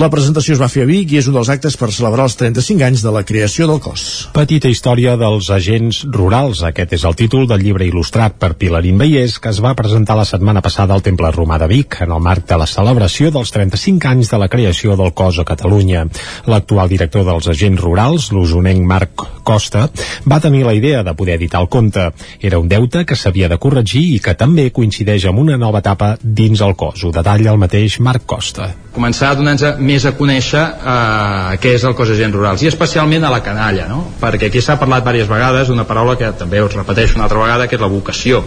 La 0.00 0.08
presentació 0.08 0.56
es 0.56 0.62
va 0.62 0.70
fer 0.72 0.86
a 0.86 0.88
Vic 0.88 1.12
i 1.12 1.20
és 1.20 1.28
un 1.28 1.36
dels 1.36 1.50
actes 1.52 1.76
per 1.76 1.90
celebrar 1.92 2.24
els 2.30 2.38
35 2.40 2.88
anys 2.88 3.04
de 3.04 3.12
la 3.12 3.24
creació 3.28 3.68
del 3.68 3.82
cos. 3.84 4.06
Petita 4.32 4.72
història 4.72 5.18
dels 5.20 5.50
agents 5.52 6.06
rurals. 6.08 6.64
Aquest 6.64 6.96
és 6.96 7.04
el 7.04 7.18
títol 7.20 7.44
del 7.50 7.60
llibre 7.66 7.84
il·lustrat 7.84 8.40
per 8.40 8.54
Pilarín 8.56 8.96
Vallès 8.96 9.36
que 9.36 9.52
es 9.52 9.60
va 9.60 9.74
presentar 9.76 10.16
la 10.16 10.24
setmana 10.24 10.64
passada 10.64 10.96
al 10.96 11.04
Temple 11.04 11.34
Romà 11.36 11.60
de 11.60 11.68
Vic 11.68 12.00
en 12.00 12.16
el 12.16 12.24
marc 12.24 12.48
de 12.48 12.62
la 12.64 12.70
celebració 12.70 13.28
dels 13.34 13.52
35 13.52 14.08
anys 14.14 14.32
de 14.32 14.40
la 14.40 14.48
creació 14.48 14.96
del 14.96 15.12
cos 15.12 15.44
a 15.44 15.44
Catalunya. 15.52 16.08
L'actual 16.50 16.90
director 16.90 17.24
dels 17.26 17.48
agents 17.50 17.80
rurals, 17.80 18.30
l'usonenc 18.32 18.84
Marc 18.86 19.24
Costa, 19.44 19.88
va 20.28 20.40
tenir 20.40 20.64
la 20.64 20.74
idea 20.74 21.02
de 21.04 21.14
poder 21.14 21.36
editar 21.38 21.60
el 21.62 21.68
conte. 21.68 22.10
Era 22.40 22.58
un 22.58 22.68
deute 22.68 23.04
que 23.04 23.16
s'havia 23.16 23.48
de 23.48 23.58
corregir 23.58 24.04
i 24.14 24.20
que 24.24 24.36
també 24.38 24.70
coincideix 24.72 25.26
amb 25.30 25.42
una 25.44 25.58
nova 25.60 25.82
etapa 25.84 26.14
dins 26.22 26.62
el 26.64 26.74
cos. 26.76 27.04
Ho 27.04 27.12
detalla 27.12 27.52
el 27.52 27.60
mateix 27.60 27.98
Marc 28.00 28.26
Costa. 28.26 28.70
Començar 28.94 29.32
a 29.32 29.38
donar 29.38 29.56
més 29.82 30.04
a 30.06 30.14
conèixer 30.14 30.62
eh, 30.62 31.56
què 31.60 31.74
és 31.74 31.84
el 31.84 31.96
cos 31.98 32.12
agents 32.14 32.36
rurals 32.36 32.62
i 32.62 32.70
especialment 32.70 33.24
a 33.26 33.32
la 33.34 33.42
canalla, 33.42 33.88
no? 33.90 34.04
perquè 34.20 34.48
aquí 34.48 34.62
s'ha 34.62 34.78
parlat 34.80 35.04
diverses 35.04 35.30
vegades 35.30 35.68
d'una 35.68 35.86
paraula 35.88 36.16
que 36.20 36.30
també 36.38 36.62
us 36.62 36.76
repeteixo 36.76 37.18
una 37.18 37.26
altra 37.26 37.42
vegada, 37.42 37.66
que 37.66 37.76
és 37.76 37.82
la 37.82 37.90
vocació 37.90 38.44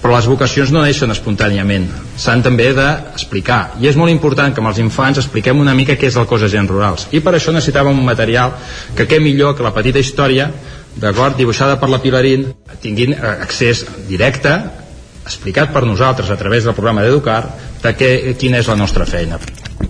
però 0.00 0.14
les 0.14 0.28
vocacions 0.30 0.72
no 0.72 0.82
neixen 0.82 1.12
espontàniament. 1.12 1.86
S'han 2.16 2.42
també 2.44 2.70
d'explicar. 2.76 3.76
I 3.80 3.90
és 3.90 3.98
molt 4.00 4.12
important 4.12 4.54
que 4.54 4.62
amb 4.62 4.72
els 4.72 4.80
infants 4.80 5.20
expliquem 5.20 5.60
una 5.60 5.74
mica 5.76 5.98
què 6.00 6.08
és 6.08 6.16
el 6.16 6.28
cos 6.30 6.44
agents 6.46 6.72
rurals. 6.72 7.08
I 7.12 7.20
per 7.20 7.34
això 7.36 7.52
necessitàvem 7.52 7.98
un 8.00 8.08
material 8.08 8.56
que 8.96 9.06
què 9.06 9.20
millor 9.20 9.56
que 9.56 9.66
la 9.66 9.74
petita 9.76 10.00
història 10.00 10.48
d'acord, 10.96 11.36
dibuixada 11.36 11.78
per 11.78 11.90
la 11.92 12.00
Pilarín 12.02 12.48
tinguin 12.82 13.14
eh, 13.14 13.20
accés 13.44 13.84
directe 14.08 14.56
explicat 15.20 15.70
per 15.74 15.84
nosaltres 15.86 16.32
a 16.32 16.38
través 16.40 16.64
del 16.64 16.74
programa 16.74 17.04
d'Educar 17.04 17.42
de 17.82 17.94
què, 17.94 18.12
quina 18.40 18.58
és 18.58 18.72
la 18.72 18.80
nostra 18.80 19.06
feina 19.06 19.38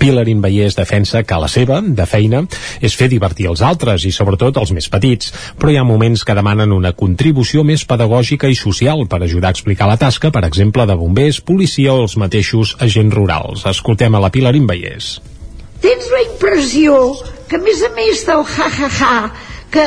Pilarín 0.01 0.41
Vallès 0.41 0.77
defensa 0.79 1.23
que 1.29 1.39
la 1.41 1.49
seva, 1.53 1.83
de 1.85 2.07
feina, 2.09 2.43
és 2.81 2.97
fer 2.97 3.11
divertir 3.13 3.51
els 3.51 3.61
altres 3.61 4.07
i 4.09 4.13
sobretot 4.17 4.57
els 4.63 4.73
més 4.77 4.89
petits, 4.93 5.33
però 5.61 5.73
hi 5.73 5.77
ha 5.81 5.87
moments 5.87 6.25
que 6.25 6.37
demanen 6.37 6.73
una 6.73 6.95
contribució 6.97 7.65
més 7.69 7.85
pedagògica 7.89 8.49
i 8.49 8.57
social 8.59 9.05
per 9.11 9.21
ajudar 9.23 9.51
a 9.53 9.57
explicar 9.57 9.91
la 9.91 9.99
tasca, 10.01 10.33
per 10.33 10.47
exemple, 10.49 10.87
de 10.89 10.97
bombers, 10.97 11.43
policia 11.45 11.93
o 11.93 12.07
els 12.07 12.17
mateixos 12.21 12.77
agents 12.81 13.15
rurals. 13.15 13.67
Escoltem 13.69 14.17
a 14.17 14.23
la 14.25 14.33
Pilarín 14.33 14.67
Vallès. 14.71 15.19
Tens 15.85 16.09
la 16.13 16.25
impressió 16.27 16.97
que, 17.49 17.61
a 17.61 17.65
més 17.65 17.85
a 17.85 17.93
més 17.97 18.25
del 18.29 18.43
ha-ha-ha, 18.45 19.15
que 19.73 19.87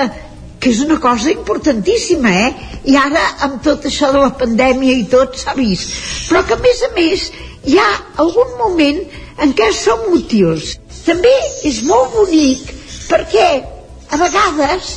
que 0.64 0.72
és 0.72 0.80
una 0.80 0.96
cosa 1.04 1.28
importantíssima, 1.32 2.30
eh? 2.32 2.52
I 2.88 2.96
ara, 2.96 3.24
amb 3.44 3.58
tot 3.66 3.84
això 3.90 4.14
de 4.16 4.22
la 4.22 4.32
pandèmia 4.40 4.96
i 4.96 5.04
tot, 5.12 5.36
s'ha 5.36 5.52
vist. 5.58 5.92
Però 6.30 6.46
que, 6.48 6.56
a 6.56 6.64
més 6.64 6.84
a 6.88 6.90
més, 6.96 7.26
hi 7.68 7.76
ha 7.80 7.90
algun 8.24 8.56
moment 8.62 9.02
en 9.44 9.52
què 9.58 9.68
som 9.76 10.08
útils. 10.16 10.78
També 11.04 11.34
és 11.68 11.82
molt 11.84 12.16
bonic 12.16 12.72
perquè 13.10 13.48
a 14.08 14.22
vegades 14.22 14.96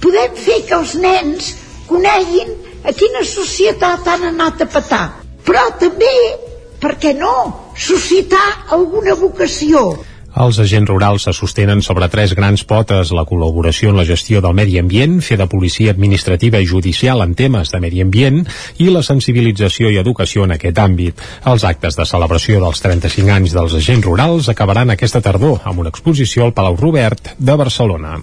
podem 0.00 0.32
fer 0.46 0.62
que 0.64 0.78
els 0.78 0.96
nens 1.04 1.52
coneguin 1.90 2.56
a 2.88 2.96
quina 2.96 3.24
societat 3.28 4.08
han 4.08 4.28
anat 4.32 4.64
a 4.64 4.70
petar. 4.78 5.06
Però 5.44 5.68
també, 5.80 6.14
per 6.80 6.96
què 7.02 7.12
no, 7.20 7.36
suscitar 7.76 8.46
alguna 8.72 9.12
vocació 9.20 9.90
els 10.36 10.58
agents 10.60 10.90
rurals 10.90 11.24
se 11.26 11.32
sostenen 11.32 11.80
sobre 11.82 12.08
tres 12.12 12.34
grans 12.36 12.64
potes, 12.68 13.12
la 13.16 13.24
col·laboració 13.28 13.92
en 13.92 14.00
la 14.00 14.06
gestió 14.08 14.42
del 14.44 14.56
medi 14.58 14.78
ambient, 14.78 15.18
fer 15.24 15.38
de 15.40 15.48
policia 15.48 15.94
administrativa 15.94 16.60
i 16.60 16.68
judicial 16.68 17.24
en 17.24 17.34
temes 17.38 17.72
de 17.72 17.80
medi 17.80 18.04
ambient 18.04 18.42
i 18.82 18.90
la 18.92 19.04
sensibilització 19.06 19.90
i 19.90 20.00
educació 20.02 20.44
en 20.44 20.56
aquest 20.58 20.80
àmbit. 20.82 21.26
Els 21.48 21.64
actes 21.64 21.96
de 21.96 22.04
celebració 22.04 22.60
dels 22.60 22.84
35 22.84 23.36
anys 23.40 23.56
dels 23.56 23.80
agents 23.80 24.04
rurals 24.04 24.52
acabaran 24.52 24.92
aquesta 24.92 25.24
tardor 25.24 25.62
amb 25.64 25.84
una 25.84 25.94
exposició 25.94 26.44
al 26.44 26.56
Palau 26.56 26.76
Robert 26.76 27.36
de 27.38 27.56
Barcelona. 27.56 28.18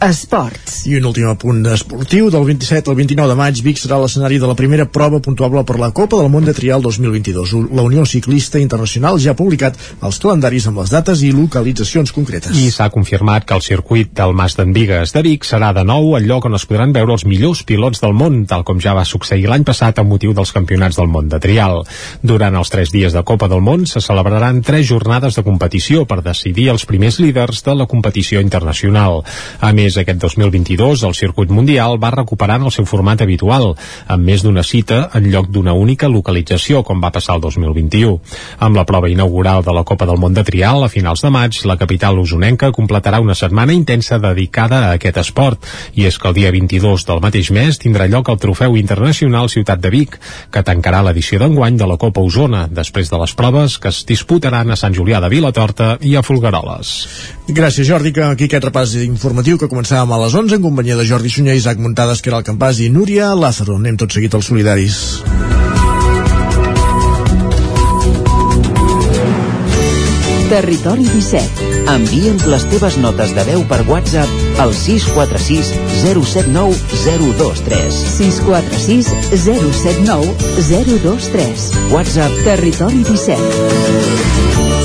Esports. 0.00 0.84
I 0.86 0.98
un 0.98 1.06
últim 1.08 1.28
apunt 1.30 1.64
esportiu. 1.72 2.28
Del 2.30 2.44
27 2.44 2.90
al 2.90 2.96
29 2.98 3.32
de 3.32 3.36
maig, 3.38 3.60
Vic 3.64 3.80
serà 3.80 3.96
l'escenari 4.00 4.36
de 4.38 4.46
la 4.46 4.54
primera 4.54 4.84
prova 4.86 5.20
puntuable 5.24 5.62
per 5.64 5.78
la 5.80 5.90
Copa 5.96 6.20
del 6.20 6.28
Món 6.30 6.44
de 6.44 6.52
Trial 6.54 6.82
2022. 6.84 7.54
La 7.72 7.82
Unió 7.82 8.04
Ciclista 8.06 8.60
Internacional 8.60 9.18
ja 9.18 9.32
ha 9.32 9.38
publicat 9.38 9.78
els 10.04 10.20
calendaris 10.22 10.68
amb 10.68 10.82
les 10.82 10.92
dates 10.92 11.22
i 11.24 11.32
localitzacions 11.32 12.12
concretes. 12.12 12.52
I 12.54 12.68
s'ha 12.70 12.90
confirmat 12.92 13.46
que 13.48 13.56
el 13.56 13.64
circuit 13.64 14.12
del 14.12 14.36
Mas 14.36 14.56
d'en 14.58 14.74
Vigues 14.76 15.14
de 15.16 15.24
Vic 15.24 15.48
serà 15.48 15.72
de 15.74 15.84
nou 15.88 16.14
el 16.18 16.28
lloc 16.28 16.44
on 16.46 16.58
es 16.60 16.66
podran 16.68 16.92
veure 16.92 17.16
els 17.16 17.24
millors 17.24 17.64
pilots 17.66 18.04
del 18.04 18.14
món, 18.14 18.44
tal 18.46 18.64
com 18.68 18.80
ja 18.82 18.94
va 18.96 19.06
succeir 19.08 19.48
l'any 19.48 19.64
passat 19.64 19.98
amb 19.98 20.12
motiu 20.12 20.36
dels 20.36 20.52
campionats 20.52 21.00
del 21.00 21.08
món 21.08 21.32
de 21.32 21.40
Trial. 21.40 21.82
Durant 22.22 22.60
els 22.60 22.70
tres 22.72 22.92
dies 22.92 23.16
de 23.16 23.24
Copa 23.24 23.48
del 23.48 23.64
Món 23.64 23.86
se 23.88 24.00
celebraran 24.04 24.62
tres 24.62 24.86
jornades 24.88 25.36
de 25.36 25.44
competició 25.46 26.04
per 26.06 26.22
decidir 26.22 26.68
els 26.72 26.86
primers 26.86 27.18
líders 27.22 27.64
de 27.66 27.74
la 27.74 27.88
competició 27.90 28.44
internacional. 28.44 29.22
A 29.60 29.72
més, 29.72 29.95
d'aquest 29.96 30.20
2022, 30.22 31.02
el 31.08 31.14
circuit 31.16 31.50
mundial 31.50 31.96
va 32.02 32.12
recuperant 32.14 32.66
el 32.66 32.74
seu 32.74 32.86
format 32.88 33.22
habitual, 33.24 33.72
amb 34.06 34.28
més 34.28 34.44
d'una 34.44 34.64
cita 34.66 35.06
en 35.16 35.30
lloc 35.32 35.48
d'una 35.50 35.74
única 35.74 36.08
localització, 36.12 36.82
com 36.86 37.02
va 37.02 37.12
passar 37.14 37.36
el 37.36 37.44
2021. 37.44 38.18
Amb 38.60 38.76
la 38.76 38.84
prova 38.88 39.10
inaugural 39.10 39.64
de 39.64 39.74
la 39.74 39.84
Copa 39.84 40.06
del 40.06 40.20
Món 40.20 40.36
de 40.36 40.44
Trial, 40.44 40.84
a 40.84 40.92
finals 40.92 41.24
de 41.24 41.30
maig, 41.32 41.60
la 41.64 41.78
capital 41.80 42.20
usonenca 42.20 42.72
completarà 42.76 43.20
una 43.24 43.34
setmana 43.34 43.74
intensa 43.74 44.20
dedicada 44.22 44.82
a 44.84 44.94
aquest 45.00 45.20
esport, 45.24 45.64
i 45.94 46.06
és 46.06 46.18
que 46.18 46.28
el 46.28 46.36
dia 46.38 46.52
22 46.54 47.06
del 47.08 47.22
mateix 47.24 47.50
mes 47.50 47.80
tindrà 47.82 48.08
lloc 48.10 48.28
el 48.30 48.40
Trofeu 48.42 48.76
Internacional 48.76 49.50
Ciutat 49.52 49.80
de 49.80 49.90
Vic, 49.94 50.18
que 50.52 50.64
tancarà 50.66 51.02
l'edició 51.06 51.40
d'enguany 51.40 51.80
de 51.80 51.88
la 51.88 51.98
Copa 52.00 52.24
Osona, 52.24 52.66
després 52.70 53.10
de 53.10 53.20
les 53.22 53.34
proves 53.34 53.78
que 53.78 53.92
es 53.92 54.04
disputaran 54.08 54.70
a 54.70 54.76
Sant 54.76 54.94
Julià 54.96 55.20
de 55.22 55.30
Vilatorta 55.32 55.96
i 56.00 56.16
a 56.16 56.24
Folgueroles. 56.26 56.92
Gràcies, 57.46 57.86
Jordi, 57.86 58.10
que 58.12 58.24
aquí 58.26 58.48
aquest 58.48 58.64
repàs 58.66 58.96
informatiu 59.04 59.58
que 59.60 59.68
començàvem 59.76 60.12
a 60.14 60.18
les 60.24 60.32
11 60.32 60.56
en 60.56 60.62
companyia 60.64 60.96
de 60.96 61.04
Jordi 61.04 61.28
Sunyer, 61.28 61.56
Isaac 61.58 61.76
Muntades, 61.78 62.22
que 62.22 62.30
era 62.32 62.38
el 62.40 62.46
Campàs 62.48 62.80
i 62.80 62.88
Núria 62.88 63.34
Lázaro. 63.36 63.76
Anem 63.76 63.98
tot 64.00 64.14
seguit 64.16 64.32
als 64.32 64.48
solidaris. 64.48 65.20
Territori 70.48 71.04
17. 71.10 71.68
Envia'ns 71.92 72.46
les 72.48 72.64
teves 72.70 72.96
notes 73.02 73.34
de 73.36 73.44
veu 73.50 73.66
per 73.68 73.82
WhatsApp 73.90 74.62
al 74.62 74.72
646 74.72 75.74
079 76.06 76.72
023. 77.04 78.00
646 78.16 79.12
079 79.44 80.32
023. 80.70 81.68
WhatsApp 81.92 82.42
Territori 82.46 83.04
17. 83.04 84.75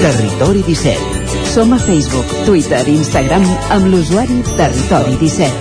Territori 0.00 0.62
17. 0.64 0.96
Som 1.52 1.74
a 1.76 1.78
Facebook, 1.78 2.24
Twitter 2.46 2.88
i 2.88 2.94
Instagram 2.96 3.42
amb 3.74 3.84
l'usuari 3.92 4.38
Territori 4.56 5.12
17. 5.20 5.52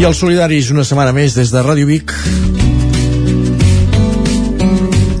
I 0.00 0.02
els 0.02 0.18
solidaris 0.18 0.72
una 0.74 0.82
setmana 0.82 1.12
més 1.14 1.38
des 1.38 1.54
de 1.54 1.62
Ràdio 1.62 1.86
Vic 1.86 2.10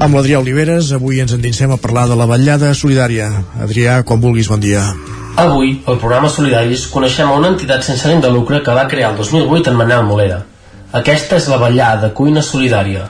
amb 0.02 0.18
l'Adrià 0.18 0.42
Oliveres 0.42 0.90
avui 0.98 1.22
ens 1.22 1.38
endinsem 1.38 1.70
a 1.70 1.78
parlar 1.78 2.10
de 2.10 2.16
la 2.18 2.26
vetllada 2.26 2.74
solidària 2.74 3.30
Adrià, 3.62 4.02
quan 4.02 4.18
vulguis, 4.18 4.50
bon 4.50 4.58
dia 4.58 4.82
Avui, 5.38 5.78
al 5.86 6.02
programa 6.02 6.28
Solidaris, 6.30 6.90
coneixem 6.90 7.30
a 7.30 7.38
una 7.38 7.54
entitat 7.54 7.86
sense 7.86 8.06
ànim 8.10 8.20
de 8.26 8.30
lucre 8.34 8.58
que 8.66 8.74
va 8.74 8.88
crear 8.90 9.14
el 9.14 9.16
2008 9.22 9.70
en 9.70 9.78
Manel 9.78 10.04
Molera. 10.06 10.42
Aquesta 10.94 11.40
és 11.40 11.48
la 11.50 11.56
vetllada 11.58 12.12
cuina 12.14 12.42
solidària. 12.46 13.08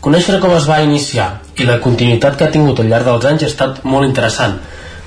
Conèixer 0.00 0.38
com 0.40 0.54
es 0.56 0.64
va 0.70 0.78
iniciar 0.80 1.26
i 1.60 1.66
la 1.68 1.76
continuïtat 1.84 2.38
que 2.38 2.46
ha 2.46 2.54
tingut 2.54 2.80
al 2.80 2.88
llarg 2.88 3.04
dels 3.10 3.26
anys 3.28 3.44
ha 3.44 3.50
estat 3.50 3.82
molt 3.84 4.08
interessant. 4.08 4.54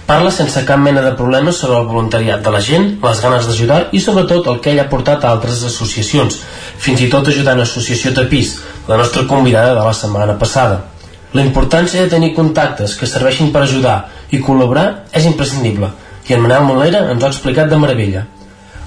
Parla 0.06 0.30
sense 0.36 0.62
cap 0.68 0.78
mena 0.84 1.02
de 1.02 1.16
problemes 1.18 1.58
sobre 1.64 1.80
el 1.80 1.90
voluntariat 1.90 2.46
de 2.46 2.54
la 2.54 2.62
gent, 2.68 2.88
les 3.02 3.24
ganes 3.26 3.50
d'ajudar 3.50 3.80
i 3.98 4.04
sobretot 4.06 4.46
el 4.54 4.62
que 4.62 4.76
ell 4.76 4.84
ha 4.84 4.88
portat 4.94 5.26
a 5.26 5.34
altres 5.34 5.66
associacions, 5.72 6.38
fins 6.78 7.02
i 7.02 7.10
tot 7.10 7.34
ajudant 7.34 7.58
l'Associació 7.58 8.14
Tapís, 8.14 8.56
la 8.86 9.02
nostra 9.02 9.26
convidada 9.26 9.74
de 9.74 9.90
la 9.90 9.98
setmana 9.98 10.38
passada. 10.38 10.84
La 11.34 11.42
importància 11.42 12.06
de 12.06 12.14
tenir 12.14 12.36
contactes 12.38 12.94
que 13.00 13.10
serveixin 13.10 13.50
per 13.54 13.66
ajudar 13.66 14.04
i 14.30 14.38
col·laborar 14.38 14.90
és 15.18 15.26
imprescindible, 15.26 15.96
i 16.30 16.38
en 16.38 16.46
Manel 16.46 16.70
Molera 16.70 17.08
ens 17.10 17.24
ho 17.24 17.26
ha 17.26 17.34
explicat 17.34 17.74
de 17.74 17.82
meravella. 17.82 18.30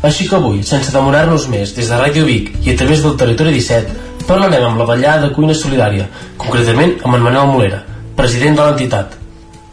Així 0.03 0.25
que 0.27 0.35
avui, 0.35 0.65
sense 0.67 0.91
demorar-nos 0.91 1.45
més, 1.47 1.73
des 1.77 1.87
de 1.87 1.99
Ràdio 1.99 2.25
Vic 2.27 2.49
i 2.67 2.73
a 2.73 2.79
través 2.79 3.05
del 3.05 3.13
Territori 3.21 3.53
17, 3.55 3.93
parlarem 4.27 4.65
amb 4.67 4.81
la 4.83 4.87
vetllada 4.89 5.29
de 5.29 5.35
cuina 5.37 5.55
solidària, 5.55 6.09
concretament 6.43 6.97
amb 7.05 7.15
en 7.19 7.23
Manel 7.23 7.47
Molera, 7.47 7.79
president 8.19 8.59
de 8.59 8.65
l'entitat. 8.67 9.15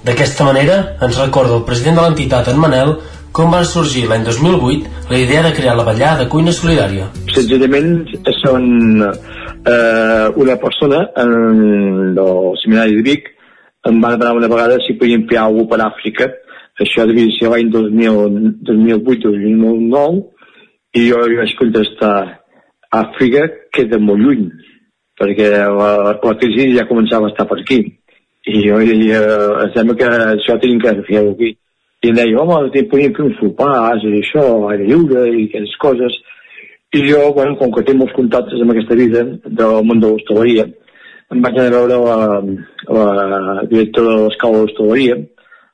D'aquesta 0.05 0.45
manera, 0.45 0.75
ens 1.01 1.17
recorda 1.17 1.57
el 1.57 1.65
president 1.65 1.97
de 1.97 2.03
l'entitat, 2.05 2.51
en 2.53 2.61
Manel, 2.61 2.93
com 3.33 3.49
va 3.53 3.63
sorgir 3.65 4.05
l'any 4.09 4.27
2008 4.27 5.09
la 5.09 5.17
idea 5.17 5.41
de 5.47 5.53
crear 5.57 5.73
la 5.77 5.87
vetllada 5.87 6.23
de 6.23 6.29
cuina 6.29 6.53
solidària. 6.53 7.09
Senzillament 7.33 7.89
són 8.43 8.69
eh, 9.01 10.25
una 10.45 10.59
persona 10.61 11.07
en 11.23 12.13
el 12.13 12.53
seminari 12.61 12.99
de 12.99 13.05
Vic 13.09 13.33
em 13.89 13.97
va 14.03 14.13
demanar 14.13 14.37
una 14.37 14.51
vegada 14.51 14.77
si 14.85 14.93
podíem 14.99 15.25
fer 15.29 15.41
alguna 15.41 15.69
per 15.73 15.81
Àfrica 15.87 16.29
això 16.83 17.01
devia 17.09 17.29
ser 17.35 17.47
l'any 17.51 17.67
2008-2009 17.73 20.19
i 20.99 21.01
jo 21.09 21.17
li 21.27 21.39
vaig 21.39 21.51
contestar 21.59 22.17
Àfrica 22.89 23.41
queda 23.75 23.97
molt 24.01 24.19
lluny 24.23 24.45
perquè 25.19 25.47
la, 25.77 25.89
la 26.15 26.37
crisi 26.41 26.63
ja 26.77 26.89
començava 26.89 27.23
a 27.27 27.31
estar 27.33 27.45
per 27.49 27.57
aquí. 27.59 27.79
I 28.47 28.49
jo 28.63 28.75
deia, 28.79 29.21
em 29.65 29.71
sembla 29.75 29.93
que 29.99 30.07
això 30.07 30.53
tenim 30.61 30.79
que 30.79 31.01
fer 31.09 31.19
aquí. 31.27 31.49
I 31.99 32.07
em 32.09 32.15
deia, 32.15 32.39
home, 32.39 32.71
podríem 32.89 33.15
fer 33.17 33.25
uns 33.27 33.39
sopars 33.41 34.01
i 34.07 34.09
això, 34.21 34.43
aire 34.71 34.85
lliure 34.87 35.21
i 35.27 35.29
aquestes 35.49 35.75
coses. 35.83 36.13
I 36.95 36.99
jo, 37.05 37.19
bueno, 37.35 37.53
com 37.59 37.69
que 37.75 37.83
tinc 37.85 37.97
molts 37.99 38.15
contactes 38.15 38.59
amb 38.63 38.71
aquesta 38.73 38.95
vida 38.97 39.21
del 39.43 39.73
món 39.85 39.99
de 39.99 40.07
l'hostaleria 40.07 40.65
em 41.29 41.39
vaig 41.43 41.55
anar 41.59 41.67
a 41.67 41.73
veure 41.73 41.95
la, 42.05 42.17
la 42.97 43.05
directora 43.69 44.09
de 44.15 44.21
l'escola 44.23 44.57
d'hostaleria 44.63 45.15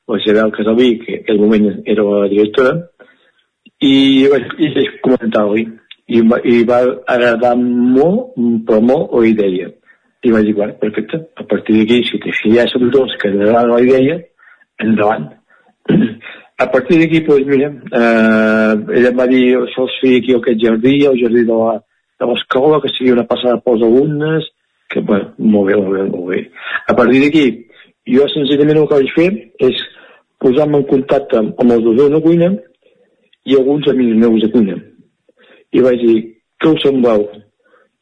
la 0.08 0.18
Isabel 0.20 0.52
Casalví, 0.52 0.98
que 1.00 1.14
en 1.14 1.24
aquell 1.24 1.40
moment 1.40 1.82
era 1.84 2.04
la 2.04 2.28
directora, 2.28 2.76
i 3.82 3.96
vaig, 4.32 4.54
i 4.58 4.70
vaig 4.76 4.94
comentar-li. 5.04 5.66
I, 6.06 6.20
va, 6.30 6.38
I 6.46 6.60
va 6.68 6.78
agradar 7.10 7.56
molt, 7.58 8.36
però 8.68 8.78
molt, 8.80 9.16
la 9.18 9.26
idea. 9.26 9.72
I 10.22 10.32
vaig 10.34 10.46
dir, 10.46 10.54
bueno, 10.54 10.76
perfecte, 10.80 11.24
a 11.34 11.44
partir 11.50 11.80
d'aquí, 11.80 12.02
si, 12.06 12.20
si 12.40 12.54
ja 12.54 12.66
som 12.70 12.86
dos 12.94 13.14
que 13.20 13.32
agrada 13.32 13.66
la 13.72 13.82
idea, 13.82 14.20
endavant. 14.82 15.30
A 16.56 16.70
partir 16.72 16.96
d'aquí, 16.96 17.18
doncs, 17.20 17.44
mira, 17.44 17.66
eh, 17.68 18.74
ella 18.96 19.10
em 19.10 19.18
va 19.18 19.26
dir, 19.28 19.42
això 19.58 19.84
es 19.84 19.96
feia 20.00 20.22
aquí 20.22 20.32
aquest 20.32 20.62
jardí, 20.62 20.94
el 21.04 21.18
jardí 21.20 21.42
de 21.44 21.58
la, 21.58 21.74
de 22.16 22.28
l'escola, 22.30 22.78
que 22.80 22.88
sigui 22.94 23.12
una 23.12 23.26
passada 23.28 23.60
pels 23.60 23.84
alumnes, 23.84 24.46
que, 24.88 25.02
bueno, 25.04 25.34
molt 25.36 25.68
bé, 25.68 25.76
molt 25.76 25.92
bé, 25.98 26.06
molt 26.14 26.30
bé. 26.30 26.40
A 26.88 26.96
partir 26.96 27.20
d'aquí, 27.26 27.44
jo 28.08 28.24
senzillament 28.32 28.80
el 28.80 28.88
que 28.88 29.00
vaig 29.02 29.12
fer 29.18 29.28
és 29.68 29.84
posar-me 30.42 30.82
en 30.82 30.86
contacte 30.90 31.38
amb, 31.40 31.72
els 31.72 31.84
dos 31.84 32.12
de 32.12 32.20
cuina 32.22 32.52
i 33.46 33.56
alguns 33.56 33.88
amics 33.92 34.20
meus 34.22 34.44
de 34.44 34.52
cuina. 34.52 34.78
I 35.72 35.82
vaig 35.84 36.00
dir, 36.02 36.16
què 36.62 36.72
us 36.72 36.82
sembleu? 36.84 37.26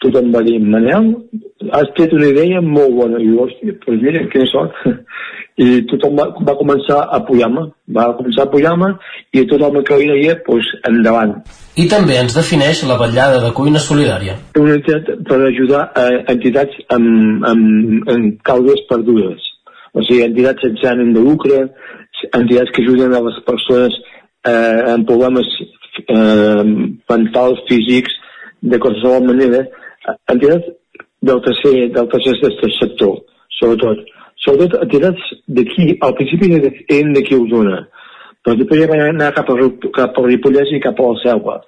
Tothom 0.02 0.32
va 0.34 0.42
dir, 0.44 0.58
Manel, 0.60 1.12
has 1.72 1.88
tret 1.96 2.12
una 2.12 2.28
idea 2.28 2.60
molt 2.60 2.92
bona. 2.98 3.20
I 3.22 3.30
jo, 3.30 3.46
hòstia, 3.46 3.76
doncs 3.84 4.02
mira, 4.02 4.24
quina 4.32 4.46
sort. 4.50 4.82
I 5.64 5.84
tothom 5.86 6.16
va, 6.18 6.26
va 6.48 6.56
començar 6.58 6.96
a 7.04 7.20
apoyar-me, 7.20 7.62
va 7.96 8.08
començar 8.18 8.42
a 8.42 8.48
apoyar-me 8.48 8.88
i 9.38 9.44
tot 9.50 9.62
el 9.62 9.76
que 9.86 9.98
li 10.00 10.08
deia, 10.10 10.34
doncs, 10.48 10.70
endavant. 10.90 11.36
I 11.78 11.86
també 11.92 12.18
ens 12.18 12.34
defineix 12.34 12.82
la 12.88 12.98
vetllada 12.98 13.38
de 13.44 13.52
cuina 13.54 13.82
solidària. 13.82 14.34
Una 14.58 14.74
entitat 14.80 15.12
per 15.28 15.38
ajudar 15.46 15.84
a 15.94 16.08
entitats 16.34 16.82
amb, 16.96 17.46
amb, 17.52 18.10
amb 18.16 18.40
causes 18.50 18.82
perdudes. 18.90 19.46
O 19.94 20.02
sigui, 20.02 20.24
entitats 20.26 20.66
sense 20.66 20.90
ànim 20.90 21.14
de 21.14 21.22
lucre, 21.22 21.60
entitats 22.32 22.72
que 22.74 22.82
ajuden 22.84 23.14
a 23.14 23.22
les 23.26 23.40
persones 23.46 23.96
eh, 24.46 24.80
amb 24.94 25.06
problemes 25.08 25.48
eh, 25.60 26.64
mentals, 27.10 27.62
físics, 27.68 28.16
de 28.64 28.80
qualsevol 28.80 29.26
manera, 29.28 29.64
entitats 30.32 30.70
del 31.24 31.40
tercer, 31.44 31.74
del 31.92 32.08
tercer 32.12 32.34
sector, 32.80 33.18
sobretot. 33.60 34.04
Sobretot 34.44 34.82
entitats 34.84 35.30
d'aquí, 35.56 35.94
al 36.04 36.14
principi 36.18 36.50
eren 36.58 37.14
d'aquí 37.14 37.36
a 37.36 37.40
Osona, 37.40 37.78
però 38.44 38.56
després 38.60 38.82
ja 38.82 38.88
vam 38.90 39.04
anar 39.06 39.32
cap 39.36 39.48
a, 39.52 39.56
cap 39.96 40.18
a 40.20 40.24
Ripollès 40.26 40.72
i 40.74 40.82
cap 40.84 40.98
a 41.00 41.10
la 41.12 41.20
Selva, 41.22 41.58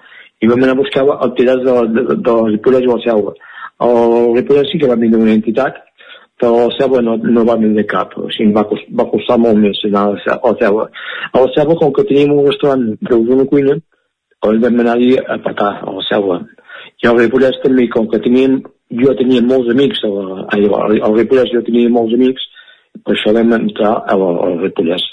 i 0.43 0.51
vam 0.51 0.61
anar 0.61 0.75
a 0.77 0.81
buscar 0.83 1.07
entitats 1.29 1.63
de, 1.65 1.77
de, 1.95 2.03
de, 2.11 2.17
de 2.27 2.35
Ripollès 2.51 2.85
i 2.85 2.91
la 2.91 2.99
Selva. 3.05 3.37
El 3.87 4.35
Ripollès 4.37 4.73
sí 4.73 4.81
que 4.83 4.91
va 4.91 4.99
venir 5.01 5.21
una 5.21 5.37
entitat, 5.39 5.79
però 6.41 6.67
la 6.67 6.73
Selva 6.77 7.01
no, 7.01 7.17
no 7.17 7.45
va 7.49 7.57
venir 7.61 7.87
cap, 7.89 8.13
o 8.21 8.29
sigui, 8.35 8.53
va, 8.57 8.67
cost, 8.69 8.89
va 8.99 9.09
costar 9.09 9.39
molt 9.41 9.59
més 9.61 9.81
anar 9.89 10.07
a 10.11 10.17
la 10.17 10.55
Selva. 10.61 10.89
A 11.33 11.43
la 11.43 11.53
Selva, 11.55 11.77
com 11.81 11.93
que 11.97 12.05
teníem 12.09 12.35
un 12.37 12.45
restaurant 12.49 12.85
d'una 13.09 13.47
cuina, 13.53 13.77
doncs 14.45 14.65
vam 14.65 14.81
anar-hi 14.85 15.15
a 15.19 15.39
petar, 15.47 15.73
a 15.83 15.95
la 15.97 16.05
Selva. 16.09 16.41
I 17.03 17.09
al 17.09 17.21
Ripollès 17.21 17.57
també, 17.63 17.89
com 17.93 18.09
que 18.13 18.21
teníem, 18.25 18.59
jo 19.01 19.15
tenia 19.19 19.45
molts 19.45 19.73
amics, 19.73 20.03
a 20.05 20.13
la, 20.13 20.43
al 21.09 21.17
Ripollès 21.17 21.53
jo 21.55 21.65
tenia 21.67 21.93
molts 21.93 22.15
amics, 22.17 22.45
per 23.05 23.17
això 23.17 23.33
vam 23.37 23.57
entrar 23.57 23.95
al, 24.13 24.27
al 24.49 24.59
Ripollès. 24.65 25.05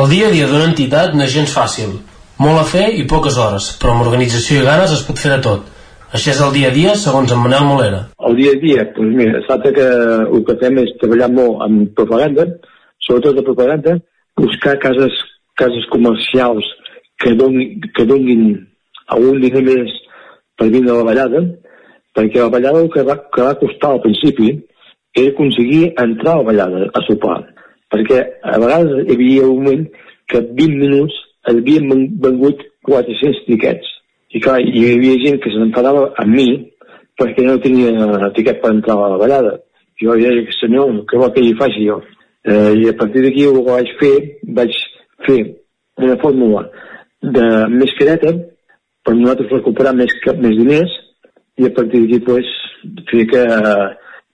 El 0.00 0.08
dia 0.12 0.30
a 0.30 0.32
dia 0.32 0.48
d'una 0.48 0.70
entitat 0.70 1.12
no 1.16 1.26
és 1.26 1.34
gens 1.34 1.52
fàcil. 1.52 1.92
Molt 2.40 2.56
a 2.56 2.64
fer 2.64 2.86
i 2.96 3.04
poques 3.04 3.36
hores, 3.36 3.74
però 3.80 3.92
amb 3.92 4.06
organització 4.06 4.62
i 4.62 4.64
ganes 4.64 4.96
es 4.96 5.04
pot 5.04 5.20
fer 5.20 5.34
de 5.34 5.42
tot. 5.44 5.68
Així 6.10 6.32
és 6.32 6.40
el 6.42 6.50
dia 6.56 6.68
a 6.70 6.74
dia, 6.74 6.92
segons 6.98 7.30
en 7.30 7.38
Manel 7.38 7.66
Molera. 7.68 8.00
El 8.26 8.34
dia 8.38 8.50
a 8.56 8.58
dia, 8.58 8.84
doncs 8.96 9.14
mira, 9.14 9.38
es 9.38 9.74
que 9.76 9.84
el 10.36 10.40
que 10.46 10.56
fem 10.62 10.78
és 10.82 10.90
treballar 10.98 11.28
molt 11.30 11.60
amb 11.66 11.92
propaganda, 11.94 12.46
sobretot 13.06 13.36
de 13.38 13.44
propaganda, 13.46 13.94
buscar 14.40 14.74
cases, 14.82 15.14
cases 15.54 15.86
comercials 15.92 16.66
que, 17.22 17.34
don, 17.38 17.54
que 17.94 18.06
donin 18.10 18.42
algun 19.06 19.38
diner 19.44 19.62
més 19.68 19.94
per 20.58 20.66
vindre 20.74 20.96
a 20.96 20.98
la 20.98 21.06
ballada, 21.12 21.44
perquè 22.18 22.42
la 22.42 22.50
ballada 22.56 22.82
el 22.82 22.90
que 22.90 23.06
va, 23.06 23.16
que 23.30 23.46
va 23.46 23.54
costar 23.62 23.92
al 23.94 24.02
principi 24.02 24.50
era 25.14 25.30
aconseguir 25.30 25.92
entrar 25.94 26.34
a 26.34 26.42
la 26.42 26.48
ballada 26.50 26.88
a 26.90 27.04
sopar, 27.06 27.38
perquè 27.92 28.24
a 28.42 28.58
vegades 28.58 29.06
hi 29.06 29.14
havia 29.14 29.46
un 29.46 29.62
moment 29.62 29.86
que 30.26 30.42
20 30.42 30.82
minuts 30.82 31.14
havien 31.46 31.86
ven- 31.90 32.10
vengut 32.26 32.66
400 32.86 33.44
tiquets. 33.46 33.86
I 34.30 34.40
clar, 34.42 34.60
hi 34.62 34.84
havia 34.92 35.18
gent 35.24 35.40
que 35.42 35.50
s'enfadava 35.50 36.10
amb 36.22 36.34
mi 36.36 36.48
perquè 37.20 37.44
no 37.44 37.58
tenia 37.62 38.30
tiquet 38.36 38.60
per 38.62 38.72
entrar 38.74 38.96
a 38.96 39.10
la 39.14 39.18
ballada. 39.20 39.56
Jo 40.00 40.14
li 40.16 40.24
deia, 40.24 40.54
senyor, 40.56 41.02
què 41.08 41.18
vol 41.20 41.32
que 41.34 41.42
hi 41.44 41.56
faci 41.58 41.84
jo? 41.88 41.98
Eh, 42.48 42.72
I 42.80 42.88
a 42.88 42.96
partir 42.96 43.24
d'aquí 43.24 43.44
el 43.44 43.58
que 43.58 43.66
vaig 43.66 43.90
fer, 44.00 44.14
vaig 44.56 44.78
fer 45.26 45.40
una 46.00 46.16
fórmula 46.22 46.64
de 47.20 47.46
més 47.74 47.92
careta 47.98 48.32
per 49.04 49.16
nosaltres 49.16 49.52
recuperar 49.52 49.92
més, 49.98 50.14
més 50.40 50.56
diners 50.56 50.94
i 51.60 51.68
a 51.68 51.72
partir 51.76 52.00
d'aquí 52.04 52.20
pues, 52.24 52.48
fer 53.10 53.26
que, 53.28 53.44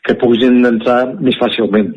que 0.06 0.18
poguessin 0.20 0.60
entrar 0.68 1.00
més 1.18 1.38
fàcilment. 1.40 1.90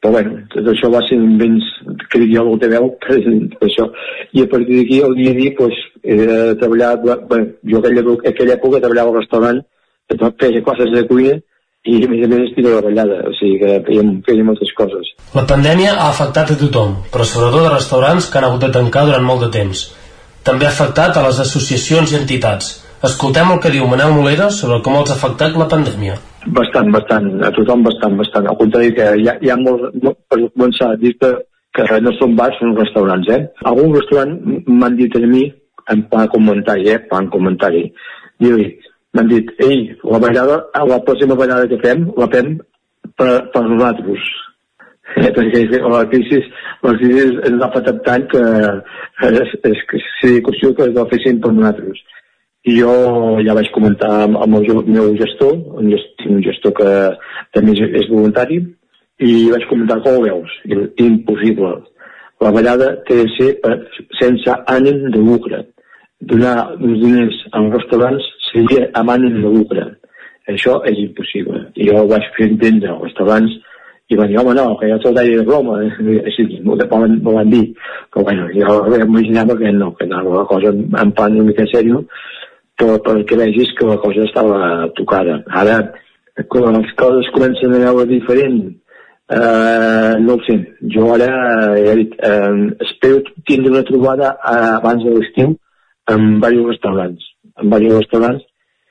Però 0.00 0.14
bueno, 0.14 0.38
tot 0.48 0.68
això 0.72 0.88
va 0.88 1.02
ser 1.04 1.18
invents 1.20 1.66
que 2.08 2.22
dic 2.22 2.30
jo 2.32 2.46
del 2.56 2.72
veu, 2.72 2.86
que 3.04 3.18
això. 3.66 3.84
I 4.32 4.46
a 4.46 4.48
partir 4.48 4.78
d'aquí 4.78 5.00
el 5.04 5.16
dia 5.18 5.34
a 5.34 5.36
dia, 5.36 5.52
pues, 5.58 5.76
era 6.02 6.38
treballar, 6.56 6.94
bé, 7.28 7.40
jo 7.68 7.82
aquella, 7.82 8.04
aquella 8.32 8.56
època 8.56 8.80
treballava 8.80 9.12
al 9.12 9.20
restaurant, 9.20 9.60
feia 10.40 10.62
classes 10.64 10.92
de 10.94 11.04
cuina 11.06 11.36
i 11.84 11.98
a 12.04 12.08
més 12.08 12.24
a 12.24 12.28
més 12.28 12.42
estic 12.48 12.66
la 12.66 12.80
ballada, 12.84 13.20
o 13.28 13.34
sigui 13.38 13.58
que 13.60 13.76
fèiem, 13.86 14.08
fèiem 14.24 14.48
moltes 14.48 14.72
coses. 14.76 15.12
La 15.36 15.46
pandèmia 15.48 15.94
ha 15.94 16.08
afectat 16.10 16.52
a 16.52 16.58
tothom, 16.60 16.96
però 17.12 17.24
sobretot 17.24 17.68
a 17.68 17.74
restaurants 17.76 18.28
que 18.28 18.40
han 18.40 18.48
hagut 18.48 18.66
de 18.66 18.72
tancar 18.74 19.06
durant 19.08 19.24
molt 19.24 19.46
de 19.46 19.52
temps. 19.54 19.86
També 20.44 20.68
ha 20.68 20.72
afectat 20.72 21.16
a 21.16 21.26
les 21.28 21.40
associacions 21.44 22.12
i 22.12 22.20
entitats. 22.20 22.72
Escoltem 23.04 23.52
el 23.52 23.60
que 23.64 23.72
diu 23.72 23.88
Manel 23.88 24.12
Molera 24.16 24.50
sobre 24.52 24.82
com 24.84 24.96
els 25.00 25.12
ha 25.12 25.16
afectat 25.16 25.56
la 25.56 25.68
pandèmia. 25.72 26.18
Bastant, 26.46 26.88
bastant, 26.88 27.26
a 27.44 27.50
tothom 27.52 27.82
bastant, 27.84 28.16
bastant. 28.16 28.46
Al 28.48 28.56
contrari 28.56 28.94
que 28.96 29.06
hi 29.20 29.26
ha, 29.28 29.36
hi 29.44 29.50
ha 29.52 29.56
molt, 29.60 29.90
no, 30.00 30.14
per 30.28 30.38
començar, 30.54 30.94
dir 31.00 31.12
que, 31.20 31.34
que 31.76 32.00
no 32.00 32.14
són 32.16 32.36
bars, 32.38 32.56
són 32.60 32.72
restaurants, 32.78 33.28
eh? 33.28 33.42
Algun 33.68 33.92
restaurant 33.98 34.32
m'han 34.66 34.96
dit 34.96 35.16
a 35.16 35.20
mi, 35.26 35.44
en 35.92 36.04
plan 36.08 36.30
comentari, 36.32 36.88
eh? 36.94 36.98
plan 37.10 37.28
comentari, 37.32 37.84
diu 38.40 38.56
m'han 39.14 39.28
dit, 39.28 39.52
ei, 39.66 39.90
la 40.06 40.20
ballada, 40.22 40.60
la 40.88 41.00
pròxima 41.06 41.36
ballada 41.36 41.68
que 41.68 41.80
fem, 41.82 42.06
la 42.16 42.28
fem 42.32 42.54
per, 43.18 43.32
per 43.52 43.64
nosaltres. 43.66 44.28
Eh, 45.18 45.28
perquè 45.36 45.64
la 45.82 46.04
crisi, 46.08 46.38
la 46.86 46.94
crisi 46.96 47.26
ens 47.26 47.60
ha 47.60 47.68
afectat 47.68 48.00
tant 48.06 48.26
que 48.30 48.42
és, 49.28 49.56
és, 49.72 49.84
que 49.90 50.00
seria 50.20 50.44
qüestió 50.46 50.72
que 50.78 50.88
la 50.94 51.06
fessin 51.10 51.42
per 51.42 51.52
nosaltres. 51.56 52.00
I 52.68 52.74
jo 52.76 52.92
ja 53.40 53.54
vaig 53.56 53.70
comentar 53.72 54.10
amb, 54.26 54.36
el 54.42 54.50
meu 54.84 55.14
gestor, 55.16 55.54
un 55.80 55.88
gestor, 55.88 56.26
un 56.28 56.42
gestor 56.44 56.74
que 56.76 56.90
també 57.56 57.76
és, 57.86 58.10
voluntari, 58.10 58.60
i 59.20 59.32
vaig 59.52 59.64
comentar 59.70 60.00
com 60.04 60.18
ho 60.18 60.26
veus. 60.26 60.58
Impossible. 61.00 61.72
La 62.40 62.52
ballada 62.52 62.92
té 63.08 63.16
de 63.22 63.28
ser 63.36 63.50
per, 63.64 63.78
sense 64.20 64.58
ànim 64.72 65.08
de 65.14 65.20
lucre. 65.20 65.64
Donar 66.20 66.76
uns 66.76 67.00
diners 67.00 67.40
als 67.56 67.74
restaurants 67.78 68.28
seria 68.50 68.90
amb 69.00 69.16
ànim 69.16 69.40
de 69.40 69.56
lucre. 69.56 69.86
Això 70.52 70.80
és 70.88 71.00
impossible. 71.00 71.66
I 71.76 71.88
jo 71.88 72.00
ho 72.00 72.06
vaig 72.10 72.28
fer 72.36 72.48
entendre 72.50 72.92
als 72.92 73.08
restaurants 73.08 73.58
i 74.10 74.16
van 74.18 74.26
dir, 74.26 74.40
home, 74.40 74.54
no, 74.58 74.72
que 74.78 74.88
ja 74.90 74.96
tot 74.98 75.14
d'aire 75.14 75.36
de 75.38 75.46
broma, 75.46 75.76
eh? 75.84 75.90
així 76.26 76.46
m'ho 76.66 76.74
van, 76.80 77.12
van 77.22 77.52
dir. 77.52 77.62
Però 78.10 78.24
bueno, 78.26 78.48
jo 78.50 78.96
imaginava 79.04 79.56
que 79.56 79.70
no, 79.76 79.92
que 79.94 80.08
anava 80.08 80.40
la 80.40 80.46
cosa 80.50 80.72
en, 80.74 81.12
plan 81.14 81.36
una 81.38 81.46
mica 81.46 81.66
sèrio, 81.70 82.02
que 82.80 83.36
vegis 83.36 83.72
que 83.78 83.86
la 83.86 83.98
cosa 84.00 84.24
estava 84.24 84.88
tocada. 84.96 85.40
Ara, 85.62 85.80
quan 86.48 86.78
les 86.78 86.92
coses 86.96 87.28
comencen 87.34 87.74
a 87.74 87.82
veure 87.84 88.06
diferent, 88.08 88.60
eh, 89.30 90.14
no 90.20 90.34
ho 90.34 90.40
sé, 90.46 90.56
jo 90.94 91.12
ara 91.14 91.76
eh, 91.78 92.08
eh, 92.18 92.76
espero 92.80 93.22
tindre 93.46 93.72
una 93.72 93.84
trobada 93.84 94.36
eh, 94.38 94.70
abans 94.80 95.04
de 95.04 95.14
l'estiu 95.14 95.54
amb 96.10 96.42
diversos 96.42 96.72
restaurants, 96.74 97.28
amb 97.56 97.76
diversos 97.76 98.06
restaurants 98.06 98.46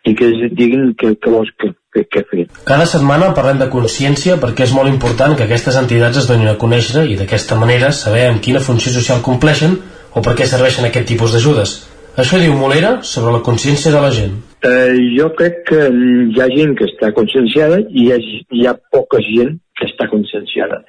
i 0.07 0.15
que 0.15 0.29
es 0.31 0.53
diguin 0.55 0.93
què 0.95 1.11
que 1.19 1.31
vols 1.33 1.51
que, 1.59 1.73
que, 1.93 2.05
que 2.07 2.23
fer. 2.31 2.47
Cada 2.65 2.87
setmana 2.87 3.33
parlem 3.35 3.59
de 3.59 3.67
consciència 3.73 4.39
perquè 4.39 4.69
és 4.69 4.73
molt 4.75 4.91
important 4.91 5.35
que 5.35 5.45
aquestes 5.49 5.77
entitats 5.81 6.23
es 6.23 6.29
donin 6.29 6.47
a 6.47 6.57
conèixer 6.61 7.03
i 7.11 7.19
d'aquesta 7.19 7.59
manera 7.59 7.91
saber 7.91 8.29
amb 8.29 8.43
quina 8.45 8.63
funció 8.63 8.95
social 8.95 9.23
compleixen 9.25 9.75
o 10.15 10.23
per 10.23 10.37
què 10.39 10.47
serveixen 10.47 10.87
aquest 10.87 11.11
tipus 11.11 11.35
d'ajudes. 11.35 11.88
Això 12.17 12.39
diu 12.41 12.55
Molera 12.57 12.97
sobre 13.05 13.33
la 13.37 13.43
consciència 13.45 13.91
de 13.93 14.01
la 14.01 14.11
gent. 14.11 14.37
Eh, 14.65 14.95
jo 15.15 15.29
crec 15.39 15.61
que 15.69 15.85
hi 15.87 16.41
ha 16.41 16.49
gent 16.51 16.75
que 16.75 16.87
està 16.89 17.13
conscienciada 17.15 17.79
i 17.79 18.07
hi 18.07 18.11
ha, 18.11 18.17
hi 18.51 18.65
ha 18.67 18.75
poca 18.91 19.21
gent 19.23 19.53
que 19.79 19.87
està 19.87 20.09
conscienciada. 20.11 20.81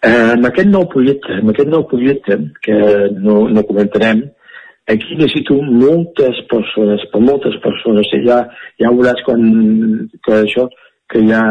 Eh, 0.00 0.30
amb 0.34 0.46
aquest 0.48 0.70
nou 0.72 0.86
projecte, 0.88 1.40
amb 1.42 1.52
aquest 1.52 1.68
nou 1.68 1.84
projecte 1.90 2.38
que 2.64 2.76
no, 3.20 3.42
no 3.52 3.66
comentarem, 3.68 4.22
aquí 4.88 5.18
necessito 5.18 5.58
moltes 5.62 6.40
persones, 6.50 7.04
per 7.12 7.20
moltes 7.26 7.58
persones, 7.64 8.08
ja, 8.24 8.40
ja 8.80 8.94
veuràs 8.94 9.20
quan, 9.26 9.44
que 10.24 10.38
això, 10.46 10.66
que 11.10 11.22
ja 11.26 11.42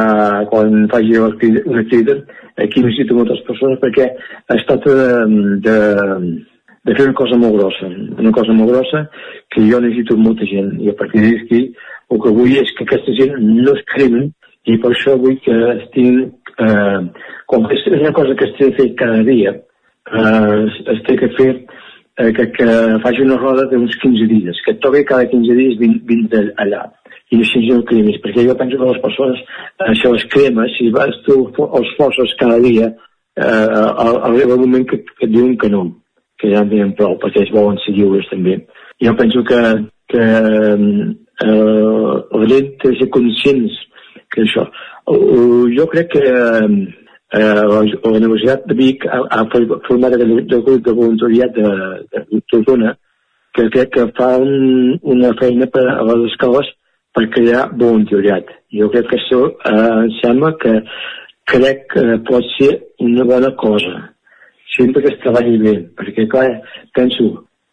quan 0.50 0.88
faci 0.92 1.20
una 1.20 1.84
crida, 1.92 2.18
aquí 2.58 2.82
necessito 2.82 3.18
moltes 3.20 3.44
persones 3.48 3.80
perquè 3.84 4.10
es 4.56 4.66
tracta 4.68 4.96
de, 4.96 5.10
de, 5.68 5.78
de 6.90 6.96
fer 6.98 7.06
una 7.06 7.18
cosa 7.22 7.38
molt 7.38 7.56
grossa, 7.60 7.88
una 8.26 8.32
cosa 8.34 8.54
molt 8.58 8.72
grossa 8.74 9.06
que 9.54 9.62
jo 9.70 9.80
necessito 9.84 10.18
molta 10.18 10.46
gent. 10.50 10.74
I 10.82 10.90
a 10.92 10.98
partir 11.00 11.22
d'aquí 11.26 11.62
el 12.10 12.22
que 12.24 12.32
vull 12.36 12.56
és 12.58 12.72
que 12.78 12.86
aquesta 12.88 13.14
gent 13.20 13.36
no 13.40 13.74
es 13.78 13.84
cremin 13.94 14.30
i 14.70 14.78
per 14.82 14.92
això 14.92 15.16
vull 15.22 15.38
que 15.46 15.56
estiguin, 15.78 16.24
eh, 16.60 17.02
com 17.50 17.68
que 17.70 17.78
és 17.78 17.86
una 18.02 18.12
cosa 18.14 18.36
que 18.36 18.50
es 18.50 18.56
té 18.58 18.70
de 18.72 18.78
fer 18.80 18.88
cada 19.00 19.22
dia, 19.28 19.54
eh, 19.54 20.56
es, 20.66 20.80
es 20.96 21.04
té 21.08 21.16
que 21.22 21.30
fer 21.38 21.52
eh, 21.54 22.32
que, 22.36 22.48
que 22.58 22.68
faci 23.06 23.22
una 23.24 23.38
roda 23.40 23.68
d'uns 23.72 23.96
15 24.02 24.28
dies, 24.34 24.60
que 24.66 24.74
toqui 24.84 25.06
cada 25.08 25.30
15 25.30 25.56
dies 25.62 25.78
vin, 25.80 26.00
vins 26.10 26.28
de- 26.34 26.50
allà 26.58 26.88
i 27.30 27.38
així 27.44 27.62
no 27.70 27.84
cremis, 27.86 28.18
perquè 28.24 28.42
jo 28.48 28.56
penso 28.58 28.78
que 28.80 28.90
les 28.90 29.02
persones 29.04 29.42
se 30.02 30.10
les 30.12 30.24
crema, 30.34 30.66
si 30.76 30.90
vas 30.90 31.14
tu 31.28 31.36
els 31.78 31.92
forces 31.98 32.32
cada 32.40 32.58
dia 32.60 32.88
eh, 32.90 33.80
arriba 34.26 34.56
un 34.58 34.64
moment 34.66 34.88
que, 34.90 35.04
que 35.06 35.28
et 35.28 35.32
diuen 35.36 35.56
que 35.62 35.70
no 35.70 35.84
que 36.40 36.52
ja 36.54 36.64
en 36.64 36.72
tenen 36.72 36.96
prou, 36.98 37.18
perquè 37.22 37.44
es 37.44 37.52
volen 37.54 37.80
ser 37.84 37.94
lliures 37.98 38.30
també. 38.32 38.56
Jo 39.04 39.16
penso 39.20 39.44
que, 39.48 39.60
que 40.12 40.24
eh, 40.24 41.58
la 42.40 42.48
gent 42.52 42.72
té 42.80 42.94
de 42.94 43.00
ser 43.00 43.10
conscients 43.16 43.76
que 44.32 44.46
això. 44.46 44.66
Jo 45.76 45.86
crec 45.92 46.12
que 46.16 46.24
eh, 46.30 46.64
la, 47.40 47.84
la 47.84 48.16
Universitat 48.16 48.66
de 48.70 48.78
Vic 48.80 49.06
ha, 49.08 49.22
ha 49.36 49.46
format 49.52 50.16
el 50.16 50.36
grup 50.36 50.84
de 50.86 50.96
voluntariat 50.96 51.56
de, 51.56 51.70
de, 52.14 52.26
d'Osona 52.52 52.96
que 53.56 53.70
crec 53.74 53.96
que 53.96 54.06
fa 54.18 54.36
un, 54.38 55.00
una 55.02 55.34
feina 55.40 55.68
per 55.74 55.88
a 55.92 56.04
les 56.12 56.30
escoles 56.32 56.70
per 57.16 57.26
crear 57.34 57.70
voluntariat. 57.74 58.52
Jo 58.72 58.92
crec 58.94 59.10
que 59.10 59.18
això 59.18 59.42
eh, 59.50 59.74
em 59.74 60.14
sembla 60.22 60.54
que 60.62 60.76
crec 61.50 61.88
que 61.96 62.06
pot 62.30 62.46
ser 62.60 62.76
una 63.04 63.26
bona 63.26 63.56
cosa 63.58 64.10
sempre 64.78 65.02
que 65.04 65.14
es 65.14 65.20
treballi 65.24 65.58
bé, 65.62 65.76
perquè 65.98 66.28
clar, 66.32 66.48
penso, 66.96 67.30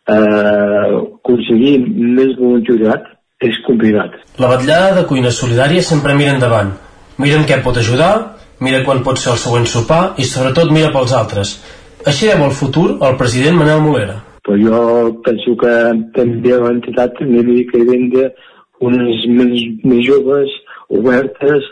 eh, 0.08 0.86
aconseguir 1.20 1.78
més 1.86 2.34
voluntariat 2.38 3.08
és 3.46 3.58
complicat. 3.66 4.16
La 4.40 4.50
vetllada 4.54 5.00
de 5.00 5.06
cuina 5.10 5.32
solidària 5.34 5.82
sempre 5.82 6.16
mira 6.16 6.34
endavant. 6.36 6.72
Mira 7.18 7.40
en 7.40 7.46
què 7.48 7.60
pot 7.64 7.76
ajudar, 7.80 8.12
mira 8.60 8.82
quan 8.84 9.02
pot 9.04 9.20
ser 9.20 9.32
el 9.34 9.42
següent 9.42 9.66
sopar 9.68 10.14
i 10.20 10.24
sobretot 10.24 10.72
mira 10.72 10.92
pels 10.94 11.12
altres. 11.16 11.56
Així 12.06 12.28
veu 12.30 12.46
el 12.46 12.56
futur 12.56 12.88
el 13.02 13.16
president 13.20 13.58
Manel 13.60 13.82
Molera. 13.84 14.20
Però 14.46 14.56
jo 14.60 14.80
penso 15.26 15.56
que 15.58 15.72
també 16.14 16.54
l'entitat 16.54 17.18
una 17.24 17.42
mica 17.42 17.80
venda 17.88 18.28
unes 18.86 19.24
més, 19.32 19.64
més 19.82 20.04
joves, 20.06 20.52
obertes, 20.92 21.64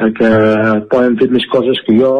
eh, 0.00 0.10
que 0.16 0.30
poden 0.90 1.18
fer 1.20 1.28
més 1.34 1.46
coses 1.52 1.82
que 1.86 1.98
jo, 1.98 2.12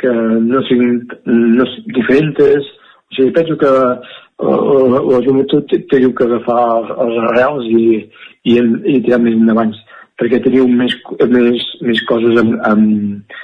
que 0.00 0.10
no 0.10 0.62
siguin 0.68 1.00
no, 1.26 1.66
diferents. 1.96 2.68
O 3.10 3.16
sigui, 3.16 3.30
penso 3.36 3.56
que 3.56 3.70
la, 3.70 3.88
la, 4.42 5.22
joventut 5.22 5.68
té, 5.70 5.80
que 5.88 6.26
agafar 6.26 6.60
els, 6.78 6.92
els 7.06 7.18
arrels 7.28 7.66
i, 7.70 7.86
i, 8.50 8.58
i 8.58 9.00
tirar 9.04 9.20
més 9.22 9.36
endavant, 9.38 9.74
perquè 10.18 10.40
teniu 10.42 10.66
més, 10.68 10.94
més, 11.30 11.66
més 11.82 12.02
coses 12.10 12.40
amb, 12.42 12.56
amb, 12.66 13.34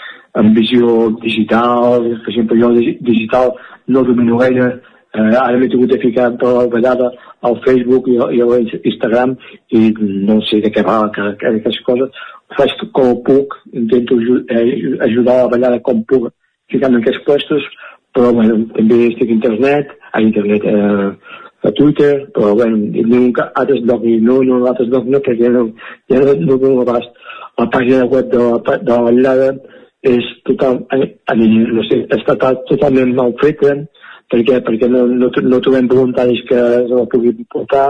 amb 0.40 0.56
visió 0.58 1.10
digital, 1.22 2.08
per 2.24 2.32
exemple, 2.34 2.58
jo 2.58 2.72
digi- 2.76 2.98
digital 3.06 3.54
no 3.90 4.04
domino 4.06 4.38
gaire, 4.42 4.72
eh, 5.14 5.34
ara 5.34 5.58
m'he 5.58 5.70
tingut 5.70 5.94
de 5.94 6.02
ficar 6.02 6.30
per 6.38 6.54
la 6.56 6.66
vegada 6.70 7.10
al 7.46 7.56
Facebook 7.64 8.08
i, 8.12 8.18
i 8.36 8.42
a 8.42 8.48
l'Instagram 8.50 9.36
i 9.76 9.86
no 10.28 10.40
sé 10.48 10.60
de 10.64 10.72
què 10.74 10.84
va 10.86 10.98
que, 11.14 11.26
que, 11.40 11.52
aquestes 11.54 11.80
coses, 11.86 12.22
faig 12.56 12.74
com 12.96 13.14
puc, 13.26 13.56
intento 13.72 14.18
eh, 14.20 14.64
ajudar 15.08 15.38
a 15.38 15.44
la 15.44 15.52
vegada 15.54 15.82
com 15.86 16.04
puc 16.08 16.30
ficant 16.70 16.94
en 16.94 17.00
aquests 17.00 17.24
puestos, 17.26 17.66
però 18.14 18.32
bueno, 18.34 18.58
també 18.76 19.04
estic 19.08 19.30
a 19.30 19.36
internet, 19.36 19.94
a 20.12 20.22
internet, 20.22 20.66
eh, 20.66 21.38
a 21.62 21.72
Twitter, 21.76 22.12
però 22.34 22.54
bueno, 22.54 22.78
que 23.36 23.46
altres 23.54 23.82
llocs 23.84 24.06
i 24.08 24.16
no, 24.24 24.40
no, 24.42 24.62
altres 24.66 24.88
llocs 24.88 25.10
no, 25.12 25.20
perquè 25.24 25.50
no, 25.52 25.66
ja 26.10 26.22
no, 26.22 26.34
no 26.46 26.56
dono 26.56 26.84
abast. 26.84 27.12
La 27.60 27.66
pàgina 27.68 28.06
web 28.08 28.30
de 28.32 28.40
la, 28.40 28.76
de 28.80 28.90
la 28.94 29.02
vetllada 29.08 29.50
és 30.10 30.28
total, 30.48 30.80
a 30.88 31.36
mi, 31.36 31.48
no 31.76 31.84
sé, 31.84 32.00
està 32.16 32.36
totalment 32.70 33.12
mal 33.18 33.34
feta, 33.42 33.74
perquè, 34.30 34.60
perquè 34.66 34.88
no, 34.90 35.04
no, 35.06 35.30
no 35.30 35.62
trobem 35.64 35.88
voluntaris 35.90 36.42
que 36.48 36.58
se 36.58 36.94
la 36.94 37.06
puguin 37.10 37.46
portar, 37.52 37.88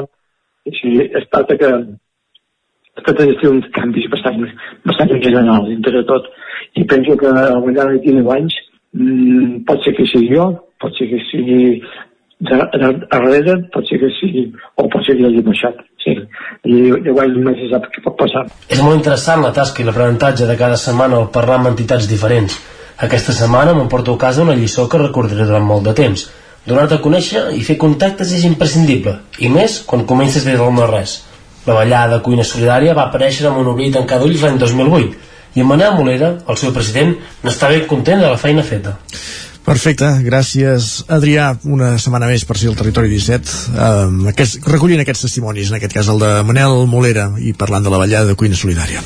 i 0.66 0.74
si 0.76 0.96
es 1.04 1.26
tracta 1.32 1.56
que 1.60 1.70
es 1.70 3.04
tracta 3.04 3.26
de 3.26 3.36
fer 3.40 3.52
uns 3.52 3.68
canvis 3.76 4.08
bastant, 4.12 4.42
bastant 4.88 5.14
generals 5.24 5.70
entre 5.72 6.04
tot, 6.08 6.28
i 6.80 6.84
penso 6.84 7.16
que 7.16 7.28
a 7.30 7.48
la 7.54 7.60
vegada 7.64 7.94
de 7.94 8.04
19 8.04 8.36
anys 8.36 8.56
mm, 8.92 9.64
pot 9.68 9.82
ser 9.84 9.94
que 9.96 10.08
sigui 10.10 10.34
jo, 10.34 10.50
pot 10.80 10.96
ser 10.98 11.08
que 11.12 11.20
sigui 11.30 11.80
darrere, 12.40 13.56
pot 13.72 13.86
ser 13.88 14.00
que 14.00 14.08
sigui, 14.16 14.46
o 14.76 14.88
pot 14.88 15.04
ser 15.04 15.16
que 15.18 15.28
hagi 15.28 15.44
baixat. 15.44 15.86
Sí, 16.00 16.14
i 16.64 16.76
llavors 17.04 17.36
no 17.36 17.52
se 17.58 17.68
sap 17.68 17.88
què 17.92 18.00
pot 18.06 18.16
passar. 18.22 18.46
És 18.72 18.80
molt 18.80 18.96
interessant 18.96 19.42
la 19.44 19.52
tasca 19.52 19.82
i 19.82 19.88
l'aprenentatge 19.88 20.48
de 20.48 20.56
cada 20.56 20.78
setmana 20.80 21.18
al 21.20 21.28
parlar 21.34 21.60
amb 21.60 21.74
entitats 21.74 22.08
diferents. 22.08 22.56
Aquesta 23.00 23.32
setmana 23.32 23.72
m'emporto 23.72 24.12
a 24.12 24.18
casa 24.20 24.42
una 24.44 24.54
lliçó 24.54 24.84
que 24.88 24.98
recordaré 25.00 25.46
durant 25.48 25.64
molt 25.64 25.86
de 25.88 25.94
temps. 25.96 26.26
Donar-te 26.68 26.98
a 26.98 27.00
conèixer 27.00 27.46
i 27.56 27.62
fer 27.64 27.78
contactes 27.80 28.34
és 28.36 28.44
imprescindible, 28.44 29.14
i 29.40 29.48
més 29.48 29.78
quan 29.88 30.04
comences 30.04 30.44
des 30.44 30.58
del 30.60 30.74
no-res. 30.76 31.22
La 31.64 31.78
ballada 31.78 32.20
cuina 32.20 32.44
solidària 32.44 32.92
va 32.96 33.06
aparèixer 33.08 33.46
amb 33.48 33.62
un 33.62 33.72
obrir 33.72 33.88
tancada 33.94 34.28
ulls 34.28 34.44
l'any 34.44 34.60
2008, 34.60 35.16
i 35.56 35.64
en 35.64 35.70
Manel 35.70 35.96
Molera, 35.96 36.34
el 36.44 36.60
seu 36.60 36.76
president, 36.76 37.16
n'està 37.42 37.72
ben 37.72 37.88
content 37.88 38.20
de 38.20 38.28
la 38.28 38.36
feina 38.36 38.62
feta. 38.62 38.98
Perfecte, 39.64 40.06
gràcies 40.24 40.92
Adrià, 41.08 41.50
una 41.64 41.94
setmana 42.00 42.28
més 42.28 42.44
per 42.48 42.56
ser 42.60 42.68
el 42.68 42.78
Territori 42.78 43.12
17 43.12 43.58
um, 43.70 44.22
aquest, 44.32 44.60
recollint 44.68 45.04
aquests 45.04 45.28
testimonis, 45.28 45.72
en 45.72 45.80
aquest 45.80 45.96
cas 45.96 46.12
el 46.12 46.20
de 46.20 46.32
Manel 46.48 46.86
Molera 46.88 47.30
i 47.40 47.52
parlant 47.52 47.84
de 47.84 47.92
la 47.92 48.00
ballada 48.00 48.32
de 48.32 48.40
cuina 48.40 48.56
solidària 48.56 49.04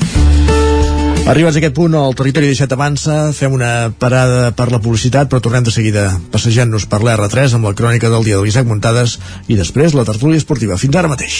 Arribats 1.25 1.57
a 1.57 1.57
aquest 1.57 1.73
punt, 1.73 1.95
el 1.97 2.13
Territori 2.13 2.51
17 2.51 2.75
avança, 2.77 3.15
fem 3.33 3.55
una 3.55 3.89
parada 3.97 4.51
per 4.53 4.67
la 4.69 4.77
publicitat, 4.77 5.25
però 5.31 5.41
tornem 5.41 5.65
de 5.65 5.73
seguida 5.73 6.05
passejant-nos 6.29 6.85
per 6.85 7.01
l'R3 7.01 7.57
amb 7.57 7.65
la 7.65 7.73
crònica 7.73 8.13
del 8.13 8.27
dia 8.27 8.37
de 8.37 8.45
l'Isaac 8.45 8.69
Muntades 8.69 9.17
i 9.49 9.57
després 9.57 9.97
la 9.97 10.05
tertúlia 10.05 10.37
esportiva. 10.37 10.77
Fins 10.77 11.01
ara 11.01 11.09
mateix. 11.09 11.39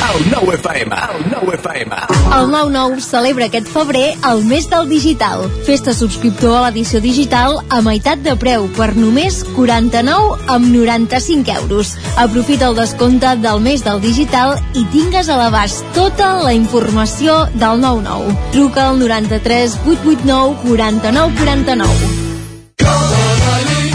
El 0.00 0.30
9 0.30 0.54
FM, 0.54 0.96
el 0.96 1.30
9 1.30 1.56
FM. 1.56 1.94
El 2.34 2.46
9-9 2.48 3.00
celebra 3.00 3.44
aquest 3.46 3.68
febrer 3.68 4.16
el 4.30 4.44
mes 4.44 4.68
del 4.70 4.88
digital. 4.88 5.44
Festa 5.66 5.92
subscriptor 5.94 6.56
a 6.56 6.62
l'edició 6.64 7.02
digital 7.04 7.58
a 7.68 7.82
meitat 7.84 8.24
de 8.24 8.34
preu 8.40 8.64
per 8.78 8.90
només 8.96 9.42
49 9.58 10.40
amb 10.56 10.70
95 10.72 11.58
euros. 11.62 11.92
Aprofita 12.16 12.70
el 12.72 12.80
descompte 12.80 13.36
del 13.44 13.60
mes 13.60 13.84
del 13.84 14.00
digital 14.00 14.56
i 14.72 14.86
tingues 14.94 15.28
a 15.28 15.36
l'abast 15.38 15.84
tota 15.94 16.32
la 16.40 16.54
informació 16.56 17.44
del 17.52 17.84
9-9. 17.84 18.34
Truca 18.56 18.88
al 18.88 18.98
93 19.04 19.78
889 19.84 20.64
49 20.64 21.38
49. 21.44 23.29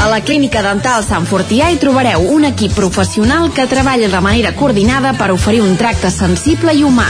A 0.06 0.08
la 0.08 0.22
Clínica 0.22 0.62
Dental 0.62 1.02
Sant 1.02 1.26
Fortià 1.26 1.72
hi 1.74 1.80
trobareu 1.82 2.28
un 2.36 2.46
equip 2.52 2.78
professional 2.78 3.50
que 3.58 3.66
treballa 3.72 4.12
de 4.14 4.22
manera 4.22 4.54
coordinada 4.54 5.18
per 5.18 5.34
oferir 5.34 5.66
un 5.66 5.74
tracte 5.82 6.14
sensible 6.14 6.78
i 6.78 6.86
humà. 6.86 7.10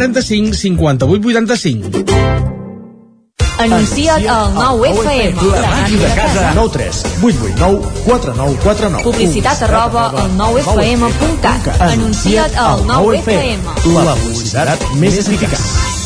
35 0.01 0.55
58 0.55 1.05
85. 1.05 2.05
Anuncia't 3.59 4.25
al 4.25 4.53
9FM. 4.55 5.35
La 5.61 5.69
màquina 5.69 6.07
de 6.07 6.15
casa. 6.15 6.53
9 6.55 6.69
3 6.73 7.03
8 7.21 7.37
8 7.45 7.59
9 7.59 7.81
4 8.05 8.33
9 8.33 8.57
4 8.63 8.89
9. 8.89 9.03
Publicitat 9.03 9.61
arroba 9.61 10.09
al 10.09 10.31
9FM.cat. 10.39 11.81
Anuncia't 11.91 12.57
al 12.57 12.81
9FM. 12.89 13.61
La 13.93 14.15
publicitat 14.17 14.89
més 14.97 15.21
eficaç. 15.21 16.00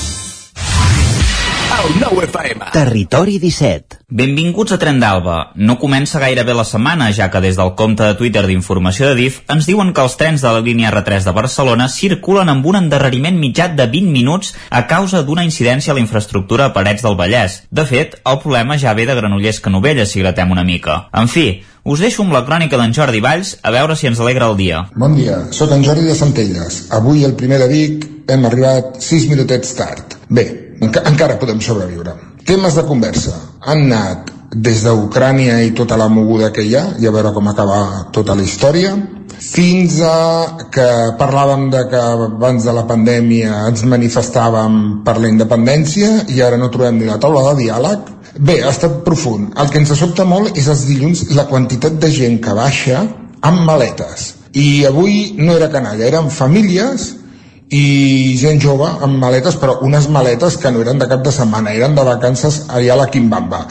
El 1.75 1.99
9 1.99 2.23
FM. 2.23 2.65
Territori 2.71 3.35
17. 3.37 3.97
Benvinguts 4.07 4.71
a 4.71 4.77
Tren 4.79 5.01
d'Alba. 5.01 5.51
No 5.59 5.75
comença 5.81 6.21
gaire 6.23 6.45
bé 6.47 6.53
la 6.55 6.63
setmana, 6.63 7.09
ja 7.11 7.27
que 7.33 7.41
des 7.43 7.57
del 7.59 7.73
compte 7.75 8.05
de 8.05 8.15
Twitter 8.15 8.45
d'informació 8.47 9.09
de 9.09 9.17
DIF 9.19 9.41
ens 9.51 9.67
diuen 9.67 9.91
que 9.91 10.05
els 10.05 10.15
trens 10.15 10.45
de 10.45 10.53
la 10.55 10.63
línia 10.63 10.93
R3 10.93 11.27
de 11.27 11.33
Barcelona 11.35 11.89
circulen 11.91 12.49
amb 12.53 12.65
un 12.71 12.79
endarreriment 12.79 13.35
mitjà 13.41 13.67
de 13.75 13.89
20 13.91 14.15
minuts 14.15 14.53
a 14.69 14.85
causa 14.87 15.25
d'una 15.27 15.43
incidència 15.43 15.91
a 15.91 15.99
la 15.99 16.03
infraestructura 16.05 16.69
a 16.69 16.73
Parets 16.73 17.03
del 17.03 17.19
Vallès. 17.19 17.63
De 17.69 17.83
fet, 17.83 18.15
el 18.23 18.39
problema 18.39 18.79
ja 18.79 18.95
ve 18.95 19.05
de 19.05 19.19
Granollers 19.19 19.59
que 19.59 19.73
Novella, 19.73 20.07
si 20.07 20.23
gratem 20.23 20.55
una 20.55 20.63
mica. 20.63 21.09
En 21.11 21.27
fi, 21.27 21.49
us 21.83 21.99
deixo 21.99 22.23
amb 22.23 22.33
la 22.33 22.45
crònica 22.47 22.79
d'en 22.79 22.95
Jordi 22.95 23.19
Valls 23.19 23.57
a 23.61 23.75
veure 23.75 23.99
si 23.99 24.07
ens 24.07 24.23
alegra 24.23 24.47
el 24.47 24.55
dia. 24.55 24.85
Bon 24.95 25.19
dia, 25.19 25.43
sóc 25.51 25.75
en 25.75 25.83
Jordi 25.83 26.07
de 26.07 26.15
Centelles. 26.15 26.85
Avui, 26.95 27.25
el 27.27 27.35
primer 27.35 27.59
de 27.59 27.67
Vic, 27.67 28.07
hem 28.31 28.47
arribat 28.47 29.01
6 29.03 29.27
minutets 29.29 29.75
tard. 29.75 30.15
Bé, 30.29 30.64
enca 30.81 31.03
encara 31.09 31.39
podem 31.41 31.61
sobreviure. 31.61 32.15
Temes 32.45 32.75
de 32.77 32.83
conversa. 32.87 33.35
Han 33.65 33.85
anat 33.91 34.31
des 34.55 34.83
d'Ucrània 34.85 35.59
i 35.65 35.73
tota 35.75 35.97
la 35.97 36.07
moguda 36.07 36.51
que 36.53 36.63
hi 36.63 36.75
ha 36.77 36.85
i 37.01 37.07
a 37.07 37.11
veure 37.11 37.33
com 37.33 37.47
acaba 37.49 38.07
tota 38.15 38.35
la 38.35 38.43
història 38.45 38.93
fins 39.41 39.97
a 40.05 40.67
que 40.71 40.87
parlàvem 41.19 41.67
de 41.73 41.81
que 41.91 41.99
abans 41.99 42.63
de 42.63 42.73
la 42.75 42.85
pandèmia 42.87 43.65
ens 43.69 43.83
manifestàvem 43.83 44.77
per 45.05 45.17
la 45.19 45.31
independència 45.31 46.11
i 46.31 46.41
ara 46.41 46.59
no 46.61 46.71
trobem 46.71 47.01
ni 47.01 47.09
la 47.09 47.19
taula 47.19 47.43
de 47.49 47.63
diàleg. 47.63 48.13
Bé, 48.35 48.61
ha 48.63 48.71
estat 48.71 49.03
profund. 49.03 49.51
El 49.59 49.69
que 49.71 49.79
ens 49.79 49.91
sobta 49.95 50.25
molt 50.27 50.57
és 50.59 50.67
els 50.71 50.85
dilluns 50.87 51.29
la 51.35 51.47
quantitat 51.51 51.99
de 51.99 52.11
gent 52.11 52.39
que 52.43 52.55
baixa 52.55 53.03
amb 53.41 53.61
maletes. 53.67 54.33
I 54.55 54.85
avui 54.87 55.35
no 55.37 55.55
era 55.55 55.71
canalla, 55.71 56.03
eren 56.07 56.31
famílies 56.31 57.11
i 57.75 58.35
gent 58.39 58.61
jove 58.63 58.87
amb 59.05 59.19
maletes, 59.21 59.57
però 59.59 59.79
unes 59.87 60.07
maletes 60.11 60.57
que 60.61 60.71
no 60.71 60.83
eren 60.85 60.99
de 61.01 61.07
cap 61.11 61.23
de 61.25 61.33
setmana, 61.35 61.73
eren 61.75 61.95
de 61.97 62.05
vacances 62.07 62.63
allà 62.69 62.93
a 62.95 62.99
la 63.03 63.07
Quimbamba. 63.11 63.65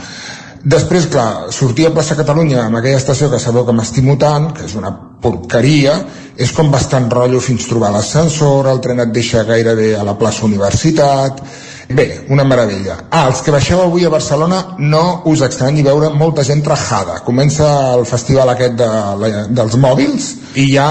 Després, 0.64 1.10
clar, 1.12 1.52
sortir 1.52 1.86
a 1.86 1.92
plaça 1.92 2.16
Catalunya 2.16 2.62
amb 2.64 2.78
aquella 2.78 3.00
estació 3.00 3.28
que 3.32 3.40
sabeu 3.40 3.66
que 3.68 3.74
m'estimo 3.76 4.16
tant, 4.20 4.48
que 4.56 4.64
és 4.64 4.74
una 4.80 4.92
porqueria, 5.20 5.98
és 6.40 6.52
com 6.56 6.72
bastant 6.72 7.10
rotllo 7.12 7.40
fins 7.44 7.68
trobar 7.68 7.92
l'ascensor, 7.92 8.70
el 8.72 8.80
tren 8.84 9.04
et 9.04 9.12
deixa 9.12 9.44
gairebé 9.44 9.94
a 9.98 10.04
la 10.10 10.18
plaça 10.20 10.48
Universitat... 10.48 11.44
Bé, 11.88 12.24
una 12.28 12.44
meravella. 12.44 12.96
Ah, 13.10 13.26
els 13.28 13.42
que 13.44 13.52
baixeu 13.52 13.82
avui 13.82 14.06
a 14.06 14.12
Barcelona 14.12 14.60
no 14.78 15.22
us 15.28 15.42
extranyi 15.44 15.84
veure 15.84 16.08
molta 16.14 16.44
gent 16.46 16.62
trajada. 16.64 17.18
Comença 17.26 17.66
el 17.98 18.06
festival 18.08 18.54
aquest 18.54 18.78
de, 18.80 18.88
la, 19.20 19.30
dels 19.50 19.76
mòbils 19.80 20.30
i 20.60 20.70
ja 20.72 20.88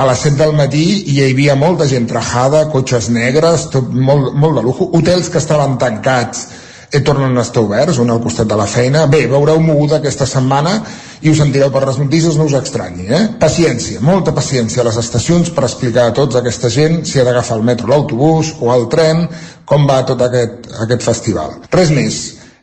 a 0.00 0.06
les 0.08 0.24
7 0.24 0.38
del 0.40 0.56
matí 0.56 0.86
hi 1.12 1.20
havia 1.26 1.58
molta 1.60 1.88
gent 1.90 2.08
trajada, 2.08 2.64
cotxes 2.72 3.10
negres, 3.12 3.68
tot 3.74 3.92
molt, 3.92 4.32
molt 4.32 4.56
de 4.56 4.64
lujo, 4.64 4.88
hotels 4.96 5.28
que 5.28 5.42
estaven 5.42 5.76
tancats 5.82 6.48
eh, 6.90 7.00
tornen 7.00 7.36
a 7.38 7.42
estar 7.42 7.62
oberts, 7.62 7.98
un 7.98 8.10
al 8.10 8.20
costat 8.20 8.48
de 8.48 8.56
la 8.56 8.66
feina. 8.66 9.06
Bé, 9.06 9.26
veureu 9.30 9.60
moguda 9.62 10.00
aquesta 10.00 10.26
setmana 10.26 10.80
i 11.20 11.30
us 11.30 11.38
sentireu 11.38 11.70
per 11.70 11.84
les 11.86 12.00
notícies, 12.00 12.36
no 12.36 12.48
us 12.48 12.56
estranyi. 12.58 13.06
Eh? 13.06 13.22
Paciència, 13.40 14.00
molta 14.00 14.34
paciència 14.36 14.82
a 14.82 14.88
les 14.88 14.98
estacions 15.04 15.52
per 15.54 15.66
explicar 15.68 16.08
a 16.08 16.16
tots 16.16 16.40
aquesta 16.40 16.70
gent 16.72 17.04
si 17.06 17.20
ha 17.20 17.26
d'agafar 17.28 17.60
el 17.60 17.66
metro, 17.66 17.90
l'autobús 17.90 18.54
o 18.60 18.72
el 18.74 18.88
tren, 18.92 19.26
com 19.70 19.86
va 19.86 20.02
tot 20.06 20.20
aquest, 20.26 20.66
aquest 20.82 21.06
festival. 21.06 21.58
Res 21.70 21.94
més, 21.94 22.20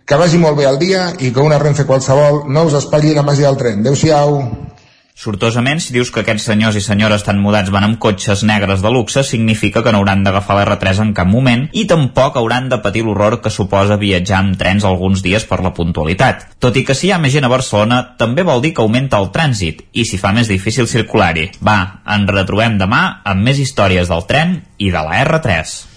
que 0.08 0.20
vagi 0.20 0.40
molt 0.40 0.60
bé 0.60 0.68
el 0.68 0.80
dia 0.80 1.10
i 1.24 1.32
que 1.32 1.44
una 1.44 1.60
Renfe 1.62 1.88
qualsevol 1.88 2.46
no 2.52 2.68
us 2.68 2.76
espatlli 2.82 3.16
la 3.16 3.24
màgia 3.28 3.48
del 3.48 3.60
tren. 3.60 3.84
Adéu-siau. 3.84 4.42
Sortosament, 5.18 5.80
si 5.82 5.96
dius 5.96 6.12
que 6.14 6.22
aquests 6.22 6.44
senyors 6.46 6.76
i 6.78 6.84
senyores 6.86 7.24
tan 7.26 7.40
mudats 7.42 7.72
van 7.74 7.88
amb 7.88 7.98
cotxes 7.98 8.44
negres 8.46 8.84
de 8.86 8.92
luxe, 8.94 9.24
significa 9.26 9.82
que 9.82 9.90
no 9.96 10.04
hauran 10.04 10.22
d'agafar 10.22 10.60
l'R3 10.60 11.02
en 11.08 11.16
cap 11.18 11.32
moment 11.32 11.66
i 11.74 11.88
tampoc 11.90 12.38
hauran 12.38 12.70
de 12.70 12.78
patir 12.84 13.02
l'horror 13.08 13.40
que 13.42 13.50
suposa 13.56 13.98
viatjar 13.98 14.44
amb 14.44 14.60
trens 14.62 14.86
alguns 14.86 15.26
dies 15.26 15.48
per 15.50 15.64
la 15.66 15.74
puntualitat. 15.74 16.46
Tot 16.62 16.78
i 16.78 16.86
que 16.86 16.94
si 16.94 17.10
hi 17.10 17.16
ha 17.16 17.22
més 17.24 17.34
gent 17.34 17.50
a 17.50 17.54
Barcelona, 17.56 18.04
també 18.22 18.46
vol 18.46 18.62
dir 18.62 18.76
que 18.78 18.86
augmenta 18.86 19.18
el 19.18 19.32
trànsit 19.34 19.88
i 19.92 20.06
s'hi 20.06 20.22
fa 20.22 20.36
més 20.38 20.54
difícil 20.54 20.92
circular-hi. 20.92 21.50
Va, 21.66 21.80
ens 22.06 22.34
retrobem 22.38 22.78
demà 22.78 23.04
amb 23.26 23.48
més 23.48 23.64
històries 23.64 24.14
del 24.14 24.28
tren 24.30 24.60
i 24.78 24.94
de 24.94 25.02
la 25.02 25.24
R3. 25.26 25.97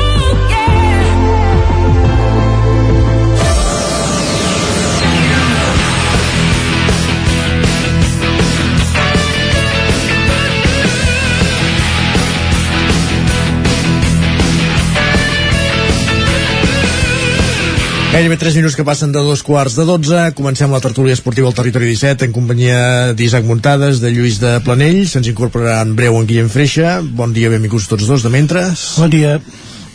Gairebé 18.11 18.35
3 18.35 18.57
minuts 18.59 18.75
que 18.75 18.83
passen 18.83 19.13
de 19.15 19.21
dos 19.23 19.39
quarts 19.39 19.77
de 19.79 19.85
12. 19.87 20.33
Comencem 20.35 20.67
la 20.67 20.81
tertúlia 20.83 21.15
esportiva 21.15 21.47
al 21.47 21.55
Territori 21.55 21.87
17 21.87 22.27
en 22.27 22.33
companyia 22.35 22.79
d'Isaac 23.15 23.45
Muntades, 23.47 24.01
de 24.03 24.09
Lluís 24.11 24.41
de 24.41 24.57
Planell. 24.65 25.05
Se'ns 25.07 25.29
incorporarà 25.31 25.77
en 25.85 25.93
breu 25.95 26.17
en 26.19 26.25
Guillem 26.27 26.49
Freixa. 26.51 26.97
Bon 27.01 27.31
dia, 27.31 27.47
benvinguts 27.53 27.87
tots 27.87 28.09
dos 28.09 28.25
de 28.25 28.31
Mentres. 28.33 28.83
Bon 28.99 29.13
dia. 29.13 29.37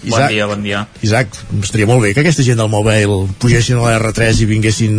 Isaac, 0.06 0.30
bon 0.30 0.32
dia, 0.32 0.46
bon 0.48 0.64
dia. 0.64 0.80
Isaac, 1.04 1.36
estaria 1.60 1.88
molt 1.90 2.06
bé 2.06 2.14
que 2.16 2.22
aquesta 2.24 2.46
gent 2.46 2.56
del 2.62 2.70
mobile 2.72 3.18
pugessin 3.42 3.82
a 3.82 3.84
la 3.84 3.98
R3 3.98 4.40
i 4.40 4.48
vinguessin 4.48 4.94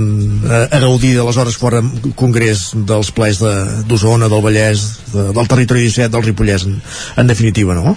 a, 0.46 0.60
a 0.78 0.82
gaudir 0.84 1.16
de 1.18 1.26
les 1.26 1.40
hores 1.42 1.58
fora 1.58 1.82
congrés 2.20 2.68
dels 2.78 3.10
plers 3.18 3.42
d'Osona, 3.42 4.28
de, 4.28 4.36
del 4.36 4.46
Vallès, 4.46 4.86
de, 5.16 5.32
del 5.34 5.50
Territori 5.56 5.88
17, 5.90 6.14
del 6.14 6.28
Ripollès, 6.30 6.68
en, 6.70 6.78
en 7.18 7.34
definitiva, 7.34 7.74
no? 7.74 7.96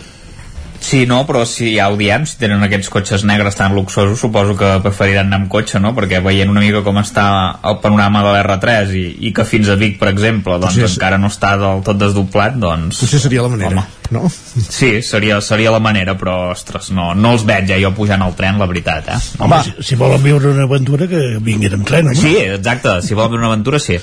Sí, 0.80 1.04
no, 1.06 1.20
però 1.28 1.44
si 1.44 1.74
ho 1.78 1.92
diem, 2.00 2.24
si 2.26 2.38
tenen 2.40 2.64
aquests 2.64 2.88
cotxes 2.90 3.24
negres 3.28 3.54
tan 3.58 3.74
luxosos, 3.76 4.18
suposo 4.18 4.56
que 4.56 4.70
preferiran 4.82 5.28
anar 5.28 5.42
amb 5.42 5.50
cotxe, 5.52 5.78
no? 5.78 5.92
Perquè 5.96 6.22
veient 6.24 6.50
una 6.50 6.62
mica 6.64 6.80
com 6.86 6.96
està 6.98 7.26
el 7.68 7.76
panorama 7.84 8.22
de 8.24 8.32
l'R3 8.32 8.94
i, 8.96 9.04
i 9.28 9.32
que 9.36 9.44
fins 9.44 9.68
a 9.68 9.76
Vic, 9.80 9.98
per 10.00 10.08
exemple, 10.10 10.56
doncs 10.56 10.78
Potser 10.80 10.88
encara 10.88 11.20
no 11.20 11.28
està 11.28 11.52
del 11.60 11.84
tot 11.86 12.00
desdoblat, 12.00 12.56
doncs... 12.58 13.02
Potser 13.04 13.20
seria 13.20 13.44
la 13.44 13.52
manera, 13.52 13.84
home, 13.84 14.14
no? 14.16 14.32
Sí, 14.32 14.90
seria, 15.06 15.42
seria 15.44 15.74
la 15.74 15.82
manera, 15.84 16.16
però, 16.18 16.38
ostres, 16.54 16.88
no, 16.96 17.10
no 17.14 17.34
els 17.36 17.44
veig 17.46 17.68
ja 17.68 17.78
jo 17.82 17.92
pujant 17.94 18.24
al 18.24 18.34
tren, 18.38 18.58
la 18.58 18.68
veritat, 18.70 19.12
eh? 19.12 19.20
Home, 19.44 19.60
si, 19.66 19.76
si 19.92 20.00
volen 20.00 20.24
viure 20.24 20.54
una 20.54 20.64
aventura, 20.64 21.10
que 21.12 21.36
vinguin 21.44 21.76
amb 21.76 21.86
tren, 21.92 22.08
home. 22.08 22.18
Sí, 22.24 22.34
exacte, 22.56 23.02
si 23.04 23.18
volen 23.18 23.36
viure 23.36 23.44
una 23.44 23.52
aventura, 23.52 23.82
sí. 23.82 24.00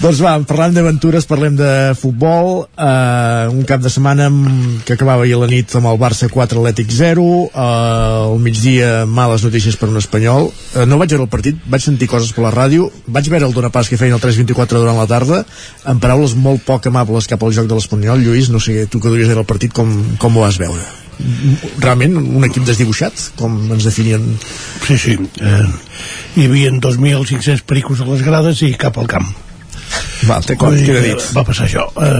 doncs 0.00 0.24
va, 0.24 0.38
parlant 0.48 0.80
d'aventures, 0.80 1.28
parlem 1.28 1.60
de 1.60 1.70
futbol, 1.98 2.64
eh, 2.72 3.46
un 3.52 3.68
cap 3.68 3.84
de 3.84 3.92
setmana 3.92 4.32
que 4.88 4.96
acabava 4.96 5.28
ahir 5.28 5.36
la 5.38 5.50
nit 5.50 5.57
nit 5.58 5.74
amb 5.78 5.90
el 5.90 5.98
Barça 5.98 6.28
4 6.30 6.60
Atlètic 6.60 6.92
0 6.94 7.24
eh, 7.48 7.62
al 7.62 8.38
migdia 8.42 9.06
males 9.06 9.44
notícies 9.46 9.76
per 9.76 9.88
un 9.90 9.98
espanyol. 9.98 10.50
Eh, 10.74 10.86
no 10.86 10.98
vaig 11.00 11.10
veure 11.14 11.26
el 11.26 11.32
partit, 11.32 11.58
vaig 11.66 11.82
sentir 11.84 12.08
coses 12.10 12.32
per 12.34 12.44
la 12.46 12.54
ràdio. 12.54 12.88
Vaig 13.06 13.30
veure 13.32 13.48
el 13.48 13.56
Dona 13.56 13.72
Pas 13.74 13.90
que 13.90 13.98
feien 13.98 14.14
el 14.14 14.22
324 14.22 14.84
durant 14.84 14.98
la 14.98 15.08
tarda 15.10 15.42
amb 15.88 16.02
paraules 16.02 16.36
molt 16.38 16.64
poc 16.66 16.86
amables 16.90 17.28
cap 17.30 17.42
al 17.42 17.54
joc 17.56 17.68
de 17.68 17.78
l'Espanyol. 17.78 18.22
Lluís, 18.22 18.52
no 18.54 18.62
sé, 18.62 18.86
tu 18.86 19.02
que 19.02 19.10
duries 19.10 19.34
el 19.34 19.44
partit 19.48 19.74
com, 19.74 19.92
com 20.18 20.38
ho 20.38 20.46
vas 20.46 20.60
veure? 20.60 20.86
realment 21.82 22.12
un 22.14 22.44
equip 22.46 22.62
desdibuixat 22.62 23.32
com 23.40 23.56
ens 23.74 23.88
definien? 23.88 24.22
Sí, 24.86 24.94
sí 25.02 25.16
eh, 25.18 25.64
hi 26.38 26.46
havia 26.46 26.70
2.500 26.70 27.66
pericos 27.66 28.04
a 28.04 28.06
les 28.06 28.22
grades 28.22 28.62
i 28.62 28.70
cap 28.78 29.02
al 29.02 29.10
camp 29.10 29.26
Val, 30.26 30.42
té 30.42 30.56
queda 30.58 31.02
dit. 31.04 31.28
Va 31.36 31.44
passar 31.46 31.68
això. 31.68 31.84
Eh, 31.94 32.18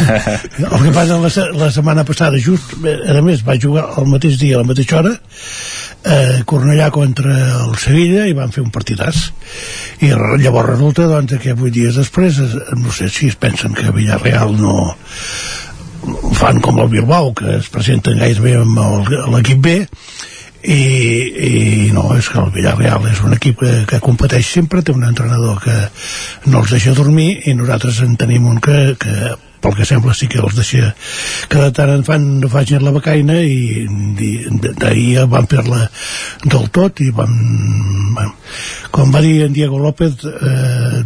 el 0.62 0.84
que 0.84 0.94
passa 0.94 1.18
la, 1.18 1.32
la 1.58 1.70
setmana 1.74 2.04
passada, 2.06 2.38
just, 2.42 2.76
a 2.86 3.22
més, 3.24 3.42
va 3.46 3.58
jugar 3.60 3.88
el 3.98 4.06
mateix 4.12 4.38
dia, 4.38 4.56
a 4.56 4.62
la 4.62 4.68
mateixa 4.68 5.00
hora, 5.00 5.16
eh, 6.06 6.42
Cornellà 6.46 6.90
contra 6.94 7.34
el 7.64 7.76
Sevilla 7.82 8.26
i 8.28 8.34
van 8.36 8.52
fer 8.54 8.62
un 8.64 8.72
partidàs 8.74 9.26
i 10.06 10.12
llavors 10.42 10.70
resulta 10.70 11.08
doncs, 11.10 11.36
que 11.42 11.56
vuit 11.58 11.74
dies 11.74 11.98
després 11.98 12.38
no 12.78 12.94
sé 12.94 13.10
si 13.12 13.30
es 13.32 13.38
pensen 13.40 13.74
que 13.76 13.92
Villarreal 13.94 14.54
no 14.60 14.76
fan 16.38 16.60
com 16.62 16.78
el 16.82 16.92
Bilbao 16.92 17.32
que 17.34 17.56
es 17.58 17.70
presenten 17.72 18.20
gairebé 18.22 18.56
amb 18.60 19.10
l'equip 19.34 19.62
B 19.64 19.78
i, 20.66 20.82
i 21.46 21.90
no, 21.94 22.08
és 22.18 22.28
que 22.32 22.40
el 22.42 22.52
Villarreal 22.54 23.06
és 23.10 23.22
un 23.22 23.36
equip 23.36 23.60
que, 23.62 23.72
que 23.86 24.02
competeix 24.02 24.48
sempre, 24.58 24.82
té 24.82 24.94
un 24.94 25.06
entrenador 25.06 25.60
que 25.62 25.76
no 26.50 26.62
els 26.62 26.72
deixa 26.74 26.94
dormir 26.96 27.30
i 27.46 27.54
nosaltres 27.54 28.02
en 28.02 28.16
tenim 28.18 28.48
un 28.50 28.58
que, 28.62 28.96
que 28.98 29.34
pel 29.62 29.76
que 29.78 29.86
sembla 29.88 30.14
sí 30.14 30.28
que 30.30 30.40
els 30.42 30.56
deixa 30.58 30.92
que 31.50 31.60
de 31.62 31.70
tant 31.74 31.90
en 31.90 32.04
fan 32.06 32.26
no 32.42 32.50
facin 32.52 32.84
la 32.84 32.92
becaina 32.94 33.38
i, 33.42 33.86
i 33.86 34.32
d'ahir 34.66 35.24
van 35.32 35.48
fer-la 35.50 35.86
del 36.44 36.68
tot 36.74 37.02
i 37.02 37.08
van, 37.14 37.32
van 38.18 38.34
com 38.94 39.14
va 39.14 39.22
dir 39.24 39.46
en 39.46 39.56
Diego 39.56 39.80
López 39.82 40.26
eh, 40.26 41.02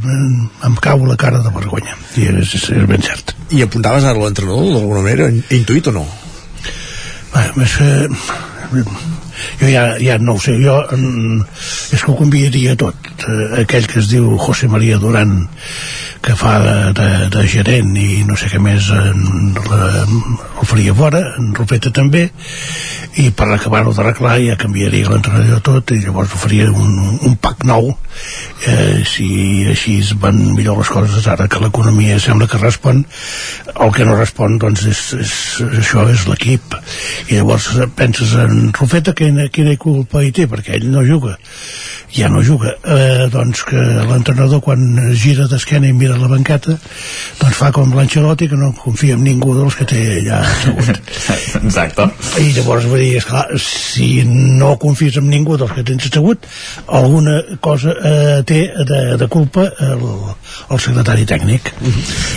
em 0.66 0.76
cau 0.82 1.06
la 1.06 1.16
cara 1.20 1.44
de 1.44 1.54
vergonya 1.54 1.96
i 2.16 2.28
és, 2.32 2.56
és, 2.58 2.68
és 2.80 2.90
ben 2.90 3.04
cert 3.06 3.36
i 3.54 3.64
apuntaves 3.64 4.08
ara 4.08 4.20
l'entrenador 4.20 4.72
d'alguna 4.74 5.04
manera 5.06 5.30
intuït 5.56 5.92
o 5.92 5.96
no? 6.00 6.06
Bé, 7.30 7.44
més, 7.54 7.76
eh, 7.84 8.08
jo 9.60 9.70
ja, 9.72 9.84
ja 10.02 10.18
no 10.18 10.36
ho 10.36 10.42
sé 10.42 10.56
jo 10.60 10.76
mm, 10.96 11.40
és 11.94 12.02
que 12.02 12.12
ho 12.12 12.18
convidaria 12.18 12.76
tot 12.80 12.99
eh, 13.28 13.62
aquell 13.62 13.86
que 13.90 14.00
es 14.00 14.10
diu 14.12 14.36
José 14.38 14.68
María 14.68 14.98
Durán 14.98 15.48
que 16.20 16.34
fa 16.36 16.58
de, 16.60 16.76
de, 16.96 17.08
de 17.32 17.46
gerent 17.48 17.94
i 17.96 18.22
no 18.28 18.36
sé 18.36 18.50
què 18.52 18.60
més 18.60 18.90
en, 18.92 19.54
la, 19.70 20.04
el 20.04 20.68
faria 20.68 20.94
fora 20.96 21.22
en 21.40 21.54
Rupeta 21.56 21.92
també 21.96 22.26
i 23.20 23.30
per 23.34 23.48
acabar-ho 23.50 23.94
d'arreglar 23.96 24.36
ja 24.44 24.58
canviaria 24.60 25.10
l'entrenador 25.10 25.64
tot 25.64 25.94
i 25.96 26.02
llavors 26.04 26.36
oferia 26.36 26.68
un, 26.70 27.18
un 27.26 27.36
pack 27.40 27.64
nou 27.68 27.90
eh, 28.68 29.00
si 29.08 29.30
així 29.72 29.98
van 30.20 30.38
millor 30.54 30.78
les 30.82 30.92
coses 30.92 31.26
ara 31.30 31.48
que 31.50 31.62
l'economia 31.62 32.20
sembla 32.22 32.48
que 32.50 32.60
respon 32.60 33.02
el 33.80 33.92
que 33.96 34.04
no 34.04 34.16
respon 34.18 34.58
doncs 34.60 34.84
és, 34.90 35.00
és, 35.16 35.34
això 35.80 36.04
és 36.12 36.26
l'equip. 36.28 36.76
I 37.30 37.38
llavors 37.38 37.70
penses 37.96 38.34
en 38.40 38.72
Rufeta 38.76 39.14
quina, 39.16 39.48
quina 39.52 39.76
culpa 39.80 40.24
hi 40.24 40.32
té? 40.36 40.46
Perquè 40.50 40.76
ell 40.78 40.88
no 40.92 41.04
juga. 41.06 41.36
Ja 42.14 42.28
no 42.32 42.42
juga. 42.46 42.74
Eh, 42.84 43.09
doncs 43.32 43.64
que 43.68 43.80
l'entrenador 44.10 44.62
quan 44.64 45.14
gira 45.18 45.46
d'esquena 45.50 45.90
i 45.90 45.96
mira 45.96 46.18
la 46.20 46.30
banqueta 46.30 46.76
doncs 47.40 47.56
fa 47.56 47.70
com 47.74 47.92
l'Ancelotti 47.96 48.48
que 48.50 48.58
no 48.58 48.72
confia 48.76 49.16
en 49.18 49.24
ningú 49.24 49.54
dels 49.56 49.76
que 49.78 49.86
té 49.88 50.00
allà 50.20 50.40
assegut. 50.46 51.00
Exacte. 51.64 52.08
I 52.40 52.52
llavors 52.56 52.86
vull 52.90 53.02
dir, 53.02 53.16
esclar, 53.20 53.46
si 53.60 54.24
no 54.26 54.74
confies 54.80 55.18
en 55.20 55.30
ningú 55.32 55.56
dels 55.60 55.72
que 55.76 55.84
tens 55.86 56.08
assegut 56.08 56.46
alguna 56.86 57.40
cosa 57.60 57.94
eh, 57.94 58.42
té 58.46 58.60
de, 58.86 59.00
de 59.20 59.28
culpa 59.32 59.66
el, 59.86 60.04
el 60.70 60.82
secretari 60.82 61.26
tècnic. 61.28 61.72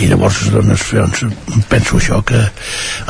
I 0.04 0.08
llavors 0.10 0.40
doncs, 0.54 0.88
doncs, 0.94 1.24
penso 1.70 1.98
això 2.00 2.20
que 2.26 2.40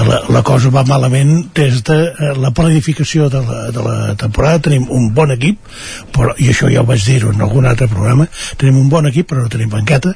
la, 0.05 0.21
la 0.33 0.43
cosa 0.47 0.73
va 0.75 0.85
malament 0.89 1.51
des 1.57 1.83
de 1.87 2.01
eh, 2.11 2.33
la 2.41 2.53
planificació 2.55 3.29
de 3.33 3.43
la, 3.45 3.61
de 3.75 3.85
la 3.85 3.99
temporada. 4.21 4.63
Tenim 4.69 4.89
un 4.91 5.11
bon 5.15 5.33
equip 5.35 5.61
però, 6.15 6.35
i 6.39 6.51
això 6.53 6.71
ja 6.73 6.83
ho 6.83 6.89
vaig 6.89 7.05
dir 7.07 7.23
en 7.31 7.41
algun 7.45 7.54
altre 7.63 7.87
programa. 7.87 8.27
Tenim 8.59 8.81
un 8.83 8.91
bon 8.91 9.07
equip 9.07 9.31
però 9.31 9.45
no 9.45 9.53
tenim 9.53 9.71
banqueta. 9.71 10.11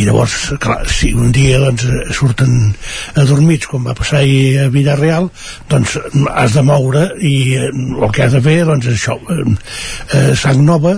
I 0.00 0.06
llavors, 0.08 0.54
clar, 0.62 0.80
si 0.88 1.12
un 1.12 1.32
dia 1.36 1.60
doncs, 1.60 1.84
surten 2.16 2.72
adormits 3.20 3.68
com 3.68 3.84
va 3.84 3.96
passar 3.98 4.22
ahir 4.22 4.64
a 4.64 4.68
Villarreal 4.72 5.28
doncs 5.70 5.98
has 6.32 6.56
de 6.56 6.64
moure 6.66 7.04
i 7.20 7.34
eh, 7.58 7.68
el 7.68 8.12
que 8.14 8.24
has 8.26 8.36
de 8.36 8.42
fer 8.44 8.58
doncs 8.68 8.88
això 8.92 9.18
eh, 9.18 9.42
eh, 10.16 10.32
sang 10.38 10.62
nova 10.66 10.96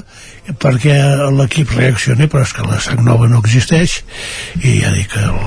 perquè 0.61 0.97
l'equip 1.39 1.73
reaccioni 1.77 2.29
però 2.31 2.45
és 2.45 2.53
que 2.57 2.67
la 2.69 2.81
sang 2.85 3.05
nova 3.07 3.31
no 3.31 3.41
existeix 3.45 4.01
i 4.63 4.81
ja 4.83 4.93
dic 4.95 5.15
que 5.15 5.25
el, 5.25 5.41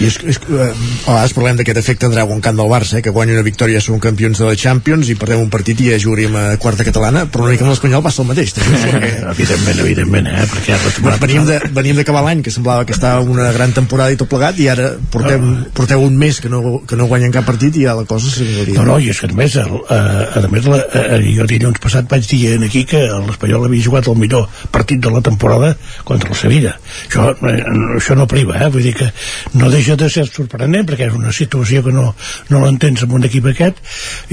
i 0.00 0.08
és, 0.08 0.18
és, 0.34 0.40
eh, 0.48 0.68
a 0.68 1.12
vegades 1.12 1.36
parlem 1.36 1.60
d'aquest 1.60 1.82
efecte 1.82 2.10
Dragon 2.12 2.40
Camp 2.44 2.58
del 2.58 2.70
Barça, 2.70 2.98
eh, 2.98 3.02
que 3.04 3.14
guanya 3.14 3.36
una 3.36 3.46
victòria 3.46 3.80
són 3.80 4.00
campions 4.02 4.38
de 4.38 4.48
la 4.48 4.56
Champions 4.58 5.10
i 5.12 5.16
perdem 5.18 5.42
un 5.44 5.50
partit 5.52 5.80
i 5.80 5.90
ja 5.92 6.00
jugaríem 6.02 6.36
a 6.38 6.44
quarta 6.62 6.86
catalana, 6.86 7.26
però 7.26 7.46
una 7.46 7.54
mica 7.54 7.66
amb 7.66 7.72
l'Espanyol 7.74 8.04
passa 8.04 8.22
el 8.22 8.30
mateix 8.30 8.54
també, 8.56 8.80
perquè... 8.84 9.12
evidentment, 9.34 9.82
evidentment 9.86 10.30
eh? 10.32 10.46
perquè 10.52 10.78
veníem, 11.22 11.46
de, 11.48 11.58
veníem 11.74 12.00
d'acabar 12.00 12.24
l'any 12.26 12.42
que 12.44 12.54
semblava 12.54 12.86
que 12.88 12.96
estava 12.96 13.22
una 13.22 13.50
gran 13.54 13.74
temporada 13.76 14.14
i 14.14 14.18
tot 14.20 14.30
plegat 14.30 14.58
i 14.62 14.68
ara 14.72 14.92
portem, 15.12 15.44
no. 15.44 15.68
porteu 15.76 16.02
un 16.04 16.16
mes 16.18 16.40
que 16.42 16.50
no, 16.52 16.82
que 16.88 16.98
no 16.98 17.08
guanyen 17.10 17.34
cap 17.34 17.46
partit 17.48 17.76
i 17.78 17.86
ja 17.86 17.96
la 17.98 18.06
cosa 18.08 18.30
s'agradaria 18.32 18.78
no, 18.80 18.86
no, 18.92 18.98
i 19.02 19.10
és 19.12 19.20
que 19.20 19.30
a 19.30 19.36
més, 19.36 19.56
el, 19.60 19.76
eh, 19.82 20.40
a 20.42 20.52
més 20.52 20.68
la, 20.70 20.80
eh, 21.02 21.20
jo 21.36 21.46
dilluns 21.50 21.82
passat 21.82 22.08
vaig 22.10 22.26
dir 22.28 22.56
aquí 22.62 22.84
que 22.88 23.02
l'Espanyol 23.26 23.68
havia 23.68 23.86
jugat 23.86 24.10
el 24.10 24.18
millor 24.20 24.48
partit 24.74 25.02
de 25.02 25.12
la 25.12 25.22
temporada 25.24 25.74
contra 26.08 26.32
el 26.32 26.38
Sevilla 26.38 26.74
això, 27.06 27.30
eh, 27.34 27.58
això 27.98 28.16
no 28.18 28.28
priva, 28.30 28.58
eh? 28.58 28.70
vull 28.72 28.86
dir 28.88 28.94
que 28.98 29.10
no 29.58 29.61
deixa 29.70 29.96
de 29.96 30.08
ser 30.10 30.24
sorprenent 30.26 30.86
perquè 30.88 31.06
és 31.08 31.16
una 31.16 31.32
situació 31.32 31.82
que 31.84 31.92
no, 31.94 32.08
no 32.50 32.62
l'entens 32.64 33.04
amb 33.04 33.14
un 33.18 33.26
equip 33.28 33.46
aquest 33.50 33.78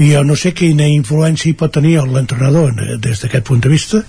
i 0.02 0.10
jo 0.14 0.22
no 0.26 0.36
sé 0.38 0.52
quina 0.56 0.88
influència 0.90 1.50
hi 1.50 1.56
pot 1.60 1.74
tenir 1.76 1.98
l'entrenador 2.00 2.72
des 2.74 3.22
d'aquest 3.22 3.46
punt 3.46 3.60
de 3.62 3.72
vista 3.72 4.02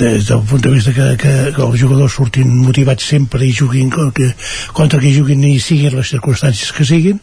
des 0.00 0.26
del 0.28 0.42
punt 0.48 0.64
de 0.64 0.72
vista 0.74 0.94
que, 0.96 1.08
que, 1.20 1.34
que 1.56 1.62
els 1.66 1.78
jugadors 1.80 2.16
surtin 2.16 2.50
motivats 2.64 3.06
sempre 3.12 3.44
i 3.46 3.52
juguin 3.52 3.90
que, 3.90 4.30
contra 4.76 5.00
que 5.02 5.12
juguin 5.14 5.44
i 5.44 5.58
siguin 5.60 5.96
les 5.98 6.10
circumstàncies 6.14 6.72
que 6.76 6.88
siguin 6.88 7.20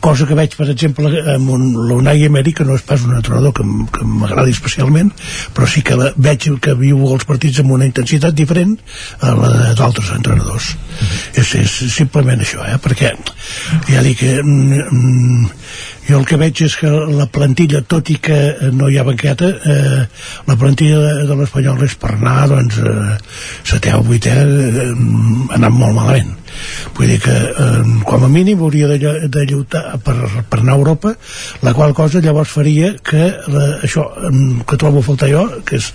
cosa 0.00 0.26
que 0.26 0.38
veig 0.38 0.56
per 0.58 0.68
exemple 0.74 1.12
amb 1.36 1.54
un 1.56 1.66
l'Unai 1.88 2.26
Emery 2.26 2.52
que 2.56 2.66
no 2.66 2.76
és 2.76 2.84
pas 2.86 3.02
un 3.06 3.14
entrenador 3.16 3.54
que, 3.56 3.64
que 3.94 4.04
m'agradi 4.04 4.56
especialment 4.56 5.12
però 5.54 5.70
sí 5.70 5.84
que 5.86 5.96
la, 5.98 6.12
veig 6.16 6.50
que 6.62 6.76
viu 6.78 7.00
els 7.12 7.24
partits 7.28 7.62
amb 7.62 7.76
una 7.78 7.88
intensitat 7.88 8.34
diferent 8.36 8.76
a 9.20 9.34
la 9.38 9.54
d'altres 9.78 10.12
entrenadors 10.16 10.74
mm 10.74 11.06
-hmm. 11.06 11.40
és, 11.40 11.54
és 11.54 11.94
simplement 11.94 12.40
això 12.40 12.65
eh? 12.72 12.78
perquè 12.82 13.12
ja 13.90 14.02
dic 14.04 14.20
que 14.22 14.32
mm, 14.42 15.50
jo 16.08 16.20
el 16.20 16.26
que 16.28 16.38
veig 16.40 16.62
és 16.66 16.76
que 16.80 16.90
la 16.90 17.26
plantilla, 17.32 17.82
tot 17.82 18.10
i 18.12 18.18
que 18.22 18.38
no 18.76 18.88
hi 18.90 18.98
ha 18.98 19.06
banqueta, 19.06 19.50
eh, 19.74 20.00
la 20.46 20.56
plantilla 20.58 21.02
de, 21.02 21.12
de 21.28 21.38
l'Espanyol 21.40 21.84
és 21.86 21.96
per 22.00 22.14
anar, 22.14 22.38
doncs, 22.52 22.78
eh, 22.78 23.16
setè 23.66 23.94
o 23.96 24.02
vuitè, 24.06 24.34
eh, 24.46 24.90
anant 25.58 25.74
molt 25.74 25.96
malament. 25.98 26.34
Vull 26.96 27.10
dir 27.10 27.18
que, 27.20 27.34
eh, 27.34 27.82
com 28.08 28.24
a 28.24 28.28
mínim, 28.32 28.62
hauria 28.62 28.88
de, 28.88 28.98
de 29.28 29.44
lluitar 29.50 29.98
per, 30.04 30.16
per 30.48 30.60
anar 30.60 30.76
a 30.76 30.80
Europa, 30.80 31.14
la 31.66 31.74
qual 31.76 31.94
cosa 31.94 32.22
llavors 32.24 32.54
faria 32.54 32.94
que 33.04 33.28
la, 33.52 33.66
això 33.84 34.06
que 34.66 34.78
trobo 34.80 35.02
a 35.02 35.06
faltar 35.06 35.28
jo, 35.32 35.44
que 35.66 35.80
és 35.80 35.90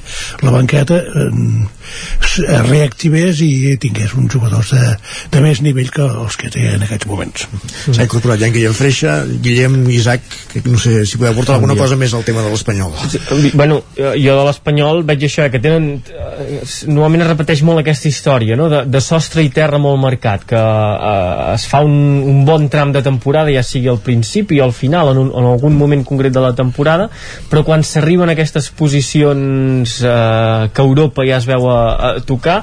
la 0.46 0.54
banqueta, 0.54 1.00
eh, 1.02 2.60
reactivés 2.68 3.42
i 3.44 3.76
tingués 3.82 4.14
uns 4.18 4.32
jugadors 4.34 4.74
de, 4.76 4.94
de 5.34 5.44
més 5.44 5.62
nivell 5.66 5.90
que 5.94 6.06
els 6.06 6.38
que 6.40 6.52
té 6.54 6.68
en 6.76 6.86
aquests 6.86 7.10
moments. 7.10 7.48
S'ha 7.90 8.06
incorporat 8.06 8.42
ja 8.42 8.52
en 8.52 8.56
Guillem 8.56 8.78
Freixa, 8.78 9.18
Guillem, 9.44 9.82
Isaac, 10.02 10.26
que 10.52 10.62
no 10.66 10.80
sé 10.82 11.06
si 11.06 11.20
podeu 11.22 11.36
portar 11.38 11.56
alguna 11.58 11.78
cosa 11.80 11.98
més 12.00 12.14
al 12.18 12.26
tema 12.28 12.44
de 12.44 12.52
l'Espanyol. 12.52 12.94
Bueno, 13.54 13.82
jo 13.96 14.36
de 14.36 14.46
l'Espanyol 14.48 15.04
veig 15.08 15.26
això, 15.28 15.48
que 15.54 15.62
tenen... 15.64 16.02
Eh, 16.12 16.60
normalment 16.90 17.26
es 17.26 17.32
repeteix 17.32 17.64
molt 17.68 17.84
aquesta 17.84 18.10
història, 18.10 18.58
no?, 18.60 18.68
de, 18.72 18.84
de 18.90 19.02
sostre 19.04 19.46
i 19.46 19.52
terra 19.54 19.80
molt 19.82 20.02
marcat, 20.02 20.46
que 20.50 20.60
eh, 20.60 21.54
es 21.56 21.68
fa 21.70 21.84
un, 21.86 21.96
un 22.32 22.44
bon 22.48 22.68
tram 22.74 22.94
de 22.96 23.04
temporada, 23.06 23.54
ja 23.54 23.64
sigui 23.66 23.90
al 23.92 24.02
principi 24.04 24.60
o 24.60 24.68
al 24.68 24.76
final, 24.76 25.14
en, 25.14 25.24
un, 25.26 25.32
en 25.38 25.50
algun 25.54 25.78
moment 25.78 26.04
concret 26.08 26.34
de 26.34 26.44
la 26.44 26.54
temporada, 26.58 27.10
però 27.52 27.64
quan 27.68 27.86
s'arriben 27.88 28.34
aquestes 28.34 28.72
posicions 28.78 29.98
eh, 30.02 30.70
que 30.74 30.86
Europa 30.86 31.26
ja 31.28 31.40
es 31.40 31.48
veu 31.50 31.70
a, 31.72 31.80
a 31.96 32.14
tocar, 32.26 32.62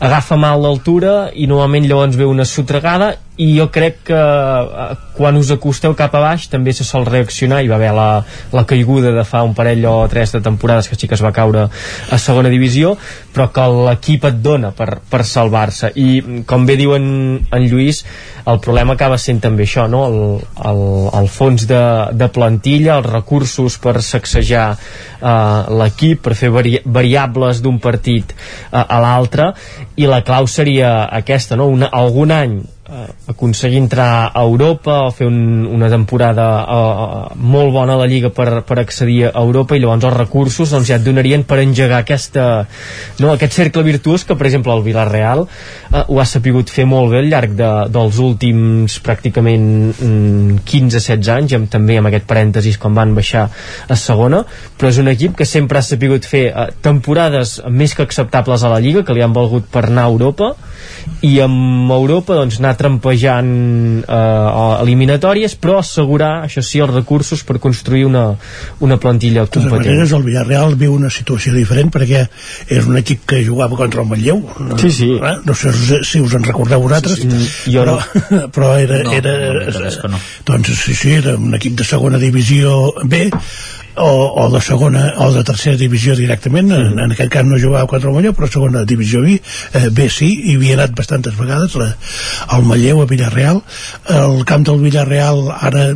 agafa 0.00 0.38
mal 0.40 0.62
l'altura 0.62 1.30
i 1.34 1.48
normalment 1.50 1.88
llavors 1.88 2.18
ve 2.18 2.28
una 2.28 2.46
sotregada 2.48 3.14
i 3.40 3.54
jo 3.56 3.70
crec 3.72 4.02
que 4.10 4.18
eh, 4.20 4.96
quan 5.16 5.36
us 5.40 5.50
acosteu 5.54 5.94
cap 5.96 6.12
a 6.16 6.20
baix 6.22 6.46
també 6.52 6.74
se 6.76 6.84
sol 6.84 7.06
reaccionar 7.08 7.62
i 7.64 7.68
va 7.70 7.78
haver 7.78 7.92
la, 7.96 8.08
la 8.52 8.64
caiguda 8.68 9.12
de 9.16 9.24
fa 9.24 9.40
un 9.46 9.54
parell 9.56 9.86
o 9.88 9.94
tres 10.12 10.34
de 10.34 10.42
temporades 10.44 10.88
que 10.88 10.98
sí 10.98 11.08
que 11.08 11.16
es 11.16 11.24
va 11.24 11.32
caure 11.32 11.66
a 11.66 12.18
segona 12.20 12.52
divisió 12.52 12.92
però 13.34 13.48
que 13.54 13.64
l'equip 13.86 14.26
et 14.28 14.42
dona 14.44 14.72
per, 14.76 14.98
per 15.08 15.22
salvar-se 15.24 15.92
i 15.96 16.42
com 16.48 16.66
bé 16.68 16.76
diu 16.80 16.92
en, 16.96 17.06
en 17.48 17.68
Lluís 17.70 18.02
el 18.50 18.60
problema 18.60 18.96
acaba 18.98 19.16
sent 19.20 19.40
també 19.40 19.64
això 19.64 19.86
no? 19.88 20.02
el, 20.10 20.18
el, 20.70 20.82
el 21.20 21.30
fons 21.32 21.64
de, 21.70 21.84
de 22.12 22.28
plantilla 22.34 22.98
els 22.98 23.08
recursos 23.08 23.78
per 23.80 24.02
sacsejar 24.04 24.66
eh, 24.74 25.62
l'equip 25.80 26.26
per 26.28 26.36
fer 26.36 26.52
vari, 26.52 26.76
variables 26.84 27.64
d'un 27.64 27.80
partit 27.80 28.36
eh, 28.36 28.84
a 28.84 29.00
l'altre 29.00 29.48
i 29.96 30.10
la 30.10 30.20
clau 30.26 30.48
seria 30.48 31.06
aquesta 31.22 31.56
no? 31.56 31.70
Una, 31.72 31.88
algun 31.88 32.36
any 32.36 32.60
aconseguir 33.30 33.78
entrar 33.78 34.32
a 34.34 34.42
Europa 34.42 35.06
o 35.06 35.10
fer 35.14 35.26
un, 35.28 35.66
una 35.66 35.88
temporada 35.90 36.46
eh, 36.64 37.34
molt 37.38 37.72
bona 37.72 37.94
a 37.94 38.00
la 38.00 38.08
Lliga 38.10 38.30
per, 38.34 38.62
per 38.66 38.80
accedir 38.82 39.28
a 39.28 39.32
Europa 39.38 39.76
i 39.76 39.82
llavors 39.82 40.06
els 40.08 40.16
recursos 40.16 40.72
doncs, 40.74 40.88
ja 40.90 40.98
et 40.98 41.04
donarien 41.06 41.44
per 41.46 41.60
engegar 41.62 42.00
aquesta, 42.02 42.46
no, 43.20 43.30
aquest 43.32 43.54
cercle 43.60 43.84
virtuós 43.86 44.24
que 44.26 44.36
per 44.38 44.48
exemple 44.48 44.74
el 44.74 44.82
Villarreal 44.86 45.44
eh, 45.46 46.02
ho 46.02 46.20
ha 46.20 46.26
sapigut 46.26 46.72
fer 46.72 46.88
molt 46.90 47.12
bé 47.12 47.20
al 47.22 47.30
llarg 47.30 47.54
de, 47.58 47.70
dels 47.94 48.18
últims 48.22 48.98
pràcticament 49.06 49.68
mm, 49.92 50.58
15-16 50.66 51.32
anys 51.36 51.54
i 51.54 51.60
amb, 51.60 51.70
també 51.70 52.00
amb 52.00 52.10
aquest 52.10 52.26
parèntesis 52.30 52.80
quan 52.80 52.98
van 52.98 53.14
baixar 53.14 53.46
a 53.50 53.98
segona 53.98 54.42
però 54.78 54.90
és 54.90 54.98
un 55.02 55.12
equip 55.12 55.38
que 55.38 55.46
sempre 55.46 55.78
ha 55.78 55.86
sapigut 55.86 56.26
fer 56.26 56.48
eh, 56.50 56.66
temporades 56.82 57.60
més 57.70 57.94
que 57.94 58.06
acceptables 58.06 58.66
a 58.66 58.74
la 58.74 58.82
Lliga 58.82 59.06
que 59.06 59.14
li 59.14 59.22
han 59.22 59.36
valgut 59.36 59.70
per 59.70 59.86
anar 59.86 60.08
a 60.08 60.14
Europa 60.16 60.54
i 61.26 61.36
amb 61.44 61.90
Europa 61.94 62.34
doncs 62.34 62.58
anar 62.58 62.74
trampejant 62.80 63.50
eh, 64.00 64.80
eliminatòries 64.80 65.56
però 65.60 65.78
assegurar, 65.80 66.32
això 66.46 66.64
sí, 66.64 66.80
els 66.80 66.94
recursos 66.94 67.44
per 67.46 67.58
construir 67.62 68.06
una, 68.08 68.24
una 68.80 68.98
plantilla 69.02 69.44
competent. 69.46 69.70
De 69.70 69.90
maneres, 69.90 70.14
el 70.16 70.24
Villarreal 70.26 70.76
viu 70.80 70.94
una 70.96 71.12
situació 71.12 71.52
diferent 71.56 71.92
perquè 71.92 72.24
és 72.70 72.88
un 72.88 73.00
equip 73.00 73.26
que 73.28 73.42
jugava 73.46 73.78
contra 73.78 74.04
el 74.04 74.08
Manlleu 74.10 74.42
sí, 74.80 74.90
sí. 74.94 75.10
Eh? 75.16 75.36
no 75.44 75.56
sé 75.56 75.72
si 76.06 76.22
us 76.22 76.36
en 76.38 76.46
recordeu 76.46 76.80
vosaltres 76.82 77.20
sí, 77.20 77.28
sí. 77.30 77.74
Jo 77.74 77.84
però, 77.84 77.98
no. 77.98 78.46
però 78.54 78.72
era, 78.78 79.02
no, 79.04 79.12
era, 79.16 79.36
no, 79.66 80.14
no. 80.14 80.22
doncs 80.48 80.72
sí, 80.84 80.94
sí, 80.94 81.14
era 81.20 81.36
un 81.36 81.54
equip 81.58 81.76
de 81.80 81.86
segona 81.86 82.20
divisió 82.22 82.94
B 83.04 83.28
o, 84.00 84.44
o 84.44 84.50
de 84.50 84.60
segona 84.60 85.14
o 85.18 85.30
de 85.34 85.42
tercera 85.44 85.76
divisió 85.76 86.14
directament 86.16 86.70
en, 86.72 86.98
en 86.98 87.14
aquest 87.14 87.30
cas 87.32 87.46
no 87.46 87.58
jugava 87.60 87.88
contra 87.90 88.10
el 88.10 88.16
Malleu 88.16 88.34
però 88.36 88.48
segona 88.50 88.84
divisió 88.88 89.22
B, 89.24 89.36
eh, 89.74 89.88
B 89.90 90.08
sí 90.12 90.30
i 90.52 90.56
havia 90.56 90.78
anat 90.78 90.94
bastantes 90.96 91.36
vegades 91.38 91.76
la, 91.80 91.90
el 92.56 92.66
Malleu 92.70 93.02
a 93.02 93.06
Villarreal. 93.10 93.62
El 94.14 94.44
camp 94.46 94.66
del 94.68 94.78
Villarreal 94.84 95.48
ara 95.58 95.90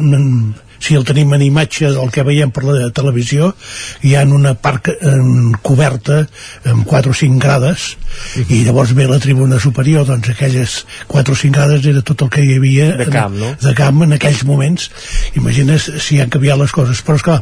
si 0.79 0.97
el 0.99 1.05
tenim 1.09 1.33
en 1.35 1.43
imatge 1.43 1.91
del 1.95 2.13
que 2.15 2.25
veiem 2.27 2.53
per 2.55 2.65
la 2.67 2.91
televisió 2.95 3.53
hi 4.03 4.15
ha 4.15 4.25
una 4.25 4.55
part 4.55 4.91
en, 4.95 5.53
coberta 5.63 6.25
amb 6.71 6.87
4 6.89 7.13
o 7.13 7.19
5 7.21 7.41
grades 7.43 7.95
i 8.49 8.63
llavors 8.65 8.95
ve 8.97 9.07
la 9.11 9.21
tribuna 9.23 9.59
superior 9.61 10.07
doncs 10.09 10.31
aquelles 10.33 10.85
4 11.09 11.33
o 11.33 11.37
5 11.37 11.55
grades 11.55 11.87
era 11.87 12.03
tot 12.03 12.23
el 12.27 12.31
que 12.31 12.45
hi 12.45 12.57
havia 12.59 12.91
de 12.97 13.07
camp, 13.11 13.37
no? 13.39 13.51
de 13.61 13.75
camp 13.77 14.03
en 14.05 14.15
aquells 14.17 14.45
moments. 14.49 14.91
Imagines 15.39 15.89
si 16.05 16.21
han 16.21 16.33
canviat 16.33 16.61
les 16.61 16.75
coses. 16.75 17.01
Però 17.05 17.19
esclar, 17.19 17.41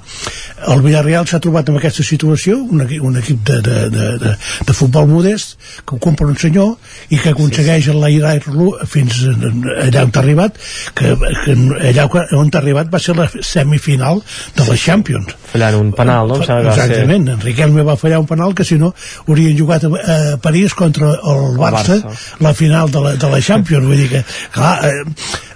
el 0.72 0.82
Villarreal 0.84 1.28
s'ha 1.28 1.40
trobat 1.42 1.68
en 1.70 1.78
aquesta 1.78 2.04
situació 2.06 2.58
un, 2.62 2.84
equip, 2.86 3.04
un 3.04 3.18
equip 3.20 3.42
de, 3.48 3.60
de, 3.64 3.78
de, 3.92 4.08
de, 4.22 4.34
de 4.68 4.76
futbol 4.76 5.08
modest 5.10 5.56
que 5.86 5.96
ho 5.96 6.00
compra 6.02 6.28
un 6.28 6.38
senyor 6.38 6.74
i 7.10 7.20
que 7.22 7.32
aconsegueix 7.32 7.90
enlairar-lo 7.92 8.72
fins 8.90 9.22
allà 9.28 10.04
on 10.06 10.12
t'ha 10.14 10.22
arribat 10.22 10.58
que, 10.98 11.14
que 11.44 11.56
allà 11.90 12.08
on 12.38 12.50
t'ha 12.50 12.62
arribat 12.62 12.90
va 12.92 13.00
ser 13.02 13.16
la 13.18 13.21
semifinal 13.40 14.22
de 14.56 14.66
la 14.66 14.76
Champions. 14.76 15.36
Fallant 15.52 15.78
un 15.78 15.92
penal, 15.96 16.32
no? 16.32 16.40
exactament, 16.40 17.28
ser... 17.28 17.36
Enriquelme 17.38 17.84
va 17.86 17.96
fallar 18.00 18.22
un 18.22 18.28
penal 18.30 18.54
que 18.54 18.64
si 18.64 18.78
no 18.80 18.92
haurien 19.26 19.56
jugat 19.58 19.86
a, 19.88 19.92
a 19.92 20.18
París 20.42 20.74
contra 20.74 21.14
el 21.14 21.56
Barça, 21.60 21.98
el 22.00 22.04
Barça. 22.08 22.36
la 22.40 22.54
final 22.54 22.90
de 22.90 23.00
la, 23.04 23.16
de 23.16 23.32
la 23.34 23.40
Champions. 23.40 23.86
Vull 23.86 24.04
dir 24.04 24.10
que 24.12 24.24
clar, 24.54 24.74
eh, 24.88 25.04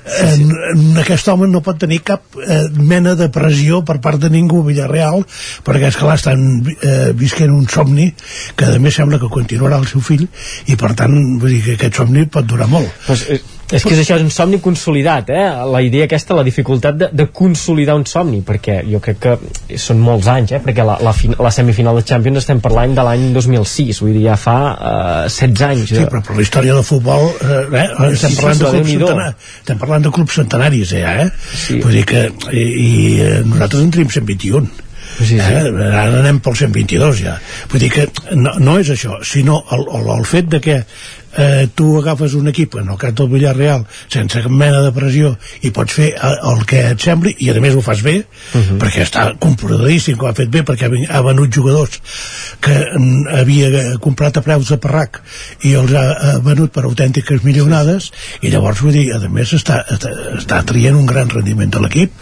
en, 0.06 0.50
en 0.72 1.00
aquest 1.02 1.28
home 1.28 1.48
no 1.50 1.62
pot 1.64 1.78
tenir 1.82 2.00
cap 2.06 2.38
eh, 2.38 2.62
mena 2.76 3.16
de 3.18 3.28
pressió 3.32 3.82
per 3.86 3.98
part 4.04 4.22
de 4.22 4.30
ningú. 4.32 4.62
A 4.66 4.66
Villarreal 4.66 5.24
perquè 5.66 5.90
és 5.90 5.98
clar 6.00 6.16
estan 6.16 6.40
eh, 6.76 7.10
visquent 7.16 7.52
un 7.52 7.66
somni 7.70 8.08
que 8.56 8.70
a 8.72 8.78
més 8.82 8.96
sembla 8.96 9.20
que 9.22 9.30
continuarà 9.32 9.80
el 9.82 9.88
seu 9.90 10.02
fill 10.04 10.24
i 10.66 10.78
per 10.80 10.94
tant 10.98 11.14
vull 11.40 11.52
dir 11.52 11.62
que 11.66 11.76
aquest 11.76 12.00
somni 12.00 12.26
pot 12.30 12.48
durar 12.48 12.70
molt. 12.72 12.88
Pues, 13.06 13.26
eh, 13.30 13.40
és 13.66 13.82
que 13.82 13.94
és 13.96 13.98
això, 13.98 14.14
és 14.14 14.22
un 14.22 14.30
somni 14.30 14.60
consolidat, 14.62 15.30
eh? 15.34 15.46
La 15.72 15.80
idea 15.82 16.06
aquesta, 16.06 16.36
la 16.38 16.44
dificultat 16.46 16.98
de, 17.00 17.08
de 17.10 17.26
consolidar 17.34 17.96
un 17.98 18.04
somni, 18.06 18.38
perquè 18.46 18.78
jo 18.86 19.00
crec 19.02 19.18
que 19.24 19.34
són 19.82 19.98
molts 20.04 20.28
anys, 20.30 20.54
eh? 20.54 20.60
Perquè 20.62 20.86
la, 20.86 20.98
la, 21.02 21.14
la 21.42 21.52
semifinal 21.54 21.98
de 21.98 22.04
Champions 22.06 22.44
estem 22.44 22.62
parlant 22.62 22.94
de 22.94 23.06
l'any 23.08 23.26
2006, 23.34 24.02
vull 24.04 24.14
dir, 24.14 24.24
ja 24.28 24.38
fa 24.38 24.56
uh, 24.70 25.26
16 25.26 25.66
anys. 25.66 25.90
Sí, 25.90 26.06
però 26.06 26.22
per 26.28 26.38
la 26.38 26.46
història 26.46 26.78
del 26.78 26.86
futbol, 26.86 27.28
eh, 27.42 27.60
eh? 27.82 27.86
estem, 28.12 28.36
sí, 28.36 28.40
parlant 28.40 28.62
de 28.62 28.70
clubs 28.70 28.94
centenaris, 28.94 29.52
estem 29.60 29.84
parlant 29.84 30.06
de 30.08 30.16
clubs 30.20 30.40
centenaris, 30.40 30.96
ja, 31.02 31.18
eh? 31.26 31.54
Sí. 31.66 31.82
Vull 31.82 31.98
dir 31.98 32.06
que, 32.06 32.26
i, 32.54 32.66
i 32.66 32.90
eh, 33.26 33.38
nosaltres 33.50 33.82
en 33.82 33.94
tenim 33.98 34.18
121. 34.20 34.82
Sí, 35.16 35.24
sí. 35.24 35.36
Eh? 35.40 35.70
ara 35.72 36.18
anem 36.20 36.42
pel 36.44 36.56
122 36.58 37.20
ja 37.22 37.36
vull 37.70 37.80
dir 37.80 37.88
que 37.94 38.02
no, 38.36 38.52
no 38.60 38.74
és 38.82 38.90
això 38.92 39.16
sinó 39.24 39.62
el, 39.72 39.86
el, 39.96 40.10
el 40.12 40.26
fet 40.28 40.50
de 40.52 40.60
que 40.60 40.74
eh, 41.36 41.68
tu 41.74 41.98
agafes 41.98 42.34
un 42.34 42.48
equip, 42.48 42.76
en 42.80 42.90
el 42.90 42.98
cas 42.98 43.14
del 43.14 43.28
Villarreal, 43.32 43.84
sense 44.08 44.42
cap 44.42 44.52
mena 44.52 44.80
de 44.84 44.92
pressió, 44.96 45.34
i 45.62 45.72
pots 45.74 45.96
fer 45.98 46.10
eh, 46.14 46.32
el 46.50 46.64
que 46.68 46.82
et 46.92 47.02
sembli, 47.02 47.34
i 47.44 47.50
a 47.50 47.60
més 47.62 47.76
ho 47.76 47.82
fas 47.84 48.02
bé, 48.02 48.16
uh 48.18 48.58
mhm. 48.58 48.64
-huh. 48.64 48.78
perquè 48.82 49.04
està 49.04 49.26
comprovadíssim 49.38 50.16
que 50.16 50.24
ho 50.24 50.28
ha 50.28 50.34
fet 50.34 50.50
bé, 50.50 50.62
perquè 50.64 50.90
ha 51.08 51.22
venut 51.22 51.52
jugadors 51.52 52.00
que 52.60 52.74
havia 53.32 53.98
comprat 54.00 54.36
a 54.36 54.42
preus 54.42 54.68
de 54.68 54.78
parrac 54.78 55.22
i 55.62 55.72
els 55.74 55.92
ha 55.92 56.38
venut 56.40 56.72
per 56.72 56.84
autèntiques 56.84 57.42
milionades, 57.44 58.12
i 58.40 58.50
llavors, 58.50 58.80
vull 58.80 58.92
dir, 58.92 59.12
a 59.12 59.18
més 59.28 59.52
està, 59.52 59.84
està, 59.90 60.10
està 60.36 60.62
traient 60.64 60.96
un 60.96 61.06
gran 61.06 61.28
rendiment 61.28 61.70
de 61.70 61.80
l'equip, 61.80 62.12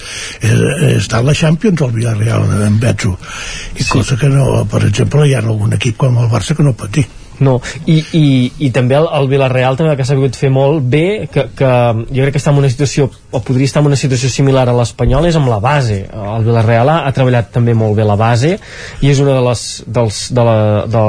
està 0.42 1.18
a 1.18 1.22
la 1.22 1.34
Champions 1.34 1.80
el 1.80 1.92
Villarreal 1.92 2.62
en 2.66 2.78
Betso, 2.78 3.18
i 3.76 3.82
sí. 3.82 3.90
cosa 3.90 4.16
que 4.16 4.28
no, 4.28 4.64
per 4.70 4.84
exemple, 4.84 5.28
hi 5.28 5.34
ha 5.34 5.42
algun 5.42 5.72
equip 5.72 5.96
com 5.96 6.18
el 6.18 6.30
Barça 6.30 6.56
que 6.56 6.62
no 6.62 6.72
pot 6.72 6.90
dir. 6.90 7.06
No, 7.42 7.56
i, 7.90 7.98
i, 8.14 8.26
i 8.62 8.70
també 8.74 8.94
el, 8.98 9.08
el 9.18 9.28
Villarreal 9.30 9.78
també 9.78 9.96
que 9.98 10.06
s'ha 10.06 10.14
sabut 10.14 10.36
fer 10.38 10.52
molt 10.54 10.84
bé, 10.90 11.26
que, 11.32 11.48
que 11.58 11.70
jo 12.08 12.22
crec 12.22 12.36
que 12.36 12.42
està 12.42 12.52
en 12.54 12.60
una 12.62 12.70
situació, 12.70 13.08
o 13.34 13.40
podria 13.42 13.70
estar 13.70 13.82
en 13.82 13.90
una 13.90 13.98
situació 13.98 14.30
similar 14.30 14.68
a 14.70 14.76
l'Espanyol, 14.78 15.26
és 15.26 15.38
amb 15.38 15.50
la 15.50 15.58
base. 15.62 16.04
El 16.06 16.46
Villarreal 16.46 16.92
ha, 16.92 17.00
ha 17.08 17.14
treballat 17.16 17.50
també 17.54 17.74
molt 17.74 17.98
bé 17.98 18.06
la 18.06 18.18
base 18.20 18.54
i 19.02 19.10
és 19.10 19.22
una 19.22 19.34
de 19.34 19.46
les, 19.48 19.64
dels, 19.98 20.20
de 20.34 20.46
la, 20.46 20.58
de, 20.90 21.06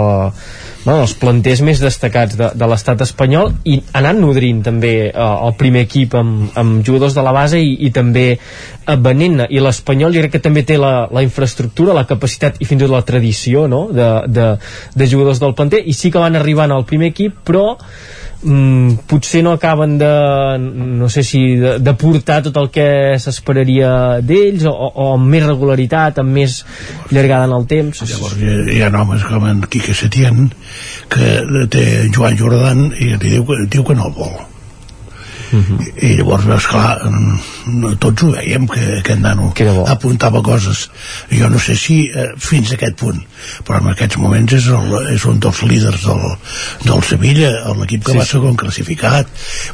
no, 0.86 1.00
els 1.02 1.16
planters 1.18 1.62
més 1.66 1.82
destacats 1.82 2.38
de, 2.38 2.50
de 2.54 2.70
l'estat 2.70 3.02
espanyol 3.06 3.52
i 3.70 3.80
anant 3.98 4.20
nodrint 4.22 4.62
també 4.66 4.94
eh, 5.08 5.14
el 5.16 5.56
primer 5.60 5.86
equip 5.88 6.16
amb, 6.18 6.50
amb 6.58 6.82
jugadors 6.86 7.18
de 7.18 7.24
la 7.26 7.34
base 7.36 7.62
i, 7.62 7.74
i 7.88 7.92
també 7.96 8.26
eh, 8.36 8.98
venent 9.08 9.46
i 9.50 9.62
l'Espanyol 9.64 10.16
jo 10.16 10.26
crec 10.26 10.38
que 10.38 10.44
també 10.46 10.66
té 10.68 10.78
la, 10.82 11.08
la 11.12 11.26
infraestructura, 11.26 11.96
la 11.98 12.06
capacitat 12.10 12.62
i 12.62 12.70
fins 12.70 12.82
i 12.82 12.86
tot 12.86 12.94
la 12.94 13.06
tradició 13.08 13.66
no? 13.72 13.88
de, 13.94 14.10
de, 14.30 14.52
de 14.96 15.10
jugadors 15.10 15.42
del 15.42 15.58
planter 15.58 15.82
i 15.86 15.98
sí 15.98 16.14
que 16.14 16.22
van 16.22 16.38
arribant 16.38 16.74
al 16.76 16.86
primer 16.88 17.12
equip 17.14 17.42
però 17.46 17.66
mm, 18.46 19.06
potser 19.10 19.42
no 19.44 19.52
acaben 19.58 19.98
de 19.98 20.12
no 20.62 21.10
sé 21.10 21.24
si 21.28 21.42
de, 21.60 21.76
de 21.80 21.94
portar 22.00 22.42
tot 22.46 22.58
el 22.62 22.72
que 22.74 22.88
s'esperaria 23.22 23.92
d'ells 24.22 24.68
o, 24.70 24.74
o 24.74 25.12
amb 25.18 25.30
més 25.36 25.46
regularitat, 25.46 26.22
amb 26.24 26.38
més 26.40 26.62
llargada 27.12 27.50
en 27.50 27.56
el 27.58 27.68
temps. 27.70 28.06
Llavors 28.06 28.40
hi, 28.40 28.58
hi 28.78 28.82
ha 28.86 28.92
homes 28.96 29.26
com 29.28 29.48
en 29.50 29.64
Quique 29.70 29.98
Setién 29.98 30.50
que 31.12 31.66
té 31.72 31.86
Joan 32.14 32.38
Jordan 32.40 32.92
i 32.94 33.16
li 33.16 33.38
diu, 33.38 33.48
diu 33.66 33.88
que 33.88 33.98
no 33.98 34.10
el 34.12 34.20
vol 34.20 34.36
Uh 35.52 35.60
-huh. 35.60 35.80
I, 36.02 36.16
llavors 36.18 36.46
veus 36.46 36.66
clar 36.68 36.98
tots 38.00 38.24
ho 38.24 38.32
veiem 38.32 38.68
que 38.68 38.82
aquest 39.00 39.20
nano 39.20 39.54
apuntava 39.88 40.42
coses 40.42 40.90
jo 41.30 41.50
no 41.50 41.60
sé 41.60 41.76
si 41.76 42.10
eh, 42.10 42.32
fins 42.38 42.72
a 42.72 42.76
aquest 42.76 42.96
punt 42.96 43.22
però 43.64 43.80
en 43.80 43.88
aquests 43.92 44.18
moments 44.18 44.54
és, 44.54 44.68
el, 44.68 45.14
és 45.14 45.26
un 45.26 45.40
dels 45.40 45.62
líders 45.62 46.06
del, 46.06 46.24
del 46.84 47.04
Sevilla 47.04 47.52
l'equip 47.80 48.04
que 48.06 48.12
sí, 48.12 48.18
va 48.18 48.26
segon 48.26 48.56
classificat 48.56 49.28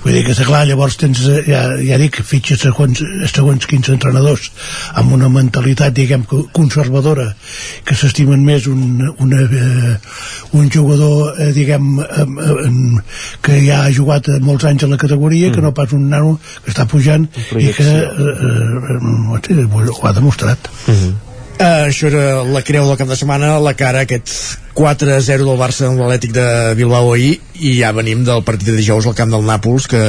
vull 0.04 0.14
dir 0.14 0.26
que 0.26 0.36
clar, 0.44 0.66
llavors 0.68 0.98
tens 0.98 1.22
eh, 1.28 1.44
ja, 1.48 1.62
ja 1.80 1.98
dic, 2.02 2.22
fitxes 2.24 2.62
segons, 2.66 3.04
segons 3.34 3.66
quins 3.66 3.90
entrenadors 3.90 4.52
amb 4.94 5.14
una 5.14 5.30
mentalitat 5.30 5.94
diguem 5.94 6.26
conservadora 6.52 7.32
que 7.86 7.96
s'estimen 7.96 8.44
més 8.46 8.68
un, 8.68 9.14
una, 9.18 9.42
eh, 9.42 9.96
un 10.60 10.70
jugador 10.72 11.40
eh, 11.40 11.52
diguem 11.56 12.00
eh, 12.00 12.26
eh, 12.26 12.72
que 13.42 13.60
ja 13.66 13.84
ha 13.86 13.94
jugat 13.94 14.28
molts 14.42 14.68
anys 14.70 14.86
a 14.86 14.92
la 14.92 15.00
categoria 15.02 15.50
mm. 15.50 15.56
que 15.56 15.61
no 15.62 15.74
pas 15.78 15.94
un 15.98 16.10
nano 16.10 16.38
que 16.66 16.72
està 16.74 16.88
pujant 16.90 17.28
i 17.58 17.74
que 17.78 17.90
eh, 17.90 18.06
eh, 19.56 19.66
ho 19.66 20.08
ha 20.08 20.14
demostrat 20.14 20.72
uh 20.88 20.94
-huh. 20.94 21.12
Uh, 21.62 21.86
això 21.92 22.08
era 22.10 22.42
la 22.42 22.64
creu 22.66 22.88
del 22.88 22.98
cap 22.98 23.10
de 23.12 23.16
setmana, 23.20 23.60
la 23.62 23.76
cara 23.78 24.00
aquest 24.02 24.32
4-0 24.74 25.44
del 25.46 25.60
Barça 25.60 25.86
amb 25.86 26.00
l'Atlètic 26.00 26.32
de 26.34 26.46
Bilbao 26.80 27.12
ahir 27.14 27.36
i 27.60 27.76
ja 27.78 27.92
venim 27.94 28.24
del 28.26 28.42
partit 28.48 28.72
de 28.72 28.78
dijous 28.80 29.06
al 29.06 29.14
camp 29.14 29.30
del 29.30 29.44
Nàpols 29.46 29.86
que 29.92 30.00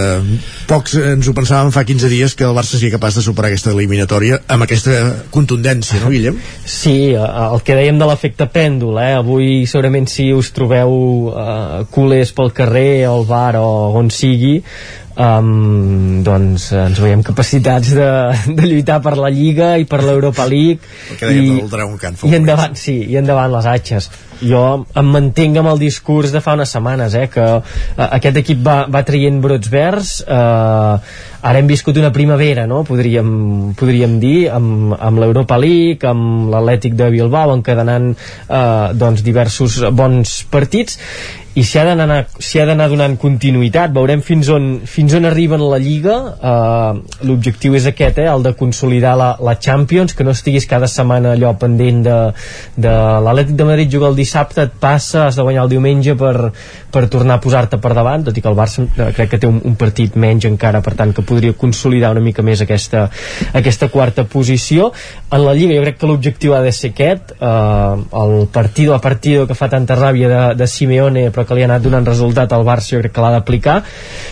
pocs 0.70 0.94
ens 0.96 1.28
ho 1.28 1.34
pensàvem 1.36 1.72
fa 1.74 1.82
15 1.84 2.08
dies 2.08 2.36
que 2.38 2.46
el 2.48 2.56
Barça 2.56 2.78
sigui 2.78 2.94
capaç 2.94 3.18
de 3.18 3.24
superar 3.26 3.50
aquesta 3.50 3.74
eliminatòria 3.74 4.38
amb 4.54 4.64
aquesta 4.64 4.96
contundència, 5.34 6.00
no 6.00 6.14
Guillem? 6.14 6.40
Sí, 6.64 7.12
el 7.18 7.60
que 7.66 7.76
dèiem 7.76 8.00
de 8.00 8.08
l'efecte 8.08 8.48
pèndol 8.48 9.02
eh? 9.02 9.12
avui 9.18 9.66
segurament 9.68 10.08
si 10.08 10.30
us 10.32 10.54
trobeu 10.56 10.96
uh, 11.34 11.84
culers 11.92 12.32
pel 12.32 12.54
carrer, 12.56 13.04
al 13.10 13.28
bar 13.28 13.58
o 13.60 13.92
on 14.00 14.08
sigui 14.14 14.62
um, 15.16 16.22
doncs 16.24 16.68
ens 16.76 17.00
veiem 17.02 17.22
capacitats 17.26 17.94
de, 17.96 18.08
de 18.58 18.68
lluitar 18.68 19.00
per 19.04 19.16
la 19.20 19.30
Lliga 19.32 19.74
i 19.80 19.86
per 19.88 20.02
l'Europa 20.04 20.46
League. 20.48 20.80
I, 22.28 22.30
i 22.30 22.36
endavant, 22.38 22.76
sí, 22.78 22.98
i 23.10 23.18
endavant 23.20 23.52
les 23.52 23.68
atxes. 23.68 24.10
Jo 24.42 24.62
em 24.98 25.10
mantenc 25.14 25.60
amb 25.60 25.70
el 25.70 25.82
discurs 25.82 26.32
de 26.34 26.40
fa 26.42 26.56
unes 26.58 26.72
setmanes 26.74 27.14
eh, 27.14 27.28
que 27.30 27.44
uh, 27.60 28.06
aquest 28.08 28.40
equip 28.42 28.64
va, 28.66 28.82
va 28.90 29.04
traient 29.06 29.38
brots 29.42 29.70
verds. 29.70 30.16
Uh, 30.26 30.98
ara 31.42 31.58
hem 31.58 31.68
viscut 31.70 31.98
una 31.98 32.12
primavera 32.14 32.68
no? 32.70 32.82
podríem, 32.86 33.74
podríem 33.78 34.18
dir 34.22 34.48
amb, 34.54 34.94
amb 34.94 35.22
l'Europa 35.22 35.58
League 35.58 36.06
amb 36.06 36.50
l'Atlètic 36.52 36.94
de 36.98 37.10
Bilbao 37.14 37.56
encadenant 37.56 38.12
uh, 38.14 38.92
doncs 38.94 39.24
diversos 39.26 39.80
bons 39.90 40.36
partits 40.50 40.98
i 41.52 41.62
s'hi 41.68 41.80
ha 41.82 41.84
d'anar 41.84 42.22
si 42.40 42.60
donant 42.62 43.16
continuïtat 43.20 43.92
veurem 43.92 44.22
fins 44.24 44.48
on, 44.48 44.68
fins 44.88 45.12
on 45.12 45.26
arriba 45.28 45.58
en 45.58 45.64
la 45.68 45.78
Lliga. 45.82 46.14
Uh, 46.40 47.02
l'objectiu 47.28 47.74
és 47.76 47.86
aquest 47.90 48.22
eh, 48.22 48.28
el 48.30 48.44
de 48.44 48.54
consolidar 48.56 49.12
la, 49.20 49.34
la 49.36 49.58
Champions 49.60 50.14
que 50.16 50.24
no 50.24 50.32
estiguis 50.32 50.66
cada 50.70 50.88
setmana 50.88 51.34
allò 51.36 51.52
pendent 51.60 52.00
de, 52.06 52.16
de 52.76 52.92
l'Atlètic 53.26 53.58
de 53.58 53.66
Madrid 53.68 53.92
juga 53.92 54.08
el 54.08 54.16
dissabte 54.16 54.64
et 54.64 54.78
passa, 54.80 55.26
has 55.26 55.36
de 55.36 55.44
guanyar 55.44 55.66
el 55.66 55.74
diumenge 55.74 56.14
per, 56.16 56.52
per 56.92 57.04
tornar 57.12 57.36
a 57.36 57.44
posar-te 57.44 57.80
per 57.82 57.92
davant 57.98 58.24
tot 58.24 58.38
i 58.38 58.44
que 58.44 58.48
el 58.48 58.56
Barça 58.56 58.86
uh, 58.86 59.10
crec 59.12 59.34
que 59.34 59.42
té 59.44 59.50
un, 59.50 59.60
un 59.68 59.76
partit 59.76 60.16
menys 60.16 60.48
encara 60.48 60.80
per 60.80 60.96
tant 60.96 61.12
que 61.12 61.26
podria 61.26 61.56
consolidar 61.58 62.14
una 62.16 62.24
mica 62.24 62.44
més 62.44 62.64
aquesta, 62.64 63.04
aquesta 63.52 63.90
quarta 63.92 64.24
posició. 64.24 64.88
En 65.28 65.44
la 65.44 65.52
Lliga 65.58 65.76
jo 65.76 65.84
crec 65.84 66.00
que 66.00 66.08
l'objectiu 66.08 66.56
ha 66.56 66.64
de 66.64 66.72
ser 66.72 66.94
aquest 66.94 67.36
uh, 67.36 68.00
el 68.24 68.48
partido 68.52 68.96
a 68.96 69.02
partido 69.04 69.44
que 69.46 69.58
fa 69.58 69.68
tanta 69.68 70.00
ràbia 70.00 70.32
de, 70.32 70.42
de 70.56 70.70
Simeone 70.70 71.28
però 71.32 71.41
però 71.42 71.48
que 71.48 71.58
li 71.58 71.66
ha 71.66 71.70
anat 71.70 71.82
donant 71.82 72.06
resultat 72.06 72.52
al 72.52 72.64
Barça 72.64 72.96
jo 72.96 73.02
crec 73.02 73.12
que 73.12 73.24
l'ha 73.24 73.34
d'aplicar 73.36 73.82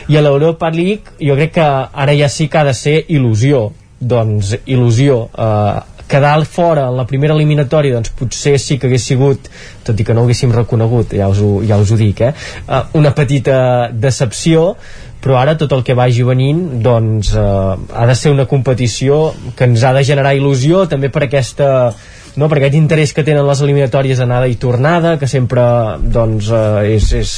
i 0.08 0.16
a 0.16 0.22
l'Europa 0.22 0.70
League 0.70 1.18
jo 1.20 1.36
crec 1.36 1.54
que 1.58 1.68
ara 2.04 2.16
ja 2.16 2.28
sí 2.28 2.48
que 2.48 2.58
ha 2.58 2.64
de 2.64 2.74
ser 2.74 3.04
il·lusió 3.08 3.70
doncs 4.00 4.54
il·lusió 4.64 5.26
eh, 5.36 5.80
quedar 6.10 6.44
fora 6.44 6.88
en 6.88 6.96
la 6.96 7.06
primera 7.06 7.34
eliminatòria 7.34 7.94
doncs 7.94 8.10
potser 8.18 8.56
sí 8.58 8.78
que 8.78 8.88
hagués 8.88 9.06
sigut 9.12 9.50
tot 9.86 10.00
i 10.00 10.06
que 10.06 10.14
no 10.14 10.24
ho 10.24 10.28
haguéssim 10.28 10.54
reconegut 10.54 11.14
ja 11.18 11.28
us 11.30 11.38
ho, 11.44 11.60
ja 11.66 11.78
us 11.78 11.92
ho 11.92 11.98
dic 12.00 12.24
eh? 12.26 12.32
uh, 12.66 12.82
una 12.98 13.14
petita 13.14 13.90
decepció 13.92 14.74
però 15.20 15.36
ara 15.38 15.54
tot 15.60 15.72
el 15.76 15.84
que 15.84 15.94
vagi 15.94 16.24
venint 16.24 16.80
doncs 16.82 17.34
eh, 17.36 17.40
ha 17.42 18.06
de 18.08 18.14
ser 18.16 18.32
una 18.32 18.46
competició 18.48 19.34
que 19.56 19.68
ens 19.68 19.84
ha 19.84 19.92
de 19.92 20.02
generar 20.08 20.32
il·lusió 20.38 20.86
també 20.88 21.10
per 21.12 21.26
aquesta 21.26 21.68
no, 22.40 22.48
per 22.48 22.58
aquest 22.58 22.76
interès 22.78 23.12
que 23.12 23.24
tenen 23.26 23.44
les 23.44 23.60
eliminatòries 23.60 24.22
anada 24.24 24.48
i 24.48 24.56
tornada, 24.60 25.16
que 25.20 25.28
sempre 25.28 25.62
doncs, 26.00 26.48
eh, 26.48 26.96
és, 26.96 27.10
és, 27.18 27.34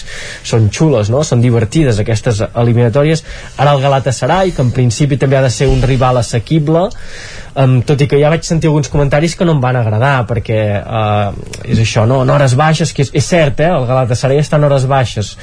són 0.47 0.69
xules, 0.71 1.11
no? 1.11 1.25
són 1.27 1.43
divertides 1.43 1.99
aquestes 1.99 2.39
eliminatòries. 2.47 3.25
Ara 3.59 3.75
el 3.75 3.83
Galatasaray, 3.83 4.55
que 4.55 4.63
en 4.63 4.71
principi 4.75 5.19
també 5.19 5.41
ha 5.41 5.47
de 5.49 5.51
ser 5.51 5.67
un 5.73 5.83
rival 5.83 6.23
assequible, 6.23 6.87
um, 7.55 7.81
tot 7.87 8.01
i 8.03 8.09
que 8.09 8.19
ja 8.21 8.31
vaig 8.33 8.45
sentir 8.47 8.71
alguns 8.71 8.91
comentaris 8.93 9.35
que 9.37 9.47
no 9.47 9.55
em 9.57 9.61
van 9.63 9.77
agradar 9.79 10.25
perquè 10.29 10.59
uh, 10.81 11.33
és 11.65 11.81
això, 11.83 12.05
no? 12.09 12.23
en 12.25 12.33
hores 12.33 12.55
baixes 12.59 12.93
que 12.95 13.05
és, 13.07 13.13
és 13.19 13.29
cert, 13.29 13.61
eh? 13.61 13.71
el 13.73 13.87
Galatasaray 13.89 14.41
està 14.43 14.59
en 14.61 14.67
hores 14.69 14.87
baixes 14.91 15.35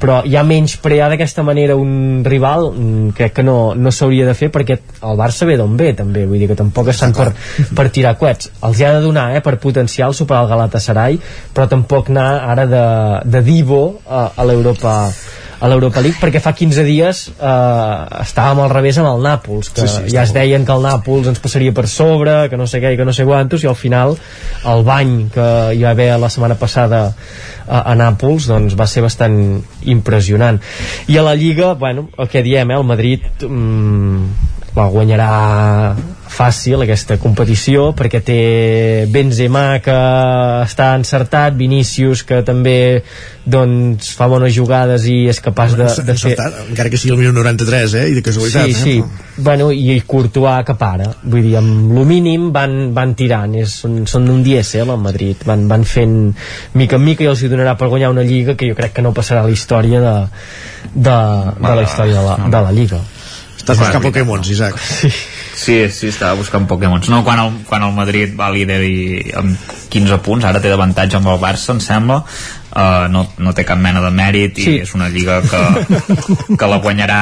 però 0.00 0.20
ja 0.28 0.44
menys 0.46 0.78
prear 0.82 1.10
d'aquesta 1.12 1.44
manera 1.46 1.76
un 1.78 2.22
rival 2.26 2.70
mm, 2.72 3.16
crec 3.18 3.38
que 3.38 3.46
no, 3.46 3.58
no 3.74 3.92
s'hauria 3.94 4.28
de 4.28 4.36
fer 4.38 4.50
perquè 4.54 4.78
el 4.78 5.18
Barça 5.20 5.48
ve 5.48 5.58
d'on 5.60 5.76
ve 5.78 5.92
també, 5.98 6.26
vull 6.28 6.40
dir 6.40 6.50
que 6.50 6.58
tampoc 6.58 6.92
estan 6.94 7.14
per, 7.16 7.30
per 7.76 7.88
tirar 7.94 8.16
coets 8.20 8.52
els 8.62 8.80
hi 8.80 8.88
ha 8.88 8.94
de 8.96 9.04
donar 9.04 9.30
eh, 9.36 9.42
per 9.44 9.58
potencial 9.62 10.16
superar 10.16 10.44
el 10.46 10.52
Galatasaray 10.54 11.20
però 11.54 11.68
tampoc 11.70 12.12
anar 12.12 12.30
ara 12.54 12.68
de, 12.68 12.86
de 13.28 13.44
divo 13.44 13.82
a, 14.06 14.30
a 14.36 14.48
l'Europa 14.48 14.96
a 15.58 15.68
l'Europa 15.70 16.02
League 16.04 16.20
perquè 16.20 16.40
fa 16.42 16.52
15 16.54 16.84
dies 16.86 17.24
eh, 17.34 18.22
estàvem 18.22 18.62
al 18.62 18.72
revés 18.72 19.00
amb 19.00 19.10
el 19.10 19.24
Nàpols 19.26 19.72
que 19.74 19.86
sí, 19.86 20.04
sí, 20.04 20.14
ja 20.14 20.22
es 20.22 20.34
deien 20.36 20.66
que 20.66 20.74
el 20.74 20.84
Nàpols 20.86 21.30
ens 21.32 21.42
passaria 21.42 21.74
per 21.74 21.88
sobre 21.90 22.36
que 22.50 22.60
no 22.60 22.68
sé 22.70 22.82
què 22.84 22.94
i 22.94 23.00
que 23.00 23.06
no 23.08 23.14
sé 23.16 23.26
quantos 23.28 23.64
i 23.64 23.70
al 23.70 23.78
final 23.78 24.16
el 24.72 24.84
bany 24.86 25.16
que 25.34 25.48
hi 25.74 25.82
va 25.82 25.94
haver 25.96 26.12
la 26.20 26.30
setmana 26.30 26.58
passada 26.60 27.08
a, 27.68 27.82
a 27.92 27.96
Nàpols 27.98 28.48
doncs 28.50 28.76
va 28.78 28.86
ser 28.88 29.04
bastant 29.04 29.38
impressionant. 29.88 30.60
I 31.08 31.18
a 31.18 31.24
la 31.26 31.34
Lliga, 31.38 31.74
bueno, 31.78 32.08
el 32.18 32.30
que 32.32 32.42
diem 32.42 32.70
eh, 32.70 32.78
el 32.78 32.86
Madrid 32.88 33.26
mm, 33.44 34.57
la 34.78 34.86
guanyarà 34.92 35.32
fàcil 36.28 36.84
aquesta 36.84 37.16
competició 37.18 37.88
perquè 37.96 38.20
té 38.24 38.38
Benzema 39.10 39.80
que 39.82 39.96
està 40.62 40.92
encertat, 40.98 41.56
Vinícius 41.58 42.22
que 42.28 42.42
també 42.46 43.02
doncs 43.48 44.12
fa 44.16 44.28
bones 44.28 44.52
jugades 44.54 45.06
i 45.08 45.16
és 45.32 45.40
capaç 45.42 45.74
de, 45.78 45.88
de 46.04 46.16
fer... 46.20 46.34
encara 46.68 46.92
que 46.92 47.00
sigui 47.00 47.14
el 47.14 47.22
1993 47.22 47.96
eh? 47.96 48.04
i 48.12 48.18
de 48.18 48.24
casualitat 48.26 48.68
sí, 48.68 48.76
sí. 48.76 48.96
Eh? 49.00 49.42
Bueno, 49.48 49.70
i, 49.72 49.96
i 49.96 50.04
Courtois 50.06 50.66
que 50.68 50.76
para 50.78 51.08
vull 51.24 51.42
dir, 51.48 51.56
amb 51.62 51.94
lo 51.96 52.04
mínim 52.08 52.50
van, 52.54 52.92
van 52.94 53.16
tirant 53.18 53.56
és, 53.58 53.78
són, 53.82 54.02
són 54.10 54.28
un 54.30 54.44
dièsel 54.46 54.92
al 54.92 55.00
Madrid 55.02 55.42
van, 55.48 55.64
van 55.70 55.86
fent 55.88 56.18
mica 56.78 57.00
en 57.00 57.06
mica 57.08 57.24
i 57.24 57.32
els 57.32 57.42
hi 57.42 57.50
donarà 57.50 57.74
per 57.80 57.90
guanyar 57.90 58.12
una 58.14 58.26
lliga 58.26 58.54
que 58.58 58.68
jo 58.68 58.78
crec 58.78 58.98
que 58.98 59.06
no 59.06 59.16
passarà 59.16 59.42
a 59.42 59.48
la 59.48 59.54
història 59.56 60.04
de, 60.04 60.16
de, 60.92 61.20
de 61.62 61.78
la 61.80 61.86
història 61.86 62.20
de 62.20 62.26
la, 62.28 62.42
de 62.52 62.66
la 62.68 62.74
lliga 62.76 63.06
Estàs 63.68 63.82
buscant 63.84 64.04
Pokémons, 64.08 64.48
Isaac. 64.48 64.78
Sí. 64.80 65.10
Sí, 65.58 65.74
sí, 65.90 66.06
estava 66.08 66.36
buscant 66.38 66.64
Pokémons. 66.70 67.08
No, 67.12 67.20
quan 67.26 67.40
el, 67.42 67.50
quan 67.68 67.82
el 67.84 67.92
Madrid 67.92 68.32
va 68.38 68.46
líder 68.54 68.78
i 68.86 69.32
amb 69.36 69.58
15 69.92 70.18
punts, 70.24 70.46
ara 70.48 70.62
té 70.62 70.70
d'avantatge 70.70 71.18
amb 71.18 71.28
el 71.34 71.40
Barça, 71.42 71.74
em 71.74 71.80
sembla, 71.82 72.20
uh, 72.22 73.08
no, 73.12 73.26
no 73.42 73.52
té 73.52 73.66
cap 73.68 73.76
mena 73.82 74.00
de 74.04 74.12
mèrit 74.14 74.56
i 74.62 74.64
Sí. 74.68 74.76
és 74.86 74.94
una 74.94 75.08
lliga 75.12 75.40
que, 75.42 75.62
que 76.56 76.70
la 76.70 76.78
guanyarà 76.80 77.20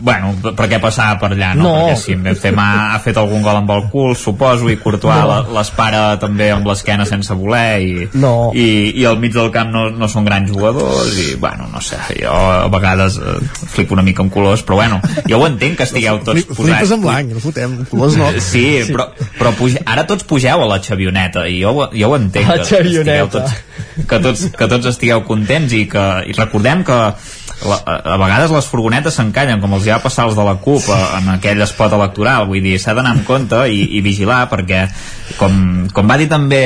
bueno, 0.00 0.32
per 0.56 0.66
què 0.70 0.78
passava 0.82 1.18
per 1.20 1.30
allà, 1.32 1.52
no? 1.54 1.62
No. 1.64 1.72
Perquè 1.88 1.96
si 2.00 2.14
Benzema 2.16 2.66
ha 2.94 2.98
fet 3.04 3.16
algun 3.20 3.42
gol 3.42 3.56
amb 3.60 3.70
el 3.70 3.84
cul, 3.92 4.14
suposo, 4.16 4.68
i 4.70 4.76
Courtois 4.80 5.22
No. 5.24 5.38
l'espara 5.54 6.18
també 6.20 6.50
amb 6.52 6.66
l'esquena 6.66 7.06
sense 7.06 7.34
voler 7.34 7.80
i, 7.82 8.08
No. 8.14 8.50
i, 8.54 8.92
i 9.00 9.04
al 9.06 9.18
mig 9.22 9.32
del 9.34 9.50
camp 9.54 9.70
no, 9.72 9.86
no 9.90 10.08
són 10.08 10.24
grans 10.24 10.50
jugadors 10.50 11.14
i, 11.18 11.34
bueno, 11.40 11.68
no 11.72 11.80
sé, 11.80 11.96
jo 12.20 12.32
a 12.34 12.68
vegades 12.72 13.16
eh, 13.18 13.36
flipo 13.74 13.94
una 13.94 14.02
mica 14.02 14.22
amb 14.22 14.32
colors, 14.34 14.62
però 14.66 14.80
bueno, 14.82 15.00
jo 15.28 15.38
ho 15.38 15.46
entenc 15.46 15.76
que 15.78 15.84
estigueu 15.88 16.18
tots 16.24 16.40
Flip- 16.42 16.48
posats. 16.56 16.64
Flipes 16.70 16.90
en 16.98 17.02
blanc, 17.04 17.32
no 17.34 17.40
fotem, 17.44 17.76
colors 17.90 18.16
no. 18.20 18.30
Sí, 18.40 18.66
però, 18.90 19.08
però 19.38 19.54
puge, 19.56 19.80
ara 19.86 20.04
tots 20.08 20.24
pugeu 20.28 20.62
a 20.64 20.68
la 20.68 20.80
xavioneta 20.82 21.46
i 21.48 21.60
jo, 21.62 21.88
jo 21.94 22.08
ho 22.10 22.16
entenc 22.18 22.50
A 22.50 22.56
la 22.58 22.64
que, 22.64 22.68
xavioneta. 22.76 23.30
tots, 23.44 24.06
que, 24.08 24.18
tots, 24.20 24.44
que 24.58 24.68
tots 24.74 24.86
estigueu 24.94 25.22
contents 25.24 25.72
i 25.72 25.86
que 25.90 26.04
i 26.28 26.36
recordem 26.36 26.82
que 26.84 26.98
la, 27.64 27.78
a, 27.84 28.16
vegades 28.20 28.52
les 28.54 28.68
furgonetes 28.70 29.16
s'encallen 29.18 29.62
com 29.62 29.76
els 29.76 29.86
hi 29.86 29.92
va 29.94 30.00
passar 30.04 30.26
als 30.28 30.36
de 30.38 30.46
la 30.46 30.56
CUP 30.64 30.88
a, 30.92 31.00
en 31.20 31.30
aquell 31.36 31.62
espot 31.64 31.92
electoral. 31.96 32.48
Vull 32.50 32.64
dir, 32.64 32.78
s'ha 32.80 32.96
d'anar 32.96 33.14
amb 33.16 33.26
compte 33.28 33.64
i, 33.70 33.84
i 33.98 34.02
vigilar 34.04 34.44
perquè 34.52 34.84
com, 35.40 35.86
com 35.94 36.10
va 36.10 36.18
dir 36.20 36.28
també 36.32 36.64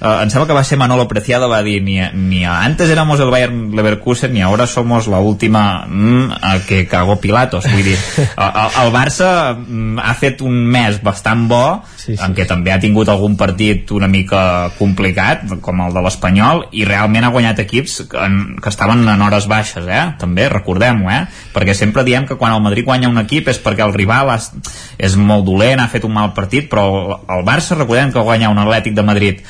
Uh, 0.00 0.22
em 0.24 0.30
sembla 0.32 0.46
que 0.48 0.54
va 0.56 0.62
ser 0.64 0.78
Manolo 0.80 1.04
Preciado 1.10 1.44
va 1.50 1.58
dir 1.60 1.82
ni, 1.84 1.98
ni 2.16 2.38
antes 2.48 2.88
éramos 2.88 3.20
el 3.20 3.28
Bayern 3.28 3.76
Leverkusen 3.76 4.32
ni 4.32 4.40
ahora 4.40 4.66
somos 4.66 5.06
la 5.06 5.18
última 5.20 5.84
mm, 5.86 6.30
eh, 6.32 6.60
que 6.66 6.86
cagó 6.88 7.18
Pilatos 7.20 7.66
vull 7.68 7.84
dir, 7.84 7.98
el, 8.16 8.70
el 8.80 8.92
Barça 8.94 9.52
mm, 9.52 10.00
ha 10.00 10.14
fet 10.16 10.40
un 10.40 10.56
mes 10.72 11.02
bastant 11.04 11.44
bo 11.52 11.82
sí, 11.98 12.14
sí. 12.14 12.16
en 12.16 12.32
què 12.32 12.46
també 12.48 12.72
ha 12.72 12.80
tingut 12.80 13.12
algun 13.12 13.36
partit 13.36 13.92
una 13.92 14.08
mica 14.08 14.70
complicat 14.78 15.44
com 15.60 15.84
el 15.84 15.92
de 15.92 16.06
l'Espanyol 16.08 16.70
i 16.72 16.88
realment 16.88 17.28
ha 17.28 17.34
guanyat 17.36 17.60
equips 17.68 18.00
que, 18.08 18.24
en, 18.24 18.56
que 18.56 18.72
estaven 18.72 19.04
en 19.04 19.28
hores 19.28 19.52
baixes 19.52 19.84
eh? 19.84 20.04
també, 20.16 20.48
recordem-ho 20.48 21.12
eh? 21.12 21.26
perquè 21.52 21.76
sempre 21.76 22.08
diem 22.08 22.24
que 22.24 22.40
quan 22.40 22.56
el 22.56 22.64
Madrid 22.64 22.88
guanya 22.88 23.12
un 23.12 23.20
equip 23.20 23.52
és 23.52 23.60
perquè 23.60 23.84
el 23.84 23.92
rival 23.92 24.32
és, 24.32 24.48
és 24.96 25.20
molt 25.20 25.44
dolent, 25.44 25.84
ha 25.84 25.92
fet 25.92 26.08
un 26.08 26.16
mal 26.16 26.32
partit 26.32 26.72
però 26.72 26.88
el, 26.88 27.18
el 27.36 27.44
Barça 27.44 27.76
recordem 27.76 28.16
que 28.16 28.24
guanya 28.24 28.48
un 28.48 28.64
Atlètic 28.64 28.96
de 28.96 29.04
Madrid 29.04 29.44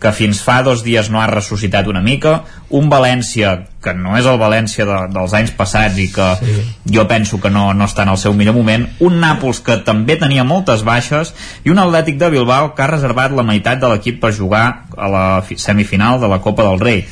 que 0.00 0.10
fins 0.12 0.42
fa 0.44 0.58
dos 0.62 0.82
dies 0.84 1.08
no 1.08 1.22
ha 1.22 1.26
ressuscitat 1.30 1.86
una 1.88 2.02
mica, 2.04 2.42
un 2.68 2.90
València 2.92 3.54
que 3.82 3.94
no 3.96 4.16
és 4.18 4.26
el 4.28 4.36
València 4.40 4.84
de, 4.84 4.98
dels 5.14 5.32
anys 5.38 5.54
passats 5.56 5.96
i 6.02 6.08
que 6.12 6.26
sí. 6.40 6.56
jo 6.92 7.06
penso 7.08 7.40
que 7.40 7.48
no, 7.50 7.70
no 7.72 7.86
està 7.88 8.02
en 8.04 8.12
el 8.12 8.18
seu 8.20 8.34
millor 8.36 8.54
moment, 8.58 8.84
un 9.00 9.16
Nàpols 9.22 9.62
que 9.64 9.78
també 9.86 10.18
tenia 10.20 10.44
moltes 10.44 10.82
baixes 10.84 11.32
i 11.64 11.70
un 11.72 11.78
Atlètic 11.80 12.18
de 12.20 12.28
Bilbao 12.34 12.74
que 12.74 12.84
ha 12.84 12.90
reservat 12.92 13.32
la 13.32 13.46
meitat 13.46 13.80
de 13.80 13.88
l'equip 13.94 14.20
per 14.20 14.34
jugar 14.36 14.66
a 14.96 15.08
la 15.08 15.24
fi- 15.42 15.56
semifinal 15.56 16.20
de 16.20 16.28
la 16.28 16.40
Copa 16.44 16.66
del 16.68 16.80
Rei 16.80 17.06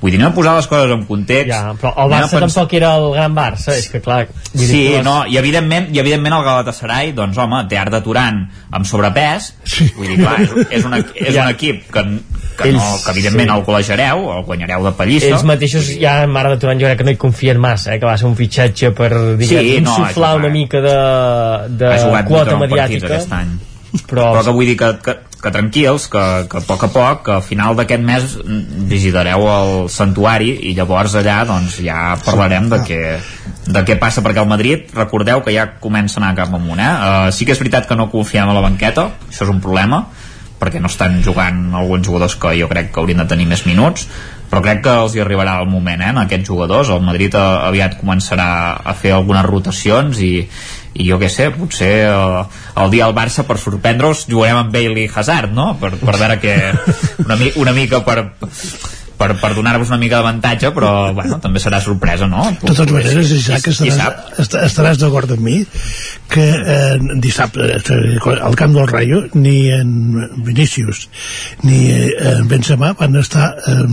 vull 0.00 0.10
dir, 0.12 0.18
anem 0.20 0.30
a 0.32 0.34
posar 0.34 0.54
les 0.56 0.66
coses 0.66 0.90
en 0.94 1.02
context 1.04 1.50
ja, 1.52 1.74
però 1.80 1.90
el 2.04 2.08
Barça 2.12 2.38
pens- 2.38 2.54
tampoc 2.54 2.72
era 2.78 2.94
el 2.96 3.10
gran 3.12 3.34
Barça 3.36 3.74
és 3.76 3.88
que 3.92 4.00
clar 4.00 4.22
vull 4.30 4.62
dir 4.62 4.68
Sí, 4.70 4.82
que 4.88 4.94
les- 4.96 5.04
no, 5.04 5.26
i 5.26 5.36
evidentment, 5.36 5.90
i 5.94 5.98
evidentment 6.00 6.34
el 6.38 6.44
Galatasaray, 6.46 7.12
doncs 7.12 7.36
home, 7.38 7.64
té 7.68 7.76
Arda 7.78 8.00
Turan 8.02 8.42
amb 8.70 8.86
sobrepès, 8.86 9.54
sí. 9.64 9.90
vull 9.96 10.08
dir, 10.08 10.16
clar, 10.22 10.40
és, 10.40 10.50
és, 10.70 10.84
un, 10.88 10.94
equi- 10.94 11.20
és 11.26 11.34
Ja. 11.34 11.44
un 11.44 11.50
equip 11.50 11.82
que, 11.92 12.02
que, 12.62 12.72
no, 12.72 12.80
Ells- 12.80 13.04
que 13.04 13.10
evidentment 13.12 13.50
sí. 13.50 13.56
el 13.58 13.64
col·legiareu, 13.66 14.24
el 14.38 14.44
guanyareu 14.44 14.84
de 14.88 14.92
pallissa. 14.92 15.26
ells 15.28 15.44
mateixos 15.44 15.92
ja 16.00 16.22
en 16.24 16.30
Mare 16.30 16.50
de 16.54 16.56
Turan 16.64 16.78
jo 16.80 16.86
crec 16.86 16.98
que 16.98 17.04
no 17.04 17.10
hi 17.10 17.16
confien 17.16 17.58
massa 17.60 17.94
eh, 17.94 17.98
que 18.00 18.06
va 18.06 18.16
ser 18.16 18.26
un 18.26 18.36
fitxatge 18.36 18.90
per 18.92 19.10
diguem, 19.36 19.66
Sí, 19.76 19.80
no, 19.80 19.98
insuflar 19.98 20.36
una 20.36 20.48
mica 20.48 20.80
de, 20.80 20.96
de 21.76 21.92
quota 22.26 22.54
89 22.56 22.56
partits 22.56 22.70
mediàtica 22.70 23.06
aquest 23.14 23.32
any. 23.32 23.58
però, 24.06 24.30
Però 24.32 24.44
que 24.44 24.50
vull 24.56 24.66
dir 24.66 24.76
que, 24.78 24.90
que, 25.04 25.16
que 25.40 25.50
tranquils, 25.50 26.06
que, 26.12 26.22
que 26.50 26.60
a 26.60 26.64
poc 26.66 26.84
a 26.84 26.90
poc, 26.92 27.22
que 27.26 27.34
a 27.38 27.44
final 27.44 27.76
d'aquest 27.78 28.02
mes 28.04 28.36
visitareu 28.90 29.46
el 29.48 29.72
santuari 29.92 30.52
i 30.68 30.74
llavors 30.76 31.16
allà 31.20 31.40
doncs 31.48 31.78
ja 31.84 32.16
parlarem 32.24 32.68
de 32.72 32.80
què, 32.86 33.02
de 33.66 33.84
què 33.88 33.96
passa, 34.00 34.24
perquè 34.24 34.42
el 34.44 34.50
Madrid, 34.50 34.90
recordeu 34.96 35.44
que 35.46 35.54
ja 35.56 35.70
comença 35.80 36.20
a 36.20 36.24
anar 36.24 36.34
cap 36.42 36.52
amunt, 36.56 36.80
eh? 36.80 36.90
Uh, 36.90 37.30
sí 37.32 37.48
que 37.48 37.56
és 37.56 37.62
veritat 37.62 37.88
que 37.88 37.96
no 37.96 38.10
confiem 38.12 38.50
a 38.50 38.56
la 38.56 38.64
banqueta, 38.64 39.08
això 39.30 39.46
és 39.46 39.54
un 39.54 39.62
problema, 39.64 40.04
perquè 40.60 40.82
no 40.82 40.90
estan 40.92 41.22
jugant 41.24 41.70
alguns 41.72 42.04
jugadors 42.06 42.36
que 42.36 42.52
jo 42.58 42.68
crec 42.68 42.92
que 42.92 43.00
haurien 43.00 43.22
de 43.22 43.28
tenir 43.30 43.48
més 43.48 43.64
minuts, 43.64 44.04
però 44.50 44.60
crec 44.64 44.82
que 44.84 44.92
els 45.04 45.14
hi 45.14 45.22
arribarà 45.22 45.56
el 45.62 45.70
moment, 45.70 46.02
eh, 46.02 46.10
en 46.10 46.20
aquests 46.20 46.50
jugadors. 46.50 46.90
El 46.90 47.04
Madrid 47.06 47.34
eh, 47.38 47.46
aviat 47.70 47.96
començarà 48.00 48.50
a 48.84 48.94
fer 48.98 49.14
algunes 49.16 49.46
rotacions 49.46 50.20
i, 50.20 50.34
i 50.94 51.06
jo 51.06 51.18
què 51.20 51.28
sé, 51.30 51.50
potser 51.54 51.90
eh, 52.08 52.42
el 52.82 52.90
dia 52.92 53.06
al 53.06 53.14
Barça 53.16 53.44
per 53.46 53.58
sorprendre-us 53.62 54.26
jugarem 54.30 54.64
amb 54.64 54.74
Bale 54.74 55.04
i 55.04 55.10
Hazard, 55.10 55.54
no? 55.54 55.72
Per, 55.80 55.92
per 56.00 56.16
veure 56.16 56.40
que 56.42 56.56
una, 57.24 57.38
mi, 57.40 57.52
una 57.62 57.74
mica 57.76 58.02
per 58.06 58.18
per, 59.20 59.34
per 59.40 59.50
donar-vos 59.56 59.90
una 59.92 59.98
mica 60.00 60.16
d'avantatge 60.20 60.70
però 60.76 60.90
bueno, 61.16 61.36
també 61.44 61.60
serà 61.60 61.80
sorpresa 61.84 62.26
no? 62.30 62.46
De 62.62 62.70
totes 62.72 62.92
maneres, 62.94 63.32
Isaac, 63.36 63.68
estaràs, 63.74 64.48
estaràs 64.64 65.00
d'acord 65.02 65.34
amb 65.36 65.44
mi 65.44 65.58
que 66.32 66.46
eh, 66.56 66.96
dissabte 67.20 67.68
eh, 67.76 68.16
al 68.40 68.56
camp 68.56 68.74
del 68.78 68.88
Rayo 68.88 69.22
ni 69.34 69.68
en 69.74 69.92
Vinícius 70.46 71.04
ni 71.66 71.82
eh, 71.92 72.10
en 72.38 72.48
Benzema 72.48 72.94
van 72.98 73.20
estar 73.20 73.50
eh, 73.68 73.86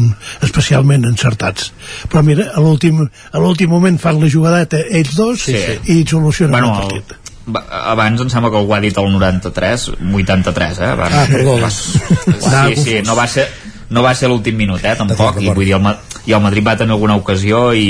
especialment 0.47 1.05
encertats 1.11 1.71
però 2.07 2.23
mira, 2.23 2.49
a 2.55 2.63
l'últim 2.63 3.69
moment 3.69 3.99
fan 4.01 4.21
la 4.23 4.31
jugadeta 4.31 4.79
ells 4.87 5.15
dos 5.19 5.47
Sí. 5.47 5.55
i 5.93 6.01
solucionen 6.07 6.51
Bueno, 6.57 6.73
el 6.81 6.87
partit 7.01 7.15
abans 7.47 8.19
em 8.21 8.29
sembla 8.29 8.49
que 8.51 8.59
algú 8.59 8.73
ha 8.75 8.79
dit 8.83 8.97
el 8.99 9.07
93 9.13 9.85
83 10.13 10.79
eh? 10.83 10.89
Abans, 10.91 11.13
Ah, 11.15 11.25
perdó. 11.31 11.69
sí, 12.75 12.81
sí, 12.81 12.95
no 13.05 13.15
va 13.15 13.27
ser 13.31 13.45
no 13.89 14.03
va 14.03 14.13
ser 14.15 14.29
l'últim 14.29 14.57
minut, 14.59 14.83
eh, 14.83 14.95
tampoc. 14.99 15.39
I, 15.41 15.49
vull 15.55 15.65
dir, 15.65 15.75
el, 15.77 15.89
i 16.27 16.35
el 16.35 16.41
Madrid 16.43 16.65
va 16.67 16.77
tenir 16.79 16.95
alguna 16.95 17.15
ocasió 17.15 17.71
i, 17.73 17.87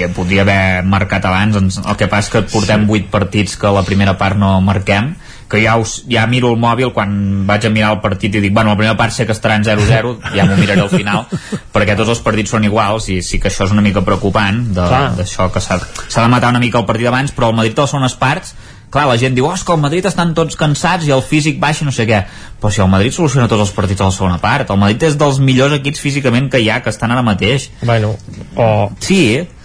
i 0.00 0.08
podria 0.16 0.42
haver 0.44 0.84
marcat 0.84 1.24
abans. 1.30 1.56
Ens- 1.60 1.80
el 1.80 1.96
que 2.00 2.08
passa 2.08 2.28
és 2.28 2.32
que 2.34 2.42
portem 2.52 2.88
8 2.90 3.08
partits 3.12 3.56
que 3.60 3.72
la 3.72 3.84
primera 3.86 4.18
part 4.20 4.36
no 4.40 4.56
marquem 4.60 5.14
que 5.48 5.62
ja, 5.62 5.76
us, 5.76 6.02
ja 6.10 6.24
miro 6.26 6.50
el 6.50 6.58
mòbil 6.58 6.90
quan 6.96 7.44
vaig 7.46 7.66
a 7.68 7.70
mirar 7.70 7.92
el 7.94 8.00
partit 8.02 8.34
i 8.34 8.40
dic, 8.42 8.52
bueno, 8.56 8.72
la 8.72 8.78
primera 8.78 8.96
part 8.96 9.12
sé 9.12 9.26
que 9.28 9.34
estarà 9.36 9.58
en 9.60 9.64
0-0 9.66 10.14
ja 10.34 10.46
m'ho 10.48 10.56
miraré 10.56 10.80
al 10.82 10.90
final 10.90 11.26
perquè 11.74 11.94
tots 11.98 12.10
els 12.14 12.22
partits 12.24 12.54
són 12.56 12.64
iguals 12.64 13.10
i 13.12 13.20
sí 13.22 13.38
que 13.38 13.52
això 13.52 13.68
és 13.68 13.74
una 13.74 13.84
mica 13.84 14.02
preocupant 14.02 14.62
d'això 14.74 15.50
que 15.52 15.60
s'ha 15.60 15.78
de 16.24 16.28
matar 16.32 16.50
una 16.50 16.62
mica 16.64 16.80
el 16.80 16.88
partit 16.88 17.06
abans 17.12 17.34
però 17.36 17.52
el 17.52 17.58
Madrid 17.60 17.78
a 17.78 17.84
les 17.84 17.92
segones 17.92 18.16
parts 18.18 18.54
clar, 18.94 19.08
la 19.10 19.18
gent 19.20 19.34
diu, 19.36 19.48
oh, 19.48 19.54
és 19.56 19.64
que 19.66 19.74
el 19.74 19.82
Madrid 19.82 20.06
estan 20.08 20.34
tots 20.36 20.58
cansats 20.60 21.08
i 21.08 21.12
el 21.14 21.24
físic 21.26 21.58
baixa 21.62 21.86
no 21.86 21.94
sé 21.94 22.06
què, 22.08 22.22
però 22.60 22.72
si 22.72 22.82
el 22.84 22.90
Madrid 22.92 23.14
soluciona 23.16 23.48
tots 23.50 23.66
els 23.66 23.74
partits 23.76 24.04
a 24.04 24.08
la 24.10 24.16
segona 24.16 24.38
part, 24.42 24.70
el 24.70 24.80
Madrid 24.80 25.08
és 25.10 25.18
dels 25.20 25.40
millors 25.42 25.76
equips 25.80 26.02
físicament 26.04 26.48
que 26.52 26.62
hi 26.62 26.70
ha, 26.70 26.80
que 26.84 26.94
estan 26.94 27.12
ara 27.14 27.26
mateix. 27.26 27.68
Bueno, 27.82 28.14
o... 28.56 28.70
sí, 29.04 29.20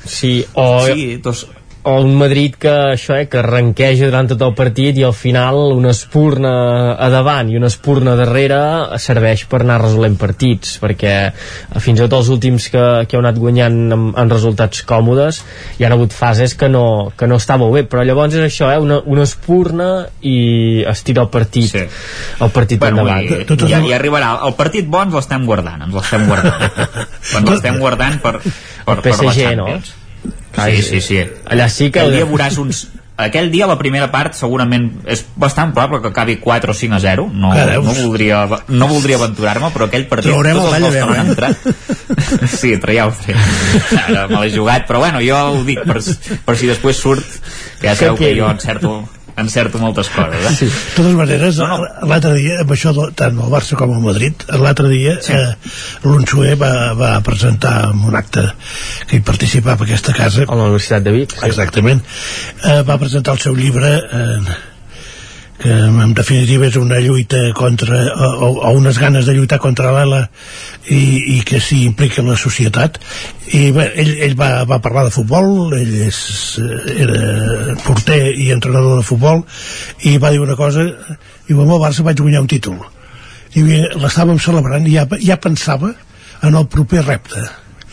sí, 0.06 0.34
o... 0.54 0.68
sí, 0.90 1.16
doncs, 1.24 1.46
o 1.90 2.02
un 2.04 2.14
Madrid 2.18 2.56
que 2.62 2.72
això 2.94 3.16
eh, 3.18 3.26
que 3.30 3.40
arrenqueja 3.42 4.10
durant 4.10 4.30
tot 4.30 4.42
el 4.46 4.54
partit 4.58 4.98
i 5.00 5.06
al 5.08 5.16
final 5.18 5.58
una 5.74 5.92
espurna 5.96 6.52
a 7.02 7.10
davant 7.10 7.50
i 7.50 7.58
una 7.58 7.70
espurna 7.72 8.16
darrere 8.20 8.60
serveix 9.02 9.46
per 9.50 9.64
anar 9.64 9.80
resolent 9.82 10.18
partits 10.22 10.78
perquè 10.84 11.14
fins 11.82 11.98
i 11.98 12.04
tot 12.04 12.18
els 12.20 12.30
últims 12.36 12.70
que, 12.74 12.86
que 13.10 13.18
heu 13.18 13.24
anat 13.24 13.40
guanyant 13.42 13.80
amb, 13.96 14.12
amb 14.14 14.36
resultats 14.36 14.84
còmodes 14.90 15.42
hi 15.80 15.88
han 15.88 15.96
hagut 15.96 16.14
fases 16.16 16.54
que 16.60 16.70
no, 16.70 16.86
que 17.18 17.30
no 17.30 17.40
està 17.40 17.58
molt 17.60 17.74
bé. 17.76 17.86
Però 17.90 18.04
llavors 18.06 18.36
és 18.38 18.46
això, 18.46 18.70
eh, 18.74 18.80
una, 18.82 19.00
una 19.10 19.26
espurna 19.26 19.90
i 20.22 20.84
es 20.90 21.04
tira 21.08 21.26
el 21.26 21.32
partit 21.34 21.72
sí. 21.74 21.86
el 21.86 22.54
partit 22.56 22.82
bueno, 22.82 23.06
endavant. 23.06 23.50
i, 23.50 23.72
ja, 23.72 23.82
ja 23.82 23.98
arribarà, 23.98 24.36
el 24.46 24.56
partit 24.60 24.90
bo 24.90 25.02
ens 25.06 25.16
l'estem 25.18 25.48
guardant 25.50 25.88
ens 25.88 25.96
l'estem 25.96 26.28
guardant. 26.30 26.68
Ens 27.40 27.50
l'estem 27.50 27.78
guardant 27.80 28.18
per, 28.24 28.38
per, 28.42 28.96
PSG, 29.04 29.10
per 29.10 29.26
la 29.26 29.34
Champions 29.34 29.90
no? 29.94 29.99
Sí, 30.24 30.82
sí, 30.84 31.02
sí. 31.02 31.20
Allà 31.46 31.70
sí 31.72 31.90
que... 31.92 32.02
Aquell 32.02 32.18
dia 32.18 32.30
veuràs 32.30 32.58
uns... 32.62 32.88
Aquell 33.20 33.50
dia, 33.52 33.66
la 33.68 33.76
primera 33.76 34.06
part, 34.14 34.32
segurament 34.38 34.86
és 35.12 35.26
bastant 35.36 35.74
probable 35.76 36.00
que 36.00 36.08
acabi 36.08 36.38
4 36.40 36.72
o 36.72 36.76
5 36.78 36.96
a 36.96 37.00
0. 37.04 37.26
No, 37.36 37.52
no 37.52 37.96
voldria, 37.98 38.46
no 38.72 38.88
voldria 38.88 39.18
aventurar-me, 39.20 39.74
però 39.76 39.90
aquell 39.90 40.08
partit... 40.08 40.32
Traurem 40.32 40.56
tots 40.56 40.70
el 40.72 40.78
els 40.78 40.86
gols 40.86 40.96
que 40.96 41.20
han 41.20 41.34
entrat... 41.34 41.68
sí, 42.62 42.74
traieu 42.80 43.12
me 44.32 44.40
l'he 44.40 44.54
jugat, 44.56 44.88
però 44.88 45.04
bueno, 45.04 45.20
jo 45.26 45.44
ho 45.52 45.64
dic 45.68 45.84
per, 45.84 46.00
per 46.48 46.60
si 46.60 46.72
després 46.72 47.04
surt, 47.04 47.40
que 47.82 47.92
ja 47.92 48.00
sabeu 48.00 48.22
que 48.24 48.32
jo 48.40 48.48
encerto 48.48 49.02
encerto 49.44 49.82
moltes 49.82 50.10
coses 50.14 50.46
eh? 50.46 50.54
sí. 50.56 50.70
de 50.70 50.96
totes 50.96 51.18
maneres 51.18 51.60
no, 51.62 51.68
no. 51.72 52.08
l'altre 52.12 52.34
dia 52.38 52.60
amb 52.64 52.74
això 52.76 52.94
tant 53.18 53.40
el 53.40 53.54
Barça 53.54 53.80
com 53.80 53.94
el 53.96 54.04
Madrid 54.04 54.46
l'altre 54.62 54.92
dia 54.92 55.18
sí. 55.26 55.36
eh, 55.36 55.54
l'Unxué 56.06 56.56
va, 56.60 56.74
va 57.00 57.14
presentar 57.26 57.76
en 57.90 58.08
un 58.10 58.18
acte 58.20 58.46
que 59.08 59.20
hi 59.20 59.26
participava 59.26 59.86
a 59.86 59.90
aquesta 59.90 60.16
casa 60.16 60.46
a 60.48 60.56
la 60.56 60.70
Universitat 60.70 61.06
de 61.06 61.16
Vic 61.16 61.38
sí. 61.38 61.46
exactament 61.50 62.04
eh, 62.04 62.82
va 62.88 63.00
presentar 63.02 63.38
el 63.38 63.44
seu 63.46 63.58
llibre 63.58 63.96
eh, 64.00 64.60
que 65.60 65.72
en 65.72 66.14
definitiva 66.16 66.70
és 66.70 66.78
una 66.80 67.02
lluita 67.04 67.40
contra 67.58 68.00
o, 68.16 68.50
o 68.64 68.72
unes 68.80 69.00
ganes 69.02 69.28
de 69.28 69.36
lluitar 69.36 69.60
contra 69.60 69.92
l'ELA 69.92 70.22
i, 70.88 71.36
i 71.36 71.40
que 71.44 71.60
s'hi 71.60 71.82
implica 71.90 72.24
la 72.24 72.38
societat. 72.40 73.00
I 73.52 73.70
bé, 73.76 73.90
ell, 74.00 74.14
ell 74.30 74.38
va, 74.40 74.64
va 74.70 74.80
parlar 74.84 75.06
de 75.10 75.14
futbol 75.14 75.76
ell 75.76 75.96
és, 76.08 76.20
era 76.96 77.76
porter 77.84 78.22
i 78.40 78.52
entrenador 78.56 79.02
de 79.02 79.08
futbol 79.08 79.44
i 80.08 80.16
va 80.22 80.32
dir 80.32 80.40
una 80.44 80.56
cosa 80.60 80.86
diu, 80.86 81.60
amb 81.60 81.74
el 81.74 81.82
Barça 81.82 82.06
vaig 82.08 82.22
guanyar 82.22 82.46
un 82.46 82.52
títol 82.52 82.80
i 83.58 83.66
l'estàvem 83.98 84.38
celebrant 84.40 84.86
i 84.88 84.94
ja, 84.96 85.08
ja 85.24 85.40
pensava 85.42 85.92
en 86.46 86.56
el 86.56 86.70
proper 86.72 87.04
repte 87.08 87.44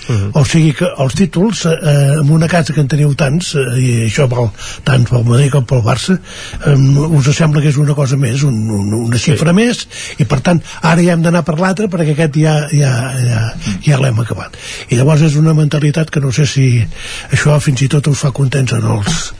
Uh 0.09 0.15
-huh. 0.15 0.31
o 0.41 0.45
sigui 0.45 0.73
que 0.73 0.87
els 0.87 1.15
títols 1.15 1.65
eh, 1.67 2.19
en 2.21 2.31
una 2.31 2.47
casa 2.49 2.73
que 2.73 2.81
en 2.81 2.89
teniu 2.89 3.15
tants 3.15 3.55
eh, 3.55 3.81
i 3.81 3.91
això 4.07 4.29
val 4.29 4.51
tant 4.85 5.05
pel 5.09 5.25
Madrid 5.25 5.51
com 5.51 5.65
pel 5.65 5.83
Barça 5.83 6.19
eh, 6.67 6.77
us 7.19 7.37
sembla 7.37 7.61
que 7.61 7.69
és 7.69 7.77
una 7.77 7.95
cosa 7.95 8.17
més 8.17 8.43
un, 8.43 8.55
un, 8.71 8.93
una 8.95 9.19
xifra 9.19 9.51
sí. 9.51 9.57
més 9.57 9.89
i 10.19 10.25
per 10.25 10.41
tant 10.41 10.63
ara 10.83 11.03
ja 11.03 11.13
hem 11.13 11.23
d'anar 11.23 11.43
per 11.43 11.59
l'altre 11.59 11.89
perquè 11.89 12.13
aquest 12.13 12.37
ja, 12.37 12.69
ja, 12.73 12.93
ja, 13.29 13.41
ja 13.83 13.99
l'hem 13.99 14.21
acabat 14.21 14.57
i 14.91 14.97
llavors 14.97 15.23
és 15.23 15.35
una 15.35 15.55
mentalitat 15.55 16.11
que 16.11 16.21
no 16.21 16.33
sé 16.33 16.47
si 16.47 16.87
això 17.33 17.59
fins 17.61 17.83
i 17.83 17.89
tot 17.89 18.07
us 18.07 18.19
fa 18.19 18.31
contents 18.31 18.73
en 18.73 18.85
els, 18.85 19.33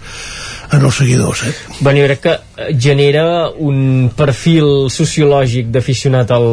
en 0.73 0.83
els 0.83 0.97
seguidors 0.99 1.43
eh? 1.47 1.53
Bueno, 1.81 2.01
jo 2.01 2.07
crec 2.07 2.21
que 2.25 2.35
genera 2.81 3.51
un 3.51 4.11
perfil 4.17 4.89
sociològic 4.93 5.69
d'aficionat 5.73 6.31
al 6.35 6.47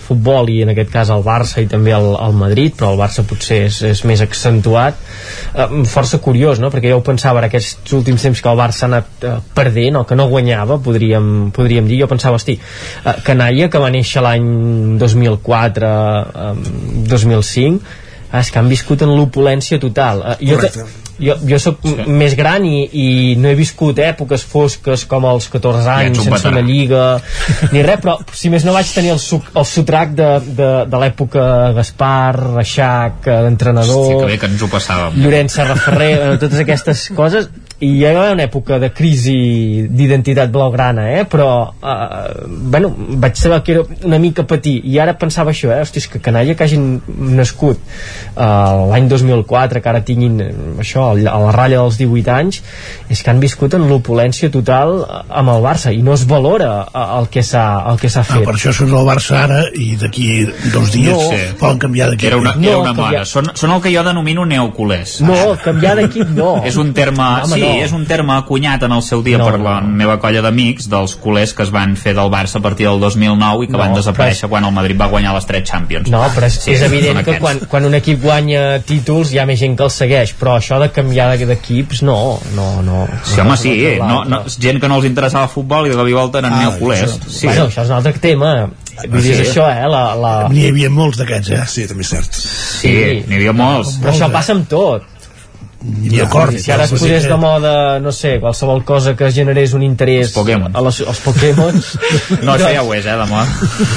futbol 0.00 0.48
i 0.52 0.60
en 0.64 0.72
aquest 0.72 0.92
cas 0.92 1.10
al 1.12 1.24
Barça 1.26 1.62
i 1.62 1.68
també 1.70 1.92
al, 1.96 2.12
al 2.16 2.36
Madrid 2.38 2.76
però 2.78 2.92
el 2.94 3.00
Barça 3.00 3.24
potser 3.26 3.62
és, 3.66 3.80
és 3.90 4.02
més 4.08 4.22
accentuat 4.24 5.00
eh, 5.54 5.68
força 5.90 6.20
curiós 6.22 6.62
no? 6.62 6.70
perquè 6.72 6.92
jo 6.92 7.00
ho 7.00 7.04
pensava 7.06 7.42
en 7.42 7.48
aquests 7.50 7.96
últims 7.98 8.28
temps 8.28 8.40
que 8.40 8.52
el 8.52 8.60
Barça 8.60 8.86
ha 8.86 8.90
anat 8.92 9.26
eh, 9.26 9.36
perdent 9.56 10.00
o 10.00 10.06
que 10.08 10.18
no 10.18 10.30
guanyava 10.30 10.80
podríem, 10.82 11.50
podríem 11.56 11.88
dir, 11.90 12.00
jo 12.04 12.10
pensava 12.10 12.40
hosti, 12.40 12.56
eh, 12.56 13.16
Canalla 13.26 13.68
que 13.70 13.82
va 13.82 13.92
néixer 13.92 14.24
l'any 14.24 14.96
2004 15.02 15.92
eh, 16.46 16.54
2005 17.10 17.98
és 18.40 18.50
que 18.54 18.60
han 18.60 18.68
viscut 18.70 19.02
en 19.02 19.12
l'opulència 19.16 19.80
total 19.82 20.24
eh, 20.24 20.40
jo, 20.46 20.56
Correcte 20.56 21.09
jo, 21.20 21.36
jo 21.46 21.58
sóc 21.62 21.80
sí. 21.84 21.94
més 22.08 22.34
gran 22.38 22.64
i, 22.66 22.82
i 22.92 23.06
no 23.40 23.50
he 23.50 23.56
viscut 23.58 23.98
èpoques 24.02 24.44
fosques 24.48 25.04
com 25.10 25.26
els 25.30 25.48
14 25.52 25.90
anys 25.94 26.20
ja 26.20 26.26
sense 26.28 26.52
una 26.52 26.64
lliga 26.64 27.04
ni 27.74 27.84
res, 27.86 28.00
però 28.02 28.16
si 28.32 28.52
més 28.52 28.66
no 28.66 28.74
vaig 28.76 28.90
tenir 28.94 29.14
el, 29.14 29.22
suc, 29.22 29.50
el 29.54 29.66
sotrac 29.68 30.14
de, 30.18 30.30
de, 30.60 30.70
de 30.90 31.02
l'època 31.04 31.46
Gaspar, 31.76 32.34
Reixac, 32.56 33.26
eh, 33.26 33.40
d'entrenador 33.46 34.06
sí, 34.06 34.20
que 34.20 34.30
bé 34.32 34.38
que 34.40 34.50
ens 34.50 34.64
ho 34.64 34.70
passàvem. 34.72 35.18
Llorenç 35.20 35.58
Serraferrer, 35.58 36.12
eh, 36.14 36.38
totes 36.42 36.64
aquestes 36.64 37.08
coses 37.16 37.50
i 37.80 37.88
hi 37.96 38.02
va 38.04 38.10
haver 38.10 38.34
una 38.36 38.44
època 38.44 38.76
de 38.80 38.90
crisi 38.92 39.34
d'identitat 39.88 40.50
blaugrana, 40.52 41.06
eh? 41.16 41.24
però 41.24 41.48
eh, 41.80 42.44
bueno, 42.46 42.92
vaig 43.22 43.38
saber 43.40 43.62
que 43.64 43.72
era 43.72 43.84
una 44.04 44.18
mica 44.20 44.44
patir, 44.44 44.76
i 44.84 44.98
ara 45.00 45.14
pensava 45.16 45.54
això 45.54 45.72
eh? 45.72 45.80
Hosti, 45.80 46.02
que 46.12 46.20
canalla 46.20 46.54
que 46.54 46.66
hagin 46.66 47.00
nascut 47.38 47.80
eh, 47.80 48.44
l'any 48.92 49.08
2004 49.08 49.80
que 49.80 49.92
ara 49.92 50.02
tinguin 50.04 50.36
eh, 50.44 50.50
això, 50.84 51.10
a 51.16 51.38
la 51.40 51.54
ratlla 51.56 51.80
dels 51.80 51.96
18 52.02 52.34
anys 52.34 52.60
és 53.08 53.22
que 53.24 53.32
han 53.32 53.40
viscut 53.40 53.78
en 53.78 53.88
l'opulència 53.88 54.52
total 54.52 55.00
amb 55.08 55.54
el 55.54 55.64
Barça 55.64 55.94
i 55.96 56.04
no 56.04 56.12
es 56.18 56.26
valora 56.28 56.70
eh, 56.84 57.06
el 57.16 57.30
que 57.32 57.44
s'ha 57.46 57.64
el 57.90 58.00
que 58.02 58.12
s'ha 58.12 58.26
ah, 58.26 58.28
fet. 58.28 58.42
Ah, 58.42 58.50
per 58.50 58.56
això 58.58 58.74
són 58.76 58.92
el 58.92 59.08
Barça 59.08 59.40
ara 59.46 59.62
i 59.72 59.94
d'aquí 60.00 60.28
dos 60.74 60.92
dies 60.92 61.16
no, 61.16 61.32
sí. 61.32 61.40
poden 61.60 61.80
canviar 61.86 62.10
d'equip. 62.12 62.28
Era 62.28 62.42
una, 62.44 62.54
era 62.60 62.76
una 62.82 62.92
no, 62.92 63.00
moda. 63.02 63.24
Són, 63.24 63.50
són 63.56 63.72
el 63.72 63.80
que 63.80 63.94
jo 63.94 64.04
denomino 64.04 64.44
neoculers. 64.44 65.20
No, 65.24 65.40
canviar 65.64 65.96
d'equip 66.02 66.36
no. 66.36 66.52
és 66.68 66.76
un 66.80 66.92
terme... 66.96 67.24
No, 67.24 67.48
home, 67.48 67.56
sí, 67.56 67.64
no. 67.64 67.69
És 67.84 67.92
un 67.96 68.04
terme 68.08 68.34
acunyat 68.36 68.82
en 68.86 68.94
el 68.96 69.02
seu 69.06 69.22
dia 69.26 69.38
no, 69.40 69.46
per 69.48 69.60
la 69.60 69.76
no. 69.84 69.94
meva 70.02 70.16
colla 70.22 70.42
d'amics 70.44 70.88
dels 70.90 71.16
culers 71.20 71.54
que 71.56 71.64
es 71.66 71.72
van 71.74 71.96
fer 72.00 72.14
del 72.18 72.30
Barça 72.32 72.60
a 72.60 72.64
partir 72.64 72.88
del 72.88 73.00
2009 73.02 73.66
i 73.66 73.70
que 73.70 73.76
no, 73.76 73.82
van 73.82 73.96
desaparèixer 73.96 74.46
és... 74.46 74.50
quan 74.52 74.66
el 74.66 74.74
Madrid 74.76 75.00
va 75.00 75.10
guanyar 75.12 75.34
les 75.36 75.48
tres 75.48 75.66
Champions. 75.70 76.10
No, 76.12 76.22
però 76.34 76.48
és, 76.50 76.58
sí, 76.64 76.74
és 76.74 76.84
evident 76.86 77.22
que 77.26 77.38
quan, 77.42 77.62
quan 77.70 77.86
un 77.88 77.96
equip 77.98 78.20
guanya 78.24 78.80
títols 78.86 79.34
hi 79.34 79.40
ha 79.40 79.46
més 79.48 79.60
gent 79.60 79.76
que 79.78 79.86
el 79.86 79.94
segueix, 79.94 80.34
però 80.40 80.56
això 80.58 80.80
de 80.82 80.90
canviar 80.94 81.30
d'equips 81.40 82.04
no, 82.06 82.18
no, 82.56 82.68
no. 82.86 83.04
Sí, 83.24 83.40
home, 83.42 83.56
sí, 83.60 83.74
no, 84.00 84.22
no, 84.28 84.42
gent 84.50 84.80
que 84.82 84.90
no 84.90 85.00
els 85.00 85.08
interessava 85.08 85.46
el 85.48 85.54
futbol 85.54 85.88
i 85.88 85.92
de 85.92 85.98
cop 86.00 86.10
i 86.10 86.16
volta 86.16 86.42
eren 86.42 86.56
ah, 86.56 86.62
neoculers. 86.64 87.18
Sí. 87.26 87.46
Bueno, 87.48 87.68
això 87.70 87.84
és 87.84 87.92
un 87.92 87.98
altre 88.00 88.16
tema. 88.22 88.54
Vull 89.00 89.22
dir, 89.24 89.36
sí. 89.38 89.46
això, 89.46 89.68
eh? 89.70 89.86
La, 89.88 90.02
la... 90.18 90.34
N'hi 90.52 90.66
havia 90.68 90.90
molts 90.92 91.20
d'aquests, 91.20 91.54
eh? 91.56 91.62
Sí, 91.70 91.86
també 91.88 92.04
és 92.04 92.12
cert. 92.12 92.36
Sí, 92.36 92.92
n'hi 93.28 93.38
havia 93.38 93.54
molts. 93.56 93.96
Però 94.02 94.12
això 94.12 94.28
passa 94.32 94.56
amb 94.56 94.68
tot 94.70 95.19
D'acord, 95.80 96.56
si 96.60 96.72
ara 96.72 96.84
es 96.84 96.92
posés 96.92 97.24
de 97.24 97.36
moda, 97.40 97.98
no 98.04 98.12
sé, 98.12 98.34
qualsevol 98.40 98.82
cosa 98.84 99.14
que 99.16 99.30
generés 99.32 99.72
un 99.72 99.84
interès 99.86 100.28
els 100.28 100.34
Pokémon. 100.36 100.74
a 100.76 100.82
les, 100.84 100.98
als 101.08 101.22
Pokémon 101.24 101.72
no, 102.44 102.52
això 102.52 102.68
ja 102.68 102.82
ho 102.84 102.92
és, 102.92 103.06
eh, 103.08 103.16
de 103.16 103.26
moda. 103.30 103.46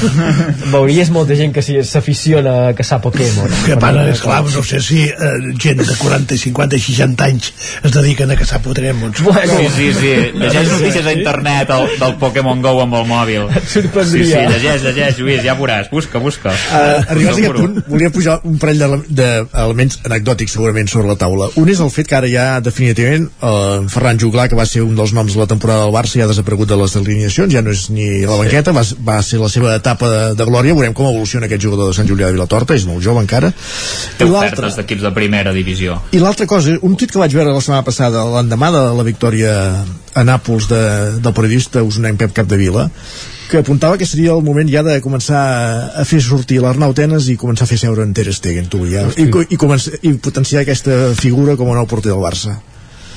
Veuries 0.76 1.12
molta 1.12 1.36
gent 1.36 1.52
que 1.56 1.64
s'aficiona 1.64 2.54
a 2.70 2.74
caçar 2.78 3.02
Pokémon. 3.04 3.52
Que 3.66 3.76
passa, 3.82 4.06
esclar, 4.14 4.40
no 4.48 4.64
sé 4.64 4.80
si 4.84 5.02
eh, 5.10 5.34
gent 5.60 5.84
de 5.84 5.98
40, 6.00 6.40
50, 6.46 6.80
60 6.88 7.28
anys 7.28 7.52
es 7.84 7.92
dediquen 7.92 8.32
a 8.32 8.40
caçar 8.40 8.62
Pokémon 8.64 9.12
bueno, 9.24 9.58
sí, 9.60 9.68
sí, 9.76 9.94
sí, 9.94 10.14
llegeix 10.38 10.72
notícies 10.72 11.06
a 11.06 11.14
internet 11.14 11.70
el, 11.76 11.88
del 12.00 12.16
Pokémon 12.22 12.62
GO 12.64 12.74
amb 12.84 12.98
el 13.00 13.06
mòbil. 13.10 13.46
Et 13.60 13.68
sorprendria. 13.70 14.24
Sí, 14.24 14.32
sí, 14.32 14.54
llegeix, 14.54 14.86
llegeix, 14.88 15.20
Lluís, 15.20 15.42
ja 15.46 15.56
veuràs, 15.60 15.90
busca, 15.92 16.22
busca. 16.24 16.54
Uh, 16.54 17.04
arribats 17.14 17.38
a 17.38 17.44
aquest 17.44 17.60
punt, 17.60 17.78
volia 17.88 18.12
pujar 18.14 18.40
un 18.50 18.58
parell 18.62 18.84
d'elements 19.10 20.00
anecdòtics 20.08 20.56
segurament 20.58 20.92
sobre 20.92 21.12
la 21.12 21.18
taula. 21.20 21.50
Un 21.60 21.73
és 21.74 21.82
el 21.84 21.92
fet 21.94 22.10
que 22.10 22.18
ara 22.18 22.30
ja 22.30 22.46
definitivament 22.64 23.26
eh, 23.30 23.88
Ferran 23.92 24.20
Juglà, 24.22 24.48
que 24.50 24.58
va 24.60 24.66
ser 24.70 24.84
un 24.86 24.96
dels 24.98 25.14
noms 25.16 25.36
de 25.36 25.42
la 25.42 25.48
temporada 25.50 25.86
del 25.86 25.96
Barça, 25.96 26.20
ja 26.20 26.28
ha 26.28 26.32
desaparegut 26.32 26.70
de 26.70 26.78
les 26.80 26.96
alineacions, 27.00 27.54
ja 27.54 27.64
no 27.66 27.74
és 27.74 27.88
ni 27.94 28.08
la 28.30 28.38
banqueta, 28.40 28.74
va, 28.76 28.86
va 29.06 29.18
ser 29.26 29.42
la 29.42 29.50
seva 29.52 29.74
etapa 29.76 30.10
de, 30.12 30.22
de 30.40 30.48
glòria, 30.50 30.78
veurem 30.78 30.96
com 30.98 31.10
evoluciona 31.10 31.50
aquest 31.50 31.66
jugador 31.66 31.92
de 31.92 31.98
Sant 31.98 32.10
Julià 32.10 32.30
de 32.30 32.38
Vilatorta, 32.38 32.78
és 32.78 32.88
molt 32.90 33.04
jove 33.06 33.24
encara. 33.24 33.52
Té 34.20 34.30
ofertes 34.30 34.80
d'equips 34.80 35.06
de 35.08 35.14
primera 35.16 35.54
divisió. 35.56 36.00
I 36.14 36.24
l'altra 36.24 36.48
cosa, 36.50 36.78
un 36.82 36.98
tuit 37.00 37.12
que 37.14 37.22
vaig 37.22 37.36
veure 37.36 37.54
la 37.54 37.62
setmana 37.64 37.86
passada, 37.88 38.26
l'endemà 38.38 38.72
de 38.74 38.88
la 38.98 39.08
victòria 39.08 39.54
a 40.14 40.26
Nàpols 40.26 40.70
de, 40.70 40.84
del 41.24 41.36
periodista 41.36 41.84
usonenc 41.86 42.22
Pep 42.22 42.36
Capdevila, 42.38 42.90
que 43.54 43.62
apuntava 43.62 44.00
que 44.02 44.06
seria 44.10 44.34
el 44.34 44.42
moment 44.42 44.66
ja 44.66 44.82
de 44.82 44.98
començar 45.06 45.40
a 45.94 46.04
fer 46.10 46.18
sortir 46.26 46.58
l'Arnau 46.64 46.96
Tenes 46.98 47.28
i 47.30 47.38
començar 47.38 47.68
a 47.68 47.70
fer 47.70 47.78
seure 47.78 48.02
en 48.02 48.14
Ter 48.18 48.32
Stegen 48.34 48.66
tu, 48.66 48.82
ja, 48.90 49.06
i, 49.14 49.28
i, 49.30 49.58
començar, 49.62 50.00
i 50.02 50.16
potenciar 50.18 50.64
aquesta 50.64 51.14
figura 51.20 51.54
com 51.60 51.70
a 51.70 51.76
nou 51.78 51.86
porter 51.90 52.10
del 52.10 52.24
Barça 52.24 52.58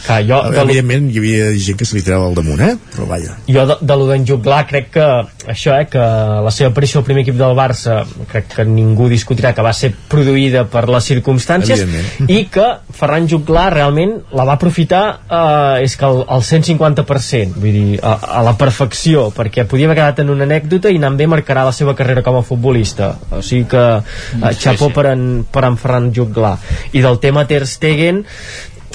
Clar, 0.06 0.20
jo, 0.26 0.38
de, 0.52 0.60
Evidentment 0.62 1.08
hi 1.10 1.18
havia 1.18 1.46
gent 1.58 1.78
que 1.80 1.86
se 1.88 1.96
li 1.96 2.02
tirava 2.06 2.28
al 2.28 2.36
damunt, 2.36 2.60
eh? 2.62 2.74
Però 2.94 3.06
vaja. 3.10 3.36
jo 3.50 3.64
de, 3.66 3.76
de 3.82 3.96
lo 3.98 4.06
d'en 4.10 4.26
Juglar 4.28 4.60
crec 4.70 4.90
que 4.94 5.06
això, 5.50 5.74
eh, 5.80 5.86
que 5.90 6.02
la 6.46 6.52
seva 6.54 6.70
aparició 6.70 7.00
al 7.00 7.06
primer 7.08 7.24
equip 7.24 7.36
del 7.40 7.56
Barça 7.58 7.98
crec 8.30 8.48
que 8.54 8.64
ningú 8.68 9.08
discutirà 9.10 9.52
que 9.56 9.64
va 9.66 9.72
ser 9.76 9.90
produïda 10.10 10.64
per 10.70 10.84
les 10.90 11.08
circumstàncies 11.10 11.82
i 12.28 12.44
que 12.52 12.66
Ferran 12.96 13.26
Juglar 13.30 13.66
realment 13.74 14.16
la 14.36 14.46
va 14.48 14.56
aprofitar 14.60 15.02
eh, 15.26 15.84
és 15.86 15.96
que 15.98 16.06
al, 16.06 16.22
al 16.36 16.44
150% 16.46 17.58
vull 17.58 17.74
dir, 17.76 17.98
a, 18.02 18.14
a 18.38 18.44
la 18.46 18.54
perfecció 18.58 19.28
perquè 19.34 19.66
podia 19.68 19.90
haver 19.90 19.98
quedat 20.00 20.22
en 20.24 20.30
una 20.34 20.46
anècdota 20.46 20.92
i 20.94 21.00
anant 21.02 21.18
bé 21.18 21.26
marcarà 21.30 21.66
la 21.66 21.74
seva 21.74 21.96
carrera 21.98 22.22
com 22.26 22.38
a 22.38 22.44
futbolista 22.46 23.12
o 23.30 23.42
sigui 23.42 23.66
que 23.74 23.84
eh, 23.98 24.54
Sí, 24.56 24.62
xapó 24.68 24.88
sí. 24.90 24.94
per 24.96 25.06
en, 25.12 25.26
per 25.50 25.66
en 25.66 25.76
Ferran 25.80 26.12
Juglar 26.14 26.56
i 26.94 27.02
del 27.04 27.18
tema 27.22 27.46
Ter 27.50 27.64
Stegen 27.66 28.22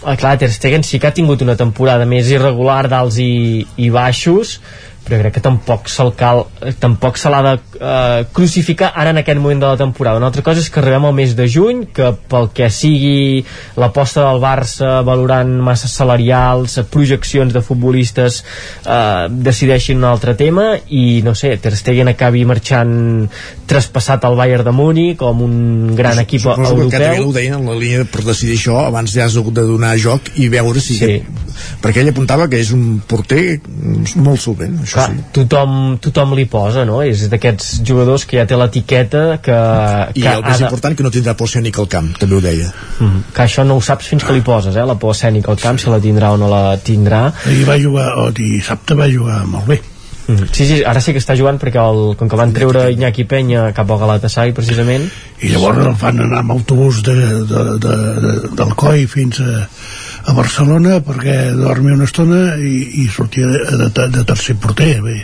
Ah, 0.03 0.15
clar, 0.17 0.37
Ter 0.41 0.49
Stegen 0.49 0.81
sí 0.81 0.97
que 0.97 1.11
ha 1.11 1.13
tingut 1.13 1.43
una 1.45 1.53
temporada 1.57 2.07
més 2.09 2.31
irregular 2.33 2.87
d'alts 2.89 3.19
i, 3.21 3.67
i 3.77 3.89
baixos 3.93 4.55
però 5.05 5.17
crec 5.19 5.33
que 5.37 5.41
tampoc 5.43 5.89
se'l 5.89 6.11
cal 6.17 6.43
tampoc 6.79 7.17
se 7.17 7.29
l'ha 7.33 7.41
de 7.45 7.53
eh, 7.79 8.25
crucificar 8.33 8.91
ara 8.95 9.09
en 9.09 9.19
aquest 9.21 9.39
moment 9.41 9.61
de 9.63 9.67
la 9.71 9.77
temporada. 9.79 10.17
Una 10.21 10.29
altra 10.29 10.43
cosa 10.45 10.61
és 10.61 10.69
que 10.69 10.79
arribem 10.79 11.07
al 11.09 11.15
mes 11.17 11.33
de 11.35 11.47
juny 11.49 11.85
que 11.95 12.11
pel 12.31 12.49
que 12.53 12.69
sigui 12.69 13.43
l'aposta 13.81 14.27
del 14.27 14.41
Barça 14.43 14.99
valorant 15.07 15.51
masses 15.65 15.95
salarials 15.97 16.77
projeccions 16.91 17.53
de 17.53 17.63
futbolistes 17.65 18.41
eh, 18.85 19.27
decideixin 19.31 19.97
un 19.97 20.07
altre 20.11 20.35
tema 20.39 20.75
i 20.89 21.21
no 21.25 21.33
sé, 21.35 21.55
Ter 21.61 21.73
Stegen 21.77 22.11
acabi 22.11 22.45
marxant 22.45 23.27
traspassat 23.67 24.25
al 24.27 24.37
Bayern 24.39 24.67
de 24.67 24.75
Múnich 24.75 25.17
com 25.19 25.41
un 25.43 25.95
gran 25.97 26.19
equip 26.21 26.43
Suposo 26.45 26.75
que 26.75 26.85
el 26.85 26.93
Cat 26.93 27.07
europeu 27.07 27.29
ho 27.29 27.35
deien 27.35 27.57
en 27.59 27.67
la 27.69 27.77
línia 27.79 28.05
per 28.05 28.23
decidir 28.27 28.59
això 28.59 28.85
abans 28.85 29.13
ja 29.15 29.25
has 29.25 29.37
hagut 29.39 29.55
de 29.57 29.65
donar 29.67 29.95
joc 29.97 30.31
i 30.35 30.49
veure 30.51 30.79
si 30.79 30.97
Sí. 31.01 31.05
aquest, 31.07 31.25
perquè 31.81 32.03
ell 32.03 32.11
apuntava 32.11 32.47
que 32.51 32.59
és 32.59 32.71
un 32.75 32.99
porter 33.07 33.59
molt 34.15 34.41
solvent 34.43 34.81
això 34.83 34.90
Clar, 34.93 35.07
sí. 35.11 35.23
tothom, 35.33 35.97
tothom 36.03 36.33
li 36.35 36.45
posa, 36.45 36.83
no? 36.85 37.01
És 37.01 37.27
d'aquests 37.31 37.81
jugadors 37.87 38.25
que 38.25 38.37
ja 38.37 38.45
té 38.45 38.57
l'etiqueta 38.59 39.37
que, 39.41 39.57
i 40.15 40.21
que 40.21 40.33
el 40.33 40.43
més 40.43 40.59
de- 40.59 40.65
important 40.65 40.97
que 40.97 41.03
no 41.03 41.11
tindrà 41.11 41.35
por 41.37 41.47
escènic 41.47 41.79
al 41.79 41.87
camp 41.87 42.11
també 42.19 42.35
ho 42.35 42.41
deia 42.41 42.71
Mhm. 42.99 43.23
que 43.33 43.41
això 43.43 43.65
no 43.65 43.75
ho 43.77 43.81
saps 43.81 44.05
fins 44.07 44.23
que 44.23 44.33
li 44.33 44.41
poses, 44.41 44.75
eh? 44.75 44.85
La 44.85 44.95
por 44.95 45.15
escènica 45.15 45.49
al 45.51 45.57
camp, 45.57 45.79
si 45.79 45.89
la 45.89 45.99
tindrà 45.99 46.31
o 46.31 46.37
no 46.37 46.49
la 46.49 46.77
tindrà. 46.77 47.31
Ahir 47.45 47.65
va 47.67 47.77
jugar, 47.79 48.09
o 48.17 48.31
dissabte 48.31 48.93
va 48.93 49.07
jugar 49.09 49.45
molt 49.45 49.65
bé. 49.67 49.81
Mhm. 50.27 50.47
Sí, 50.53 50.65
sí, 50.67 50.83
ara 50.85 51.01
sí 51.01 51.11
que 51.13 51.19
està 51.19 51.35
jugant 51.35 51.57
perquè 51.59 51.81
el, 51.81 52.15
com 52.15 52.29
que 52.29 52.35
van 52.37 52.53
treure 52.53 52.91
Iñaki 52.91 53.23
Penya 53.25 53.73
cap 53.73 53.89
al 53.91 53.97
Galatasaray 53.99 54.53
precisament 54.53 55.09
I 55.41 55.49
llavors 55.49 55.85
el 55.87 55.95
fan 55.95 56.19
anar 56.21 56.39
amb 56.39 56.51
autobús 56.51 57.01
de, 57.03 57.15
de, 57.15 57.63
de, 57.79 57.95
de, 58.21 58.49
del 58.55 58.75
COI 58.75 59.07
fins 59.07 59.39
a, 59.41 59.67
a 60.25 60.33
Barcelona 60.37 60.99
perquè 61.05 61.35
dormia 61.57 61.95
una 61.97 62.05
estona 62.05 62.41
i, 62.61 63.03
i 63.03 63.07
sortia 63.09 63.47
de, 63.49 63.87
de, 63.89 64.07
de 64.13 64.23
tercer 64.27 64.55
porter 64.61 64.99
bé, 65.01 65.15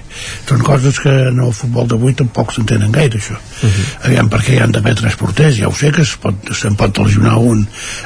són 0.48 0.64
coses 0.66 1.00
que 1.04 1.14
en 1.30 1.42
el 1.44 1.54
futbol 1.54 1.88
d'avui 1.90 2.16
tampoc 2.18 2.54
s'entenen 2.56 2.92
gaire 2.96 3.20
això 3.20 3.38
Mhm. 3.58 3.86
aviam 4.06 4.28
perquè 4.30 4.54
hi 4.54 4.60
han 4.62 4.72
d'haver 4.72 4.94
tres 5.00 5.16
porters 5.18 5.56
ja 5.58 5.68
ho 5.68 5.74
sé 5.74 5.92
que 5.92 6.02
es 6.02 6.16
pot, 6.22 6.36
se'n 6.54 6.76
pot 6.78 6.98
lesionar 7.02 7.38
un 7.42 7.64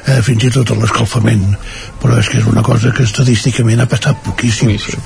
eh, 0.08 0.22
fins 0.24 0.46
i 0.48 0.52
tot 0.52 0.72
a 0.72 0.78
l'escalfament 0.80 1.58
però 2.02 2.18
és 2.20 2.30
que 2.32 2.38
és 2.40 2.48
una 2.48 2.64
cosa 2.64 2.92
que 2.96 3.04
estadísticament 3.04 3.82
ha 3.84 3.88
passat 3.92 4.22
poquíssim 4.24 4.72
sí, 4.78 4.92
sí. 4.92 4.98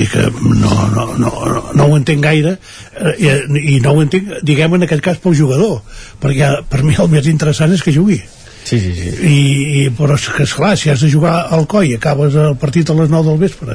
I, 0.00 0.06
que 0.08 0.24
no, 0.42 0.72
no, 0.94 1.06
no, 1.18 1.32
no, 1.46 1.64
no 1.74 1.84
ho 1.84 1.96
entenc 1.96 2.24
gaire 2.24 2.56
eh, 2.56 3.14
i, 3.18 3.76
i 3.76 3.80
no 3.84 3.92
ho 3.92 4.02
entenc 4.02 4.38
diguem 4.42 4.74
en 4.78 4.88
aquest 4.88 5.04
cas 5.04 5.20
pel 5.22 5.36
jugador 5.36 5.82
perquè 6.22 6.54
per 6.68 6.82
mi 6.82 6.96
el 6.98 7.12
més 7.12 7.28
interessant 7.28 7.72
és 7.76 7.84
que 7.84 7.92
jugui 7.94 8.20
Sí, 8.64 8.78
sí, 8.78 8.92
sí. 8.94 9.08
I, 9.26 9.38
i 9.82 9.90
però 9.96 10.14
és 10.14 10.24
que 10.30 10.44
esclar, 10.46 10.76
si 10.78 10.88
has 10.92 11.00
de 11.02 11.08
jugar 11.10 11.32
al 11.52 11.64
coi 11.66 11.94
acabes 11.96 12.36
el 12.38 12.54
partit 12.60 12.88
a 12.92 12.94
les 12.94 13.10
9 13.10 13.26
del 13.32 13.40
vespre 13.40 13.74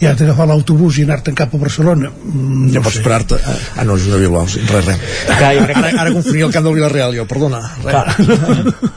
i 0.00 0.06
has 0.06 0.16
d'agafar 0.20 0.46
l'autobús 0.46 0.98
i 1.00 1.06
anar-te'n 1.08 1.34
cap 1.38 1.54
a 1.54 1.58
Barcelona 1.58 2.10
mm, 2.12 2.68
ja 2.70 2.78
no 2.78 2.84
pots 2.86 2.94
sé. 2.96 3.02
esperar-te 3.02 3.38
ah 3.42 3.84
no, 3.84 3.96
és 3.98 4.06
una 4.06 4.20
Bilbao, 4.22 4.46
sí, 4.48 4.62
res, 4.70 4.86
res 4.86 5.02
Clar, 5.26 5.50
jo 5.58 5.64
crec 5.66 5.74
que- 5.74 5.82
ara, 5.82 5.92
ara 6.04 6.14
confonia 6.14 6.46
el 6.46 6.52
camp 6.54 6.68
del 6.68 6.78
Villarreal 6.78 7.16
jo, 7.18 7.26
perdona, 7.26 7.60
res. 7.82 7.90
Clar. 7.90 8.14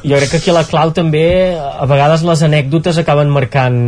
jo 0.04 0.16
crec 0.22 0.30
que 0.36 0.38
aquí 0.44 0.52
la 0.56 0.64
clau 0.70 0.94
també 0.94 1.26
a 1.58 1.86
vegades 1.90 2.22
les 2.30 2.46
anècdotes 2.48 3.02
acaben 3.02 3.34
marcant 3.34 3.82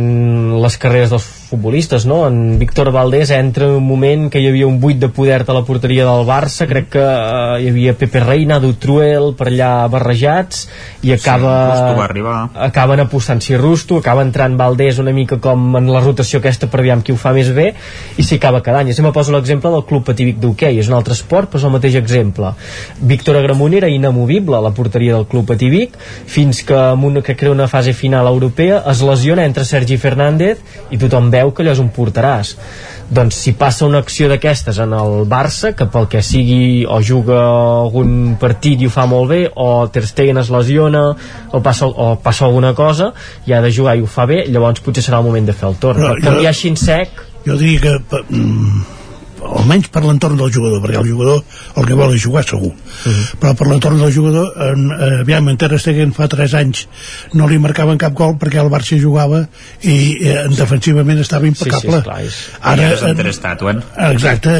les 0.64 0.76
carreres 0.82 1.14
dels 1.14 1.30
futbolistes 1.54 2.04
no? 2.06 2.26
en 2.26 2.58
Víctor 2.58 2.90
Valdés 2.92 3.30
entra 3.30 3.68
en 3.68 3.78
un 3.78 3.86
moment 3.86 4.26
que 4.30 4.42
hi 4.42 4.48
havia 4.50 4.66
un 4.66 4.80
buit 4.82 4.98
de 4.98 5.08
poder 5.08 5.44
a 5.46 5.54
la 5.54 5.62
porteria 5.64 6.04
del 6.06 6.26
Barça 6.26 6.66
crec 6.66 6.90
que 6.96 7.02
eh, 7.02 7.62
hi 7.62 7.70
havia 7.70 7.94
Pepe 7.98 8.22
Reina 8.22 8.58
Dutruel 8.62 9.32
per 9.38 9.48
allà 9.52 9.86
barrejats 9.90 10.66
i 11.06 11.12
acaba 11.14 11.54
Rusto 11.70 11.98
va 12.00 12.04
arribar. 12.08 12.36
acaben 12.66 13.02
apostant-s'hi 13.04 13.58
Rusto 13.60 13.98
acaba 14.02 14.24
entrant 14.26 14.56
Valdés 14.58 14.98
una 14.98 15.14
mica 15.14 15.38
com 15.38 15.76
en 15.78 15.90
la 15.92 16.02
rotació 16.02 16.40
aquesta 16.42 16.68
per 16.70 16.82
aviam 16.82 17.04
qui 17.04 17.14
ho 17.14 17.18
fa 17.20 17.34
més 17.36 17.52
bé 17.54 17.70
i 18.18 18.24
s'hi 18.24 18.38
acaba 18.40 18.62
quedant, 18.64 18.88
jo 18.88 18.96
sempre 18.96 19.14
poso 19.14 19.34
l'exemple 19.34 19.70
del 19.70 19.86
Club 19.86 20.06
Patí 20.08 20.26
Vic 20.28 20.40
d'hoquei, 20.42 20.78
és 20.80 20.90
un 20.90 20.98
altre 20.98 21.14
esport 21.14 21.52
però 21.52 21.62
és 21.62 21.68
el 21.68 21.74
mateix 21.76 21.98
exemple 22.00 22.54
Víctor 23.00 23.38
Agramunt 23.38 23.78
era 23.78 23.90
inamovible 23.90 24.58
a 24.58 24.64
la 24.64 24.74
porteria 24.74 25.14
del 25.14 25.28
Club 25.30 25.46
Patí 25.52 25.70
Vic 25.70 25.98
fins 26.26 26.64
que 26.66 26.74
en 26.74 27.04
una, 27.04 27.22
que 27.22 27.36
era 27.38 27.52
una 27.52 27.68
fase 27.68 27.92
final 27.92 28.26
europea 28.26 28.82
es 28.90 29.02
lesiona 29.04 29.44
entre 29.44 29.64
Sergi 29.64 29.98
Fernández 30.00 30.62
i 30.90 30.98
tothom 31.00 31.30
veu 31.32 31.43
que 31.52 31.64
allò 31.64 31.74
és 31.74 31.82
un 31.82 31.90
porteràs 31.92 32.54
doncs 33.14 33.36
si 33.44 33.52
passa 33.58 33.84
una 33.84 34.00
acció 34.00 34.30
d'aquestes 34.30 34.78
en 34.80 34.94
el 34.96 35.26
Barça 35.28 35.74
que 35.76 35.86
pel 35.92 36.08
que 36.08 36.22
sigui 36.24 36.86
o 36.88 37.00
juga 37.04 37.40
algun 37.82 38.36
partit 38.40 38.80
i 38.80 38.88
ho 38.88 38.94
fa 38.94 39.04
molt 39.10 39.30
bé 39.34 39.42
o 39.54 39.86
Ter 39.92 40.06
Stegen 40.08 40.40
es 40.40 40.50
lesiona 40.54 41.04
o 41.52 41.60
passa, 41.60 41.86
o 41.86 42.16
passa 42.22 42.46
alguna 42.48 42.72
cosa 42.74 43.12
i 43.46 43.52
ha 43.52 43.60
de 43.60 43.72
jugar 43.72 43.98
i 43.98 44.02
ho 44.02 44.08
fa 44.08 44.26
bé 44.30 44.44
llavors 44.48 44.80
potser 44.80 45.04
serà 45.04 45.20
el 45.20 45.28
moment 45.28 45.46
de 45.46 45.52
fer 45.52 45.68
el 45.68 45.76
torn. 45.80 46.00
Però 46.00 46.14
però 46.14 46.30
canviar 46.30 46.54
així 46.54 46.72
en 46.72 46.80
sec 46.80 47.24
jo 47.44 47.58
diria 47.60 47.80
que 47.84 48.22
mm, 48.30 49.03
almenys 49.60 49.90
per 49.92 50.04
l'entorn 50.04 50.38
del 50.40 50.52
jugador 50.54 50.82
perquè 50.84 51.00
el 51.00 51.10
jugador 51.10 51.42
el 51.78 51.88
que 51.88 51.98
vol 51.98 52.14
és 52.16 52.24
jugar 52.24 52.44
segur. 52.46 52.72
Però 53.40 53.54
per 53.58 53.68
l'entorn 53.70 54.00
del 54.02 54.12
jugador 54.14 54.52
en, 54.68 54.86
eh, 54.94 55.20
aviam, 55.22 55.48
en 55.48 55.58
Ter 55.60 55.72
Stegen 55.78 56.14
fa 56.16 56.28
3 56.30 56.56
anys 56.60 56.84
no 57.34 57.48
li 57.50 57.58
marcaven 57.62 57.98
cap 58.00 58.14
gol 58.16 58.36
perquè 58.40 58.62
el 58.62 58.70
Barça 58.72 58.98
jugava 59.00 59.44
i 59.82 59.96
eh, 60.20 60.36
defensivament 60.54 61.20
estava 61.22 61.48
impecable. 61.50 62.02
I 62.04 62.30
ara 62.72 62.90
és 62.94 63.04
en 63.06 63.16
Ter 63.20 63.34
Stegen. 63.36 63.82
exacte. 64.10 64.54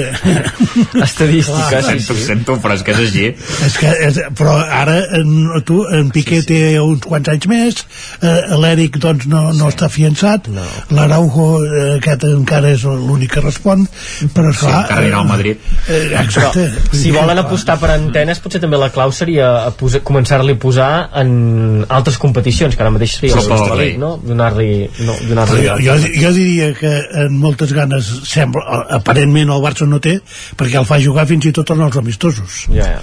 Estadística 1.08 1.68
Clar, 1.68 1.82
sento, 1.84 2.14
sento, 2.18 2.58
però 2.62 2.74
és 2.76 2.82
que 2.84 2.94
és 2.94 3.02
així. 3.05 3.26
És 3.66 3.78
que, 3.81 3.90
és, 4.08 4.20
però 4.39 4.56
ara 4.62 4.97
en, 5.18 5.31
tu, 5.66 5.82
en 5.90 6.10
Piqué 6.14 6.40
sí, 6.40 6.47
sí. 6.47 6.48
té 6.52 6.81
uns 6.81 7.05
quants 7.06 7.31
anys 7.32 7.48
més 7.50 7.81
eh, 8.20 8.55
l'Eric 8.60 8.98
doncs 9.02 9.28
no, 9.31 9.47
no 9.56 9.70
està 9.73 9.89
fiançat 9.92 10.48
no. 10.52 10.64
l'Araujo 10.94 11.48
eh, 11.64 11.84
aquest 11.98 12.26
encara 12.28 12.74
és 12.74 12.84
l'únic 12.84 13.34
que 13.34 13.44
respon 13.44 13.86
però 14.34 14.52
sí, 14.52 14.58
esclar 14.58 14.83
encara 14.84 15.02
anirà 15.02 15.20
al 15.22 15.28
Madrid. 15.28 15.58
Eh, 15.88 16.00
exacte. 16.20 16.68
Però, 16.74 17.00
si 17.00 17.10
volen 17.14 17.40
apostar 17.42 17.76
per 17.82 17.90
antenes 17.96 18.40
potser 18.44 18.60
també 18.62 18.78
la 18.80 18.90
clau 18.94 19.12
seria 19.12 19.50
a 19.64 19.72
posar- 19.74 20.02
començar-li 20.06 20.54
a 20.54 20.60
posar 20.60 20.90
en 21.20 21.84
altres 21.88 22.18
competicions 22.22 22.76
que 22.76 22.84
ara 22.84 22.92
mateix 22.94 23.16
seria 23.18 23.34
Copa 23.34 23.58
del 23.58 23.68
la 23.74 23.78
Rei. 23.80 23.96
no? 23.98 24.14
donar-li 24.22 24.70
no, 25.06 25.16
donar 25.28 25.48
jo, 25.50 25.76
jo, 25.82 25.96
jo 26.20 26.32
diria 26.36 26.70
que 26.78 26.92
en 27.24 27.36
moltes 27.40 27.72
ganes 27.76 28.08
sembla, 28.28 28.62
aparentment 28.98 29.50
el 29.54 29.62
Barça 29.64 29.86
no 29.88 30.00
té 30.04 30.18
perquè 30.56 30.78
el 30.80 30.86
fa 30.88 31.00
jugar 31.02 31.26
fins 31.30 31.46
i 31.48 31.52
tot 31.56 31.70
en 31.74 31.82
els 31.86 31.96
amistosos. 31.96 32.64
Ja, 32.74 32.86
ja. 32.94 33.00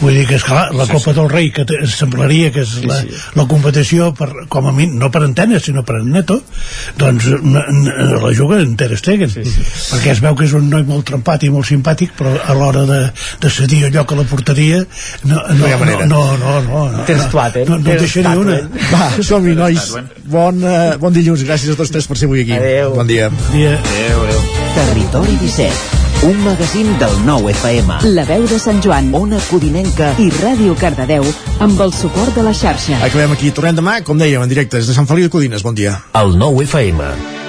Vull 0.00 0.14
dir 0.14 0.26
que, 0.28 0.36
esclar, 0.40 0.68
la 0.76 0.86
Copa 0.90 1.12
del 1.16 1.28
Rei, 1.30 1.50
que 1.54 1.66
semblaria 1.90 2.50
que 2.54 2.62
és 2.64 2.76
la, 2.86 3.00
la 3.38 3.46
competició, 3.50 4.12
per, 4.16 4.28
com 4.52 4.68
a 4.68 4.72
mi, 4.76 4.86
no 4.86 5.10
per 5.12 5.24
antenes, 5.26 5.66
sinó 5.68 5.84
per 5.86 5.98
en 6.00 6.10
neto, 6.14 6.38
doncs 7.00 7.28
la 7.32 8.32
juga 8.36 8.60
en 8.62 8.76
Ter 8.78 8.92
Stegen, 8.98 9.32
perquè 9.32 10.12
es 10.14 10.22
veu 10.22 10.36
que 10.38 10.46
és 10.48 10.54
un 10.58 10.68
noi 10.72 10.81
molt 10.88 11.06
trempat 11.08 11.46
i 11.46 11.50
molt 11.52 11.68
simpàtic, 11.68 12.14
però 12.18 12.34
a 12.36 12.56
l'hora 12.58 12.84
de, 12.88 13.00
de 13.42 13.50
cedir 13.52 13.84
el 13.88 13.94
lloc 13.94 14.12
a 14.12 14.20
la 14.20 14.26
porteria 14.28 14.82
no, 15.24 15.40
no, 15.54 15.70
No 15.72 15.84
no, 15.84 16.06
no, 16.06 16.22
no, 16.36 16.60
no, 16.66 16.84
no, 16.92 17.04
Tens 17.08 17.28
tuat, 17.30 17.56
eh? 17.56 17.64
no, 17.68 17.76
no, 17.76 17.78
no 17.78 17.80
en 17.80 17.88
Tens 17.90 18.04
deixa 18.06 18.20
ni 18.20 18.28
tuat, 18.28 18.44
una. 18.44 18.58
eh? 18.58 18.90
Va, 18.92 19.22
som-hi, 19.22 19.56
nois. 19.58 19.88
Bon, 20.24 20.62
uh, 20.62 20.98
bon 21.02 21.14
dilluns. 21.14 21.44
Gràcies 21.46 21.72
a 21.74 21.78
tots 21.78 21.92
tres 21.94 22.08
per 22.10 22.18
ser 22.18 22.30
avui 22.30 22.44
aquí. 22.44 22.56
Adéu. 22.58 22.94
Bon 22.98 23.08
dia. 23.08 23.30
Dia. 23.52 23.78
adéu, 23.80 24.24
adéu 24.28 24.46
Territori 24.76 25.36
17 25.42 26.00
un 26.22 26.38
magazín 26.44 26.86
del 27.00 27.16
nou 27.26 27.48
FM. 27.50 27.96
La 28.14 28.22
veu 28.28 28.44
de 28.46 28.58
Sant 28.62 28.78
Joan, 28.84 29.08
Ona 29.18 29.40
Codinenca 29.48 30.12
i 30.22 30.28
Ràdio 30.30 30.76
Cardedeu 30.78 31.26
amb 31.58 31.82
el 31.82 31.90
suport 31.98 32.30
de 32.38 32.46
la 32.46 32.54
xarxa. 32.54 33.00
Acabem 33.02 33.34
aquí. 33.34 33.50
Tornem 33.50 33.82
demà, 33.82 33.98
com 34.06 34.22
dèiem, 34.22 34.46
en 34.46 34.54
directe 34.54 34.78
des 34.78 34.86
de 34.86 34.94
Sant 34.94 35.10
Feliu 35.10 35.26
de 35.26 35.34
Codines. 35.34 35.66
Bon 35.66 35.74
dia. 35.74 35.98
El 36.22 36.36
nou 36.38 36.62
FM. 36.62 37.41